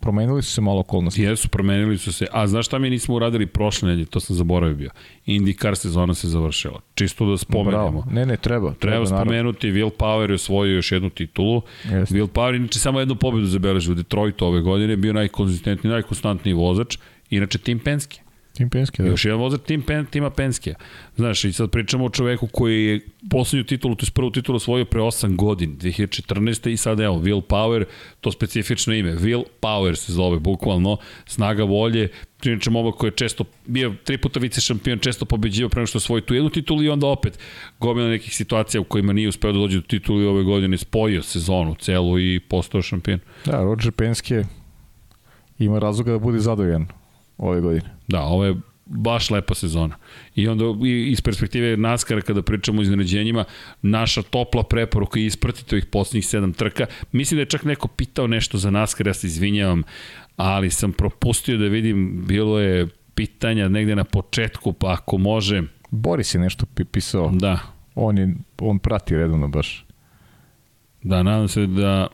Promenili 0.00 0.42
su 0.42 0.52
se 0.52 0.60
malo 0.60 0.80
okolnosti. 0.80 1.22
Jesu, 1.22 1.48
promenili 1.48 1.98
su 1.98 2.12
se. 2.12 2.26
A 2.32 2.46
znaš 2.46 2.66
šta 2.66 2.78
mi 2.78 2.90
nismo 2.90 3.14
uradili 3.14 3.46
prošle 3.46 3.88
nedelje? 3.88 4.06
To 4.06 4.20
sam 4.20 4.36
zaboravio 4.36 4.76
bio. 4.76 4.90
IndyCar 5.26 5.74
sezona 5.74 6.14
se 6.14 6.28
završila. 6.28 6.80
Čisto 6.94 7.26
da 7.26 7.38
spomenemo. 7.38 7.90
Bravo. 7.90 8.04
Ne, 8.10 8.26
ne, 8.26 8.36
treba. 8.36 8.74
Treba 8.74 8.96
naravno. 8.96 9.24
spomenuti, 9.24 9.72
Will 9.72 9.90
Power 9.98 10.30
je 10.30 10.34
osvojio 10.34 10.74
još 10.74 10.92
jednu 10.92 11.10
titulu. 11.10 11.62
Jeste. 11.84 12.14
Will 12.14 12.28
Power 12.28 12.56
inače 12.56 12.78
samo 12.78 13.00
jednu 13.00 13.14
pobedu 13.14 13.46
zabeležio 13.46 13.92
u 13.92 13.94
Detroitu 13.94 14.46
ove 14.46 14.60
godine, 14.60 14.96
bio 14.96 15.12
najkonzistentniji, 15.12 15.92
najkonstantniji 15.92 16.54
vozač. 16.54 16.98
Inače 17.30 17.58
Tim 17.58 17.78
Penske. 17.78 18.20
Tim 18.60 18.70
Penske, 18.70 19.02
da. 19.02 19.08
Još 19.08 19.24
jedan 19.24 19.40
vozač 19.40 19.60
tim 19.66 19.82
Pen, 19.82 20.06
tima 20.06 20.30
Penske. 20.30 20.74
Znaš, 21.16 21.44
i 21.44 21.52
sad 21.52 21.70
pričamo 21.70 22.04
o 22.04 22.10
čoveku 22.10 22.46
koji 22.46 22.84
je 22.84 23.00
poslednju 23.30 23.64
titulu, 23.64 23.94
to 23.94 24.06
je 24.06 24.10
prvu 24.14 24.30
titulu 24.30 24.56
osvojio 24.56 24.84
pre 24.84 25.00
8 25.00 25.36
godina, 25.36 25.72
2014. 25.76 26.68
i 26.68 26.76
sad 26.76 27.00
evo, 27.00 27.16
Will 27.16 27.40
Power, 27.40 27.84
to 28.20 28.32
specifično 28.32 28.94
ime. 28.94 29.14
Will 29.16 29.44
Power 29.60 29.94
se 29.94 30.12
zove, 30.12 30.38
bukvalno, 30.38 30.96
snaga 31.26 31.64
volje, 31.64 32.08
Inače, 32.44 32.70
momak 32.70 32.94
koji 32.94 33.08
je 33.08 33.16
često 33.16 33.44
bio 33.66 33.94
tri 34.04 34.18
puta 34.18 34.40
vice 34.40 34.60
šampion, 34.60 34.98
često 34.98 35.24
pobeđivao 35.24 35.68
pre 35.68 35.80
nego 35.80 35.86
što 35.86 35.98
osvoji 35.98 36.22
tu 36.22 36.34
jednu 36.34 36.50
titulu 36.50 36.82
i 36.82 36.88
onda 36.88 37.06
opet 37.06 37.38
gomila 37.80 38.08
nekih 38.08 38.34
situacija 38.34 38.80
u 38.80 38.84
kojima 38.84 39.12
nije 39.12 39.28
uspeo 39.28 39.52
da 39.52 39.58
dođe 39.58 39.76
do 39.76 39.86
titulu 39.86 40.22
i 40.22 40.26
ove 40.26 40.42
godine 40.42 40.78
spojio 40.78 41.22
sezonu 41.22 41.74
celu 41.74 42.18
i 42.18 42.40
postao 42.48 42.82
šampion. 42.82 43.20
Da, 43.44 43.62
Roger 43.62 43.92
Penske 43.92 44.44
ima 45.58 45.78
razloga 45.78 46.12
da 46.12 46.18
bude 46.18 46.38
zadovoljan 46.38 46.99
ove 47.40 47.60
godine. 47.60 47.90
Da, 48.08 48.20
ovo 48.22 48.44
je 48.44 48.54
baš 48.86 49.30
lepa 49.30 49.54
sezona. 49.54 49.96
I 50.34 50.48
onda 50.48 50.64
iz 50.86 51.20
perspektive 51.20 51.76
NASCAR 51.76 52.22
kada 52.22 52.42
pričamo 52.42 52.80
o 52.80 52.82
iznenađenjima, 52.82 53.44
naša 53.82 54.22
topla 54.22 54.62
preporuka 54.62 55.20
i 55.20 55.26
ispratite 55.26 55.74
ovih 55.76 55.86
poslednjih 55.86 56.26
sedam 56.26 56.52
trka. 56.52 56.86
Mislim 57.12 57.36
da 57.38 57.42
je 57.42 57.46
čak 57.46 57.64
neko 57.64 57.88
pitao 57.88 58.26
nešto 58.26 58.58
za 58.58 58.70
NASCAR, 58.70 59.06
ja 59.06 59.14
se 59.14 59.26
izvinjavam, 59.26 59.82
ali 60.36 60.70
sam 60.70 60.92
propustio 60.92 61.56
da 61.58 61.64
vidim, 61.64 62.24
bilo 62.26 62.60
je 62.60 62.88
pitanja 63.14 63.68
negde 63.68 63.96
na 63.96 64.04
početku, 64.04 64.72
pa 64.72 64.92
ako 64.92 65.18
može, 65.18 65.62
Boris 65.90 66.34
je 66.34 66.40
nešto 66.40 66.66
pi- 66.76 66.84
pisao. 66.84 67.30
da, 67.34 67.58
On, 67.94 68.18
je, 68.18 68.34
on 68.60 68.78
prati 68.78 69.16
redovno 69.16 69.48
baš. 69.48 69.86
da, 71.02 71.22
nadam 71.22 71.48
se 71.48 71.66
da 71.66 72.06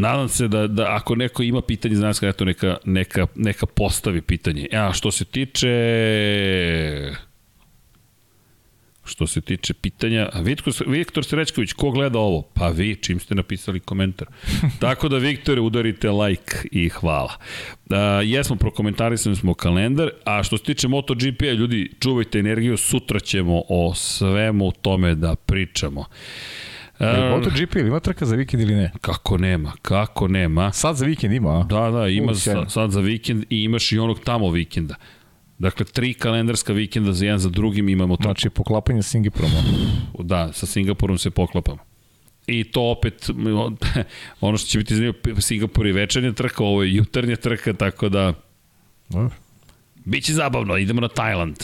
Nadam 0.00 0.28
se 0.28 0.48
da, 0.48 0.66
da 0.66 0.86
ako 0.94 1.14
neko 1.14 1.42
ima 1.42 1.62
pitanje 1.62 1.94
za 1.94 2.06
nas, 2.06 2.22
eto 2.22 2.44
neka, 2.44 2.76
neka, 2.84 3.26
neka 3.34 3.66
postavi 3.66 4.20
pitanje. 4.20 4.66
E, 4.72 4.76
A 4.76 4.92
što 4.92 5.10
se 5.10 5.24
tiče 5.24 5.68
što 9.04 9.26
se 9.26 9.40
tiče 9.40 9.74
pitanja, 9.74 10.28
a 10.32 10.40
Vitko, 10.40 10.70
Viktor 10.86 11.24
Srećković, 11.24 11.72
ko 11.72 11.90
gleda 11.90 12.18
ovo? 12.18 12.42
Pa 12.42 12.68
vi, 12.68 12.96
čim 12.96 13.20
ste 13.20 13.34
napisali 13.34 13.80
komentar. 13.80 14.28
Tako 14.80 15.08
da, 15.08 15.16
Viktore, 15.16 15.60
udarite 15.60 16.10
like 16.10 16.56
i 16.72 16.88
hvala. 16.88 17.32
A, 17.90 17.96
jesmo, 18.24 18.56
prokomentarisali 18.56 19.36
smo 19.36 19.54
kalendar, 19.54 20.10
a 20.24 20.42
što 20.42 20.58
se 20.58 20.64
tiče 20.64 20.88
MotoGP-a, 20.88 21.52
ljudi, 21.52 21.92
čuvajte 22.00 22.38
energiju, 22.38 22.76
sutra 22.76 23.20
ćemo 23.20 23.62
o 23.68 23.94
svemu 23.94 24.72
tome 24.72 25.14
da 25.14 25.34
pričamo. 25.34 26.04
A, 27.00 27.30
MotoGP 27.30 27.76
ili 27.76 27.88
ima 27.88 28.00
trka 28.00 28.26
za 28.26 28.36
vikend 28.36 28.62
ili 28.62 28.74
ne? 28.74 28.92
Kako 29.00 29.38
nema, 29.38 29.72
kako 29.82 30.28
nema. 30.28 30.72
Sad 30.72 30.96
za 30.96 31.06
vikend 31.06 31.34
ima, 31.34 31.60
a? 31.60 31.62
Da, 31.62 31.90
da, 31.90 32.08
ima 32.08 32.34
sa, 32.34 32.68
sad 32.68 32.90
za 32.90 33.00
vikend 33.00 33.44
i 33.50 33.62
imaš 33.62 33.92
i 33.92 33.98
onog 33.98 34.20
tamo 34.24 34.50
vikenda. 34.50 34.94
Dakle, 35.58 35.86
tri 35.86 36.14
kalendarska 36.14 36.72
vikenda 36.72 37.12
za 37.12 37.24
jedan 37.24 37.38
za 37.38 37.48
drugim 37.48 37.88
imamo 37.88 38.16
to. 38.16 38.22
Znači, 38.22 38.50
poklapanje 38.50 39.02
s 39.02 39.10
Singapurom. 39.10 39.50
Da, 40.18 40.52
sa 40.52 40.66
Singapurom 40.66 41.18
se 41.18 41.30
poklapamo. 41.30 41.78
I 42.46 42.64
to 42.64 42.82
opet, 42.82 43.30
ono 44.40 44.58
što 44.58 44.68
će 44.68 44.78
biti 44.78 44.94
zanimljivo, 44.94 45.40
Singapur 45.40 45.86
je 45.86 45.92
večernja 45.92 46.32
trka, 46.32 46.64
ovo 46.64 46.82
je 46.82 46.94
jutarnja 46.94 47.36
trka, 47.36 47.72
tako 47.72 48.08
da 48.08 48.32
Dobro. 49.10 49.30
Biće 50.04 50.32
zabavno, 50.32 50.76
idemo 50.76 51.00
na 51.00 51.08
Tajland. 51.08 51.56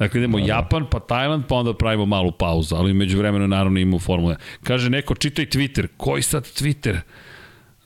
Dakle, 0.00 0.20
idemo 0.20 0.38
da, 0.38 0.44
Japan, 0.44 0.86
pa 0.90 1.00
Tajland, 1.00 1.44
pa 1.48 1.54
onda 1.54 1.74
pravimo 1.74 2.06
malu 2.06 2.32
pauzu, 2.32 2.74
ali 2.76 2.94
među 2.94 3.18
vremenu 3.18 3.48
naravno 3.48 3.80
imamo 3.80 3.98
formule. 3.98 4.36
Kaže 4.62 4.90
neko, 4.90 5.14
čitaj 5.14 5.46
Twitter. 5.46 5.86
Koji 5.96 6.22
sad 6.22 6.44
Twitter? 6.44 7.00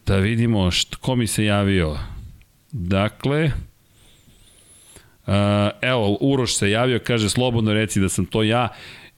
Da 0.07 0.17
vidimo 0.17 0.71
št, 0.71 0.95
ko 0.95 1.17
mi 1.17 1.27
se 1.27 1.45
javio. 1.45 1.99
Dakle, 2.73 3.51
Uh, 5.27 5.33
evo, 5.81 6.19
Uroš 6.21 6.57
se 6.57 6.71
javio, 6.71 7.01
kaže, 7.07 7.31
slobodno 7.31 7.73
reci 7.73 8.01
da 8.01 8.09
sam 8.09 8.27
to 8.27 8.43
ja. 8.43 8.69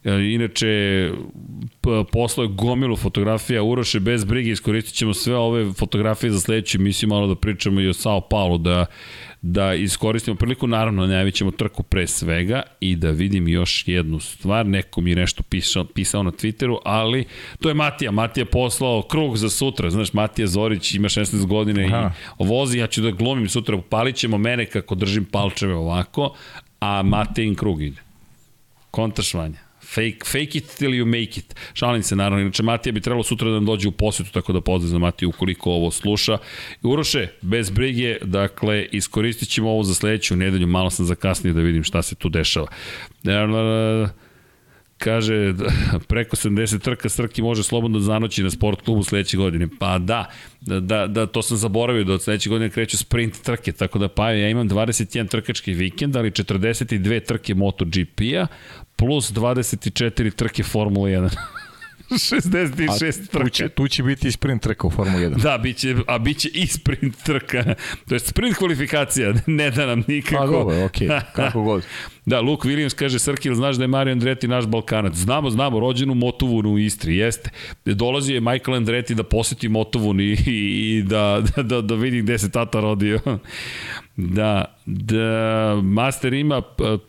E, 0.07 0.33
Inače, 0.33 1.11
poslao 2.13 2.45
je 2.45 2.49
gomilu 2.49 2.97
fotografija 2.97 3.63
Uroše, 3.63 4.01
bez 4.01 4.25
brige, 4.25 4.51
iskoristit 4.51 4.95
ćemo 4.95 5.15
sve 5.15 5.37
ove 5.37 5.73
fotografije 5.73 6.31
za 6.31 6.41
sledeću 6.41 6.79
emisiju, 6.79 7.09
malo 7.09 7.27
da 7.27 7.35
pričamo 7.35 7.81
i 7.81 7.89
o 7.89 7.93
Sao 7.93 8.21
Paulo, 8.21 8.59
da, 8.59 8.87
da 9.43 9.75
iskoristimo 9.75 10.37
priliku, 10.37 10.67
naravno 10.67 11.07
najavit 11.07 11.35
ćemo 11.35 11.51
trku 11.51 11.83
pre 11.83 12.07
svega 12.07 12.63
i 12.81 12.97
da 12.97 13.11
vidim 13.11 13.49
još 13.49 13.89
jednu 13.89 14.21
stvar, 14.21 14.67
neko 14.67 15.01
mi 15.01 15.11
je 15.11 15.17
nešto 15.17 15.43
pisao, 15.43 15.85
pisao 15.85 16.23
na 16.23 16.31
Twitteru, 16.31 16.79
ali 16.85 17.25
to 17.61 17.69
je 17.69 17.75
Matija, 17.75 18.11
Matija 18.11 18.47
poslao 18.47 19.03
krug 19.03 19.37
za 19.37 19.51
sutra, 19.51 19.91
znaš, 19.91 20.13
Matija 20.13 20.47
Zorić 20.47 20.95
ima 20.95 21.09
16 21.09 21.47
godina 21.47 21.81
Aha. 21.83 22.13
i 22.41 22.45
vozi, 22.47 22.79
ja 22.79 22.87
ću 22.87 23.03
da 23.03 23.11
glumim 23.11 23.49
sutra, 23.49 23.79
palit 23.89 24.17
ćemo 24.17 24.39
mene 24.39 24.67
kako 24.67 24.95
držim 24.95 25.25
palčeve 25.25 25.75
ovako, 25.75 26.35
a 26.81 27.03
Matejin 27.03 27.55
krug 27.55 27.83
ide. 27.83 28.01
Kontrašvanja. 28.91 29.66
Fake, 29.95 30.25
fake 30.25 30.59
it 30.59 30.67
till 30.79 30.91
you 30.91 31.05
make 31.05 31.41
it. 31.41 31.55
Šalim 31.75 32.03
se 32.03 32.17
naravno, 32.17 32.41
inače 32.41 32.63
Matija 32.63 32.93
bi 32.93 33.01
trebalo 33.01 33.23
sutra 33.23 33.49
da 33.49 33.55
nam 33.55 33.67
dođe 33.67 33.89
u 33.89 33.93
posjetu, 33.93 34.33
tako 34.33 34.53
da 34.53 34.61
pozdrav 34.61 34.91
za 34.91 34.99
Matiju 34.99 35.29
ukoliko 35.29 35.71
ovo 35.71 35.91
sluša. 35.91 36.39
Uroše, 36.83 37.29
bez 37.43 37.71
brige, 37.71 38.19
dakle, 38.23 38.87
iskoristit 38.93 39.49
ćemo 39.49 39.71
ovo 39.71 39.83
za 39.83 39.95
sledeću 39.95 40.37
nedelju, 40.37 40.67
malo 40.67 40.91
sam 40.91 41.07
zakasnio 41.07 41.53
da 41.53 41.61
vidim 41.61 41.85
šta 41.85 42.03
se 42.03 42.15
tu 42.15 42.29
dešava. 42.29 42.67
Kaže, 44.99 45.55
preko 46.09 46.37
70 46.37 46.81
trka 46.81 47.09
Srki 47.09 47.43
može 47.43 47.63
slobodno 47.63 48.01
zanoći 48.01 48.43
na 48.43 48.51
sport 48.51 48.83
klubu 48.83 49.03
sledeće 49.03 49.37
godine. 49.37 49.69
Pa 49.79 49.99
da, 49.99 50.31
da, 50.61 51.07
da, 51.07 51.27
to 51.27 51.43
sam 51.43 51.57
zaboravio 51.57 52.05
da 52.05 52.13
od 52.13 52.23
sledeće 52.23 52.51
godine 52.51 52.71
kreću 52.71 52.99
sprint 52.99 53.43
trke, 53.43 53.73
tako 53.73 53.99
da 53.99 54.09
pa 54.09 54.31
ja 54.31 54.49
imam 54.49 54.69
21 54.69 55.29
trkački 55.29 55.73
vikend, 55.73 56.17
ali 56.17 56.31
42 56.31 57.25
trke 57.25 57.55
MotoGP-a, 57.55 58.47
plus 58.97 59.33
24 59.33 60.35
trke 60.35 60.63
Formula 60.63 61.09
1. 61.09 61.37
66 62.11 63.29
trka. 63.31 63.45
Tu 63.45 63.49
će, 63.51 63.69
tu 63.69 63.89
će 63.89 64.03
biti 64.03 64.29
i 64.29 64.33
sprint 64.33 64.63
trka 64.63 64.87
u 64.87 64.91
Formula 64.91 65.19
1. 65.19 65.43
Da, 65.43 65.59
biće, 65.59 65.97
a 66.07 66.19
biće 66.19 66.49
i 66.49 66.67
sprint 66.67 67.17
trka. 67.23 67.75
To 68.09 68.15
je 68.15 68.19
sprint 68.19 68.57
kvalifikacija, 68.57 69.35
ne 69.47 69.71
da 69.71 69.87
nam 69.87 70.05
nikako. 70.09 70.47
Pa 70.47 70.47
dobro, 70.47 70.85
okej, 70.85 71.09
okay. 71.09 71.21
kako 71.37 71.63
god. 71.63 71.85
Da, 72.27 72.41
Luke 72.41 72.69
Williams 72.69 72.95
kaže, 72.95 73.19
Srkil, 73.19 73.55
znaš 73.55 73.77
da 73.77 73.85
je 73.85 73.89
Mario 73.89 74.13
Andretti 74.13 74.49
naš 74.49 74.67
Balkanac? 74.67 75.15
Znamo, 75.15 75.51
znamo, 75.51 75.81
rođen 75.81 76.11
u 76.11 76.15
Motovunu 76.15 76.73
u 76.73 76.79
Istri, 76.79 77.17
jeste. 77.17 77.51
Dolazio 77.85 78.35
je 78.35 78.41
Michael 78.41 78.77
Andretti 78.77 79.15
da 79.15 79.23
poseti 79.23 79.69
Motovun 79.69 80.21
i, 80.21 80.37
i, 80.47 81.03
da, 81.07 81.43
da, 81.57 81.63
da, 81.63 81.81
da 81.81 81.95
vidi 81.95 82.23
gde 82.23 82.39
se 82.39 82.51
tata 82.51 82.81
rodio. 82.81 83.21
Da, 84.19 84.65
da 84.87 85.81
Master 85.83 86.33
ima, 86.33 86.63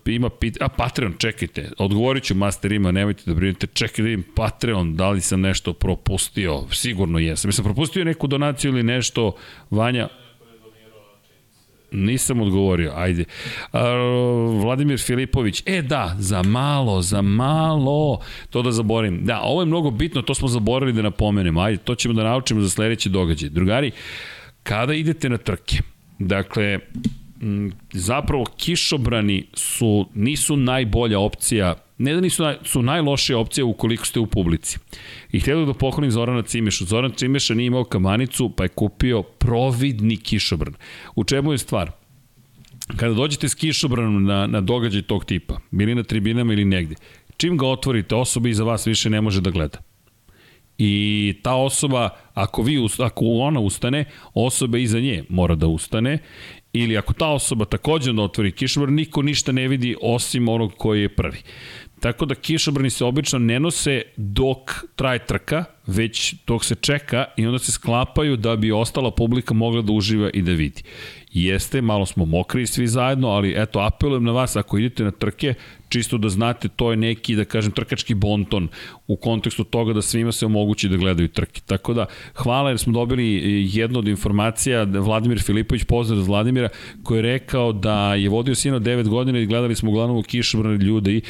ima 0.05 0.29
a 0.59 0.67
Patreon, 0.67 1.13
čekajte, 1.17 1.71
odgovorit 1.77 2.23
ću 2.23 2.35
Master 2.35 2.71
ima, 2.71 2.91
nemojte 2.91 3.23
da 3.25 3.33
brinete, 3.33 3.67
čekaj 3.67 4.03
da 4.03 4.03
vidim 4.03 4.23
Patreon, 4.35 4.95
da 4.95 5.09
li 5.09 5.21
sam 5.21 5.41
nešto 5.41 5.73
propustio, 5.73 6.63
sigurno 6.71 7.19
jesam. 7.19 7.49
Jesam 7.49 7.65
propustio 7.65 8.05
neku 8.05 8.27
donaciju 8.27 8.71
ili 8.71 8.83
nešto, 8.83 9.35
Vanja, 9.71 10.07
Nisam 11.91 12.41
odgovorio, 12.41 12.93
ajde. 12.95 13.25
Vladimir 14.61 14.99
Filipović, 14.99 15.63
e 15.65 15.81
da, 15.81 16.15
za 16.19 16.43
malo, 16.43 17.01
za 17.01 17.21
malo, 17.21 18.19
to 18.49 18.61
da 18.61 18.71
zaborim. 18.71 19.25
Da, 19.25 19.41
ovo 19.41 19.61
je 19.61 19.65
mnogo 19.65 19.91
bitno, 19.91 20.21
to 20.21 20.33
smo 20.33 20.47
zaboravili 20.47 20.95
da 20.95 21.01
napomenemo, 21.01 21.61
ajde, 21.61 21.77
to 21.77 21.95
ćemo 21.95 22.13
da 22.13 22.23
naučimo 22.23 22.61
za 22.61 22.69
sledeće 22.69 23.09
događaje. 23.09 23.49
Drugari, 23.49 23.91
kada 24.63 24.93
idete 24.93 25.29
na 25.29 25.37
trke, 25.37 25.77
dakle, 26.19 26.79
zapravo 27.93 28.45
kišobrani 28.57 29.47
su, 29.53 30.09
nisu 30.13 30.57
najbolja 30.57 31.19
opcija 31.19 31.75
ne 31.97 32.13
da 32.13 32.21
nisu 32.21 32.43
naj, 32.43 32.57
su 32.63 32.81
najlošija 32.81 33.37
opcija 33.37 33.65
ukoliko 33.65 34.05
ste 34.05 34.19
u 34.19 34.27
publici. 34.27 34.79
I 35.31 35.39
htjeli 35.39 35.65
da 35.65 35.73
poklonim 35.73 36.11
Zorana 36.11 36.41
Cimeša. 36.41 36.85
Zoran 36.85 37.11
Cimeša 37.11 37.53
nije 37.53 37.67
imao 37.67 37.83
kamanicu, 37.83 38.49
pa 38.49 38.63
je 38.63 38.69
kupio 38.69 39.23
providni 39.23 40.17
kišobran. 40.17 40.73
U 41.15 41.23
čemu 41.23 41.51
je 41.51 41.57
stvar? 41.57 41.91
Kada 42.95 43.13
dođete 43.13 43.49
s 43.49 43.55
kišobranom 43.55 44.23
na, 44.23 44.47
na 44.47 44.61
događaj 44.61 45.01
tog 45.01 45.25
tipa, 45.25 45.57
bili 45.71 45.95
na 45.95 46.03
tribinama 46.03 46.53
ili 46.53 46.65
negde, 46.65 46.95
čim 47.37 47.57
ga 47.57 47.67
otvorite, 47.67 48.15
osoba 48.15 48.49
iza 48.49 48.63
vas 48.63 48.87
više 48.87 49.09
ne 49.09 49.21
može 49.21 49.41
da 49.41 49.49
gleda. 49.49 49.77
I 50.77 51.33
ta 51.43 51.55
osoba, 51.55 52.09
ako, 52.33 52.61
vi, 52.61 52.87
ako 52.99 53.25
ona 53.25 53.59
ustane, 53.59 54.05
osoba 54.33 54.77
iza 54.77 54.99
nje 54.99 55.23
mora 55.29 55.55
da 55.55 55.67
ustane 55.67 56.19
ili 56.73 56.97
ako 56.97 57.13
ta 57.13 57.27
osoba 57.27 57.65
takođe 57.65 58.13
da 58.13 58.21
otvori 58.21 58.51
kišobran, 58.51 58.93
niko 58.93 59.21
ništa 59.21 59.51
ne 59.51 59.67
vidi 59.67 59.95
osim 60.01 60.49
onog 60.49 60.73
koji 60.77 61.01
je 61.01 61.15
prvi. 61.15 61.37
Tako 61.99 62.25
da 62.25 62.35
kišobrani 62.35 62.89
se 62.89 63.05
obično 63.05 63.39
ne 63.39 63.59
nose 63.59 64.01
dok 64.17 64.85
traje 64.95 65.25
trka, 65.25 65.63
već 65.87 66.35
dok 66.47 66.65
se 66.65 66.75
čeka 66.75 67.25
i 67.37 67.45
onda 67.45 67.59
se 67.59 67.71
sklapaju 67.71 68.37
da 68.37 68.55
bi 68.55 68.71
ostala 68.71 69.11
publika 69.11 69.53
mogla 69.53 69.81
da 69.81 69.91
uživa 69.93 70.29
i 70.33 70.41
da 70.41 70.51
vidi. 70.51 70.83
Jeste, 71.33 71.81
malo 71.81 72.05
smo 72.05 72.25
mokri 72.25 72.67
svi 72.67 72.87
zajedno, 72.87 73.27
ali 73.27 73.53
eto, 73.57 73.79
apelujem 73.79 74.23
na 74.23 74.31
vas, 74.31 74.55
ako 74.55 74.77
idete 74.77 75.03
na 75.03 75.11
trke, 75.11 75.53
čisto 75.89 76.17
da 76.17 76.29
znate, 76.29 76.67
to 76.67 76.91
je 76.91 76.97
neki, 76.97 77.35
da 77.35 77.45
kažem, 77.45 77.71
trkački 77.71 78.13
bonton 78.13 78.67
u 79.07 79.15
kontekstu 79.15 79.63
toga 79.63 79.93
da 79.93 80.01
svima 80.01 80.31
se 80.31 80.45
omogući 80.45 80.89
da 80.89 80.97
gledaju 80.97 81.27
trke. 81.27 81.61
Tako 81.65 81.93
da, 81.93 82.05
hvala 82.33 82.69
jer 82.69 82.79
smo 82.79 82.93
dobili 82.93 83.41
jednu 83.73 83.99
od 83.99 84.07
informacija, 84.07 84.83
Vladimir 84.83 85.41
Filipović, 85.41 85.83
pozdrav 85.83 86.19
za 86.19 86.25
Vladimira, 86.25 86.69
koji 87.03 87.17
je 87.17 87.21
rekao 87.21 87.73
da 87.73 88.15
je 88.15 88.29
vodio 88.29 88.55
sino 88.55 88.79
9 88.79 89.07
godina 89.07 89.39
i 89.39 89.45
gledali 89.45 89.75
smo 89.75 89.91
uglavnom 89.91 90.17
u 90.17 90.23
kišobrane 90.23 90.77
ljude 90.77 91.13
i 91.13 91.21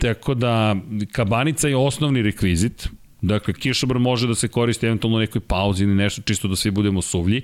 tako 0.00 0.34
da 0.34 0.76
kabanica 1.12 1.68
je 1.68 1.76
osnovni 1.76 2.22
rekvizit, 2.22 2.88
Dakle, 3.20 3.54
kišobran 3.54 4.02
može 4.02 4.26
da 4.26 4.34
se 4.34 4.48
koristi 4.48 4.86
eventualno 4.86 5.16
u 5.16 5.20
nekoj 5.20 5.40
pauzi 5.40 5.84
ili 5.84 5.94
nešto, 5.94 6.22
čisto 6.22 6.48
da 6.48 6.56
svi 6.56 6.70
budemo 6.70 7.02
suvlji, 7.02 7.42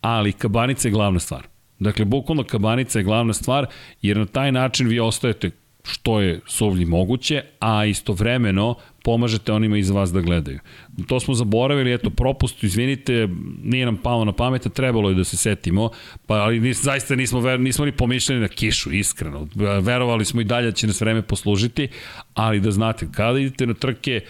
ali 0.00 0.32
kabanica 0.32 0.88
je 0.88 0.92
glavna 0.92 1.18
stvar. 1.20 1.46
Dakle, 1.78 2.04
bukvalno 2.04 2.44
kabanica 2.44 2.98
je 2.98 3.04
glavna 3.04 3.32
stvar, 3.32 3.66
jer 4.02 4.16
na 4.16 4.26
taj 4.26 4.52
način 4.52 4.88
vi 4.88 5.00
ostajete 5.00 5.50
što 5.82 6.20
je 6.20 6.40
suvlji 6.46 6.84
moguće, 6.84 7.42
a 7.60 7.84
istovremeno 7.84 8.74
pomažete 9.06 9.52
onima 9.52 9.78
iz 9.78 9.90
vas 9.90 10.12
da 10.12 10.20
gledaju. 10.20 10.58
To 11.06 11.20
smo 11.20 11.34
zaboravili, 11.34 11.92
eto, 11.94 12.10
propust, 12.10 12.64
izvinite, 12.64 13.28
nije 13.62 13.84
nam 13.86 13.96
palo 13.96 14.24
na 14.24 14.32
pamet, 14.32 14.66
a 14.66 14.68
trebalo 14.68 15.08
je 15.08 15.14
da 15.14 15.24
se 15.24 15.36
setimo, 15.36 15.90
pa 16.26 16.34
ali 16.34 16.60
nis, 16.60 16.82
zaista 16.82 17.14
nismo, 17.14 17.40
ver, 17.40 17.60
nismo 17.60 17.84
ni 17.84 17.92
pomišljali 17.92 18.40
na 18.40 18.48
kišu, 18.48 18.92
iskreno. 18.92 19.46
Verovali 19.80 20.24
smo 20.24 20.40
i 20.40 20.44
dalje 20.44 20.66
da 20.66 20.72
će 20.72 20.86
nas 20.86 21.00
vreme 21.00 21.22
poslužiti, 21.22 21.88
ali 22.34 22.60
da 22.60 22.70
znate, 22.70 23.06
kada 23.12 23.38
idete 23.38 23.66
na 23.66 23.74
trke, 23.74 24.20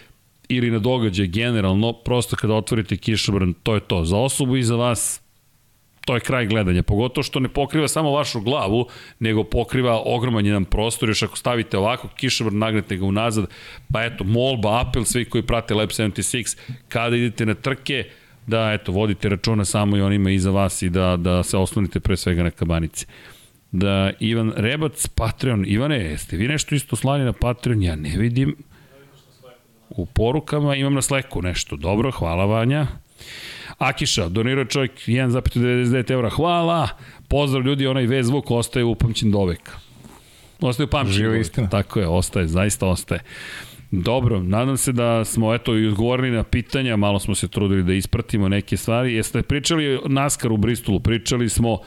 ili 0.48 0.70
na 0.70 0.78
događaj 0.78 1.26
generalno, 1.26 1.92
prosto 1.92 2.36
kada 2.36 2.54
otvorite 2.54 2.96
kišobran, 2.96 3.54
to 3.62 3.74
je 3.74 3.80
to. 3.80 4.04
Za 4.04 4.16
osobu 4.16 4.56
i 4.56 4.62
za 4.62 4.76
vas 4.76 5.20
to 6.06 6.14
je 6.14 6.20
kraj 6.20 6.46
gledanja, 6.46 6.82
pogotovo 6.82 7.22
što 7.22 7.40
ne 7.40 7.48
pokriva 7.48 7.88
samo 7.88 8.10
vašu 8.10 8.40
glavu, 8.40 8.86
nego 9.18 9.44
pokriva 9.44 10.02
ogroman 10.04 10.46
jedan 10.46 10.64
prostor, 10.64 11.08
još 11.08 11.22
ako 11.22 11.36
stavite 11.36 11.78
ovako 11.78 12.08
kišobr, 12.08 12.52
nagnete 12.52 12.96
ga 12.96 13.04
unazad, 13.04 13.46
pa 13.92 14.04
eto, 14.04 14.24
molba, 14.24 14.80
apel, 14.80 15.04
svi 15.04 15.24
koji 15.24 15.42
prate 15.42 15.74
Lab 15.74 15.88
76, 15.88 16.58
kada 16.88 17.16
idete 17.16 17.46
na 17.46 17.54
trke, 17.54 18.04
da 18.46 18.72
eto, 18.72 18.92
vodite 18.92 19.28
računa 19.28 19.64
samo 19.64 19.96
i 19.96 20.00
onima 20.00 20.30
iza 20.30 20.50
vas 20.50 20.82
i 20.82 20.88
da, 20.88 21.16
da 21.16 21.42
se 21.42 21.56
oslonite 21.56 22.00
pre 22.00 22.16
svega 22.16 22.42
na 22.42 22.50
kabanici. 22.50 23.06
Da, 23.72 24.12
Ivan 24.20 24.52
Rebac, 24.56 25.06
Patreon, 25.06 25.64
Ivane, 25.66 25.96
jeste 25.96 26.36
vi 26.36 26.48
nešto 26.48 26.74
isto 26.74 26.96
slani 26.96 27.24
na 27.24 27.32
Patreon? 27.32 27.82
Ja 27.82 27.96
ne 27.96 28.16
vidim. 28.18 28.56
U 29.90 30.06
porukama 30.06 30.76
imam 30.76 30.94
na 30.94 31.02
Slacku 31.02 31.42
nešto. 31.42 31.76
Dobro, 31.76 32.10
hvala 32.10 32.44
Vanja. 32.44 32.86
Akiša, 33.78 34.28
donirao 34.28 34.64
čovjek 34.64 34.92
1,99 34.92 36.12
evra. 36.12 36.30
Hvala! 36.30 36.88
Pozdrav 37.28 37.66
ljudi, 37.66 37.86
onaj 37.86 38.06
V 38.06 38.22
zvuk 38.22 38.50
ostaje 38.50 38.84
upamćen 38.84 39.30
do 39.30 39.44
veka. 39.44 39.72
Ostaje 40.60 40.84
upamćen. 40.84 41.12
Živo 41.12 41.34
istina. 41.34 41.68
Tako 41.68 42.00
je, 42.00 42.08
ostaje, 42.08 42.46
zaista 42.48 42.86
ostaje. 42.86 43.20
Dobro, 43.90 44.42
nadam 44.42 44.76
se 44.76 44.92
da 44.92 45.24
smo 45.24 45.54
eto 45.54 45.76
i 45.76 45.86
odgovorili 45.86 46.30
na 46.30 46.42
pitanja, 46.42 46.96
malo 46.96 47.18
smo 47.18 47.34
se 47.34 47.48
trudili 47.48 47.82
da 47.82 47.92
ispratimo 47.92 48.48
neke 48.48 48.76
stvari. 48.76 49.14
Jeste 49.14 49.42
pričali 49.42 50.00
NASCAR 50.06 50.52
u 50.52 50.56
Bristolu, 50.56 51.00
pričali 51.00 51.48
smo 51.48 51.78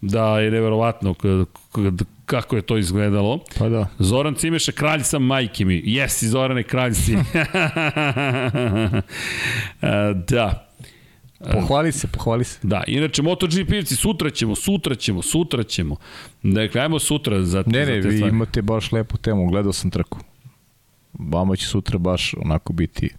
da 0.00 0.40
je 0.40 0.50
neverovatno 0.50 1.14
kako 2.26 2.56
je 2.56 2.62
to 2.62 2.76
izgledalo. 2.78 3.38
Pa 3.58 3.68
da. 3.68 3.86
Zoran 3.98 4.34
Cimeša, 4.34 4.72
kralj 4.72 5.00
sam 5.00 5.22
majke 5.22 5.64
mi. 5.64 5.82
Jesi, 5.84 6.28
Zorane, 6.28 6.62
kralj 6.62 6.92
si. 6.92 7.16
da. 10.30 10.69
Pohvali 11.52 11.92
se, 11.92 12.06
pohvali 12.06 12.44
se. 12.44 12.58
Da, 12.62 12.84
inače 12.86 13.22
MotoGP-evci, 13.22 13.96
sutra 13.96 14.30
ćemo, 14.30 14.54
sutra 14.54 14.94
ćemo, 14.94 15.22
sutra 15.22 15.62
ćemo. 15.62 15.96
Dakle, 16.42 16.80
ajmo 16.80 16.98
sutra 16.98 17.42
za, 17.42 17.64
ne, 17.66 17.78
ne, 17.78 17.86
za 17.86 18.02
te 18.02 18.08
vi 18.08 18.16
stvari. 18.16 18.34
imate 18.34 18.62
baš 18.62 18.92
lepu 18.92 19.16
temu, 19.16 19.46
gledao 19.46 19.72
sam 19.72 19.90
trku. 19.90 20.18
Vama 21.12 21.56
će 21.56 21.66
sutra 21.66 21.98
baš 21.98 22.34
onako 22.34 22.72
biti 22.72 23.10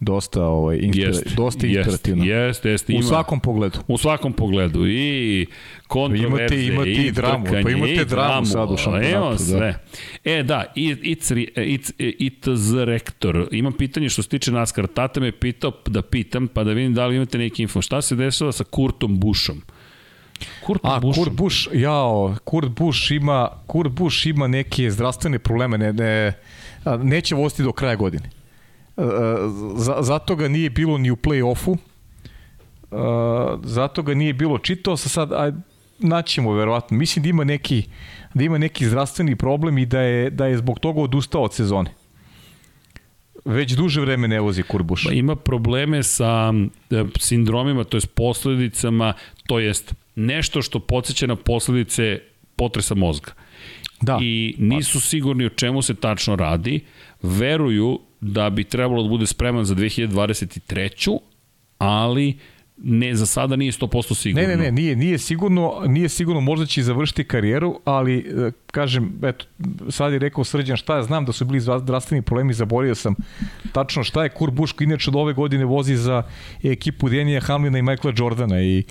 dosta 0.00 0.44
ovaj 0.44 0.78
inspira, 0.82 1.08
jest, 1.08 1.36
dosta 1.36 1.66
inspirativno. 1.66 2.24
Jeste, 2.24 2.70
jeste, 2.70 2.92
ima. 2.92 3.00
U 3.00 3.02
svakom 3.02 3.40
pogledu. 3.40 3.78
U 3.88 3.98
svakom 3.98 4.32
pogledu 4.32 4.86
i 4.86 5.46
kontroverze 5.86 6.54
imate, 6.54 6.66
imate 6.66 6.90
i, 6.90 7.06
i 7.06 7.12
dramu, 7.12 7.44
trkanje, 7.44 7.62
pa 7.62 7.70
imate 7.70 7.92
i 7.92 8.04
dramu 8.04 8.46
sad 8.46 8.70
u 8.70 8.76
šampionatu. 8.76 9.30
Da. 9.30 9.38
sve. 9.38 9.58
Da. 10.24 10.30
E 10.30 10.42
da, 10.42 10.64
it's, 10.76 11.48
it's, 11.56 11.92
it's 11.98 12.84
rektor. 12.84 13.48
Imam 13.50 13.72
pitanje 13.72 14.08
što 14.08 14.22
se 14.22 14.28
tiče 14.28 14.52
NASCAR. 14.52 14.86
Tata 14.86 15.20
me 15.20 15.32
pitao 15.32 15.72
da 15.86 16.02
pitam, 16.02 16.48
pa 16.48 16.64
da 16.64 16.72
vidim 16.72 16.94
da 16.94 17.06
li 17.06 17.16
imate 17.16 17.38
neki 17.38 17.62
info. 17.62 17.82
Šta 17.82 18.02
se 18.02 18.16
dešava 18.16 18.52
sa 18.52 18.64
Kurtom 18.64 19.20
Bušom? 19.20 19.62
Kurt 20.66 20.80
A, 20.82 21.00
Bush. 21.00 21.18
Kurt 21.18 21.32
Bush, 21.32 21.68
jao, 21.72 22.36
Kurt 22.44 22.68
Bush 22.68 23.12
ima, 23.12 23.48
Kurt 23.66 23.92
Bush 23.92 24.26
ima 24.26 24.46
neke 24.46 24.90
zdravstvene 24.90 25.38
probleme, 25.38 25.78
ne, 25.78 25.92
ne, 25.92 26.32
neće 27.02 27.34
voziti 27.34 27.62
do 27.62 27.72
kraja 27.72 27.96
godine 27.96 28.39
zato 30.00 30.36
ga 30.36 30.48
nije 30.48 30.70
bilo 30.70 30.98
ni 30.98 31.10
u 31.10 31.16
play-offu, 31.16 31.76
zato 33.64 34.02
ga 34.02 34.14
nije 34.14 34.32
bilo 34.32 34.58
čitao, 34.58 34.96
sa 34.96 35.08
sad, 35.08 35.32
aj, 35.32 35.52
naćemo 35.98 36.52
verovatno. 36.52 36.96
Mislim 36.96 37.22
da 37.22 37.28
ima 37.28 37.44
neki 37.44 37.82
da 38.34 38.44
ima 38.44 38.58
neki 38.58 38.86
zdravstveni 38.86 39.36
problem 39.36 39.78
i 39.78 39.86
da 39.86 40.00
je 40.00 40.30
da 40.30 40.46
je 40.46 40.58
zbog 40.58 40.78
toga 40.78 41.00
odustao 41.00 41.42
od 41.42 41.54
sezone. 41.54 41.90
Već 43.44 43.72
duže 43.72 44.00
vreme 44.00 44.28
ne 44.28 44.40
vozi 44.40 44.62
Kurbuš. 44.62 45.04
Pa 45.04 45.12
ima 45.12 45.36
probleme 45.36 46.02
sa 46.02 46.52
sindromima, 47.18 47.84
to 47.84 47.96
jest 47.96 48.14
posledicama, 48.14 49.12
to 49.46 49.58
jest 49.58 49.94
nešto 50.14 50.62
što 50.62 50.80
podsjeća 50.80 51.26
na 51.26 51.36
posledice 51.36 52.20
potresa 52.56 52.94
mozga. 52.94 53.32
Da. 54.02 54.18
i 54.22 54.54
nisu 54.58 55.00
sigurni 55.00 55.46
o 55.46 55.48
čemu 55.48 55.82
se 55.82 55.94
tačno 55.94 56.36
radi, 56.36 56.80
veruju 57.22 58.00
da 58.20 58.50
bi 58.50 58.64
trebalo 58.64 59.02
da 59.02 59.08
bude 59.08 59.26
spreman 59.26 59.64
za 59.64 59.74
2023. 59.74 61.18
ali 61.78 62.38
ne, 62.82 63.14
za 63.14 63.26
sada 63.26 63.56
nije 63.56 63.72
100% 63.72 64.14
sigurno. 64.14 64.48
Ne, 64.48 64.56
ne, 64.56 64.62
ne, 64.62 64.72
nije, 64.72 64.96
nije 64.96 65.18
sigurno, 65.18 65.82
nije 65.86 66.08
sigurno, 66.08 66.40
možda 66.40 66.66
će 66.66 66.82
završiti 66.82 67.24
karijeru, 67.24 67.80
ali 67.84 68.18
e, 68.18 68.50
kažem, 68.66 69.20
eto, 69.22 69.44
sad 69.88 70.12
je 70.12 70.18
rekao 70.18 70.44
Srđan 70.44 70.76
šta 70.76 70.96
je, 70.96 71.02
znam 71.02 71.24
da 71.24 71.32
su 71.32 71.44
bili 71.44 71.60
zdravstveni 71.60 72.22
problemi, 72.22 72.52
zaborio 72.52 72.94
sam 72.94 73.14
tačno 73.72 74.04
šta 74.04 74.22
je 74.22 74.28
Kur 74.28 74.50
Buško, 74.50 74.84
inače 74.84 75.10
od 75.10 75.16
ove 75.16 75.32
godine 75.32 75.64
vozi 75.64 75.96
za 75.96 76.22
ekipu 76.62 77.08
Denija 77.08 77.40
Hamlina 77.40 77.78
i 77.78 77.82
Michaela 77.82 78.14
Jordana 78.18 78.62
i, 78.62 78.84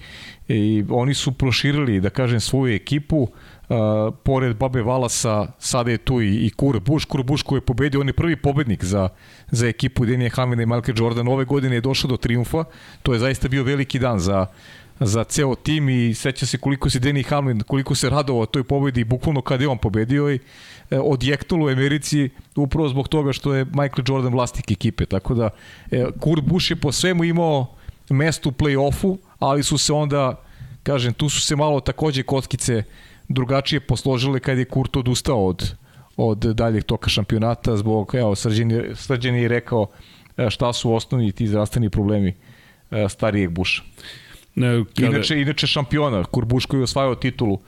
i 0.48 0.84
oni 0.90 1.14
su 1.14 1.32
proširili, 1.32 2.02
da 2.02 2.10
kažem, 2.10 2.40
svoju 2.40 2.76
ekipu, 2.76 3.28
Uh, 3.70 4.14
pored 4.24 4.58
Babe 4.58 4.82
Valasa, 4.82 5.48
sada 5.60 5.92
je 5.92 5.98
tu 5.98 6.22
i, 6.22 6.46
i 6.46 6.50
Kur 6.50 6.80
Buš, 6.80 7.06
Kur 7.06 7.24
Buš 7.24 7.44
koji 7.44 7.58
je 7.58 7.66
pobedio, 7.66 8.02
on 8.02 8.08
je 8.08 8.14
prvi 8.14 8.36
pobednik 8.36 8.84
za, 8.84 9.10
za 9.52 9.68
ekipu 9.68 10.06
Denija 10.06 10.30
Hamlina 10.34 10.64
i 10.64 10.66
Michael 10.66 10.98
Jordan. 10.98 11.28
Ove 11.28 11.46
godine 11.46 11.76
je 11.76 11.82
došao 11.82 12.10
do 12.10 12.18
triumfa, 12.18 12.64
to 13.04 13.14
je 13.14 13.20
zaista 13.20 13.48
bio 13.48 13.64
veliki 13.64 14.00
dan 14.00 14.20
za, 14.20 14.48
za 15.00 15.24
ceo 15.24 15.56
tim 15.56 15.90
i 15.90 16.14
seća 16.14 16.46
se 16.46 16.58
koliko 16.58 16.90
se 16.90 17.00
Denny 17.00 17.26
Hamlin, 17.26 17.62
koliko 17.62 17.96
se 17.96 18.10
radovao 18.10 18.46
toj 18.46 18.64
pobedi, 18.64 19.04
bukvalno 19.04 19.42
kada 19.42 19.64
je 19.64 19.68
on 19.68 19.78
pobedio 19.78 20.32
i 20.32 20.40
e, 20.90 21.00
odjektalo 21.00 21.66
u 21.66 21.70
Americi 21.70 22.30
upravo 22.56 22.90
zbog 22.90 23.08
toga 23.08 23.34
što 23.34 23.54
je 23.54 23.66
Michael 23.66 24.04
Jordan 24.08 24.34
vlasnik 24.34 24.72
ekipe. 24.72 25.06
Tako 25.06 25.34
da 25.34 25.50
e, 25.92 26.06
Kurt 26.20 26.44
Busch 26.44 26.72
je 26.72 26.76
po 26.76 26.92
svemu 26.92 27.24
imao 27.24 27.68
mesto 28.10 28.50
u 28.50 28.52
play-offu, 28.52 29.18
ali 29.40 29.64
su 29.64 29.78
se 29.78 29.94
onda, 29.94 30.42
kažem, 30.84 31.14
tu 31.14 31.30
su 31.30 31.42
se 31.42 31.56
malo 31.56 31.80
takođe 31.80 32.24
kockice 32.24 32.84
drugačije 33.30 33.80
posložile 33.80 34.40
kad 34.40 34.58
je 34.58 34.66
Kurt 34.66 34.98
odustao 34.98 35.46
od, 35.46 35.76
od 36.18 36.38
daljeg 36.38 36.84
toka 36.84 37.10
šampionata 37.10 37.78
zbog, 37.78 38.16
evo, 38.16 38.36
Srđan, 38.36 38.72
Srđan 38.96 39.36
je 39.36 39.48
rekao 39.48 39.88
e, 40.38 40.50
šta 40.50 40.74
su 40.74 40.94
osnovni 40.94 41.32
ti 41.32 41.48
zdravstveni 41.48 41.90
problemi 41.90 42.34
e, 42.92 43.10
starijeg 43.10 43.50
Buša. 43.50 43.84
Ne, 44.56 44.84
kada... 44.96 45.08
inače, 45.08 45.42
inače 45.42 45.68
šampiona, 45.68 46.24
Kurt 46.24 46.48
Buš 46.48 46.66
koji 46.66 46.80
je 46.80 46.84
osvajao 46.84 47.16
titulu, 47.16 47.60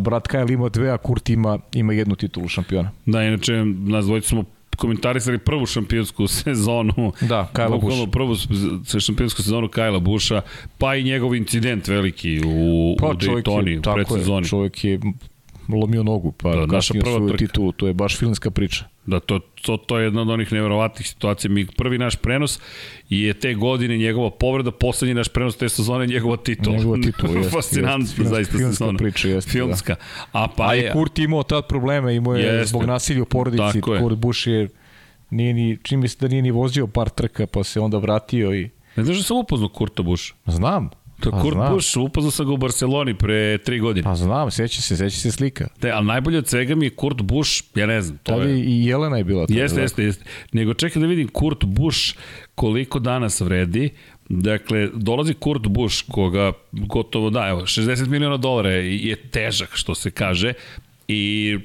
brat 0.00 0.28
Kyle 0.28 0.52
ima 0.52 0.68
dve, 0.68 0.90
a 0.90 0.98
Kurt 0.98 1.30
ima, 1.30 1.58
ima 1.72 1.92
jednu 1.92 2.16
titulu 2.16 2.48
šampiona. 2.48 2.90
Da, 3.06 3.22
inače, 3.22 3.64
nas 3.64 4.04
dvojice 4.04 4.28
smo 4.28 4.44
komentarisali 4.76 5.38
prvu 5.38 5.66
šampionsku 5.66 6.26
sezonu. 6.42 7.12
Da, 7.20 7.48
Kajla 7.52 7.78
Buša. 7.78 8.06
Prvu 8.12 8.34
šampionsku 9.00 9.42
sezonu 9.42 9.68
Kajla 9.68 9.98
Buša, 9.98 10.42
pa 10.78 10.96
i 10.96 11.04
njegov 11.04 11.34
incident 11.34 11.88
veliki 11.88 12.40
u, 12.46 12.96
pa, 13.00 13.06
u 13.06 13.14
Daytoni, 13.14 13.78
u 13.78 13.94
predsezoni. 13.94 14.46
Je, 14.46 14.48
čovjek 14.48 14.84
je 14.84 15.00
lomio 15.68 16.02
nogu, 16.02 16.32
pa 16.32 16.54
da, 16.54 16.66
naša 16.66 16.94
prva 16.94 17.16
svoju 17.16 17.36
titulu, 17.36 17.72
to 17.72 17.86
je 17.86 17.94
baš 17.94 18.18
filmska 18.18 18.50
priča. 18.50 18.84
Da, 19.06 19.20
to, 19.20 19.38
to, 19.38 19.76
to 19.76 19.98
je 19.98 20.04
jedna 20.04 20.22
od 20.22 20.30
onih 20.30 20.52
neverovatnih 20.52 21.08
situacija. 21.08 21.50
Mi 21.50 21.66
prvi 21.66 21.98
naš 21.98 22.16
prenos 22.16 22.60
je 23.08 23.34
te 23.34 23.54
godine 23.54 23.98
njegova 23.98 24.30
povreda, 24.30 24.70
poslednji 24.70 25.14
naš 25.14 25.28
prenos 25.28 25.56
te 25.56 25.68
sezone 25.68 26.06
njegova 26.06 26.36
titula. 26.36 26.76
Njegova 26.76 26.98
titula, 27.02 27.32
jeste. 27.36 27.50
Fascinantno, 27.50 28.24
zaista 28.24 28.58
filmska 28.58 28.72
sezona. 28.72 28.98
priča, 28.98 29.28
jeste. 29.28 29.50
Filmska. 29.50 29.94
Da. 29.94 30.40
A 30.40 30.48
pa 30.56 30.68
A 30.68 30.74
je... 30.74 30.92
Kurt 30.92 31.18
imao 31.18 31.42
tad 31.42 31.68
probleme, 31.68 32.14
imao 32.14 32.34
je 32.34 32.44
jeste. 32.44 32.66
zbog 32.66 32.84
nasilja 32.84 33.22
u 33.22 33.26
porodici. 33.26 33.80
Tako 33.80 33.98
Kurt 34.00 34.16
Busch 34.16 34.46
je, 34.46 34.68
nije 35.30 35.54
ni, 35.54 35.78
čini 35.82 36.02
mi 36.02 36.08
se 36.08 36.16
da 36.20 36.28
nije 36.28 36.42
ni 36.42 36.50
vozio 36.50 36.86
par 36.86 37.08
trka, 37.08 37.46
pa 37.46 37.64
se 37.64 37.80
onda 37.80 37.98
vratio 37.98 38.54
i... 38.54 38.70
Ne 38.96 39.04
znaš 39.04 39.16
da 39.16 39.22
sam 39.22 39.36
upoznao 39.36 39.68
Kurta 39.68 40.02
Buša? 40.02 40.34
Znam, 40.46 40.90
To 41.22 41.28
je 41.28 41.30
pa 41.30 41.42
Kurt 41.42 41.54
znam. 41.54 41.74
Busch, 41.74 41.96
upoznao 41.96 42.30
sam 42.30 42.46
ga 42.46 42.52
u 42.52 42.56
Barceloni 42.56 43.14
pre 43.14 43.58
tri 43.58 43.78
godine. 43.78 44.04
Pa 44.04 44.14
znam, 44.14 44.50
seća 44.50 44.82
se, 44.82 44.96
seća 44.96 45.16
se 45.16 45.32
slika. 45.32 45.68
Te, 45.80 45.90
ali 45.90 46.06
najbolje 46.06 46.38
od 46.38 46.48
svega 46.48 46.74
mi 46.74 46.86
je 46.86 46.90
Kurt 46.90 47.22
Busch, 47.22 47.64
ja 47.74 47.86
ne 47.86 48.02
znam. 48.02 48.18
To 48.18 48.42
je... 48.42 48.60
i 48.60 48.86
Jelena 48.86 49.16
je 49.16 49.24
bila. 49.24 49.46
Jeste, 49.48 49.80
jeste, 49.80 50.04
jeste. 50.04 50.24
Nego 50.52 50.74
čekaj 50.74 51.00
da 51.00 51.06
vidim 51.06 51.28
Kurt 51.28 51.64
Busch 51.64 52.16
koliko 52.54 52.98
danas 52.98 53.40
vredi. 53.40 53.90
Dakle, 54.28 54.88
dolazi 54.94 55.34
Kurt 55.34 55.66
Busch, 55.66 56.04
koga 56.10 56.52
gotovo 56.72 57.30
da, 57.30 57.48
evo, 57.48 57.60
60 57.60 58.08
miliona 58.08 58.36
dolara 58.36 58.70
je 58.70 59.16
težak, 59.16 59.70
što 59.72 59.94
se 59.94 60.10
kaže, 60.10 60.52
i 61.08 61.58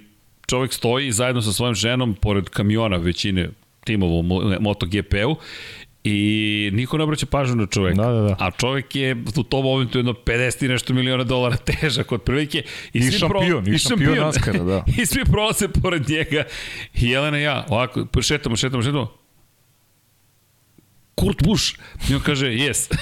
čovek 0.47 0.73
stoji 0.73 1.11
zajedno 1.11 1.41
sa 1.41 1.51
svojom 1.51 1.75
ženom 1.75 2.13
pored 2.13 2.49
kamiona 2.49 2.97
većine 2.97 3.49
timova 3.84 4.13
u 4.13 4.23
MotoGP-u 4.59 5.35
I 6.09 6.69
niko 6.73 6.97
ne 6.97 7.03
obraća 7.03 7.25
pažnju 7.25 7.55
na 7.55 7.65
čoveka. 7.65 8.01
Da, 8.01 8.11
da, 8.11 8.21
da. 8.21 8.35
A 8.39 8.51
čovek 8.51 8.95
je 8.95 9.23
u 9.38 9.43
tom 9.43 9.63
momentu 9.63 9.99
jedno 9.99 10.13
50 10.13 10.65
i 10.65 10.67
nešto 10.67 10.93
miliona 10.93 11.23
dolara 11.23 11.57
težak 11.81 12.11
otprilike. 12.11 12.63
I, 12.93 12.99
I 12.99 13.11
šampion, 13.11 13.63
pro, 13.63 13.71
i, 13.71 13.75
i 13.75 13.77
šampion, 13.77 14.07
šampion 14.07 14.25
Naskara, 14.25 14.63
da. 14.63 14.84
I 15.01 15.05
svi 15.05 15.25
prolaze 15.25 15.67
pored 15.67 16.09
njega. 16.09 16.43
I 16.95 17.09
Jelena 17.09 17.39
i 17.39 17.43
ja, 17.43 17.65
ovako, 17.69 18.07
šetamo, 18.21 18.55
šetamo, 18.55 18.84
šetamo. 18.84 19.26
Kurt 21.18 21.44
Busch. 21.44 21.80
I 22.10 22.15
on 22.15 22.22
kaže, 22.22 22.48
yes. 22.48 22.94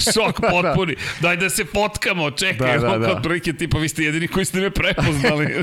Šok 0.12 0.40
da, 0.40 0.48
da. 0.48 0.50
potpuni. 0.50 0.94
Daj 1.20 1.36
da 1.36 1.50
se 1.50 1.64
potkamo, 1.64 2.30
čekaj. 2.30 2.78
Da, 2.78 2.88
da, 2.88 2.98
da. 2.98 3.22
Kod 3.22 3.58
tipa, 3.58 3.78
vi 3.78 3.88
ste 3.88 4.02
jedini 4.02 4.28
koji 4.28 4.44
ste 4.44 4.60
me 4.60 4.70
prepoznali. 4.70 5.46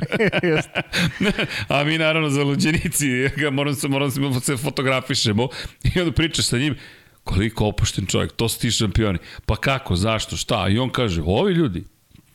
A 1.74 1.84
mi 1.84 1.98
naravno 1.98 2.30
za 2.30 2.44
luđenici, 2.44 3.08
moram 3.52 3.76
se, 3.76 3.88
moram 3.88 4.12
se, 4.12 4.20
moram 4.20 4.42
se 4.42 4.58
fotografišemo. 4.58 5.48
I 5.84 6.00
onda 6.00 6.12
pričaš 6.12 6.46
sa 6.46 6.58
njim, 6.58 6.76
koliko 7.24 7.66
opušten 7.66 8.06
čovjek, 8.06 8.32
to 8.32 8.50
su 8.50 8.60
ti 8.60 8.72
šampioni. 8.72 9.20
Pa 9.46 9.56
kako, 9.56 9.96
zašto, 9.96 10.38
šta? 10.38 10.68
I 10.70 10.80
on 10.80 10.90
kaže, 10.90 11.22
ovi 11.26 11.54
ljudi, 11.54 11.84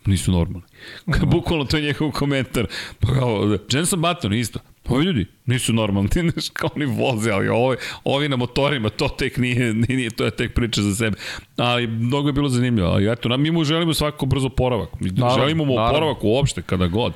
nisu 0.07 0.33
normalni. 0.33 0.67
Kad 1.11 1.25
bukvalno 1.25 1.65
to 1.65 1.77
je 1.77 1.83
njegov 1.83 2.11
komentar. 2.11 2.67
Pa 3.01 3.15
kao, 3.15 3.59
Jenson 3.71 4.01
Button 4.01 4.35
isto. 4.35 4.59
Ovi 4.89 5.05
ljudi 5.05 5.27
nisu 5.47 5.73
normalni, 5.73 6.09
znaš 6.33 6.49
kao 6.49 6.71
oni 6.77 6.85
voze, 6.85 7.31
ali 7.31 7.49
ovi, 7.49 7.77
ovi 8.05 8.29
na 8.29 8.37
motorima, 8.37 8.89
to 8.89 9.09
tek 9.09 9.37
nije, 9.37 9.75
nije, 9.89 10.11
to 10.11 10.25
je 10.25 10.31
tek 10.31 10.55
priča 10.55 10.83
za 10.83 10.95
sebe. 10.95 11.17
Ali 11.57 11.87
mnogo 11.87 12.29
je 12.29 12.33
bilo 12.33 12.49
zanimljivo, 12.49 12.89
ali 12.89 13.13
eto, 13.13 13.37
mi 13.37 13.51
mu 13.51 13.65
želimo 13.65 13.95
svako 13.95 14.27
brzo 14.27 14.49
poravak. 14.49 15.01
Mi 15.01 15.11
naravno, 15.11 15.43
želimo 15.43 15.65
mu 15.65 15.75
naravno. 15.75 15.97
oporavak 15.97 16.25
uopšte 16.25 16.63
kada 16.63 16.87
god. 16.87 17.13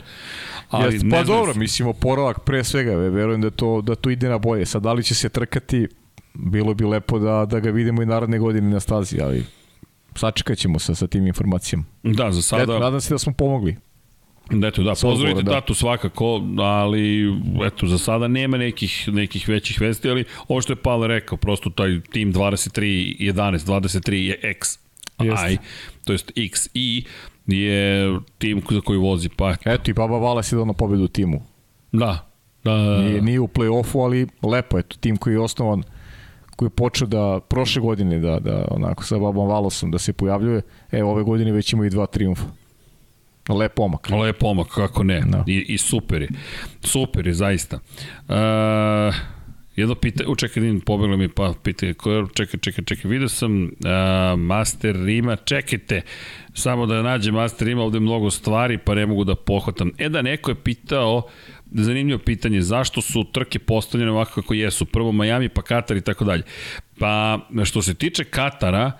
Ali 0.71 0.95
Jeste, 0.95 1.09
pa 1.11 1.23
dobro, 1.23 1.53
se... 1.53 1.59
mislim, 1.59 1.89
oporavak 1.89 2.41
pre 2.45 2.65
svega, 2.65 2.95
verujem 2.95 3.41
da 3.41 3.51
to, 3.51 3.81
da 3.81 3.95
to 3.95 4.11
ide 4.11 4.29
na 4.29 4.39
bolje. 4.39 4.67
Sad, 4.67 4.83
da 4.83 4.93
li 4.93 5.05
će 5.05 5.15
se 5.15 5.29
trkati, 5.29 5.89
bilo 6.35 6.75
bi 6.75 6.85
lepo 6.85 7.19
da, 7.19 7.47
da 7.51 7.61
ga 7.61 7.71
vidimo 7.71 8.03
i 8.03 8.07
naredne 8.07 8.39
godine 8.39 8.71
na 8.71 8.81
stazi, 8.81 9.21
ali 9.21 9.45
sačekat 10.15 10.59
ćemo 10.59 10.79
sa, 10.79 10.95
sa 10.95 11.07
tim 11.07 11.27
informacijama. 11.27 11.85
Da, 12.03 12.33
za 12.33 12.43
sada... 12.43 12.63
Eto, 12.63 12.79
nadam 12.79 13.01
se 13.01 13.15
da 13.15 13.19
smo 13.19 13.33
pomogli. 13.33 13.77
Eto, 14.51 14.83
da, 14.83 14.95
pozdravite 15.03 15.43
da. 15.43 15.53
tatu 15.53 15.75
svakako, 15.75 16.43
ali 16.59 17.35
eto, 17.67 17.87
za 17.87 17.99
sada 17.99 18.29
nema 18.29 18.57
nekih, 18.57 19.09
nekih 19.13 19.49
većih 19.49 19.81
vesti, 19.81 20.11
ali 20.11 20.25
ovo 20.49 20.61
što 20.61 20.73
je 20.73 20.77
Pale 20.77 21.09
rekao, 21.09 21.39
prosto 21.39 21.71
taj 21.71 22.01
tim 22.01 22.33
23, 22.33 23.17
11, 23.21 23.59
23 23.59 24.13
je 24.13 24.41
X, 24.43 24.79
I, 25.53 25.59
to 26.05 26.13
jest 26.13 26.33
XI, 26.37 27.05
je 27.47 28.19
tim 28.39 28.63
za 28.71 28.81
koji 28.81 28.99
vozi. 28.99 29.29
Pa, 29.29 29.55
eto. 29.65 29.91
i 29.91 29.95
Baba 29.95 30.19
Valas 30.19 30.53
je 30.53 30.57
dao 30.57 30.65
na 30.65 30.73
pobedu 30.73 31.09
timu. 31.09 31.43
Da. 31.93 32.31
da, 32.65 32.73
da. 32.73 33.03
Nije, 33.03 33.23
nije 33.23 33.41
u 33.41 33.49
play-offu, 33.49 34.05
ali 34.05 34.27
lepo, 34.43 34.79
eto, 34.79 34.97
tim 35.01 35.17
koji 35.17 35.35
je 35.35 35.41
osnovan 35.41 35.83
koji 36.57 36.67
je 36.67 36.71
počeo 36.71 37.09
da 37.09 37.41
prošle 37.49 37.83
godine 37.83 38.19
da, 38.19 38.39
da 38.41 38.69
onako 38.71 39.05
sa 39.05 39.19
Babom 39.19 39.49
Valosom 39.49 39.91
da 39.91 39.99
se 39.99 40.13
pojavljuje, 40.13 40.63
e 40.93 41.05
ove 41.05 41.23
godine 41.23 41.53
već 41.53 41.73
ima 41.73 41.87
i 41.87 41.91
dva 41.91 42.07
triumfa. 42.07 42.45
Lep 43.49 43.75
pomak. 43.75 44.11
Lep 44.11 44.39
pomak, 44.39 44.69
kako 44.69 45.05
ne. 45.05 45.21
Da. 45.21 45.45
I, 45.47 45.65
I 45.69 45.79
super 45.79 46.23
je. 46.23 46.29
Super 46.81 47.27
je, 47.27 47.35
zaista. 47.35 47.79
Uh, 48.29 49.15
jedno 49.77 49.95
pitanje, 49.95 50.37
čekaj, 50.39 50.63
vidim, 50.63 50.81
pobeglo 50.81 51.17
mi 51.17 51.29
pa 51.29 51.53
pitanje, 51.63 51.95
čekaj, 52.35 52.61
čekaj, 52.61 52.85
čekaj, 52.85 53.11
vidio 53.11 53.29
sam 53.29 53.65
uh, 53.65 53.71
Master 54.39 54.97
Rima, 55.05 55.37
čekajte, 55.37 56.03
samo 56.55 56.87
da 56.87 57.03
nađem 57.03 57.35
Master 57.35 57.69
Rima, 57.69 57.83
ovde 57.83 58.01
mnogo 58.01 58.31
stvari, 58.31 58.79
pa 58.79 58.95
ne 58.95 59.07
mogu 59.07 59.25
da 59.25 59.35
pohvatam. 59.35 59.91
E 59.99 60.09
da, 60.09 60.23
neko 60.23 60.51
je 60.51 60.55
pitao, 60.55 61.23
zanimljivo 61.73 62.19
pitanje, 62.19 62.61
zašto 62.61 63.01
su 63.01 63.25
trke 63.33 63.59
postavljene 63.59 64.13
ovako 64.13 64.43
kako 64.43 64.55
jesu, 64.55 64.85
prvo 64.85 65.13
Miami, 65.13 65.49
pa 65.49 65.63
Katar 65.63 65.97
i 65.97 66.01
tako 66.01 66.25
dalje. 66.25 66.43
Pa, 66.99 67.41
što 67.65 67.83
se 67.83 67.95
tiče 67.95 68.25
Katara, 68.25 68.93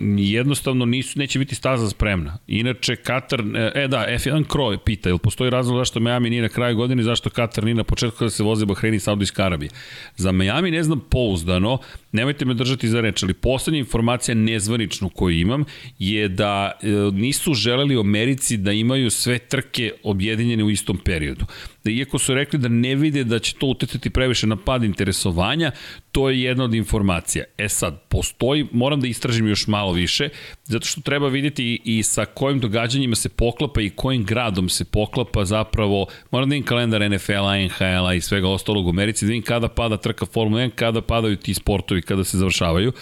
jednostavno 0.00 0.84
nisu, 0.84 1.18
neće 1.18 1.38
biti 1.38 1.54
staza 1.54 1.90
spremna. 1.90 2.38
Inače, 2.46 2.96
Katar, 2.96 3.40
e 3.74 3.88
da, 3.88 4.06
F1 4.08 4.46
Crow 4.46 4.78
pita, 4.78 5.08
ili 5.08 5.18
postoji 5.18 5.50
razlog 5.50 5.78
zašto 5.78 6.00
Miami 6.00 6.30
nije 6.30 6.42
na 6.42 6.48
kraju 6.48 6.76
godine, 6.76 7.02
zašto 7.02 7.30
Katar 7.30 7.64
nije 7.64 7.74
na 7.74 7.84
početku 7.84 8.18
kada 8.18 8.30
se 8.30 8.42
voze 8.42 8.66
Bahrein 8.66 8.94
i 8.94 9.00
Saudijska 9.00 9.44
Arabija. 9.44 9.70
Za 10.16 10.32
Miami 10.32 10.70
ne 10.70 10.82
znam 10.82 11.00
pouzdano, 11.10 11.78
nemojte 12.12 12.44
me 12.44 12.54
držati 12.54 12.88
za 12.88 13.00
reč, 13.00 13.22
ali 13.22 13.34
poslednja 13.34 13.78
informacija 13.78 14.34
nezvaničnu 14.34 15.08
koju 15.08 15.38
imam 15.38 15.64
je 15.98 16.28
da 16.28 16.72
e, 16.82 16.88
nisu 17.12 17.54
želeli 17.54 17.96
u 17.96 18.00
Americi 18.00 18.56
da 18.56 18.72
imaju 18.72 19.10
sve 19.10 19.38
trke 19.38 19.92
objedinjene 20.02 20.64
u 20.64 20.70
istom 20.70 20.98
periodu. 21.04 21.44
Da 21.84 21.90
iako 21.90 22.18
su 22.18 22.34
rekli 22.34 22.58
da 22.58 22.68
ne 22.68 22.94
vide 22.94 23.24
da 23.24 23.38
će 23.38 23.54
to 23.54 23.66
utetiti 23.66 24.10
previše 24.10 24.46
na 24.46 24.56
pad 24.56 24.84
interesovanja, 24.84 25.72
to 26.12 26.30
je 26.30 26.42
jedna 26.42 26.64
od 26.64 26.74
informacija. 26.74 27.44
E 27.58 27.68
sad, 27.68 28.02
postoji, 28.08 28.66
moram 28.72 29.00
da 29.00 29.06
istražim 29.06 29.48
još 29.48 29.66
malo 29.66 29.92
više, 29.92 30.28
zato 30.64 30.86
što 30.86 31.00
treba 31.00 31.28
vidjeti 31.28 31.80
i, 31.84 32.02
sa 32.02 32.24
kojim 32.24 32.60
događanjima 32.60 33.14
se 33.16 33.28
poklapa 33.28 33.80
i 33.80 33.90
kojim 33.90 34.24
gradom 34.24 34.68
se 34.68 34.84
poklapa 34.84 35.44
zapravo, 35.44 36.06
moram 36.30 36.48
da 36.48 36.56
im 36.56 36.62
kalendar 36.62 37.10
NFL-a, 37.10 37.56
NHL-a 37.56 38.14
i 38.14 38.20
svega 38.20 38.48
ostalog 38.48 38.86
u 38.86 38.90
Americi, 38.90 39.24
da 39.24 39.28
vidim 39.28 39.42
kada 39.42 39.68
pada 39.68 39.96
trka 39.96 40.26
Formula 40.26 40.62
1, 40.62 40.70
kada 40.70 41.02
padaju 41.02 41.36
ti 41.36 41.54
sportovi, 41.54 42.01
kada 42.02 42.24
se 42.24 42.38
završavaju 42.38 42.92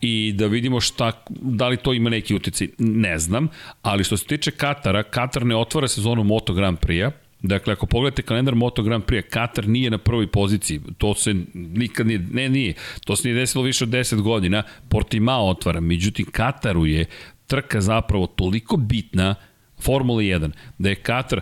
i 0.00 0.32
da 0.32 0.46
vidimo 0.46 0.80
šta, 0.80 1.24
da 1.30 1.68
li 1.68 1.76
to 1.76 1.92
ima 1.92 2.10
neki 2.10 2.34
utjecaj. 2.34 2.68
Ne 2.78 3.18
znam, 3.18 3.48
ali 3.82 4.04
što 4.04 4.16
se 4.16 4.26
tiče 4.26 4.50
Katara, 4.50 5.02
Katar 5.02 5.46
ne 5.46 5.56
otvara 5.56 5.88
sezonu 5.88 6.24
Moto 6.24 6.54
Grand 6.54 6.78
Prix-a, 6.78 7.10
Dakle, 7.42 7.72
ako 7.72 7.86
pogledate 7.86 8.22
kalendar 8.22 8.54
Moto 8.54 8.82
Grand 8.82 9.04
Prix, 9.04 9.22
Katar 9.30 9.68
nije 9.68 9.90
na 9.90 9.98
prvoj 9.98 10.26
poziciji. 10.26 10.80
To 10.98 11.14
se 11.14 11.34
nikad 11.54 12.06
nije, 12.06 12.18
ne 12.32 12.48
nije, 12.48 12.74
to 13.04 13.16
se 13.16 13.28
nije 13.28 13.40
desilo 13.40 13.64
više 13.64 13.84
od 13.84 13.90
10 13.90 14.20
godina. 14.22 14.62
Portimao 14.88 15.48
otvara, 15.48 15.80
međutim 15.80 16.26
Kataru 16.32 16.86
je 16.86 17.04
trka 17.46 17.80
zapravo 17.80 18.26
toliko 18.26 18.76
bitna 18.76 19.34
Formula 19.80 20.22
1, 20.22 20.50
da 20.78 20.88
je 20.88 20.94
Katar, 20.94 21.40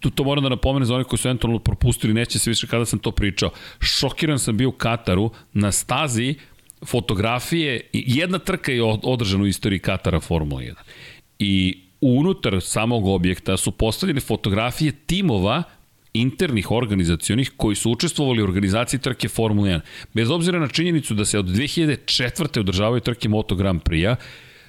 tu 0.00 0.10
to 0.10 0.24
moram 0.24 0.42
da 0.44 0.48
napomenem 0.48 0.86
za 0.86 0.94
one 0.94 1.04
koji 1.04 1.18
su 1.18 1.28
eventualno 1.28 1.58
propustili, 1.58 2.14
neće 2.14 2.38
se 2.38 2.50
više 2.50 2.66
kada 2.66 2.84
sam 2.84 2.98
to 2.98 3.10
pričao, 3.10 3.50
šokiran 3.80 4.38
sam 4.38 4.56
bio 4.56 4.68
u 4.68 4.72
Kataru 4.72 5.30
na 5.52 5.72
stazi 5.72 6.34
fotografije, 6.86 7.80
jedna 7.92 8.38
trka 8.38 8.72
je 8.72 8.82
održana 8.82 9.44
u 9.44 9.46
istoriji 9.46 9.78
Katara 9.78 10.20
Formula 10.20 10.62
1. 10.62 10.74
I 11.38 11.82
unutar 12.00 12.60
samog 12.60 13.06
objekta 13.06 13.56
su 13.56 13.70
postavljene 13.70 14.20
fotografije 14.20 14.92
timova 14.92 15.62
internih 16.14 16.70
organizacionih 16.70 17.52
koji 17.56 17.76
su 17.76 17.90
učestvovali 17.90 18.42
u 18.42 18.44
organizaciji 18.44 19.00
trke 19.00 19.28
Formula 19.28 19.68
1. 19.68 19.80
Bez 20.14 20.30
obzira 20.30 20.58
na 20.58 20.68
činjenicu 20.68 21.14
da 21.14 21.24
se 21.24 21.38
od 21.38 21.46
2004. 21.46 22.60
održavaju 22.60 23.00
trke 23.00 23.28
Moto 23.28 23.54
Grand 23.54 23.82
Prix-a, 23.82 24.16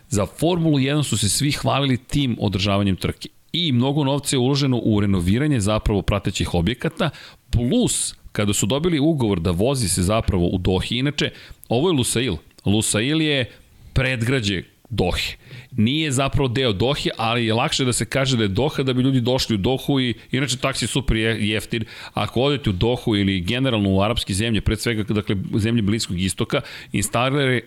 za 0.09 0.25
Formulu 0.25 0.77
1 0.77 1.03
su 1.03 1.17
se 1.17 1.29
svi 1.29 1.51
hvalili 1.51 1.97
tim 1.97 2.37
održavanjem 2.39 2.95
trke. 2.95 3.29
I 3.51 3.71
mnogo 3.71 4.03
novca 4.03 4.35
je 4.35 4.39
uloženo 4.39 4.81
u 4.83 4.99
renoviranje 4.99 5.59
zapravo 5.59 6.01
pratećih 6.01 6.53
objekata, 6.53 7.09
plus 7.51 8.15
kada 8.31 8.53
su 8.53 8.65
dobili 8.65 8.99
ugovor 8.99 9.39
da 9.39 9.51
vozi 9.51 9.89
se 9.89 10.03
zapravo 10.03 10.47
u 10.47 10.57
Dohi, 10.57 10.97
inače, 10.97 11.31
ovo 11.69 11.89
je 11.89 11.93
Lusail. 11.93 12.35
Lusail 12.65 13.21
je 13.21 13.51
predgrađe 13.93 14.63
Dohe. 14.89 15.35
Nije 15.71 16.11
zapravo 16.11 16.47
deo 16.47 16.73
Dohe, 16.73 17.09
ali 17.17 17.45
je 17.45 17.53
lakše 17.53 17.85
da 17.85 17.93
se 17.93 18.05
kaže 18.05 18.37
da 18.37 18.43
je 18.43 18.47
Doha 18.47 18.83
da 18.83 18.93
bi 18.93 19.01
ljudi 19.01 19.21
došli 19.21 19.55
u 19.55 19.57
Dohu 19.57 19.99
i 19.99 20.13
inače 20.31 20.57
taksi 20.57 20.85
je 20.85 20.89
super 20.89 21.17
jeftin. 21.17 21.85
Ako 22.13 22.41
odete 22.41 22.69
u 22.69 22.73
Dohu 22.73 23.15
ili 23.15 23.41
generalno 23.41 23.89
u 23.89 24.01
arapske 24.01 24.33
zemlje, 24.33 24.61
pred 24.61 24.79
svega 24.79 25.03
dakle, 25.03 25.35
zemlje 25.57 25.81
Bliskog 25.81 26.19
istoka, 26.19 26.61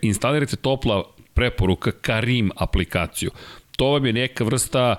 instalirajte 0.02 0.56
topla 0.56 1.04
preporuka 1.34 1.92
Karim 1.92 2.50
aplikaciju. 2.56 3.30
To 3.76 3.90
vam 3.90 4.06
je 4.06 4.12
neka 4.12 4.44
vrsta, 4.44 4.96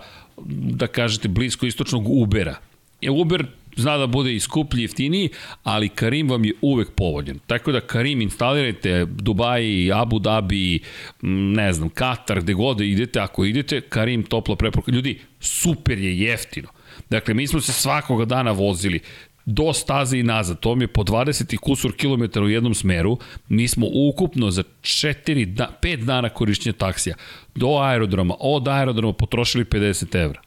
da 0.78 0.88
kažete, 0.88 1.28
blisko-istočnog 1.28 2.04
Ubera. 2.08 2.56
Je 3.02 3.12
Uber 3.12 3.46
zna 3.76 3.98
da 3.98 4.08
bude 4.08 4.34
i 4.36 4.40
skuplji, 4.40 4.82
jeftiniji, 4.82 5.30
ali 5.64 5.90
Karim 5.90 6.30
vam 6.30 6.46
je 6.46 6.54
uvek 6.62 6.92
povoljen. 6.92 7.40
Tako 7.48 7.72
da 7.72 7.82
Karim 7.82 8.22
instalirajte 8.22 9.06
Dubai, 9.06 9.92
Abu 9.94 10.20
Dhabi, 10.20 10.80
ne 11.22 11.74
znam, 11.74 11.90
Katar, 11.90 12.42
gde 12.42 12.54
god 12.54 12.78
da 12.78 12.84
idete, 12.84 13.20
ako 13.20 13.46
idete, 13.46 13.82
Karim 13.82 14.24
topla 14.24 14.56
preporuka. 14.56 14.92
Ljudi, 14.92 15.20
super 15.40 15.98
je 15.98 16.20
jeftino. 16.20 16.68
Dakle, 17.10 17.34
mi 17.34 17.48
smo 17.48 17.62
se 17.62 17.74
svakoga 17.74 18.26
dana 18.26 18.52
vozili 18.52 19.00
do 19.46 19.74
staze 19.74 20.20
i 20.20 20.24
nazad. 20.24 20.60
To 20.60 20.76
mi 20.76 20.84
je 20.84 20.88
po 20.88 21.04
20 21.04 21.58
kusur 21.58 21.96
kilometara 21.96 22.46
u 22.46 22.50
jednom 22.50 22.74
smeru. 22.74 23.18
Mi 23.50 23.68
smo 23.68 23.88
ukupno 23.94 24.52
za 24.52 24.64
4, 24.82 25.46
da, 25.46 25.80
5 25.82 26.04
dana 26.04 26.30
korišćenja 26.30 26.74
taksija 26.74 27.16
do 27.56 27.78
aerodroma, 27.82 28.36
od 28.40 28.68
aerodroma 28.68 29.14
potrošili 29.14 29.66
50 29.66 30.24
evra. 30.24 30.42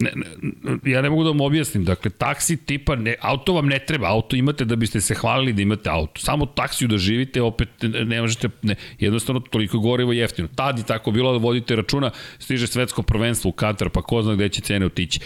Ne, 0.00 0.12
ne, 0.14 0.92
ja 0.92 1.02
ne 1.02 1.10
mogu 1.10 1.24
da 1.24 1.30
vam 1.30 1.40
objasnim, 1.40 1.84
dakle, 1.84 2.10
taksi 2.10 2.56
tipa, 2.56 2.96
ne, 2.96 3.14
auto 3.20 3.52
vam 3.52 3.66
ne 3.66 3.78
treba, 3.78 4.08
auto 4.08 4.36
imate 4.36 4.64
da 4.64 4.76
biste 4.76 5.00
se 5.00 5.14
hvalili 5.14 5.52
da 5.52 5.62
imate 5.62 5.90
auto. 5.90 6.20
Samo 6.20 6.46
taksiju 6.46 6.88
da 6.88 6.98
živite, 6.98 7.42
opet 7.42 7.68
ne 7.82 8.20
možete, 8.20 8.48
ne, 8.62 8.74
jednostavno 8.98 9.40
toliko 9.40 9.78
gorivo 9.78 10.12
jeftino. 10.12 10.48
Tad 10.54 10.78
je 10.78 10.84
tako 10.84 11.10
bilo 11.10 11.32
da 11.32 11.38
vodite 11.38 11.76
računa, 11.76 12.10
stiže 12.38 12.66
svetsko 12.66 13.02
prvenstvo 13.02 13.48
u 13.48 13.52
Katar, 13.52 13.90
pa 13.90 14.02
ko 14.02 14.22
zna 14.22 14.34
gde 14.34 14.48
će 14.48 14.60
cene 14.60 14.86
otići 14.86 15.20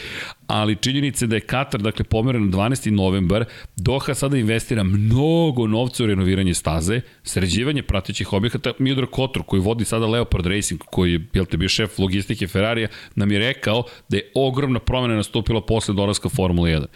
ali 0.46 0.76
činjenica 0.76 1.26
da 1.26 1.36
je 1.36 1.40
Katar, 1.40 1.80
dakle, 1.80 2.04
pomeren 2.04 2.44
na 2.44 2.50
12. 2.50 2.90
novembar, 2.90 3.44
Doha 3.76 4.14
sada 4.14 4.36
investira 4.36 4.82
mnogo 4.82 5.66
novca 5.66 6.04
u 6.04 6.06
renoviranje 6.06 6.54
staze, 6.54 7.00
sređivanje 7.22 7.82
pratećih 7.82 8.32
objekata. 8.32 8.72
Mildred 8.78 9.08
Kotor, 9.10 9.42
koji 9.46 9.62
vodi 9.62 9.84
sada 9.84 10.06
Leopard 10.06 10.46
Racing, 10.46 10.80
koji 10.80 11.12
je, 11.12 11.26
jel 11.32 11.44
te, 11.44 11.56
bio 11.56 11.68
šef 11.68 11.98
logistike 11.98 12.46
Ferrarija, 12.46 12.88
nam 13.14 13.32
je 13.32 13.38
rekao 13.38 13.84
da 14.08 14.16
je 14.16 14.30
ogromna 14.34 14.78
promena 14.78 15.14
nastupila 15.14 15.60
posle 15.60 15.94
dolaska 15.94 16.28
Formula 16.28 16.68
1. 16.68 16.86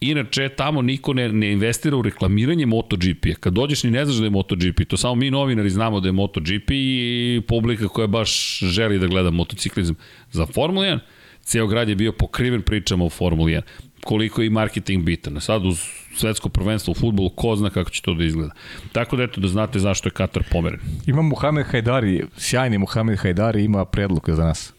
Inače, 0.00 0.48
tamo 0.48 0.82
niko 0.82 1.14
ne, 1.14 1.32
ne 1.32 1.52
investira 1.52 1.96
u 1.96 2.02
reklamiranje 2.02 2.66
MotoGP-a. 2.66 3.34
Kad 3.40 3.52
dođeš 3.52 3.82
ni 3.82 3.90
ne 3.90 4.04
znaš 4.04 4.16
da 4.16 4.24
je 4.24 4.30
MotoGP, 4.30 4.88
to 4.88 4.96
samo 4.96 5.14
mi 5.14 5.30
novinari 5.30 5.70
znamo 5.70 6.00
da 6.00 6.08
je 6.08 6.12
MotoGP 6.12 6.70
i 6.70 7.42
publika 7.48 7.88
koja 7.88 8.06
baš 8.06 8.58
želi 8.62 8.98
da 8.98 9.06
gleda 9.06 9.30
motociklizam. 9.30 9.96
Za 10.30 10.46
Formula 10.46 10.86
1, 10.86 10.98
ceo 11.42 11.66
grad 11.66 11.88
je 11.88 11.94
bio 11.94 12.12
pokriven 12.12 12.62
pričama 12.62 13.04
o 13.04 13.10
Formuli 13.10 13.52
1 13.52 13.62
koliko 14.04 14.42
je 14.42 14.46
i 14.46 14.50
marketing 14.50 15.04
bitan. 15.04 15.40
Sad 15.40 15.66
uz 15.66 15.80
svetsko 16.16 16.48
prvenstvo 16.48 16.90
u 16.90 16.94
futbolu, 16.94 17.30
ko 17.30 17.56
zna 17.56 17.70
kako 17.70 17.90
će 17.90 18.02
to 18.02 18.14
da 18.14 18.24
izgleda. 18.24 18.54
Tako 18.92 19.16
da 19.16 19.22
eto 19.22 19.40
da 19.40 19.48
znate 19.48 19.78
zašto 19.78 20.08
je 20.08 20.12
Katar 20.12 20.42
pomeren. 20.50 20.80
Ima 21.06 21.22
Muhamed 21.22 21.66
Hajdari, 21.66 22.24
sjajni 22.36 22.78
Muhamed 22.78 23.18
Hajdari 23.18 23.64
ima 23.64 23.84
predlog 23.84 24.28
za 24.28 24.44
nas. 24.44 24.72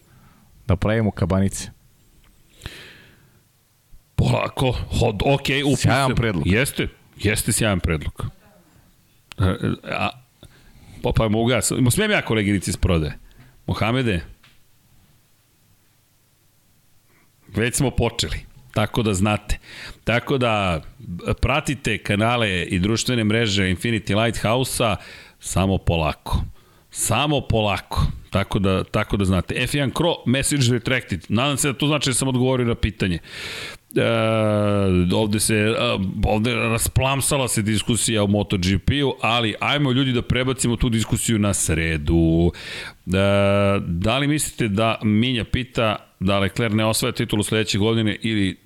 Da 0.67 0.75
pravimo 0.75 1.11
kabanice. 1.11 1.69
Polako, 4.15 4.71
hod, 4.71 5.21
ok, 5.25 5.47
upise. 5.65 5.81
Sjajan 5.81 6.15
predlog. 6.15 6.47
Jeste, 6.47 6.87
jeste 7.17 7.51
sjajan 7.51 7.79
predlog. 7.79 8.25
A, 9.37 9.55
a, 9.83 10.09
pa, 11.03 11.11
pa 11.15 11.29
mogu 11.29 11.51
ja, 11.51 11.61
smijem 11.61 12.11
ja 12.11 12.21
koleginici 12.21 12.69
iz 12.69 12.77
prodaje. 12.77 13.17
Mohamede, 13.67 14.21
Već 17.55 17.75
smo 17.75 17.91
počeli. 17.91 18.37
Tako 18.73 19.03
da 19.03 19.13
znate. 19.13 19.57
Tako 20.03 20.37
da 20.37 20.81
pratite 21.41 21.97
kanale 21.97 22.63
i 22.63 22.79
društvene 22.79 23.23
mreže 23.23 23.63
Infinity 23.63 24.23
Lighthouse-a 24.23 24.95
samo 25.39 25.77
polako. 25.77 26.43
Samo 26.91 27.41
polako. 27.41 28.01
Tako 28.29 28.59
da, 28.59 28.83
tako 28.83 29.17
da 29.17 29.25
znate. 29.25 29.55
F1 29.55 29.97
Cro, 29.97 30.15
message 30.25 30.71
retracted. 30.71 31.25
Nadam 31.29 31.57
se 31.57 31.67
da 31.67 31.77
to 31.77 31.87
znači 31.87 32.09
da 32.09 32.13
sam 32.13 32.27
odgovorio 32.27 32.65
na 32.65 32.75
pitanje. 32.75 33.19
E, 33.95 34.01
ovde 35.15 35.39
se 35.39 35.75
ovde 36.25 36.55
rasplamsala 36.55 37.47
se 37.47 37.61
diskusija 37.61 38.23
o 38.23 38.27
MotoGP-u, 38.27 39.15
ali 39.21 39.55
ajmo 39.59 39.91
ljudi 39.91 40.11
da 40.11 40.21
prebacimo 40.21 40.75
tu 40.75 40.89
diskusiju 40.89 41.39
na 41.39 41.53
sredu. 41.53 42.51
E, 43.05 43.11
da 43.79 44.17
li 44.17 44.27
mislite 44.27 44.67
da 44.67 44.99
Minja 45.03 45.43
pita 45.43 46.12
da 46.23 46.39
Leclerc 46.39 46.73
ne 46.73 46.85
osvaja 46.85 47.11
titulu 47.11 47.43
sledeće 47.43 47.77
godine 47.77 48.17
ili 48.21 48.57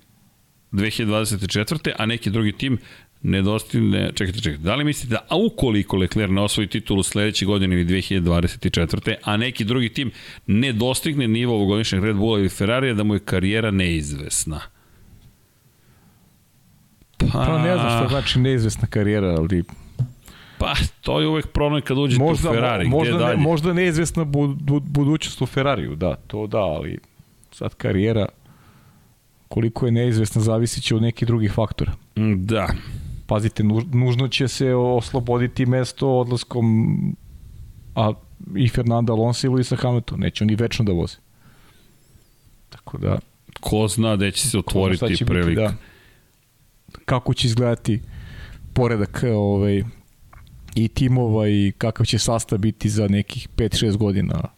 2024. 0.72 1.90
a 1.98 2.06
neki 2.06 2.30
drugi 2.30 2.52
tim 2.52 2.78
ne 3.22 3.42
dostigne, 3.42 4.10
čekajte, 4.14 4.40
čekajte, 4.40 4.62
da 4.62 4.74
li 4.74 4.84
mislite 4.84 5.14
da, 5.14 5.26
a 5.28 5.36
ukoliko 5.36 5.96
Leclerc 5.96 6.32
ne 6.32 6.40
osvoji 6.40 6.68
titulu 6.68 7.02
sledeće 7.02 7.46
godine 7.46 7.76
ili 7.76 7.84
2024. 7.84 9.14
a 9.22 9.36
neki 9.36 9.64
drugi 9.64 9.88
tim 9.88 10.10
ne 10.46 10.72
dostigne 10.72 11.28
nivo 11.28 11.54
ovogodišnjeg 11.54 12.04
Red 12.04 12.16
Bulla 12.16 12.38
ili 12.38 12.48
Ferrarija, 12.48 12.94
da 12.94 13.04
mu 13.04 13.14
je 13.14 13.20
karijera 13.20 13.70
neizvesna? 13.70 14.60
Pa, 17.18 17.26
pa 17.32 17.62
ne 17.62 17.76
znam 17.76 17.98
što 17.98 18.08
znači 18.08 18.38
neizvesna 18.38 18.86
karijera, 18.86 19.28
ali 19.28 19.64
Pa, 20.58 20.74
to 21.00 21.20
je 21.20 21.28
uvek 21.28 21.46
problem 21.46 21.82
kad 21.82 21.98
uđete 21.98 22.22
možda, 22.22 22.50
u 22.50 22.54
Ferrari. 22.54 22.88
Možda, 22.88 23.14
Gde 23.14 23.24
ne, 23.24 23.28
dalje? 23.30 23.40
možda 23.40 23.72
neizvesna 23.72 24.24
budućnost 24.82 25.42
u 25.42 25.46
Ferrariju, 25.46 25.96
da, 25.96 26.14
to 26.14 26.46
da, 26.46 26.58
ali 26.58 26.98
sad 27.58 27.74
karijera 27.74 28.26
koliko 29.48 29.86
je 29.86 29.92
neizvesna 29.92 30.42
zavisit 30.42 30.84
će 30.84 30.96
od 30.96 31.02
nekih 31.02 31.28
drugih 31.28 31.52
faktora. 31.52 31.92
Mm, 32.18 32.46
da. 32.46 32.68
Pazite, 33.26 33.62
nužno 33.92 34.28
će 34.28 34.48
se 34.48 34.74
osloboditi 34.74 35.66
mesto 35.66 36.08
odlaskom 36.08 36.86
a 37.94 38.12
i 38.56 38.68
Fernanda 38.68 39.12
Alonso 39.12 39.46
i 39.46 39.50
Luisa 39.50 39.76
Hamilton. 39.76 40.20
Neće 40.20 40.44
oni 40.44 40.54
večno 40.54 40.84
da 40.84 40.92
voze. 40.92 41.16
Tako 42.68 42.98
da... 42.98 43.18
Ko 43.60 43.88
zna 43.88 44.16
da 44.16 44.30
će 44.30 44.48
se 44.48 44.58
otvoriti 44.58 45.16
će 45.16 45.24
prilika. 45.26 45.62
Biti, 45.62 45.76
da, 46.92 46.98
kako 47.04 47.34
će 47.34 47.46
izgledati 47.46 48.00
poredak 48.72 49.24
ovaj, 49.34 49.82
i 50.74 50.88
timova 50.88 51.48
i 51.48 51.72
kakav 51.78 52.06
će 52.06 52.18
sastav 52.18 52.58
biti 52.58 52.88
za 52.88 53.08
nekih 53.08 53.48
5-6 53.56 53.96
godina. 53.96 54.57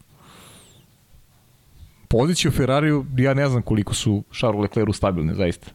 Pozicije 2.11 2.49
u 2.49 2.53
Ferrariju, 2.53 3.07
ja 3.17 3.35
ne 3.35 3.49
znam 3.49 3.63
koliko 3.63 3.95
su 3.95 4.25
Charles 4.39 4.63
Leclercu 4.63 4.93
stabilne, 4.93 5.35
zaista. 5.35 5.71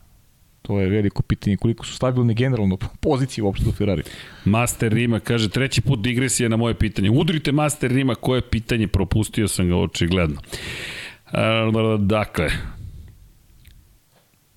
To 0.61 0.79
je 0.79 0.89
veliko 0.89 1.21
pitanje 1.21 1.57
koliko 1.57 1.85
su 1.85 1.93
stabilne 1.95 2.33
generalno 2.33 2.77
pozicije 2.99 3.43
uopšte 3.43 3.69
u 3.69 3.71
Ferrari. 3.71 4.03
Master 4.45 4.93
Rima 4.93 5.19
kaže, 5.19 5.49
treći 5.49 5.81
put 5.81 6.01
digresija 6.01 6.49
na 6.49 6.57
moje 6.57 6.73
pitanje. 6.73 7.09
Udrite 7.09 7.51
Master 7.51 7.91
Rima, 7.91 8.15
koje 8.15 8.41
pitanje, 8.41 8.87
propustio 8.87 9.47
sam 9.47 9.69
ga 9.69 9.75
očigledno. 9.75 10.41
E, 11.33 11.39
dakle, 11.99 12.49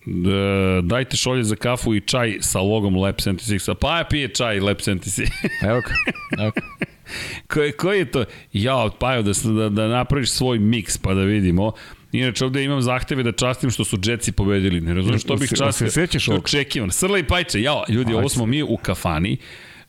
Da, 0.07 0.81
dajte 0.83 1.17
šolje 1.17 1.45
za 1.45 1.57
kafu 1.57 1.95
i 1.95 2.01
čaj 2.01 2.37
sa 2.41 2.61
logom 2.61 2.97
Lab 2.97 3.15
76. 3.15 3.75
Pa 3.75 3.99
ja 3.99 4.05
pije 4.05 4.29
čaj 4.29 4.61
Lab 4.61 4.77
76. 4.77 5.31
Evo 5.63 5.81
ga. 5.81 5.95
Evo 6.43 6.53
ga. 6.55 6.61
koji, 7.47 7.73
koji 7.73 7.99
je 7.99 8.11
to? 8.11 8.25
Ja, 8.53 8.91
pa 8.99 9.23
da, 9.23 9.33
da, 9.53 9.69
da 9.69 9.89
napraviš 9.89 10.31
svoj 10.31 10.59
miks 10.59 10.99
pa 10.99 11.15
da 11.15 11.23
vidimo. 11.23 11.73
Inače, 12.13 12.45
ovde 12.45 12.65
imam 12.65 12.83
zahteve 12.83 13.23
da 13.23 13.33
častim 13.33 13.71
što 13.71 13.85
su 13.85 13.99
Jetsi 14.05 14.33
pobedili. 14.33 14.81
Ne 14.81 14.95
razumem 14.95 15.19
što 15.19 15.37
bih 15.37 15.51
častio. 15.57 15.91
Se 15.91 15.91
sećaš 15.91 16.29
ovog? 16.29 16.45
Očekivan. 16.45 16.91
Srla 16.91 17.19
i 17.19 17.23
Pajče, 17.23 17.63
ja, 17.63 17.83
ljudi, 17.89 18.15
ovo 18.15 18.29
smo 18.29 18.47
mi 18.47 18.63
u 18.63 18.77
kafani. 18.83 19.37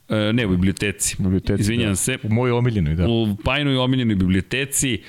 E, 0.09 0.33
ne, 0.33 0.45
u 0.45 0.49
biblioteci. 0.49 1.15
biblioteci 1.19 1.61
Izvinjam 1.61 1.89
da. 1.89 1.95
se. 1.95 2.17
U 2.23 2.29
mojoj 2.29 2.51
omiljenoj, 2.51 2.95
da. 2.95 3.07
U 3.07 3.35
Pajnoj 3.43 3.77
omiljenoj 3.77 4.15
biblioteci 4.15 5.01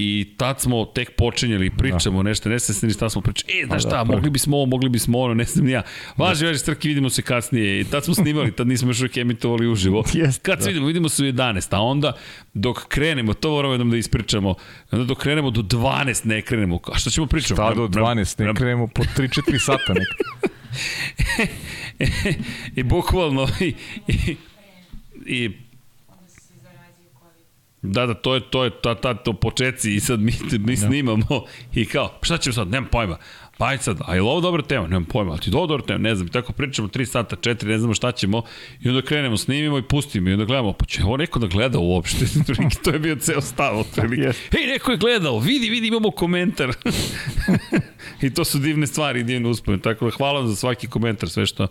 i 0.00 0.26
tad 0.36 0.60
smo 0.60 0.84
tek 0.84 1.10
počinjeli 1.16 1.70
pričamo 1.70 2.22
da. 2.22 2.28
nešto, 2.28 2.48
ne 2.48 2.58
znam 2.58 2.88
ni 2.88 2.94
šta 2.94 3.10
smo 3.10 3.22
pričali. 3.22 3.52
E, 3.62 3.66
da 3.66 3.78
šta, 3.78 3.88
da, 3.88 4.04
mogli 4.04 4.30
bismo 4.30 4.56
ovo, 4.56 4.66
mogli 4.66 4.88
bismo 4.88 5.18
ono, 5.18 5.34
ne 5.34 5.44
znam 5.44 5.66
ni 5.66 5.72
ja. 5.72 5.82
Važi, 6.16 6.46
važi, 6.46 6.58
strki, 6.58 6.88
vidimo 6.88 7.10
se 7.10 7.22
kasnije. 7.22 7.80
I 7.80 7.84
tad 7.84 8.04
smo 8.04 8.14
snimali, 8.14 8.52
tad 8.52 8.66
nismo 8.66 8.90
još 8.90 9.00
uvijek 9.00 9.16
emitovali 9.16 9.68
uživo. 9.68 10.04
Jest, 10.14 10.42
Kad 10.42 10.58
se 10.58 10.64
da. 10.64 10.68
vidimo, 10.68 10.86
vidimo 10.86 11.08
se 11.08 11.22
u 11.22 11.26
11, 11.26 11.76
a 11.76 11.80
onda 11.80 12.12
dok 12.54 12.88
krenemo, 12.88 13.34
to 13.34 13.50
moramo 13.50 13.74
jednom 13.74 13.90
da 13.90 13.96
ispričamo, 13.96 14.54
onda 14.90 15.04
dok 15.04 15.18
krenemo 15.18 15.50
do 15.50 15.62
12 15.62 16.26
ne 16.26 16.42
krenemo. 16.42 16.80
A 16.92 16.98
šta 16.98 17.10
ćemo 17.10 17.26
pričati? 17.26 17.54
Šta 17.54 17.74
do 17.74 17.88
12, 17.88 18.46
ne 18.46 18.54
krenemo 18.54 18.86
po 18.86 19.02
3-4 19.02 19.58
sata 19.66 19.94
nekada. 19.94 20.50
I 22.76 22.82
bukvalno, 22.82 23.48
i, 23.60 23.74
i, 24.08 24.36
i 25.26 25.50
Da, 27.82 28.06
da, 28.06 28.14
to 28.14 28.34
je, 28.34 28.40
to 28.40 28.64
je 28.64 28.70
ta, 28.82 28.94
ta, 28.94 29.14
to 29.14 29.32
počeci 29.32 29.94
i 29.94 30.00
sad 30.00 30.20
mi, 30.20 30.32
mi 30.58 30.76
snimamo 30.76 31.44
i 31.74 31.86
kao, 31.86 32.18
šta 32.22 32.38
ćemo 32.38 32.54
sad, 32.54 32.68
nemam 32.68 32.88
pojma. 32.92 33.18
Pa 33.58 33.66
ajde 33.66 33.82
sad, 33.82 34.00
a 34.06 34.14
je 34.14 34.22
li 34.22 34.28
ovo 34.28 34.40
dobra 34.40 34.62
tema? 34.62 34.86
Nemam 34.86 35.04
pojma, 35.04 35.30
ali 35.30 35.40
ti 35.40 35.50
ovo 35.54 35.66
dobra 35.66 35.86
tema? 35.86 35.98
Ne 35.98 36.14
znam, 36.14 36.28
tako 36.28 36.52
pričamo 36.52 36.88
3 36.88 37.04
sata, 37.04 37.36
4, 37.36 37.66
ne 37.66 37.78
znamo 37.78 37.94
šta 37.94 38.12
ćemo 38.12 38.42
i 38.80 38.88
onda 38.88 39.02
krenemo, 39.02 39.36
snimimo 39.36 39.78
i 39.78 39.82
pustimo 39.82 40.30
i 40.30 40.32
onda 40.32 40.44
gledamo, 40.44 40.72
pa 40.72 40.84
će 40.84 41.04
ovo 41.04 41.16
neko 41.16 41.38
da 41.38 41.46
gleda 41.46 41.78
uopšte? 41.78 42.24
to 42.84 42.90
je 42.90 42.98
bio 42.98 43.16
ceo 43.16 43.40
stav 43.40 43.78
otprilike. 43.78 44.38
Hej, 44.52 44.66
neko 44.66 44.90
je 44.90 44.96
gledao, 44.96 45.38
vidi, 45.38 45.70
vidi, 45.70 45.86
imamo 45.86 46.10
komentar. 46.10 46.68
I 48.22 48.30
to 48.30 48.44
su 48.44 48.58
divne 48.58 48.86
stvari, 48.86 49.22
divne 49.22 49.48
uspomene. 49.48 49.82
Tako 49.82 50.04
da 50.04 50.10
hvala 50.10 50.38
vam 50.40 50.48
za 50.48 50.56
svaki 50.56 50.86
komentar, 50.86 51.28
sve 51.28 51.46
što 51.46 51.66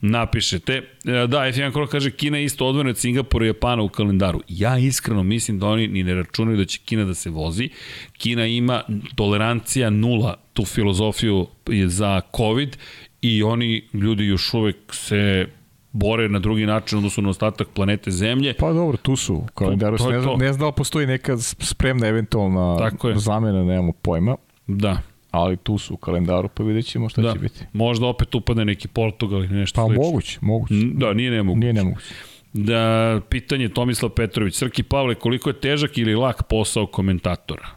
napišete. 0.00 0.72
E, 0.74 0.82
Da, 1.26 1.38
F1 1.38 1.72
Kro 1.72 1.86
kaže 1.86 2.10
Kina 2.10 2.38
je 2.38 2.44
isto 2.44 2.66
odvojena 2.66 2.90
od 2.90 2.98
Singapura 2.98 3.44
i 3.44 3.48
Japana 3.48 3.82
u 3.82 3.88
kalendaru. 3.88 4.40
Ja 4.48 4.78
iskreno 4.78 5.22
mislim 5.22 5.58
da 5.58 5.66
oni 5.66 5.88
ni 5.88 6.02
ne 6.02 6.14
računaju 6.14 6.56
da 6.56 6.64
će 6.64 6.78
Kina 6.78 7.04
da 7.04 7.14
se 7.14 7.30
vozi. 7.30 7.68
Kina 8.12 8.46
ima 8.46 8.82
tolerancija 9.14 9.90
nula 9.90 10.36
tu 10.52 10.64
filozofiju 10.64 11.46
za 11.86 12.20
COVID 12.36 12.76
i 13.22 13.42
oni 13.42 13.82
ljudi 13.92 14.24
još 14.24 14.54
uvek 14.54 14.76
se 14.92 15.46
bore 15.92 16.28
na 16.28 16.38
drugi 16.38 16.66
način 16.66 16.98
odnosno 16.98 17.22
na 17.22 17.28
ostatak 17.28 17.68
planete 17.74 18.10
Zemlje. 18.10 18.54
Pa 18.58 18.72
dobro, 18.72 18.96
tu 18.96 19.16
su 19.16 19.44
kalendaru. 19.54 19.96
To- 19.98 20.04
to 20.04 20.10
ne, 20.10 20.20
znam, 20.20 20.32
to. 20.32 20.38
ne 20.38 20.52
znam 20.52 20.60
da 20.60 20.66
li 20.66 20.72
postoji 20.76 21.06
neka 21.06 21.38
spremna 21.38 22.06
eventualna 22.06 22.90
zamena, 23.16 23.64
nemamo 23.64 23.92
pojma, 23.92 24.36
Da, 24.66 25.02
ali 25.30 25.56
tu 25.56 25.78
su 25.78 25.94
u 25.94 25.96
kalendaru, 25.96 26.48
pa 26.48 26.62
vidjet 26.62 26.86
ćemo 26.86 27.08
šta 27.08 27.22
da. 27.22 27.32
će 27.32 27.38
biti. 27.38 27.64
Možda 27.72 28.06
opet 28.06 28.34
upadne 28.34 28.64
neki 28.64 28.88
Portugal 28.88 29.44
ili 29.44 29.54
nešto 29.54 29.76
Pa 29.76 29.86
slično. 29.86 30.04
moguće, 30.04 30.38
moguće. 30.42 30.74
N- 30.74 30.92
Da, 30.94 31.12
nije 31.12 31.30
nemoguće. 31.30 31.60
Nije 31.60 31.72
nemoguće. 31.72 32.14
Da, 32.52 32.80
pitanje 33.28 33.68
Tomislav 33.68 34.10
Petrović. 34.10 34.54
Srki 34.54 34.82
Pavle, 34.82 35.14
koliko 35.14 35.50
je 35.50 35.60
težak 35.60 35.98
ili 35.98 36.14
lak 36.14 36.42
posao 36.42 36.86
komentatora? 36.86 37.68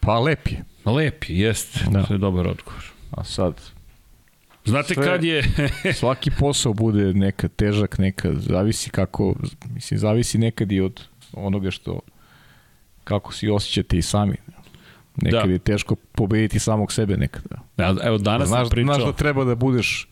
Pa 0.00 0.18
lep 0.18 0.48
je. 0.48 0.64
Lep 0.86 1.24
je, 1.24 1.38
jest. 1.38 1.84
Da. 1.84 2.02
To 2.02 2.14
je 2.14 2.18
dobar 2.18 2.46
odgovor. 2.48 2.84
A 3.10 3.24
sad, 3.24 3.60
Znate 4.64 4.94
Sve- 4.94 5.04
kad 5.04 5.24
je... 5.24 5.42
svaki 5.94 6.30
posao 6.30 6.72
bude 6.74 7.14
nekad 7.14 7.52
težak, 7.52 7.98
nekad 7.98 8.34
zavisi 8.36 8.90
kako, 8.90 9.34
mislim, 9.66 9.98
zavisi 9.98 10.38
nekad 10.38 10.72
i 10.72 10.80
od 10.80 11.00
onoga 11.32 11.70
što, 11.70 12.00
kako 13.04 13.32
si 13.32 13.48
osjećate 13.48 13.98
i 13.98 14.02
sami. 14.02 14.36
Nekad 15.16 15.46
Da. 15.46 15.52
je 15.52 15.58
teško 15.58 15.94
pobediti 15.94 16.58
samog 16.58 16.92
sebe 16.92 17.16
nekad. 17.16 17.42
Da. 17.76 17.94
Evo, 18.04 18.18
danas 18.18 18.48
znaš, 18.48 18.60
sam 18.60 18.70
pričao... 18.70 18.94
znaš 18.94 19.06
da 19.06 19.12
treba 19.12 19.44
da 19.44 19.54
budeš, 19.54 20.08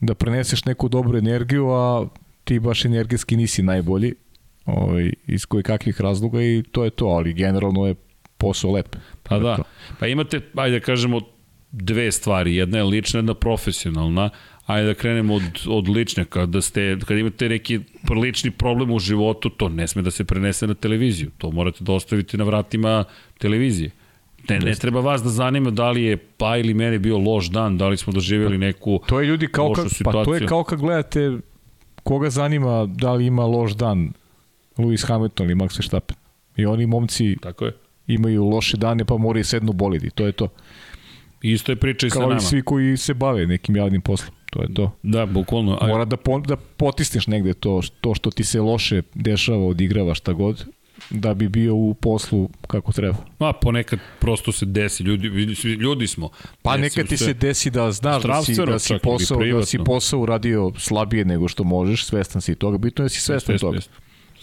da 0.00 0.14
preneseš 0.14 0.64
neku 0.64 0.88
dobru 0.88 1.18
energiju, 1.18 1.70
a 1.70 2.06
ti 2.44 2.58
baš 2.60 2.84
energijski 2.84 3.36
nisi 3.36 3.62
najbolji, 3.62 4.14
ovaj, 4.66 5.12
iz 5.26 5.46
koji 5.46 5.62
kakvih 5.62 6.00
razloga 6.00 6.42
i 6.42 6.62
to 6.72 6.84
je 6.84 6.90
to, 6.90 7.06
ali 7.06 7.32
generalno 7.32 7.86
je 7.86 7.94
posao 8.38 8.72
lep. 8.72 8.96
Pa 9.22 9.38
da, 9.38 9.56
to. 9.56 9.62
pa 9.98 10.06
imate, 10.06 10.40
ajde 10.54 10.78
da 10.78 10.84
kažemo, 10.84 11.20
dve 11.72 12.12
stvari. 12.12 12.56
Jedna 12.56 12.78
je 12.78 12.84
lična, 12.84 13.18
jedna 13.18 13.34
profesionalna. 13.34 14.30
Ajde 14.72 14.86
da 14.86 14.94
krenemo 14.94 15.34
od, 15.34 15.42
od 15.68 15.88
lične. 15.88 16.24
Kada, 16.24 16.60
ste, 16.60 16.96
kada 17.06 17.20
imate 17.20 17.48
neki 17.48 17.80
lični 18.22 18.50
problem 18.50 18.90
u 18.90 18.98
životu, 18.98 19.50
to 19.50 19.68
ne 19.68 19.88
sme 19.88 20.02
da 20.02 20.10
se 20.10 20.24
prenese 20.24 20.66
na 20.66 20.74
televiziju. 20.74 21.30
To 21.38 21.50
morate 21.50 21.84
da 21.84 21.92
ostavite 21.92 22.36
na 22.36 22.44
vratima 22.44 23.04
televizije. 23.38 23.90
Ne, 24.48 24.58
ne 24.58 24.74
treba 24.74 25.00
vas 25.00 25.22
da 25.22 25.30
zanima 25.30 25.70
da 25.70 25.90
li 25.90 26.02
je 26.02 26.16
pa 26.16 26.56
ili 26.56 26.74
mene 26.74 26.98
bio 26.98 27.18
loš 27.18 27.50
dan, 27.50 27.78
da 27.78 27.88
li 27.88 27.96
smo 27.96 28.12
doživjeli 28.12 28.58
neku 28.58 29.00
To 29.06 29.20
je 29.20 29.26
ljudi 29.26 29.46
kao 29.46 29.68
lošu 29.68 29.82
kad, 29.82 29.90
pa 30.04 30.12
to 30.12 30.18
je 30.18 30.24
situaciju. 30.24 30.48
kao 30.48 30.64
kad 30.64 30.80
gledate 30.80 31.38
koga 32.02 32.30
zanima 32.30 32.86
da 32.86 33.12
li 33.12 33.26
ima 33.26 33.44
loš 33.46 33.72
dan 33.72 34.12
Lewis 34.76 35.06
Hamilton 35.08 35.46
ili 35.46 35.54
Max 35.54 35.78
Verstappen. 35.78 36.16
I 36.56 36.66
oni 36.66 36.86
momci 36.86 37.36
Tako 37.42 37.64
je. 37.64 37.72
imaju 38.06 38.44
loše 38.44 38.76
dane 38.76 39.04
pa 39.04 39.16
moraju 39.16 39.44
sednu 39.44 39.72
boliti. 39.72 40.10
To 40.10 40.26
je 40.26 40.32
to. 40.32 40.48
Isto 41.42 41.72
je 41.72 41.76
priča 41.76 42.06
i 42.06 42.10
sa 42.10 42.18
Kao 42.18 42.28
nama. 42.28 42.36
i 42.36 42.40
svi 42.40 42.62
koji 42.62 42.96
se 42.96 43.14
bave 43.14 43.46
nekim 43.46 43.76
javnim 43.76 44.00
poslom. 44.00 44.34
To 44.52 44.62
je 44.62 44.74
to. 44.74 44.92
Da, 45.02 45.26
bukvalno. 45.26 45.78
A, 45.80 45.86
Mora 45.86 46.04
da, 46.04 46.16
po, 46.16 46.38
da 46.40 46.56
potisneš 46.56 47.26
negde 47.26 47.54
to, 47.54 47.80
to 48.00 48.14
što 48.14 48.30
ti 48.30 48.44
se 48.44 48.60
loše 48.60 49.02
dešava, 49.14 49.66
odigrava 49.66 50.14
šta 50.14 50.32
god, 50.32 50.66
da 51.10 51.34
bi 51.34 51.48
bio 51.48 51.74
u 51.74 51.94
poslu 51.94 52.50
kako 52.66 52.92
treba. 52.92 53.16
Ma, 53.38 53.52
ponekad 53.52 53.98
prosto 54.20 54.52
se 54.52 54.66
desi, 54.66 55.02
ljudi, 55.02 55.28
ljudi 55.80 56.06
smo. 56.06 56.30
Pa 56.62 56.76
Desi 56.76 56.82
nekad 56.82 57.08
ti 57.08 57.16
se 57.16 57.34
desi 57.34 57.70
da 57.70 57.92
znaš 57.92 58.22
da 58.22 58.42
si, 58.42 58.54
da 58.66 58.78
si, 58.78 58.94
posao, 59.02 59.38
da 59.44 59.66
si 59.66 59.78
posao 59.78 60.20
uradio 60.20 60.72
slabije 60.78 61.24
nego 61.24 61.48
što 61.48 61.64
možeš, 61.64 62.04
svestan 62.04 62.42
si 62.42 62.54
toga, 62.54 62.78
bitno 62.78 63.02
je 63.02 63.04
da 63.04 63.08
si 63.08 63.20
svestan 63.20 63.58
toga. 63.58 63.76
jeste. 63.76 63.92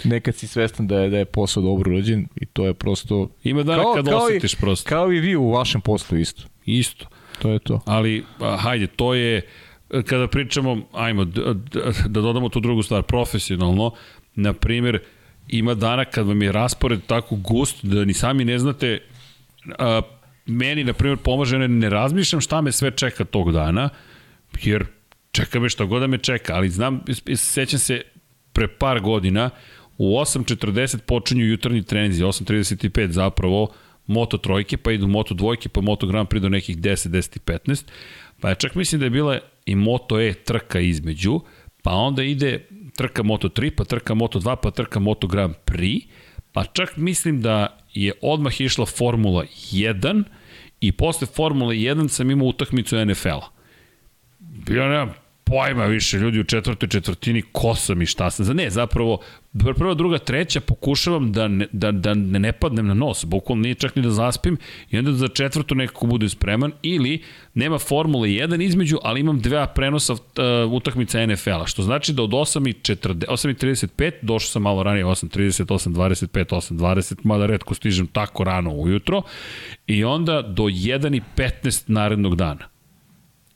Nekad 0.03 0.36
si 0.36 0.48
svestan 0.48 0.88
da 0.88 0.99
je, 0.99 1.10
da 1.10 1.18
je 1.18 1.26
posao 1.26 1.64
dobro 1.64 1.91
urađen 1.91 2.27
i 2.36 2.45
to 2.45 2.65
je 2.65 2.73
prosto... 2.73 3.30
Ima 3.44 3.64
dana 3.64 3.84
kad 3.95 4.07
osjetiš 4.07 4.53
i, 4.53 4.57
prosto. 4.57 4.90
Kao 4.90 5.14
i 5.14 5.19
vi 5.19 5.36
u 5.36 5.52
vašem 5.52 5.81
poslu 5.81 6.18
isto. 6.18 6.44
Isto. 6.65 7.06
To 7.41 7.52
je 7.52 7.60
to. 7.60 7.80
Ali, 7.86 8.23
a, 8.40 8.57
hajde, 8.57 8.88
to 8.88 9.14
je, 9.14 9.41
kada 9.89 10.27
pričamo, 10.27 10.81
ajmo, 10.93 11.25
da 11.25 12.21
dodamo 12.21 12.49
tu 12.49 12.59
drugu 12.59 12.83
stvar, 12.83 13.03
profesionalno, 13.03 13.91
na 14.35 14.53
primjer, 14.53 14.99
ima 15.47 15.73
dana 15.73 16.05
kad 16.05 16.27
vam 16.27 16.41
je 16.41 16.51
raspored 16.51 16.99
tako 17.07 17.35
gust 17.35 17.85
da 17.85 18.05
ni 18.05 18.13
sami 18.13 18.45
ne 18.45 18.59
znate, 18.59 18.99
a, 19.79 20.01
meni, 20.45 20.83
na 20.83 20.93
primjer, 20.93 21.17
pomaže, 21.17 21.59
ne, 21.59 21.67
ne 21.67 21.89
razmišljam 21.89 22.41
šta 22.41 22.61
me 22.61 22.71
sve 22.71 22.91
čeka 22.91 23.25
tog 23.25 23.51
dana, 23.51 23.89
jer 24.63 24.85
čeka 25.31 25.59
me 25.59 25.69
šta 25.69 25.85
god 25.85 26.01
da 26.01 26.07
me 26.07 26.17
čeka, 26.17 26.53
ali 26.55 26.69
znam, 26.69 27.01
sećam 27.35 27.79
se 27.79 28.01
pre 28.53 28.67
par 28.67 28.99
godina, 28.99 29.49
u 29.97 30.03
8.40 30.03 30.97
počinju 30.97 31.45
jutarnji 31.45 31.83
treninzi, 31.83 32.23
8.35 32.23 33.09
zapravo, 33.09 33.73
moto 34.07 34.37
trojke, 34.37 34.77
pa 34.77 34.91
idu 34.91 35.07
moto 35.07 35.33
dvojke, 35.33 35.69
pa 35.69 35.81
moto 35.81 36.07
Grand 36.07 36.27
Prix 36.27 36.41
do 36.41 36.49
nekih 36.49 36.77
10, 36.77 37.09
10 37.09 37.37
i 37.37 37.39
15. 37.39 37.83
Pa 38.39 38.55
čak 38.55 38.75
mislim 38.75 38.99
da 38.99 39.05
je 39.05 39.09
bila 39.09 39.39
i 39.69 39.75
moto 39.75 40.19
E 40.19 40.33
trka 40.33 40.79
između, 40.79 41.39
pa 41.83 41.91
onda 41.91 42.23
ide 42.23 42.67
trka 42.95 43.23
moto 43.23 43.49
3, 43.49 43.69
pa 43.69 43.83
trka 43.83 44.13
moto 44.13 44.39
2, 44.39 44.55
pa 44.63 44.71
trka 44.71 44.99
moto 44.99 45.27
Grand 45.27 45.55
Prix, 45.65 46.07
pa 46.51 46.65
čak 46.65 46.97
mislim 46.97 47.41
da 47.41 47.77
je 47.93 48.13
odmah 48.21 48.61
išla 48.61 48.85
Formula 48.85 49.43
1 49.71 50.23
i 50.81 50.91
posle 50.91 51.27
Formule 51.27 51.76
1 51.76 52.07
sam 52.07 52.31
imao 52.31 52.47
utakmicu 52.47 53.05
NFL-a. 53.05 53.47
Ja 54.68 54.87
nemam 54.87 55.13
pojma 55.49 55.86
više 55.86 56.18
ljudi 56.18 56.39
u 56.39 56.44
četvrtoj 56.44 56.89
četvrtini 56.89 57.41
ko 57.52 57.76
sam 57.76 58.02
i 58.02 58.05
šta 58.05 58.29
sam. 58.29 58.55
Ne, 58.55 58.69
zapravo, 58.69 59.19
prva, 59.78 59.94
druga, 59.94 60.18
treća 60.18 60.60
pokušavam 60.60 61.31
da 61.31 61.47
ne, 61.47 61.68
da, 61.71 61.91
da 61.91 62.13
ne 62.13 62.52
padnem 62.52 62.87
na 62.87 62.94
nos, 62.94 63.26
bukvalno 63.26 63.61
nije 63.61 63.76
čak 63.76 63.95
ni 63.95 64.02
da 64.02 64.10
zaspim 64.10 64.57
i 64.89 64.97
onda 64.97 65.11
za 65.11 65.28
četvrtu 65.28 65.76
nekako 65.76 66.07
bude 66.07 66.29
spreman 66.29 66.71
ili 66.81 67.21
nema 67.53 67.79
Formule 67.79 68.29
1 68.29 68.63
između, 68.63 68.97
ali 69.03 69.19
imam 69.19 69.39
dva 69.39 69.68
prenosa 69.68 70.13
uh, 70.13 70.19
utakmica 70.71 71.26
NFL-a, 71.26 71.65
što 71.65 71.84
znači 71.84 72.13
da 72.13 72.23
od 72.23 72.29
8.35 72.29 74.11
došao 74.21 74.49
sam 74.49 74.61
malo 74.61 74.84
ranije, 74.84 75.05
8.30, 75.05 75.65
8.25, 75.65 76.45
8.20, 76.45 77.15
mada 77.23 77.45
redko 77.45 77.73
stižem 77.73 78.07
tako 78.07 78.44
rano 78.44 78.71
ujutro 78.71 79.21
i 79.87 80.03
onda 80.03 80.41
do 80.41 80.63
1.15 80.63 81.84
narednog 81.87 82.36
dana. 82.36 82.78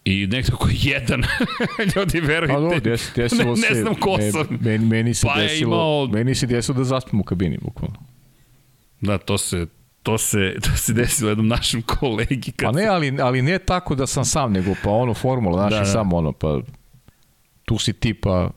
I 0.06 0.28
nekako 0.28 0.68
jedan, 0.72 1.24
ljudi 1.96 2.20
verujte. 2.20 2.54
A 2.56 2.60
do, 2.60 2.80
des, 2.80 3.12
desilo 3.16 3.56
ne, 3.56 3.70
ne 3.70 3.82
znam 3.82 3.96
ko 3.96 4.18
ne, 4.18 4.32
sam. 4.32 4.48
Meni, 4.62 4.86
meni 4.86 5.14
se 5.14 5.28
Pa 5.28 5.42
desilo, 5.42 5.76
imao- 5.76 6.08
meni 6.14 6.36
se 6.36 6.48
desilo 6.48 6.78
da 6.78 6.84
zaspim 6.84 7.20
u 7.20 7.24
kabini, 7.24 7.58
bukvalno. 7.62 7.96
Da, 9.02 9.18
to 9.18 9.38
se, 9.38 9.68
to 10.04 10.18
se, 10.18 10.56
to 10.64 10.78
se 10.78 10.94
desilo 10.94 11.30
jednom 11.30 11.48
našem 11.48 11.82
kolegi. 11.82 12.52
Kad 12.52 12.74
Pa 12.74 12.80
ne, 12.80 12.86
ali, 12.86 13.18
ali 13.22 13.42
ne 13.42 13.60
tako 13.60 13.96
da 13.96 14.08
sam 14.08 14.26
sam, 14.26 14.52
nego 14.54 14.76
pa 14.84 14.90
ono 14.90 15.14
formula, 15.14 15.58
znaš, 15.58 15.72
da, 15.72 15.80
da. 15.80 15.86
samo 15.86 16.18
ono, 16.18 16.32
pa 16.32 16.62
tu 17.66 17.78
si 17.78 17.94
ti, 17.94 18.14
pa 18.14 18.50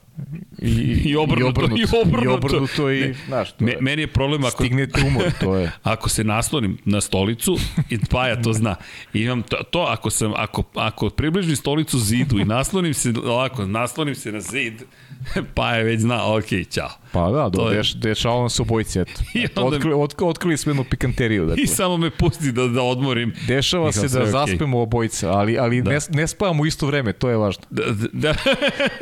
i, 0.58 0.68
I 1.04 1.16
obrnuto, 1.16 1.60
i 1.60 1.84
obrnuto. 2.02 2.24
I 2.24 2.28
obrnuto 2.28 2.90
i, 2.90 3.14
znaš, 3.26 3.52
to 3.52 3.64
Me, 3.64 3.70
je, 3.70 3.78
meni 3.80 4.02
je 4.02 4.06
problem 4.06 4.44
ako, 4.44 4.64
stigne 4.64 4.86
te 4.86 5.02
umor, 5.06 5.24
to 5.40 5.56
je. 5.56 5.72
ako 5.82 6.08
se 6.08 6.24
naslonim 6.24 6.78
na 6.84 7.00
stolicu, 7.00 7.56
i 7.90 7.98
Paja 8.10 8.42
to 8.42 8.52
zna, 8.52 8.76
I 9.14 9.20
imam 9.22 9.42
to, 9.42 9.56
to 9.70 9.80
ako, 9.80 10.10
sam, 10.10 10.32
ako, 10.36 10.62
ako 10.74 11.10
približim 11.10 11.56
stolicu 11.56 11.98
zidu 11.98 12.38
i 12.38 12.44
naslonim 12.44 12.94
se, 12.94 13.12
ovako, 13.24 13.66
naslonim 13.66 14.14
se 14.14 14.32
na 14.32 14.40
zid, 14.40 14.74
Paja 15.54 15.82
već 15.82 16.00
zna, 16.00 16.34
ok, 16.34 16.44
ćao. 16.70 16.90
Pa 17.12 17.30
da, 17.30 17.48
do, 17.48 17.70
deš, 17.70 17.94
dešavamo 17.94 18.48
se 18.48 18.62
obojici, 18.62 19.00
eto. 19.00 19.12
I 19.34 19.46
otkrili, 19.56 19.94
otkrili, 19.94 20.30
otkrili 20.30 20.56
smo 20.56 20.70
jednu 20.70 20.84
pikanteriju, 20.84 21.46
dakle. 21.46 21.62
I 21.62 21.66
samo 21.66 21.96
me 21.96 22.10
pusti 22.10 22.52
da, 22.52 22.68
da 22.68 22.82
odmorim. 22.82 23.32
Dešava 23.46 23.88
I 23.88 23.92
se 23.92 24.08
da 24.08 24.18
okej. 24.18 24.30
zaspemo 24.30 24.80
obojica, 24.80 25.32
ali, 25.32 25.58
ali 25.58 25.82
Da. 25.82 25.90
ne, 25.90 25.98
ne 26.10 26.26
spavamo 26.26 26.62
u 26.62 26.66
isto 26.66 26.86
vreme, 26.86 27.12
to 27.12 27.28
je 27.30 27.36
važno. 27.36 27.62
Da, 27.70 27.82
da, 28.12 28.34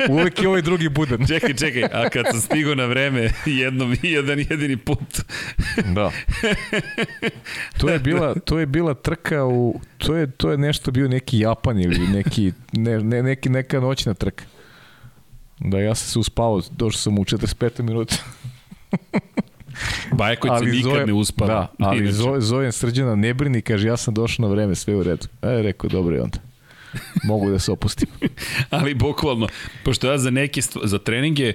Uvek 0.09 0.41
je 0.41 0.47
ovaj 0.47 0.61
drugi 0.61 0.89
budan. 1.09 1.27
čekaj, 1.33 1.53
čekaj, 1.53 1.83
a 1.83 2.09
kad 2.09 2.25
sam 2.31 2.39
stigao 2.39 2.75
na 2.75 2.85
vreme 2.85 3.31
jednom, 3.45 3.95
jedan 4.01 4.39
jedini 4.39 4.77
put, 4.77 5.21
Da. 5.93 6.11
To 7.77 7.89
je 7.89 7.99
bila 7.99 8.35
to 8.35 8.59
je 8.59 8.65
bila 8.65 8.93
trka 8.93 9.45
u 9.45 9.79
to 9.97 10.15
je 10.15 10.31
to 10.31 10.51
je 10.51 10.57
nešto 10.57 10.91
bio 10.91 11.07
neki 11.07 11.39
Japan 11.39 11.79
ili 11.79 12.07
neki 12.07 12.51
ne, 12.73 12.99
ne 12.99 13.23
neki 13.23 13.49
neka 13.49 13.79
noćna 13.79 14.13
trka. 14.13 14.43
Da 15.59 15.79
ja 15.79 15.95
sam 15.95 16.07
se 16.07 16.19
uspavao, 16.19 16.61
došao 16.71 16.99
sam 16.99 17.19
u 17.19 17.23
45. 17.23 17.81
minutu. 17.81 18.15
Bajković 20.11 20.59
se 20.59 20.65
nikad 20.65 21.07
ne 21.07 21.13
uspava. 21.13 21.53
Da, 21.79 21.87
ali 21.87 22.11
zove, 22.11 22.41
zovem 22.41 22.71
Srđana 22.71 23.15
ne 23.15 23.33
brini, 23.33 23.61
kaže 23.61 23.87
ja 23.87 23.97
sam 23.97 24.13
došao 24.13 24.47
na 24.47 24.51
vreme, 24.51 24.75
sve 24.75 24.95
u 24.95 25.03
redu. 25.03 25.27
E, 25.41 25.61
rekao, 25.61 25.89
dobro 25.89 26.15
je 26.15 26.21
onda. 26.21 26.37
Mogu 27.23 27.49
da 27.49 27.59
se 27.59 27.71
opustim. 27.71 28.07
ali 28.69 28.93
bukvalno, 28.93 29.47
pošto 29.83 30.11
ja 30.11 30.17
za 30.17 30.29
neke, 30.29 30.61
za 30.83 30.99
treninge, 30.99 31.53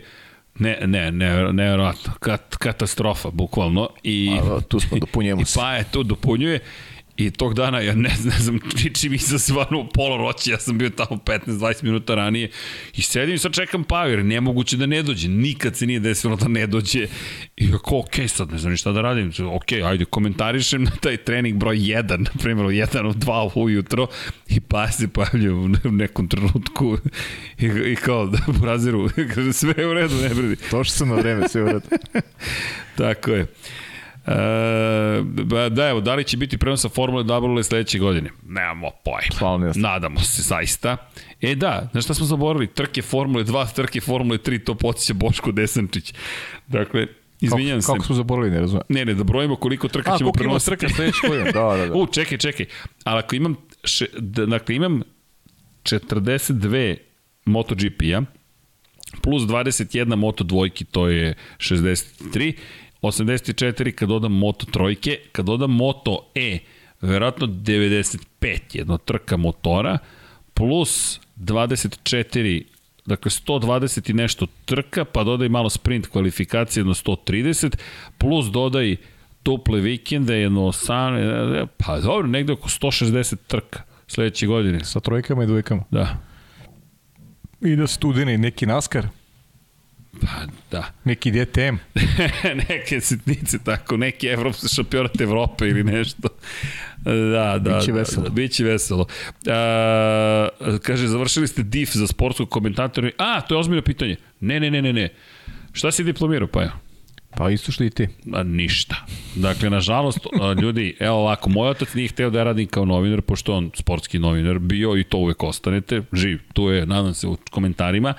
ne, 0.59 0.79
ne, 0.87 1.13
ne, 1.13 1.53
nevjerojatno, 1.53 2.13
kat, 2.21 2.57
katastrofa, 2.57 3.31
bukvalno, 3.31 3.89
i, 4.03 4.39
A, 4.43 4.61
tu 4.69 4.81
smo, 4.81 4.99
dopunjujemo 4.99 5.43
i 5.43 5.45
se. 5.45 5.59
pa 5.59 5.75
je 5.75 5.85
to 5.85 6.03
dopunjuje, 6.03 6.61
I 7.21 7.31
tog 7.31 7.55
dana, 7.55 7.81
ja 7.81 7.95
ne, 7.95 8.09
ne 8.25 8.39
znam, 8.39 8.61
či- 8.77 8.95
čim 8.95 9.15
izazvano 9.15 9.79
u 9.81 9.89
pola 9.89 10.19
noći, 10.19 10.51
ja 10.51 10.59
sam 10.59 10.79
bio 10.79 10.91
tamo 10.91 11.21
15-20 11.27 11.83
minuta 11.83 12.15
ranije 12.15 12.51
i 12.95 13.03
sedim 13.03 13.35
i 13.35 13.39
sad 13.39 13.53
čekam 13.53 13.85
jer 14.07 14.25
nemoguće 14.25 14.77
da 14.77 14.87
ne 14.87 15.03
dođe. 15.03 15.29
Nikad 15.29 15.77
se 15.77 15.87
nije 15.87 16.01
desilo 16.01 16.37
da 16.37 16.49
ne 16.49 16.67
dođe. 16.67 17.07
I 17.57 17.69
ako, 17.75 17.99
ok, 17.99 18.15
sad 18.29 18.53
ne 18.53 18.59
znam 18.59 18.77
šta 18.77 18.93
da 18.93 19.01
radim. 19.01 19.33
Ok, 19.53 19.73
ajde, 19.85 20.05
komentarišem 20.05 20.85
na 20.85 20.91
taj 20.91 21.17
trening 21.17 21.57
broj 21.59 21.77
1, 21.77 22.19
na 22.19 22.31
primjer, 22.43 22.67
1 22.67 23.07
od 23.07 23.17
2 23.17 23.51
ujutro 23.55 24.07
i 24.49 24.61
pa 24.61 24.89
se 24.91 25.09
pojavljaju 25.09 25.57
u 25.61 25.69
ne- 25.69 25.79
u 25.85 25.93
nekom 25.93 26.29
trenutku 26.29 26.97
i, 27.59 27.67
i 27.67 27.97
kao 27.97 28.27
da 28.27 28.39
buraziru, 28.47 29.09
kaže 29.35 29.53
sve 29.53 29.75
je 29.77 29.87
u 29.87 29.95
redu, 29.95 30.15
ne 30.15 30.29
bridi. 30.29 30.57
Došao 30.71 30.85
sam 30.97 31.09
na 31.09 31.15
vreme, 31.15 31.49
sve 31.49 31.63
u 31.63 31.67
redu. 31.67 31.87
Tako 32.99 33.31
je. 33.31 33.47
E, 34.27 34.33
da, 35.71 35.89
evo, 35.89 36.01
da 36.01 36.15
li 36.15 36.25
će 36.25 36.37
biti 36.37 36.59
prenosa 36.59 36.89
Formule 36.89 37.25
W 37.25 37.63
sledeće 37.63 37.99
godine? 37.99 38.31
Nemamo 38.47 38.91
pojma. 39.05 39.73
Nadamo 39.75 40.21
se, 40.21 40.43
zaista. 40.43 40.97
E 41.41 41.55
da, 41.55 41.89
znaš 41.93 42.05
šta 42.05 42.15
smo 42.15 42.27
zaboravili? 42.27 42.67
Trke 42.67 43.03
Formule 43.03 43.45
2, 43.45 43.75
trke 43.75 44.01
Formule 44.01 44.39
3, 44.39 44.65
to 44.65 44.75
podsjeća 44.75 45.15
Boško 45.15 45.53
Desančić. 45.53 46.15
Dakle, 46.67 47.07
izvinjam 47.41 47.81
kako, 47.81 47.83
se. 47.83 47.93
Kako 47.93 48.05
smo 48.05 48.15
zaboravili, 48.15 48.55
ne 48.55 48.61
razumem. 48.61 48.83
Ne, 48.89 49.05
ne, 49.05 49.15
da 49.15 49.25
brojimo 49.25 49.57
koliko 49.57 49.89
trka 49.89 50.15
A, 50.15 50.19
ćemo 50.19 50.33
koliko 50.33 50.45
ima 50.45 50.49
prenositi. 50.51 50.71
trka 50.77 50.95
sledeće 50.95 51.29
godine? 51.29 51.53
Da, 51.53 51.77
da, 51.77 51.87
da. 51.87 51.95
U, 51.99 52.07
čekaj, 52.07 52.39
čekaj. 52.39 52.67
Ali 53.05 53.19
ako 53.19 53.37
imam, 53.37 53.57
še, 53.85 54.07
dakle, 54.47 54.75
imam 54.75 55.03
42 55.83 56.97
MotoGP-a, 57.45 58.23
plus 59.23 59.43
21 59.43 60.17
Moto 60.17 60.45
dvojki, 60.45 60.85
to 60.85 61.09
je 61.09 61.35
63, 61.59 62.53
84 63.03 63.93
kad 63.93 64.09
dodam 64.09 64.33
Moto 64.33 64.67
trojke, 64.67 65.19
kad 65.33 65.47
dodam 65.47 65.71
Moto 65.71 66.27
E, 66.35 66.59
verovatno 67.01 67.47
95 67.47 68.19
jedno 68.73 68.99
trka 68.99 69.37
motora, 69.37 69.99
plus 70.55 71.21
24 71.37 72.63
dakle 73.07 73.31
120 73.31 74.11
i 74.11 74.13
nešto 74.13 74.47
trka, 74.65 75.05
pa 75.05 75.25
dodaj 75.25 75.49
malo 75.49 75.71
sprint 75.71 76.07
kvalifikacije 76.07 76.81
jedno 76.81 76.95
130, 76.95 77.77
plus 78.19 78.47
dodaj 78.47 78.97
duple 79.45 79.81
vikende, 79.81 80.37
jedno 80.37 80.61
18, 80.61 81.67
pa 81.77 82.01
dobro, 82.01 82.29
negde 82.29 82.53
oko 82.53 82.69
160 82.69 83.37
trka 83.47 83.83
sledeće 84.07 84.47
godine. 84.47 84.85
Sa 84.85 85.01
trojkama 85.01 85.45
i 85.45 85.47
dvojkama. 85.47 85.83
Da, 85.91 86.17
I 87.61 87.77
da 87.77 87.87
se 87.87 87.99
tu 87.99 88.09
udine 88.09 88.39
neki 88.39 88.67
naskar, 88.67 89.09
pa 90.21 90.47
da. 90.71 90.93
neki 91.05 91.31
DTM. 91.31 91.77
neke 92.69 93.01
sitnice 93.01 93.59
tako, 93.65 93.97
neki 93.97 94.27
evropski 94.27 94.69
šampionat 94.69 95.21
Evrope 95.21 95.69
ili 95.69 95.85
nešto. 95.85 96.29
Da, 97.05 97.59
da. 97.59 97.79
Biće 97.79 97.93
da, 97.93 97.99
veselo. 97.99 98.25
Da, 98.25 98.31
biće 98.31 98.65
veselo. 98.65 99.07
A, 99.47 100.49
kaže, 100.83 101.07
završili 101.07 101.49
ste 101.49 101.63
DIF 101.63 101.91
za 101.93 102.07
sportskog 102.07 102.49
komentatora. 102.49 103.11
A, 103.19 103.41
to 103.41 103.55
je 103.55 103.59
ozbiljno 103.59 103.83
pitanje. 103.83 104.17
Ne, 104.41 104.61
ne, 104.61 104.71
ne, 104.71 104.83
ne, 104.83 104.93
ne. 104.93 105.09
Šta 105.73 105.91
si 105.91 106.05
diplomirao, 106.05 106.49
pa 106.49 106.63
ja? 106.63 106.73
Pa 107.37 107.51
isto 107.51 107.73
što 107.73 107.85
i 107.85 107.91
ti. 107.91 108.09
A, 108.33 108.43
ništa. 108.43 108.97
Dakle, 109.35 109.71
nažalost, 109.71 110.19
ljudi, 110.63 110.97
evo 111.01 111.17
ovako, 111.17 111.51
moj 111.51 111.69
otac 111.69 111.95
nije 111.95 112.09
hteo 112.09 112.31
da 112.31 112.39
ja 112.39 112.45
radim 112.45 112.67
kao 112.67 112.85
novinar, 112.85 113.21
pošto 113.21 113.55
on 113.55 113.71
sportski 113.75 114.19
novinar 114.19 114.59
bio 114.59 114.97
i 114.97 115.05
to 115.05 115.19
uvek 115.19 115.43
ostanete, 115.43 116.03
živ, 116.13 116.39
tu 116.53 116.69
je, 116.69 116.87
nadam 116.87 117.15
se, 117.15 117.27
u 117.27 117.37
komentarima, 117.51 118.15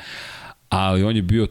ali 0.69 1.03
on 1.03 1.15
je 1.15 1.21
bio 1.21 1.47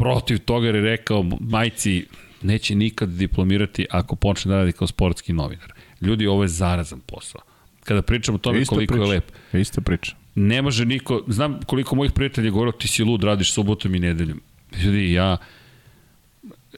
protiv 0.00 0.38
toga 0.38 0.66
jer 0.66 0.74
je 0.74 0.80
rekao 0.82 1.24
majci 1.40 2.06
neće 2.42 2.74
nikad 2.74 3.08
diplomirati 3.08 3.86
ako 3.90 4.16
počne 4.16 4.50
da 4.50 4.56
radi 4.56 4.72
kao 4.72 4.86
sportski 4.86 5.32
novinar. 5.32 5.72
Ljudi, 6.00 6.26
ovo 6.26 6.42
je 6.42 6.48
zarazan 6.48 7.00
posao. 7.00 7.40
Kada 7.84 8.02
pričamo 8.02 8.36
o 8.36 8.38
tome 8.38 8.60
Isto 8.60 8.74
koliko 8.74 8.94
priča. 8.94 9.04
je 9.04 9.10
lep, 9.10 9.24
Isto 9.52 9.80
priča. 9.80 10.16
ne 10.34 10.62
može 10.62 10.84
niko, 10.84 11.22
znam 11.28 11.60
koliko 11.66 11.96
mojih 11.96 12.12
prijatelja 12.12 12.44
je 12.44 12.50
govorilo 12.50 12.72
ti 12.72 12.88
si 12.88 13.04
lud, 13.04 13.24
radiš 13.24 13.52
subotom 13.52 13.94
i 13.94 13.98
nedeljom. 13.98 14.40
Ljudi, 14.84 15.12
ja, 15.12 15.36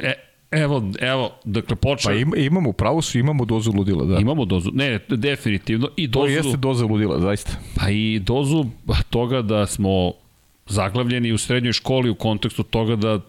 e, 0.01 0.12
evo, 0.51 0.91
evo, 1.01 1.31
dakle, 1.44 1.76
počeo, 1.76 2.12
Pa 2.12 2.15
im, 2.18 2.33
imamo, 2.36 2.73
pravo 2.73 3.02
su, 3.02 3.18
imamo 3.18 3.44
dozu 3.44 3.73
ludila, 3.73 4.05
da. 4.05 4.18
imamo 4.18 4.44
dozu, 4.44 4.70
ne, 4.75 4.99
definitivno, 5.09 5.89
i 5.97 6.10
to 6.10 6.20
dozu, 6.20 6.33
jeste 6.33 6.57
doza 6.57 6.84
ludila, 6.86 7.20
zaista. 7.20 7.52
pa 7.76 7.91
i 7.91 8.18
dozu 8.18 8.65
toga 9.10 9.42
da 9.42 9.67
smo 9.67 10.12
zaglavljeni 10.66 11.32
u 11.32 11.39
srednjoj 11.39 11.73
školi 11.73 12.10
u 12.10 12.15
kontekstu 12.15 12.62
toga 12.62 12.97
da 12.97 13.20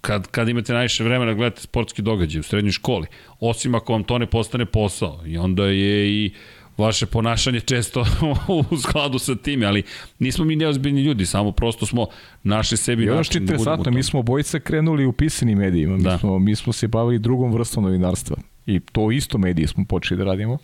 kad, 0.00 0.26
kad 0.26 0.48
imate 0.48 0.72
najviše 0.72 1.04
vremena 1.04 1.30
da 1.30 1.36
gledate 1.36 1.62
sportski 1.62 2.02
događaj 2.02 2.40
u 2.40 2.42
srednjoj 2.42 2.72
školi, 2.72 3.06
osim 3.40 3.74
ako 3.74 3.92
vam 3.92 4.04
to 4.04 4.18
ne 4.18 4.26
postane 4.26 4.66
posao 4.66 5.22
i 5.26 5.38
onda 5.38 5.64
je 5.64 6.10
i 6.10 6.32
vaše 6.78 7.06
ponašanje 7.06 7.60
često 7.60 8.06
u 8.70 8.76
skladu 8.76 9.18
sa 9.18 9.34
time, 9.34 9.66
ali 9.66 9.82
nismo 10.18 10.44
mi 10.44 10.56
neozbiljni 10.56 11.02
ljudi, 11.02 11.26
samo 11.26 11.52
prosto 11.52 11.86
smo 11.86 12.06
našli 12.42 12.76
sebi 12.76 13.02
I 13.02 13.06
način 13.06 13.46
da 13.46 13.56
budemo 13.56 13.96
mi 13.96 14.02
smo 14.02 14.20
obojica 14.20 14.60
krenuli 14.60 15.06
u 15.06 15.12
pisanim 15.12 15.58
medijima. 15.58 15.96
Mi, 15.96 16.02
Da. 16.02 16.18
smo, 16.18 16.38
mi 16.38 16.56
smo 16.56 16.72
se 16.72 16.88
bavili 16.88 17.18
drugom 17.18 17.52
vrstom 17.52 17.84
novinarstva. 17.84 18.36
I 18.66 18.80
to 18.80 19.10
isto 19.10 19.38
mediji 19.38 19.66
smo 19.66 19.84
počeli 19.84 20.18
da 20.18 20.24
radimo. 20.24 20.58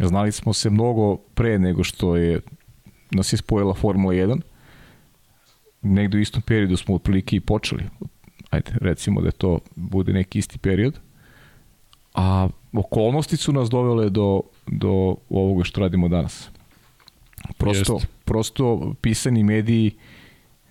Znali 0.00 0.32
smo 0.32 0.52
se 0.52 0.70
mnogo 0.70 1.16
pre 1.16 1.58
nego 1.58 1.84
što 1.84 2.16
je 2.16 2.40
nas 3.10 3.32
je 3.32 3.36
spojila 3.36 3.74
Formula 3.74 4.14
1. 4.14 4.40
Negde 5.86 6.18
u 6.18 6.20
istom 6.20 6.42
periodu 6.42 6.76
smo 6.76 6.94
otprilike 6.94 7.36
i 7.36 7.40
počeli. 7.40 7.84
Ajde, 8.50 8.70
recimo 8.80 9.20
da 9.20 9.30
to 9.30 9.58
bude 9.74 10.12
neki 10.12 10.38
isti 10.38 10.58
period. 10.58 10.98
A 12.14 12.48
okolnosti 12.72 13.36
su 13.36 13.52
nas 13.52 13.70
dovele 13.70 14.10
do, 14.10 14.40
do 14.66 15.16
ovoga 15.30 15.64
što 15.64 15.80
radimo 15.80 16.08
danas. 16.08 16.50
Prosto, 17.58 17.94
Jeste. 17.94 18.08
prosto 18.24 18.94
pisani 19.00 19.44
mediji 19.44 19.90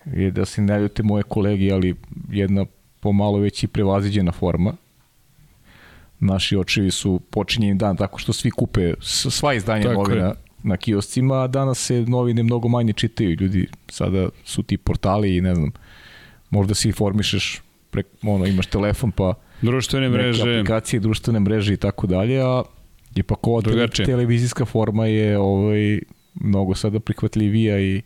je 0.06 0.32
da 0.32 0.46
se 0.46 0.62
ne 0.62 0.80
ljute 0.80 1.04
moje 1.04 1.24
kolege, 1.24 1.72
ali 1.72 1.96
jedna 2.32 2.66
pomalo 3.00 3.38
već 3.38 3.64
i 3.64 3.68
prevaziđena 3.68 4.32
forma. 4.32 4.74
Naši 6.20 6.58
očevi 6.58 6.92
su 6.92 7.22
počinjeni 7.30 7.76
dan 7.76 7.98
tako 7.98 8.20
što 8.20 8.34
svi 8.34 8.52
kupe 8.52 8.94
sva 9.02 9.54
izdanja 9.54 9.84
Tako 9.84 10.02
novina 10.02 10.26
je. 10.26 10.34
Na 10.66 10.78
kioscima, 10.78 11.44
a 11.44 11.48
danas 11.48 11.80
se 11.80 12.02
novine 12.02 12.44
mnogo 12.44 12.68
manje 12.68 12.94
čitaju. 12.94 13.38
Ljudi 13.40 13.68
sada 13.88 14.30
su 14.44 14.64
ti 14.64 14.78
portali 14.78 15.38
i 15.38 15.42
ne 15.42 15.56
znam, 15.56 15.72
možda 16.50 16.74
se 16.74 16.88
informišeš 16.88 17.62
prek, 17.92 18.06
ono, 18.22 18.46
imaš 18.46 18.66
telefon 18.66 19.12
pa 19.12 19.34
Društvene 19.62 20.10
mreže, 20.10 20.42
aplikacije, 20.42 21.00
društvene 21.00 21.40
mreže 21.40 21.74
i 21.74 21.78
tako 21.78 22.08
dalje, 22.08 22.42
a 22.42 22.64
ipak 23.16 23.48
ova 23.48 23.62
tele, 23.62 23.76
Drugačije. 23.76 24.06
televizijska 24.06 24.66
forma 24.66 25.06
je 25.06 25.38
ovaj, 25.40 26.00
mnogo 26.34 26.76
sada 26.76 27.00
prihvatljivija 27.00 27.80
i 27.80 28.02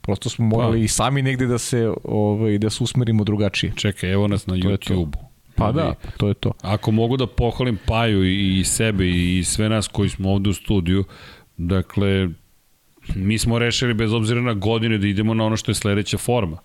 prosto 0.00 0.30
smo 0.30 0.46
morali 0.46 0.78
Pa. 0.78 0.84
i 0.84 0.88
sami 0.88 1.22
negde 1.22 1.46
da 1.46 1.58
se 1.58 1.92
ovaj 2.04 2.58
da 2.58 2.70
se 2.70 2.84
usmerimo 2.84 3.24
drugačije. 3.24 3.72
čekaj, 3.76 4.12
evo 4.12 4.28
nas 4.28 4.46
na. 4.46 4.54
YouTube-u. 4.54 5.34
Pa 5.56 5.72
da, 5.72 5.94
to 6.16 6.28
je 6.28 6.34
to. 6.34 6.52
Ako 6.62 6.90
mogu 6.90 7.16
da 7.16 7.26
pohvalim 7.26 7.78
Paju 7.86 8.24
i 8.24 8.64
sebe 8.64 9.08
i 9.08 9.44
sve 9.44 9.68
nas 9.68 9.88
koji 9.88 10.08
smo 10.08 10.30
ovde 10.30 10.50
u 10.50 10.52
studiju, 10.52 11.04
dakle, 11.56 12.28
mi 13.14 13.38
smo 13.38 13.58
rešili 13.58 13.94
bez 13.94 14.12
obzira 14.12 14.40
na 14.40 14.54
godine 14.54 14.98
da 14.98 15.06
idemo 15.06 15.34
na 15.34 15.44
ono 15.44 15.56
što 15.56 15.70
je 15.70 15.74
sledeća 15.74 16.18
forma. 16.18 16.58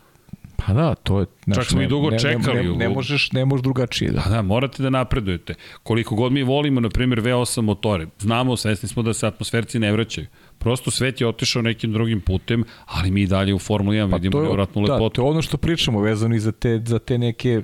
Pa 0.66 0.74
da, 0.74 0.96
to 0.96 1.20
je 1.20 1.26
Čak 1.56 1.66
smo 1.66 1.82
i 1.82 1.88
dugo 1.88 2.10
ne, 2.10 2.20
čekali 2.20 2.64
Ne, 2.64 2.70
ne, 2.70 2.78
ne, 2.78 2.90
možeš, 2.90 3.32
ne 3.32 3.46
možeš 3.46 3.64
drugačije. 3.64 4.12
Da. 4.12 4.22
Pa 4.22 4.30
da, 4.30 4.42
morate 4.42 4.84
da 4.84 4.90
napredujete. 4.90 5.54
Koliko 5.84 6.16
god 6.16 6.32
mi 6.32 6.44
volimo, 6.44 6.80
na 6.80 6.90
primjer, 6.90 7.22
V8 7.22 7.62
motore, 7.62 8.08
znamo, 8.20 8.58
svesni 8.58 8.90
smo 8.90 9.04
da 9.04 9.14
se 9.14 9.28
atmosferci 9.28 9.80
ne 9.80 9.92
vraćaju. 9.92 10.28
Prosto 10.58 10.92
svet 10.92 11.22
je 11.22 11.28
otišao 11.28 11.62
nekim 11.62 11.94
drugim 11.94 12.22
putem, 12.22 12.64
ali 12.86 13.12
mi 13.12 13.22
i 13.22 13.28
dalje 13.28 13.54
u 13.54 13.60
Formuli 13.60 13.98
1 13.98 14.14
vidimo 14.14 14.32
Pa 14.32 14.38
to 14.38 14.44
je, 14.44 14.50
nevratnu 14.50 14.86
da, 14.88 14.94
lepotu. 14.94 15.16
to 15.16 15.22
je 15.22 15.30
ono 15.30 15.42
što 15.42 15.58
pričamo 15.58 16.02
vezano 16.02 16.36
i 16.36 16.40
za 16.40 16.52
te, 16.52 16.82
za 16.86 17.00
te 17.00 17.18
neke 17.18 17.62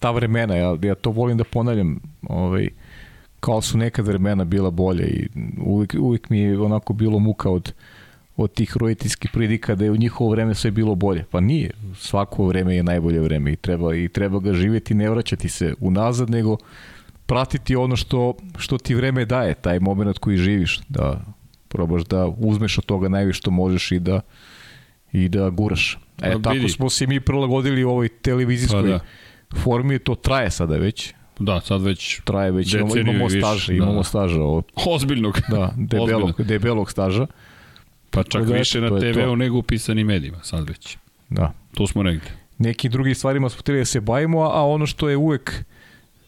ta 0.00 0.10
vremena, 0.10 0.54
ja, 0.54 0.76
ja 0.82 0.94
to 0.94 1.10
volim 1.10 1.36
da 1.36 1.44
ponavljam, 1.44 2.00
ovaj, 2.22 2.68
kao 3.46 3.62
su 3.62 3.78
nekad 3.78 4.06
vremena 4.06 4.44
bila 4.44 4.70
bolje 4.70 5.06
i 5.06 5.28
uvijek, 5.66 5.94
uvijek 5.98 6.30
mi 6.30 6.38
je 6.38 6.60
onako 6.60 6.92
bilo 6.92 7.18
muka 7.18 7.50
od, 7.50 7.72
od 8.36 8.54
tih 8.54 8.76
roditeljskih 8.76 9.30
pridika 9.32 9.74
da 9.74 9.84
je 9.84 9.90
u 9.90 9.96
njihovo 9.96 10.30
vreme 10.30 10.54
sve 10.54 10.70
bilo 10.70 10.94
bolje. 10.94 11.24
Pa 11.30 11.40
nije, 11.40 11.70
svako 11.94 12.46
vreme 12.46 12.76
je 12.76 12.82
najbolje 12.82 13.20
vreme 13.20 13.52
i 13.52 13.56
treba, 13.56 13.94
i 13.94 14.08
treba 14.08 14.40
ga 14.40 14.52
živjeti, 14.52 14.94
ne 14.94 15.10
vraćati 15.10 15.48
se 15.48 15.74
unazad, 15.80 16.30
nego 16.30 16.56
pratiti 17.26 17.76
ono 17.76 17.96
što, 17.96 18.34
što 18.58 18.78
ti 18.78 18.94
vreme 18.94 19.24
daje, 19.24 19.54
taj 19.54 19.80
moment 19.80 20.18
koji 20.18 20.36
živiš, 20.36 20.80
da 20.88 21.20
probaš 21.68 22.04
da 22.04 22.26
uzmeš 22.26 22.78
od 22.78 22.84
toga 22.84 23.08
najviše 23.08 23.36
što 23.36 23.50
možeš 23.50 23.92
i 23.92 23.98
da 23.98 24.20
i 25.12 25.28
da 25.28 25.50
guraš. 25.50 25.98
E, 26.22 26.32
Pa 26.32 26.38
tako 26.38 26.68
smo 26.68 26.90
se 26.90 27.06
mi 27.06 27.20
prilagodili 27.20 27.84
u 27.84 27.90
ovoj 27.90 28.08
televizijskoj 28.08 28.82
Pa 28.82 28.88
da. 28.88 29.00
formi, 29.62 29.98
to 29.98 30.14
traje 30.14 30.50
sada 30.50 30.76
već. 30.76 31.14
Da, 31.38 31.60
sad 31.60 31.82
već 31.82 32.20
Traje 32.24 32.50
već, 32.50 32.74
imamo, 32.74 32.96
imamo 32.96 33.24
više, 33.24 33.38
staža, 33.40 33.66
da, 33.66 33.76
imamo 33.76 33.96
da. 33.96 34.04
staža, 34.04 34.42
ovo, 34.42 34.62
ozbiljnog. 34.86 35.40
da, 35.48 35.72
debelog, 35.92 36.42
debelog 36.42 36.90
staža. 36.90 37.26
Pa 38.10 38.22
Tako 38.22 38.30
čak 38.30 38.44
da, 38.44 38.54
više 38.54 38.78
eto, 38.78 38.94
na 38.94 39.00
TV-u 39.00 39.36
nego 39.36 39.58
u 39.58 39.62
pisanim 39.62 40.06
medijima, 40.06 40.38
sad 40.42 40.68
već. 40.68 40.96
Da. 41.28 41.52
Tu 41.74 41.86
smo 41.86 42.02
negde. 42.02 42.26
Neki 42.58 42.88
drugi 42.88 43.14
stvarima 43.14 43.48
smo 43.48 43.60
htjeli 43.60 43.80
da 43.80 43.84
se 43.84 44.00
bavimo, 44.00 44.40
a 44.40 44.66
ono 44.66 44.86
što 44.86 45.08
je 45.08 45.16
uvek 45.16 45.64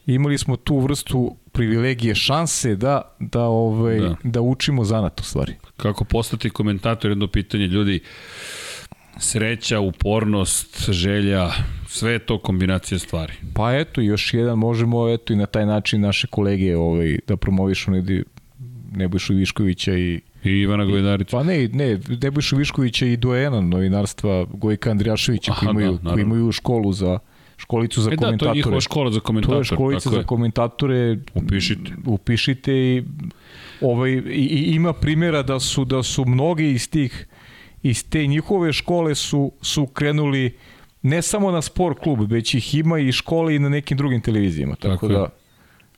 imali 0.05 0.37
smo 0.37 0.55
tu 0.55 0.79
vrstu 0.79 1.35
privilegije, 1.51 2.15
šanse 2.15 2.75
da 2.75 3.01
da 3.19 3.43
ovaj 3.43 3.99
da, 3.99 4.15
da 4.23 4.41
učimo 4.41 4.83
zanat 4.83 5.19
u 5.19 5.23
stvari. 5.23 5.55
Kako 5.77 6.03
postati 6.03 6.49
komentator, 6.49 7.11
jedno 7.11 7.27
pitanje, 7.27 7.67
ljudi, 7.67 7.99
sreća, 9.19 9.79
upornost, 9.79 10.89
želja, 10.89 11.49
sve 11.87 12.11
je 12.11 12.19
to 12.19 12.37
kombinacija 12.39 12.99
stvari. 12.99 13.33
Pa 13.53 13.73
eto, 13.73 14.01
još 14.01 14.33
jedan 14.33 14.57
možemo 14.57 15.09
eto 15.09 15.33
i 15.33 15.35
na 15.35 15.45
taj 15.45 15.65
način 15.65 16.01
naše 16.01 16.27
kolege 16.27 16.77
ovaj 16.77 17.17
da 17.27 17.37
promovišu 17.37 17.91
negde 17.91 18.23
Nebojšu 18.91 19.33
Viškovića 19.33 19.93
i 19.93 20.21
I 20.43 20.49
Ivana 20.51 20.85
Govedarica. 20.85 21.37
Pa 21.37 21.43
ne, 21.43 21.67
ne, 21.67 21.99
Nebojšu 22.21 22.55
Viškovića 22.55 23.05
i 23.05 23.17
Dojena 23.17 23.61
novinarstva 23.61 24.45
Gojka 24.53 24.91
Andrijaševića 24.91 25.53
koji 25.53 25.69
imaju, 25.69 25.99
da, 26.03 26.11
koji 26.11 26.21
imaju 26.21 26.51
školu 26.51 26.93
za 26.93 27.19
školicu 27.57 28.01
za 28.01 28.11
E 28.11 28.15
da, 28.15 28.17
to 28.17 28.23
je 28.23 28.27
komentatore. 28.27 28.55
njihova 28.55 28.81
škola 28.81 29.11
za 29.11 29.19
To 29.19 29.23
komentator. 29.23 29.57
je 29.57 29.63
školica 29.63 30.09
za 30.09 30.17
je. 30.17 30.23
komentatore. 30.23 31.17
Upišite. 31.33 31.91
Upišite 32.05 32.73
i 32.73 33.03
ovaj 33.81 34.11
i, 34.11 34.21
i 34.25 34.75
ima 34.75 34.93
primjera 34.93 35.43
da 35.43 35.59
su 35.59 35.85
da 35.85 36.03
su 36.03 36.25
mnogi 36.25 36.71
iz 36.71 36.89
tih 36.89 37.27
iz 37.83 38.09
te 38.09 38.27
njihove 38.27 38.73
škole 38.73 39.15
su 39.15 39.51
su 39.61 39.85
krenuli 39.87 40.57
ne 41.01 41.21
samo 41.21 41.51
na 41.51 41.61
sport 41.61 41.99
klub, 41.99 42.31
već 42.31 42.53
ih 42.53 42.75
ima 42.75 42.99
i 42.99 43.11
škole 43.11 43.55
i 43.55 43.59
na 43.59 43.69
nekim 43.69 43.97
drugim 43.97 44.21
televizijama. 44.21 44.75
Tako, 44.75 44.89
Tako 44.89 45.07
da 45.07 45.29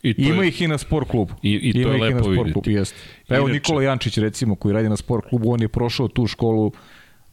I 0.04 0.14
to 0.16 0.22
ima 0.24 0.44
je, 0.44 0.48
ih 0.48 0.62
i 0.62 0.68
na 0.68 0.78
sport 0.78 1.10
klubu. 1.10 1.34
I- 1.44 1.54
i 1.54 1.74
to 1.74 1.80
ima 1.80 1.92
je 1.92 2.02
lepo 2.02 2.16
na 2.16 2.24
sport 2.24 2.30
videti. 2.38 2.54
klubu, 2.54 2.70
jeste. 2.70 2.98
Pa 3.28 3.36
Evo 3.36 3.44
Inače- 3.44 3.54
Nikola 3.54 3.84
Jančić 3.84 4.18
recimo 4.18 4.56
koji 4.56 4.74
radi 4.74 4.90
na 4.90 4.98
sport 4.98 5.26
klubu, 5.30 5.52
on 5.52 5.62
je 5.62 5.68
prošao 5.70 6.08
tu 6.08 6.28
školu 6.28 6.72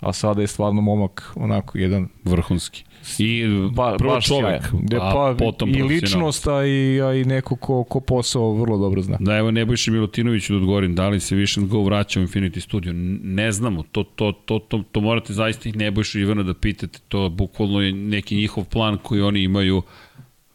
a 0.00 0.12
sada 0.12 0.40
je 0.40 0.46
stvarno 0.46 0.80
momak 0.80 1.32
onako 1.36 1.78
jedan 1.78 2.08
vrhunski. 2.24 2.84
I 3.18 3.44
ba, 3.72 3.94
prvo 3.98 4.14
baš 4.14 4.26
čovek, 4.26 4.44
sjajan. 4.44 4.84
Gde 4.86 4.96
a 4.96 5.10
pa 5.14 5.34
potom 5.38 5.74
i 5.74 5.82
ličnost, 5.82 6.46
a 6.46 6.64
i, 6.66 7.00
a 7.02 7.14
i 7.14 7.24
neko 7.24 7.56
ko, 7.56 7.84
ko 7.84 8.00
posao 8.00 8.52
vrlo 8.54 8.78
dobro 8.78 9.02
zna. 9.02 9.16
Da, 9.20 9.36
evo 9.36 9.50
Nebojši 9.50 9.90
Milutinoviću 9.90 10.52
da 10.52 10.58
odgovorim, 10.58 10.94
da 10.94 11.08
li 11.08 11.20
se 11.20 11.36
Vision 11.36 11.68
Go 11.68 11.82
vraća 11.82 12.20
u 12.20 12.22
Infinity 12.22 12.60
Studio? 12.60 12.92
Ne 13.22 13.52
znamo, 13.52 13.82
to, 13.92 14.02
to, 14.02 14.32
to, 14.32 14.58
to, 14.58 14.82
to 14.92 15.00
morate 15.00 15.32
zaista 15.32 15.68
i 15.68 15.72
Nebojšu 15.72 16.18
i 16.18 16.22
Ivana 16.22 16.42
da 16.42 16.54
pitate, 16.54 16.98
to 17.08 17.28
bukvalno 17.28 17.80
je 17.80 17.92
neki 17.92 18.36
njihov 18.36 18.64
plan 18.64 18.98
koji 19.02 19.20
oni 19.20 19.42
imaju, 19.42 19.82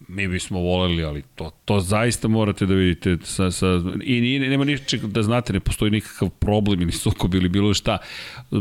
mi 0.08 0.28
bismo 0.28 0.60
voleli, 0.60 1.04
ali 1.04 1.24
to, 1.36 1.52
to 1.66 1.80
zaista 1.80 2.28
morate 2.28 2.66
da 2.66 2.74
vidite 2.74 3.18
sa, 3.24 3.52
sa, 3.52 3.82
i 4.04 4.22
nije, 4.22 4.40
nema 4.40 4.66
ničeg 4.66 5.02
da 5.02 5.24
znate, 5.24 5.54
ne 5.54 5.60
postoji 5.60 5.92
nikakav 5.92 6.30
problem 6.30 6.82
ili 6.82 6.92
sukob 6.92 7.36
ili 7.36 7.50
bilo 7.50 7.74
šta, 7.74 7.98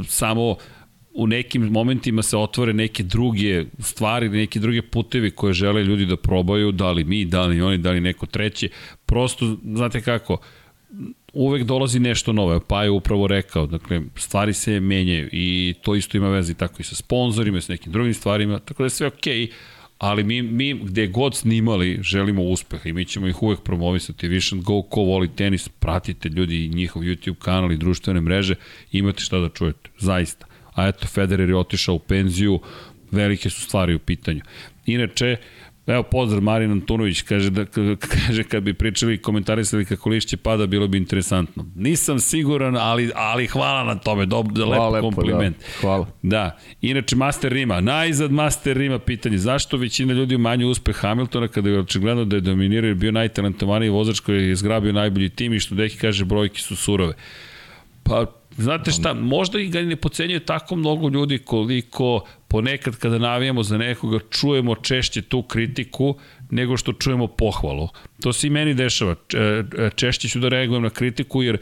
samo 0.06 0.56
u 1.14 1.26
nekim 1.26 1.62
momentima 1.62 2.22
se 2.22 2.36
otvore 2.36 2.72
neke 2.72 3.02
druge 3.02 3.64
stvari, 3.78 4.28
neke 4.28 4.60
druge 4.60 4.82
putevi 4.82 5.30
koje 5.30 5.54
žele 5.54 5.84
ljudi 5.84 6.06
da 6.06 6.16
probaju, 6.16 6.72
da 6.72 6.92
li 6.92 7.04
mi, 7.04 7.24
da 7.24 7.46
li 7.46 7.62
oni, 7.62 7.78
da 7.78 7.90
li 7.90 8.00
neko 8.00 8.26
treći. 8.26 8.68
Prosto, 9.06 9.56
znate 9.64 10.00
kako, 10.00 10.38
uvek 11.32 11.64
dolazi 11.64 12.00
nešto 12.00 12.32
novo, 12.32 12.60
pa 12.60 12.84
je 12.84 12.90
upravo 12.90 13.26
rekao, 13.26 13.66
dakle, 13.66 14.00
stvari 14.16 14.52
se 14.52 14.80
menjaju 14.80 15.28
i 15.32 15.74
to 15.82 15.94
isto 15.94 16.16
ima 16.16 16.28
veze 16.28 16.54
tako 16.54 16.74
i 16.78 16.84
sa 16.84 16.94
sponzorima, 16.94 17.58
i 17.58 17.60
sa 17.60 17.72
nekim 17.72 17.92
drugim 17.92 18.14
stvarima, 18.14 18.58
tako 18.58 18.82
da 18.82 18.86
je 18.86 18.90
sve 18.90 19.06
okej, 19.06 19.46
okay, 19.46 19.52
ali 19.98 20.24
mi, 20.24 20.42
mi 20.42 20.74
gde 20.74 21.06
god 21.06 21.34
snimali 21.34 21.98
želimo 22.02 22.42
uspeha 22.42 22.88
i 22.88 22.92
mi 22.92 23.04
ćemo 23.04 23.28
ih 23.28 23.42
uvek 23.42 23.60
promovisati. 23.60 24.28
Vision 24.28 24.62
Go, 24.62 24.82
ko 24.82 25.00
voli 25.00 25.28
tenis, 25.28 25.68
pratite 25.68 26.28
ljudi 26.28 26.68
njihov 26.68 27.02
YouTube 27.02 27.34
kanal 27.34 27.72
i 27.72 27.76
društvene 27.76 28.20
mreže, 28.20 28.54
imate 28.92 29.20
šta 29.20 29.38
da 29.38 29.48
čujete, 29.48 29.90
zaista. 29.98 30.46
A 30.74 30.88
eto, 30.88 31.06
Federer 31.06 31.48
je 31.48 31.56
otišao 31.56 31.94
u 31.94 31.98
penziju, 31.98 32.60
velike 33.10 33.50
su 33.50 33.60
stvari 33.60 33.94
u 33.94 33.98
pitanju. 33.98 34.40
Inače, 34.86 35.36
Evo 35.86 36.02
pozdrav 36.02 36.42
Marin 36.42 36.70
Antunović, 36.70 37.22
kaže, 37.22 37.50
da, 37.50 37.64
kaže 38.26 38.44
kad 38.44 38.62
bi 38.62 38.74
pričali 38.74 39.14
i 39.14 39.18
komentarisali 39.18 39.84
kako 39.84 40.10
lišće 40.10 40.36
pada, 40.36 40.66
bilo 40.66 40.88
bi 40.88 40.98
interesantno. 40.98 41.66
Nisam 41.74 42.20
siguran, 42.20 42.76
ali, 42.76 43.10
ali 43.14 43.46
hvala 43.46 43.84
na 43.84 43.94
tome, 43.94 44.26
dob, 44.26 44.52
da 44.52 44.64
Hvala 44.64 44.88
lep 44.88 44.94
lepo, 44.94 45.16
kompliment. 45.16 45.56
Da, 45.58 45.64
hvala. 45.80 46.06
Da, 46.22 46.58
inače 46.80 47.16
Master 47.16 47.52
Rima, 47.52 47.80
najzad 47.80 48.32
Master 48.32 48.76
Rima 48.76 48.98
pitanje, 48.98 49.38
zašto 49.38 49.76
većina 49.76 50.12
ljudi 50.12 50.34
umanju 50.34 50.68
uspeh 50.68 50.96
Hamiltona 50.96 51.48
kada 51.48 51.70
je 51.70 51.78
očigledno 51.78 52.24
da 52.24 52.36
je 52.36 52.40
dominirao 52.40 52.90
i 52.90 52.94
bio 52.94 53.12
najtalentovaniji 53.12 53.90
vozač 53.90 54.20
koji 54.20 54.48
je 54.48 54.56
zgrabio 54.56 54.92
najbolji 54.92 55.28
tim 55.28 55.54
i 55.54 55.60
što 55.60 55.74
Deki 55.74 55.96
kaže 55.96 56.24
brojke 56.24 56.60
su 56.60 56.76
surove. 56.76 57.14
Pa, 58.02 58.26
znate 58.56 58.90
šta, 58.90 59.14
možda 59.14 59.60
i 59.60 59.68
ga 59.68 59.82
ne 59.82 59.96
pocenjuje 59.96 60.40
tako 60.40 60.76
mnogo 60.76 61.08
ljudi 61.08 61.38
koliko 61.38 62.24
ponekad 62.48 62.96
kada 62.96 63.18
navijamo 63.18 63.62
za 63.62 63.78
nekoga 63.78 64.18
čujemo 64.30 64.74
češće 64.74 65.22
tu 65.22 65.42
kritiku 65.42 66.16
nego 66.50 66.76
što 66.76 66.92
čujemo 66.92 67.26
pohvalu. 67.26 67.88
To 68.22 68.32
se 68.32 68.46
i 68.46 68.50
meni 68.50 68.74
dešava. 68.74 69.14
E, 69.34 69.90
Češće 69.94 70.28
ću 70.28 70.38
da 70.38 70.48
reagujem 70.48 70.82
na 70.82 70.90
kritiku 70.90 71.42
jer 71.42 71.58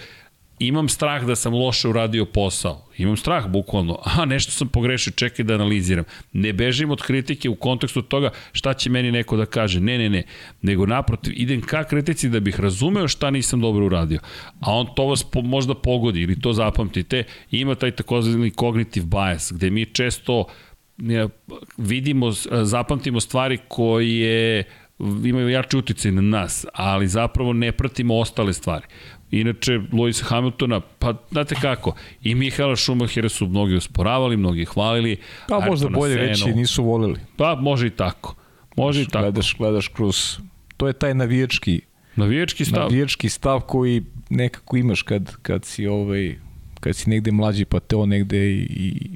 imam 0.60 0.88
strah 0.88 1.24
da 1.24 1.36
sam 1.36 1.54
loše 1.54 1.88
uradio 1.88 2.24
posao. 2.24 2.86
Imam 2.96 3.16
strah, 3.16 3.46
bukvalno. 3.48 3.98
Aha, 4.04 4.24
nešto 4.24 4.52
sam 4.52 4.68
pogrešio, 4.68 5.12
čekaj 5.12 5.44
da 5.44 5.54
analiziram. 5.54 6.04
Ne 6.32 6.52
bežim 6.52 6.90
od 6.90 7.02
kritike 7.02 7.48
u 7.48 7.54
kontekstu 7.54 8.02
toga 8.02 8.30
šta 8.52 8.74
će 8.74 8.90
meni 8.90 9.12
neko 9.12 9.36
da 9.36 9.46
kaže. 9.46 9.80
Ne, 9.80 9.98
ne, 9.98 10.08
ne. 10.08 10.22
Nego 10.62 10.86
naprotiv, 10.86 11.32
idem 11.36 11.60
ka 11.60 11.84
kritici 11.84 12.28
da 12.28 12.40
bih 12.40 12.60
razumeo 12.60 13.08
šta 13.08 13.30
nisam 13.30 13.60
dobro 13.60 13.86
uradio. 13.86 14.20
A 14.60 14.74
on 14.74 14.86
to 14.96 15.06
vas 15.06 15.24
po, 15.24 15.42
možda 15.42 15.74
pogodi 15.74 16.20
ili 16.20 16.40
to 16.40 16.52
zapamtite. 16.52 17.24
Ima 17.50 17.74
taj 17.74 17.90
takozvani 17.90 18.50
cognitive 18.50 19.06
bias, 19.06 19.52
gde 19.52 19.70
mi 19.70 19.86
često 19.86 20.44
vidimo, 21.76 22.32
zapamtimo 22.62 23.20
stvari 23.20 23.58
koje 23.68 24.64
imaju 25.24 25.48
jači 25.48 25.76
uticaj 25.76 26.12
na 26.12 26.22
nas, 26.22 26.66
ali 26.72 27.08
zapravo 27.08 27.52
ne 27.52 27.72
pratimo 27.72 28.18
ostale 28.18 28.52
stvari. 28.52 28.86
Inače, 29.30 29.72
Lewis 29.92 30.22
Hamiltona, 30.24 30.80
pa 30.98 31.14
znate 31.30 31.54
kako, 31.54 31.94
i 32.22 32.34
Mihaela 32.34 32.76
Schumachera 32.76 33.28
su 33.28 33.46
mnogi 33.46 33.74
usporavali, 33.74 34.36
mnogi 34.36 34.64
hvalili. 34.64 35.16
Pa 35.48 35.60
možda 35.60 35.86
Ayrtona 35.88 35.94
bolje 35.94 36.14
Senu. 36.14 36.26
reći 36.28 36.52
nisu 36.52 36.84
volili. 36.84 37.20
Pa 37.36 37.54
može 37.54 37.86
i 37.86 37.90
tako. 37.90 38.34
Može 38.76 39.02
i 39.02 39.06
tako. 39.06 39.22
Gledaš, 39.22 39.56
gledaš 39.58 39.88
kroz... 39.88 40.38
To 40.76 40.86
je 40.86 40.92
taj 40.92 41.14
navijački, 41.14 41.80
Navijački 42.16 42.64
stav. 42.64 42.80
navijački 42.82 43.28
stav 43.28 43.60
koji 43.60 44.02
nekako 44.30 44.76
imaš 44.76 45.02
kad, 45.02 45.36
kad 45.42 45.64
si 45.64 45.86
ovaj 45.86 46.34
kad 46.80 46.96
si 46.96 47.10
negde 47.10 47.32
mlađi 47.32 47.64
pa 47.64 47.80
te 47.80 47.96
on 47.96 48.08
negde 48.08 48.50
i, 48.50 48.66
i, 48.70 49.10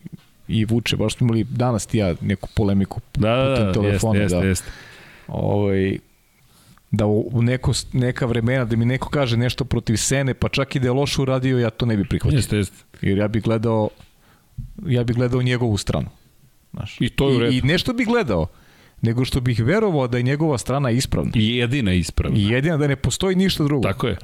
i 0.60 0.64
vuče. 0.64 0.96
Baš 0.96 1.14
smo 1.14 1.24
imali 1.24 1.44
danas 1.44 1.86
ti 1.86 1.98
ja 1.98 2.14
neku 2.20 2.48
polemiku 2.56 3.00
Da, 3.14 3.36
da, 3.36 3.50
putem 3.54 3.66
da, 3.66 3.72
telefona, 3.72 4.20
jeste, 4.20 4.36
da. 4.38 4.44
jeste. 4.44 4.70
ovaj, 5.28 5.98
da 6.96 7.06
u 7.06 7.42
neko, 7.42 7.72
neka 7.92 8.26
vremena 8.26 8.64
da 8.64 8.76
mi 8.76 8.84
neko 8.84 9.08
kaže 9.08 9.36
nešto 9.36 9.64
protiv 9.64 9.96
Sene, 9.96 10.34
pa 10.34 10.48
čak 10.48 10.76
i 10.76 10.80
da 10.80 10.86
je 10.86 10.92
loše 10.92 11.22
uradio, 11.22 11.58
ja 11.58 11.70
to 11.70 11.86
ne 11.86 11.96
bih 11.96 12.06
prihvatio. 12.08 12.36
Jeste, 12.36 12.56
jeste. 12.56 12.76
Jer 13.00 13.18
ja 13.18 13.28
bih 13.28 13.42
gledao 13.42 13.88
ja 14.86 15.04
bih 15.04 15.16
gledao 15.16 15.42
njegovu 15.42 15.76
stranu. 15.76 16.08
Znaš. 16.72 16.96
I 17.00 17.08
to 17.08 17.28
je 17.28 17.36
u 17.36 17.40
redu. 17.40 17.52
I, 17.52 17.58
I 17.58 17.62
nešto 17.62 17.92
bih 17.92 18.06
gledao, 18.06 18.46
nego 19.02 19.24
što 19.24 19.40
bih 19.40 19.64
verovao 19.64 20.08
da 20.08 20.16
je 20.16 20.22
njegova 20.22 20.58
strana 20.58 20.90
ispravna. 20.90 21.30
I 21.34 21.56
jedina 21.56 21.92
ispravna. 21.92 22.38
I 22.38 22.44
jedina 22.44 22.76
da 22.76 22.86
ne 22.86 22.96
postoji 22.96 23.36
ništa 23.36 23.64
drugo. 23.64 23.88
Tako 23.88 24.06
je. 24.06 24.16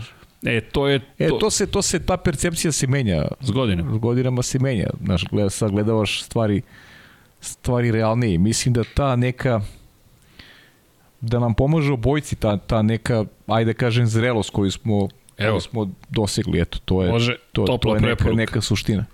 E, 0.42 0.60
to 0.60 0.89
je... 0.89 1.00
E, 1.18 1.28
to 1.40 1.50
se, 1.50 1.66
to 1.66 1.82
se, 1.82 1.99
ta 1.99 2.16
percepcija 2.16 2.73
se 2.73 2.86
menja. 2.86 3.24
S 3.40 3.50
godinama. 3.50 3.94
S 3.94 3.99
godinama 3.99 4.42
se 4.42 4.58
menja. 4.58 4.90
Znaš, 5.05 5.24
gleda, 5.31 5.50
sad 5.50 5.70
gledavaš 5.70 6.23
stvari, 6.23 6.62
stvari 7.40 7.90
realnije. 7.90 8.39
Mislim 8.39 8.74
da 8.74 8.84
ta 8.94 9.16
neka 9.16 9.60
da 11.20 11.39
nam 11.39 11.55
pomaže 11.55 11.92
obojci 11.92 12.36
ta, 12.36 12.57
ta 12.57 12.82
neka, 12.82 13.24
ajde 13.47 13.73
da 13.73 13.78
kažem, 13.78 14.07
zrelost 14.07 14.50
koju 14.50 14.70
smo, 14.70 15.08
Evo. 15.39 15.52
koju 15.52 15.60
smo 15.60 15.90
dosegli. 16.10 16.60
Eto, 16.60 16.78
to 16.84 17.02
je, 17.02 17.12
Može, 17.12 17.36
to, 17.52 17.78
to 17.82 17.94
je 17.94 18.00
neka, 18.00 18.32
neka 18.32 18.60
suština. 18.60 19.05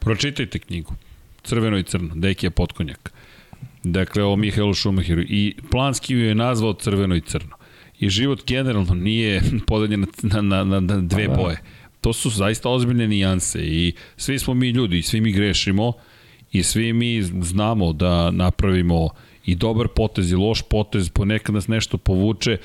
Pročitajte 0.00 0.58
knjigu. 0.58 0.94
Crveno 1.42 1.78
i 1.78 1.82
crno. 1.82 2.14
Dekija 2.14 2.50
Potkonjak. 2.50 3.12
Dakle, 3.82 4.24
o 4.24 4.36
Mihajlu 4.36 4.74
Šumahiru. 4.74 5.22
I 5.22 5.56
planski 5.70 6.14
ju 6.14 6.20
je 6.20 6.34
nazvao 6.34 6.74
crveno 6.74 7.16
i 7.16 7.20
crno. 7.20 7.56
I 7.98 8.08
život 8.08 8.46
generalno 8.46 8.94
nije 8.94 9.42
podeljen 9.66 10.06
na, 10.22 10.40
na, 10.40 10.64
na, 10.64 10.80
na 10.80 10.96
dve 11.00 11.26
Pa 11.26 11.32
da. 11.32 11.42
boje. 11.42 11.60
To 12.00 12.12
su 12.12 12.30
zaista 12.30 12.68
ozbiljne 12.68 13.08
nijanse 13.08 13.66
i 13.66 13.92
svi 14.16 14.38
smo 14.38 14.54
mi 14.54 14.70
ljudi 14.70 14.98
i 14.98 15.02
svi 15.02 15.20
mi 15.20 15.32
grešimo 15.32 15.92
i 16.52 16.62
svi 16.62 16.92
mi 16.92 17.22
znamo 17.22 17.92
da 17.92 18.30
napravimo 18.30 19.08
i 19.48 19.54
dobar 19.54 19.88
potez 19.88 20.32
i 20.32 20.36
loš 20.36 20.62
potez, 20.62 21.08
ponekad 21.08 21.54
nas 21.54 21.68
nešto 21.68 21.98
povuče, 21.98 22.58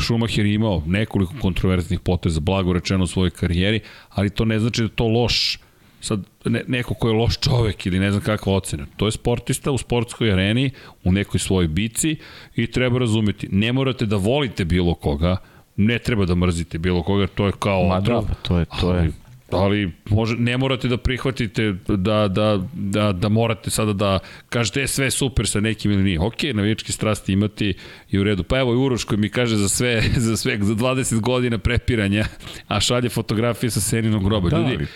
Schumacher 0.00 0.46
je 0.46 0.54
imao 0.54 0.82
nekoliko 0.86 1.34
kontroverznih 1.40 2.00
poteza, 2.00 2.40
blago 2.40 2.72
rečeno 2.72 3.04
u 3.04 3.06
svojoj 3.06 3.30
karijeri, 3.30 3.80
ali 4.10 4.30
to 4.30 4.44
ne 4.44 4.60
znači 4.60 4.82
da 4.82 4.88
to 4.88 5.06
loš 5.06 5.58
sad 6.00 6.20
ne, 6.44 6.62
neko 6.66 6.94
ko 6.94 7.08
je 7.08 7.14
loš 7.14 7.38
čovek 7.40 7.86
ili 7.86 7.98
ne 7.98 8.10
znam 8.10 8.22
kakva 8.22 8.52
ocena. 8.52 8.86
To 8.96 9.06
je 9.06 9.12
sportista 9.12 9.70
u 9.70 9.78
sportskoj 9.78 10.32
areni, 10.32 10.70
u 11.04 11.12
nekoj 11.12 11.40
svojoj 11.40 11.68
bici 11.68 12.16
i 12.56 12.66
treba 12.66 12.98
razumeti. 12.98 13.48
Ne 13.52 13.72
morate 13.72 14.06
da 14.06 14.16
volite 14.16 14.64
bilo 14.64 14.94
koga, 14.94 15.36
ne 15.76 15.98
treba 15.98 16.26
da 16.26 16.34
mrzite 16.34 16.78
bilo 16.78 17.02
koga, 17.02 17.26
to 17.26 17.46
je 17.46 17.52
kao 17.58 17.88
Ma 17.88 17.96
otrov, 17.96 18.28
da, 18.28 18.34
to 18.34 18.58
je, 18.58 18.64
to 18.80 18.94
je. 18.94 19.00
ali, 19.00 19.12
ali 19.50 19.92
može, 20.10 20.36
ne 20.36 20.58
morate 20.58 20.88
da 20.88 20.96
prihvatite 20.96 21.74
da, 21.88 22.28
da, 22.28 22.62
da, 22.72 23.12
da 23.12 23.28
morate 23.28 23.70
sada 23.70 23.92
da 23.92 24.18
kažete 24.48 24.82
e, 24.82 24.86
sve 24.86 25.10
super 25.10 25.48
sa 25.48 25.60
nekim 25.60 25.92
ili 25.92 26.02
nije. 26.02 26.20
Ok, 26.20 26.42
navijačke 26.54 26.92
strasti 26.92 27.32
imati 27.32 27.74
i 28.10 28.18
u 28.18 28.24
redu. 28.24 28.42
Pa 28.42 28.58
evo 28.58 28.72
i 28.72 28.76
Uroš 28.76 29.04
koji 29.04 29.18
mi 29.18 29.28
kaže 29.28 29.56
za 29.56 29.68
sve, 29.68 30.02
za 30.26 30.36
sve, 30.36 30.58
za 30.60 30.74
20 30.74 31.20
godina 31.20 31.58
prepiranja, 31.58 32.24
a 32.68 32.80
šalje 32.80 33.08
fotografije 33.08 33.70
sa 33.70 33.80
Seninog 33.80 34.24
groba. 34.24 34.48
Da, 34.48 34.58
Ljudi, 34.58 34.86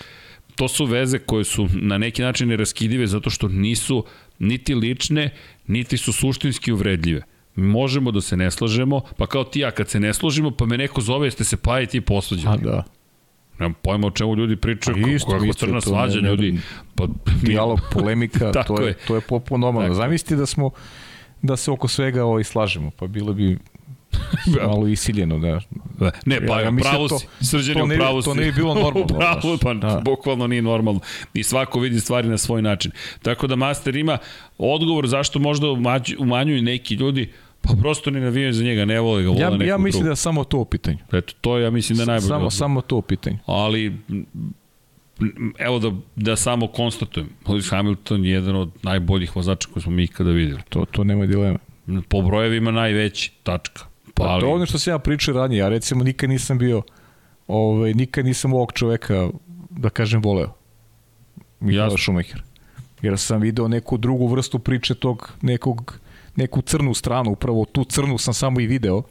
to 0.57 0.69
su 0.69 0.85
veze 0.85 1.19
koje 1.19 1.45
su 1.45 1.69
na 1.73 1.99
neki 1.99 2.23
način 2.23 2.49
neraskidive 2.49 3.07
zato 3.07 3.31
što 3.31 3.49
nisu 3.49 4.05
niti 4.39 4.75
lične, 4.75 5.31
niti 5.67 5.97
su 5.97 6.13
suštinski 6.13 6.73
uvredljive. 6.73 7.23
Možemo 7.55 8.11
da 8.11 8.21
se 8.21 8.37
ne 8.37 8.51
slažemo, 8.51 9.01
pa 9.17 9.27
kao 9.27 9.45
ti 9.45 9.61
ja 9.61 9.71
kad 9.71 9.89
se 9.89 10.01
ne 10.01 10.15
složimo, 10.15 10.51
pa 10.51 10.67
me 10.67 10.79
neko 10.79 11.01
zove, 11.01 11.27
jeste 11.27 11.45
se 11.45 11.57
pa 11.57 11.81
i 11.81 11.87
ti 11.87 12.01
posuđeni. 12.01 12.55
A 12.55 12.57
da. 12.57 12.85
Nemam 13.63 13.75
pojma 13.75 14.07
o 14.07 14.13
čemu 14.13 14.35
ljudi 14.35 14.57
pričaju, 14.57 14.95
Pa 14.95 15.01
kako, 15.01 15.11
isto, 15.11 15.31
kako 15.31 15.53
crna 15.53 15.81
svađa 15.81 16.21
ne- 16.21 16.29
ljudi. 16.29 16.59
Pa, 16.95 17.07
Dijalog, 17.43 17.81
polemika, 17.93 18.53
to 18.67 18.81
je, 18.81 18.89
je. 18.89 18.95
to 18.97 19.15
je 19.15 19.21
potpuno 19.23 19.59
normalno. 19.61 19.95
Zamislite 19.95 20.37
da 20.37 20.47
smo 20.47 20.71
da 21.43 21.57
se 21.57 21.71
oko 21.71 21.89
svega 21.89 22.25
ovaj 22.25 22.45
slažemo, 22.45 22.91
pa 22.91 23.07
bilo 23.07 23.33
bi 23.33 23.59
malo 24.63 24.87
isiljeno, 24.89 25.39
da. 25.39 25.61
Ne, 26.27 26.47
pa 26.47 26.55
Ja- 26.55 26.61
ja, 26.63 26.73
pravo 26.83 27.03
da 27.03 27.09
to- 27.09 27.19
si. 27.19 27.27
To 27.69 27.85
u 27.85 27.89
bi- 27.89 27.97
pravu 27.97 28.23
to 28.23 28.33
si. 28.33 28.39
ne 28.39 28.45
bi 28.45 28.53
bilo 28.53 28.75
normalno, 28.75 29.07
znaš. 29.11 29.61
pa 29.61 29.75
Da. 29.75 30.01
bukvalno 30.01 30.47
nije 30.47 30.63
normalno. 30.63 31.01
I 31.35 31.43
svako 31.43 31.81
vidi 31.81 32.01
stvari 32.01 32.29
na 32.29 32.39
svoj 32.39 32.63
način. 32.63 32.91
Tako 33.23 33.47
da 33.47 33.57
Master 33.57 33.97
ima 33.97 34.19
odgovor 34.59 35.07
zašto 35.07 35.39
možda 35.39 35.67
umanjuju 36.19 36.63
neki 36.63 36.95
ljudi, 36.95 37.33
pa 37.63 37.75
prosto 37.81 38.11
ne 38.11 38.21
navijaju 38.21 38.53
za 38.53 38.65
njega, 38.65 38.85
ne 38.85 39.01
vole 39.01 39.23
ga, 39.23 39.29
vole 39.29 39.41
Ja, 39.41 39.51
nekog 39.51 39.67
ja 39.67 39.79
mislim 39.79 40.01
drugog. 40.01 40.05
da 40.05 40.13
je 40.13 40.17
samo 40.17 40.45
to 40.45 40.59
u 40.59 40.65
pitanju. 40.65 40.99
Eto, 41.13 41.33
to 41.41 41.59
ja 41.59 41.71
mislim 41.71 41.97
da 41.97 42.03
je 42.03 42.07
najbolje. 42.07 42.29
Samo, 42.29 42.35
odgovor. 42.37 42.53
samo 42.53 42.81
to 42.81 42.97
u 42.97 43.03
pitanju. 43.03 43.39
ali 43.47 43.97
evo 45.59 45.79
da, 45.79 45.93
da 46.17 46.37
samo 46.37 46.67
konstatujem, 46.67 47.29
Lewis 47.47 47.71
Hamilton 47.71 48.25
je 48.25 48.31
jedan 48.31 48.57
od 48.57 48.71
najboljih 48.83 49.37
vozača 49.37 49.69
koje 49.73 49.83
smo 49.83 49.93
mi 49.93 50.05
ikada 50.05 50.31
videli. 50.31 50.61
To, 50.69 50.85
to 50.85 51.05
nema 51.05 51.27
dileme. 51.27 51.59
Po 52.09 52.23
brojevima 52.23 52.71
najveći, 52.71 53.33
tačka. 53.43 53.83
Pa, 54.15 54.25
ali, 54.25 54.41
to 54.41 54.47
je 54.47 54.53
ono 54.53 54.67
što 54.67 54.79
sam 54.79 54.93
ja 54.93 54.99
pričao 54.99 55.35
ranije. 55.35 55.59
Ja 55.59 55.69
recimo 55.69 56.05
nikad 56.05 56.31
nisam 56.31 56.59
bio, 56.59 56.83
ovaj, 57.49 57.95
nikad 57.95 58.25
nisam 58.25 58.53
ovog 58.53 58.73
čoveka, 58.73 59.29
da 59.71 59.91
kažem, 59.91 60.23
voleo. 60.23 60.53
Mihaela 61.61 61.85
Jasno. 61.87 61.99
Schumacher. 61.99 62.43
Jer 63.03 63.19
sam 63.19 63.41
video 63.41 63.69
neku 63.69 63.97
drugu 63.97 64.27
vrstu 64.27 64.59
priče 64.59 64.95
tog 64.95 65.33
nekog, 65.43 65.99
neku 66.36 66.62
crnu 66.62 66.94
stranu, 66.94 67.31
upravo 67.31 67.65
tu 67.65 67.85
crnu 67.85 68.19
sam 68.19 68.35
samo 68.35 68.61
i 68.61 68.67
video 68.67 69.02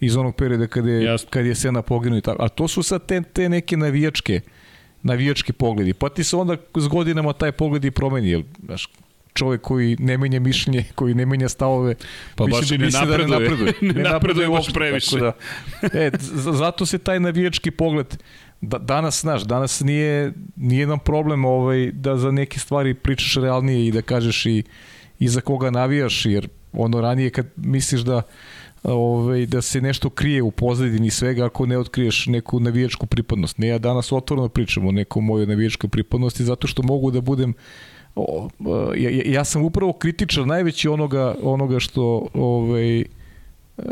iz 0.00 0.16
onog 0.16 0.36
perioda 0.36 0.66
kad 0.66 0.86
je, 0.86 1.02
Jasno. 1.02 1.28
kad 1.30 1.46
je 1.46 1.54
Sena 1.54 1.82
poginuo 1.82 2.18
i 2.18 2.22
tako. 2.22 2.42
A 2.42 2.48
to 2.48 2.68
su 2.68 2.82
sad 2.82 3.06
te, 3.06 3.22
te 3.22 3.48
neke 3.48 3.76
navijačke, 3.76 4.40
navijački 5.02 5.52
pogledi. 5.52 5.94
Pa 5.94 6.08
ti 6.08 6.24
se 6.24 6.36
onda 6.36 6.56
s 6.76 6.88
godinama 6.88 7.32
taj 7.32 7.52
pogled 7.52 7.84
i 7.84 7.90
promeni. 7.90 8.30
Jer, 8.30 8.44
znaš, 8.64 8.88
čovek 9.34 9.60
koji 9.60 9.96
ne 10.00 10.18
menja 10.18 10.40
mišljenje, 10.40 10.84
koji 10.94 11.14
ne 11.14 11.26
menja 11.26 11.48
stavove, 11.48 11.94
Pa 12.34 12.44
baš 12.46 12.68
da 12.68 12.74
i 12.74 12.78
ne 12.78 12.84
misli 12.84 13.00
da 13.00 13.06
napreduje. 13.06 13.40
napreduje. 13.40 13.74
Ne 14.02 14.10
napreduje 14.10 14.48
baš 14.48 14.72
previše. 14.72 15.18
Da, 15.18 15.32
e, 15.82 16.10
zato 16.52 16.86
se 16.86 16.98
taj 16.98 17.20
navijački 17.20 17.70
pogled 17.70 18.16
da, 18.60 18.78
danas, 18.78 19.20
znaš, 19.20 19.42
danas 19.42 19.80
nije, 19.80 20.32
nije 20.56 20.86
nam 20.86 20.98
problem 20.98 21.44
ovaj, 21.44 21.90
da 21.92 22.16
za 22.16 22.30
neke 22.30 22.58
stvari 22.58 22.94
pričaš 22.94 23.34
realnije 23.34 23.86
i 23.86 23.92
da 23.92 24.02
kažeš 24.02 24.46
i, 24.46 24.62
i 25.18 25.28
za 25.28 25.40
koga 25.40 25.70
navijaš, 25.70 26.26
jer 26.26 26.48
ono 26.76 27.00
ranije 27.00 27.30
kad 27.30 27.46
misliš 27.56 28.00
da 28.00 28.22
ovaj, 28.82 29.46
da 29.46 29.62
se 29.62 29.80
nešto 29.80 30.10
krije 30.10 30.42
u 30.42 30.50
pozadini 30.50 31.10
svega 31.10 31.46
ako 31.46 31.66
ne 31.66 31.78
otkriješ 31.78 32.26
neku 32.26 32.60
navijačku 32.60 33.06
pripadnost. 33.06 33.58
Ne, 33.58 33.66
ja 33.66 33.78
danas 33.78 34.12
otvoreno 34.12 34.48
pričam 34.48 34.86
o 34.86 34.92
nekom 34.92 35.24
mojoj 35.24 35.46
navijačkoj 35.46 35.88
pripadnosti 35.90 36.44
zato 36.44 36.66
što 36.66 36.82
mogu 36.82 37.10
da 37.10 37.20
budem 37.20 37.54
o, 38.16 38.48
ja- 38.96 39.22
ja 39.32 39.44
sam 39.44 39.62
upravo 39.62 39.92
kritičar 39.92 40.46
najveći 40.46 40.88
onoga, 40.88 41.34
onoga 41.42 41.80
što 41.80 42.26
ovaj, 42.34 43.04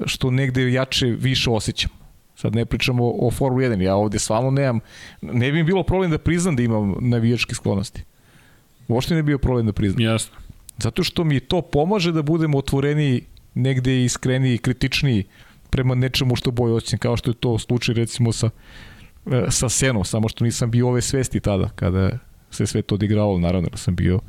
što 0.06 0.30
negde 0.30 0.72
jače 0.72 1.06
više 1.06 1.50
osjećam. 1.50 1.90
Sad 2.36 2.54
ne 2.54 2.64
pričamo 2.66 3.04
o, 3.06 3.26
o 3.26 3.30
Formula 3.30 3.68
1, 3.68 3.80
ja 3.82 3.94
ovde 3.96 4.18
stvarno 4.18 4.50
nemam, 4.50 4.80
ne 5.22 5.52
bi 5.52 5.58
mi 5.58 5.64
bilo 5.64 5.82
problem 5.82 6.10
da 6.10 6.18
priznam 6.18 6.56
da 6.56 6.62
imam 6.62 6.94
navijačke 7.00 7.54
sklonosti. 7.54 8.02
Uopšte 8.88 9.14
ne 9.14 9.22
bi 9.22 9.26
bio 9.26 9.38
problem 9.38 9.66
da 9.66 9.72
priznam. 9.72 10.04
Jasno. 10.04 10.36
Zato 10.78 11.04
što 11.04 11.24
mi 11.24 11.40
to 11.40 11.62
pomaže 11.62 12.12
da 12.12 12.22
budem 12.22 12.54
otvoreniji, 12.54 13.24
negde 13.54 14.04
iskreniji, 14.04 14.58
kritičniji 14.58 15.24
prema 15.70 15.94
nečemu 15.94 16.36
što 16.36 16.50
bolje 16.50 16.74
osjećam, 16.74 16.98
kao 16.98 17.16
što 17.16 17.30
je 17.30 17.34
to 17.34 17.58
slučaj 17.58 17.94
recimo 17.94 18.32
sa, 18.32 18.50
e, 19.26 19.46
sa 19.50 19.68
Senom, 19.68 20.04
samo 20.04 20.28
što 20.28 20.44
nisam 20.44 20.70
bio 20.70 20.88
ove 20.88 21.02
svesti 21.02 21.40
tada, 21.40 21.68
kada 21.74 22.18
se 22.50 22.66
sve 22.66 22.82
to 22.82 22.94
odigravalo, 22.94 23.38
naravno 23.38 23.68
da 23.68 23.76
sam 23.76 23.96
bio 23.96 24.20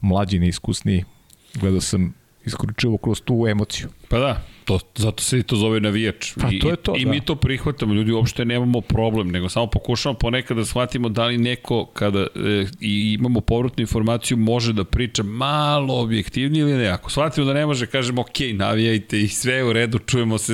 mlađi, 0.00 0.38
neiskusniji, 0.38 1.04
gledao 1.54 1.80
sam 1.80 2.14
iskoričivo 2.46 2.98
kroz 2.98 3.20
tu 3.20 3.46
emociju. 3.48 3.88
Pa 4.08 4.18
da, 4.18 4.42
to, 4.64 4.78
zato 4.94 5.22
se 5.22 5.38
i 5.38 5.42
to 5.42 5.56
zove 5.56 5.80
navijač. 5.80 6.32
Pa 6.40 6.48
I, 6.48 6.58
to 6.58 6.70
je 6.70 6.76
to, 6.76 6.94
I, 6.96 7.04
da. 7.04 7.10
mi 7.10 7.20
to 7.20 7.34
prihvatamo, 7.36 7.94
ljudi 7.94 8.12
uopšte 8.12 8.44
nemamo 8.44 8.80
problem, 8.80 9.28
nego 9.28 9.48
samo 9.48 9.66
pokušamo 9.66 10.14
ponekad 10.14 10.56
da 10.56 10.64
shvatimo 10.64 11.08
da 11.08 11.26
li 11.26 11.38
neko 11.38 11.86
kada 11.86 12.20
e, 12.20 12.26
i 12.80 13.16
imamo 13.18 13.40
povratnu 13.40 13.80
informaciju 13.80 14.36
može 14.36 14.72
da 14.72 14.84
priča 14.84 15.22
malo 15.22 15.94
objektivnije 15.94 16.62
ili 16.62 16.72
ne. 16.74 16.86
Ako 16.86 17.10
shvatimo 17.10 17.46
da 17.46 17.52
ne 17.52 17.66
može, 17.66 17.86
kažemo 17.86 18.20
ok, 18.20 18.28
navijajte 18.52 19.20
i 19.20 19.28
sve 19.28 19.54
je 19.54 19.64
u 19.64 19.72
redu, 19.72 19.98
čujemo 19.98 20.38
se 20.38 20.52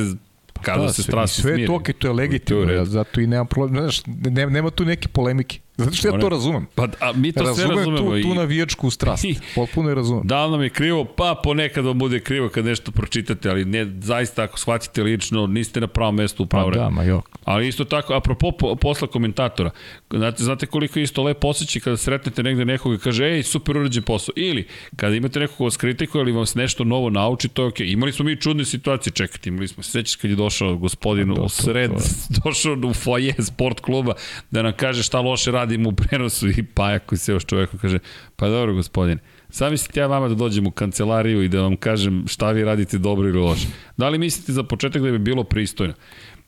kada 0.62 0.82
Da, 0.82 0.92
se 0.92 1.02
strasti 1.02 1.40
Sve 1.40 1.50
je 1.50 1.54
smiri. 1.54 1.66
to, 1.66 1.72
okay, 1.72 1.84
to 1.84 1.90
je 1.90 1.94
To 2.00 2.06
je 2.08 2.12
legitimno, 2.12 2.64
redu. 2.64 2.72
ja, 2.74 2.84
zato 2.84 3.20
i 3.20 3.26
nemam 3.26 3.46
problem, 3.46 3.82
znaš, 3.82 4.02
ne, 4.06 4.46
nema 4.46 4.70
tu 4.70 4.84
neke 4.84 5.08
polemike. 5.08 5.58
Zato 5.84 5.96
što 5.96 6.08
ja 6.08 6.20
to 6.20 6.28
razumem. 6.28 6.66
Pa, 6.74 6.88
a 7.00 7.12
mi 7.12 7.32
to 7.32 7.54
sve 7.54 7.64
razumem 7.64 7.94
razumemo. 7.94 8.16
tu, 8.16 8.28
tu 8.28 8.34
navijačku 8.34 8.90
strast. 8.90 9.24
Potpuno 9.54 9.88
je 9.88 9.94
razumem. 9.94 10.22
Da 10.26 10.48
nam 10.48 10.62
je 10.62 10.68
krivo? 10.68 11.04
Pa 11.04 11.40
ponekad 11.44 11.84
vam 11.84 11.98
bude 11.98 12.20
krivo 12.20 12.48
kad 12.48 12.64
nešto 12.64 12.92
pročitate, 12.92 13.50
ali 13.50 13.64
ne, 13.64 13.86
zaista 14.00 14.42
ako 14.42 14.58
shvatite 14.58 15.02
lično, 15.02 15.46
niste 15.46 15.80
na 15.80 15.86
pravom 15.86 16.14
mestu 16.14 16.42
u 16.42 16.46
Pa 16.46 16.50
pravo 16.50 16.68
vreme. 16.68 16.84
da, 16.84 16.90
ma 16.90 17.02
jo. 17.02 17.22
Ali 17.44 17.68
isto 17.68 17.84
tako, 17.84 18.14
apropo 18.14 18.50
po, 18.52 18.76
posla 18.76 19.08
komentatora, 19.08 19.70
znate, 20.10 20.44
znate 20.44 20.66
koliko 20.66 20.98
je 20.98 21.02
isto 21.02 21.22
lepo 21.22 21.48
osjećaj 21.48 21.80
kada 21.80 21.96
sretnete 21.96 22.42
negde 22.42 22.64
nekoga 22.64 22.94
i 22.94 22.98
kaže, 22.98 23.24
ej, 23.24 23.42
super 23.42 23.76
urađen 23.76 24.02
posao. 24.02 24.32
Ili, 24.36 24.66
kada 24.96 25.14
imate 25.14 25.40
nekog 25.40 25.56
ko 25.56 25.64
vas 25.64 25.76
kritikuje 25.76 26.22
ili 26.22 26.32
vam 26.32 26.46
se 26.46 26.58
nešto 26.58 26.84
novo 26.84 27.10
nauči, 27.10 27.48
to 27.48 27.62
je 27.62 27.68
okej. 27.68 27.86
Imali 27.92 28.12
smo 28.12 28.24
mi 28.24 28.36
čudne 28.36 28.64
situacije, 28.64 29.12
čekajte, 29.12 29.48
imali 29.48 29.68
smo, 29.68 29.82
sećaš 29.82 30.16
kad 30.16 30.30
je 30.30 30.36
došao 30.36 30.76
gospodin 30.76 31.34
to, 31.34 31.42
u 31.42 31.48
sred, 31.48 31.90
to 31.90 31.96
došao 32.44 32.76
u 32.90 32.94
foje 32.94 33.34
sport 33.38 33.80
kluba 33.80 34.14
da 34.50 34.62
nam 34.62 34.72
kaže 34.76 35.02
šta 35.02 35.20
loše 35.20 35.50
radimo 35.70 35.88
u 35.88 35.92
prenosu 35.92 36.48
i 36.48 36.62
Paja 36.64 36.98
koji 36.98 37.18
se 37.18 37.32
još 37.32 37.44
čoveku 37.44 37.78
kaže, 37.78 37.98
pa 38.36 38.48
dobro 38.48 38.74
gospodine, 38.74 39.20
Sami 39.50 39.70
mislite 39.70 40.00
ja 40.00 40.06
vama 40.06 40.28
da 40.28 40.34
dođem 40.34 40.66
u 40.66 40.70
kancelariju 40.70 41.42
i 41.42 41.48
da 41.48 41.62
vam 41.62 41.76
kažem 41.76 42.24
šta 42.28 42.50
vi 42.50 42.64
radite 42.64 42.98
dobro 42.98 43.28
ili 43.28 43.38
loše. 43.38 43.66
Da 43.96 44.08
li 44.08 44.18
mislite 44.18 44.52
za 44.52 44.62
početak 44.62 45.02
da 45.02 45.10
bi 45.10 45.18
bilo 45.18 45.44
pristojno? 45.44 45.94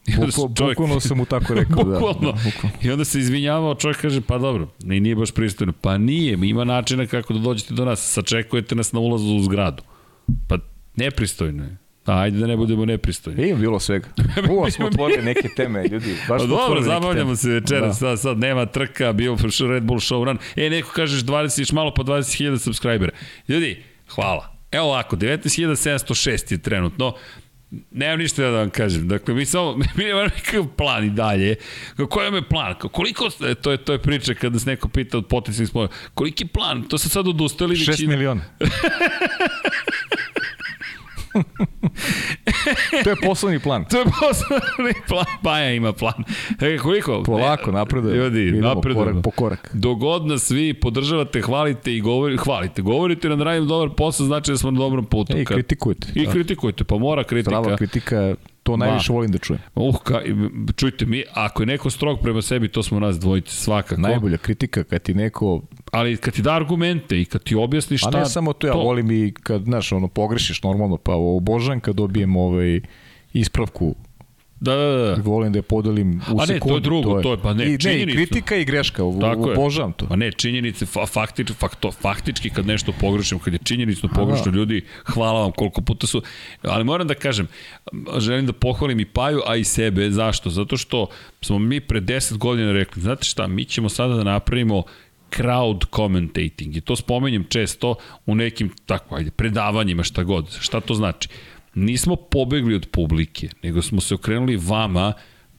Bukval, 0.06 0.54
čovjek- 0.54 0.78
bukvalno 0.78 1.00
sam 1.00 1.16
mu 1.18 1.24
tako 1.24 1.54
rekao. 1.54 1.84
da, 1.84 1.90
Bukvalno. 1.90 2.32
Da, 2.32 2.38
bukvalno. 2.44 2.78
I 2.82 2.90
onda 2.90 3.04
se 3.04 3.18
izvinjavao, 3.18 3.74
čovjek 3.74 4.00
kaže, 4.00 4.20
pa 4.20 4.38
dobro, 4.38 4.68
ne, 4.82 5.00
nije 5.00 5.16
baš 5.16 5.30
pristojno. 5.30 5.72
Pa 5.80 5.98
nije, 5.98 6.38
ima 6.42 6.64
načina 6.64 7.06
kako 7.06 7.34
da 7.34 7.40
dođete 7.40 7.74
do 7.74 7.84
nas, 7.84 8.12
sačekujete 8.12 8.74
nas 8.74 8.92
na 8.92 9.00
ulazu 9.00 9.34
u 9.34 9.42
zgradu. 9.42 9.82
Pa 10.48 10.58
nepristojno 10.96 11.64
je. 11.64 11.76
A, 12.06 12.18
ajde 12.20 12.38
da 12.38 12.46
ne 12.46 12.56
budemo 12.56 12.84
nepristojni. 12.84 13.48
Ima 13.48 13.58
bilo 13.58 13.80
svega. 13.80 14.08
Uva 14.50 14.70
smo 14.70 14.86
otvorili 14.86 15.22
neke 15.22 15.48
teme, 15.56 15.84
ljudi. 15.88 16.14
Baš 16.28 16.40
Pa 16.40 16.46
dobro, 16.46 16.82
zabavljamo 16.82 17.36
se 17.36 17.48
večeras, 17.50 17.88
Da. 18.00 18.16
sad, 18.16 18.20
sad 18.20 18.38
nema 18.38 18.66
trka, 18.66 19.12
bio 19.12 19.36
Red 19.70 19.82
Bull 19.82 20.00
showrun. 20.00 20.36
E, 20.56 20.70
neko 20.70 20.90
kažeš 20.92 21.22
20, 21.22 21.60
još 21.60 21.72
malo 21.72 21.94
po 21.94 22.02
20.000 22.02 22.58
subscribera. 22.58 23.12
Ljudi, 23.48 23.82
hvala. 24.08 24.56
Evo 24.72 24.86
ovako, 24.86 25.16
19.706 25.16 26.52
je 26.52 26.58
trenutno. 26.58 27.14
Nemam 27.90 28.18
ništa 28.18 28.42
da 28.42 28.50
vam 28.50 28.70
kažem. 28.70 29.08
Dakle, 29.08 29.34
mi 29.34 29.44
samo, 29.46 29.76
mi 29.96 30.04
nemamo 30.04 30.24
nikakav 30.24 30.66
plan 30.76 31.04
i 31.04 31.10
dalje. 31.10 31.54
Koji 32.10 32.24
vam 32.24 32.34
je 32.34 32.42
plan? 32.48 32.74
Koliko, 32.74 33.30
e, 33.46 33.54
to 33.54 33.70
je, 33.70 33.76
to 33.76 33.92
je 33.92 33.98
priča 34.02 34.34
kada 34.34 34.58
se 34.58 34.70
neko 34.70 34.88
pita 34.88 35.18
od 35.18 35.26
potencijalnih 35.26 35.68
spojeva. 35.68 35.92
Koliki 36.14 36.46
plan? 36.46 36.82
To 36.82 36.98
se 36.98 37.08
sad 37.08 37.28
odustali 37.28 37.76
6 37.76 37.88
većina. 37.88 38.10
miliona. 38.12 38.42
to 43.04 43.10
je 43.10 43.16
poslovni 43.18 43.58
plan. 43.58 43.84
To 43.84 43.98
je 43.98 44.04
poslovni 44.04 44.94
plan. 45.08 45.24
Paja 45.42 45.70
ima 45.70 45.92
plan. 45.92 46.14
E, 46.60 46.78
koliko? 46.78 47.22
Polako, 47.22 47.72
napredujemo. 47.72 48.22
Ljudi, 48.24 48.42
Idemo 48.42 48.68
napredujemo. 48.68 49.10
korak 49.10 49.24
po 49.24 49.30
korak. 49.30 49.70
Dogod 49.74 50.26
nas 50.26 50.50
vi 50.50 50.74
podržavate, 50.74 51.42
hvalite 51.42 51.96
i 51.96 52.00
govorite, 52.00 52.42
hvalite. 52.42 52.82
Govorite 52.82 53.28
nam 53.28 53.38
da 53.38 53.44
radimo 53.44 53.66
dobar 53.66 53.90
posao, 53.90 54.26
znači 54.26 54.50
da 54.50 54.58
smo 54.58 54.70
na 54.70 54.78
dobrom 54.78 55.04
putu. 55.04 55.36
E, 55.36 55.40
i 55.42 55.44
kritikujete. 55.44 56.08
I 56.14 56.26
Da. 56.26 56.32
kritikujete, 56.32 56.84
pa 56.84 56.98
mora 56.98 57.24
kritika. 57.24 57.50
Prava 57.50 57.76
kritika, 57.76 58.34
to 58.62 58.76
najviše 58.76 59.12
volim 59.12 59.30
da 59.30 59.38
čujem. 59.38 59.62
Uh, 59.74 59.98
ka, 59.98 60.20
čujte 60.76 61.06
mi, 61.06 61.24
ako 61.34 61.62
je 61.62 61.66
neko 61.66 61.90
strog 61.90 62.20
prema 62.22 62.42
sebi, 62.42 62.68
to 62.68 62.82
smo 62.82 63.00
nas 63.00 63.18
dvojice, 63.18 63.56
svakako. 63.56 64.00
Najbolja 64.00 64.36
kritika 64.36 64.84
kad 64.84 65.02
ti 65.02 65.14
neko 65.14 65.62
Ali 65.92 66.16
kad 66.16 66.34
ti 66.34 66.42
da 66.42 66.54
argumente 66.54 67.20
i 67.20 67.24
kad 67.24 67.42
ti 67.42 67.54
objasni 67.54 67.98
šta... 67.98 68.10
A 68.14 68.20
ne 68.20 68.26
samo 68.26 68.52
to, 68.52 68.66
ja 68.66 68.72
volim 68.72 69.10
i 69.10 69.32
kad, 69.42 69.64
znaš, 69.64 69.92
ono, 69.92 70.08
pogrešiš 70.08 70.62
normalno, 70.62 70.96
pa 70.96 71.14
obožavam 71.14 71.80
kad 71.80 71.96
dobijem 71.96 72.36
ovaj, 72.36 72.80
ispravku 73.32 73.94
Da, 74.62 74.76
da, 74.76 74.96
da. 74.96 75.16
i 75.18 75.20
volim 75.20 75.52
da 75.52 75.58
je 75.58 75.62
podelim 75.62 76.20
u 76.32 76.40
A 76.40 76.40
ne, 76.40 76.46
to 76.46 76.52
je 76.52 76.56
sekundu. 76.56 76.80
drugo, 76.80 77.22
to 77.22 77.30
je, 77.32 77.38
pa 77.42 77.54
ne, 77.54 77.64
I, 77.64 77.68
ne, 77.68 77.74
i 77.74 77.78
činjenicu. 77.78 78.16
kritika 78.16 78.56
i 78.56 78.64
greška, 78.64 79.04
u, 79.04 79.20
Tako 79.20 79.50
je. 79.50 79.58
obožavam 79.58 79.92
to. 79.92 80.06
Pa 80.06 80.16
ne, 80.16 80.32
činjenice, 80.32 80.86
fa, 80.86 81.06
faktič, 81.06 81.50
fakto, 81.58 81.90
faktički 81.92 82.50
kad 82.50 82.66
nešto 82.66 82.92
pogrešim, 83.00 83.38
kad 83.38 83.52
je 83.52 83.58
činjenično 83.64 84.08
pogrešno, 84.14 84.52
da. 84.52 84.56
ljudi, 84.58 84.84
hvala 85.04 85.40
vam 85.40 85.52
koliko 85.52 85.80
puta 85.80 86.06
su, 86.06 86.22
ali 86.62 86.84
moram 86.84 87.06
da 87.08 87.14
kažem, 87.14 87.48
želim 88.18 88.46
da 88.46 88.52
pohvalim 88.52 89.00
i 89.00 89.04
Paju, 89.04 89.42
a 89.46 89.56
i 89.56 89.64
sebe, 89.64 90.10
zašto? 90.10 90.50
Zato 90.50 90.76
što 90.76 91.06
smo 91.40 91.58
mi 91.58 91.80
pre 91.80 92.00
10 92.00 92.36
godina 92.36 92.72
rekli, 92.72 93.02
znate 93.02 93.24
šta, 93.24 93.46
mi 93.46 93.64
ćemo 93.64 93.88
sada 93.88 94.14
da 94.14 94.24
napravimo 94.24 94.82
crowd 95.36 95.84
commentating. 95.96 96.76
I 96.76 96.80
to 96.80 96.96
spomenjem 96.96 97.44
često 97.48 97.94
u 98.26 98.34
nekim 98.34 98.70
tako 98.86 99.14
ajde 99.16 99.30
predavanjima 99.30 100.02
šta 100.02 100.22
god. 100.22 100.56
Šta 100.60 100.80
to 100.80 100.94
znači? 100.94 101.28
Nismo 101.74 102.16
pobegli 102.16 102.74
od 102.74 102.88
publike 102.90 103.48
nego 103.62 103.82
smo 103.82 104.00
se 104.00 104.14
okrenuli 104.14 104.56
vama 104.56 105.12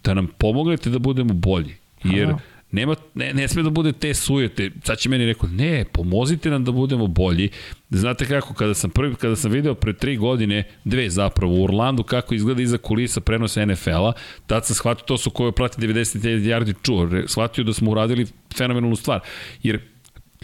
da 0.03 0.13
nam 0.13 0.27
pomognete 0.37 0.89
da 0.89 0.99
budemo 0.99 1.33
bolji. 1.33 1.75
Jer 2.03 2.29
Aha. 2.29 2.39
Nema, 2.73 2.95
ne, 3.13 3.33
ne 3.33 3.47
sme 3.47 3.63
da 3.63 3.69
bude 3.69 3.91
te 3.91 4.13
sujete. 4.13 4.71
Sad 4.83 4.97
će 4.97 5.09
meni 5.09 5.25
rekao, 5.25 5.49
ne, 5.49 5.85
pomozite 5.93 6.49
nam 6.49 6.63
da 6.63 6.71
budemo 6.71 7.07
bolji. 7.07 7.49
Znate 7.89 8.25
kako, 8.25 8.53
kada 8.53 8.73
sam 8.73 8.89
prvi, 8.89 9.15
kada 9.15 9.35
sam 9.35 9.51
video 9.51 9.75
pre 9.75 9.93
tri 9.93 10.17
godine, 10.17 10.63
dve 10.83 11.09
zapravo, 11.09 11.53
u 11.53 11.63
Orlandu, 11.63 12.03
kako 12.03 12.35
izgleda 12.35 12.61
iza 12.61 12.77
kulisa 12.77 13.21
prenosa 13.21 13.65
NFL-a, 13.65 14.13
tad 14.47 14.65
sam 14.65 14.75
shvatio, 14.75 15.05
to 15.05 15.17
su 15.17 15.29
koje 15.29 15.51
prati 15.51 15.81
90 15.81 16.19
yardi 16.21 16.73
čuo, 16.81 17.09
shvatio 17.27 17.63
da 17.63 17.73
smo 17.73 17.91
uradili 17.91 18.25
fenomenalnu 18.57 18.95
stvar. 18.95 19.19
Jer 19.63 19.79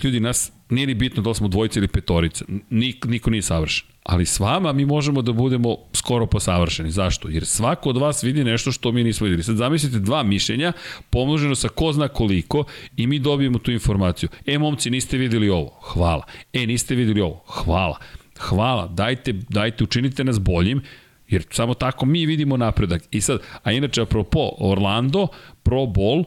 ljudi, 0.04 0.20
nas 0.20 0.52
nije 0.70 0.88
ni 0.88 0.94
bitno 0.94 1.24
da 1.24 1.30
li 1.30 1.36
smo 1.36 1.48
dvojica 1.48 1.80
ili 1.80 1.88
petorica. 1.88 2.46
Nik, 2.70 3.06
niko 3.06 3.30
nije 3.30 3.42
savršen. 3.42 3.89
Ali 4.04 4.26
s 4.26 4.40
vama 4.40 4.74
mi 4.74 4.86
možemo 4.86 5.22
da 5.22 5.32
budemo 5.32 5.78
skoro 5.94 6.26
pa 6.26 6.40
savršeni. 6.40 6.92
Zašto? 6.92 7.30
Jer 7.30 7.46
svako 7.46 7.90
od 7.90 7.98
vas 7.98 8.24
vidi 8.24 8.44
nešto 8.44 8.72
što 8.72 8.92
mi 8.92 9.04
nismo 9.04 9.26
videli. 9.26 9.44
Sad 9.44 9.56
zamislite 9.56 10.00
dva 10.00 10.24
mišljenja, 10.24 10.74
pomnoženo 11.10 11.56
sa 11.56 11.70
ko 11.70 11.92
zna 11.94 12.08
koliko 12.08 12.64
i 12.98 13.08
mi 13.08 13.20
dobijemo 13.20 13.60
tu 13.60 13.72
informaciju. 13.72 14.30
E, 14.46 14.58
momci, 14.58 14.90
niste 14.90 15.18
videli 15.18 15.50
ovo. 15.50 15.80
Hvala. 15.82 16.24
E, 16.54 16.66
niste 16.66 16.96
videli 16.96 17.22
ovo. 17.22 17.44
Hvala. 17.48 17.98
Hvala. 18.40 18.88
Dajte, 18.88 19.34
dajte, 19.34 19.84
učinite 19.84 20.24
nas 20.24 20.40
boljim 20.40 20.82
jer 21.28 21.44
samo 21.52 21.74
tako 21.74 22.06
mi 22.06 22.26
vidimo 22.26 22.58
napredak. 22.58 23.02
I 23.12 23.22
sad, 23.22 23.40
a 23.64 23.72
inače, 23.72 24.02
apropo, 24.02 24.50
Orlando, 24.60 25.28
Pro 25.64 25.78
Bowl, 25.78 26.24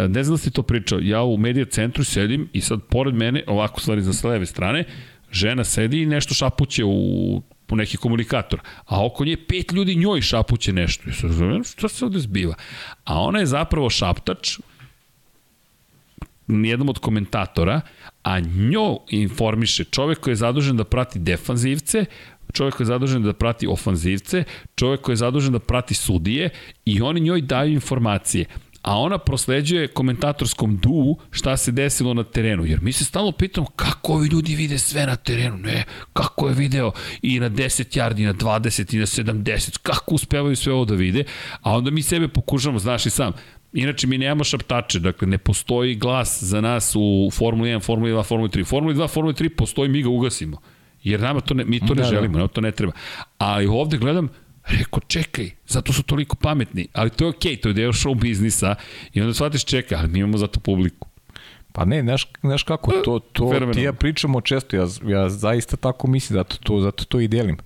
E, 0.00 0.08
ne 0.08 0.24
znam 0.24 0.36
da 0.36 0.38
si 0.38 0.50
to 0.50 0.62
pričao, 0.62 0.98
ja 1.02 1.22
u 1.22 1.36
medija 1.36 1.64
centru 1.64 2.04
sedim 2.04 2.48
i 2.52 2.60
sad 2.60 2.80
pored 2.82 3.14
mene, 3.14 3.44
ovako 3.46 3.80
stvari 3.80 4.02
za 4.02 4.28
leve 4.28 4.46
strane, 4.46 4.84
žena 5.32 5.64
sedi 5.64 6.02
i 6.02 6.06
nešto 6.06 6.34
šapuće 6.34 6.84
u, 6.84 7.42
u 7.70 7.76
neki 7.76 7.96
komunikator, 7.96 8.60
a 8.86 9.06
oko 9.06 9.24
nje 9.24 9.36
pet 9.48 9.72
ljudi 9.72 9.96
njoj 9.96 10.20
šapuće 10.20 10.72
nešto. 10.72 11.12
Sad, 11.12 11.30
"E, 11.30 11.64
šta 11.64 11.88
se 11.88 12.04
ovde 12.04 12.18
zbiva? 12.18 12.54
A 13.04 13.20
ona 13.20 13.38
je 13.38 13.46
zapravo 13.46 13.90
šaptač, 13.90 14.58
nijednom 16.46 16.88
od 16.88 16.98
komentatora, 16.98 17.80
a 18.22 18.40
njo 18.40 18.98
informiše 19.10 19.84
čovek 19.84 20.20
koji 20.20 20.32
je 20.32 20.36
zadužen 20.36 20.76
da 20.76 20.84
prati 20.84 21.18
defanzivce, 21.18 22.04
čovek 22.52 22.74
koji 22.74 22.84
je 22.84 22.88
zadužen 22.88 23.22
da 23.22 23.32
prati 23.32 23.66
ofanzivce, 23.66 24.44
čovek 24.74 25.00
koji 25.00 25.12
je 25.12 25.16
zadužen 25.16 25.52
da 25.52 25.58
prati 25.58 25.94
sudije 25.94 26.50
i 26.84 27.00
oni 27.02 27.20
njoj 27.20 27.40
daju 27.40 27.72
informacije 27.72 28.46
a 28.82 28.98
ona 28.98 29.18
prosleđuje 29.18 29.88
komentatorskom 29.88 30.76
du 30.76 31.16
šta 31.30 31.56
se 31.56 31.72
desilo 31.72 32.14
na 32.14 32.24
terenu. 32.24 32.64
Jer 32.64 32.80
mi 32.82 32.92
se 32.92 33.04
stalno 33.04 33.32
pitamo 33.32 33.66
kako 33.66 34.12
ovi 34.12 34.28
ljudi 34.28 34.54
vide 34.54 34.78
sve 34.78 35.06
na 35.06 35.16
terenu. 35.16 35.56
Ne, 35.56 35.84
kako 36.12 36.48
je 36.48 36.54
video 36.54 36.92
i 37.22 37.40
na 37.40 37.50
10 37.50 37.98
yardi, 37.98 38.20
i 38.20 38.26
na 38.26 38.34
20, 38.34 38.94
i 38.94 38.98
na 38.98 39.06
70. 39.06 39.78
Kako 39.82 40.14
uspevaju 40.14 40.56
sve 40.56 40.72
ovo 40.72 40.84
da 40.84 40.94
vide. 40.94 41.24
A 41.60 41.76
onda 41.76 41.90
mi 41.90 42.02
sebe 42.02 42.28
pokušamo, 42.28 42.78
znaš 42.78 43.06
i 43.06 43.10
sam, 43.10 43.32
Inače, 43.72 44.06
mi 44.06 44.18
nemamo 44.18 44.44
šaptače, 44.44 44.98
dakle, 44.98 45.28
ne 45.28 45.38
postoji 45.38 45.94
glas 45.94 46.42
za 46.42 46.60
nas 46.60 46.92
u 46.96 47.30
Formuli 47.32 47.70
1, 47.70 47.82
Formuli 47.82 48.12
2, 48.12 48.24
Formuli 48.24 48.48
3. 48.48 48.66
Formuli 48.66 48.94
2, 48.94 49.08
Formuli 49.08 49.34
3 49.34 49.48
postoji, 49.48 49.88
mi 49.88 50.02
ga 50.02 50.08
ugasimo. 50.08 50.60
Jer 51.02 51.20
nama 51.20 51.40
to 51.40 51.54
ne, 51.54 51.64
mi 51.64 51.80
to 51.80 51.86
ne 51.86 51.94
Da, 51.94 52.02
da. 52.02 52.08
želimo, 52.08 52.38
nama 52.38 52.48
to 52.48 52.60
ne 52.60 52.70
treba. 52.70 52.92
Ali 53.38 53.66
ovde 53.66 53.98
gledam, 53.98 54.28
Rekao, 54.78 55.00
čekaj, 55.06 55.50
zato 55.66 55.92
su 55.92 56.02
toliko 56.02 56.36
pametni, 56.36 56.88
ali 56.92 57.10
to 57.10 57.24
je 57.24 57.28
okej, 57.28 57.52
okay, 57.52 57.60
to 57.60 57.68
je 57.68 57.72
deo 57.72 57.92
show 57.92 58.20
biznisa 58.20 58.74
i 59.12 59.20
onda 59.20 59.34
shvatiš, 59.34 59.64
čekaj, 59.64 59.98
ali 59.98 60.08
mi 60.08 60.18
imamo 60.18 60.38
zato 60.38 60.60
publiku. 60.60 61.08
Pa 61.72 61.84
ne, 61.84 62.02
znaš, 62.02 62.28
znaš 62.40 62.62
kako, 62.62 62.92
to, 62.92 63.18
to 63.18 63.44
Fenomenalno. 63.44 63.74
ti 63.74 63.82
ja 63.82 63.92
pričamo 63.92 64.40
često, 64.40 64.76
ja, 64.76 64.86
ja 65.06 65.28
zaista 65.28 65.76
tako 65.76 66.06
mislim, 66.08 66.34
zato 66.34 66.56
to, 66.56 66.80
zato 66.80 67.04
to 67.04 67.20
i 67.20 67.28
delim. 67.28 67.56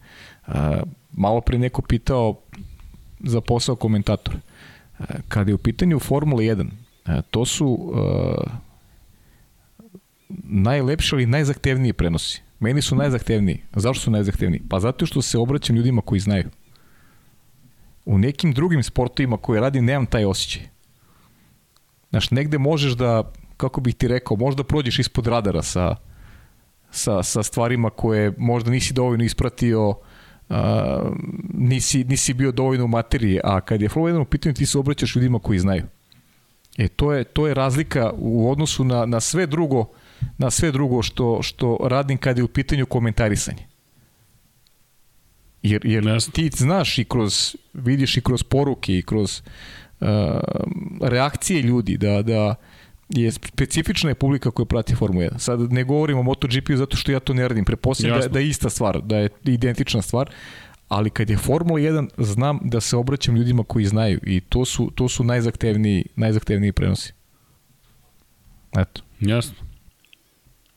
A, 0.47 0.83
malo 1.13 1.41
pre 1.41 1.59
neko 1.59 1.83
pitao 1.83 2.41
za 3.21 3.41
posao 3.41 3.77
komentatora. 3.77 4.39
A, 4.99 5.05
kada 5.29 5.51
je 5.51 5.55
u 5.55 5.59
pitanju 5.59 5.99
Formula 5.99 6.43
1, 6.43 6.67
a, 7.05 7.23
to 7.23 7.45
su 7.45 7.93
a, 7.95 8.35
najlepši 10.45 11.15
ali 11.15 11.27
najzahtevniji 11.27 11.93
prenosi. 11.93 12.43
Meni 12.61 12.83
su 12.83 12.97
najzahtevniji. 12.97 13.61
Zašto 13.77 14.03
su 14.03 14.11
najzahtevniji? 14.11 14.63
Pa 14.69 14.81
zato 14.81 15.07
što 15.07 15.23
se 15.23 15.39
obraćam 15.39 15.77
ljudima 15.77 16.03
koji 16.03 16.21
znaju. 16.21 16.51
U 18.05 18.19
nekim 18.19 18.53
drugim 18.53 18.83
sportovima 18.83 19.37
koje 19.37 19.61
radim 19.61 19.85
nemam 19.85 20.07
taj 20.07 20.25
osjećaj. 20.25 20.63
Znaš, 22.11 22.31
negde 22.31 22.59
možeš 22.59 22.93
da, 22.93 23.33
kako 23.57 23.81
bih 23.81 23.95
ti 23.95 24.09
rekao, 24.09 24.37
možda 24.37 24.65
prođeš 24.65 24.99
ispod 24.99 25.27
radara 25.27 25.63
sa, 25.63 25.97
sa, 26.91 27.23
sa 27.23 27.43
stvarima 27.43 27.91
koje 27.91 28.33
možda 28.39 28.71
nisi 28.71 28.95
dovoljno 28.95 29.25
ispratio, 29.25 29.95
a, 30.49 31.11
nisi, 31.55 32.05
nisi 32.05 32.35
bio 32.35 32.53
dovoljno 32.53 32.85
u 32.85 32.89
materiji, 32.89 33.41
a 33.45 33.61
kad 33.61 33.83
je 33.83 33.89
Formula 33.89 34.15
1 34.15 34.23
u 34.23 34.25
pitanju 34.25 34.55
ti 34.55 34.67
se 34.67 34.79
obraćaš 34.79 35.17
ljudima 35.17 35.39
koji 35.39 35.59
znaju. 35.59 35.83
E, 36.79 36.89
to 36.89 37.13
je, 37.13 37.25
to 37.25 37.47
je 37.47 37.55
razlika 37.55 38.13
u 38.17 38.51
odnosu 38.51 38.85
na, 38.85 39.07
na 39.07 39.21
sve 39.21 39.47
drugo 39.47 39.87
na 40.39 40.51
sve 40.51 40.73
drugo 40.73 41.03
što, 41.03 41.43
što 41.43 41.79
radim 41.85 42.19
kada 42.19 42.41
je 42.41 42.45
u 42.45 42.49
pitanju 42.49 42.87
komentarisanje. 42.87 43.67
Jer, 45.65 45.81
jer 45.85 46.07
Jasno. 46.07 46.33
ti 46.33 46.51
znaš 46.57 46.99
i 46.99 47.05
kroz, 47.05 47.57
vidiš 47.73 48.17
i 48.17 48.21
kroz 48.21 48.43
poruke 48.43 48.99
i 48.99 49.03
kroz 49.03 49.43
uh, 50.01 50.09
reakcije 51.01 51.63
ljudi 51.63 51.97
da, 51.97 52.23
da 52.23 52.55
je 53.09 53.33
specifična 53.33 54.11
je 54.11 54.15
publika 54.15 54.51
koja 54.51 54.67
prati 54.67 54.95
Formu 54.95 55.21
1. 55.21 55.39
Sad 55.39 55.73
ne 55.73 55.85
govorim 55.85 56.19
o 56.19 56.23
MotoGP 56.23 56.71
zato 56.75 56.97
što 56.97 57.13
ja 57.13 57.21
to 57.21 57.35
ne 57.35 57.49
radim. 57.49 57.65
Prepostavljam 57.65 58.21
da, 58.21 58.29
da 58.29 58.39
je 58.39 58.49
ista 58.49 58.71
stvar, 58.71 59.03
da 59.03 59.17
je 59.17 59.29
identična 59.45 60.03
stvar, 60.03 60.31
ali 60.89 61.11
kad 61.11 61.31
je 61.31 61.37
Formula 61.37 61.81
1 61.81 62.09
znam 62.19 62.59
da 62.63 62.81
se 62.81 62.97
obraćam 62.97 63.37
ljudima 63.37 63.65
koji 63.65 63.85
znaju 63.85 64.21
i 64.23 64.41
to 64.41 64.65
su, 64.65 64.91
to 64.95 65.09
su 65.09 65.25
najzahtevniji, 65.25 66.05
najzahtevniji 66.17 66.73
prenosi. 66.73 67.13
Eto. 68.77 69.03
Jasno. 69.21 69.55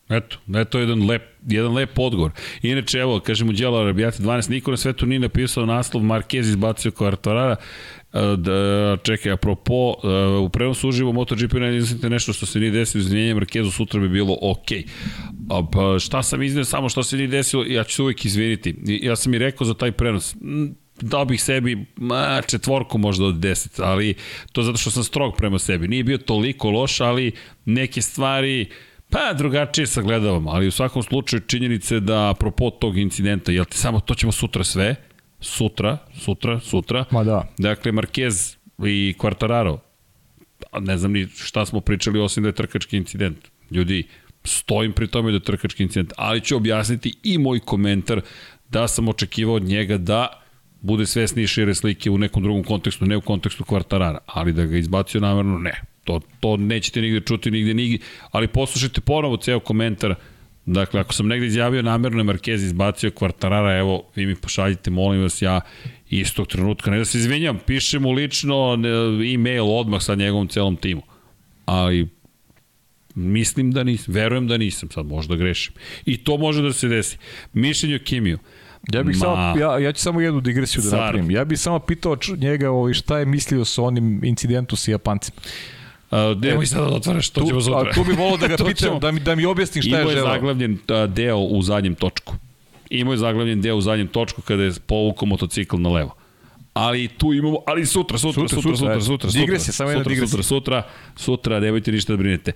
Eto, 0.10 0.38
da 0.45 0.60
je 0.60 0.66
jedan 0.74 1.06
lep, 1.06 1.22
jedan 1.48 1.74
lep 1.74 2.00
odgovor. 2.00 2.32
Inače, 2.61 3.00
evo, 3.00 3.19
kažemo 3.19 3.52
Đelo 3.52 3.80
Arabijati 3.80 4.24
12, 4.24 4.50
niko 4.50 4.72
na 4.72 4.77
svetu 4.77 5.06
nije 5.06 5.19
napisao 5.19 5.66
naslov 5.66 6.03
Marquez 6.03 6.40
izbacio 6.40 6.92
Kvartarara. 6.92 7.56
E, 8.14 8.38
Da, 8.38 8.98
čekaj, 9.03 9.32
apropo, 9.32 9.95
e, 10.03 10.08
u 10.38 10.50
prenosu 10.50 10.90
uživo 10.90 11.11
MotoGP 11.11 11.53
ne 11.53 11.77
izmislite 11.77 12.10
nešto 12.10 12.34
što 12.34 12.45
se 12.45 12.60
nije 12.60 12.72
desilo, 12.72 13.02
izvinjenje 13.02 13.36
Marquezu 13.36 13.72
sutra 13.72 14.00
bi 14.00 14.10
bilo 14.10 14.38
ok. 14.42 14.72
A, 15.50 15.64
pa 15.74 16.00
šta 16.00 16.24
sam 16.24 16.44
iznio 16.44 16.66
samo 16.66 16.90
što 16.90 17.03
se 17.03 17.18
nije 17.18 17.27
desilo, 17.27 17.64
ja 17.64 17.84
ću 17.84 17.95
se 17.95 18.02
uvijek 18.02 18.26
izviniti. 18.26 18.76
Ja 18.86 19.16
sam 19.16 19.34
i 19.34 19.38
rekao 19.38 19.68
za 19.68 19.74
taj 19.74 19.92
prenos, 19.92 20.36
dao 21.02 21.26
bih 21.26 21.44
sebi 21.44 21.86
ma, 21.95 22.42
četvorku 22.48 22.98
možda 22.98 23.26
od 23.26 23.36
10, 23.36 23.82
ali 23.84 24.16
to 24.52 24.64
zato 24.64 24.77
što 24.77 24.92
sam 24.92 25.03
strog 25.03 25.36
prema 25.38 25.60
sebi. 25.60 25.88
Nije 25.88 26.03
bio 26.03 26.18
toliko 26.18 26.69
loš, 26.69 27.02
ali 27.02 27.32
neke 27.66 28.02
stvari 28.02 28.69
pa 29.10 29.34
drugačije 29.34 29.88
sagledavam, 29.88 30.48
ali 30.48 30.68
u 30.68 30.72
svakom 30.72 31.03
slučaju 31.03 31.40
činjenice 31.40 32.00
da 32.00 32.30
apropo 32.30 32.69
tog 32.69 32.98
incidenta, 32.98 33.52
jel 33.52 33.66
ti 33.66 33.77
samo 33.77 34.00
to 34.00 34.16
ćemo 34.16 34.32
sutra 34.32 34.64
sve, 34.64 34.95
sutra, 35.40 35.98
sutra, 36.19 36.60
sutra, 36.60 37.06
Ma 37.11 37.24
da. 37.24 37.48
dakle 37.58 37.92
Marquez 37.92 38.58
i 38.86 39.16
Quartararo, 39.19 39.77
ne 40.80 40.98
znam 40.98 41.11
ni 41.11 41.27
šta 41.27 41.66
smo 41.66 41.82
pričali 41.82 42.19
osim 42.19 42.44
da 42.44 42.50
je 42.50 42.53
trkački 42.53 42.98
incident. 42.98 43.38
Ljudi, 43.72 44.03
stojim 44.44 44.94
pri 44.94 45.08
tome 45.08 45.32
da 45.32 45.38
je 45.38 45.44
trkački 45.44 45.84
incident, 45.84 46.14
ali 46.18 46.42
ću 46.42 46.56
objasniti 46.56 47.14
i 47.24 47.38
moj 47.38 47.60
komentar 47.60 48.22
da 48.69 48.88
sam 48.88 49.08
očekivao 49.08 49.56
od 49.56 49.64
njega 49.64 49.98
da 49.98 50.42
bude 50.82 51.06
svesni 51.06 51.44
i 51.44 51.48
šire 51.48 51.76
slike 51.76 52.10
u 52.10 52.18
nekom 52.18 52.44
drugom 52.44 52.64
kontekstu, 52.64 53.06
ne 53.06 53.18
u 53.18 53.22
kontekstu 53.22 53.64
kvartarara, 53.64 54.19
ali 54.26 54.53
da 54.53 54.66
ga 54.66 54.77
izbacio 54.77 55.22
namerno, 55.22 55.58
ne. 55.58 55.82
To, 56.08 56.19
to 56.40 56.58
nećete 56.58 57.02
nigde 57.02 57.19
čuti, 57.19 57.52
nigde, 57.52 57.74
nigde, 57.74 58.06
ali 58.32 58.48
poslušajte 58.48 59.02
ponovo 59.02 59.38
ceo 59.38 59.60
komentar 59.60 60.16
Dakle, 60.68 61.00
ako 61.00 61.14
sam 61.14 61.27
negde 61.27 61.48
izjavio 61.48 61.82
namerno 61.82 62.19
je 62.19 62.24
Marquez 62.24 62.64
izbacio 62.64 63.11
kvartarara, 63.11 63.77
evo, 63.77 64.03
vi 64.16 64.26
mi 64.26 64.36
pošaljite, 64.36 64.92
molim 64.92 65.22
vas, 65.22 65.42
ja 65.42 65.61
istog 66.10 66.48
trenutka, 66.48 66.92
ne 66.92 66.98
da 66.98 67.06
se 67.06 67.18
izvinjam, 67.18 67.60
pišem 67.66 68.02
mu 68.02 68.11
lično 68.11 68.74
e-mail 69.34 69.72
odmah 69.72 70.02
sa 70.02 70.16
njegovom 70.16 70.48
celom 70.48 70.76
timu. 70.76 71.02
Ali 71.66 72.08
mislim 73.16 73.72
da 73.72 73.84
nisam, 73.84 74.14
verujem 74.14 74.48
da 74.48 74.58
nisam, 74.58 74.92
sad 74.92 75.06
možda 75.06 75.36
grešim. 75.36 75.74
I 76.06 76.18
to 76.18 76.38
može 76.38 76.61
da 76.61 76.74
se 76.74 76.88
desi. 76.88 77.18
Mišljenje 77.53 77.95
o 77.95 78.00
Kimiju. 78.03 78.40
Ja 78.92 79.03
bih 79.03 79.16
Ma, 79.16 79.19
samo 79.19 79.60
ja 79.60 79.80
ja 79.80 79.92
ću 79.92 80.02
samo 80.02 80.22
jednu 80.22 80.42
digresiju 80.42 80.84
da 80.84 80.90
Car. 80.90 81.00
napravim. 81.00 81.32
Ja 81.32 81.45
bih 81.45 81.60
samo 81.60 81.80
pitao 81.80 82.18
njega 82.38 82.72
ovaj 82.72 82.94
šta 82.94 83.19
je 83.19 83.26
mislio 83.26 83.66
sa 83.66 83.82
onim 83.84 84.24
incidentom 84.24 84.77
sa 84.77 84.92
Japancima. 84.92 85.42
A, 86.11 86.36
nemoj 86.38 86.66
sada 86.66 86.86
da 86.86 86.95
otvaraš, 86.95 87.30
to 87.30 87.42
ćemo 87.44 87.61
sutra. 87.61 87.80
a 87.82 87.94
tu 87.94 88.03
bih 88.03 88.18
volao 88.18 88.38
da 88.38 88.48
ga 88.48 88.56
pitam, 88.66 89.00
da 89.00 89.11
mi 89.11 89.19
da 89.19 89.36
mi 89.36 89.45
objasni 89.45 89.82
šta 89.82 89.90
Imao 89.90 90.02
je 90.02 90.06
je 90.06 90.11
želeo. 90.11 90.34
zaglavljen 90.34 90.77
a, 90.90 91.08
deo 91.08 91.38
u 91.38 91.61
zadnjem 91.61 91.95
točku. 91.95 92.34
Imao 92.90 93.14
je 93.14 93.18
zaglavljen 93.18 93.61
deo 93.61 93.76
u 93.76 93.82
zadnjem 93.82 94.08
točku 94.08 94.42
kada 94.42 94.64
je 94.64 94.72
povukao 94.82 95.26
motocikl 95.26 95.77
na 95.77 95.90
levo. 95.90 96.16
Ali 96.74 97.08
tu 97.08 97.34
imamo, 97.34 97.58
ali 97.68 97.86
sutra, 97.86 98.18
sutra, 98.18 98.42
sutra, 98.42 98.61
Sutra, 98.61 98.72
sutra, 98.72 98.77
sutra, 98.77 99.02
sutra, 99.02 99.02
sutra, 99.02 99.30
ajde. 99.30 99.40
Digresija, 99.40 99.74
samo 99.74 99.90
jedna 99.90 100.03
sutra, 100.03 100.14
digresija. 100.14 100.44
sutra, 100.44 100.82
sutra, 100.82 100.84
sutra, 101.16 101.60
nemojte 101.60 101.92
ništa 101.92 102.14
da 102.14 102.18
brinete. 102.18 102.52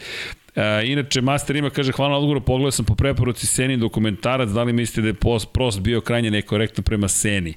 E, 0.56 0.86
inače, 0.86 1.22
Master 1.22 1.56
ima, 1.56 1.70
kaže, 1.70 1.92
hvala 1.92 2.12
na 2.12 2.18
odgovoru, 2.18 2.42
pogledao 2.42 2.72
sam 2.72 2.86
po 2.86 2.96
preporuci 2.96 3.48
Seni 3.48 3.78
dokumentarac, 3.78 4.50
da 4.50 4.64
li 4.64 4.74
mislite 4.74 5.02
da 5.02 5.08
je 5.08 5.14
post, 5.14 5.50
prost 5.54 5.80
bio 5.80 6.02
krajnje 6.02 6.32
nekorektan 6.32 6.84
prema 6.84 7.08
Seni? 7.08 7.54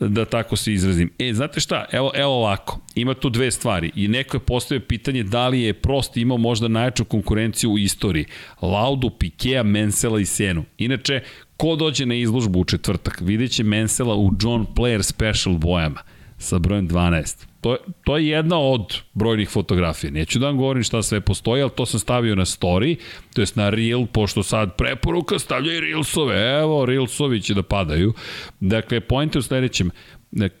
Da 0.00 0.24
tako 0.24 0.56
se 0.56 0.72
izrazim. 0.72 1.10
E, 1.18 1.32
znate 1.34 1.60
šta, 1.60 1.84
evo, 1.92 2.12
evo 2.14 2.32
ovako, 2.32 2.80
ima 2.94 3.14
tu 3.14 3.30
dve 3.30 3.50
stvari 3.50 3.90
i 3.94 4.08
neko 4.08 4.36
je 4.36 4.40
postavio 4.40 4.86
pitanje 4.88 5.22
da 5.22 5.48
li 5.48 5.60
je 5.60 5.72
prost 5.72 6.16
imao 6.16 6.38
možda 6.38 6.68
najjaču 6.68 7.04
konkurenciju 7.04 7.72
u 7.72 7.78
istoriji. 7.78 8.24
Laudu, 8.62 9.10
Pikea, 9.10 9.62
Mensela 9.62 10.20
i 10.20 10.24
Senu. 10.24 10.64
Inače, 10.78 11.20
ko 11.56 11.76
dođe 11.76 12.06
na 12.06 12.14
izložbu 12.14 12.60
u 12.60 12.64
četvrtak, 12.64 13.20
vidjet 13.20 13.50
će 13.50 13.64
Mensela 13.64 14.16
u 14.16 14.30
John 14.40 14.66
Player 14.74 15.02
Special 15.02 15.58
bojama 15.58 16.00
sa 16.38 16.58
brojem 16.58 16.88
12. 16.88 17.53
To, 17.64 17.72
je- 17.72 17.78
to 18.04 18.16
je 18.16 18.28
jedna 18.28 18.58
od 18.58 18.94
brojnih 19.14 19.48
fotografija. 19.48 20.10
Neću 20.10 20.38
da 20.38 20.46
vam 20.46 20.56
govorim 20.56 20.82
šta 20.82 21.02
sve 21.02 21.20
postoji, 21.20 21.62
ali 21.62 21.70
to 21.70 21.86
sam 21.86 22.00
stavio 22.00 22.34
na 22.34 22.44
story, 22.44 22.96
to 23.34 23.40
jest 23.40 23.56
na 23.56 23.70
reel, 23.70 24.06
pošto 24.06 24.42
sad 24.42 24.76
preporuka 24.76 25.38
stavljaju 25.38 25.80
reelsove. 25.80 26.58
Evo, 26.60 26.86
reelsovi 26.86 27.40
će 27.40 27.54
da 27.54 27.62
padaju. 27.62 28.12
Dakle, 28.60 29.00
point 29.00 29.34
je 29.34 29.38
u 29.38 29.42
sledećem. 29.42 29.90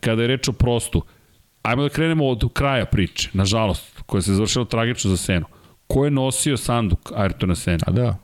Kada 0.00 0.22
je 0.22 0.28
reč 0.28 0.48
o 0.48 0.52
prostu, 0.52 1.02
ajmo 1.62 1.82
da 1.82 1.88
krenemo 1.88 2.26
od 2.26 2.52
kraja 2.52 2.84
priče, 2.86 3.30
nažalost, 3.32 4.00
koja 4.06 4.22
se 4.22 4.34
završila 4.34 4.64
tragično 4.64 5.10
za 5.10 5.16
Senu. 5.16 5.46
Ko 5.86 6.04
je 6.04 6.10
nosio 6.10 6.56
sanduk 6.56 7.12
Ayrtona 7.12 7.54
Sena? 7.54 7.84
A 7.86 7.90
da. 7.90 8.16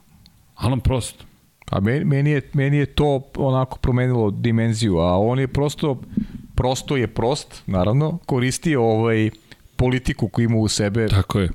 Alan 0.55 0.81
Prost. 0.81 1.25
A 1.70 1.81
meni, 1.81 2.05
meni, 2.05 2.31
je, 2.31 2.42
meni 2.52 2.76
je 2.76 2.86
to 2.86 3.23
onako 3.36 3.78
promenilo 3.78 4.31
dimenziju, 4.31 4.99
a 4.99 5.18
on 5.18 5.39
je 5.39 5.49
prosto, 5.49 6.00
prosto 6.55 6.97
je 6.97 7.07
prost, 7.07 7.62
naravno, 7.66 8.18
koristio 8.26 8.84
ovaj 8.84 9.31
politiku 9.76 10.28
koju 10.28 10.44
ima 10.44 10.57
u 10.57 10.68
sebe. 10.68 11.08
Tako 11.08 11.40
je. 11.40 11.49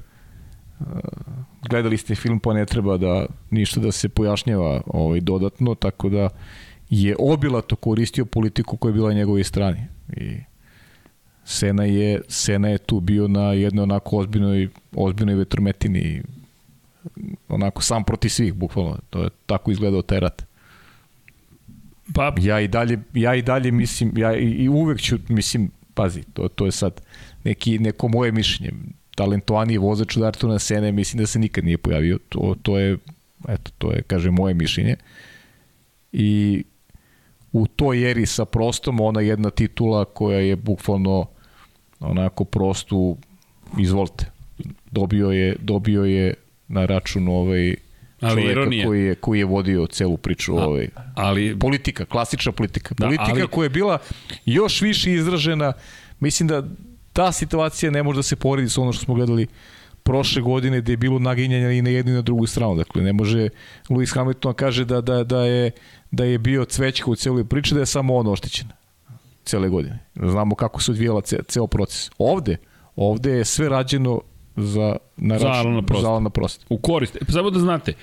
Gledali 1.69 1.98
ste 1.98 2.16
film, 2.16 2.40
pa 2.40 2.53
ne 2.53 2.66
treba 2.66 2.98
da 2.98 3.26
ništa 3.50 3.80
da 3.80 3.92
se 3.92 4.10
pojašnjava 4.10 4.82
ovaj, 4.88 5.19
dodatno, 5.19 5.76
tako 5.76 6.10
da 6.10 6.30
je 6.90 7.16
obilato 7.19 7.76
koristio 7.76 8.26
politiku 8.26 8.77
koja 8.77 8.90
je 8.90 8.94
bila 8.94 9.10
na 9.10 9.16
njegovoj 9.16 9.44
strani. 9.44 9.80
I 10.18 10.38
Sena 11.44 11.84
je, 11.84 12.22
Sena 12.27 12.69
je 12.69 12.77
tu 12.77 13.00
bio 13.00 13.27
na 13.27 13.53
jednoj 13.53 13.84
onako 13.84 14.18
ozbiljnoj, 14.18 14.69
ozbiljnoj 14.95 15.35
vetrometini 15.35 16.00
i 16.00 16.22
onako 17.50 17.82
sam 17.82 18.03
proti 18.03 18.30
svih, 18.30 18.53
bukvalno. 18.53 18.98
To 19.09 19.24
je 19.24 19.30
tako 19.45 19.72
izgledao 19.72 20.01
taj 20.01 20.19
rat. 20.19 20.45
Pa, 22.14 22.34
Ja 22.42 22.59
i 22.61 22.67
dalje, 22.67 23.00
ja 23.14 23.35
i 23.35 23.42
dalje 23.42 23.72
mislim, 23.72 24.17
ja 24.17 24.35
i, 24.35 24.50
i 24.50 24.69
uvek 24.69 25.01
ću, 25.01 25.17
mislim, 25.30 25.72
pazi, 25.93 26.24
to, 26.34 26.48
to 26.48 26.66
je 26.66 26.72
sad 26.72 27.01
neki, 27.43 27.80
neko 27.80 28.08
moje 28.08 28.32
mišljenje. 28.32 28.74
Talentovaniji 29.16 29.77
vozač 29.77 30.17
od 30.17 30.24
Artuna 30.24 30.59
Sene 30.59 30.92
mislim 30.92 31.19
da 31.19 31.27
se 31.27 31.40
nikad 31.40 31.64
nije 31.66 31.77
pojavio. 31.77 32.19
To, 32.30 32.56
to 32.61 32.77
je, 32.80 32.98
eto, 33.48 33.72
to 33.77 33.92
je, 33.92 34.01
kaže, 34.01 34.32
moje 34.32 34.53
mišljenje. 34.53 34.95
I 36.11 36.64
u 37.51 37.67
toj 37.67 38.11
eri 38.11 38.25
sa 38.25 38.45
prostom 38.45 39.00
ona 39.00 39.22
jedna 39.22 39.50
titula 39.50 40.06
koja 40.06 40.40
je 40.40 40.56
bukvalno 40.56 41.25
onako 42.00 42.43
prostu 42.45 43.17
izvolite. 43.80 44.32
Dobio 44.92 45.32
je, 45.32 45.56
dobio 45.59 46.03
je 46.03 46.34
na 46.68 46.85
račun 46.85 47.27
ovaj 47.27 47.76
Ali 48.22 48.42
čoveka 48.42 48.52
ironija. 48.52 48.85
koji 48.88 49.02
je, 49.06 49.16
koji 49.16 49.40
je 49.40 49.45
vodio 49.45 49.88
celu 49.88 50.18
priču 50.18 50.58
ovaj, 50.58 50.88
ali 51.16 51.60
politika, 51.60 52.06
klasična 52.06 52.52
politika. 52.52 52.95
Da, 52.98 53.06
Politika 53.06 53.32
ali- 53.32 53.48
koja 53.48 53.66
je 53.66 53.69
bila 53.69 53.98
još 54.45 54.82
više 54.82 55.14
izražena, 55.14 55.74
mislim 56.19 56.48
da 56.48 56.64
ta 57.14 57.32
situacija 57.32 57.92
ne 57.92 58.03
može 58.03 58.16
da 58.19 58.24
se 58.24 58.35
poredi 58.35 58.69
sa 58.69 58.82
ono 58.82 58.94
što 58.94 59.06
smo 59.06 59.14
gledali 59.16 59.48
prošle 60.03 60.42
godine 60.42 60.82
gde 60.82 60.92
je 60.94 60.98
bilo 60.98 61.19
naginjanja 61.19 61.72
i 61.72 61.82
na 61.82 61.90
jednu 61.90 62.11
i 62.11 62.16
na 62.16 62.22
drugu 62.22 62.45
stranu. 62.48 62.76
Dakle, 62.76 63.03
ne 63.03 63.14
može 63.14 63.50
Lewis 63.90 64.16
Hamilton 64.16 64.52
da 64.52 64.56
kaže 64.56 64.85
da, 64.85 65.02
da, 65.02 65.24
da, 65.24 65.42
je, 65.42 65.72
da 66.11 66.24
je 66.24 66.38
bio 66.38 66.66
cvećka 66.66 67.11
u 67.11 67.16
celoj 67.16 67.45
priči, 67.45 67.74
da 67.74 67.80
je 67.80 67.85
samo 67.85 68.16
on 68.16 68.27
oštećen 68.27 68.68
cele 69.45 69.69
godine. 69.69 70.00
Znamo 70.16 70.56
kako 70.56 70.82
se 70.82 70.92
odvijala 70.92 71.22
ce, 71.22 71.40
ceo 71.48 71.68
proces. 71.68 72.10
Ovde, 72.18 72.58
ovde 72.95 73.32
je 73.32 73.45
sve 73.45 73.69
rađeno 73.69 74.22
za, 74.58 74.95
na 75.17 75.40
Za 75.40 75.45
račun- 75.45 75.59
Alana 75.59 75.82
Prosta. 75.82 76.01
Za 76.01 76.09
Alana 76.09 76.30
Prosta. 76.30 76.66
u 76.69 76.77
korist. 76.77 77.16
E, 77.16 77.25
samo 77.30 77.50
da 77.50 77.59
znate, 77.59 77.93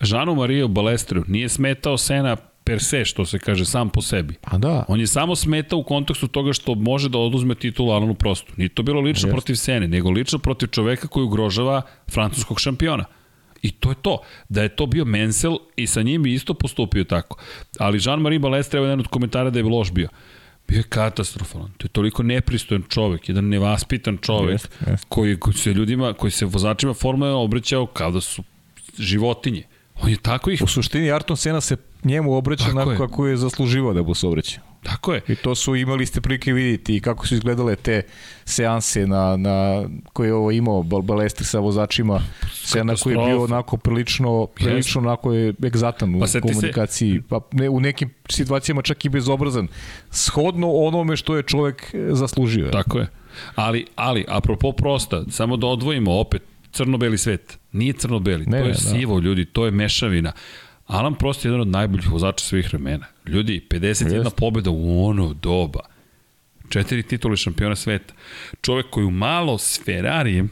Žanu 0.00 0.34
Mario 0.34 0.68
Balestru 0.68 1.22
nije 1.28 1.48
smetao 1.48 1.98
Sena 1.98 2.36
per 2.64 2.82
se, 2.82 3.04
što 3.04 3.24
se 3.24 3.38
kaže, 3.38 3.64
sam 3.64 3.88
po 3.88 4.02
sebi. 4.02 4.34
Pa 4.40 4.58
da. 4.58 4.84
On 4.88 5.00
je 5.00 5.06
samo 5.06 5.36
smetao 5.36 5.78
u 5.78 5.84
kontekstu 5.84 6.28
toga 6.28 6.52
što 6.52 6.74
može 6.74 7.08
da 7.08 7.18
oduzme 7.18 7.54
titulu 7.54 7.90
Alanu 7.90 8.14
Prostu. 8.14 8.52
Nije 8.56 8.68
to 8.68 8.82
bilo 8.82 9.00
lično 9.00 9.10
Jeste. 9.18 9.30
protiv 9.30 9.54
Sene, 9.54 9.88
nego 9.88 10.10
lično 10.10 10.38
protiv 10.38 10.66
čoveka 10.66 11.08
koji 11.08 11.24
ugrožava 11.24 11.82
francuskog 12.08 12.60
šampiona. 12.60 13.04
I 13.62 13.70
to 13.70 13.90
je 13.90 13.96
to. 14.02 14.18
Da 14.48 14.62
je 14.62 14.68
to 14.68 14.86
bio 14.86 15.04
Mensel 15.04 15.56
i 15.76 15.86
sa 15.86 16.02
njim 16.02 16.22
bi 16.22 16.32
isto 16.34 16.54
postupio 16.54 17.04
tako. 17.04 17.38
Ali 17.78 17.98
Jean-Marie 17.98 18.38
Balestre, 18.38 18.78
evo 18.78 18.86
jedan 18.86 19.00
od 19.00 19.06
komentara 19.06 19.50
da 19.50 19.58
je 19.58 19.64
loš 19.64 19.92
bio. 19.92 20.08
Bio 20.74 20.80
je 20.80 20.82
katastrofalan. 20.82 21.70
To 21.76 21.84
je 21.84 21.88
toliko 21.88 22.22
nepristojan 22.22 22.82
čovek, 22.88 23.28
jedan 23.28 23.48
nevaspitan 23.48 24.18
čovek 24.18 24.52
Jest, 24.52 24.68
jest. 24.86 25.06
koji, 25.08 25.38
se 25.54 25.72
ljudima, 25.72 26.12
koji 26.12 26.30
se 26.30 26.46
vozačima 26.46 26.94
Formule 26.94 27.30
1 27.30 27.44
obraćao 27.44 27.86
kao 27.86 28.10
da 28.10 28.20
su 28.20 28.42
životinje. 28.98 29.62
On 30.02 30.10
je 30.10 30.16
tako 30.16 30.50
ih... 30.50 30.62
U 30.62 30.66
suštini 30.66 31.06
Ayrton 31.06 31.36
Sena 31.36 31.60
se 31.60 31.76
njemu 32.04 32.36
obraća 32.36 32.64
onako 32.70 32.94
kako 33.06 33.26
je 33.26 33.36
zasluživao 33.36 33.94
da 33.94 34.02
mu 34.02 34.14
se 34.14 34.26
obraća. 34.26 34.60
Tako 34.84 35.14
je. 35.14 35.20
I 35.28 35.34
to 35.34 35.54
su 35.54 35.76
imali 35.76 36.06
ste 36.06 36.20
prilike 36.20 36.52
vidjeti 36.52 36.96
i 36.96 37.00
kako 37.00 37.26
su 37.26 37.34
izgledale 37.34 37.76
te 37.76 38.02
seanse 38.44 39.06
na, 39.06 39.36
na 39.36 39.84
koje 40.12 40.28
je 40.28 40.34
ovo 40.34 40.50
imao 40.50 40.82
Bal- 40.82 41.02
Balestri 41.02 41.44
sa 41.44 41.58
vozačima. 41.58 42.20
Sena 42.52 42.94
koji 43.02 43.14
je 43.14 43.24
bio 43.26 43.42
onako 43.44 43.76
prilično, 43.76 44.46
prilično 44.46 45.00
onako 45.00 45.32
je 45.32 45.54
egzatan 45.66 46.14
u 46.14 46.20
Pa 46.20 46.40
komunikaciji. 46.40 47.22
Pa 47.28 47.40
ne, 47.52 47.68
u 47.68 47.80
nekim 47.80 48.10
situacijama 48.30 48.82
čak 48.82 49.04
i 49.04 49.08
bezobrazan. 49.08 49.68
Shodno 50.10 50.72
onome 50.72 51.16
što 51.16 51.36
je 51.36 51.42
čovek 51.42 51.94
zaslužio. 52.10 52.70
Tako 52.70 52.98
je. 52.98 53.06
Ali, 53.54 53.86
ali, 53.96 54.24
apropo 54.28 54.72
prosta, 54.72 55.24
samo 55.30 55.56
da 55.56 55.66
odvojimo 55.66 56.20
opet 56.20 56.42
crno-beli 56.72 57.18
svet. 57.18 57.58
Nije 57.72 57.92
crno-beli, 57.92 58.44
to 58.44 58.56
je 58.56 58.62
ne, 58.62 58.68
da. 58.68 58.74
sivo, 58.74 59.18
ljudi, 59.18 59.44
to 59.44 59.64
je 59.64 59.70
mešavina. 59.70 60.32
Alan 60.86 61.14
Prost 61.14 61.44
je 61.44 61.48
jedan 61.48 61.60
od 61.60 61.68
najboljih 61.68 62.10
vozača 62.10 62.44
svih 62.44 62.68
vremena. 62.68 63.06
Ljudi, 63.26 63.66
51 63.70 63.86
Jeste. 63.86 64.30
pobjeda 64.36 64.70
u 64.70 65.06
ono 65.06 65.34
doba. 65.34 65.80
Četiri 66.68 67.02
titule 67.02 67.36
šampiona 67.36 67.76
sveta. 67.76 68.14
Čovek 68.60 68.86
koji 68.90 69.06
u 69.06 69.10
malo 69.10 69.58
s 69.58 69.84
Ferrarijem 69.84 70.50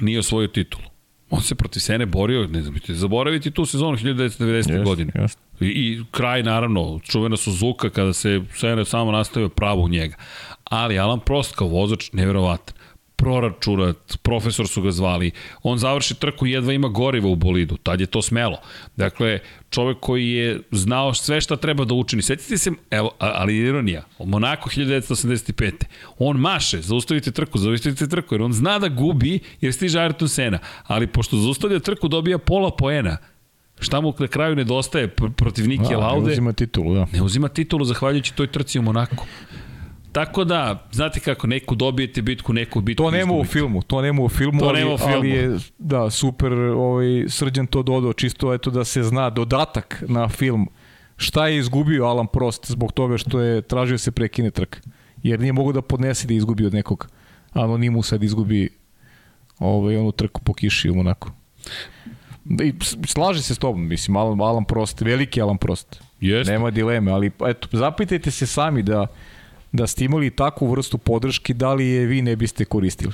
nije 0.00 0.18
osvojio 0.18 0.48
titulu. 0.48 0.84
On 1.30 1.42
se 1.42 1.54
protiv 1.54 1.80
Sene 1.80 2.06
borio, 2.06 2.46
ne 2.46 2.62
znam, 2.62 2.74
zaboraviti 2.88 3.50
tu 3.50 3.66
sezonu 3.66 3.96
1990. 3.96 4.54
Jeste, 4.54 4.82
godine. 4.84 5.12
jeste. 5.14 5.40
I, 5.60 5.66
I 5.66 6.04
kraj, 6.10 6.42
naravno, 6.42 7.00
čuvena 7.02 7.36
Suzuka 7.36 7.90
kada 7.90 8.12
se 8.12 8.40
Sene 8.54 8.84
samo 8.84 9.12
nastavio 9.12 9.48
pravo 9.48 9.82
u 9.82 9.88
njega. 9.88 10.16
Ali 10.64 10.98
Alan 10.98 11.20
Prost 11.20 11.56
kao 11.56 11.68
vozač, 11.68 12.12
neverovatan 12.12 12.77
proračunat, 13.18 14.18
profesor 14.22 14.68
su 14.68 14.82
ga 14.82 14.90
zvali, 14.90 15.30
on 15.62 15.78
završi 15.78 16.14
trku 16.14 16.46
i 16.46 16.50
jedva 16.50 16.72
ima 16.72 16.88
goriva 16.88 17.28
u 17.28 17.36
bolidu, 17.36 17.76
tad 17.76 18.00
je 18.00 18.06
to 18.06 18.22
smelo. 18.22 18.58
Dakle, 18.96 19.38
čovek 19.70 19.96
koji 20.00 20.30
je 20.30 20.60
znao 20.70 21.14
sve 21.14 21.40
šta 21.40 21.56
treba 21.56 21.84
da 21.84 21.94
učini. 21.94 22.22
Sjetite 22.22 22.58
se, 22.58 22.70
evo, 22.90 23.10
ali 23.18 23.56
ironija, 23.56 24.02
Monako 24.18 24.70
1985. 24.70 25.72
On 26.18 26.36
maše, 26.36 26.80
zaustavite 26.80 27.30
trku, 27.30 27.58
zaustavite 27.58 28.06
trku, 28.08 28.34
jer 28.34 28.42
on 28.42 28.52
zna 28.52 28.78
da 28.78 28.88
gubi 28.88 29.38
jer 29.60 29.72
stiže 29.72 29.98
Ayrton 29.98 30.28
Sena, 30.28 30.58
ali 30.86 31.06
pošto 31.06 31.36
zaustavlja 31.36 31.78
trku 31.80 32.08
dobija 32.08 32.38
pola 32.38 32.70
poena. 32.70 33.16
Šta 33.80 34.00
mu 34.00 34.14
na 34.18 34.26
kraju 34.26 34.56
nedostaje 34.56 35.08
pr- 35.08 35.32
protiv 35.32 35.68
Nike 35.68 35.82
Da, 35.82 35.90
ne 35.90 35.96
Laude? 35.96 36.32
uzima 36.32 36.52
titulu, 36.52 36.94
da. 36.94 37.06
ne 37.12 37.22
uzima 37.22 37.48
titulu 37.48 37.84
zahvaljujući 37.84 38.34
toj 38.34 38.46
trci 38.46 38.78
u 38.78 38.82
Monaku. 38.82 39.26
Tako 40.12 40.44
da, 40.44 40.88
znate 40.92 41.20
kako, 41.20 41.46
neku 41.46 41.74
dobijete 41.74 42.22
bitku, 42.22 42.52
neku 42.52 42.80
bitku 42.80 43.02
To 43.02 43.10
nema 43.10 43.34
u 43.34 43.44
filmu, 43.44 43.82
to 43.82 44.02
nema 44.02 44.22
u 44.22 44.28
filmu, 44.28 44.60
To 44.60 44.66
ali, 44.66 44.78
nema 44.78 44.94
u 44.94 44.98
filmu. 44.98 45.14
ali 45.14 45.30
je 45.30 45.58
da, 45.78 46.10
super 46.10 46.52
ovaj, 46.52 47.24
srđan 47.28 47.66
to 47.66 47.82
dodao, 47.82 48.12
čisto 48.12 48.54
eto 48.54 48.70
da 48.70 48.84
se 48.84 49.02
zna 49.02 49.30
dodatak 49.30 50.04
na 50.08 50.28
film 50.28 50.68
šta 51.16 51.48
je 51.48 51.58
izgubio 51.58 52.04
Alan 52.04 52.26
Prost 52.26 52.70
zbog 52.70 52.92
toga 52.92 53.18
što 53.18 53.40
je 53.40 53.62
tražio 53.62 53.98
se 53.98 54.10
prekine 54.10 54.50
trk. 54.50 54.76
Jer 55.22 55.40
nije 55.40 55.52
mogo 55.52 55.72
da 55.72 55.82
podnese 55.82 56.26
da 56.26 56.34
izgubi 56.34 56.66
od 56.66 56.74
nekog 56.74 57.08
anonimusa 57.52 58.18
da 58.18 58.24
izgubi 58.24 58.68
ovaj, 59.58 59.96
onu 59.96 60.12
trku 60.12 60.40
po 60.40 60.52
kiši 60.54 60.90
u 60.90 60.94
Monaku. 60.94 61.30
Da, 62.44 62.64
I 62.64 62.74
slaže 63.06 63.42
se 63.42 63.54
s 63.54 63.58
tobom, 63.58 63.88
mislim, 63.88 64.16
Alan, 64.16 64.40
Alan 64.40 64.64
Prost, 64.64 65.00
veliki 65.00 65.42
Alan 65.42 65.58
Prost. 65.58 66.02
Jeste. 66.20 66.52
Nema 66.52 66.70
dileme, 66.70 67.12
ali 67.12 67.30
eto, 67.46 67.68
zapitajte 67.72 68.30
se 68.30 68.46
sami 68.46 68.82
da 68.82 69.06
da 69.72 69.86
ste 69.86 70.04
imali 70.04 70.30
takvu 70.30 70.66
vrstu 70.66 70.98
podrške, 70.98 71.54
da 71.54 71.74
li 71.74 71.86
je 71.86 72.06
vi 72.06 72.22
ne 72.22 72.36
biste 72.36 72.64
koristili? 72.64 73.12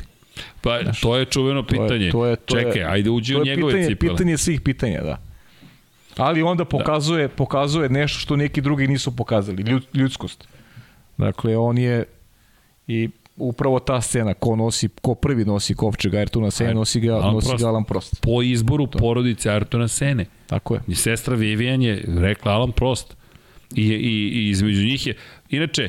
Pa, 0.60 0.78
to 0.92 1.16
je 1.16 1.24
čuveno 1.24 1.62
To 1.62 1.74
je- 1.74 1.81
pitanje. 1.81 2.10
to 2.10 2.26
je- 2.26 2.36
to 2.36 2.58
je- 2.58 2.65
Čekaj, 2.65 2.84
ajde 2.84 3.10
uđi 3.10 3.33
to 3.33 3.39
u 3.39 3.47
je 3.47 3.57
njegove 3.57 3.73
pitanje, 3.73 3.89
cipele. 3.89 4.12
Pitanje 4.12 4.39
svih 4.39 4.60
pitanja, 4.60 5.02
da. 5.02 5.18
Ali 6.16 6.42
onda 6.42 6.65
pokazuje, 6.65 7.23
da. 7.23 7.34
pokazuje 7.34 7.89
nešto 7.89 8.18
što 8.18 8.36
neki 8.36 8.60
drugi 8.60 8.89
nisu 8.89 9.16
pokazali, 9.16 9.62
ljud, 9.62 9.83
ljudskost. 9.94 10.49
Dakle, 11.16 11.57
on 11.57 11.78
je 11.78 12.05
i 12.89 13.08
upravo 13.36 13.78
ta 13.78 14.00
scena, 14.00 14.34
ko 14.34 14.57
nosi, 14.57 14.89
ko 15.00 15.15
prvi 15.15 15.44
nosi 15.44 15.74
kovčeg 15.74 16.12
Ayrtona 16.12 16.50
Sene, 16.50 16.70
Ayrton- 16.70 16.74
nosi 16.74 17.00
ga, 17.00 17.15
Alan 17.15 17.34
nosi 17.34 17.49
Prost. 17.49 17.62
ga 17.62 17.68
Alan 17.68 17.84
Prost. 17.84 18.20
Po 18.20 18.42
izboru 18.42 18.86
porodice 18.89 19.50
Artona 19.50 19.89
Sene. 19.89 20.26
Tako 20.47 20.74
je. 20.74 20.81
I 20.89 20.94
sestra 20.94 21.34
Vivian 21.36 21.83
je 21.83 22.05
rekla 22.08 22.52
Alan 22.52 22.73
Prost. 22.73 23.16
I, 23.74 23.83
i, 23.83 24.12
i 24.28 24.49
između 24.49 24.83
njih 24.83 25.07
je... 25.07 25.15
Inače, 25.50 25.89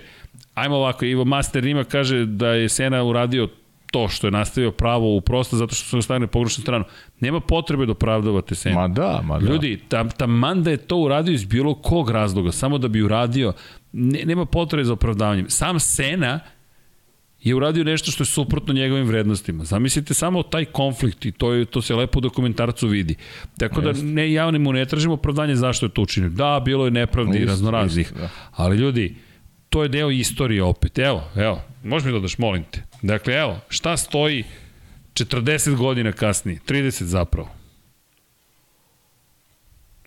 ajmo 0.55 0.75
ovako, 0.75 1.05
Ivo 1.05 1.25
Master 1.25 1.63
Rima 1.63 1.83
kaže 1.83 2.25
da 2.25 2.47
je 2.47 2.69
Sena 2.69 3.03
uradio 3.03 3.49
to 3.91 4.07
što 4.07 4.27
je 4.27 4.31
nastavio 4.31 4.71
pravo 4.71 5.15
u 5.15 5.21
prosto 5.21 5.57
zato 5.57 5.75
što 5.75 5.85
su 5.85 6.01
stavili 6.01 6.21
na 6.21 6.27
pogrešnu 6.27 6.61
stranu. 6.61 6.85
Nema 7.19 7.39
potrebe 7.39 7.85
da 7.85 7.91
opravdavate 7.91 8.55
Senu. 8.55 8.75
Ma 8.75 8.87
da, 8.87 9.21
ma 9.23 9.39
da. 9.39 9.45
Ljudi, 9.45 9.79
ta, 9.87 10.09
ta 10.09 10.27
manda 10.27 10.71
je 10.71 10.77
to 10.77 10.97
uradio 10.97 11.33
iz 11.33 11.45
bilo 11.45 11.75
kog 11.75 12.09
razloga, 12.09 12.51
samo 12.51 12.77
da 12.77 12.87
bi 12.87 13.01
uradio, 13.01 13.53
ne, 13.91 14.25
nema 14.25 14.45
potrebe 14.45 14.83
za 14.83 14.93
opravdavanjem. 14.93 15.45
Sam 15.49 15.79
Sena 15.79 16.39
je 17.41 17.55
uradio 17.55 17.83
nešto 17.83 18.11
što 18.11 18.21
je 18.21 18.27
suprotno 18.27 18.73
njegovim 18.73 19.07
vrednostima. 19.07 19.63
Zamislite 19.63 20.13
samo 20.13 20.43
taj 20.43 20.65
konflikt 20.65 21.25
i 21.25 21.31
to, 21.31 21.53
je, 21.53 21.65
to 21.65 21.81
se 21.81 21.95
lepo 21.95 22.19
u 22.19 22.21
dokumentarcu 22.21 22.87
vidi. 22.87 23.15
Tako 23.57 23.81
da 23.81 23.91
ne, 23.91 24.31
ja 24.31 24.51
mu 24.51 24.73
ne 24.73 24.85
tražimo 24.85 25.13
opravdanje 25.13 25.55
zašto 25.55 25.85
je 25.85 25.89
to 25.89 26.01
učinio. 26.01 26.29
Da, 26.29 26.61
bilo 26.65 26.85
je 26.85 26.91
nepravdi 26.91 27.37
i 27.37 27.45
raznoraznih. 27.45 28.13
da. 28.13 28.29
Ali 28.51 28.77
ljudi, 28.77 29.15
to 29.75 29.83
je 29.83 29.89
deo 29.89 30.11
istorije 30.11 30.63
opet. 30.63 30.99
Evo, 30.99 31.23
evo, 31.35 31.61
možeš 31.83 32.05
mi 32.05 32.11
da 32.11 32.19
daš, 32.19 32.37
molim 32.37 32.63
te. 32.71 32.83
Dakle, 33.01 33.33
evo, 33.33 33.59
šta 33.69 33.97
stoji 33.97 34.43
40 35.13 35.75
godina 35.75 36.11
kasnije, 36.11 36.59
30 36.67 37.03
zapravo. 37.03 37.49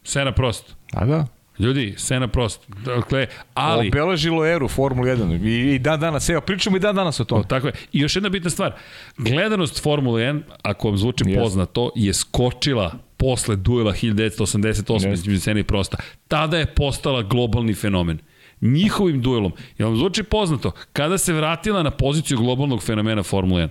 Sena 0.04 0.32
prosto. 0.32 0.72
A 0.92 1.04
da. 1.06 1.26
Ljudi, 1.58 1.94
Sena 1.96 2.28
prosto. 2.28 2.66
Dakle, 2.84 3.26
ali... 3.54 3.88
Obeležilo 3.88 4.46
eru 4.46 4.68
Formula 4.68 5.08
1 5.08 5.44
i, 5.44 5.74
i 5.74 5.78
dan 5.78 6.00
danas, 6.00 6.28
evo, 6.28 6.40
pričamo 6.40 6.76
i 6.76 6.80
dan 6.80 6.94
danas 6.96 7.20
o 7.20 7.22
O, 7.22 7.26
tom. 7.26 7.44
tako 7.44 7.66
je. 7.66 7.72
I 7.92 8.00
još 8.00 8.16
jedna 8.16 8.28
bitna 8.28 8.50
stvar. 8.50 8.72
Gledanost 9.18 9.82
Formule 9.82 10.22
1, 10.22 10.40
ako 10.62 10.88
vam 10.88 10.96
zvuči 10.98 11.24
Jeste. 11.26 11.40
poznato, 11.42 11.90
je 11.94 12.14
skočila 12.14 12.94
posle 13.16 13.56
duela 13.56 13.92
1988 13.92 14.92
Jeste. 14.92 15.10
između 15.12 15.40
Sena 15.40 15.60
i 15.60 15.64
Prosta. 15.64 15.96
Tada 16.28 16.58
je 16.58 16.66
postala 16.66 17.22
globalni 17.22 17.74
fenomen. 17.74 18.18
Njihovim 18.60 19.22
duelom. 19.22 19.52
Jel 19.78 19.88
vam 19.88 19.96
zvuči 19.96 20.22
poznato? 20.22 20.72
Kada 20.92 21.18
se 21.18 21.32
vratila 21.32 21.82
na 21.82 21.90
poziciju 21.90 22.38
globalnog 22.38 22.82
fenomena 22.82 23.22
Formule 23.22 23.62
1? 23.62 23.68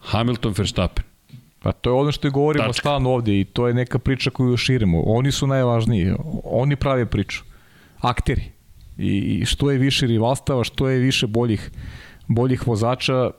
Hamilton 0.00 0.54
Verstappen. 0.58 1.04
Pa 1.62 1.72
to 1.72 1.90
je 1.90 1.94
ono 1.94 2.12
što 2.12 2.26
je 2.26 2.30
govorimo 2.30 2.66
Tačka. 2.66 2.80
stalno 2.80 3.10
ovde 3.10 3.40
i 3.40 3.44
to 3.44 3.68
je 3.68 3.74
neka 3.74 3.98
priča 3.98 4.30
koju 4.30 4.56
širimo. 4.56 5.02
Oni 5.06 5.32
su 5.32 5.46
najvažniji, 5.46 6.12
oni 6.44 6.76
prave 6.76 7.06
priču. 7.06 7.42
Akteri. 8.00 8.42
I, 8.98 9.44
što 9.46 9.70
je 9.70 9.78
više 9.78 10.06
rivalstava, 10.06 10.64
što 10.64 10.88
je 10.88 10.98
više 10.98 11.26
boljih 11.26 11.70
boljih 12.28 12.66
vozača, 12.66 13.30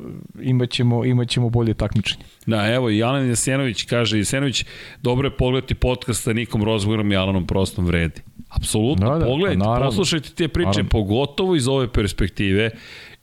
imaćemo, 0.42 1.06
imaćemo 1.06 1.50
bolje 1.50 1.74
takmičenje. 1.74 2.24
Da, 2.46 2.68
evo 2.68 2.90
i 2.90 3.04
Alan 3.04 3.28
Jasenović 3.28 3.84
kaže, 3.84 4.18
Jasenović, 4.18 4.66
dobro 5.02 5.28
je 5.28 5.38
pogledati 5.38 5.76
podcast 5.76 6.24
sa 6.24 6.34
Nikom 6.34 6.64
Rozgorom 6.64 7.12
i 7.12 7.16
Alanom 7.16 7.48
Prostom 7.48 7.86
vredi. 7.86 8.22
Apsolutno, 8.50 9.10
Da, 9.10 9.18
da, 9.20 9.26
pogledajte, 9.26 9.60
pa 9.60 9.66
naravno. 9.66 9.86
poslušajte 9.86 10.30
te 10.30 10.48
priče, 10.48 10.68
Naravno. 10.68 10.90
pogotovo 10.90 11.56
iz 11.56 11.68
ove 11.68 11.88
perspektive 11.88 12.70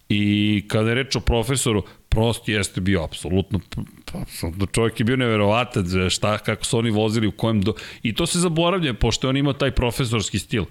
i 0.08 0.64
kada 0.68 0.88
je 0.88 0.94
reč 0.94 1.16
o 1.16 1.20
profesoru, 1.20 1.82
Prost 2.08 2.48
jeste 2.48 2.80
bio 2.80 3.02
apsolutno, 3.04 3.60
apsolutno 4.22 4.66
čovjek 4.66 5.00
je 5.00 5.04
bio 5.04 5.16
neverovatan, 5.16 5.84
za 5.84 6.10
šta, 6.10 6.38
kako 6.38 6.64
su 6.64 6.78
oni 6.78 6.90
vozili, 6.90 7.26
u 7.26 7.32
kojem 7.32 7.62
do... 7.62 7.74
I 8.02 8.14
to 8.14 8.26
se 8.26 8.38
zaboravlja, 8.38 8.94
pošto 8.94 9.26
je 9.26 9.28
on 9.28 9.36
imao 9.36 9.52
taj 9.52 9.70
profesorski 9.70 10.38
stil. 10.38 10.64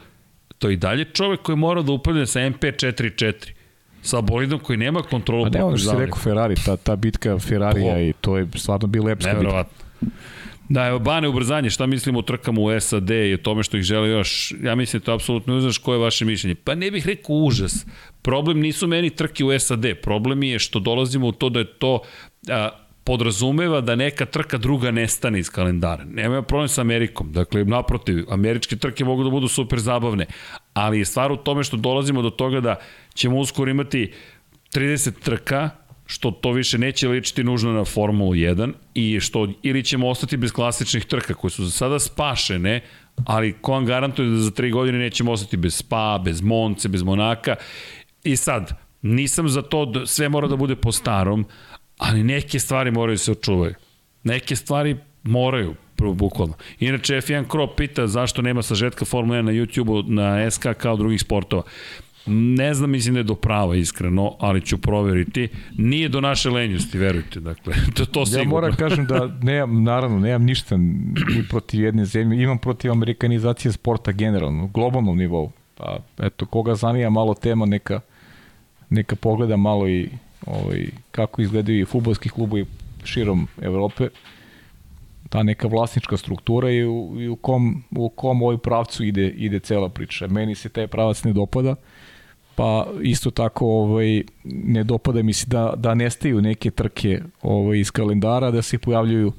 To 0.60 0.68
je 0.68 0.74
i 0.74 0.78
dalje 0.78 1.06
čovjek 1.06 1.42
koji 1.42 1.56
mora 1.56 1.82
da 1.82 1.92
upravlja 1.92 2.26
sa 2.26 2.40
MP44 2.40 3.34
sa 4.02 4.22
bolidom 4.22 4.60
koji 4.60 4.78
nema 4.78 5.02
kontrolu 5.02 5.46
A 5.46 5.50
ne 5.50 5.64
ono 5.64 5.78
što 5.78 5.90
si 5.92 5.98
rekao 5.98 6.18
Ferrari, 6.18 6.56
ta, 6.66 6.78
ta 6.78 6.96
bitka 6.96 7.40
Ferrarija 7.40 8.02
i 8.02 8.14
to 8.22 8.38
je 8.38 8.48
stvarno 8.56 8.88
bila 8.88 9.12
epska 9.12 9.30
bitka. 9.30 9.38
Neverovatno. 9.44 9.86
Da, 10.70 10.88
evo, 10.88 11.00
Bane, 11.00 11.28
ubrzanje, 11.28 11.70
šta 11.70 11.86
mislimo 11.86 12.20
o 12.20 12.22
trkama 12.22 12.62
u 12.62 12.80
SAD 12.80 13.10
i 13.10 13.34
o 13.34 13.38
tome 13.38 13.64
što 13.64 13.78
ih 13.78 13.84
žele 13.84 14.10
još? 14.10 14.54
Ja 14.64 14.76
mislim 14.76 15.00
da 15.00 15.06
to 15.06 15.14
apsolutno 15.14 15.60
ne 15.60 15.70
koje 15.84 15.96
je 15.96 16.00
vaše 16.00 16.26
mišljenje. 16.26 16.56
Pa 16.56 16.76
ne 16.76 16.92
bih 16.92 17.08
rekao 17.08 17.36
užas. 17.36 17.86
Problem 18.22 18.60
nisu 18.60 18.88
meni 18.88 19.10
trke 19.10 19.46
u 19.46 19.60
SAD. 19.60 19.86
Problem 20.02 20.44
je 20.44 20.60
što 20.60 20.80
dolazimo 20.80 21.28
u 21.28 21.32
to 21.32 21.50
da 21.50 21.60
je 21.60 21.66
to 21.66 22.02
a, 22.50 22.70
podrazumeva 23.04 23.82
da 23.82 23.96
neka 23.96 24.26
trka 24.26 24.58
druga 24.58 24.92
nestane 24.92 25.40
iz 25.40 25.50
kalendara. 25.50 26.04
Nema 26.04 26.42
problem 26.42 26.68
sa 26.68 26.82
Amerikom. 26.82 27.32
Dakle, 27.32 27.66
naprotiv, 27.66 28.26
američke 28.30 28.76
trke 28.76 29.06
mogu 29.06 29.24
da 29.24 29.30
budu 29.30 29.48
super 29.48 29.80
zabavne, 29.80 30.26
ali 30.74 31.00
je 31.00 31.06
stvar 31.06 31.32
u 31.32 31.38
tome 31.38 31.64
što 31.64 31.78
dolazimo 31.78 32.22
do 32.22 32.30
toga 32.30 32.62
da 32.62 32.76
ćemo 33.14 33.38
uskoro 33.38 33.72
imati 33.72 34.12
30 34.74 35.12
trka 35.24 35.70
što 36.06 36.32
to 36.32 36.52
više 36.52 36.78
neće 36.78 37.08
ličiti 37.08 37.44
nužno 37.44 37.74
na 37.74 37.86
Formulu 37.86 38.34
1 38.34 38.74
i 38.94 39.20
što 39.20 39.48
ili 39.64 39.84
ćemo 39.84 40.10
ostati 40.10 40.38
bez 40.38 40.52
klasičnih 40.52 41.06
trka 41.06 41.34
koje 41.34 41.52
su 41.52 41.66
za 41.66 41.72
sada 41.72 42.00
spašene, 42.00 42.82
ali 43.26 43.54
ko 43.62 43.72
vam 43.72 43.86
garantuje 43.86 44.30
da 44.30 44.38
za 44.38 44.52
tri 44.52 44.72
godine 44.72 44.98
nećemo 44.98 45.32
ostati 45.32 45.58
bez 45.58 45.76
Spa, 45.76 46.22
bez 46.26 46.42
Monce, 46.42 46.90
bez 46.90 47.04
Monaka. 47.04 47.56
I 48.24 48.36
sad, 48.36 48.72
nisam 49.02 49.50
za 49.50 49.62
to 49.62 49.86
da 49.86 50.06
sve 50.06 50.30
mora 50.30 50.48
da 50.48 50.56
bude 50.56 50.76
po 50.76 50.92
starom, 50.92 51.46
ali 51.98 52.24
neke 52.24 52.60
stvari 52.60 52.92
moraju 52.92 53.18
se 53.18 53.32
očuvaju. 53.32 53.74
Neke 54.24 54.56
stvari 54.56 54.98
moraju, 55.24 55.76
bukvalno. 55.98 56.54
Inače, 56.80 57.16
F1 57.16 57.48
Krop 57.48 57.78
pita 57.78 58.08
zašto 58.08 58.42
nema 58.42 58.62
sažetka 58.62 59.06
Formula 59.06 59.40
1 59.40 59.42
na 59.42 59.52
YouTube-u, 59.52 60.04
na 60.04 60.52
SK 60.52 60.66
kao 60.78 60.98
drugih 60.98 61.22
sportova. 61.22 61.64
Ne 62.28 62.74
znam, 62.74 62.90
mislim 62.90 63.14
da 63.14 63.20
je 63.20 63.24
do 63.24 63.36
prava 63.36 63.76
iskreno, 63.76 64.36
ali 64.40 64.62
ću 64.62 64.78
proveriti. 64.78 65.48
Nije 65.78 66.10
do 66.10 66.22
naše 66.22 66.50
lenjosti, 66.50 66.98
verujte, 66.98 67.40
dakle, 67.40 67.74
to, 67.96 68.06
to 68.06 68.26
sigurno. 68.26 68.44
Ja 68.44 68.50
moram 68.50 68.76
kažem 68.84 69.06
da 69.06 69.38
nemam, 69.42 69.84
naravno, 69.84 70.20
nemam 70.20 70.44
ništa 70.44 70.78
ni 70.78 71.44
protiv 71.50 71.84
jedne 71.84 72.06
zemlje, 72.06 72.44
imam 72.44 72.58
protiv 72.58 72.92
amerikanizacije 72.92 73.72
sporta 73.72 74.12
generalno, 74.12 74.68
globalnom 74.68 75.18
nivou. 75.18 75.52
Pa, 75.76 76.00
eto, 76.18 76.46
koga 76.46 76.76
zanima 76.76 77.10
malo 77.10 77.34
tema, 77.34 77.66
neka, 77.66 78.00
neka 78.90 79.16
pogleda 79.16 79.58
malo 79.58 79.88
i 79.88 80.10
ovaj, 80.46 80.86
kako 81.12 81.42
izgledaju 81.42 81.82
i 81.82 81.86
futbolski 81.86 82.30
klubovi 82.30 82.66
širom 83.04 83.48
Evrope 83.62 84.10
ta 85.30 85.44
neka 85.44 85.68
vlasnička 85.68 86.18
struktura 86.18 86.72
i 86.72 86.84
u, 86.86 87.16
i 87.20 87.28
u 87.28 87.36
kom, 87.36 87.84
u 87.92 88.10
kom 88.10 88.42
ovoj 88.42 88.58
pravcu 88.58 89.04
ide, 89.04 89.28
ide 89.28 89.60
cela 89.60 89.90
priča. 89.90 90.28
Meni 90.28 90.56
se 90.56 90.70
taj 90.70 90.88
pravac 90.88 91.24
ne 91.24 91.34
dopada, 91.34 91.76
pa 92.56 92.88
isto 93.02 93.32
tako 93.32 93.66
ovaj, 93.66 94.24
ne 94.44 94.84
dopada 94.84 95.24
mi 95.24 95.34
se 95.34 95.46
da, 95.48 95.74
da 95.78 95.94
nestaju 95.94 96.42
neke 96.42 96.72
trke 96.72 97.22
ovaj, 97.42 97.80
iz 97.80 97.92
kalendara, 97.92 98.52
da 98.52 98.62
se 98.62 98.78
pojavljuju 98.78 99.34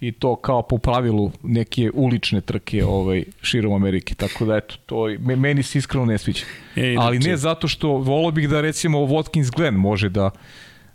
i 0.00 0.12
to 0.12 0.36
kao 0.36 0.62
po 0.62 0.78
pravilu 0.78 1.30
neke 1.42 1.90
ulične 1.94 2.40
trke 2.40 2.84
ovaj 2.84 3.24
širom 3.42 3.72
Amerike. 3.72 4.14
Tako 4.14 4.44
da 4.44 4.56
eto, 4.56 4.74
to 4.86 5.06
meni 5.18 5.62
se 5.62 5.78
iskreno 5.78 6.06
ne 6.06 6.18
sviđa. 6.18 6.44
E, 6.76 6.96
Ali 6.98 7.18
ne 7.18 7.36
zato 7.36 7.68
što 7.68 7.88
volio 7.88 8.30
bih 8.30 8.48
da 8.48 8.60
recimo 8.60 8.98
Watkins 8.98 9.56
Glen 9.56 9.74
može 9.74 10.08
da 10.08 10.30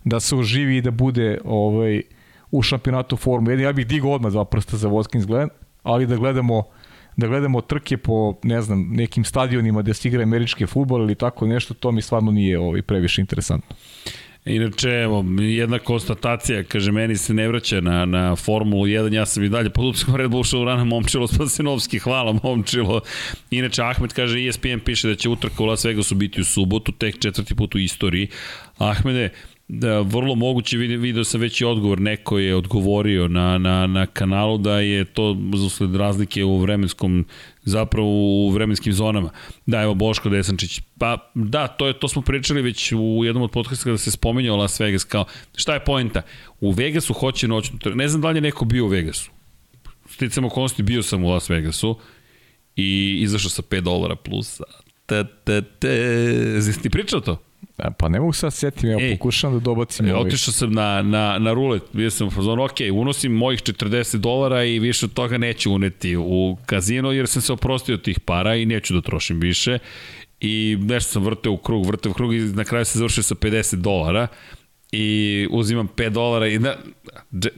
da 0.03 0.19
se 0.19 0.35
oživi 0.35 0.77
i 0.77 0.81
da 0.81 0.91
bude 0.91 1.37
ovaj 1.45 2.01
u 2.51 2.61
šampionatu 2.61 3.17
Formule 3.17 3.55
1. 3.55 3.59
Ja 3.59 3.73
bih 3.73 3.87
digao 3.87 4.11
odmah 4.11 4.31
dva 4.31 4.45
prsta 4.45 4.77
za 4.77 4.89
Watkins 4.89 5.25
Glen, 5.25 5.49
ali 5.83 6.07
da 6.07 6.15
gledamo 6.15 6.63
da 7.17 7.27
gledamo 7.27 7.61
trke 7.61 7.97
po, 7.97 8.39
ne 8.43 8.61
znam, 8.61 8.89
nekim 8.91 9.23
stadionima 9.23 9.81
gde 9.81 9.93
se 9.93 10.07
igra 10.07 10.23
američki 10.23 10.65
futbol 10.65 11.01
ili 11.01 11.15
tako 11.15 11.47
nešto, 11.47 11.73
to 11.73 11.91
mi 11.91 12.01
stvarno 12.01 12.31
nije 12.31 12.59
ovaj, 12.59 12.81
previše 12.81 13.21
interesantno. 13.21 13.75
Inače, 14.45 14.89
evo, 14.89 15.25
jedna 15.39 15.79
konstatacija, 15.79 16.63
kaže, 16.63 16.91
meni 16.91 17.17
se 17.17 17.33
ne 17.33 17.47
vraća 17.47 17.81
na, 17.81 18.05
na 18.05 18.35
Formulu 18.35 18.85
1, 18.85 19.13
ja 19.13 19.25
sam 19.25 19.43
i 19.43 19.49
dalje 19.49 19.69
pod 19.69 19.85
upiskom 19.85 20.15
Red 20.15 20.31
Bull 20.31 20.43
Show 20.43 20.83
Momčilo 20.85 21.27
Spasinovski, 21.27 21.99
hvala 21.99 22.39
Momčilo. 22.43 23.01
Inače, 23.51 23.81
Ahmed 23.81 24.13
kaže, 24.13 24.47
ESPN 24.47 24.79
piše 24.85 25.07
da 25.07 25.15
će 25.15 25.29
utrka 25.29 25.63
u 25.63 25.65
Las 25.65 25.85
Vegasu 25.85 26.15
biti 26.15 26.41
u 26.41 26.45
subotu, 26.45 26.91
tek 26.91 27.19
četvrti 27.19 27.55
put 27.55 27.75
u 27.75 27.77
istoriji. 27.77 28.27
Ahmede, 28.77 29.29
da 29.73 29.99
vrlo 29.99 30.35
moguće 30.35 30.77
video, 30.77 30.99
video 30.99 31.23
sam 31.23 31.41
već 31.41 31.61
i 31.61 31.65
odgovor 31.65 32.01
neko 32.01 32.39
je 32.39 32.55
odgovorio 32.55 33.27
na, 33.27 33.57
na, 33.57 33.87
na 33.87 34.05
kanalu 34.05 34.57
da 34.57 34.79
je 34.79 35.05
to 35.05 35.37
usled 35.65 35.95
razlike 35.95 36.43
u 36.43 36.57
vremenskom 36.57 37.25
zapravo 37.63 38.07
u 38.09 38.49
vremenskim 38.49 38.93
zonama. 38.93 39.29
Da, 39.65 39.81
evo 39.81 39.93
Boško 39.93 40.29
Desančić. 40.29 40.81
Pa 40.97 41.31
da, 41.35 41.67
to 41.67 41.87
je 41.87 41.99
to 41.99 42.07
smo 42.07 42.21
pričali 42.21 42.61
već 42.61 42.91
u 42.91 43.21
jednom 43.25 43.43
od 43.43 43.51
podcasta 43.51 43.83
kada 43.83 43.97
se 43.97 44.11
spominjao 44.11 44.57
Las 44.57 44.79
Vegas 44.79 45.03
kao 45.03 45.25
šta 45.55 45.73
je 45.73 45.83
poenta? 45.83 46.21
U 46.59 46.71
Vegasu 46.71 47.13
hoće 47.13 47.47
noćnu 47.47 47.79
Ne 47.95 48.07
znam 48.07 48.21
da 48.21 48.29
li 48.29 48.37
je 48.37 48.41
neko 48.41 48.65
bio 48.65 48.85
u 48.85 48.87
Vegasu. 48.87 49.31
Sticamo 50.09 50.47
okolnosti 50.47 50.83
bio 50.83 51.03
sam 51.03 51.23
u 51.23 51.29
Las 51.29 51.49
Vegasu 51.49 51.99
i 52.75 53.19
izašao 53.21 53.49
sa 53.49 53.61
5 53.61 53.81
dolara 53.81 54.15
plusa. 54.15 54.63
Te, 55.05 55.25
te, 55.43 55.61
te. 55.61 56.61
Zis 56.61 56.81
ti 56.81 56.89
pričao 56.89 57.19
to? 57.19 57.50
Pa 57.97 58.09
ne 58.09 58.19
mogu 58.19 58.33
sad 58.33 58.53
setim, 58.53 58.89
ja 58.89 58.97
pokušavam 59.11 59.59
da 59.59 59.63
dobacim. 59.63 60.07
E, 60.07 60.15
otišao 60.15 60.53
sam 60.53 60.71
na, 60.71 61.01
na, 61.01 61.39
na 61.39 61.53
rulet, 61.53 61.83
bio 61.93 62.11
sam 62.11 62.27
u 62.27 62.31
fazonu, 62.31 62.63
ok, 62.63 62.77
unosim 62.93 63.31
mojih 63.31 63.59
40 63.59 64.17
dolara 64.17 64.63
i 64.63 64.79
više 64.79 65.05
od 65.05 65.13
toga 65.13 65.37
neću 65.37 65.73
uneti 65.73 66.15
u 66.17 66.57
kazino 66.65 67.11
jer 67.11 67.27
sam 67.27 67.41
se 67.41 67.53
oprostio 67.53 67.97
tih 67.97 68.19
para 68.19 68.55
i 68.55 68.65
neću 68.65 68.93
da 68.93 69.01
trošim 69.01 69.39
više. 69.39 69.79
I 70.39 70.77
nešto 70.81 71.11
sam 71.11 71.23
vrteo 71.23 71.51
u 71.51 71.57
krug, 71.57 71.85
vrteo 71.85 72.09
u 72.09 72.13
krug 72.13 72.33
i 72.33 72.39
na 72.39 72.63
kraju 72.63 72.85
se 72.85 72.99
završio 72.99 73.23
sa 73.23 73.35
50 73.35 73.75
dolara 73.75 74.27
i 74.91 75.47
uzimam 75.51 75.87
5 75.95 76.09
dolara 76.09 76.47
i 76.47 76.59
na, 76.59 76.75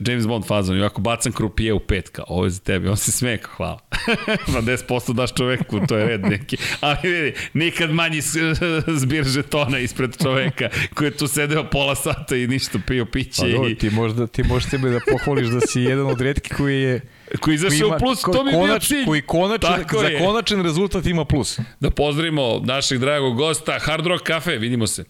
James 0.06 0.26
Bond 0.26 0.46
fazon, 0.46 0.76
i 0.76 0.80
ovako 0.80 1.00
bacam 1.00 1.32
krupije 1.32 1.72
u 1.72 1.80
pet, 1.80 2.08
kao, 2.08 2.24
ovo 2.28 2.44
je 2.44 2.50
za 2.50 2.60
tebi, 2.60 2.88
on 2.88 2.96
se 2.96 3.12
sme, 3.12 3.38
kao, 3.38 3.52
hvala. 3.56 3.78
Na 4.54 4.62
10% 4.62 5.12
daš 5.12 5.34
čoveku, 5.34 5.80
to 5.88 5.96
je 5.96 6.06
red 6.06 6.20
neki. 6.20 6.56
Ali 6.80 6.98
vidi, 7.02 7.34
nikad 7.54 7.90
manji 7.90 8.20
zbir 9.02 9.24
žetona 9.24 9.78
ispred 9.78 10.16
čoveka 10.22 10.68
koji 10.94 11.08
je 11.08 11.16
tu 11.16 11.28
sedeo 11.28 11.64
pola 11.70 11.94
sata 11.94 12.36
i 12.36 12.46
ništa 12.46 12.78
pio 12.86 13.04
piće. 13.04 13.42
Pa 13.42 13.68
i... 13.68 13.74
ti, 13.74 13.90
možda, 13.90 14.26
ti 14.26 14.42
možeš 14.42 14.70
sebe 14.70 14.90
da 14.90 15.00
pohvališ 15.10 15.48
da 15.48 15.60
si 15.60 15.80
jedan 15.80 16.06
od 16.06 16.20
redki 16.20 16.54
koji 16.54 16.82
je 16.82 17.00
koji 17.40 17.54
izašao 17.54 17.88
u 17.88 17.98
plus, 17.98 18.22
to 18.22 18.44
mi 18.44 18.50
je 18.50 18.64
bio 18.64 18.78
cilj. 18.78 19.04
Koji 19.04 19.22
konačan, 19.22 19.84
za 20.00 20.06
je. 20.06 20.18
konačan 20.18 20.62
rezultat 20.62 21.06
ima 21.06 21.24
plus. 21.24 21.58
Da 21.80 21.90
pozdravimo 21.90 22.60
našeg 22.64 22.98
dragog 22.98 23.36
gosta, 23.36 23.78
Hard 23.80 24.06
Rock 24.06 24.26
Cafe, 24.26 24.56
vidimo 24.56 24.86
se. 24.86 25.04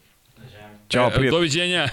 Ćao, 0.89 1.11
prijatelj. 1.11 1.31
Doviđenja. 1.31 1.89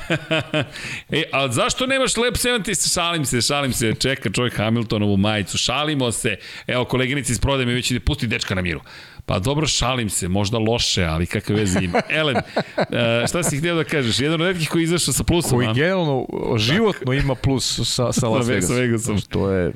e, 1.09 1.23
ali 1.31 1.53
zašto 1.53 1.85
nemaš 1.85 2.17
Lab 2.17 2.33
70? 2.33 2.93
Šalim 2.93 3.25
se, 3.25 3.41
šalim 3.41 3.73
se. 3.73 3.93
Čeka 3.99 4.29
čovjek 4.29 4.57
Hamiltonovu 4.57 5.17
majicu. 5.17 5.57
Šalimo 5.57 6.11
se. 6.11 6.35
Evo, 6.67 6.85
koleginici 6.85 7.31
iz 7.31 7.39
prodaje 7.39 7.65
mi 7.65 7.73
već 7.73 7.91
ide 7.91 7.99
pusti 7.99 8.27
dečka 8.27 8.55
na 8.55 8.61
miru. 8.61 8.81
Pa 9.25 9.39
dobro, 9.39 9.67
šalim 9.67 10.09
se, 10.09 10.27
možda 10.27 10.57
loše, 10.57 11.03
ali 11.03 11.25
kakve 11.25 11.55
veze 11.55 11.79
ima. 11.81 12.01
Elen, 12.19 12.37
uh, 12.37 12.83
šta 13.29 13.43
si 13.43 13.57
htio 13.57 13.75
da 13.75 13.83
kažeš? 13.83 14.19
Jedan 14.19 14.41
od 14.41 14.47
redkih 14.47 14.69
koji 14.69 14.81
je 14.81 14.83
izašao 14.83 15.13
sa 15.13 15.23
plusom. 15.23 15.51
Koji 15.51 15.73
generalno 15.73 16.25
životno 16.57 17.13
ima 17.13 17.35
plus 17.35 17.79
sa, 17.83 18.11
sa 18.11 18.27
Las 18.27 18.47
Vegasom. 18.47 18.75
Vegasom. 18.75 19.21
To 19.21 19.51
je 19.51 19.71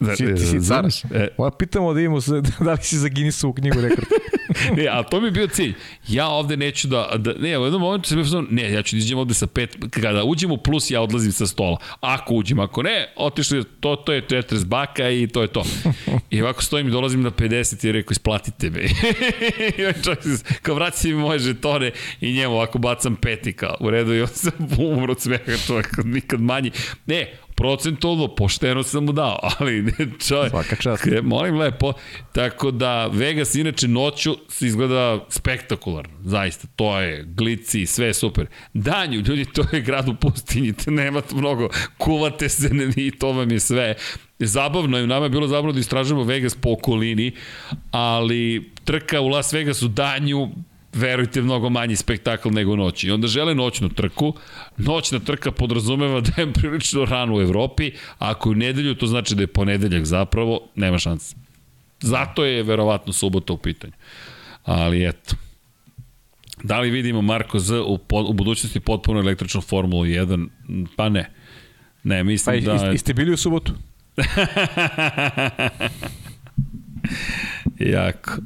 Da, 0.00 0.16
ti, 0.16 0.34
ti 0.34 0.46
si. 0.46 1.06
E. 1.14 1.28
Moja 1.38 1.50
pitamo 1.50 1.94
da 1.94 2.00
imamo, 2.00 2.20
da 2.64 2.72
li 2.72 2.78
si 2.82 2.98
za 2.98 3.08
Guinnessovu 3.08 3.52
knjigu 3.52 3.80
rekorda. 3.80 4.16
ne, 4.76 4.88
a 4.90 5.02
to 5.02 5.20
mi 5.20 5.26
je 5.26 5.30
bio 5.30 5.46
cilj. 5.46 5.74
Ja 6.08 6.28
ovde 6.28 6.56
neću 6.56 6.88
da, 6.88 7.10
da 7.16 7.32
ne, 7.32 7.58
u 7.58 7.64
jednom 7.64 7.82
momentu 7.82 8.08
sam 8.08 8.22
bio 8.22 8.44
ne, 8.50 8.72
ja 8.72 8.82
ću 8.82 8.96
da 8.96 9.00
iđem 9.00 9.18
ovde 9.18 9.34
sa 9.34 9.46
pet, 9.46 9.76
kada 9.90 10.24
uđem 10.24 10.50
u 10.50 10.58
plus, 10.58 10.90
ja 10.90 11.00
odlazim 11.00 11.32
sa 11.32 11.46
stola. 11.46 11.78
Ako 12.00 12.34
uđem, 12.34 12.58
ako 12.58 12.82
ne, 12.82 13.12
otišli, 13.16 13.64
to, 13.80 13.96
to 13.96 14.12
je 14.12 14.22
40 14.22 14.64
baka 14.64 15.10
i 15.10 15.26
to 15.26 15.42
je 15.42 15.48
to. 15.48 15.64
I 16.30 16.42
ovako 16.42 16.62
stojim 16.62 16.88
i 16.88 16.90
dolazim 16.90 17.22
na 17.22 17.30
50 17.30 17.88
i 17.88 17.92
rekao, 17.92 18.12
isplatite 18.12 18.70
me. 18.70 18.80
I 19.78 19.86
on 19.86 19.92
čovjek 20.04 20.20
kao 20.62 20.74
vraća 20.74 21.08
mi 21.08 21.14
moje 21.14 21.38
žetone 21.38 21.90
i 22.20 22.32
njemu 22.32 22.54
ovako 22.54 22.78
bacam 22.78 23.16
peti 23.16 23.52
kao 23.52 23.76
u 23.80 23.90
redu 23.90 24.14
i 24.14 24.20
on 24.20 24.28
sam 24.28 24.52
umro 24.78 25.12
od 25.12 25.20
smeha 25.20 25.56
čovjek, 25.66 25.88
nikad 26.04 26.40
manji. 26.40 26.70
Ne, 27.06 27.32
procentualno, 27.58 28.28
pošteno 28.34 28.82
sam 28.82 29.04
mu 29.04 29.12
dao, 29.12 29.38
ali 29.58 29.82
ne, 29.82 29.92
čovjek, 30.28 30.50
Svaka 30.50 30.76
čast. 30.76 31.04
molim 31.22 31.56
lepo, 31.56 31.92
tako 32.32 32.70
da 32.70 33.06
Vegas 33.06 33.54
inače 33.54 33.88
noću 33.88 34.36
se 34.48 34.66
izgleda 34.66 35.24
spektakularno, 35.28 36.14
zaista, 36.24 36.68
to 36.76 37.00
je 37.00 37.24
glici, 37.24 37.86
sve 37.86 38.06
je 38.06 38.14
super. 38.14 38.46
Danju, 38.74 39.20
ljudi, 39.20 39.44
to 39.44 39.64
je 39.72 39.80
grad 39.80 40.08
u 40.08 40.14
pustinji, 40.14 40.74
nema 40.86 41.22
mnogo, 41.34 41.68
kuvate 41.98 42.48
se 42.48 42.70
i 42.96 43.10
to 43.10 43.32
vam 43.32 43.50
je 43.50 43.60
sve. 43.60 43.94
Zabavno 44.38 44.98
je, 44.98 45.06
nama 45.06 45.24
je 45.24 45.30
bilo 45.30 45.48
zabavno 45.48 45.72
da 45.72 45.80
istražujemo 45.80 46.24
Vegas 46.24 46.54
po 46.54 46.72
okolini, 46.72 47.32
ali 47.90 48.70
trka 48.84 49.20
u 49.20 49.28
Las 49.28 49.52
Vegasu 49.52 49.88
danju 49.88 50.48
verujte, 50.92 51.42
mnogo 51.42 51.70
manji 51.70 51.96
spektakl 51.96 52.48
nego 52.50 52.76
noći. 52.76 53.06
I 53.06 53.10
onda 53.10 53.26
žele 53.26 53.54
noćnu 53.54 53.88
trku. 53.88 54.34
Noćna 54.76 55.18
trka 55.18 55.52
podrazumeva 55.52 56.20
da 56.26 56.42
je 56.42 56.52
prilično 56.52 57.04
rano 57.04 57.36
u 57.36 57.40
Evropi, 57.40 57.90
a 58.18 58.30
ako 58.30 58.48
je 58.48 58.52
u 58.52 58.54
nedelju, 58.54 58.94
to 58.94 59.06
znači 59.06 59.34
da 59.34 59.42
je 59.42 59.46
ponedeljak 59.46 60.04
zapravo, 60.04 60.60
nema 60.74 60.98
šanse. 60.98 61.36
Zato 62.00 62.44
je 62.44 62.62
verovatno 62.62 63.12
subota 63.12 63.52
u 63.52 63.58
pitanju. 63.58 63.92
Ali 64.64 65.08
eto. 65.08 65.34
Da 66.62 66.80
li 66.80 66.90
vidimo 66.90 67.22
Marko 67.22 67.58
Z 67.58 67.80
u, 67.80 67.98
u 68.10 68.32
budućnosti 68.32 68.80
potpuno 68.80 69.20
električnu 69.20 69.60
Formulu 69.60 70.04
1? 70.04 70.48
Pa 70.96 71.08
ne. 71.08 71.30
Ne, 72.02 72.24
mislim 72.24 72.64
pa, 72.64 72.72
da... 72.76 72.92
I 72.92 72.98
ste 72.98 73.14
bili 73.14 73.32
u 73.32 73.36
subotu? 73.36 73.72
jako. 77.78 78.30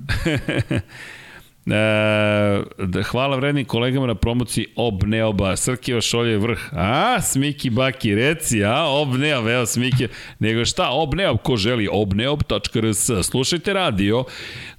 E, 1.66 3.02
hvala 3.02 3.36
vrednim 3.36 3.64
kolegama 3.64 4.06
na 4.06 4.14
promociji 4.14 4.66
Obneoba. 4.76 5.56
Srkeva 5.56 6.00
šolje 6.00 6.38
vrh. 6.38 6.60
A, 6.72 7.20
Smiki 7.20 7.70
Baki, 7.70 8.14
reci, 8.14 8.64
a, 8.64 8.84
Obneob, 8.84 9.46
evo 9.46 9.66
Smiki. 9.66 10.08
Nego 10.38 10.64
šta, 10.64 10.90
Obneob, 10.90 11.38
ko 11.42 11.56
želi, 11.56 11.88
obneob.rs. 11.92 13.10
Slušajte 13.22 13.72
radio, 13.72 14.24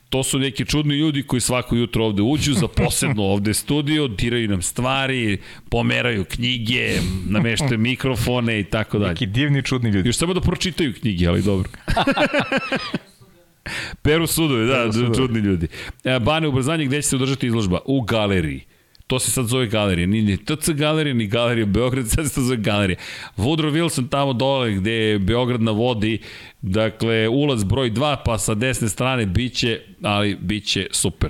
to 0.09 0.23
su 0.23 0.39
neki 0.39 0.65
čudni 0.65 0.95
ljudi 0.95 1.23
koji 1.23 1.39
svako 1.41 1.75
jutro 1.75 2.05
ovde 2.05 2.21
uđu, 2.21 2.53
zaposedno 2.53 3.23
ovde 3.23 3.53
studio, 3.53 4.07
diraju 4.07 4.47
nam 4.47 4.61
stvari, 4.61 5.37
pomeraju 5.69 6.25
knjige, 6.25 6.99
nameštaju 7.29 7.77
mikrofone 7.79 8.59
i 8.59 8.63
tako 8.63 8.99
dalje. 8.99 9.11
Neki 9.11 9.25
divni, 9.25 9.63
čudni 9.63 9.89
ljudi. 9.89 10.09
Još 10.09 10.17
samo 10.17 10.33
da 10.33 10.41
pročitaju 10.41 10.93
knjige, 10.93 11.27
ali 11.27 11.41
dobro. 11.41 11.69
Peru 14.01 14.27
sudove, 14.27 14.65
da, 14.65 14.89
Peru 14.93 15.15
čudni 15.15 15.39
ljudi. 15.39 15.67
E, 16.03 16.19
Bane, 16.19 16.47
ubrzanje, 16.47 16.85
gde 16.85 17.01
će 17.01 17.07
se 17.07 17.15
održati 17.15 17.47
izložba? 17.47 17.79
U 17.85 18.01
galeriji. 18.01 18.61
To 19.07 19.19
se 19.19 19.31
sad 19.31 19.45
zove 19.45 19.67
galerija. 19.67 20.07
Nije 20.07 20.23
ni 20.23 20.37
TC 20.37 20.69
galerija, 20.69 21.13
ni 21.13 21.27
galerija 21.27 21.65
Beograd, 21.65 22.07
sad 22.09 22.27
se 22.27 22.35
to 22.35 22.41
zove 22.41 22.57
galerija. 22.57 22.97
Woodrow 23.37 23.71
Wilson 23.71 24.09
tamo 24.09 24.33
dole 24.33 24.71
gde 24.71 24.91
je 24.91 25.19
Beograd 25.19 25.61
na 25.61 25.71
vodi, 25.71 26.19
dakle, 26.61 27.27
ulaz 27.27 27.63
broj 27.63 27.91
2, 27.91 28.15
pa 28.25 28.37
sa 28.37 28.53
desne 28.55 28.89
strane 28.89 29.25
biće, 29.25 29.81
ali 30.01 30.35
biće 30.35 30.87
super. 30.91 31.29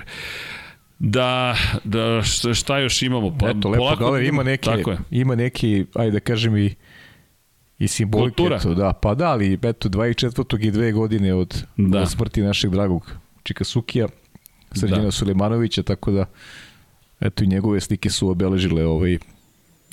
Da, 0.98 1.56
da 1.84 2.22
šta- 2.54 2.78
još 2.78 3.02
imamo? 3.02 3.38
Pa, 3.38 3.48
Eto, 3.50 3.68
lepo 3.68 3.78
polako 3.78 4.04
galerija, 4.04 4.28
ima 4.28 4.42
neki, 4.42 4.70
ima 5.10 5.34
neki, 5.34 5.84
ajde 5.94 6.10
da 6.10 6.20
kažem 6.20 6.56
i 6.56 6.74
i 7.78 7.88
simbolike. 7.88 8.36
Kultura. 8.36 8.56
Eto, 8.56 8.74
da, 8.74 8.92
pa 8.92 9.14
da, 9.14 9.30
ali 9.30 9.58
eto, 9.62 9.88
24. 9.88 10.66
i 10.66 10.70
dve 10.70 10.92
godine 10.92 11.34
od, 11.34 11.64
Da. 11.76 12.00
od 12.00 12.10
smrti 12.10 12.42
našeg 12.42 12.70
dragog 12.70 13.10
Čikasukija, 13.42 14.08
Srđana 14.72 15.02
Da. 15.02 15.10
Sulemanovića, 15.10 15.82
tako 15.82 16.10
da 16.10 16.24
eto 17.20 17.44
i 17.44 17.46
njegove 17.46 17.80
slike 17.80 18.10
su 18.10 18.28
obeležile 18.28 18.86
ovaj, 18.86 19.18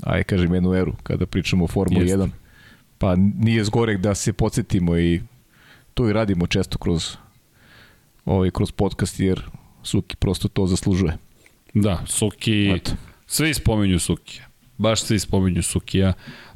ajde 0.03 0.23
kažem 0.23 0.53
jednu 0.53 0.73
eru 0.73 0.93
kada 1.03 1.25
pričamo 1.25 1.63
o 1.63 1.67
Formuli 1.67 2.01
Jeste. 2.01 2.17
1. 2.17 2.29
Pa 2.97 3.15
nije 3.15 3.63
zgorek 3.63 3.99
da 3.99 4.15
se 4.15 4.33
podsjetimo 4.33 4.97
i 4.97 5.21
to 5.93 6.09
i 6.09 6.13
radimo 6.13 6.47
često 6.47 6.77
kroz 6.77 7.15
ovaj, 8.25 8.51
kroz 8.51 8.71
podcast 8.71 9.19
jer 9.19 9.41
Suki 9.83 10.15
prosto 10.15 10.47
to 10.47 10.67
zaslužuje. 10.67 11.17
Da, 11.73 12.03
Suki, 12.07 12.71
Eto. 12.75 12.91
svi 13.27 13.53
spominju 13.53 13.99
Sukija. 13.99 14.45
Baš 14.77 15.01
svi 15.03 15.19
spominju 15.19 15.63
Sukija. 15.63 16.13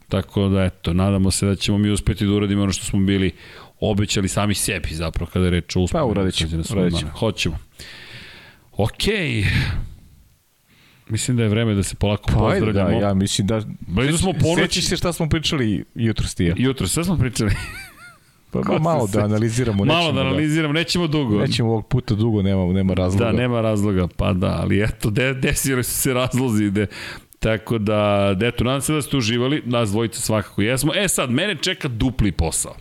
Tako 0.09 0.47
da, 0.47 0.63
eto, 0.63 0.93
nadamo 0.93 1.31
se 1.31 1.45
da 1.45 1.55
ćemo 1.55 1.77
mi 1.77 1.89
uspeti 1.89 2.25
da 2.25 2.31
uradimo 2.31 2.63
ono 2.63 2.71
što 2.71 2.85
smo 2.85 2.99
bili 2.99 3.31
obećali 3.79 4.27
sami 4.27 4.55
sebi 4.55 4.89
zapravo 4.91 5.31
kada 5.33 5.45
je 5.45 5.51
reč 5.51 5.75
o 5.75 5.81
uspomenu. 5.81 6.07
Pa, 6.07 6.11
uradit 6.11 6.35
ćemo, 6.35 6.63
uradit 6.71 6.99
ćemo. 6.99 7.11
Hoćemo. 7.11 7.57
Okej. 8.71 9.45
Mislim 11.09 11.37
da 11.37 11.43
je 11.43 11.49
vreme 11.49 11.73
da 11.73 11.83
se 11.83 11.95
polako 11.95 12.31
Pa 12.33 12.49
ajde, 12.49 12.59
da, 12.59 12.65
pozdravljamo. 12.65 13.01
ja 13.01 13.13
mislim 13.13 13.47
da... 13.47 13.61
Blizu 13.79 14.17
smo 14.17 14.33
ponoći. 14.33 14.61
Sećaš 14.61 14.89
se 14.89 14.97
šta 14.97 15.13
smo 15.13 15.29
pričali 15.29 15.83
jutro 15.95 16.27
s 16.27 16.35
tija? 16.35 16.55
Jutro, 16.57 16.87
sve 16.87 17.03
smo 17.03 17.17
pričali. 17.17 17.51
Pa 18.51 18.63
se 18.63 18.79
malo 18.79 19.07
da 19.07 19.23
analiziramo. 19.23 19.85
Malo 19.85 19.99
nećemo 19.99 20.13
da 20.13 20.27
analiziramo, 20.27 20.73
nećemo 20.73 21.07
dugo. 21.07 21.39
Nećemo 21.39 21.69
ovog 21.69 21.87
puta 21.87 22.15
dugo, 22.15 22.41
nema, 22.41 22.73
nema 22.73 22.93
razloga. 22.93 23.25
Da, 23.25 23.31
nema 23.31 23.61
razloga, 23.61 24.07
pa 24.17 24.33
da, 24.33 24.59
ali 24.61 24.83
eto, 24.83 25.09
de, 25.09 25.33
desili 25.33 25.83
su 25.83 25.91
se 25.91 26.13
razlozi, 26.13 26.71
de, 26.71 26.87
tako 27.39 27.77
da, 27.77 28.35
eto, 28.41 28.63
nadam 28.63 28.81
se 28.81 28.93
da 28.93 29.01
ste 29.01 29.17
uživali, 29.17 29.61
nas 29.65 29.89
dvojica 29.89 30.21
svakako 30.21 30.61
jesmo. 30.61 30.93
E 30.95 31.07
sad, 31.07 31.31
mene 31.31 31.55
čeka 31.55 31.87
dupli 31.87 32.31
posao. 32.31 32.75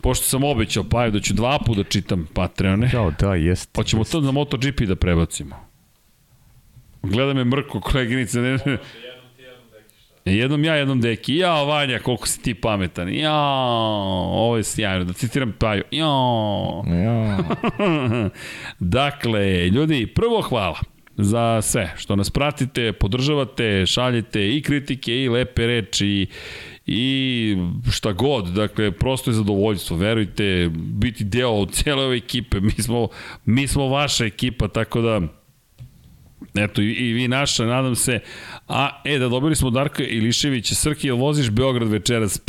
Pošto 0.00 0.24
sam 0.24 0.44
obećao 0.44 0.84
Paju 0.84 1.10
da 1.10 1.20
ću 1.20 1.34
dva 1.34 1.58
puta 1.66 1.82
da 1.82 1.88
čitam 1.88 2.28
Patreone, 2.34 2.90
Kao, 2.90 3.10
da, 3.18 3.34
jeste. 3.34 3.70
hoćemo 3.76 4.04
to 4.04 4.20
na 4.20 4.30
MotoGP 4.30 4.80
da 4.80 4.96
prebacimo. 4.96 5.56
Gleda 7.02 7.34
me 7.34 7.44
mrko, 7.44 7.80
koleginice, 7.80 8.40
ne, 8.40 8.58
ne. 8.66 8.78
Jednom 10.24 10.64
ja, 10.64 10.74
jednom 10.74 11.00
deki. 11.00 11.36
Jao, 11.36 11.66
Vanja, 11.66 11.98
koliko 11.98 12.28
si 12.28 12.42
ti 12.42 12.54
pametan. 12.54 13.14
Jao, 13.14 14.30
ovo 14.32 14.56
je 14.56 14.62
sjajno. 14.62 15.04
Da 15.04 15.12
citiram 15.12 15.52
Paju. 15.58 15.82
Jao. 15.90 16.84
Ja. 16.86 17.38
dakle, 18.78 19.68
ljudi, 19.68 20.06
prvo 20.14 20.40
hvala 20.40 20.91
za 21.16 21.62
sve 21.62 21.92
što 21.96 22.16
nas 22.16 22.30
pratite, 22.30 22.92
podržavate, 22.92 23.86
šaljete 23.86 24.56
i 24.56 24.62
kritike 24.62 25.22
i 25.22 25.28
lepe 25.28 25.66
reči 25.66 26.26
i 26.86 27.56
šta 27.92 28.12
god, 28.12 28.46
dakle, 28.48 28.90
prosto 28.90 29.30
je 29.30 29.34
zadovoljstvo, 29.34 29.96
verujte, 29.96 30.70
biti 30.74 31.24
deo 31.24 31.50
od 31.50 31.72
cijele 31.72 32.04
ove 32.04 32.16
ekipe, 32.16 32.60
mi 32.60 32.70
smo, 32.72 33.08
mi 33.44 33.68
smo 33.68 33.88
vaša 33.88 34.24
ekipa, 34.24 34.68
tako 34.68 35.00
da 35.00 35.20
Eto, 36.54 36.82
i, 36.82 36.92
i 36.92 37.12
vi 37.12 37.28
naša, 37.28 37.66
nadam 37.66 37.96
se. 37.96 38.20
A, 38.68 39.00
e, 39.04 39.18
da 39.18 39.28
dobili 39.28 39.56
smo 39.56 39.70
Darka 39.70 40.02
Iliševića. 40.02 40.74
Srki, 40.74 41.06
jel 41.06 41.16
voziš 41.16 41.50
Beograd 41.50 41.88
večeras? 41.88 42.40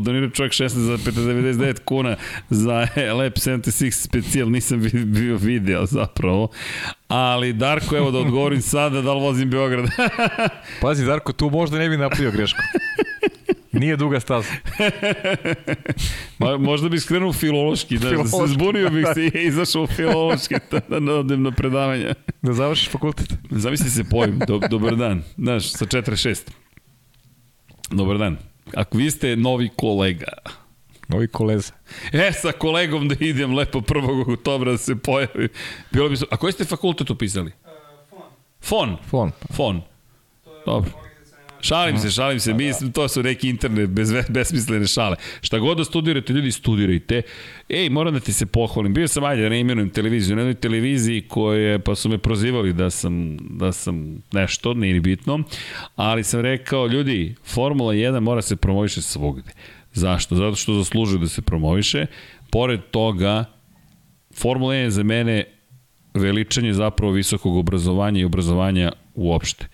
Donira 0.00 0.30
čovjek 0.30 0.52
16 0.52 0.68
za 0.68 0.96
599 0.96 1.78
kuna 1.84 2.16
za 2.50 2.86
Lab 3.14 3.32
76 3.32 3.90
specijal, 3.90 4.50
nisam 4.50 4.82
bio 5.04 5.36
video 5.36 5.86
zapravo. 5.86 6.48
Ali 7.08 7.52
Darko, 7.52 7.96
evo 7.96 8.10
da 8.10 8.18
odgovorim 8.18 8.62
sada 8.62 9.02
da 9.02 9.12
li 9.14 9.20
vozim 9.20 9.50
Beograd. 9.50 9.90
Pazi, 10.82 11.04
Darko, 11.04 11.32
tu 11.32 11.50
možda 11.50 11.78
ne 11.78 11.88
bi 11.88 11.96
napravio 11.96 12.30
grešku. 12.30 12.60
Nije 13.80 13.96
duga 13.96 14.20
staza. 14.20 14.48
Ma, 16.38 16.56
možda 16.58 16.88
bi 16.88 17.00
skrenuo 17.00 17.32
filološki, 17.32 17.98
da, 17.98 18.10
da 18.10 18.24
se 18.24 18.30
Filološki, 18.30 18.54
zbunio 18.54 18.90
bih 18.90 19.06
se 19.14 19.24
i 19.24 19.46
izašao 19.46 19.86
filološki 19.86 20.54
da, 20.88 21.00
da 21.00 21.14
odem 21.14 21.42
na 21.42 21.50
predavanje. 21.50 22.14
Da 22.42 22.52
završiš 22.52 22.88
fakultet. 22.88 23.32
Zamisli 23.50 23.90
se 23.90 24.04
pojim, 24.04 24.38
do, 24.46 24.60
dobar 24.70 24.96
dan, 24.96 25.22
znaš, 25.36 25.72
sa 25.72 25.86
46. 25.86 26.50
Dobar 27.90 28.18
dan. 28.18 28.36
Ako 28.74 28.98
vi 28.98 29.10
ste 29.10 29.36
novi 29.36 29.70
kolega, 29.76 30.32
Ovi 31.14 31.28
koleza. 31.28 31.72
e, 32.12 32.32
sa 32.32 32.52
kolegom 32.52 33.08
da 33.08 33.14
idem 33.20 33.54
lepo 33.54 33.80
1. 33.80 34.32
oktobra 34.34 34.70
da 34.72 34.78
se 34.78 34.96
pojavi. 34.96 35.48
Bilo 35.90 36.08
bi 36.08 36.16
su... 36.16 36.26
A 36.30 36.36
koji 36.36 36.52
ste 36.52 36.64
fakultet 36.64 37.10
upisali? 37.10 37.52
Uh, 37.64 37.70
fon. 38.60 38.96
Fon. 39.10 39.30
Fon. 39.30 39.32
Fon. 39.56 39.80
To 40.44 40.50
je 40.54 40.62
Dobro. 40.66 41.09
Šalim 41.60 41.98
se, 41.98 42.10
šalim 42.10 42.40
se, 42.40 42.54
mi, 42.54 42.72
to 42.92 43.08
su 43.08 43.22
neki 43.22 43.48
internet 43.48 43.90
bez, 43.90 44.12
besmislene 44.28 44.86
šale. 44.86 45.16
Šta 45.40 45.58
god 45.58 45.78
da 45.78 45.84
studirate, 45.84 46.32
ljudi, 46.32 46.52
studirajte. 46.52 47.22
Ej, 47.68 47.88
moram 47.90 48.14
da 48.14 48.20
ti 48.20 48.32
se 48.32 48.46
pohvalim. 48.46 48.94
Bio 48.94 49.08
sam, 49.08 49.24
ajde, 49.24 49.42
da 49.42 49.48
ne 49.48 49.60
imenujem 49.60 49.90
televiziju, 49.90 50.36
na 50.36 50.42
jednoj 50.42 50.54
televiziji 50.54 51.20
koje, 51.20 51.78
pa 51.78 51.94
su 51.94 52.08
me 52.08 52.18
prozivali 52.18 52.72
da 52.72 52.90
sam, 52.90 53.36
da 53.36 53.72
sam 53.72 54.22
nešto, 54.32 54.74
nije 54.74 54.94
ni 54.94 55.00
bitno, 55.00 55.42
ali 55.96 56.24
sam 56.24 56.40
rekao, 56.40 56.86
ljudi, 56.86 57.34
Formula 57.44 57.92
1 57.94 58.20
mora 58.20 58.42
se 58.42 58.56
promoviše 58.56 59.02
svugde. 59.02 59.52
Zašto? 59.92 60.34
Zato 60.34 60.56
što 60.56 60.74
zaslužuje 60.74 61.20
da 61.20 61.28
se 61.28 61.42
promoviše. 61.42 62.06
Pored 62.50 62.80
toga, 62.90 63.44
Formula 64.34 64.74
1 64.74 64.76
je 64.76 64.90
za 64.90 65.02
mene 65.02 65.44
veličanje 66.14 66.72
zapravo 66.72 67.12
visokog 67.12 67.56
obrazovanja 67.56 68.20
i 68.20 68.24
obrazovanja 68.24 68.92
uopšte. 69.14 69.66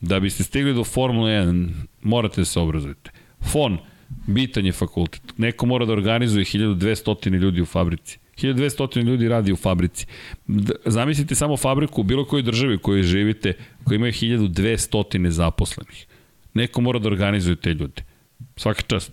Da 0.00 0.20
biste 0.20 0.44
stigli 0.44 0.74
do 0.74 0.84
Formule 0.84 1.32
1, 1.32 1.68
morate 2.02 2.40
da 2.40 2.44
se 2.44 2.60
obrazujete. 2.60 3.10
FON, 3.40 3.78
bitan 4.26 4.66
je 4.66 4.72
fakultet. 4.72 5.22
Neko 5.36 5.66
mora 5.66 5.86
da 5.86 5.92
organizuje 5.92 6.44
1200 6.44 7.38
ljudi 7.38 7.60
u 7.62 7.66
fabrici. 7.66 8.18
1200 8.36 9.02
ljudi 9.02 9.28
radi 9.28 9.52
u 9.52 9.56
fabrici. 9.56 10.06
Zamislite 10.84 11.34
samo 11.34 11.56
fabriku 11.56 12.00
u 12.00 12.04
bilo 12.04 12.24
kojoj 12.24 12.42
državi 12.42 12.74
u 12.74 12.78
kojoj 12.78 13.02
živite, 13.02 13.52
koji 13.84 13.96
imaju 13.96 14.12
1200 14.12 15.28
zaposlenih. 15.28 16.06
Neko 16.54 16.80
mora 16.80 16.98
da 16.98 17.08
organizuje 17.08 17.56
te 17.56 17.74
ljude. 17.74 18.02
Svaka 18.56 18.82
čast. 18.82 19.12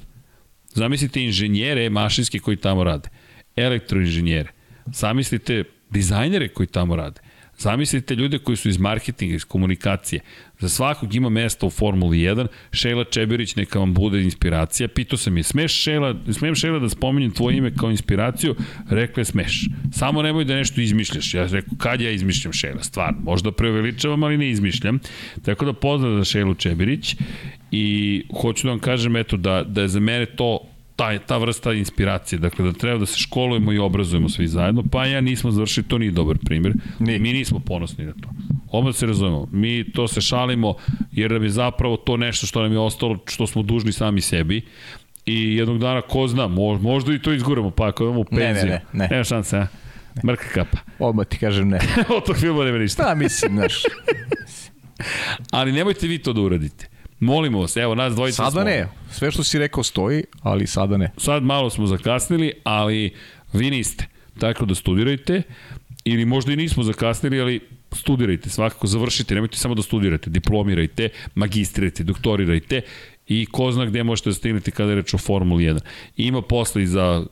Zamislite 0.73 1.23
inženjere 1.23 1.89
mašinske 1.89 2.39
koji 2.39 2.57
tamo 2.57 2.83
rade. 2.83 3.09
Elektroinženjere. 3.55 4.49
Zamislite 4.85 5.63
dizajnere 5.89 6.47
koji 6.47 6.67
tamo 6.67 6.95
rade. 6.95 7.21
Zamislite 7.57 8.15
ljude 8.15 8.37
koji 8.39 8.57
su 8.57 8.69
iz 8.69 8.77
marketinga, 8.77 9.35
iz 9.35 9.45
komunikacije. 9.45 10.21
Za 10.59 10.69
svakog 10.69 11.15
ima 11.15 11.29
mesta 11.29 11.65
u 11.65 11.69
Formuli 11.69 12.17
1. 12.17 12.47
Šejla 12.71 13.03
Čeberić 13.03 13.55
neka 13.55 13.79
vam 13.79 13.93
bude 13.93 14.21
inspiracija. 14.23 14.87
Pitao 14.87 15.17
sam 15.17 15.37
je, 15.37 15.43
smeš 15.43 15.73
Šejla, 15.73 16.15
smijem 16.31 16.55
Šejla 16.55 16.79
da 16.79 16.89
spominjem 16.89 17.31
tvoje 17.31 17.57
ime 17.57 17.75
kao 17.75 17.91
inspiraciju? 17.91 18.55
Rekla 18.89 19.21
je, 19.21 19.25
smeš. 19.25 19.69
Samo 19.91 20.21
nemoj 20.21 20.45
da 20.45 20.55
nešto 20.55 20.81
izmišljaš. 20.81 21.33
Ja 21.33 21.45
rekao, 21.45 21.73
kad 21.77 22.01
ja 22.01 22.11
izmišljam 22.11 22.53
Šejla? 22.53 22.83
Stvarno, 22.83 23.19
možda 23.21 23.51
preuveličavam, 23.51 24.23
ali 24.23 24.37
ne 24.37 24.49
izmišljam. 24.49 24.99
Tako 25.45 25.65
da 25.65 25.73
pozdrav 25.73 26.17
za 26.17 26.23
Šejlu 26.23 26.55
Čeberić 26.55 27.15
i 27.71 28.23
hoću 28.41 28.67
da 28.67 28.71
vam 28.71 28.79
kažem 28.79 29.15
eto 29.15 29.37
da, 29.37 29.63
da 29.63 29.81
je 29.81 29.87
za 29.87 29.99
mene 29.99 30.25
to 30.25 30.59
ta, 30.95 31.19
ta 31.19 31.37
vrsta 31.37 31.73
inspiracije, 31.73 32.39
dakle 32.39 32.65
da 32.65 32.73
treba 32.73 32.97
da 32.97 33.05
se 33.05 33.17
školujemo 33.17 33.73
i 33.73 33.77
obrazujemo 33.79 34.29
svi 34.29 34.47
zajedno, 34.47 34.83
pa 34.83 35.05
ja 35.05 35.21
nismo 35.21 35.51
završili, 35.51 35.87
to 35.87 35.97
nije 35.97 36.11
dobar 36.11 36.37
primjer. 36.39 36.73
Nije. 36.99 37.19
Mi 37.19 37.33
nismo 37.33 37.59
ponosni 37.59 38.05
na 38.05 38.13
to. 38.13 38.29
Odmah 38.69 38.95
se 38.95 39.05
razumemo. 39.05 39.47
Mi 39.51 39.85
to 39.85 40.07
se 40.07 40.21
šalimo 40.21 40.73
jer 41.11 41.31
da 41.31 41.39
bi 41.39 41.49
zapravo 41.49 41.97
to 41.97 42.17
nešto 42.17 42.47
što 42.47 42.61
nam 42.61 42.71
je 42.71 42.79
ostalo, 42.79 43.17
što 43.27 43.47
smo 43.47 43.61
dužni 43.63 43.91
sami 43.91 44.21
sebi 44.21 44.61
i 45.25 45.55
jednog 45.55 45.79
dana, 45.79 46.01
ko 46.01 46.27
zna, 46.27 46.43
mo- 46.43 46.81
možda 46.81 47.13
i 47.13 47.19
to 47.19 47.33
izguramo, 47.33 47.71
pa 47.71 47.87
ako 47.87 48.03
imamo 48.03 48.23
Ne, 48.31 48.37
ne, 48.37 48.45
penziju. 48.45 48.69
ne, 48.69 48.81
ne. 48.93 49.07
Nema 49.11 49.23
šanse, 49.23 49.57
a? 49.57 49.67
Mrka 50.23 50.45
kapa. 50.45 50.77
Odmah 50.99 51.25
ti 51.25 51.37
kažem 51.37 51.69
ne. 51.69 51.79
Od 52.17 52.25
tog 52.25 52.37
filma 52.37 52.63
nema 52.65 52.77
ništa. 52.77 53.03
Da, 53.03 53.15
mislim, 53.15 53.51
znaš. 53.53 53.73
Ali 55.51 55.71
nemojte 55.71 56.07
vi 56.07 56.17
to 56.17 56.33
da 56.33 56.41
uradite. 56.41 56.87
Molimo 57.19 57.59
vas, 57.61 57.77
evo 57.77 57.95
nas 57.95 58.13
dvojica 58.15 58.35
Sada 58.35 58.51
smo. 58.51 58.63
ne. 58.63 58.87
Sve 59.11 59.31
što 59.31 59.43
si 59.43 59.59
rekao 59.59 59.83
stoji, 59.83 60.23
ali 60.41 60.67
sada 60.67 60.97
ne. 60.97 61.11
sad 61.17 61.43
malo 61.43 61.69
smo 61.69 61.87
zakasnili, 61.87 62.51
ali 62.63 63.13
vi 63.53 63.69
niste. 63.69 64.07
Tako 64.39 64.65
da 64.65 64.75
studirajte 64.75 65.41
ili 66.05 66.25
možda 66.25 66.53
i 66.53 66.55
nismo 66.55 66.83
zakasnili, 66.83 67.41
ali 67.41 67.59
studirajte, 67.91 68.49
svakako 68.49 68.87
završite, 68.87 69.35
nemojte 69.35 69.57
samo 69.57 69.75
da 69.75 69.81
studirate, 69.81 70.29
diplomirajte, 70.29 71.09
magistrirajte, 71.35 72.03
doktorirajte 72.03 72.81
i 73.27 73.45
ko 73.45 73.71
zna 73.71 73.85
gde 73.85 74.03
možete 74.03 74.29
da 74.29 74.33
stignete 74.33 74.71
kada 74.71 74.89
je 74.89 74.95
reč 74.95 75.13
o 75.13 75.17
Formuli 75.17 75.63
1. 75.63 75.79
Ima 76.17 76.41
posla 76.41 76.81
i 76.81 76.87
za 76.87 77.25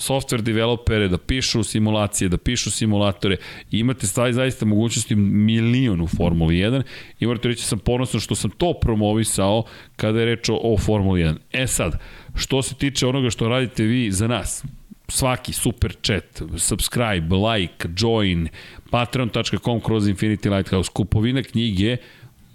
software 0.00 0.42
developere 0.42 1.08
da 1.08 1.18
pišu 1.18 1.62
simulacije, 1.62 2.28
da 2.28 2.38
pišu 2.38 2.70
simulatore 2.70 3.36
i 3.70 3.78
imate 3.78 4.06
stvari 4.06 4.32
zaista 4.32 4.66
mogućnosti 4.66 5.14
milion 5.16 6.00
u 6.00 6.06
Formuli 6.06 6.54
1 6.54 6.82
i 7.20 7.26
morate 7.26 7.48
reći 7.48 7.62
da 7.62 7.66
sam 7.66 7.78
ponosan 7.78 8.20
što 8.20 8.34
sam 8.34 8.50
to 8.50 8.74
promovisao 8.82 9.64
kada 9.96 10.20
je 10.20 10.26
reč 10.26 10.48
o, 10.48 10.60
o 10.62 10.78
Formuli 10.78 11.20
1. 11.20 11.36
E 11.52 11.66
sad, 11.66 12.00
što 12.34 12.62
se 12.62 12.74
tiče 12.74 13.06
onoga 13.06 13.30
što 13.30 13.48
radite 13.48 13.84
vi 13.84 14.10
za 14.10 14.28
nas, 14.28 14.64
svaki 15.08 15.52
super 15.52 15.94
chat, 16.02 16.42
subscribe, 16.56 17.36
like, 17.36 17.88
join, 17.98 18.48
patreon.com 18.90 19.80
kroz 19.80 20.08
Infinity 20.08 20.56
Lighthouse, 20.56 20.90
kupovina 20.94 21.42
knjige, 21.42 21.96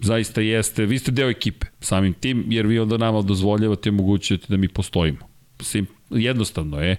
zaista 0.00 0.40
jeste, 0.40 0.86
vi 0.86 0.98
ste 0.98 1.10
deo 1.10 1.30
ekipe 1.30 1.66
samim 1.80 2.12
tim, 2.12 2.44
jer 2.48 2.66
vi 2.66 2.78
onda 2.78 2.96
nama 2.96 3.22
dozvoljavate 3.22 3.88
i 3.88 3.92
omogućujete 3.92 4.46
da 4.48 4.56
mi 4.56 4.68
postojimo. 4.68 5.18
Sim, 5.60 5.86
jednostavno 6.10 6.80
je, 6.80 6.96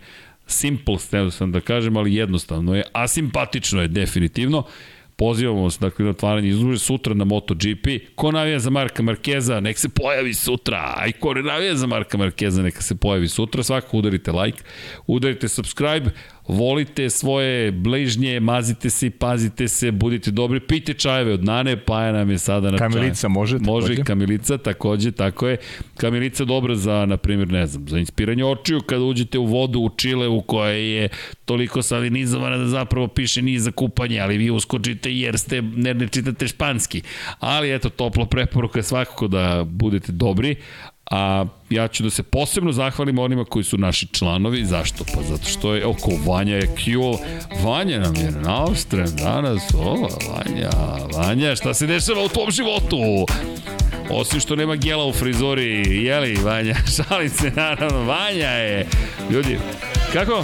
simple, 0.47 0.97
sam 1.31 1.51
da 1.51 1.59
kažem, 1.59 1.97
ali 1.97 2.15
jednostavno 2.15 2.75
je, 2.75 2.83
a 2.93 3.07
simpatično 3.07 3.81
je 3.81 3.87
definitivno. 3.87 4.63
Pozivamo 5.17 5.63
vas 5.63 5.79
dakle, 5.79 6.05
na 6.05 6.11
otvaranje 6.11 6.49
izlože 6.49 6.79
sutra 6.79 7.13
na 7.13 7.25
MotoGP. 7.25 7.87
Ko 8.15 8.31
navija 8.31 8.59
za 8.59 8.69
Marka 8.69 9.03
Markeza, 9.03 9.59
nek 9.59 9.77
se 9.77 9.89
pojavi 9.89 10.33
sutra. 10.33 10.93
A 10.97 11.07
i 11.07 11.11
ko 11.11 11.33
ne 11.33 11.41
navija 11.43 11.75
za 11.75 11.87
Marka 11.87 12.17
Markeza, 12.17 12.61
neka 12.61 12.81
se 12.81 12.95
pojavi 12.95 13.27
sutra. 13.27 13.63
Svako 13.63 13.97
udarite 13.97 14.31
like, 14.31 14.63
udarite 15.07 15.47
subscribe 15.47 16.11
volite 16.47 17.09
svoje 17.09 17.71
bližnje, 17.71 18.39
mazite 18.39 18.89
se 18.89 19.07
i 19.07 19.09
pazite 19.09 19.67
se, 19.67 19.91
budite 19.91 20.31
dobri, 20.31 20.59
pite 20.59 20.93
čajeve 20.93 21.33
od 21.33 21.43
Nane, 21.43 21.77
Paja 21.77 22.11
nam 22.11 22.29
je 22.29 22.37
sada 22.37 22.71
na 22.71 22.77
Kamilica 22.77 23.21
čaj. 23.21 23.29
može, 23.29 23.57
Može 23.59 23.93
i 23.93 24.03
kamilica, 24.03 24.57
takođe, 24.57 25.11
tako 25.11 25.47
je. 25.47 25.57
Kamilica 25.97 26.45
dobra 26.45 26.75
za, 26.75 27.05
na 27.05 27.17
primjer, 27.17 27.51
ne 27.51 27.67
znam, 27.67 27.87
za 27.87 27.99
inspiranje 27.99 28.45
očiju 28.45 28.81
kada 28.81 29.03
uđete 29.03 29.39
u 29.39 29.45
vodu 29.45 29.79
u 29.79 29.89
Čile 29.89 30.27
u 30.27 30.41
kojoj 30.41 30.95
je 30.95 31.09
toliko 31.45 31.81
salinizovana 31.81 32.57
da 32.57 32.67
zapravo 32.67 33.07
piše 33.07 33.41
nije 33.41 33.59
za 33.59 33.71
kupanje, 33.71 34.19
ali 34.19 34.37
vi 34.37 34.49
uskočite 34.51 35.13
jer 35.13 35.37
ste, 35.37 35.61
ne, 35.61 35.93
ne 35.93 36.07
čitate 36.07 36.47
španski. 36.47 37.01
Ali 37.39 37.75
eto, 37.75 37.89
toplo 37.89 38.25
preporuka 38.25 38.79
je 38.79 38.83
svakako 38.83 39.27
da 39.27 39.63
budete 39.67 40.11
dobri, 40.11 40.55
a 41.11 41.45
ja 41.69 41.87
ću 41.87 42.03
da 42.03 42.09
se 42.09 42.23
posebno 42.23 42.71
zahvalim 42.71 43.19
onima 43.19 43.45
koji 43.45 43.63
su 43.63 43.77
naši 43.77 44.07
članovi. 44.07 44.65
Zašto? 44.65 45.03
Pa 45.15 45.21
zato 45.21 45.45
što 45.45 45.73
je 45.73 45.85
oko 45.85 46.11
Vanja 46.27 46.55
je 46.55 46.75
cool. 46.85 47.17
Vanja 47.63 47.99
nam 47.99 48.15
je 48.15 48.31
na 48.31 48.63
ostrem 48.63 49.07
danas. 49.23 49.61
O, 49.73 50.07
Vanja, 50.29 50.69
Vanja, 51.13 51.55
šta 51.55 51.73
se 51.73 51.87
dešava 51.87 52.23
u 52.23 52.29
tvom 52.29 52.51
životu? 52.51 52.97
Osim 54.09 54.39
što 54.39 54.55
nema 54.55 54.75
gela 54.75 55.05
u 55.05 55.13
frizuri, 55.13 56.03
jeli, 56.05 56.35
Vanja, 56.43 56.75
šalim 56.95 57.29
se, 57.29 57.51
naravno, 57.55 58.03
Vanja 58.03 58.49
je. 58.49 58.87
Ljudi, 59.31 59.59
kako? 60.13 60.43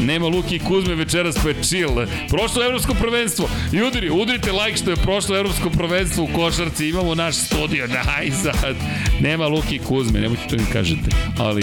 Nema 0.00 0.26
Luki 0.26 0.56
i 0.56 0.58
Kuzme 0.58 0.94
večeras 0.94 1.36
pa 1.42 1.48
je 1.48 1.62
chill. 1.62 2.06
Prošlo 2.28 2.64
evropsko 2.64 2.94
prvenstvo. 2.94 3.48
I 3.72 3.82
udri, 3.82 4.10
udrite 4.10 4.52
like 4.52 4.76
što 4.76 4.90
je 4.90 4.96
prošlo 4.96 5.36
evropsko 5.36 5.70
prvenstvo 5.70 6.24
u 6.24 6.28
košarci. 6.34 6.88
Imamo 6.88 7.14
naš 7.14 7.36
studio. 7.36 7.86
Daj 8.04 8.30
sad. 8.42 8.76
Nema 9.20 9.46
Luki 9.46 9.74
i 9.74 9.78
Kuzme, 9.78 10.20
nemojte 10.20 10.42
to 10.48 10.56
mi 10.56 10.72
kažete. 10.72 11.10
Ali 11.38 11.62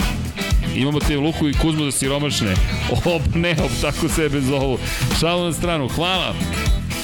imamo 0.75 0.99
te 0.99 1.17
Luku 1.17 1.49
i 1.49 1.53
Kuzmu 1.53 1.85
da 1.85 1.91
siromašne. 1.91 2.53
Ob, 3.15 3.21
ne, 3.35 3.51
ob, 3.51 3.71
tako 3.81 4.09
sebe 4.09 4.41
zovu. 4.41 4.77
Šalo 5.19 5.45
na 5.45 5.53
stranu. 5.53 5.87
Hvala. 5.87 6.35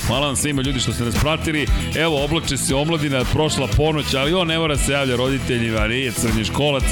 Hvala 0.08 0.28
vam 0.28 0.36
svima 0.36 0.62
ljudi 0.62 0.80
što 0.80 0.94
ste 0.94 1.04
nas 1.04 1.16
pratili. 1.16 1.68
Evo, 1.96 2.24
oblače 2.24 2.58
se 2.58 2.76
omladina, 2.76 3.24
prošla 3.24 3.68
ponoć, 3.68 4.14
ali 4.14 4.34
on 4.34 4.48
ne 4.48 4.60
mora 4.60 4.78
se 4.78 4.92
javlja 4.92 5.16
roditeljima, 5.16 5.88
nije 5.88 6.12
crnji 6.12 6.46
školac. 6.46 6.84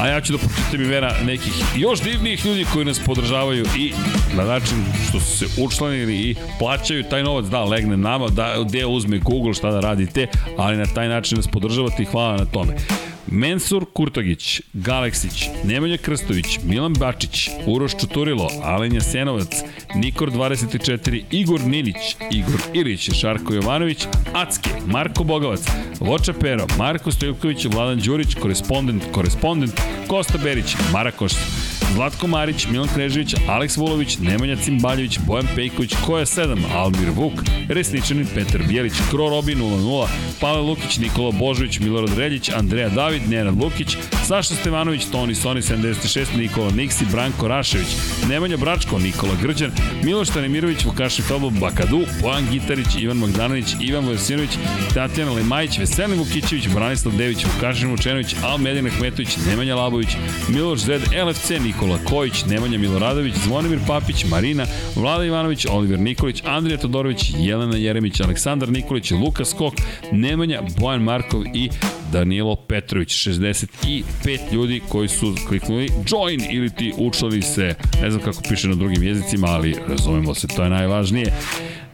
A 0.00 0.06
ja 0.06 0.20
ću 0.20 0.32
da 0.32 0.38
pročitam 0.38 0.82
imena 0.82 1.10
nekih 1.24 1.52
još 1.76 2.00
divnijih 2.00 2.46
ljudi 2.46 2.66
koji 2.72 2.84
nas 2.84 3.00
podržavaju 3.06 3.66
i 3.78 3.92
na 4.36 4.44
način 4.44 4.84
što 5.08 5.20
su 5.20 5.36
se 5.36 5.62
učlanili 5.62 6.14
i 6.14 6.34
plaćaju 6.58 7.04
taj 7.04 7.22
novac, 7.22 7.46
da, 7.46 7.64
legne 7.64 7.96
nama, 7.96 8.28
da, 8.28 8.54
gde 8.68 8.86
uzme 8.86 9.18
Google, 9.18 9.54
šta 9.54 9.70
da 9.70 9.80
radite, 9.80 10.26
ali 10.58 10.76
na 10.76 10.86
taj 10.86 11.08
način 11.08 11.36
nas 11.36 11.46
podržavate 11.46 12.02
i 12.02 12.06
hvala 12.06 12.36
na 12.36 12.44
tome. 12.44 12.74
Mensur 13.30 13.84
Kurtagić, 13.92 14.62
Galeksić, 14.74 15.48
Nemanja 15.64 15.96
Krstović, 15.96 16.58
Milan 16.64 16.94
Bačić, 16.94 17.50
Uroš 17.66 17.92
Čuturilo, 18.00 18.48
Alen 18.62 18.94
Jasenovac, 18.94 19.62
Nikor 19.94 20.30
24, 20.30 21.22
Igor 21.30 21.60
Ninić, 21.60 22.16
Igor 22.30 22.60
Ilić, 22.74 23.10
Šarko 23.20 23.54
Jovanović, 23.54 24.06
Acke, 24.34 24.70
Marko 24.86 25.24
Bogavac, 25.24 25.60
Voča 26.00 26.32
Pero, 26.32 26.66
Marko 26.78 27.12
Stojković, 27.12 27.64
Vladan 27.64 28.00
Đurić, 28.00 28.34
korespondent, 28.34 29.02
korespondent, 29.12 29.80
Kosta 30.06 30.38
Berić, 30.38 30.76
Marakoš, 30.92 31.32
Zlatko 31.94 32.26
Marić, 32.26 32.66
Milan 32.70 32.88
Krežević, 32.94 33.34
Aleks 33.48 33.76
Vulović, 33.76 34.18
Nemanja 34.18 34.56
Cimbaljević, 34.56 35.18
Bojan 35.26 35.46
Pejković, 35.54 35.94
Koja 36.06 36.26
7, 36.26 36.58
Almir 36.74 37.10
Vuk, 37.14 37.32
Resničanin, 37.68 38.26
Petar 38.34 38.62
Bijelić, 38.68 38.92
Kro 39.10 39.28
Robi 39.28 39.54
00, 39.54 40.06
Pavle 40.40 40.62
Lukić, 40.62 40.98
Nikola 40.98 41.30
Božović, 41.30 41.78
Milorad 41.80 42.18
Reljić, 42.18 42.48
Andreja 42.48 42.88
David, 42.88 43.17
Nenad 43.28 43.62
Lukić, 43.62 43.96
Saša 44.26 44.54
Stevanović, 44.54 45.04
Toni 45.12 45.34
Soni 45.34 45.62
76, 45.62 46.36
Nikola 46.36 46.70
Niksi, 46.70 47.04
Branko 47.12 47.48
Rašević, 47.48 47.88
Nemanja 48.28 48.56
Bračko, 48.56 48.98
Nikola 48.98 49.32
Grđan, 49.42 49.70
Miloš 50.02 50.28
Tanimirović, 50.28 50.84
Vukašin 50.84 51.24
Felbo, 51.24 51.50
Bakadu, 51.50 52.00
Bojan 52.22 52.46
Gitarić, 52.50 52.86
Ivan 53.00 53.16
Magdanović, 53.16 53.66
Ivan 53.80 54.06
Vojsinović, 54.06 54.50
Tatjana 54.94 55.32
Lemajić, 55.32 55.78
Veselin 55.78 56.18
Vukićević, 56.18 56.68
Branislav 56.74 57.16
Dević, 57.16 57.44
Vukašin 57.44 57.90
Vučenović, 57.90 58.34
Almedin 58.42 58.86
Ahmetović, 58.86 59.36
Nemanja 59.46 59.76
Labović, 59.76 60.08
Miloš 60.48 60.78
Zed, 60.78 61.02
LFC, 61.26 61.50
Nikola 61.50 61.98
Kojić, 62.04 62.44
Nemanja 62.44 62.78
Miloradović, 62.78 63.34
Zvonimir 63.44 63.78
Papić, 63.86 64.24
Marina, 64.24 64.66
Vlada 64.96 65.24
Ivanović, 65.24 65.66
Oliver 65.70 65.98
Nikolić, 65.98 66.42
Andrija 66.46 66.78
Todorović, 66.78 67.32
Jelena 67.38 67.76
Jeremić, 67.76 68.20
Aleksandar 68.20 68.68
Nikolić, 68.68 69.10
Luka 69.10 69.44
Skok, 69.44 69.74
Nemanja, 70.12 70.62
Bojan 70.80 71.02
Markov 71.02 71.44
i 71.54 71.70
Danilo 72.12 72.56
Petrović, 72.56 73.07
65 73.08 74.52
ljudi 74.52 74.80
koji 74.88 75.08
su 75.08 75.34
kliknuli 75.48 75.90
join 76.08 76.40
ili 76.50 76.70
ti 76.70 76.92
učlali 76.98 77.42
se, 77.42 77.74
ne 78.02 78.10
znam 78.10 78.22
kako 78.24 78.42
piše 78.48 78.68
na 78.68 78.74
drugim 78.74 79.02
jezicima, 79.02 79.46
ali 79.46 79.76
razumemo 79.88 80.34
se, 80.34 80.46
to 80.46 80.62
je 80.62 80.70
najvažnije 80.70 81.32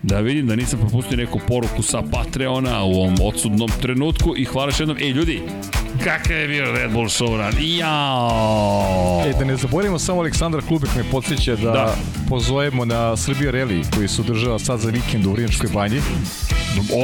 da 0.06 0.20
vidim 0.20 0.46
da 0.46 0.56
nisam 0.56 0.78
propustio 0.78 1.16
neku 1.16 1.40
poruku 1.48 1.82
sa 1.82 2.02
Patreona 2.12 2.84
u 2.84 2.92
ovom 2.92 3.14
odsudnom 3.22 3.70
trenutku 3.82 4.34
i 4.36 4.44
hvala 4.44 4.68
još 4.68 4.80
jednom. 4.80 4.98
Ej 4.98 5.10
ljudi, 5.10 5.42
kakav 6.04 6.36
je 6.36 6.48
bio 6.48 6.72
Red 6.72 6.92
Bull 6.92 7.06
showrun? 7.06 7.78
Jao! 7.78 9.22
E, 9.26 9.32
da 9.38 9.44
ne 9.44 9.56
zaboravimo 9.56 9.98
samo 9.98 10.20
Aleksandar 10.20 10.62
Klubek 10.68 10.90
me 10.96 11.04
podsjeća 11.10 11.56
da, 11.56 11.70
da. 11.70 11.94
pozovemo 12.28 12.84
na 12.84 13.16
Srbija 13.16 13.52
Rally 13.52 13.96
koji 13.96 14.08
se 14.08 14.20
održava 14.20 14.58
sad 14.58 14.80
za 14.80 14.90
vikend 14.90 15.26
u 15.26 15.32
Vrinačkoj 15.32 15.70
banji. 15.74 16.00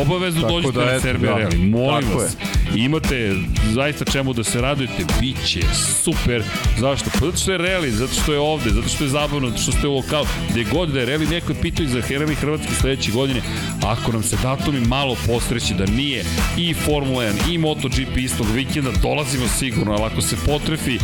Obavezno 0.03 0.43
Tako 0.43 0.55
dođete 0.55 0.79
da, 0.79 0.93
na 0.93 1.01
Serbia 1.01 1.31
da, 1.31 1.37
Rally, 1.37 1.71
molim 1.71 2.09
vas. 2.15 2.37
Je. 2.75 2.85
Imate 2.85 3.35
zaista 3.73 4.05
čemu 4.05 4.33
da 4.33 4.45
se 4.45 4.61
radujete, 4.61 5.05
bit 5.21 5.37
će 5.47 5.61
super. 6.05 6.43
Zašto? 6.79 7.11
Pa 7.11 7.27
zato 7.27 7.37
što 7.37 7.53
je 7.53 7.59
rally, 7.59 7.89
zato 7.89 8.15
što 8.23 8.33
je 8.33 8.39
ovde, 8.39 8.71
zato 8.71 8.89
što 8.89 9.05
je 9.05 9.11
zabavno, 9.11 9.49
zato 9.51 9.63
što 9.63 9.73
ste 9.73 9.89
u 9.89 9.95
lokalu. 9.95 10.27
Gde 10.51 10.65
god 10.65 10.89
da 10.89 11.01
je 11.01 11.07
rally, 11.07 11.31
neko 11.31 11.53
je 11.53 11.61
pitao 11.63 11.85
i 11.85 11.89
za 11.89 12.01
rally 12.01 12.35
Hrvatski 12.35 12.75
sledeće 12.75 13.13
godine. 13.13 13.41
Ako 13.83 14.13
nam 14.13 14.23
se 14.23 14.37
datumi 14.43 14.81
malo 14.81 15.17
posreći 15.27 15.75
da 15.75 15.87
nije 15.87 16.25
i 16.59 16.75
Formula 16.75 17.25
1 17.25 17.55
i 17.55 17.59
MotoGP 17.59 18.17
istog 18.17 18.47
vikenda, 18.55 18.91
dolazimo 19.03 19.49
sigurno, 19.59 19.93
ali 19.93 20.03
ako 20.03 20.21
se 20.21 20.37
potrefi, 20.47 20.99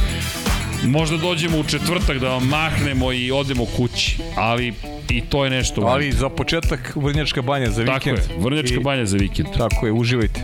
možda 0.84 1.16
dođemo 1.16 1.58
u 1.58 1.64
četvrtak 1.64 2.18
da 2.18 2.28
vam 2.28 2.48
mahnemo 2.48 3.12
i 3.12 3.30
odemo 3.30 3.64
kući, 3.76 4.16
ali 4.36 4.74
i 5.10 5.20
to 5.20 5.44
je 5.44 5.50
nešto. 5.50 5.80
Ali 5.80 6.12
za 6.12 6.28
početak 6.28 6.92
Vrnjačka 6.96 7.42
banja 7.42 7.70
za 7.70 7.82
vikend. 7.82 7.98
Tako 7.98 8.08
je, 8.08 8.38
Vrnjačka 8.38 8.80
I, 8.80 8.82
banja 8.82 9.06
za 9.06 9.16
vikend. 9.16 9.48
Tako 9.58 9.86
je, 9.86 9.92
uživajte. 9.92 10.40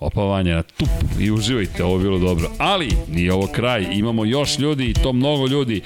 Opa 0.00 0.22
Vanja 0.22 0.54
na 0.54 0.62
tup 0.62 0.88
i 1.20 1.30
uživajte, 1.30 1.84
ovo 1.84 1.96
je 1.96 2.02
bilo 2.02 2.18
dobro. 2.18 2.50
Ali, 2.58 2.88
nije 3.08 3.32
ovo 3.32 3.46
kraj, 3.46 3.86
imamo 3.92 4.24
još 4.24 4.58
ljudi 4.58 4.90
i 4.90 4.94
to 4.94 5.12
mnogo 5.12 5.46
ljudi. 5.46 5.82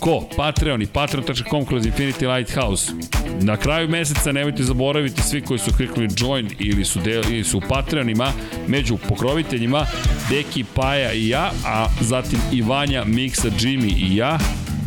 Ko? 0.00 0.28
Patreon 0.36 0.82
i 0.82 0.86
patreon.com 0.86 1.64
kroz 1.64 1.86
Infinity 1.86 2.36
Lighthouse. 2.36 2.92
Na 3.40 3.56
kraju 3.56 3.88
meseca 3.88 4.32
nemojte 4.32 4.62
zaboraviti 4.62 5.22
svi 5.22 5.40
koji 5.40 5.58
su 5.58 5.70
kliknuli 5.76 6.08
join 6.16 6.50
ili 6.58 6.84
su, 6.84 7.00
del, 7.00 7.22
ili 7.30 7.44
su 7.44 7.60
Patreonima, 7.68 8.32
među 8.66 8.96
pokroviteljima, 9.08 9.86
Deki, 10.30 10.64
Paja 10.74 11.12
i 11.12 11.28
ja, 11.28 11.52
a 11.66 11.88
zatim 12.00 12.38
i 12.52 12.62
Vanja, 12.62 13.04
Miksa, 13.04 13.48
Jimmy 13.48 14.12
i 14.12 14.16
ja. 14.16 14.38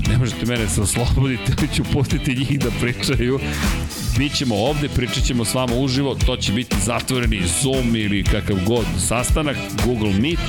Ne 0.09 0.17
možete 0.17 0.45
mene 0.45 0.67
se 0.67 0.81
osloboditi, 0.81 1.51
ali 1.57 1.67
ću 1.75 1.83
pustiti 1.93 2.35
njih 2.35 2.59
da 2.59 2.69
pričaju 2.81 3.39
Bićemo 4.17 4.55
ovde, 4.55 4.89
pričat 4.89 5.23
ćemo 5.23 5.45
s 5.45 5.53
vama 5.53 5.73
uživo, 5.75 6.15
to 6.25 6.37
će 6.37 6.51
biti 6.51 6.75
zatvoreni 6.85 7.41
Zoom 7.61 7.95
ili 7.95 8.23
kakav 8.23 8.57
god 8.65 8.85
sastanak, 9.07 9.57
Google 9.85 10.13
Meet, 10.13 10.39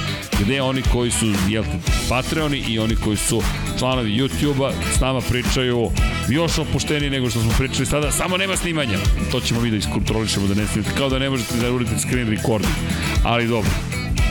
gde 0.40 0.62
oni 0.62 0.82
koji 0.92 1.10
su, 1.10 1.26
jel 1.48 1.64
Patreoni 2.08 2.64
i 2.68 2.78
oni 2.78 2.97
koji 2.97 3.16
su 3.16 3.42
članovi 3.78 4.10
YouTube-a 4.10 4.72
s 4.97 5.00
nama 5.00 5.20
pričaju 5.20 5.90
još 6.28 6.58
opušteniji 6.58 7.10
nego 7.10 7.30
što 7.30 7.40
smo 7.40 7.50
pričali 7.58 7.86
sada, 7.86 8.12
samo 8.12 8.36
nema 8.36 8.56
snimanja. 8.56 8.98
To 9.32 9.40
ćemo 9.40 9.60
mi 9.60 9.70
da 9.70 9.76
iskontrolišemo 9.76 10.47
da 10.47 10.55
ne 10.55 10.66
snimate, 10.66 10.94
kao 10.98 11.08
da 11.08 11.18
ne 11.18 11.30
možete 11.30 11.56
da 11.56 11.72
uradite 11.72 11.98
screen 11.98 12.28
recording. 12.28 12.72
Ali 13.24 13.48
dobro, 13.48 13.70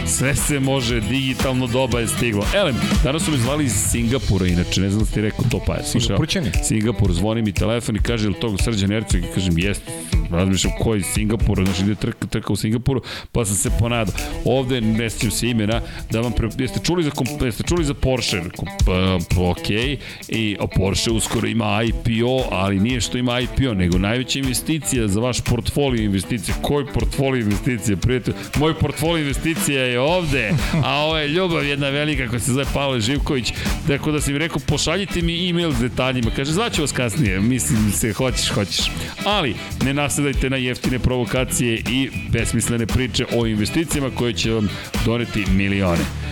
Sve 0.07 0.35
se 0.35 0.59
može, 0.59 0.99
digitalno 0.99 1.67
doba 1.67 1.99
je 1.99 2.07
stiglo. 2.07 2.45
Elem, 2.55 2.75
danas 3.03 3.23
su 3.23 3.31
me 3.31 3.37
zvali 3.37 3.65
iz 3.65 3.71
Singapura, 3.71 4.47
inače, 4.47 4.81
ne 4.81 4.89
znam 4.89 5.05
da 5.05 5.11
ti 5.11 5.21
rekao 5.21 5.45
to 5.51 5.61
pa 5.67 5.73
je. 5.73 5.83
Singapurćani? 5.83 6.51
Singapur, 6.63 7.13
zvoni 7.13 7.41
mi 7.41 7.51
telefon 7.51 7.95
i 7.95 7.99
kaže, 7.99 8.25
ili 8.25 8.39
tog 8.39 8.61
Srđan 8.61 8.91
Erceg? 8.91 9.23
I 9.23 9.27
kažem, 9.35 9.57
jeste, 9.57 9.91
razmišljam 10.31 10.73
koji 10.79 11.03
Singapur, 11.03 11.65
znači 11.65 11.83
ide 11.83 11.95
trka, 11.95 12.27
trka 12.27 12.53
u 12.53 12.55
Singapuru, 12.55 13.01
pa 13.31 13.45
sam 13.45 13.55
se 13.55 13.69
ponadao. 13.79 14.13
Ovde, 14.45 14.81
ne 14.81 15.09
sjećam 15.09 15.31
se 15.31 15.47
imena, 15.47 15.81
da 16.11 16.21
vam, 16.21 16.31
pre... 16.31 16.49
jeste 16.57 16.79
čuli 16.83 17.03
za, 17.03 17.11
jeste 17.45 17.63
čuli 17.63 17.85
za 17.85 17.93
Porsche? 17.93 18.41
Pa, 18.85 19.17
ok, 19.51 19.69
i 20.27 20.57
Porsche 20.75 21.11
uskoro 21.11 21.47
ima 21.47 21.81
IPO, 21.83 22.43
ali 22.51 22.79
nije 22.79 23.01
što 23.01 23.17
ima 23.17 23.39
IPO, 23.39 23.73
nego 23.73 23.97
najveća 23.97 24.39
investicija 24.39 25.07
za 25.07 25.19
vaš 25.19 25.41
portfolio 25.41 26.03
investicije. 26.03 26.55
Koji 26.61 26.85
portfolio 26.93 27.41
investicije, 27.41 27.97
prijatelj? 27.97 28.33
Moj 28.59 28.73
portfolio 28.73 29.21
investicija 29.21 29.83
je 29.83 29.96
ovde, 29.99 30.53
a 30.83 30.95
ovo 30.95 31.17
je 31.17 31.27
ljubav 31.27 31.65
jedna 31.65 31.89
velika 31.89 32.27
koja 32.27 32.39
se 32.39 32.51
zove 32.51 32.65
Pavle 32.73 32.99
Živković, 32.99 33.53
tako 33.87 34.11
da 34.11 34.21
sam 34.21 34.33
mi 34.33 34.39
rekao, 34.39 34.59
pošaljite 34.59 35.21
mi 35.21 35.49
e-mail 35.49 35.71
s 35.71 35.79
detaljima. 35.79 36.31
Kaže, 36.35 36.51
zvaću 36.51 36.81
vas 36.81 36.91
kasnije, 36.91 37.39
mislim 37.39 37.91
se, 37.91 38.13
hoćeš, 38.13 38.49
hoćeš. 38.49 38.91
Ali, 39.25 39.55
ne 39.83 39.93
nasedajte 39.93 40.49
na 40.49 40.57
jeftine 40.57 40.99
provokacije 40.99 41.75
i 41.89 42.09
besmislene 42.29 42.85
priče 42.85 43.25
o 43.35 43.45
investicijama 43.47 44.09
koje 44.15 44.33
će 44.33 44.51
vam 44.51 44.69
doneti 45.05 45.45
milione 45.51 46.26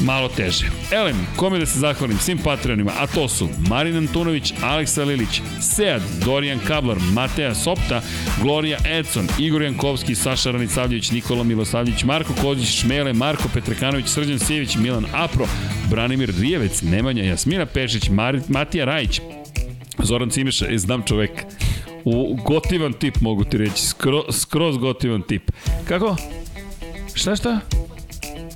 malo 0.00 0.28
teže. 0.28 0.66
Elem, 0.92 1.26
kome 1.36 1.58
da 1.58 1.66
se 1.66 1.78
zahvalim? 1.78 2.18
Svim 2.18 2.38
patronima, 2.38 2.92
a 2.98 3.06
to 3.06 3.28
su 3.28 3.48
Marin 3.68 3.96
Antunović, 3.96 4.52
Aleksa 4.62 5.04
Lilić, 5.04 5.40
Sead, 5.60 6.02
Dorijan 6.24 6.58
Kablar, 6.66 6.96
Mateja 7.12 7.54
Sopta, 7.54 8.02
Gloria 8.42 8.78
Edson, 8.84 9.28
Igor 9.38 9.62
Jankovski, 9.62 10.14
Saša 10.14 10.50
Ranicavljević, 10.50 11.10
Nikola 11.10 11.44
Milosavljević, 11.44 12.04
Marko 12.04 12.32
Kozić, 12.42 12.80
Šmele, 12.80 13.12
Marko 13.12 13.48
Petrekanović, 13.54 14.06
Srđan 14.08 14.38
Sijević, 14.38 14.76
Milan 14.76 15.06
Apro, 15.12 15.46
Branimir 15.90 16.34
Rijevec, 16.40 16.82
Nemanja 16.82 17.24
Jasmina 17.24 17.66
Pešić, 17.66 18.08
Mar 18.08 18.40
Matija 18.48 18.84
Rajić, 18.84 19.20
Zoran 19.98 20.30
Cimeša, 20.30 20.66
e, 20.70 20.78
znam 20.78 21.02
čovek, 21.02 21.30
u 22.04 22.36
gotivan 22.44 22.92
tip 22.92 23.20
mogu 23.20 23.44
ti 23.44 23.58
reći, 23.58 23.86
skro, 23.86 24.32
skroz 24.32 24.76
gotivan 24.76 25.22
tip. 25.22 25.50
Kako? 25.88 26.16
Šta 27.14 27.36
šta? 27.36 27.60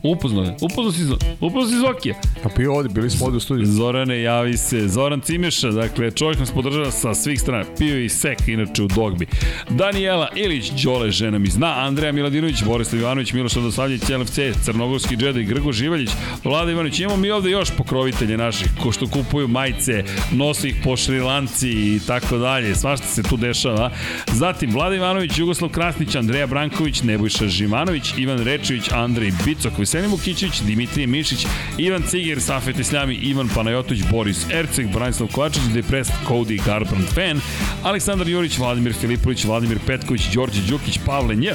Upoznao 0.02 0.44
je. 0.44 0.56
Upoznao 0.60 0.92
si, 0.92 1.02
upoznao 1.40 1.66
si 1.66 1.78
Zokija. 1.86 2.14
Pa 2.42 2.48
bio 2.56 2.74
ovde, 2.74 2.88
bili 2.88 3.10
smo 3.10 3.26
ovde 3.26 3.36
u 3.36 3.40
studiju. 3.40 3.66
Zorane, 3.66 4.22
javi 4.22 4.56
se. 4.56 4.88
Zoran 4.88 5.20
Cimeša, 5.20 5.70
dakle, 5.70 6.10
čovjek 6.10 6.38
nas 6.38 6.50
podržava 6.50 6.90
sa 6.90 7.14
svih 7.14 7.40
strana. 7.40 7.64
Pio 7.78 7.98
i 7.98 8.08
sek, 8.08 8.48
inače, 8.48 8.82
u 8.82 8.88
dogbi. 8.88 9.26
Daniela 9.70 10.28
Ilić, 10.36 10.70
Đole, 10.70 11.10
žena 11.10 11.38
mi 11.38 11.46
zna. 11.46 11.74
Andreja 11.86 12.12
Miladinović, 12.12 12.64
Borislav 12.64 13.00
Ivanović, 13.00 13.32
Miloš 13.32 13.56
Odosavljević, 13.56 14.02
LFC, 14.08 14.38
Crnogorski 14.64 15.16
džedaj, 15.16 15.44
Grgo 15.44 15.72
Živaljić, 15.72 16.10
Vlada 16.44 16.70
Ivanović. 16.70 17.00
Imamo 17.00 17.16
mi 17.16 17.30
ovde 17.30 17.50
još 17.50 17.70
pokrovitelje 17.76 18.36
naših, 18.36 18.68
ko 18.82 18.92
što 18.92 19.06
kupuju 19.06 19.48
majice, 19.48 20.04
nosi 20.32 20.68
ih 20.68 20.76
po 20.84 20.96
Šrilanci 20.96 21.68
i 21.68 22.00
tako 22.06 22.38
dalje. 22.38 22.74
Svašta 22.74 23.06
se 23.06 23.22
tu 23.22 23.36
dešava. 23.36 23.90
Zatim, 24.32 24.70
Vlada 24.70 24.94
Ivanović, 24.94 25.38
Jugoslav 25.38 25.70
Krasnić, 25.70 26.14
Andreja 26.14 26.46
Branković, 26.46 27.02
Nebojša 27.02 27.48
Živanović, 27.48 28.14
Ivan 28.16 28.38
Rečević, 28.38 28.90
Andrej 28.92 29.32
Bicok, 29.44 29.78
Veselin 29.88 30.10
Vukićević, 30.10 30.60
Dimitrije 30.60 31.06
Mišić, 31.06 31.46
Ivan 31.78 32.02
Ciger, 32.02 32.40
Safet 32.40 32.78
Isljami, 32.78 33.14
Ivan 33.14 33.48
Panajotović, 33.54 34.02
Boris 34.10 34.46
Erceg, 34.50 34.92
Branislav 34.92 35.28
Kovačić, 35.32 35.62
Depressed, 35.74 36.14
Cody 36.26 36.64
Garbrandt 36.64 37.14
Fan, 37.14 37.40
Aleksandar 37.82 38.28
Jurić, 38.28 38.58
Vladimir 38.58 38.94
Filipović, 38.94 39.44
Vladimir 39.44 39.78
Petković, 39.86 40.22
Đorđe 40.34 40.60
Đukić, 40.68 40.98
Pavle 41.06 41.36
Nj, 41.36 41.48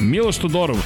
Miloš 0.00 0.36
Todorov, 0.36 0.76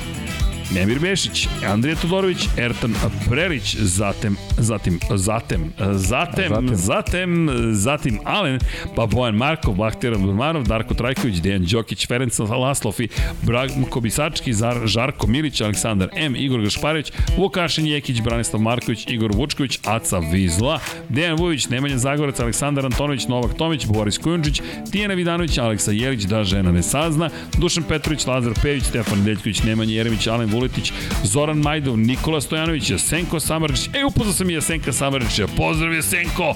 Nemir 0.75 0.99
Bešić, 0.99 1.49
Andrija 1.67 1.97
Todorović, 1.97 2.49
Ertan 2.59 2.94
Prelić, 3.31 3.76
zatem, 3.76 4.36
zatim, 4.59 4.99
zatem, 5.15 5.73
zatem, 5.94 6.52
zatem, 6.75 6.76
zatem, 6.76 7.51
zatim 7.73 8.18
Alen, 8.25 8.59
pa 8.97 9.07
Bojan 9.07 9.36
Markov, 9.36 9.75
Bahtira 9.75 10.17
Durmanov, 10.17 10.62
Darko 10.62 10.94
Trajković, 10.94 11.41
Dejan 11.41 11.65
Đokić, 11.65 12.07
Ferenc 12.07 12.39
Laslov 12.39 13.01
i 13.01 13.09
Branko 13.42 14.01
Bisački, 14.01 14.52
Zar, 14.52 14.76
Žarko 14.84 15.26
Milić, 15.26 15.60
Aleksandar 15.60 16.09
M, 16.17 16.36
Igor 16.36 16.62
Gašparević, 16.62 17.12
Vukašin 17.36 17.86
Jekić, 17.86 18.20
Branislav 18.20 18.62
Marković, 18.62 19.05
Igor 19.09 19.31
Vučković, 19.34 19.78
Aca 19.84 20.18
Vizla, 20.18 20.81
Dejan 21.09 21.36
Vujović, 21.36 21.68
Nemanja 21.68 21.99
Zagorac, 21.99 22.41
Aleksandar 22.41 22.86
Antonović, 22.86 23.26
Novak 23.28 23.55
Tomić, 23.55 23.86
Boris 23.86 24.18
Kujundžić, 24.18 24.62
Tijena 24.92 25.15
Vidanović, 25.15 25.59
Aleksa 25.59 25.92
Jelić, 25.92 26.23
da 26.23 26.44
žena 26.44 26.73
ne 26.73 26.83
sazna, 26.83 27.31
Dušan 27.59 27.84
Petrović, 27.84 28.26
Lazar 28.26 28.52
Pević, 28.62 28.84
Stefan 28.84 29.25
Deljković, 29.25 29.62
Nemanja 29.62 29.94
Jeremić, 29.94 30.26
Alen 30.26 30.51
Vuletić, 30.62 30.92
Zoran 31.24 31.58
Majdov, 31.58 31.99
Nikola 31.99 32.41
Stojanović, 32.41 32.91
Jasenko 32.91 33.41
Samarić. 33.41 33.89
E, 33.92 34.05
upoznao 34.05 34.32
sam 34.32 34.50
i 34.50 34.55
Jasenka 34.55 34.92
Samarića. 34.92 35.47
Pozdrav 35.57 35.94
Jasenko! 35.94 36.55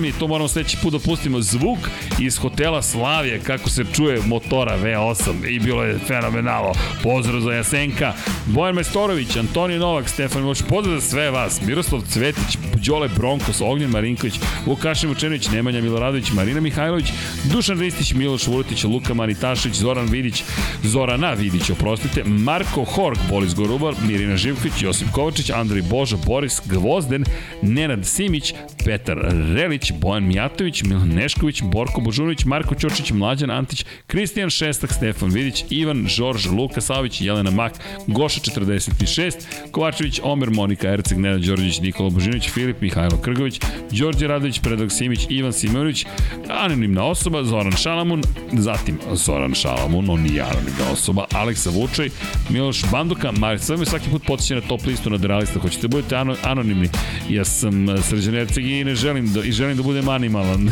Mi, 0.00 0.12
to 0.12 0.26
moramo 0.26 0.48
sledeći 0.48 0.76
put 0.82 0.92
da 0.92 0.98
pustimo 0.98 1.40
zvuk 1.40 1.78
iz 2.18 2.38
hotela 2.38 2.82
Slavije, 2.82 3.40
kako 3.40 3.70
se 3.70 3.84
čuje 3.92 4.20
motora 4.26 4.78
V8 4.78 5.48
i 5.48 5.58
bilo 5.58 5.82
je 5.84 5.98
fenomenalo. 5.98 6.72
Pozdrav 7.02 7.40
za 7.40 7.52
Jasenka. 7.52 8.12
Bojan 8.46 8.74
Majstorović, 8.74 9.36
Antonio 9.36 9.78
Novak, 9.78 10.08
Stefan 10.08 10.42
Miloš, 10.42 10.62
pozdrav 10.68 10.98
za 10.98 11.08
sve 11.08 11.30
vas. 11.30 11.60
Miroslav 11.66 12.00
Cvetić, 12.00 12.58
Đole 12.86 13.08
Bronkos, 13.08 13.60
Ognjen 13.60 13.90
Marinković, 13.90 14.34
Vukašin 14.66 15.08
Vučenović, 15.08 15.50
Nemanja 15.50 15.80
Miloradović, 15.80 16.32
Marina 16.32 16.60
Mihajlović, 16.60 17.06
Dušan 17.52 17.80
Ristić, 17.80 18.14
Miloš 18.14 18.46
Vuletić, 18.46 18.84
Luka 18.84 19.14
Manitašić, 19.14 19.74
Zoran 19.74 20.06
Vidić, 20.06 20.44
Zorana 20.82 21.32
Vidić, 21.32 21.70
oprostite, 21.70 22.24
Marko 22.24 22.84
Hork, 22.84 23.18
Boris 23.32 23.54
Gorubar, 23.54 23.94
Mirina 24.08 24.36
Živković, 24.36 24.82
Josip 24.82 25.08
Kovačić, 25.12 25.50
Andrej 25.50 25.82
Boža, 25.82 26.16
Boris 26.26 26.60
Gvozden, 26.64 27.24
Nenad 27.62 28.06
Simić, 28.06 28.54
Petar 28.84 29.18
Relić, 29.54 29.92
Bojan 29.92 30.24
Mijatović, 30.24 30.82
Milan 30.82 31.08
Nešković, 31.08 31.62
Borko 31.62 32.00
Božunović, 32.00 32.44
Marko 32.44 32.74
Ćočić, 32.74 33.10
Mlađan 33.10 33.50
Antić, 33.50 33.84
Kristijan 34.06 34.50
Šestak, 34.50 34.92
Stefan 34.92 35.30
Vidić, 35.30 35.64
Ivan 35.70 36.06
Žorž, 36.08 36.46
Luka 36.46 36.80
Savić, 36.80 37.20
Jelena 37.20 37.50
Mak, 37.50 37.72
Goša 38.06 38.40
46, 38.40 39.32
Kovačević, 39.70 40.20
Omer, 40.22 40.50
Monika 40.50 40.88
Erceg, 40.88 41.18
Nenad 41.18 41.40
Đorđević, 41.40 41.80
Nikola 41.80 42.10
Božinović, 42.10 42.50
Filip 42.50 42.80
Mihajlo 42.80 43.16
Krgović, 43.16 43.60
Đorđe 43.90 44.26
Radović, 44.26 44.60
Predrag 44.60 44.92
Simić, 44.92 45.26
Ivan 45.28 45.52
Simović, 45.52 46.06
anonimna 46.48 47.04
osoba, 47.04 47.44
Zoran 47.44 47.72
Šalamun, 47.72 48.22
zatim 48.52 48.98
Zoran 49.12 49.54
Šalamun, 49.54 50.10
on 50.10 50.20
nije 50.20 50.42
anonimna 50.42 50.90
osoba, 50.92 51.24
Aleksa 51.34 51.70
Vučaj, 51.70 52.08
Miloš 52.50 52.82
Banduka, 53.22 53.40
Mar, 53.40 53.58
sve 53.58 53.76
me 53.76 53.86
svaki 53.86 54.10
put 54.10 54.22
potiče 54.26 54.54
na 54.54 54.60
top 54.60 54.86
listu 54.86 55.10
na 55.10 55.16
Deralista, 55.16 55.60
hoćete 55.60 55.82
da 55.82 55.88
budete 55.88 56.16
ano, 56.16 56.36
anonimni. 56.42 56.88
Ja 57.28 57.44
sam 57.44 57.88
eh, 57.88 58.02
Srđan 58.02 58.34
Erceg 58.34 58.66
i 58.66 58.84
ne 58.84 58.94
želim 58.94 59.32
da, 59.32 59.42
i 59.44 59.52
želim 59.52 59.76
da 59.76 59.82
budem 59.82 60.08
animalan. 60.08 60.70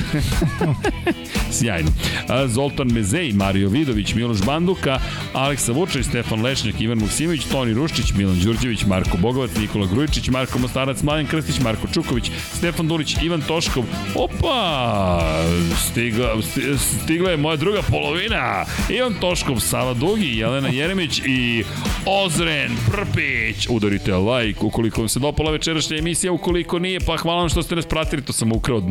Sjajno. 1.58 1.90
Zoltan 2.46 2.88
Mezej, 2.92 3.32
Mario 3.32 3.68
Vidović, 3.68 4.14
Miloš 4.14 4.42
Banduka, 4.42 5.00
Aleksa 5.32 5.72
Vučaj, 5.72 6.02
Stefan 6.02 6.42
Lešnjak, 6.42 6.80
Ivan 6.80 6.98
Muksimović, 6.98 7.44
Toni 7.44 7.74
Ruščić, 7.74 8.12
Milan 8.12 8.40
Đurđević, 8.40 8.84
Marko 8.86 9.16
Bogovac, 9.16 9.50
Nikola 9.56 9.86
Grujičić, 9.86 10.28
Marko 10.28 10.58
Mostarac, 10.58 11.02
Mladen 11.02 11.26
Krstić, 11.26 11.60
Marko 11.60 11.86
Čuković, 11.94 12.30
Stefan 12.52 12.88
Dulić, 12.88 13.16
Ivan 13.22 13.42
Toškov. 13.42 13.84
Opa! 14.14 15.22
Stigla, 15.90 16.36
stigla 17.02 17.30
je 17.30 17.36
moja 17.36 17.56
druga 17.56 17.82
polovina. 17.82 18.64
Ivan 18.88 19.14
Toškov, 19.20 19.60
Sava 19.60 19.94
Dugi, 19.94 20.38
Jelena 20.38 20.68
Jeremić 20.68 21.22
i 21.26 21.64
Ozren 22.30 22.70
Prpić. 22.90 23.66
Udarite 23.70 24.14
like 24.14 24.60
ukoliko 24.64 25.00
vam 25.00 25.08
se 25.08 25.18
dopala 25.18 25.50
večerašnja 25.50 25.96
emisija, 25.98 26.32
ukoliko 26.32 26.78
nije, 26.78 27.00
pa 27.00 27.16
hvala 27.16 27.40
vam 27.40 27.48
što 27.48 27.62
ste 27.62 27.76
nas 27.76 27.86
pratili, 27.86 28.24
to 28.24 28.32
sam 28.32 28.52
ukrao 28.52 28.76
od 28.76 28.84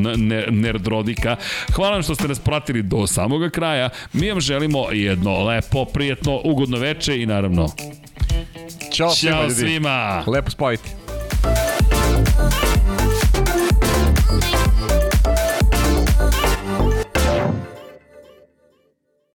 Nerd 0.51 0.87
Rodika. 0.87 1.35
Hvala 1.73 1.91
vam 1.93 2.03
što 2.03 2.15
ste 2.15 2.27
nas 2.27 2.39
pratili 2.39 2.83
do 2.83 3.07
samoga 3.07 3.49
kraja. 3.49 3.89
Mi 4.13 4.29
vam 4.31 4.39
želimo 4.39 4.91
jedno 4.91 5.43
lepo, 5.43 5.85
prijetno, 5.85 6.41
ugodno 6.43 6.77
veče 6.77 7.21
i 7.21 7.25
naravno 7.25 7.69
Ćao, 8.93 9.07
Ćao 9.07 9.15
svima, 9.15 9.41
ljudi. 9.41 9.53
svima. 9.55 10.23
Lepo 10.27 10.51
spavajte. 10.51 11.08